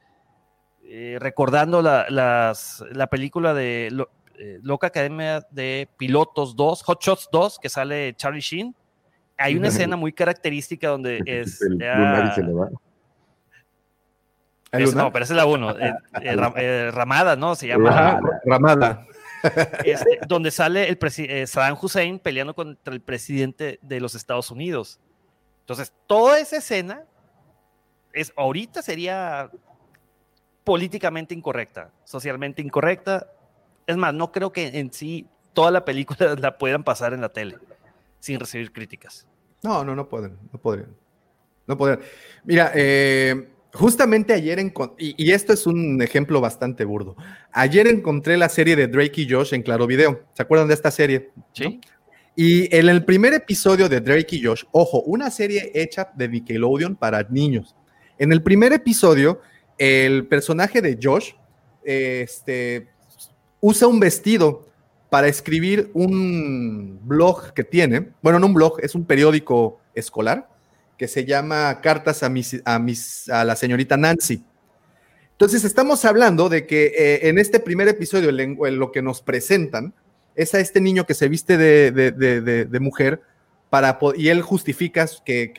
eh, 0.84 1.18
recordando 1.20 1.82
la, 1.82 2.06
las- 2.10 2.84
la 2.92 3.08
película 3.08 3.54
de 3.54 3.90
Lo- 3.92 4.10
eh, 4.40 4.60
Loca 4.64 4.88
Academia 4.88 5.46
de 5.52 5.88
Pilotos 5.98 6.56
2, 6.56 6.82
Hot 6.84 7.02
Shots 7.04 7.30
2, 7.32 7.60
que 7.60 7.70
sale 7.70 8.14
Charlie 8.16 8.42
Sheen. 8.42 8.76
Hay 9.38 9.56
una 9.56 9.70
escena 9.70 9.96
muy 9.96 10.14
característica 10.14 10.88
donde 10.90 11.22
es. 11.26 11.62
El 11.62 11.82
ah, 11.84 11.96
lunar 11.98 12.32
y 12.32 12.36
se 12.36 12.44
le 12.44 12.54
va. 12.54 12.68
¿El 12.68 12.74
es- 14.72 14.96
no, 14.96 15.12
pero 15.12 15.26
esa 15.26 15.34
es 15.34 15.38
la 15.38 15.46
1. 15.46 15.76
Ramada, 16.92 17.36
¿no? 17.36 17.56
Se 17.56 17.68
llama. 17.68 17.90
Ajá, 17.90 18.22
Ramada. 18.46 19.06
Este, 19.84 20.20
donde 20.28 20.52
sale 20.52 20.88
el 20.88 21.00
eh, 21.18 21.48
Saddam 21.48 21.78
Hussein 21.82 22.20
peleando 22.20 22.54
contra 22.54 22.94
el 22.94 23.02
presidente 23.02 23.80
de 23.82 24.00
los 24.00 24.16
Estados 24.16 24.52
Unidos. 24.52 25.00
Entonces, 25.62 25.94
toda 26.08 26.40
esa 26.40 26.58
escena 26.58 27.04
es 28.14 28.34
ahorita 28.36 28.82
sería 28.82 29.50
políticamente 30.64 31.34
incorrecta, 31.34 31.90
socialmente 32.04 32.62
incorrecta. 32.62 33.28
Es 33.88 33.98
más, 33.98 34.14
no 34.14 34.32
creo 34.32 34.52
que 34.52 34.68
en 34.80 34.94
sí 34.94 35.28
toda 35.54 35.72
la 35.72 35.86
película 35.86 36.36
la 36.40 36.58
puedan 36.58 36.84
pasar 36.84 37.14
en 37.14 37.22
la 37.22 37.30
tele 37.30 37.58
sin 38.20 38.40
recibir 38.40 38.72
críticas. 38.72 39.28
No, 39.64 39.84
no, 39.84 39.96
no 39.96 40.08
pueden, 40.08 40.38
no 40.52 40.60
podrían. 40.60 40.96
No 41.68 41.78
podrían. 41.78 42.02
Mira, 42.44 42.72
eh, 42.76 43.50
justamente 43.74 44.34
ayer 44.34 44.60
encontré, 44.60 45.06
y, 45.06 45.16
y 45.18 45.32
esto 45.32 45.54
es 45.54 45.66
un 45.68 46.02
ejemplo 46.02 46.42
bastante 46.42 46.86
burdo. 46.86 47.16
Ayer 47.52 47.88
encontré 47.88 48.38
la 48.38 48.50
serie 48.50 48.76
de 48.76 48.88
Drake 48.88 49.22
y 49.22 49.30
Josh 49.30 49.54
en 49.54 49.62
Claro 49.62 49.88
Video. 49.88 50.22
¿Se 50.34 50.42
acuerdan 50.42 50.68
de 50.68 50.74
esta 50.74 50.92
serie? 50.92 51.32
Sí. 51.54 51.80
Y 52.36 52.74
en 52.76 52.88
el 52.90 53.04
primer 53.04 53.34
episodio 53.34 53.90
de 53.90 54.00
Drake 54.00 54.38
y 54.38 54.44
Josh, 54.44 54.64
ojo, 54.72 55.02
una 55.02 55.30
serie 55.30 55.72
hecha 55.74 56.12
de 56.16 56.30
Nickelodeon 56.30 56.96
para 56.96 57.24
niños. 57.30 57.76
En 58.18 58.32
el 58.32 58.42
primer 58.42 58.72
episodio, 58.72 59.42
el 59.78 60.28
personaje 60.28 60.82
de 60.82 60.98
Josh 61.02 61.32
este, 61.84 62.88
usa 63.60 63.88
un 63.88 64.00
vestido 64.00 64.68
para 65.10 65.28
escribir 65.28 65.92
un 65.94 67.00
blog 67.04 67.52
que 67.54 67.66
tiene, 67.66 68.10
bueno, 68.22 68.40
no 68.40 68.48
un 68.48 68.54
blog, 68.54 68.80
es 68.82 68.96
un 68.96 69.06
periódico 69.06 69.82
escolar 69.94 70.48
que 71.02 71.08
se 71.08 71.26
llama 71.26 71.82
Cartas 71.82 72.22
a, 72.22 72.30
mis, 72.30 72.62
a, 72.64 72.78
mis, 72.78 73.28
a 73.28 73.44
la 73.44 73.56
señorita 73.56 73.98
Nancy. 73.98 74.44
Entonces, 75.32 75.64
estamos 75.64 76.06
hablando 76.06 76.48
de 76.48 76.68
que 76.68 76.94
eh, 76.96 77.28
en 77.28 77.40
este 77.40 77.60
primer 77.60 77.88
episodio, 77.88 78.30
en 78.30 78.78
lo 78.78 78.92
que 78.92 79.02
nos 79.02 79.24
presentan, 79.24 79.96
es 80.36 80.54
a 80.54 80.60
este 80.60 80.80
niño 80.80 81.08
que 81.08 81.16
se 81.16 81.28
viste 81.28 81.58
de, 81.58 81.92
de, 81.92 82.12
de, 82.68 82.80
mujer 82.80 83.20
para, 83.72 83.98
y 84.16 84.28
él 84.28 84.44
justifica 84.44 85.08
que, 85.26 85.52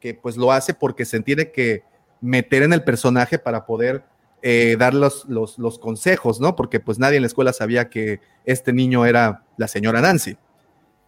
que, 0.00 0.14
pues 0.14 0.36
lo 0.36 0.52
hace 0.52 0.74
porque 0.74 1.04
se 1.04 1.18
tiene 1.18 1.50
que 1.50 1.82
meter 2.20 2.62
en 2.62 2.72
el 2.72 2.84
personaje 2.84 3.40
para 3.40 3.66
poder 3.66 4.04
eh, 4.42 4.76
dar 4.78 4.94
los, 4.94 5.24
los, 5.24 5.58
los, 5.58 5.80
consejos, 5.80 6.40
¿no? 6.40 6.54
Porque 6.54 6.78
pues 6.78 7.00
nadie 7.00 7.16
en 7.16 7.22
la 7.22 7.26
escuela 7.26 7.52
sabía 7.52 7.90
que 7.90 8.20
este 8.44 8.72
niño 8.72 9.06
era 9.06 9.42
la 9.56 9.66
señora 9.66 10.00
Nancy. 10.00 10.36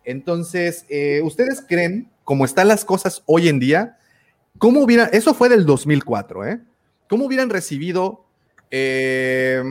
Entonces, 0.03 0.87
eh, 0.89 1.21
¿ustedes 1.23 1.65
creen, 1.65 2.11
como 2.27 2.45
están 2.45 2.67
las 2.67 2.85
cosas 2.85 3.23
hoy 3.25 3.49
en 3.49 3.61
día, 3.61 3.99
cómo 4.59 4.81
hubiera, 4.81 5.05
eso 5.05 5.33
fue 5.33 5.49
del 5.49 5.65
2004, 5.65 6.45
¿eh? 6.45 6.61
¿Cómo 7.09 7.25
hubieran 7.25 7.51
recibido 7.51 8.27
eh, 8.73 9.63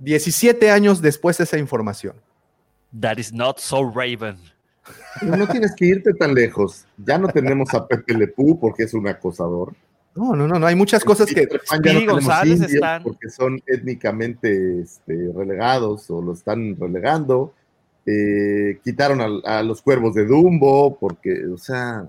17 0.00 0.70
años 0.70 1.00
después 1.00 1.38
de 1.38 1.44
esa 1.44 1.56
información? 1.56 2.14
That 3.00 3.16
is 3.16 3.32
not 3.32 3.58
so 3.60 3.90
Raven. 3.90 4.36
No, 5.22 5.48
tienes 5.48 5.74
que 5.74 5.86
irte 5.86 6.12
tan 6.12 6.34
lejos. 6.34 6.84
Ya 6.98 7.16
no 7.16 7.28
tenemos 7.28 7.72
a 7.72 7.88
Pepe 7.88 8.12
Lepú 8.12 8.60
porque 8.60 8.82
es 8.82 8.92
un 8.92 9.08
acosador. 9.08 9.74
No, 10.14 10.36
no, 10.36 10.46
no, 10.46 10.58
no, 10.58 10.66
hay 10.66 10.74
muchas 10.74 11.02
cosas 11.02 11.26
que 11.26 11.48
ya 11.82 11.92
no 11.94 12.12
González 12.12 12.60
están... 12.60 13.02
porque 13.02 13.30
son 13.30 13.62
étnicamente 13.66 14.82
este, 14.82 15.32
relegados 15.34 16.10
o 16.10 16.20
lo 16.20 16.34
están 16.34 16.76
relegando. 16.78 17.54
Eh, 18.06 18.78
quitaron 18.84 19.20
a, 19.20 19.58
a, 19.58 19.62
los 19.64 19.82
cuervos 19.82 20.14
de 20.14 20.24
Dumbo 20.24 20.96
porque, 20.96 21.44
o 21.46 21.58
sea... 21.58 22.06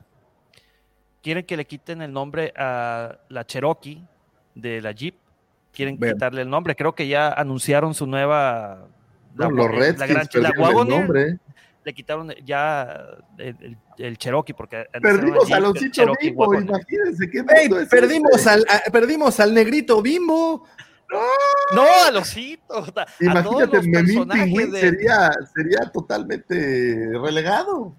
Quieren 1.23 1.43
que 1.43 1.57
le 1.57 1.65
quiten 1.65 2.03
el 2.03 2.13
nombre 2.13 2.53
a 2.55 3.17
la 3.29 3.45
Cherokee 3.45 4.05
de 4.53 4.79
la 4.81 4.91
Jeep. 4.91 5.15
Quieren 5.73 5.97
Bien. 5.97 6.13
quitarle 6.13 6.43
el 6.43 6.49
nombre. 6.49 6.75
Creo 6.75 6.93
que 6.93 7.07
ya 7.07 7.29
anunciaron 7.29 7.93
su 7.93 8.05
nueva... 8.05 8.87
No, 9.35 9.49
la, 9.49 9.63
los 9.63 9.71
Redskins 9.71 9.99
la, 9.99 10.05
gran, 10.07 10.27
la 10.33 10.51
Wagoner, 10.61 10.99
nombre. 10.99 11.39
Le 11.83 11.93
quitaron 11.93 12.33
ya 12.45 13.05
el, 13.37 13.55
el, 13.59 13.77
el 13.97 14.17
Cherokee 14.17 14.53
porque 14.53 14.85
perdimos 15.01 15.51
al 15.51 15.65
osito 15.65 16.05
bimbo, 16.21 16.53
imagínense 16.53 17.29
qué 17.29 17.43
hey, 17.55 17.69
perdimos 17.89 18.45
al, 18.45 18.65
a, 18.67 18.91
perdimos 18.91 19.39
al 19.39 19.53
negrito 19.53 20.01
bimbo. 20.01 20.65
No, 21.11 21.21
no 21.73 21.87
al 22.05 22.17
osito. 22.17 22.85
Imagínate, 23.19 23.81
Memín 23.81 24.27
Pingüín 24.27 24.71
de... 24.71 24.79
sería, 24.81 25.31
sería 25.55 25.89
totalmente 25.91 27.11
relegado. 27.21 27.95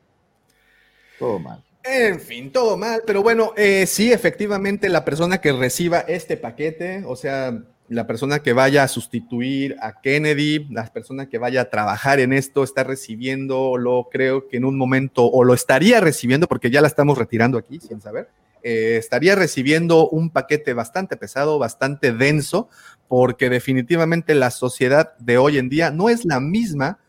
Todo 1.19 1.39
mal. 1.39 1.65
En 1.85 2.21
fin, 2.21 2.53
todo 2.53 2.77
mal, 2.77 3.03
pero 3.07 3.23
bueno, 3.23 3.55
eh, 3.57 3.87
sí, 3.87 4.13
efectivamente, 4.13 4.91
la 4.91 5.07
persona 5.07 5.41
que 5.41 5.53
reciba 5.53 6.01
este 6.01 6.37
paquete, 6.37 7.03
o 7.07 7.17
sea, 7.17 7.63
la 7.89 8.07
persona 8.07 8.41
que 8.41 8.53
vaya 8.53 8.83
a 8.83 8.89
sustituir 8.89 9.77
a 9.81 10.01
Kennedy, 10.03 10.67
la 10.71 10.85
persona 10.93 11.31
que 11.31 11.39
vaya 11.39 11.63
a 11.63 11.71
trabajar 11.71 12.21
en 12.21 12.35
esto, 12.35 12.63
está 12.63 12.85
recibiendo, 12.85 13.79
lo 13.79 14.09
creo 14.11 14.49
que 14.49 14.59
en 14.59 14.67
un 14.67 14.77
momento, 14.77 15.25
o 15.25 15.45
lo 15.45 15.55
estaría 15.55 16.01
recibiendo, 16.01 16.47
porque 16.47 16.71
ya 16.71 16.83
la 16.83 16.89
estamos 16.89 17.17
retirando 17.17 17.57
aquí, 17.57 17.81
sin 17.81 18.03
saber, 18.03 18.29
eh, 18.63 18.97
estaría 18.99 19.35
recibiendo 19.35 20.09
un 20.09 20.31
paquete 20.31 20.75
bastante 20.75 21.17
pesado, 21.17 21.59
bastante 21.59 22.13
denso, 22.13 22.69
porque 23.09 23.51
definitivamente 23.51 24.35
la 24.35 24.51
sociedad 24.51 25.17
de 25.19 25.39
hoy 25.39 25.59
en 25.59 25.69
día 25.69 25.91
no 25.91 26.09
es 26.09 26.25
la 26.25 26.41
misma. 26.41 26.99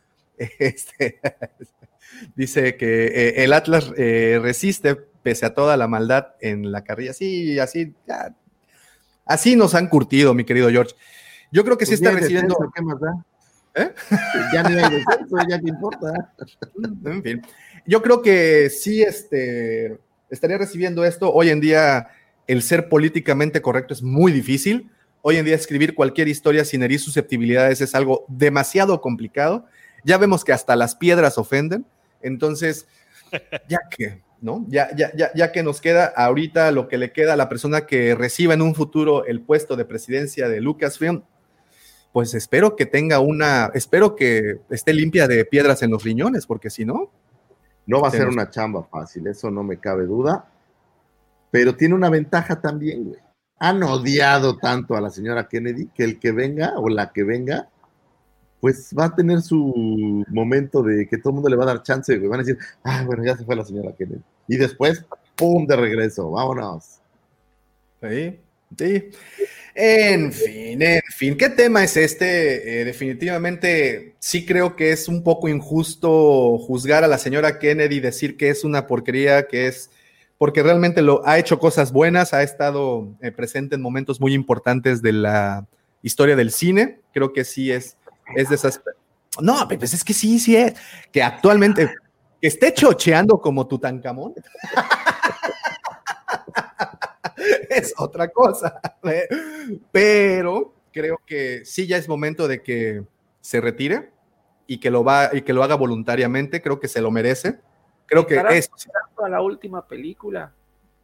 Este, 0.58 1.20
dice 2.36 2.78
que 2.78 3.08
eh, 3.08 3.44
el 3.44 3.52
Atlas 3.52 3.92
eh, 3.98 4.40
resiste 4.42 4.96
pese 4.96 5.46
a 5.46 5.54
toda 5.54 5.76
la 5.76 5.90
maldad 5.90 6.28
en 6.40 6.72
la 6.72 6.86
carrilla. 6.86 7.12
Sí, 7.12 7.60
así, 7.60 7.94
ya, 8.08 8.34
Así 9.30 9.56
nos 9.56 9.76
han 9.76 9.88
curtido, 9.88 10.34
mi 10.34 10.44
querido 10.44 10.70
George. 10.72 10.96
Yo 11.52 11.64
creo 11.64 11.78
que 11.78 11.86
sí 11.86 11.92
pues 11.92 12.02
está 12.02 12.12
recibiendo. 12.12 12.56
Descenso, 12.56 12.74
¿Qué 12.76 12.82
más 12.82 13.00
da? 13.00 13.26
¿Eh? 13.76 13.94
Ya 14.54 14.64
ni 14.64 14.80
hay 14.80 14.90
descenso, 14.90 15.38
ya 15.48 15.60
te 15.60 15.70
importa. 15.70 16.34
En 17.06 17.22
fin. 17.22 17.42
Yo 17.86 18.02
creo 18.02 18.24
que 18.24 18.72
sí 18.72 19.04
este, 19.04 20.00
estaría 20.30 20.58
recibiendo 20.58 21.06
esto. 21.06 21.32
Hoy 21.34 21.50
en 21.50 21.60
día, 21.60 22.10
el 22.48 22.62
ser 22.62 22.90
políticamente 22.90 23.62
correcto 23.62 23.94
es 23.94 24.02
muy 24.02 24.32
difícil. 24.32 24.90
Hoy 25.22 25.38
en 25.38 25.46
día, 25.46 25.56
escribir 25.56 25.96
cualquier 25.96 26.28
historia 26.28 26.64
sin 26.66 26.84
herir 26.84 27.00
susceptibilidades 27.00 27.82
es 27.82 27.96
algo 27.96 28.26
demasiado 28.28 29.02
complicado. 29.02 29.66
Ya 30.04 30.18
vemos 30.18 30.44
que 30.44 30.54
hasta 30.54 30.76
las 30.76 30.96
piedras 30.96 31.38
ofenden. 31.38 31.86
Entonces, 32.22 32.88
ya 33.68 33.80
que 33.90 34.22
¿no? 34.42 34.66
Ya, 34.70 34.96
ya, 34.96 35.12
ya, 35.16 35.32
ya 35.34 35.52
que 35.52 35.64
nos 35.64 35.82
queda 35.82 36.06
ahorita 36.06 36.72
lo 36.72 36.88
que 36.88 36.98
le 36.98 37.12
queda 37.12 37.34
a 37.34 37.38
la 37.38 37.50
persona 37.50 37.86
que 37.86 38.16
reciba 38.16 38.54
en 38.54 38.62
un 38.62 38.76
futuro 38.76 39.26
el 39.26 39.42
puesto 39.42 39.76
de 39.76 39.86
presidencia 39.86 40.48
de 40.48 40.62
Lucasfilm, 40.62 41.24
pues 42.12 42.34
espero 42.34 42.76
que 42.76 42.86
tenga 42.86 43.20
una, 43.20 43.72
espero 43.74 44.16
que 44.16 44.58
esté 44.70 44.94
limpia 44.94 45.28
de 45.28 45.46
piedras 45.46 45.84
en 45.84 45.92
los 45.92 46.04
riñones, 46.04 46.46
porque 46.46 46.70
si 46.70 46.86
no... 46.86 47.12
No 47.90 48.02
va 48.02 48.10
a 48.10 48.12
ser 48.12 48.28
una 48.28 48.52
chamba 48.52 48.84
fácil, 48.84 49.26
eso 49.26 49.50
no 49.50 49.64
me 49.64 49.78
cabe 49.78 50.06
duda, 50.06 50.46
pero 51.50 51.76
tiene 51.76 51.96
una 51.96 52.12
ventaja 52.12 52.62
también, 52.62 53.06
güey. 53.06 53.20
Han 53.58 53.82
odiado 53.82 54.58
tanto 54.58 54.96
a 54.96 55.02
la 55.02 55.10
señora 55.10 55.48
Kennedy 55.48 55.88
que 55.88 56.04
el 56.04 56.20
que 56.20 56.32
venga 56.32 56.74
o 56.78 56.88
la 56.88 57.12
que 57.12 57.24
venga 57.24 57.68
pues 58.60 58.94
va 58.98 59.06
a 59.06 59.16
tener 59.16 59.42
su 59.42 60.24
momento 60.28 60.84
de 60.84 61.08
que 61.08 61.18
todo 61.18 61.32
el 61.32 61.36
mundo 61.36 61.50
le 61.50 61.56
va 61.56 61.64
a 61.64 61.68
dar 61.68 61.82
chance, 61.82 62.16
güey. 62.16 62.30
Van 62.30 62.42
a 62.42 62.44
decir, 62.44 62.60
ah, 62.84 63.04
bueno, 63.08 63.24
ya 63.24 63.36
se 63.36 63.44
fue 63.44 63.56
la 63.56 63.66
señora 63.66 63.96
Kennedy. 63.96 64.22
Y 64.48 64.58
después, 64.58 65.04
¡pum! 65.36 65.66
de 65.66 65.76
regreso, 65.76 66.30
vámonos. 66.30 67.00
Sí, 68.04 68.40
sí. 68.78 69.10
En 69.76 70.34
fin, 70.34 70.82
en 70.82 71.02
fin, 71.16 71.38
¿qué 71.38 71.50
tema 71.50 71.84
es 71.84 71.96
este? 71.96 72.82
Eh, 72.82 72.86
definitivamente 72.86 74.16
sí 74.20 74.46
creo 74.46 74.76
que 74.76 74.92
es 74.92 75.08
un 75.08 75.24
poco 75.24 75.48
injusto 75.48 76.58
juzgar 76.58 77.04
a 77.04 77.08
la 77.08 77.18
señora 77.18 77.60
Kennedy, 77.60 78.00
decir 78.00 78.36
que 78.36 78.50
es 78.50 78.64
una 78.64 78.88
porquería, 78.88 79.48
que 79.48 79.68
es 79.68 79.90
porque 80.38 80.64
realmente 80.64 81.02
lo 81.02 81.26
ha 81.26 81.38
hecho 81.38 81.60
cosas 81.60 81.92
buenas, 81.94 82.34
ha 82.34 82.44
estado 82.44 83.10
eh, 83.22 83.32
presente 83.32 83.76
en 83.76 83.82
momentos 83.82 84.20
muy 84.20 84.34
importantes 84.34 85.02
de 85.02 85.14
la 85.14 85.68
historia 86.02 86.36
del 86.36 86.52
cine. 86.52 87.00
Creo 87.14 87.32
que 87.32 87.44
sí 87.44 87.72
es 87.72 87.98
es 88.36 88.50
de 88.50 88.56
esas. 88.56 88.82
No, 89.42 89.68
pues 89.68 89.94
es 89.94 90.04
que 90.04 90.14
sí, 90.14 90.40
sí 90.40 90.56
es. 90.56 90.74
Que 91.12 91.22
actualmente 91.22 91.90
esté 92.42 92.74
chocheando 92.74 93.40
como 93.40 93.68
Tutankamón. 93.68 94.34
es 97.70 97.94
otra 97.98 98.30
cosa. 98.30 98.80
Pero 99.92 100.74
creo 100.92 101.20
que 101.26 101.64
sí 101.66 101.88
ya 101.88 101.98
es 101.98 102.08
momento 102.08 102.48
de 102.48 102.62
que 102.62 103.04
se 103.42 103.62
retire 103.62 104.12
y 104.68 104.80
que 104.80 104.92
lo 104.92 105.04
va 105.04 105.30
y 105.34 105.42
que 105.42 105.54
lo 105.54 105.64
haga 105.64 105.76
voluntariamente. 105.76 106.62
Creo 106.62 106.80
que 106.80 106.88
se 106.88 107.02
lo 107.02 107.12
merece. 107.12 107.60
Creo 108.06 108.26
que 108.26 108.42
es. 108.50 108.70
a 109.18 109.30
la 109.30 109.42
última 109.42 109.88
película. 109.88 110.54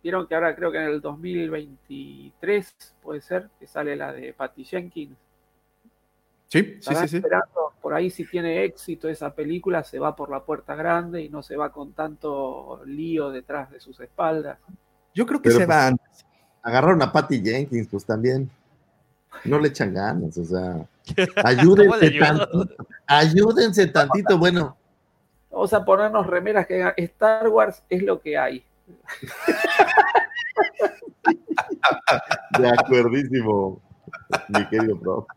Vieron 0.02 0.28
que 0.28 0.36
ahora 0.36 0.56
creo 0.56 0.72
que 0.72 0.78
en 0.78 0.84
el 0.84 1.02
2023 1.02 2.76
puede 3.02 3.22
ser 3.22 3.50
que 3.60 3.66
sale 3.66 3.96
la 3.96 4.14
de 4.14 4.34
Patty 4.34 4.64
Jenkins. 4.64 5.18
Sí, 6.48 6.78
sí, 6.80 6.96
sí, 6.96 7.08
sí. 7.08 7.22
Por 7.82 7.94
ahí 7.94 8.10
si 8.10 8.26
tiene 8.26 8.64
éxito 8.64 9.10
esa 9.10 9.34
película, 9.34 9.84
se 9.84 10.00
va 10.00 10.16
por 10.16 10.30
la 10.30 10.44
puerta 10.44 10.76
grande 10.76 11.22
y 11.22 11.30
no 11.30 11.42
se 11.42 11.56
va 11.56 11.72
con 11.72 11.94
tanto 11.94 12.82
lío 12.86 13.32
detrás 13.32 13.72
de 13.72 13.80
sus 13.80 14.00
espaldas. 14.00 14.60
Yo 15.14 15.26
creo 15.26 15.42
que 15.42 15.50
Pero 15.50 15.60
se 15.60 15.66
pues, 15.66 15.76
van. 15.76 15.98
Agarraron 16.66 17.02
a 17.03 17.11
Patty 17.11 17.44
Jenkins, 17.44 17.88
pues 17.88 18.03
también. 18.03 18.50
No 19.44 19.60
le 19.60 19.68
echan 19.68 19.94
ganas, 19.94 20.35
o 20.35 20.45
sea. 20.45 20.84
Ayúdense, 21.44 22.19
tantito, 22.19 22.68
ayúdense 23.06 23.88
tantito, 23.88 24.40
bueno. 24.40 24.76
Vamos 25.52 25.72
a 25.74 25.85
ponernos 25.85 26.26
remeras 26.26 26.66
que 26.66 26.92
Star 26.98 27.48
Wars 27.50 27.84
es 27.88 28.02
lo 28.02 28.19
que 28.19 28.35
hay. 28.35 28.66
De 32.60 32.68
acuerdísimo 32.68 33.80
mi 34.48 34.68
querido 34.68 35.00
pro. 35.00 35.27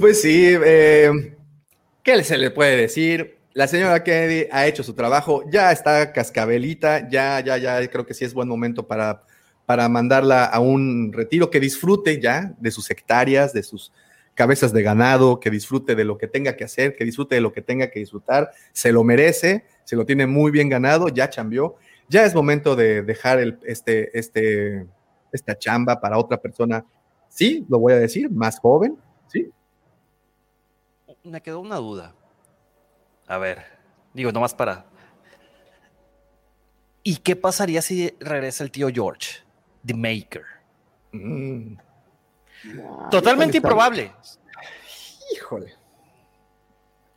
Pues 0.00 0.22
sí, 0.22 0.56
eh, 0.64 1.36
¿qué 2.02 2.24
se 2.24 2.36
le 2.36 2.50
puede 2.50 2.76
decir? 2.76 3.41
La 3.54 3.68
señora 3.68 4.02
Kennedy 4.02 4.48
ha 4.50 4.66
hecho 4.66 4.82
su 4.82 4.94
trabajo, 4.94 5.44
ya 5.50 5.72
está 5.72 6.12
cascabelita, 6.12 7.08
ya, 7.10 7.40
ya, 7.40 7.58
ya, 7.58 7.86
creo 7.88 8.06
que 8.06 8.14
sí 8.14 8.24
es 8.24 8.32
buen 8.32 8.48
momento 8.48 8.86
para, 8.86 9.24
para 9.66 9.90
mandarla 9.90 10.46
a 10.46 10.58
un 10.58 11.12
retiro, 11.12 11.50
que 11.50 11.60
disfrute 11.60 12.18
ya 12.18 12.54
de 12.58 12.70
sus 12.70 12.90
hectáreas, 12.90 13.52
de 13.52 13.62
sus 13.62 13.92
cabezas 14.34 14.72
de 14.72 14.82
ganado, 14.82 15.38
que 15.38 15.50
disfrute 15.50 15.94
de 15.94 16.04
lo 16.04 16.16
que 16.16 16.28
tenga 16.28 16.56
que 16.56 16.64
hacer, 16.64 16.96
que 16.96 17.04
disfrute 17.04 17.34
de 17.34 17.42
lo 17.42 17.52
que 17.52 17.60
tenga 17.60 17.90
que 17.90 18.00
disfrutar, 18.00 18.50
se 18.72 18.90
lo 18.90 19.04
merece, 19.04 19.66
se 19.84 19.96
lo 19.96 20.06
tiene 20.06 20.26
muy 20.26 20.50
bien 20.50 20.70
ganado, 20.70 21.08
ya 21.08 21.28
cambió, 21.28 21.76
ya 22.08 22.24
es 22.24 22.34
momento 22.34 22.74
de 22.74 23.02
dejar 23.02 23.38
este, 23.64 24.18
este, 24.18 24.86
esta 25.30 25.58
chamba 25.58 26.00
para 26.00 26.16
otra 26.16 26.40
persona, 26.40 26.86
sí, 27.28 27.66
lo 27.68 27.78
voy 27.78 27.92
a 27.92 27.96
decir, 27.96 28.30
más 28.30 28.58
joven, 28.58 28.96
sí. 29.26 29.50
me 31.22 31.42
quedó 31.42 31.60
una 31.60 31.76
duda. 31.76 32.14
A 33.32 33.38
ver, 33.38 33.64
digo, 34.12 34.30
nomás 34.30 34.52
para. 34.52 34.84
¿Y 37.02 37.16
qué 37.16 37.34
pasaría 37.34 37.80
si 37.80 38.14
regresa 38.20 38.62
el 38.62 38.70
tío 38.70 38.88
George, 38.92 39.38
The 39.86 39.94
Maker? 39.94 40.42
Mm. 41.12 41.78
Totalmente 43.10 43.56
improbable. 43.56 44.12
Híjole. 45.34 45.72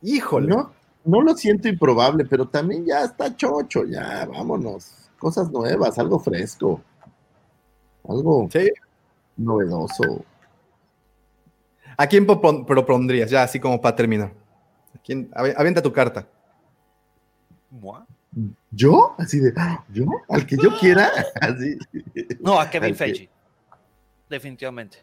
Híjole. 0.00 0.46
No, 0.48 0.72
no 1.04 1.20
lo 1.20 1.34
siento 1.36 1.68
improbable, 1.68 2.24
pero 2.24 2.48
también 2.48 2.86
ya 2.86 3.04
está 3.04 3.36
chocho, 3.36 3.84
ya, 3.84 4.24
vámonos. 4.24 5.10
Cosas 5.18 5.50
nuevas, 5.50 5.98
algo 5.98 6.18
fresco. 6.18 6.80
Algo 8.08 8.48
Sí. 8.50 8.70
novedoso. 9.36 10.24
¿A 11.98 12.06
quién 12.06 12.26
propon- 12.26 12.64
propondrías? 12.64 13.28
Ya, 13.30 13.42
así 13.42 13.60
como 13.60 13.78
para 13.82 13.94
terminar. 13.96 14.32
¿A 14.96 15.02
quién? 15.02 15.30
Avienta 15.34 15.82
tu 15.82 15.92
carta. 15.92 16.26
¿Yo? 18.70 19.14
Así 19.18 19.38
de, 19.38 19.52
"Ah, 19.56 19.84
¿yo? 19.92 20.04
Al 20.28 20.46
que 20.46 20.56
yo 20.56 20.76
quiera. 20.78 21.10
Así. 21.40 21.78
No, 22.40 22.58
a 22.60 22.68
Kevin 22.70 22.90
que- 22.90 22.94
Feige. 22.96 23.30
Definitivamente. 24.28 24.98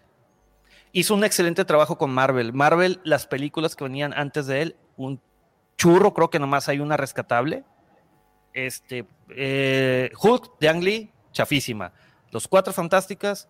Hizo 0.91 1.15
un 1.15 1.23
excelente 1.23 1.65
trabajo 1.65 1.97
con 1.97 2.11
Marvel. 2.11 2.53
Marvel, 2.53 2.99
las 3.03 3.25
películas 3.25 3.75
que 3.75 3.83
venían 3.83 4.13
antes 4.13 4.45
de 4.45 4.61
él, 4.61 4.75
un 4.97 5.19
churro, 5.77 6.13
creo 6.13 6.29
que 6.29 6.39
nomás 6.39 6.69
hay 6.69 6.79
una 6.79 6.97
rescatable. 6.97 7.63
Este, 8.53 9.07
eh, 9.29 10.11
Hulk 10.21 10.59
de 10.59 10.69
Ang 10.69 10.83
Lee, 10.83 11.11
chafísima. 11.31 11.91
Los 12.31 12.47
Cuatro 12.47 12.73
Fantásticas, 12.73 13.47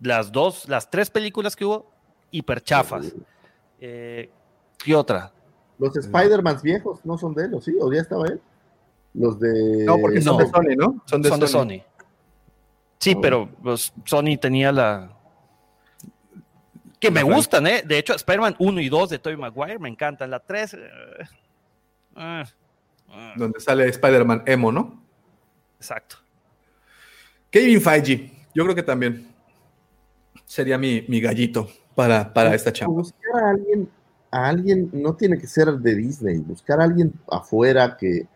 las 0.00 0.32
dos, 0.32 0.68
las 0.68 0.90
tres 0.90 1.08
películas 1.10 1.56
que 1.56 1.64
hubo, 1.64 1.90
hiper 2.30 2.62
chafas. 2.62 3.14
Eh, 3.80 4.30
¿Qué 4.84 4.94
otra? 4.94 5.32
Los 5.80 5.96
Spider-Man 5.96 6.58
viejos 6.62 7.04
no 7.04 7.18
son 7.18 7.34
de 7.34 7.46
él, 7.46 7.54
¿o 7.54 7.60
sí? 7.60 7.74
¿O 7.80 7.92
ya 7.92 8.02
estaba 8.02 8.26
él? 8.26 8.40
Los 9.14 9.40
de. 9.40 9.84
No, 9.84 9.98
porque 9.98 10.20
son 10.20 10.36
No. 10.36 10.44
de 10.44 10.50
Sony, 10.50 10.76
¿no? 10.76 11.02
Son 11.06 11.22
de 11.22 11.28
Son 11.28 11.40
de 11.40 11.48
Sony. 11.48 11.82
Sí, 12.98 13.14
Oh. 13.16 13.20
pero 13.20 13.48
pues, 13.62 13.92
Sony 14.04 14.36
tenía 14.40 14.70
la. 14.70 15.16
Que 17.00 17.10
me 17.10 17.24
La 17.24 17.34
gustan, 17.34 17.66
¿eh? 17.66 17.82
De 17.84 17.96
hecho, 17.98 18.14
Spider-Man 18.14 18.56
1 18.58 18.80
y 18.82 18.88
2 18.90 19.08
de 19.08 19.18
Tobey 19.18 19.38
Maguire 19.38 19.78
me 19.78 19.88
encantan. 19.88 20.30
La 20.30 20.38
3. 20.38 20.74
eh, 20.74 20.78
ah, 22.14 22.44
ah, 23.08 23.32
Donde 23.36 23.58
sale 23.58 23.88
Spider-Man 23.88 24.42
Emo, 24.46 24.70
¿no? 24.70 25.02
exacto. 25.78 26.16
Kevin 27.50 27.80
Feige. 27.80 28.30
Yo 28.54 28.64
creo 28.64 28.74
que 28.74 28.82
también 28.82 29.26
sería 30.44 30.76
mi, 30.76 31.04
mi 31.08 31.20
gallito 31.22 31.68
para, 31.94 32.30
para 32.32 32.54
esta 32.54 32.68
O 32.68 32.72
chamba. 32.74 32.94
Buscar 32.96 33.44
a 33.44 33.50
alguien, 33.50 33.88
a 34.30 34.48
alguien, 34.48 34.90
no 34.92 35.16
tiene 35.16 35.38
que 35.38 35.46
ser 35.46 35.68
de 35.72 35.94
Disney, 35.94 36.38
buscar 36.38 36.80
a 36.80 36.84
alguien 36.84 37.12
afuera 37.30 37.96
que, 37.98 38.28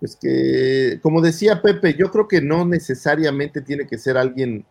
pues 0.00 0.16
que, 0.16 1.00
como 1.02 1.20
decía 1.20 1.60
Pepe, 1.60 1.94
yo 1.94 2.10
creo 2.10 2.28
que 2.28 2.40
no 2.40 2.64
necesariamente 2.64 3.60
tiene 3.60 3.86
que 3.86 3.98
ser 3.98 4.16
alguien 4.16 4.64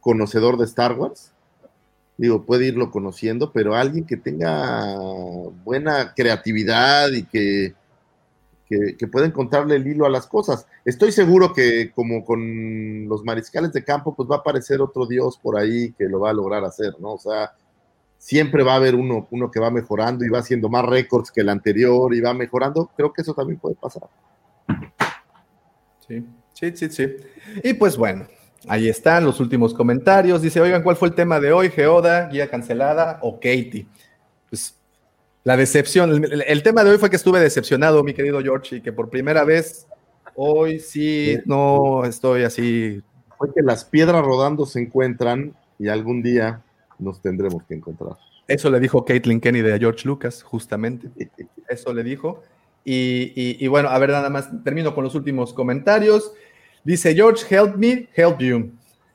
conocedor 0.00 0.56
de 0.56 0.64
Star 0.64 0.98
Wars. 0.98 1.32
Digo, 2.16 2.44
puede 2.44 2.66
irlo 2.66 2.90
conociendo, 2.90 3.52
pero 3.52 3.76
alguien 3.76 4.04
que 4.04 4.16
tenga 4.16 4.96
buena 5.64 6.12
creatividad 6.14 7.12
y 7.12 7.22
que, 7.24 7.74
que, 8.66 8.96
que 8.96 9.06
pueda 9.06 9.26
encontrarle 9.26 9.76
el 9.76 9.86
hilo 9.86 10.04
a 10.04 10.10
las 10.10 10.26
cosas. 10.26 10.66
Estoy 10.84 11.12
seguro 11.12 11.52
que 11.52 11.92
como 11.92 12.24
con 12.24 13.08
los 13.08 13.22
mariscales 13.22 13.72
de 13.72 13.84
campo, 13.84 14.16
pues 14.16 14.28
va 14.28 14.36
a 14.36 14.38
aparecer 14.38 14.80
otro 14.80 15.06
dios 15.06 15.38
por 15.38 15.56
ahí 15.56 15.92
que 15.92 16.08
lo 16.08 16.18
va 16.18 16.30
a 16.30 16.34
lograr 16.34 16.64
hacer, 16.64 16.94
¿no? 16.98 17.12
O 17.12 17.18
sea, 17.18 17.52
siempre 18.18 18.62
va 18.62 18.72
a 18.72 18.76
haber 18.76 18.94
uno, 18.94 19.26
uno 19.30 19.50
que 19.50 19.60
va 19.60 19.70
mejorando 19.70 20.24
y 20.24 20.28
va 20.28 20.40
haciendo 20.40 20.68
más 20.68 20.84
récords 20.84 21.30
que 21.30 21.40
el 21.40 21.48
anterior 21.48 22.12
y 22.14 22.20
va 22.20 22.34
mejorando. 22.34 22.90
Creo 22.96 23.12
que 23.12 23.22
eso 23.22 23.32
también 23.32 23.58
puede 23.58 23.76
pasar. 23.76 24.02
Sí, 26.06 26.24
sí, 26.52 26.72
sí, 26.74 26.88
sí. 26.90 27.16
Y 27.62 27.74
pues 27.74 27.96
bueno, 27.96 28.26
ahí 28.66 28.88
están 28.88 29.24
los 29.24 29.40
últimos 29.40 29.72
comentarios. 29.72 30.42
Dice, 30.42 30.60
oigan, 30.60 30.82
¿cuál 30.82 30.96
fue 30.96 31.08
el 31.08 31.14
tema 31.14 31.40
de 31.40 31.52
hoy? 31.52 31.70
¿Geoda, 31.70 32.28
guía 32.28 32.50
cancelada 32.50 33.18
o 33.22 33.36
Katie? 33.36 33.86
Pues 34.50 34.76
la 35.44 35.56
decepción. 35.56 36.24
El, 36.24 36.42
el 36.42 36.62
tema 36.62 36.82
de 36.82 36.90
hoy 36.90 36.98
fue 36.98 37.10
que 37.10 37.16
estuve 37.16 37.40
decepcionado, 37.40 38.02
mi 38.02 38.14
querido 38.14 38.42
George, 38.42 38.76
y 38.76 38.80
que 38.80 38.92
por 38.92 39.08
primera 39.08 39.44
vez 39.44 39.86
hoy 40.34 40.80
sí 40.80 41.38
no 41.46 42.04
estoy 42.04 42.42
así. 42.42 43.02
Fue 43.38 43.54
que 43.54 43.62
las 43.62 43.84
piedras 43.84 44.24
rodando 44.24 44.66
se 44.66 44.80
encuentran 44.80 45.54
y 45.78 45.88
algún 45.88 46.22
día 46.22 46.62
nos 46.98 47.20
tendremos 47.20 47.62
que 47.64 47.74
encontrar. 47.74 48.16
Eso 48.46 48.70
le 48.70 48.80
dijo 48.80 49.04
Caitlin 49.04 49.40
Kennedy 49.40 49.70
a 49.70 49.78
George 49.78 50.06
Lucas, 50.06 50.42
justamente. 50.42 51.08
Eso 51.68 51.92
le 51.92 52.02
dijo. 52.02 52.42
Y, 52.84 53.32
y- 53.36 53.56
y 53.60 53.66
bueno, 53.68 53.88
a 53.90 53.98
ver, 53.98 54.10
nada 54.10 54.30
más 54.30 54.48
termino 54.64 54.94
con 54.94 55.04
los 55.04 55.14
últimos 55.14 55.52
comentarios. 55.52 56.32
Dice 56.84 57.14
George, 57.14 57.44
help 57.54 57.76
me, 57.76 58.08
help 58.14 58.38
you. 58.40 58.70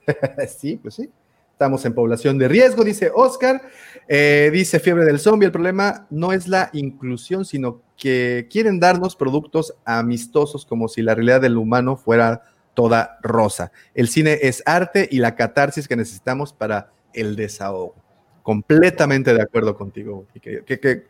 sí, 0.47 0.77
pues 0.81 0.95
sí. 0.95 1.09
Estamos 1.53 1.85
en 1.85 1.93
población 1.93 2.37
de 2.37 2.47
riesgo, 2.47 2.83
dice 2.83 3.11
Oscar. 3.13 3.61
Eh, 4.07 4.49
dice 4.51 4.79
Fiebre 4.79 5.05
del 5.05 5.19
Zombie, 5.19 5.45
el 5.45 5.51
problema 5.51 6.07
no 6.09 6.33
es 6.33 6.47
la 6.47 6.69
inclusión, 6.73 7.45
sino 7.45 7.81
que 7.95 8.47
quieren 8.51 8.79
darnos 8.79 9.15
productos 9.15 9.73
amistosos 9.85 10.65
como 10.65 10.87
si 10.87 11.01
la 11.01 11.15
realidad 11.15 11.41
del 11.41 11.57
humano 11.57 11.95
fuera 11.95 12.41
toda 12.73 13.17
rosa. 13.21 13.71
El 13.93 14.07
cine 14.09 14.39
es 14.41 14.61
arte 14.65 15.07
y 15.09 15.19
la 15.19 15.35
catarsis 15.35 15.87
que 15.87 15.95
necesitamos 15.95 16.51
para 16.51 16.91
el 17.13 17.35
desahogo. 17.35 17.95
Completamente 18.41 19.33
de 19.33 19.41
acuerdo 19.41 19.75
contigo. 19.75 20.27
Que, 20.41 20.63
que- 20.65 21.03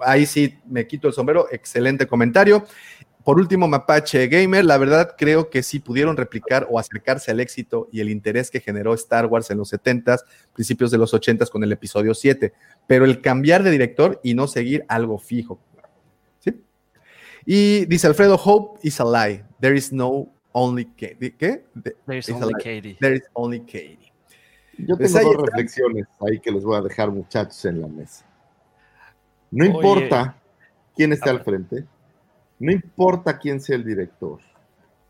ahí 0.00 0.26
sí 0.26 0.58
me 0.66 0.86
quito 0.86 1.08
el 1.08 1.14
sombrero. 1.14 1.46
Excelente 1.50 2.06
comentario. 2.06 2.64
Por 3.24 3.40
último, 3.40 3.66
Mapache 3.66 4.28
Gamer, 4.28 4.64
la 4.64 4.78
verdad 4.78 5.16
creo 5.18 5.50
que 5.50 5.64
sí 5.64 5.80
pudieron 5.80 6.16
replicar 6.16 6.68
o 6.70 6.78
acercarse 6.78 7.32
al 7.32 7.40
éxito 7.40 7.88
y 7.90 8.00
el 8.00 8.08
interés 8.08 8.52
que 8.52 8.60
generó 8.60 8.94
Star 8.94 9.26
Wars 9.26 9.50
en 9.50 9.58
los 9.58 9.72
70s, 9.72 10.20
principios 10.52 10.92
de 10.92 10.98
los 10.98 11.12
80s 11.12 11.50
con 11.50 11.64
el 11.64 11.72
episodio 11.72 12.14
7, 12.14 12.52
pero 12.86 13.04
el 13.04 13.20
cambiar 13.20 13.64
de 13.64 13.72
director 13.72 14.20
y 14.22 14.34
no 14.34 14.46
seguir 14.46 14.84
algo 14.86 15.18
fijo. 15.18 15.58
¿Sí? 16.38 16.62
Y 17.44 17.86
dice 17.86 18.06
Alfredo, 18.06 18.36
Hope 18.36 18.78
is 18.84 19.00
a 19.00 19.04
lie. 19.04 19.44
There 19.60 19.76
is 19.76 19.92
no 19.92 20.32
only 20.52 20.84
Katie. 20.84 21.34
¿Qué? 21.36 21.64
There 21.82 22.18
is 22.18 22.30
only. 22.30 22.54
Katie. 22.54 22.96
There 23.00 23.16
is 23.16 23.22
only 23.32 23.58
Katie. 23.60 24.12
Yo 24.78 24.96
Pues 24.96 25.12
tengo 25.12 25.24
dos 25.32 25.34
está. 25.34 25.46
reflexiones 25.46 26.06
ahí 26.20 26.38
que 26.40 26.50
les 26.50 26.64
voy 26.64 26.76
a 26.76 26.82
dejar, 26.82 27.10
muchachos, 27.10 27.64
en 27.64 27.80
la 27.80 27.88
mesa. 27.88 28.24
No 29.50 29.64
Oye. 29.64 29.74
importa 29.74 30.36
quién 30.94 31.12
esté 31.12 31.30
al 31.30 31.42
frente, 31.42 31.84
no 32.58 32.72
importa 32.72 33.38
quién 33.38 33.60
sea 33.60 33.76
el 33.76 33.84
director, 33.84 34.40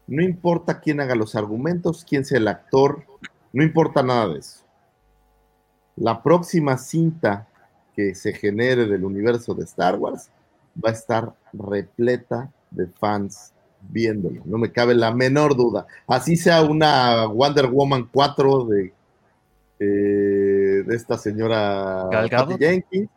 no 0.06 0.22
importa 0.22 0.80
quién 0.80 1.00
haga 1.00 1.14
los 1.14 1.34
argumentos, 1.34 2.04
quién 2.08 2.24
sea 2.24 2.38
el 2.38 2.48
actor, 2.48 3.04
no 3.52 3.62
importa 3.62 4.02
nada 4.02 4.28
de 4.28 4.38
eso. 4.40 4.64
La 5.96 6.22
próxima 6.22 6.76
cinta 6.76 7.48
que 7.94 8.14
se 8.14 8.32
genere 8.34 8.86
del 8.86 9.04
universo 9.04 9.54
de 9.54 9.64
Star 9.64 9.96
Wars 9.96 10.30
va 10.84 10.90
a 10.90 10.92
estar 10.92 11.34
repleta 11.54 12.52
de 12.70 12.86
fans 12.86 13.52
viéndolo, 13.88 14.42
no 14.44 14.58
me 14.58 14.70
cabe 14.72 14.94
la 14.94 15.12
menor 15.14 15.56
duda. 15.56 15.86
Así 16.06 16.36
sea 16.36 16.62
una 16.62 17.26
Wonder 17.26 17.68
Woman 17.68 18.08
4 18.12 18.64
de, 18.66 18.92
eh, 19.78 20.82
de 20.86 20.96
esta 20.96 21.18
señora. 21.18 22.08
Patty 22.10 22.56
Jenkins, 22.58 23.08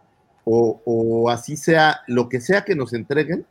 o, 0.43 0.81
o 0.85 1.29
así 1.29 1.57
sea 1.57 2.01
lo 2.07 2.29
que 2.29 2.41
sea 2.41 2.63
que 2.63 2.75
nos 2.75 2.93
entreguen, 2.93 3.45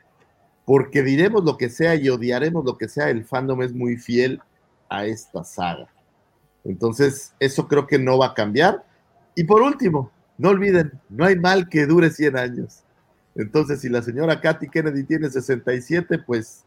porque 0.65 1.03
diremos 1.03 1.45
lo 1.45 1.57
que 1.57 1.71
sea 1.71 1.95
y 1.95 2.09
odiaremos 2.09 2.65
lo 2.65 2.77
que 2.77 2.89
sea, 2.89 3.11
el 3.11 3.25
fandom 3.25 3.63
es 3.63 3.73
muy 3.73 3.97
fiel 3.97 4.41
a 4.89 5.07
esta 5.07 5.45
saga. 5.45 5.89
Entonces, 6.65 7.33
eso 7.41 7.69
creo 7.69 7.87
que 7.87 7.99
no 7.99 8.19
va 8.19 8.27
a 8.27 8.35
cambiar. 8.35 8.85
Y 9.35 9.45
por 9.45 9.63
último, 9.63 10.11
no 10.37 10.51
olviden, 10.51 10.93
no 11.09 11.25
hay 11.25 11.37
mal 11.37 11.69
que 11.69 11.87
dure 11.87 12.11
100 12.11 12.37
años. 12.37 12.81
Entonces, 13.35 13.81
si 13.81 13.89
la 13.89 14.03
señora 14.03 14.41
Katy 14.41 14.69
Kennedy 14.69 15.05
tiene 15.05 15.31
67, 15.31 16.19
pues, 16.19 16.65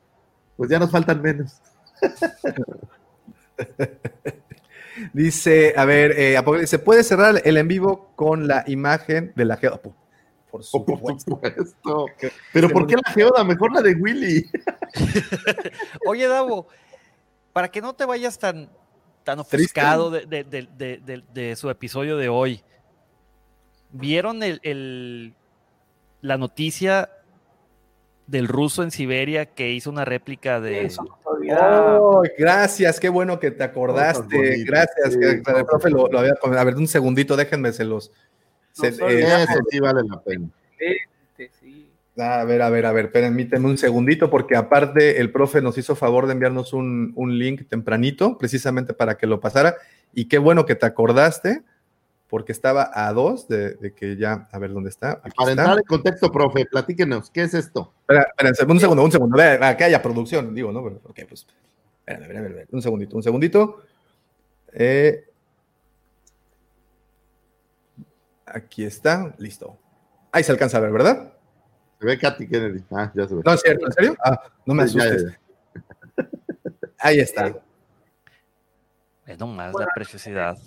pues 0.58 0.70
ya 0.70 0.80
nos 0.80 0.90
faltan 0.90 1.22
menos. 1.22 1.62
Dice, 5.14 5.74
a 5.78 5.86
ver, 5.86 6.12
eh, 6.20 6.38
Apocalipsis, 6.38 6.70
¿se 6.72 6.80
puede 6.80 7.04
cerrar 7.04 7.42
el 7.46 7.58
en 7.58 7.68
vivo 7.68 8.12
con 8.16 8.48
la 8.48 8.64
imagen 8.68 9.32
de 9.36 9.46
la 9.46 9.58
Geo? 9.58 9.82
Por 9.82 9.94
Por 10.52 10.64
supuesto. 10.64 11.32
supuesto. 11.32 12.06
Pero 12.54 12.70
¿por 12.70 12.86
qué 12.88 12.96
la 12.96 13.12
geoda? 13.14 13.44
Mejor 13.44 13.72
la 13.74 13.82
de 13.82 13.94
Willy. 13.96 14.50
Oye, 16.06 16.28
Davo, 16.28 16.68
para 17.54 17.70
que 17.70 17.82
no 17.82 17.94
te 17.94 18.06
vayas 18.06 18.38
tan, 18.38 18.70
tan 19.24 19.40
ofuscado 19.40 20.10
de, 20.12 20.26
de- 20.26 20.44
de- 20.44 20.68
de- 20.78 20.98
de- 20.98 21.24
de 21.34 21.56
su 21.56 21.70
episodio 21.70 22.18
de 22.18 22.28
hoy, 22.30 22.62
¿vieron 23.92 24.44
el, 24.44 24.60
el- 24.64 25.34
la 26.22 26.38
noticia 26.38 27.10
del 28.28 28.48
ruso 28.48 28.84
en 28.84 28.92
Siberia 28.92 29.46
que 29.46 29.72
hizo 29.72 29.90
una 29.90 30.06
réplica 30.06 30.60
de... 30.62 30.86
Eso. 30.86 31.04
Oh, 31.26 32.24
gracias, 32.38 33.00
qué 33.00 33.10
bueno 33.10 33.40
que 33.40 33.52
te 33.52 33.64
acordaste. 33.64 34.64
Gracias, 34.64 35.14
sí, 35.14 35.20
que- 35.20 35.30
el 35.32 35.66
profe 35.66 35.90
lo, 35.90 36.08
lo 36.08 36.20
había. 36.20 36.34
A 36.58 36.64
ver, 36.64 36.76
un 36.76 36.88
segundito, 36.88 37.36
déjenme 37.36 37.74
se 37.74 37.84
los. 37.84 38.12
se- 38.72 38.88
eh, 38.90 39.46
sí 39.70 39.80
vale 39.80 40.02
la 40.08 40.22
pena. 40.22 40.48
Sí. 40.78 41.88
A 42.18 42.44
ver, 42.44 42.62
a 42.62 42.70
ver, 42.70 42.86
a 42.86 42.92
ver, 42.92 43.12
permíteme 43.12 43.68
un 43.68 43.78
segundito, 43.78 44.30
porque 44.30 44.56
aparte 44.56 45.20
el 45.22 45.32
profe 45.32 45.62
nos 45.62 45.78
hizo 45.78 45.96
favor 45.96 46.28
de 46.28 46.34
enviarnos 46.34 46.74
un, 46.74 47.14
un 47.16 47.38
link 47.40 47.68
tempranito, 47.68 48.38
precisamente 48.38 48.94
para 48.94 49.18
que 49.18 49.26
lo 49.28 49.40
pasara. 49.40 49.76
Y 50.14 50.26
qué 50.26 50.38
bueno 50.38 50.66
que 50.66 50.76
te 50.76 50.86
acordaste, 50.86 51.62
porque 52.32 52.54
estaba 52.54 52.90
a 52.94 53.12
dos 53.12 53.50
de, 53.50 53.76
de 53.76 53.94
que 53.94 54.16
ya, 54.16 54.48
a 54.54 54.58
ver 54.58 54.72
dónde 54.72 54.90
está. 54.90 55.20
Aquí 55.22 55.36
Para 55.36 55.52
está. 55.52 55.62
entrar 55.64 55.78
en 55.80 55.84
contexto, 55.84 56.32
profe, 56.32 56.66
platíquenos, 56.66 57.30
¿qué 57.30 57.44
es 57.44 57.54
esto? 57.54 57.94
Espera, 58.08 58.22
espera, 58.40 58.72
un 58.72 58.80
segundo, 58.80 59.04
un 59.04 59.12
segundo. 59.12 59.36
Ve, 59.38 59.60
Acá 59.62 59.84
haya 59.84 60.02
producción, 60.02 60.56
digo, 60.56 60.72
¿no? 60.72 60.82
Porque, 61.04 61.26
pues, 61.26 61.46
espérame, 62.00 62.22
espérame, 62.24 62.46
espérame. 62.48 62.68
un 62.72 62.82
segundito, 62.82 63.16
un 63.18 63.24
segundito. 63.24 63.82
Eh, 64.72 65.26
aquí 68.46 68.86
está, 68.86 69.36
listo. 69.38 69.78
Ahí 70.32 70.46
se 70.46 70.54
alcanza 70.54 70.78
a 70.78 70.80
ver, 70.80 70.92
¿verdad? 70.94 71.34
Se 72.00 72.06
ve 72.06 72.18
Katy 72.18 72.48
Kennedy. 72.48 72.82
Ah, 72.92 73.12
ya 73.14 73.28
se 73.28 73.36
ve. 73.36 73.42
No, 73.46 73.52
es 73.52 73.60
cierto, 73.62 73.86
¿en 73.88 73.92
serio? 73.92 74.16
Ah, 74.24 74.42
no 74.66 74.74
me 74.74 74.88
ya, 74.88 75.04
asustes. 75.04 75.38
ya, 76.18 76.24
Ahí 76.98 77.20
está. 77.20 77.54
Es 79.26 79.38
nomás 79.38 79.74
Bueno, 79.74 79.86
la 79.86 79.94
preciosidad. 79.94 80.58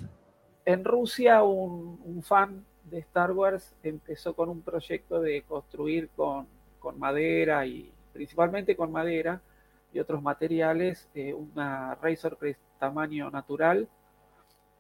En 0.65 0.85
Rusia, 0.85 1.43
un, 1.43 2.23
fan 2.23 2.65
de 2.85 2.99
Star 2.99 3.33
Wars 3.33 3.75
empezó 3.83 4.35
con 4.35 4.49
un 4.49 4.63
proyecto 4.63 5.21
de 5.21 5.43
construir 5.43 6.09
con, 6.17 6.47
madera 6.99 7.67
y 7.67 7.91
principalmente 8.13 8.77
con 8.77 8.93
madera 8.93 9.41
y 9.93 9.99
otros 9.99 10.23
materiales 10.23 11.09
eh, 11.15 11.33
una 11.33 11.95
Razor 11.97 12.37
Crest 12.39 12.61
tamaño 12.79 13.31
natural. 13.31 13.89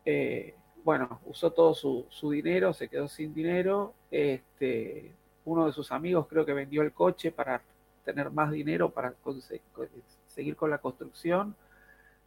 Eh, 0.04 0.54
bueno, 0.84 1.20
usó 1.26 1.50
todo 1.50 1.74
su, 1.74 2.06
su 2.10 2.30
dinero, 2.30 2.72
se 2.72 2.88
quedó 2.88 3.08
sin 3.08 3.34
dinero. 3.34 3.94
Este, 4.10 5.12
uno 5.44 5.66
de 5.66 5.72
sus 5.72 5.92
amigos 5.92 6.26
creo 6.28 6.46
que 6.46 6.52
vendió 6.52 6.82
el 6.82 6.92
coche 6.92 7.30
para 7.30 7.62
tener 8.04 8.30
más 8.30 8.50
dinero 8.50 8.90
para 8.90 9.14
seguir 10.28 10.56
con 10.56 10.70
la 10.70 10.78
construcción 10.78 11.54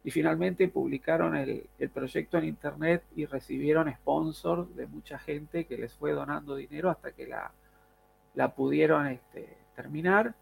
y 0.04 0.10
finalmente 0.10 0.68
publicaron 0.68 1.36
el, 1.36 1.68
proyecto 1.92 2.38
en 2.38 2.44
internet 2.44 3.02
y 3.16 3.26
recibieron 3.26 3.92
sponsors 3.92 4.74
de 4.76 4.86
mucha 4.86 5.18
gente 5.18 5.64
que 5.64 5.76
les 5.76 5.92
fue 5.92 6.12
donando 6.12 6.54
dinero 6.54 6.90
hasta 6.90 7.12
que 7.12 7.26
la, 7.26 8.48
pudieron 8.54 9.08
este, 9.08 9.56
terminar. 9.74 10.34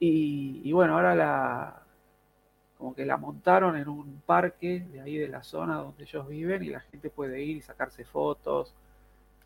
Y, 0.00 0.70
bueno, 0.72 0.94
ahora 0.94 1.14
la 1.14 1.82
como 2.78 2.94
que 2.94 3.04
la 3.04 3.16
montaron 3.16 3.76
en 3.76 3.88
un 3.88 4.22
parque 4.24 4.86
de 4.92 5.00
ahí 5.00 5.16
de 5.16 5.26
la 5.26 5.42
zona 5.42 5.78
donde 5.78 6.04
ellos 6.04 6.28
viven 6.28 6.62
y 6.62 6.68
la 6.68 6.78
gente 6.78 7.10
puede 7.10 7.42
ir 7.42 7.56
y 7.56 7.60
sacarse 7.60 8.04
fotos. 8.04 8.72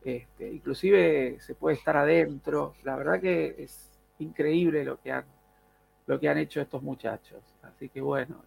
Este, 0.05 0.53
inclusive 0.53 1.39
se 1.41 1.55
puede 1.55 1.77
estar 1.77 1.97
adentro. 1.97 2.75
La 2.85 2.95
verdad 2.95 3.21
que 3.23 3.55
es 3.59 3.91
increíble 4.19 4.85
lo 4.85 5.01
que 5.01 5.13
han, 5.13 6.39
hecho 6.39 6.61
estos 6.61 6.83
muchachos. 6.83 7.43
Así 7.63 7.89
que 7.89 8.03
bueno, 8.03 8.43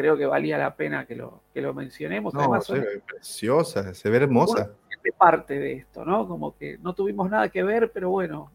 creo 0.00 0.16
que 0.16 0.26
valía 0.26 0.56
la 0.56 0.74
pena 0.74 1.04
que 1.06 1.14
lo, 1.14 1.42
que 1.52 1.60
lo 1.60 1.74
mencionemos. 1.74 2.32
No, 2.32 2.40
Además, 2.40 2.66
se 2.66 2.72
son 2.74 2.80
ve 2.80 3.02
preciosa, 3.06 3.94
se 3.94 4.08
ve 4.08 4.16
hermosa. 4.16 4.70
de 5.02 5.12
parte 5.12 5.58
de 5.58 5.72
esto, 5.74 6.04
¿no? 6.04 6.26
Como 6.26 6.56
que 6.56 6.78
no 6.78 6.94
tuvimos 6.94 7.30
nada 7.30 7.48
que 7.50 7.62
ver, 7.62 7.90
pero 7.92 8.10
bueno, 8.10 8.50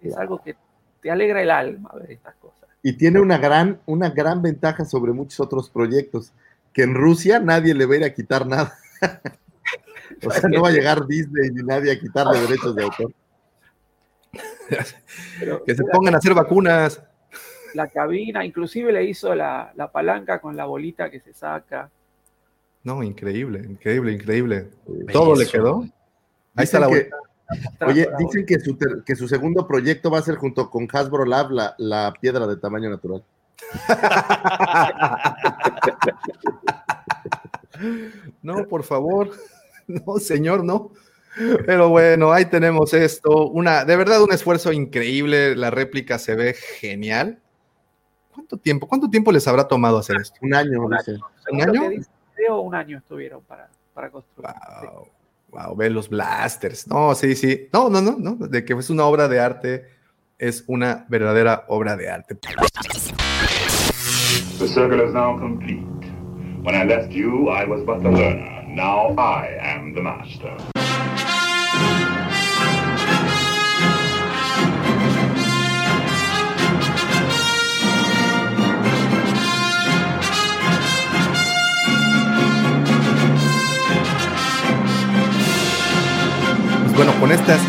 es 0.00 0.16
algo 0.16 0.42
que 0.42 0.56
te 1.00 1.10
alegra 1.10 1.42
el 1.42 1.50
alma 1.50 1.90
ver 1.94 2.12
estas 2.12 2.34
cosas. 2.36 2.68
Y 2.82 2.92
tiene 2.92 3.20
una 3.20 3.38
gran, 3.38 3.80
una 3.86 4.10
gran 4.10 4.42
ventaja 4.42 4.84
sobre 4.84 5.12
muchos 5.12 5.40
otros 5.40 5.70
proyectos, 5.70 6.32
que 6.72 6.82
en 6.82 6.94
Rusia 6.94 7.40
nadie 7.40 7.74
le 7.74 7.86
va 7.86 7.94
a 7.94 7.96
ir 7.96 8.04
a 8.04 8.12
quitar 8.12 8.46
nada. 8.46 8.74
o 10.26 10.30
sea, 10.30 10.48
no 10.50 10.62
va 10.62 10.68
a 10.68 10.72
llegar 10.72 11.06
Disney 11.06 11.50
ni 11.50 11.62
nadie 11.62 11.92
a 11.92 11.98
quitarle 11.98 12.40
derechos 12.40 12.74
de 12.76 12.82
autor. 12.82 13.12
Pero 15.38 15.64
Que 15.64 15.74
se 15.74 15.84
pongan 15.84 16.14
a 16.14 16.18
hacer 16.18 16.34
vacunas. 16.34 17.02
La 17.74 17.88
cabina, 17.88 18.44
inclusive 18.44 18.92
le 18.92 19.04
hizo 19.04 19.34
la, 19.34 19.72
la 19.76 19.90
palanca 19.90 20.40
con 20.40 20.56
la 20.56 20.64
bolita 20.64 21.10
que 21.10 21.20
se 21.20 21.34
saca. 21.34 21.90
No, 22.82 23.02
increíble, 23.02 23.60
increíble, 23.68 24.12
increíble. 24.12 24.68
Todo 25.12 25.36
le 25.36 25.46
quedó. 25.46 25.82
Ahí 26.54 26.64
está 26.64 26.80
la 26.80 26.86
que- 26.88 26.92
bolita. 26.92 27.16
Oye, 27.86 28.08
dicen 28.18 28.46
que 28.46 28.58
su, 28.58 28.74
ter- 28.76 29.02
que 29.04 29.14
su 29.14 29.28
segundo 29.28 29.66
proyecto 29.66 30.10
va 30.10 30.18
a 30.18 30.22
ser 30.22 30.36
junto 30.36 30.70
con 30.70 30.88
Hasbro 30.90 31.24
Lab 31.26 31.50
la, 31.50 31.74
la 31.78 32.12
piedra 32.20 32.46
de 32.46 32.56
tamaño 32.56 32.88
natural. 32.90 33.22
No, 38.42 38.66
por 38.68 38.84
favor. 38.84 39.30
No, 39.86 40.16
señor, 40.18 40.64
no. 40.64 40.92
Pero 41.66 41.90
bueno, 41.90 42.32
ahí 42.32 42.46
tenemos 42.46 42.94
esto. 42.94 43.48
Una, 43.48 43.84
de 43.84 43.96
verdad, 43.96 44.22
un 44.22 44.32
esfuerzo 44.32 44.72
increíble. 44.72 45.54
La 45.56 45.70
réplica 45.70 46.18
se 46.18 46.34
ve 46.34 46.54
genial. 46.54 47.42
¿Cuánto 48.34 48.56
tiempo? 48.58 48.86
¿Cuánto 48.88 49.08
tiempo 49.08 49.30
les 49.32 49.46
habrá 49.46 49.66
tomado 49.68 49.98
hacer 49.98 50.16
esto? 50.20 50.36
Un 50.42 50.54
año, 50.54 50.82
Un 50.84 50.90
dice. 50.96 51.12
año. 51.12 51.20
¿Un 51.52 51.60
año? 51.62 51.88
dice 51.90 52.08
un 52.50 52.74
año 52.74 52.98
estuvieron 52.98 53.42
para, 53.42 53.68
para 53.94 54.10
construir. 54.10 54.50
Wow, 54.82 55.08
wow, 55.50 55.76
ve 55.76 55.88
los 55.88 56.08
blasters. 56.08 56.86
No, 56.88 57.14
sí, 57.14 57.34
sí. 57.36 57.68
No, 57.72 57.88
no, 57.88 58.00
no, 58.02 58.16
no. 58.18 58.34
De 58.46 58.64
que 58.64 58.74
es 58.74 58.90
una 58.90 59.04
obra 59.04 59.28
de 59.28 59.40
arte, 59.40 59.86
es 60.38 60.64
una 60.66 61.06
verdadera 61.08 61.64
obra 61.68 61.96
de 61.96 62.10
arte. 62.10 62.36
The 64.58 64.68
circle 64.68 65.04
is 65.06 65.12
now 65.14 65.38
complete. 65.38 65.86
When 66.62 66.74
I 66.74 66.84
left 66.84 67.12
you, 67.12 67.48
I 67.50 67.64
was 67.66 67.82
but 67.84 68.02
the 68.02 68.10
learner. 68.10 68.64
Now 68.68 69.14
I 69.16 69.46
am 69.60 69.94
the 69.94 70.02
master. 70.02 70.56
Bueno, 86.96 87.12
con 87.18 87.32
estas 87.32 87.60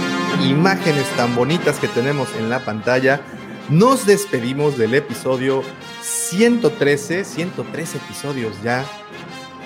imágenes 0.44 1.04
tan 1.18 1.36
bonitas 1.36 1.80
que 1.80 1.88
tenemos 1.88 2.30
en 2.38 2.48
la 2.48 2.60
pantalla, 2.60 3.22
nos 3.70 4.06
despedimos 4.06 4.78
del 4.78 4.94
episodio 4.94 5.64
113, 6.04 7.26
113 7.26 7.98
episodios 7.98 8.62
ya 8.62 8.86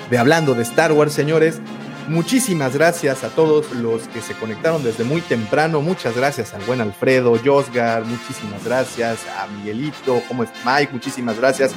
de 0.10 0.18
Hablando 0.18 0.54
de 0.54 0.64
Star 0.64 0.94
Wars, 0.94 1.12
señores. 1.12 1.60
Muchísimas 2.08 2.74
gracias 2.74 3.26
a 3.26 3.30
todos 3.30 3.72
los 3.74 4.08
que 4.08 4.22
se 4.22 4.34
conectaron 4.34 4.82
desde 4.82 5.04
muy 5.04 5.20
temprano. 5.20 5.82
Muchas 5.82 6.16
gracias 6.16 6.54
al 6.54 6.62
buen 6.62 6.80
Alfredo, 6.80 7.36
Josgar, 7.44 8.06
muchísimas 8.06 8.64
gracias 8.64 9.20
a 9.38 9.46
Miguelito, 9.48 10.24
¿cómo 10.30 10.44
es 10.44 10.50
Mike? 10.66 10.94
Muchísimas 10.94 11.38
gracias 11.38 11.74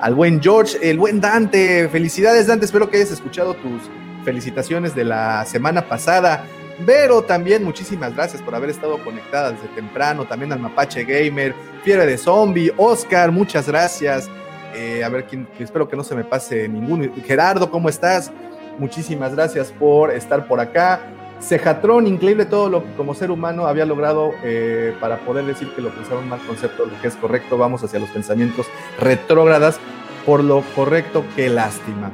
al 0.00 0.14
buen 0.14 0.42
George, 0.42 0.78
el 0.80 0.98
buen 0.98 1.20
Dante. 1.20 1.86
Felicidades, 1.90 2.46
Dante. 2.46 2.64
Espero 2.64 2.88
que 2.88 2.96
hayas 2.96 3.10
escuchado 3.10 3.52
tus 3.54 3.82
felicitaciones 4.24 4.94
de 4.94 5.04
la 5.04 5.44
semana 5.44 5.86
pasada. 5.86 6.46
Vero 6.78 7.22
también, 7.22 7.64
muchísimas 7.64 8.14
gracias 8.14 8.42
por 8.42 8.54
haber 8.54 8.70
estado 8.70 8.98
conectada 9.02 9.52
desde 9.52 9.68
temprano. 9.68 10.26
También 10.26 10.52
al 10.52 10.60
Mapache 10.60 11.04
Gamer, 11.04 11.54
Fiebre 11.82 12.06
de 12.06 12.18
Zombie, 12.18 12.72
Oscar, 12.76 13.32
muchas 13.32 13.66
gracias. 13.66 14.28
Eh, 14.74 15.02
a 15.02 15.08
ver, 15.08 15.24
quién, 15.24 15.48
espero 15.58 15.88
que 15.88 15.96
no 15.96 16.04
se 16.04 16.14
me 16.14 16.24
pase 16.24 16.68
ninguno. 16.68 17.10
Gerardo, 17.24 17.70
¿cómo 17.70 17.88
estás? 17.88 18.30
Muchísimas 18.78 19.34
gracias 19.34 19.72
por 19.72 20.10
estar 20.10 20.46
por 20.46 20.60
acá. 20.60 21.00
Cejatrón, 21.40 22.06
increíble 22.06 22.44
todo 22.44 22.68
lo 22.68 22.82
que 22.82 22.92
como 22.92 23.14
ser 23.14 23.30
humano 23.30 23.66
había 23.66 23.86
logrado 23.86 24.32
eh, 24.42 24.94
para 25.00 25.18
poder 25.18 25.44
decir 25.44 25.68
que 25.74 25.82
lo 25.82 25.90
pensaba 25.90 26.20
un 26.20 26.28
mal 26.28 26.40
concepto, 26.46 26.84
lo 26.84 27.00
que 27.00 27.08
es 27.08 27.16
correcto. 27.16 27.56
Vamos 27.56 27.82
hacia 27.84 27.98
los 27.98 28.10
pensamientos 28.10 28.66
retrógradas. 28.98 29.78
Por 30.26 30.42
lo 30.42 30.62
correcto, 30.74 31.24
qué 31.36 31.48
lástima. 31.48 32.10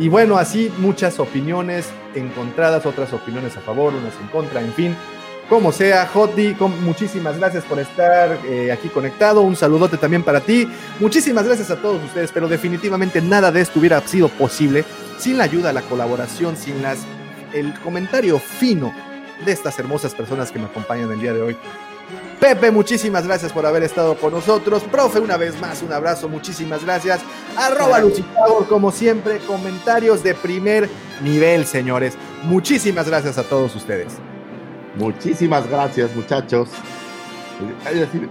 Y 0.00 0.08
bueno, 0.08 0.38
así 0.38 0.72
muchas 0.78 1.20
opiniones 1.20 1.86
encontradas, 2.14 2.86
otras 2.86 3.12
opiniones 3.12 3.54
a 3.58 3.60
favor, 3.60 3.92
unas 3.94 4.14
en 4.18 4.28
contra, 4.28 4.62
en 4.62 4.72
fin. 4.72 4.96
Como 5.46 5.72
sea, 5.72 6.08
con 6.58 6.84
muchísimas 6.84 7.36
gracias 7.36 7.64
por 7.64 7.78
estar 7.78 8.38
eh, 8.46 8.72
aquí 8.72 8.88
conectado. 8.88 9.42
Un 9.42 9.56
saludote 9.56 9.98
también 9.98 10.22
para 10.22 10.40
ti. 10.40 10.66
Muchísimas 11.00 11.44
gracias 11.44 11.70
a 11.70 11.76
todos 11.76 12.02
ustedes, 12.02 12.30
pero 12.32 12.48
definitivamente 12.48 13.20
nada 13.20 13.52
de 13.52 13.60
esto 13.60 13.78
hubiera 13.78 14.00
sido 14.06 14.28
posible 14.28 14.84
sin 15.18 15.36
la 15.36 15.44
ayuda, 15.44 15.70
la 15.70 15.82
colaboración, 15.82 16.56
sin 16.56 16.80
las, 16.80 17.00
el 17.52 17.74
comentario 17.80 18.38
fino 18.38 18.94
de 19.44 19.52
estas 19.52 19.78
hermosas 19.78 20.14
personas 20.14 20.50
que 20.50 20.58
me 20.58 20.64
acompañan 20.64 21.12
el 21.12 21.20
día 21.20 21.34
de 21.34 21.42
hoy. 21.42 21.56
Pepe, 22.40 22.70
muchísimas 22.70 23.26
gracias 23.26 23.52
por 23.52 23.66
haber 23.66 23.82
estado 23.82 24.14
con 24.16 24.32
nosotros. 24.32 24.82
Profe, 24.84 25.20
una 25.20 25.36
vez 25.36 25.60
más, 25.60 25.82
un 25.82 25.92
abrazo, 25.92 26.26
muchísimas 26.26 26.82
gracias. 26.84 27.20
Arroba 27.54 27.98
Lucifago, 28.00 28.66
como 28.66 28.90
siempre, 28.90 29.38
comentarios 29.40 30.22
de 30.22 30.34
primer 30.34 30.88
nivel, 31.22 31.66
señores. 31.66 32.14
Muchísimas 32.44 33.06
gracias 33.06 33.36
a 33.36 33.42
todos 33.42 33.76
ustedes. 33.76 34.14
Muchísimas 34.96 35.68
gracias, 35.68 36.14
muchachos. 36.16 36.70
Decir- 37.84 38.30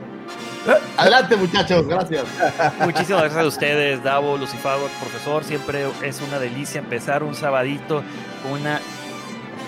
Adelante, 0.98 1.36
muchachos, 1.36 1.88
gracias. 1.88 2.26
Muchísimas 2.80 3.22
gracias 3.22 3.44
a 3.44 3.48
ustedes, 3.48 4.04
Davo, 4.04 4.38
Lucifago, 4.38 4.88
profesor. 5.00 5.44
Siempre 5.44 5.86
es 6.04 6.20
una 6.22 6.40
delicia 6.40 6.80
empezar 6.80 7.24
un 7.24 7.36
sabadito 7.36 8.04
con 8.42 8.54
una 8.60 8.82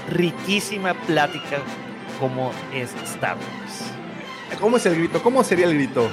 riquísima 0.09 0.93
plática 0.95 1.57
cómo 2.19 2.51
es 2.73 2.89
Star 3.03 3.37
Wars. 3.37 3.90
¿Cómo 4.59 4.77
es 4.77 4.85
el 4.85 4.95
grito? 4.95 5.21
¿Cómo 5.21 5.43
sería 5.43 5.65
el 5.65 5.75
grito? 5.75 6.09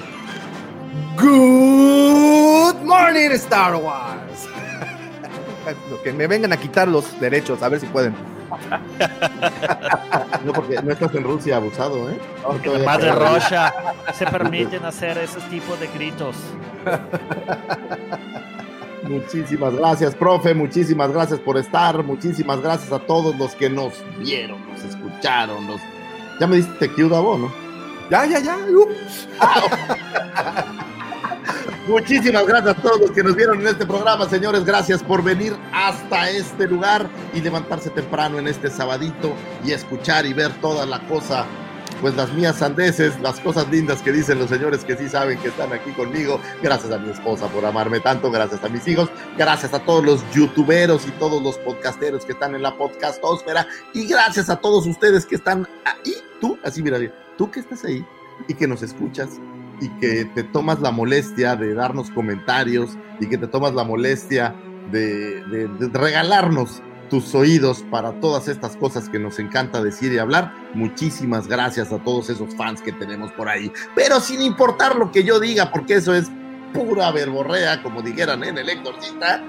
Good 1.16 2.82
morning, 2.82 3.30
Star 3.32 3.76
Wars. 3.76 4.48
que 6.04 6.12
me 6.12 6.26
vengan 6.26 6.52
a 6.52 6.56
quitar 6.56 6.88
los 6.88 7.18
derechos, 7.20 7.62
a 7.62 7.68
ver 7.68 7.80
si 7.80 7.86
pueden. 7.86 8.14
No, 10.44 10.52
porque 10.52 10.80
no 10.82 10.92
estás 10.92 11.14
en 11.14 11.24
Rusia 11.24 11.56
abusado, 11.56 12.10
¿eh? 12.10 12.18
Porque 12.42 12.68
además 12.68 13.02
de 13.02 13.12
Russia 13.12 13.74
se 14.14 14.26
permiten 14.26 14.84
hacer 14.84 15.18
esos 15.18 15.42
tipos 15.50 15.78
de 15.80 15.88
gritos. 15.88 16.36
Muchísimas 19.02 19.74
gracias, 19.74 20.14
profe. 20.14 20.54
Muchísimas 20.54 21.12
gracias 21.12 21.40
por 21.40 21.58
estar. 21.58 22.02
Muchísimas 22.04 22.60
gracias 22.60 22.92
a 22.92 23.00
todos 23.00 23.36
los 23.36 23.54
que 23.54 23.68
nos 23.68 23.92
vieron, 24.18 24.58
nos 24.70 24.84
escucharon. 24.84 25.66
Nos... 25.66 25.80
Ya 26.38 26.46
me 26.46 26.56
diste 26.56 26.90
que 26.90 27.02
Davo, 27.02 27.36
¿no? 27.36 27.67
Ya, 28.10 28.24
ya, 28.24 28.40
ya. 28.40 28.58
Muchísimas 31.88 32.46
gracias 32.46 32.76
a 32.76 32.82
todos 32.82 33.00
los 33.00 33.10
que 33.12 33.22
nos 33.22 33.34
vieron 33.34 33.60
en 33.60 33.68
este 33.68 33.86
programa, 33.86 34.28
señores. 34.28 34.64
Gracias 34.64 35.02
por 35.02 35.22
venir 35.22 35.56
hasta 35.72 36.28
este 36.30 36.66
lugar 36.66 37.08
y 37.34 37.40
levantarse 37.40 37.90
temprano 37.90 38.38
en 38.38 38.48
este 38.48 38.70
sabadito 38.70 39.32
y 39.64 39.72
escuchar 39.72 40.26
y 40.26 40.34
ver 40.34 40.52
toda 40.60 40.84
la 40.84 41.00
cosa, 41.08 41.46
pues 42.02 42.14
las 42.14 42.30
mías 42.32 42.56
sandeces, 42.56 43.18
las 43.20 43.40
cosas 43.40 43.68
lindas 43.70 44.02
que 44.02 44.12
dicen 44.12 44.38
los 44.38 44.50
señores 44.50 44.84
que 44.84 44.96
sí 44.96 45.08
saben 45.08 45.38
que 45.38 45.48
están 45.48 45.72
aquí 45.72 45.92
conmigo. 45.92 46.40
Gracias 46.62 46.92
a 46.92 46.98
mi 46.98 47.10
esposa 47.10 47.46
por 47.48 47.64
amarme 47.64 48.00
tanto, 48.00 48.30
gracias 48.30 48.62
a 48.64 48.68
mis 48.68 48.86
hijos, 48.86 49.08
gracias 49.38 49.72
a 49.72 49.80
todos 49.80 50.04
los 50.04 50.30
youtuberos 50.32 51.06
y 51.06 51.10
todos 51.12 51.42
los 51.42 51.56
podcasteros 51.58 52.26
que 52.26 52.32
están 52.32 52.54
en 52.54 52.62
la 52.62 52.76
podcastósfera 52.76 53.66
y 53.94 54.06
gracias 54.06 54.50
a 54.50 54.56
todos 54.56 54.86
ustedes 54.86 55.24
que 55.24 55.36
están 55.36 55.66
ahí, 55.86 56.14
tú, 56.38 56.58
así 56.62 56.82
mira, 56.82 56.98
tú 57.38 57.50
que 57.50 57.60
estás 57.60 57.86
ahí 57.86 58.04
y 58.46 58.54
que 58.54 58.68
nos 58.68 58.82
escuchas 58.82 59.40
y 59.80 59.88
que 60.00 60.26
te 60.26 60.42
tomas 60.42 60.80
la 60.80 60.90
molestia 60.90 61.56
de 61.56 61.72
darnos 61.72 62.10
comentarios 62.10 62.98
y 63.20 63.28
que 63.28 63.38
te 63.38 63.46
tomas 63.46 63.72
la 63.72 63.84
molestia 63.84 64.54
de, 64.90 65.42
regalarnos 65.92 66.82
tus 67.08 67.34
oídos 67.34 67.84
para 67.90 68.20
todas 68.20 68.48
estas 68.48 68.76
cosas 68.76 69.08
que 69.08 69.18
nos 69.18 69.38
encanta 69.38 69.82
decir 69.82 70.12
y 70.12 70.18
hablar. 70.18 70.52
Muchísimas 70.74 71.46
gracias 71.46 71.90
a 71.90 71.98
todos 71.98 72.28
esos 72.28 72.54
fans 72.54 72.82
que 72.82 72.92
tenemos 72.92 73.32
por 73.32 73.48
ahí. 73.48 73.72
Pero 73.94 74.20
sin 74.20 74.42
importar 74.42 74.96
lo 74.96 75.10
que 75.10 75.24
yo 75.24 75.40
diga, 75.40 75.70
porque 75.70 75.94
eso 75.94 76.14
es 76.14 76.30
pura 76.74 77.10
verborrea, 77.10 77.82
como 77.82 78.02
dijeran 78.02 78.44
en 78.44 78.58
el 78.58 78.68
exorcista. 78.68 79.42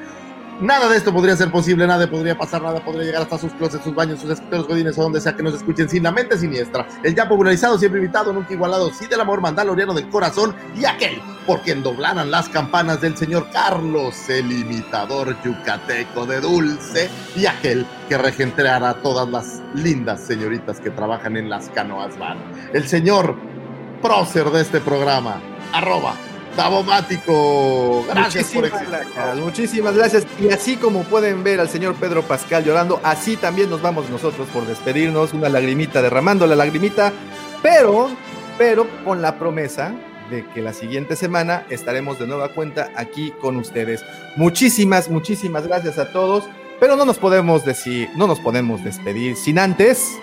Nada 0.62 0.90
de 0.90 0.98
esto 0.98 1.14
podría 1.14 1.38
ser 1.38 1.50
posible, 1.52 1.88
nada 1.88 2.10
podría 2.10 2.38
pasar, 2.38 2.62
nada 2.62 2.84
podría 2.84 3.06
llegar 3.06 3.22
hasta 3.22 3.38
sus 3.38 3.54
closets, 3.54 3.82
sus 3.82 3.96
baños, 3.96 4.20
sus 4.20 4.30
escritorios 4.30 4.68
godines 4.68 4.98
o 4.98 5.04
donde 5.04 5.22
sea 5.22 5.34
que 5.34 5.42
nos 5.42 5.54
escuchen 5.54 5.88
sin 5.88 6.04
la 6.04 6.12
mente 6.12 6.38
siniestra. 6.38 6.86
El 7.02 7.16
ya 7.16 7.30
popularizado, 7.30 7.80
siempre 7.80 8.02
invitado, 8.02 8.34
nunca 8.34 8.52
igualado, 8.54 8.92
sí 8.94 9.08
del 9.08 9.22
amor 9.22 9.40
mandaloriano 9.40 9.94
del 9.94 10.10
corazón 10.10 10.54
y 10.76 10.84
aquel 10.84 11.22
por 11.48 11.62
quien 11.62 11.82
doblaran 11.82 12.30
las 12.30 12.50
campanas 12.50 13.00
del 13.00 13.16
señor 13.16 13.48
Carlos, 13.54 14.30
el 14.30 14.52
imitador 14.52 15.42
yucateco 15.46 16.26
de 16.26 16.42
dulce 16.42 17.10
y 17.38 17.46
aquel 17.46 17.86
que 18.10 18.18
regenteará 18.18 18.90
a 18.90 18.96
todas 18.96 19.30
las 19.30 19.62
lindas 19.74 20.20
señoritas 20.20 20.82
que 20.82 20.90
trabajan 20.90 21.38
en 21.38 21.50
las 21.50 21.70
canoas 21.70 22.20
bar. 22.20 22.36
El 22.74 22.86
señor 22.86 23.38
prócer 24.02 24.50
de 24.50 24.62
este 24.62 24.82
programa, 24.82 25.42
arroba 25.72 26.16
Tabomático. 26.56 28.06
Gracias 28.08 28.54
muchísimas 28.54 28.72
por 28.72 28.90
gracias, 28.90 29.38
muchísimas 29.38 29.96
gracias. 29.96 30.28
Y 30.40 30.50
así 30.50 30.76
como 30.78 31.04
pueden 31.04 31.44
ver 31.44 31.60
al 31.60 31.70
señor 31.70 31.96
Pedro 31.96 32.24
Pascal 32.24 32.64
llorando, 32.64 33.00
así 33.04 33.38
también 33.38 33.70
nos 33.70 33.82
vamos 33.82 34.10
nosotros 34.10 34.48
por 34.50 34.66
despedirnos, 34.66 35.34
una 35.34 35.50
lagrimita 35.50 36.02
derramando 36.02 36.46
la 36.48 36.56
lagrimita, 36.56 37.14
pero, 37.62 38.10
pero 38.58 38.88
con 39.04 39.22
la 39.22 39.38
promesa 39.38 39.94
de 40.30 40.46
que 40.54 40.62
la 40.62 40.74
siguiente 40.74 41.16
semana 41.16 41.66
estaremos 41.70 42.20
de 42.20 42.28
nueva 42.28 42.50
cuenta 42.50 42.92
aquí 42.96 43.34
con 43.42 43.58
ustedes. 43.58 44.04
Muchísimas, 44.36 45.10
muchísimas 45.10 45.68
gracias 45.68 45.98
a 45.98 46.12
todos, 46.12 46.46
pero 46.80 46.96
no 46.96 47.06
nos 47.06 47.18
podemos 47.18 47.66
decir, 47.66 48.10
no 48.16 48.28
nos 48.28 48.40
podemos 48.40 48.84
despedir 48.84 49.36
sin 49.36 49.60
antes. 49.60 50.18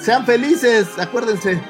Sean 0.00 0.24
felices, 0.24 0.88
acuérdense. 0.98 1.60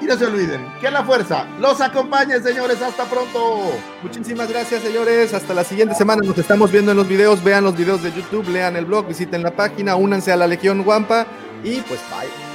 Y 0.00 0.04
no 0.04 0.16
se 0.16 0.26
olviden 0.26 0.66
que 0.80 0.90
la 0.90 1.04
fuerza 1.04 1.46
los 1.60 1.80
acompañe, 1.80 2.40
señores. 2.40 2.80
Hasta 2.80 3.04
pronto. 3.04 3.62
Muchísimas 4.02 4.48
gracias, 4.48 4.82
señores. 4.82 5.34
Hasta 5.34 5.54
la 5.54 5.64
siguiente 5.64 5.94
semana. 5.94 6.22
Nos 6.24 6.38
estamos 6.38 6.70
viendo 6.70 6.92
en 6.92 6.96
los 6.96 7.08
videos. 7.08 7.42
Vean 7.42 7.64
los 7.64 7.76
videos 7.76 8.02
de 8.02 8.12
YouTube, 8.12 8.48
lean 8.48 8.76
el 8.76 8.84
blog, 8.84 9.06
visiten 9.06 9.42
la 9.42 9.50
página, 9.50 9.96
únanse 9.96 10.32
a 10.32 10.36
la 10.36 10.46
Legión 10.46 10.82
Guampa 10.82 11.26
y 11.64 11.80
pues 11.80 12.00
bye. 12.10 12.47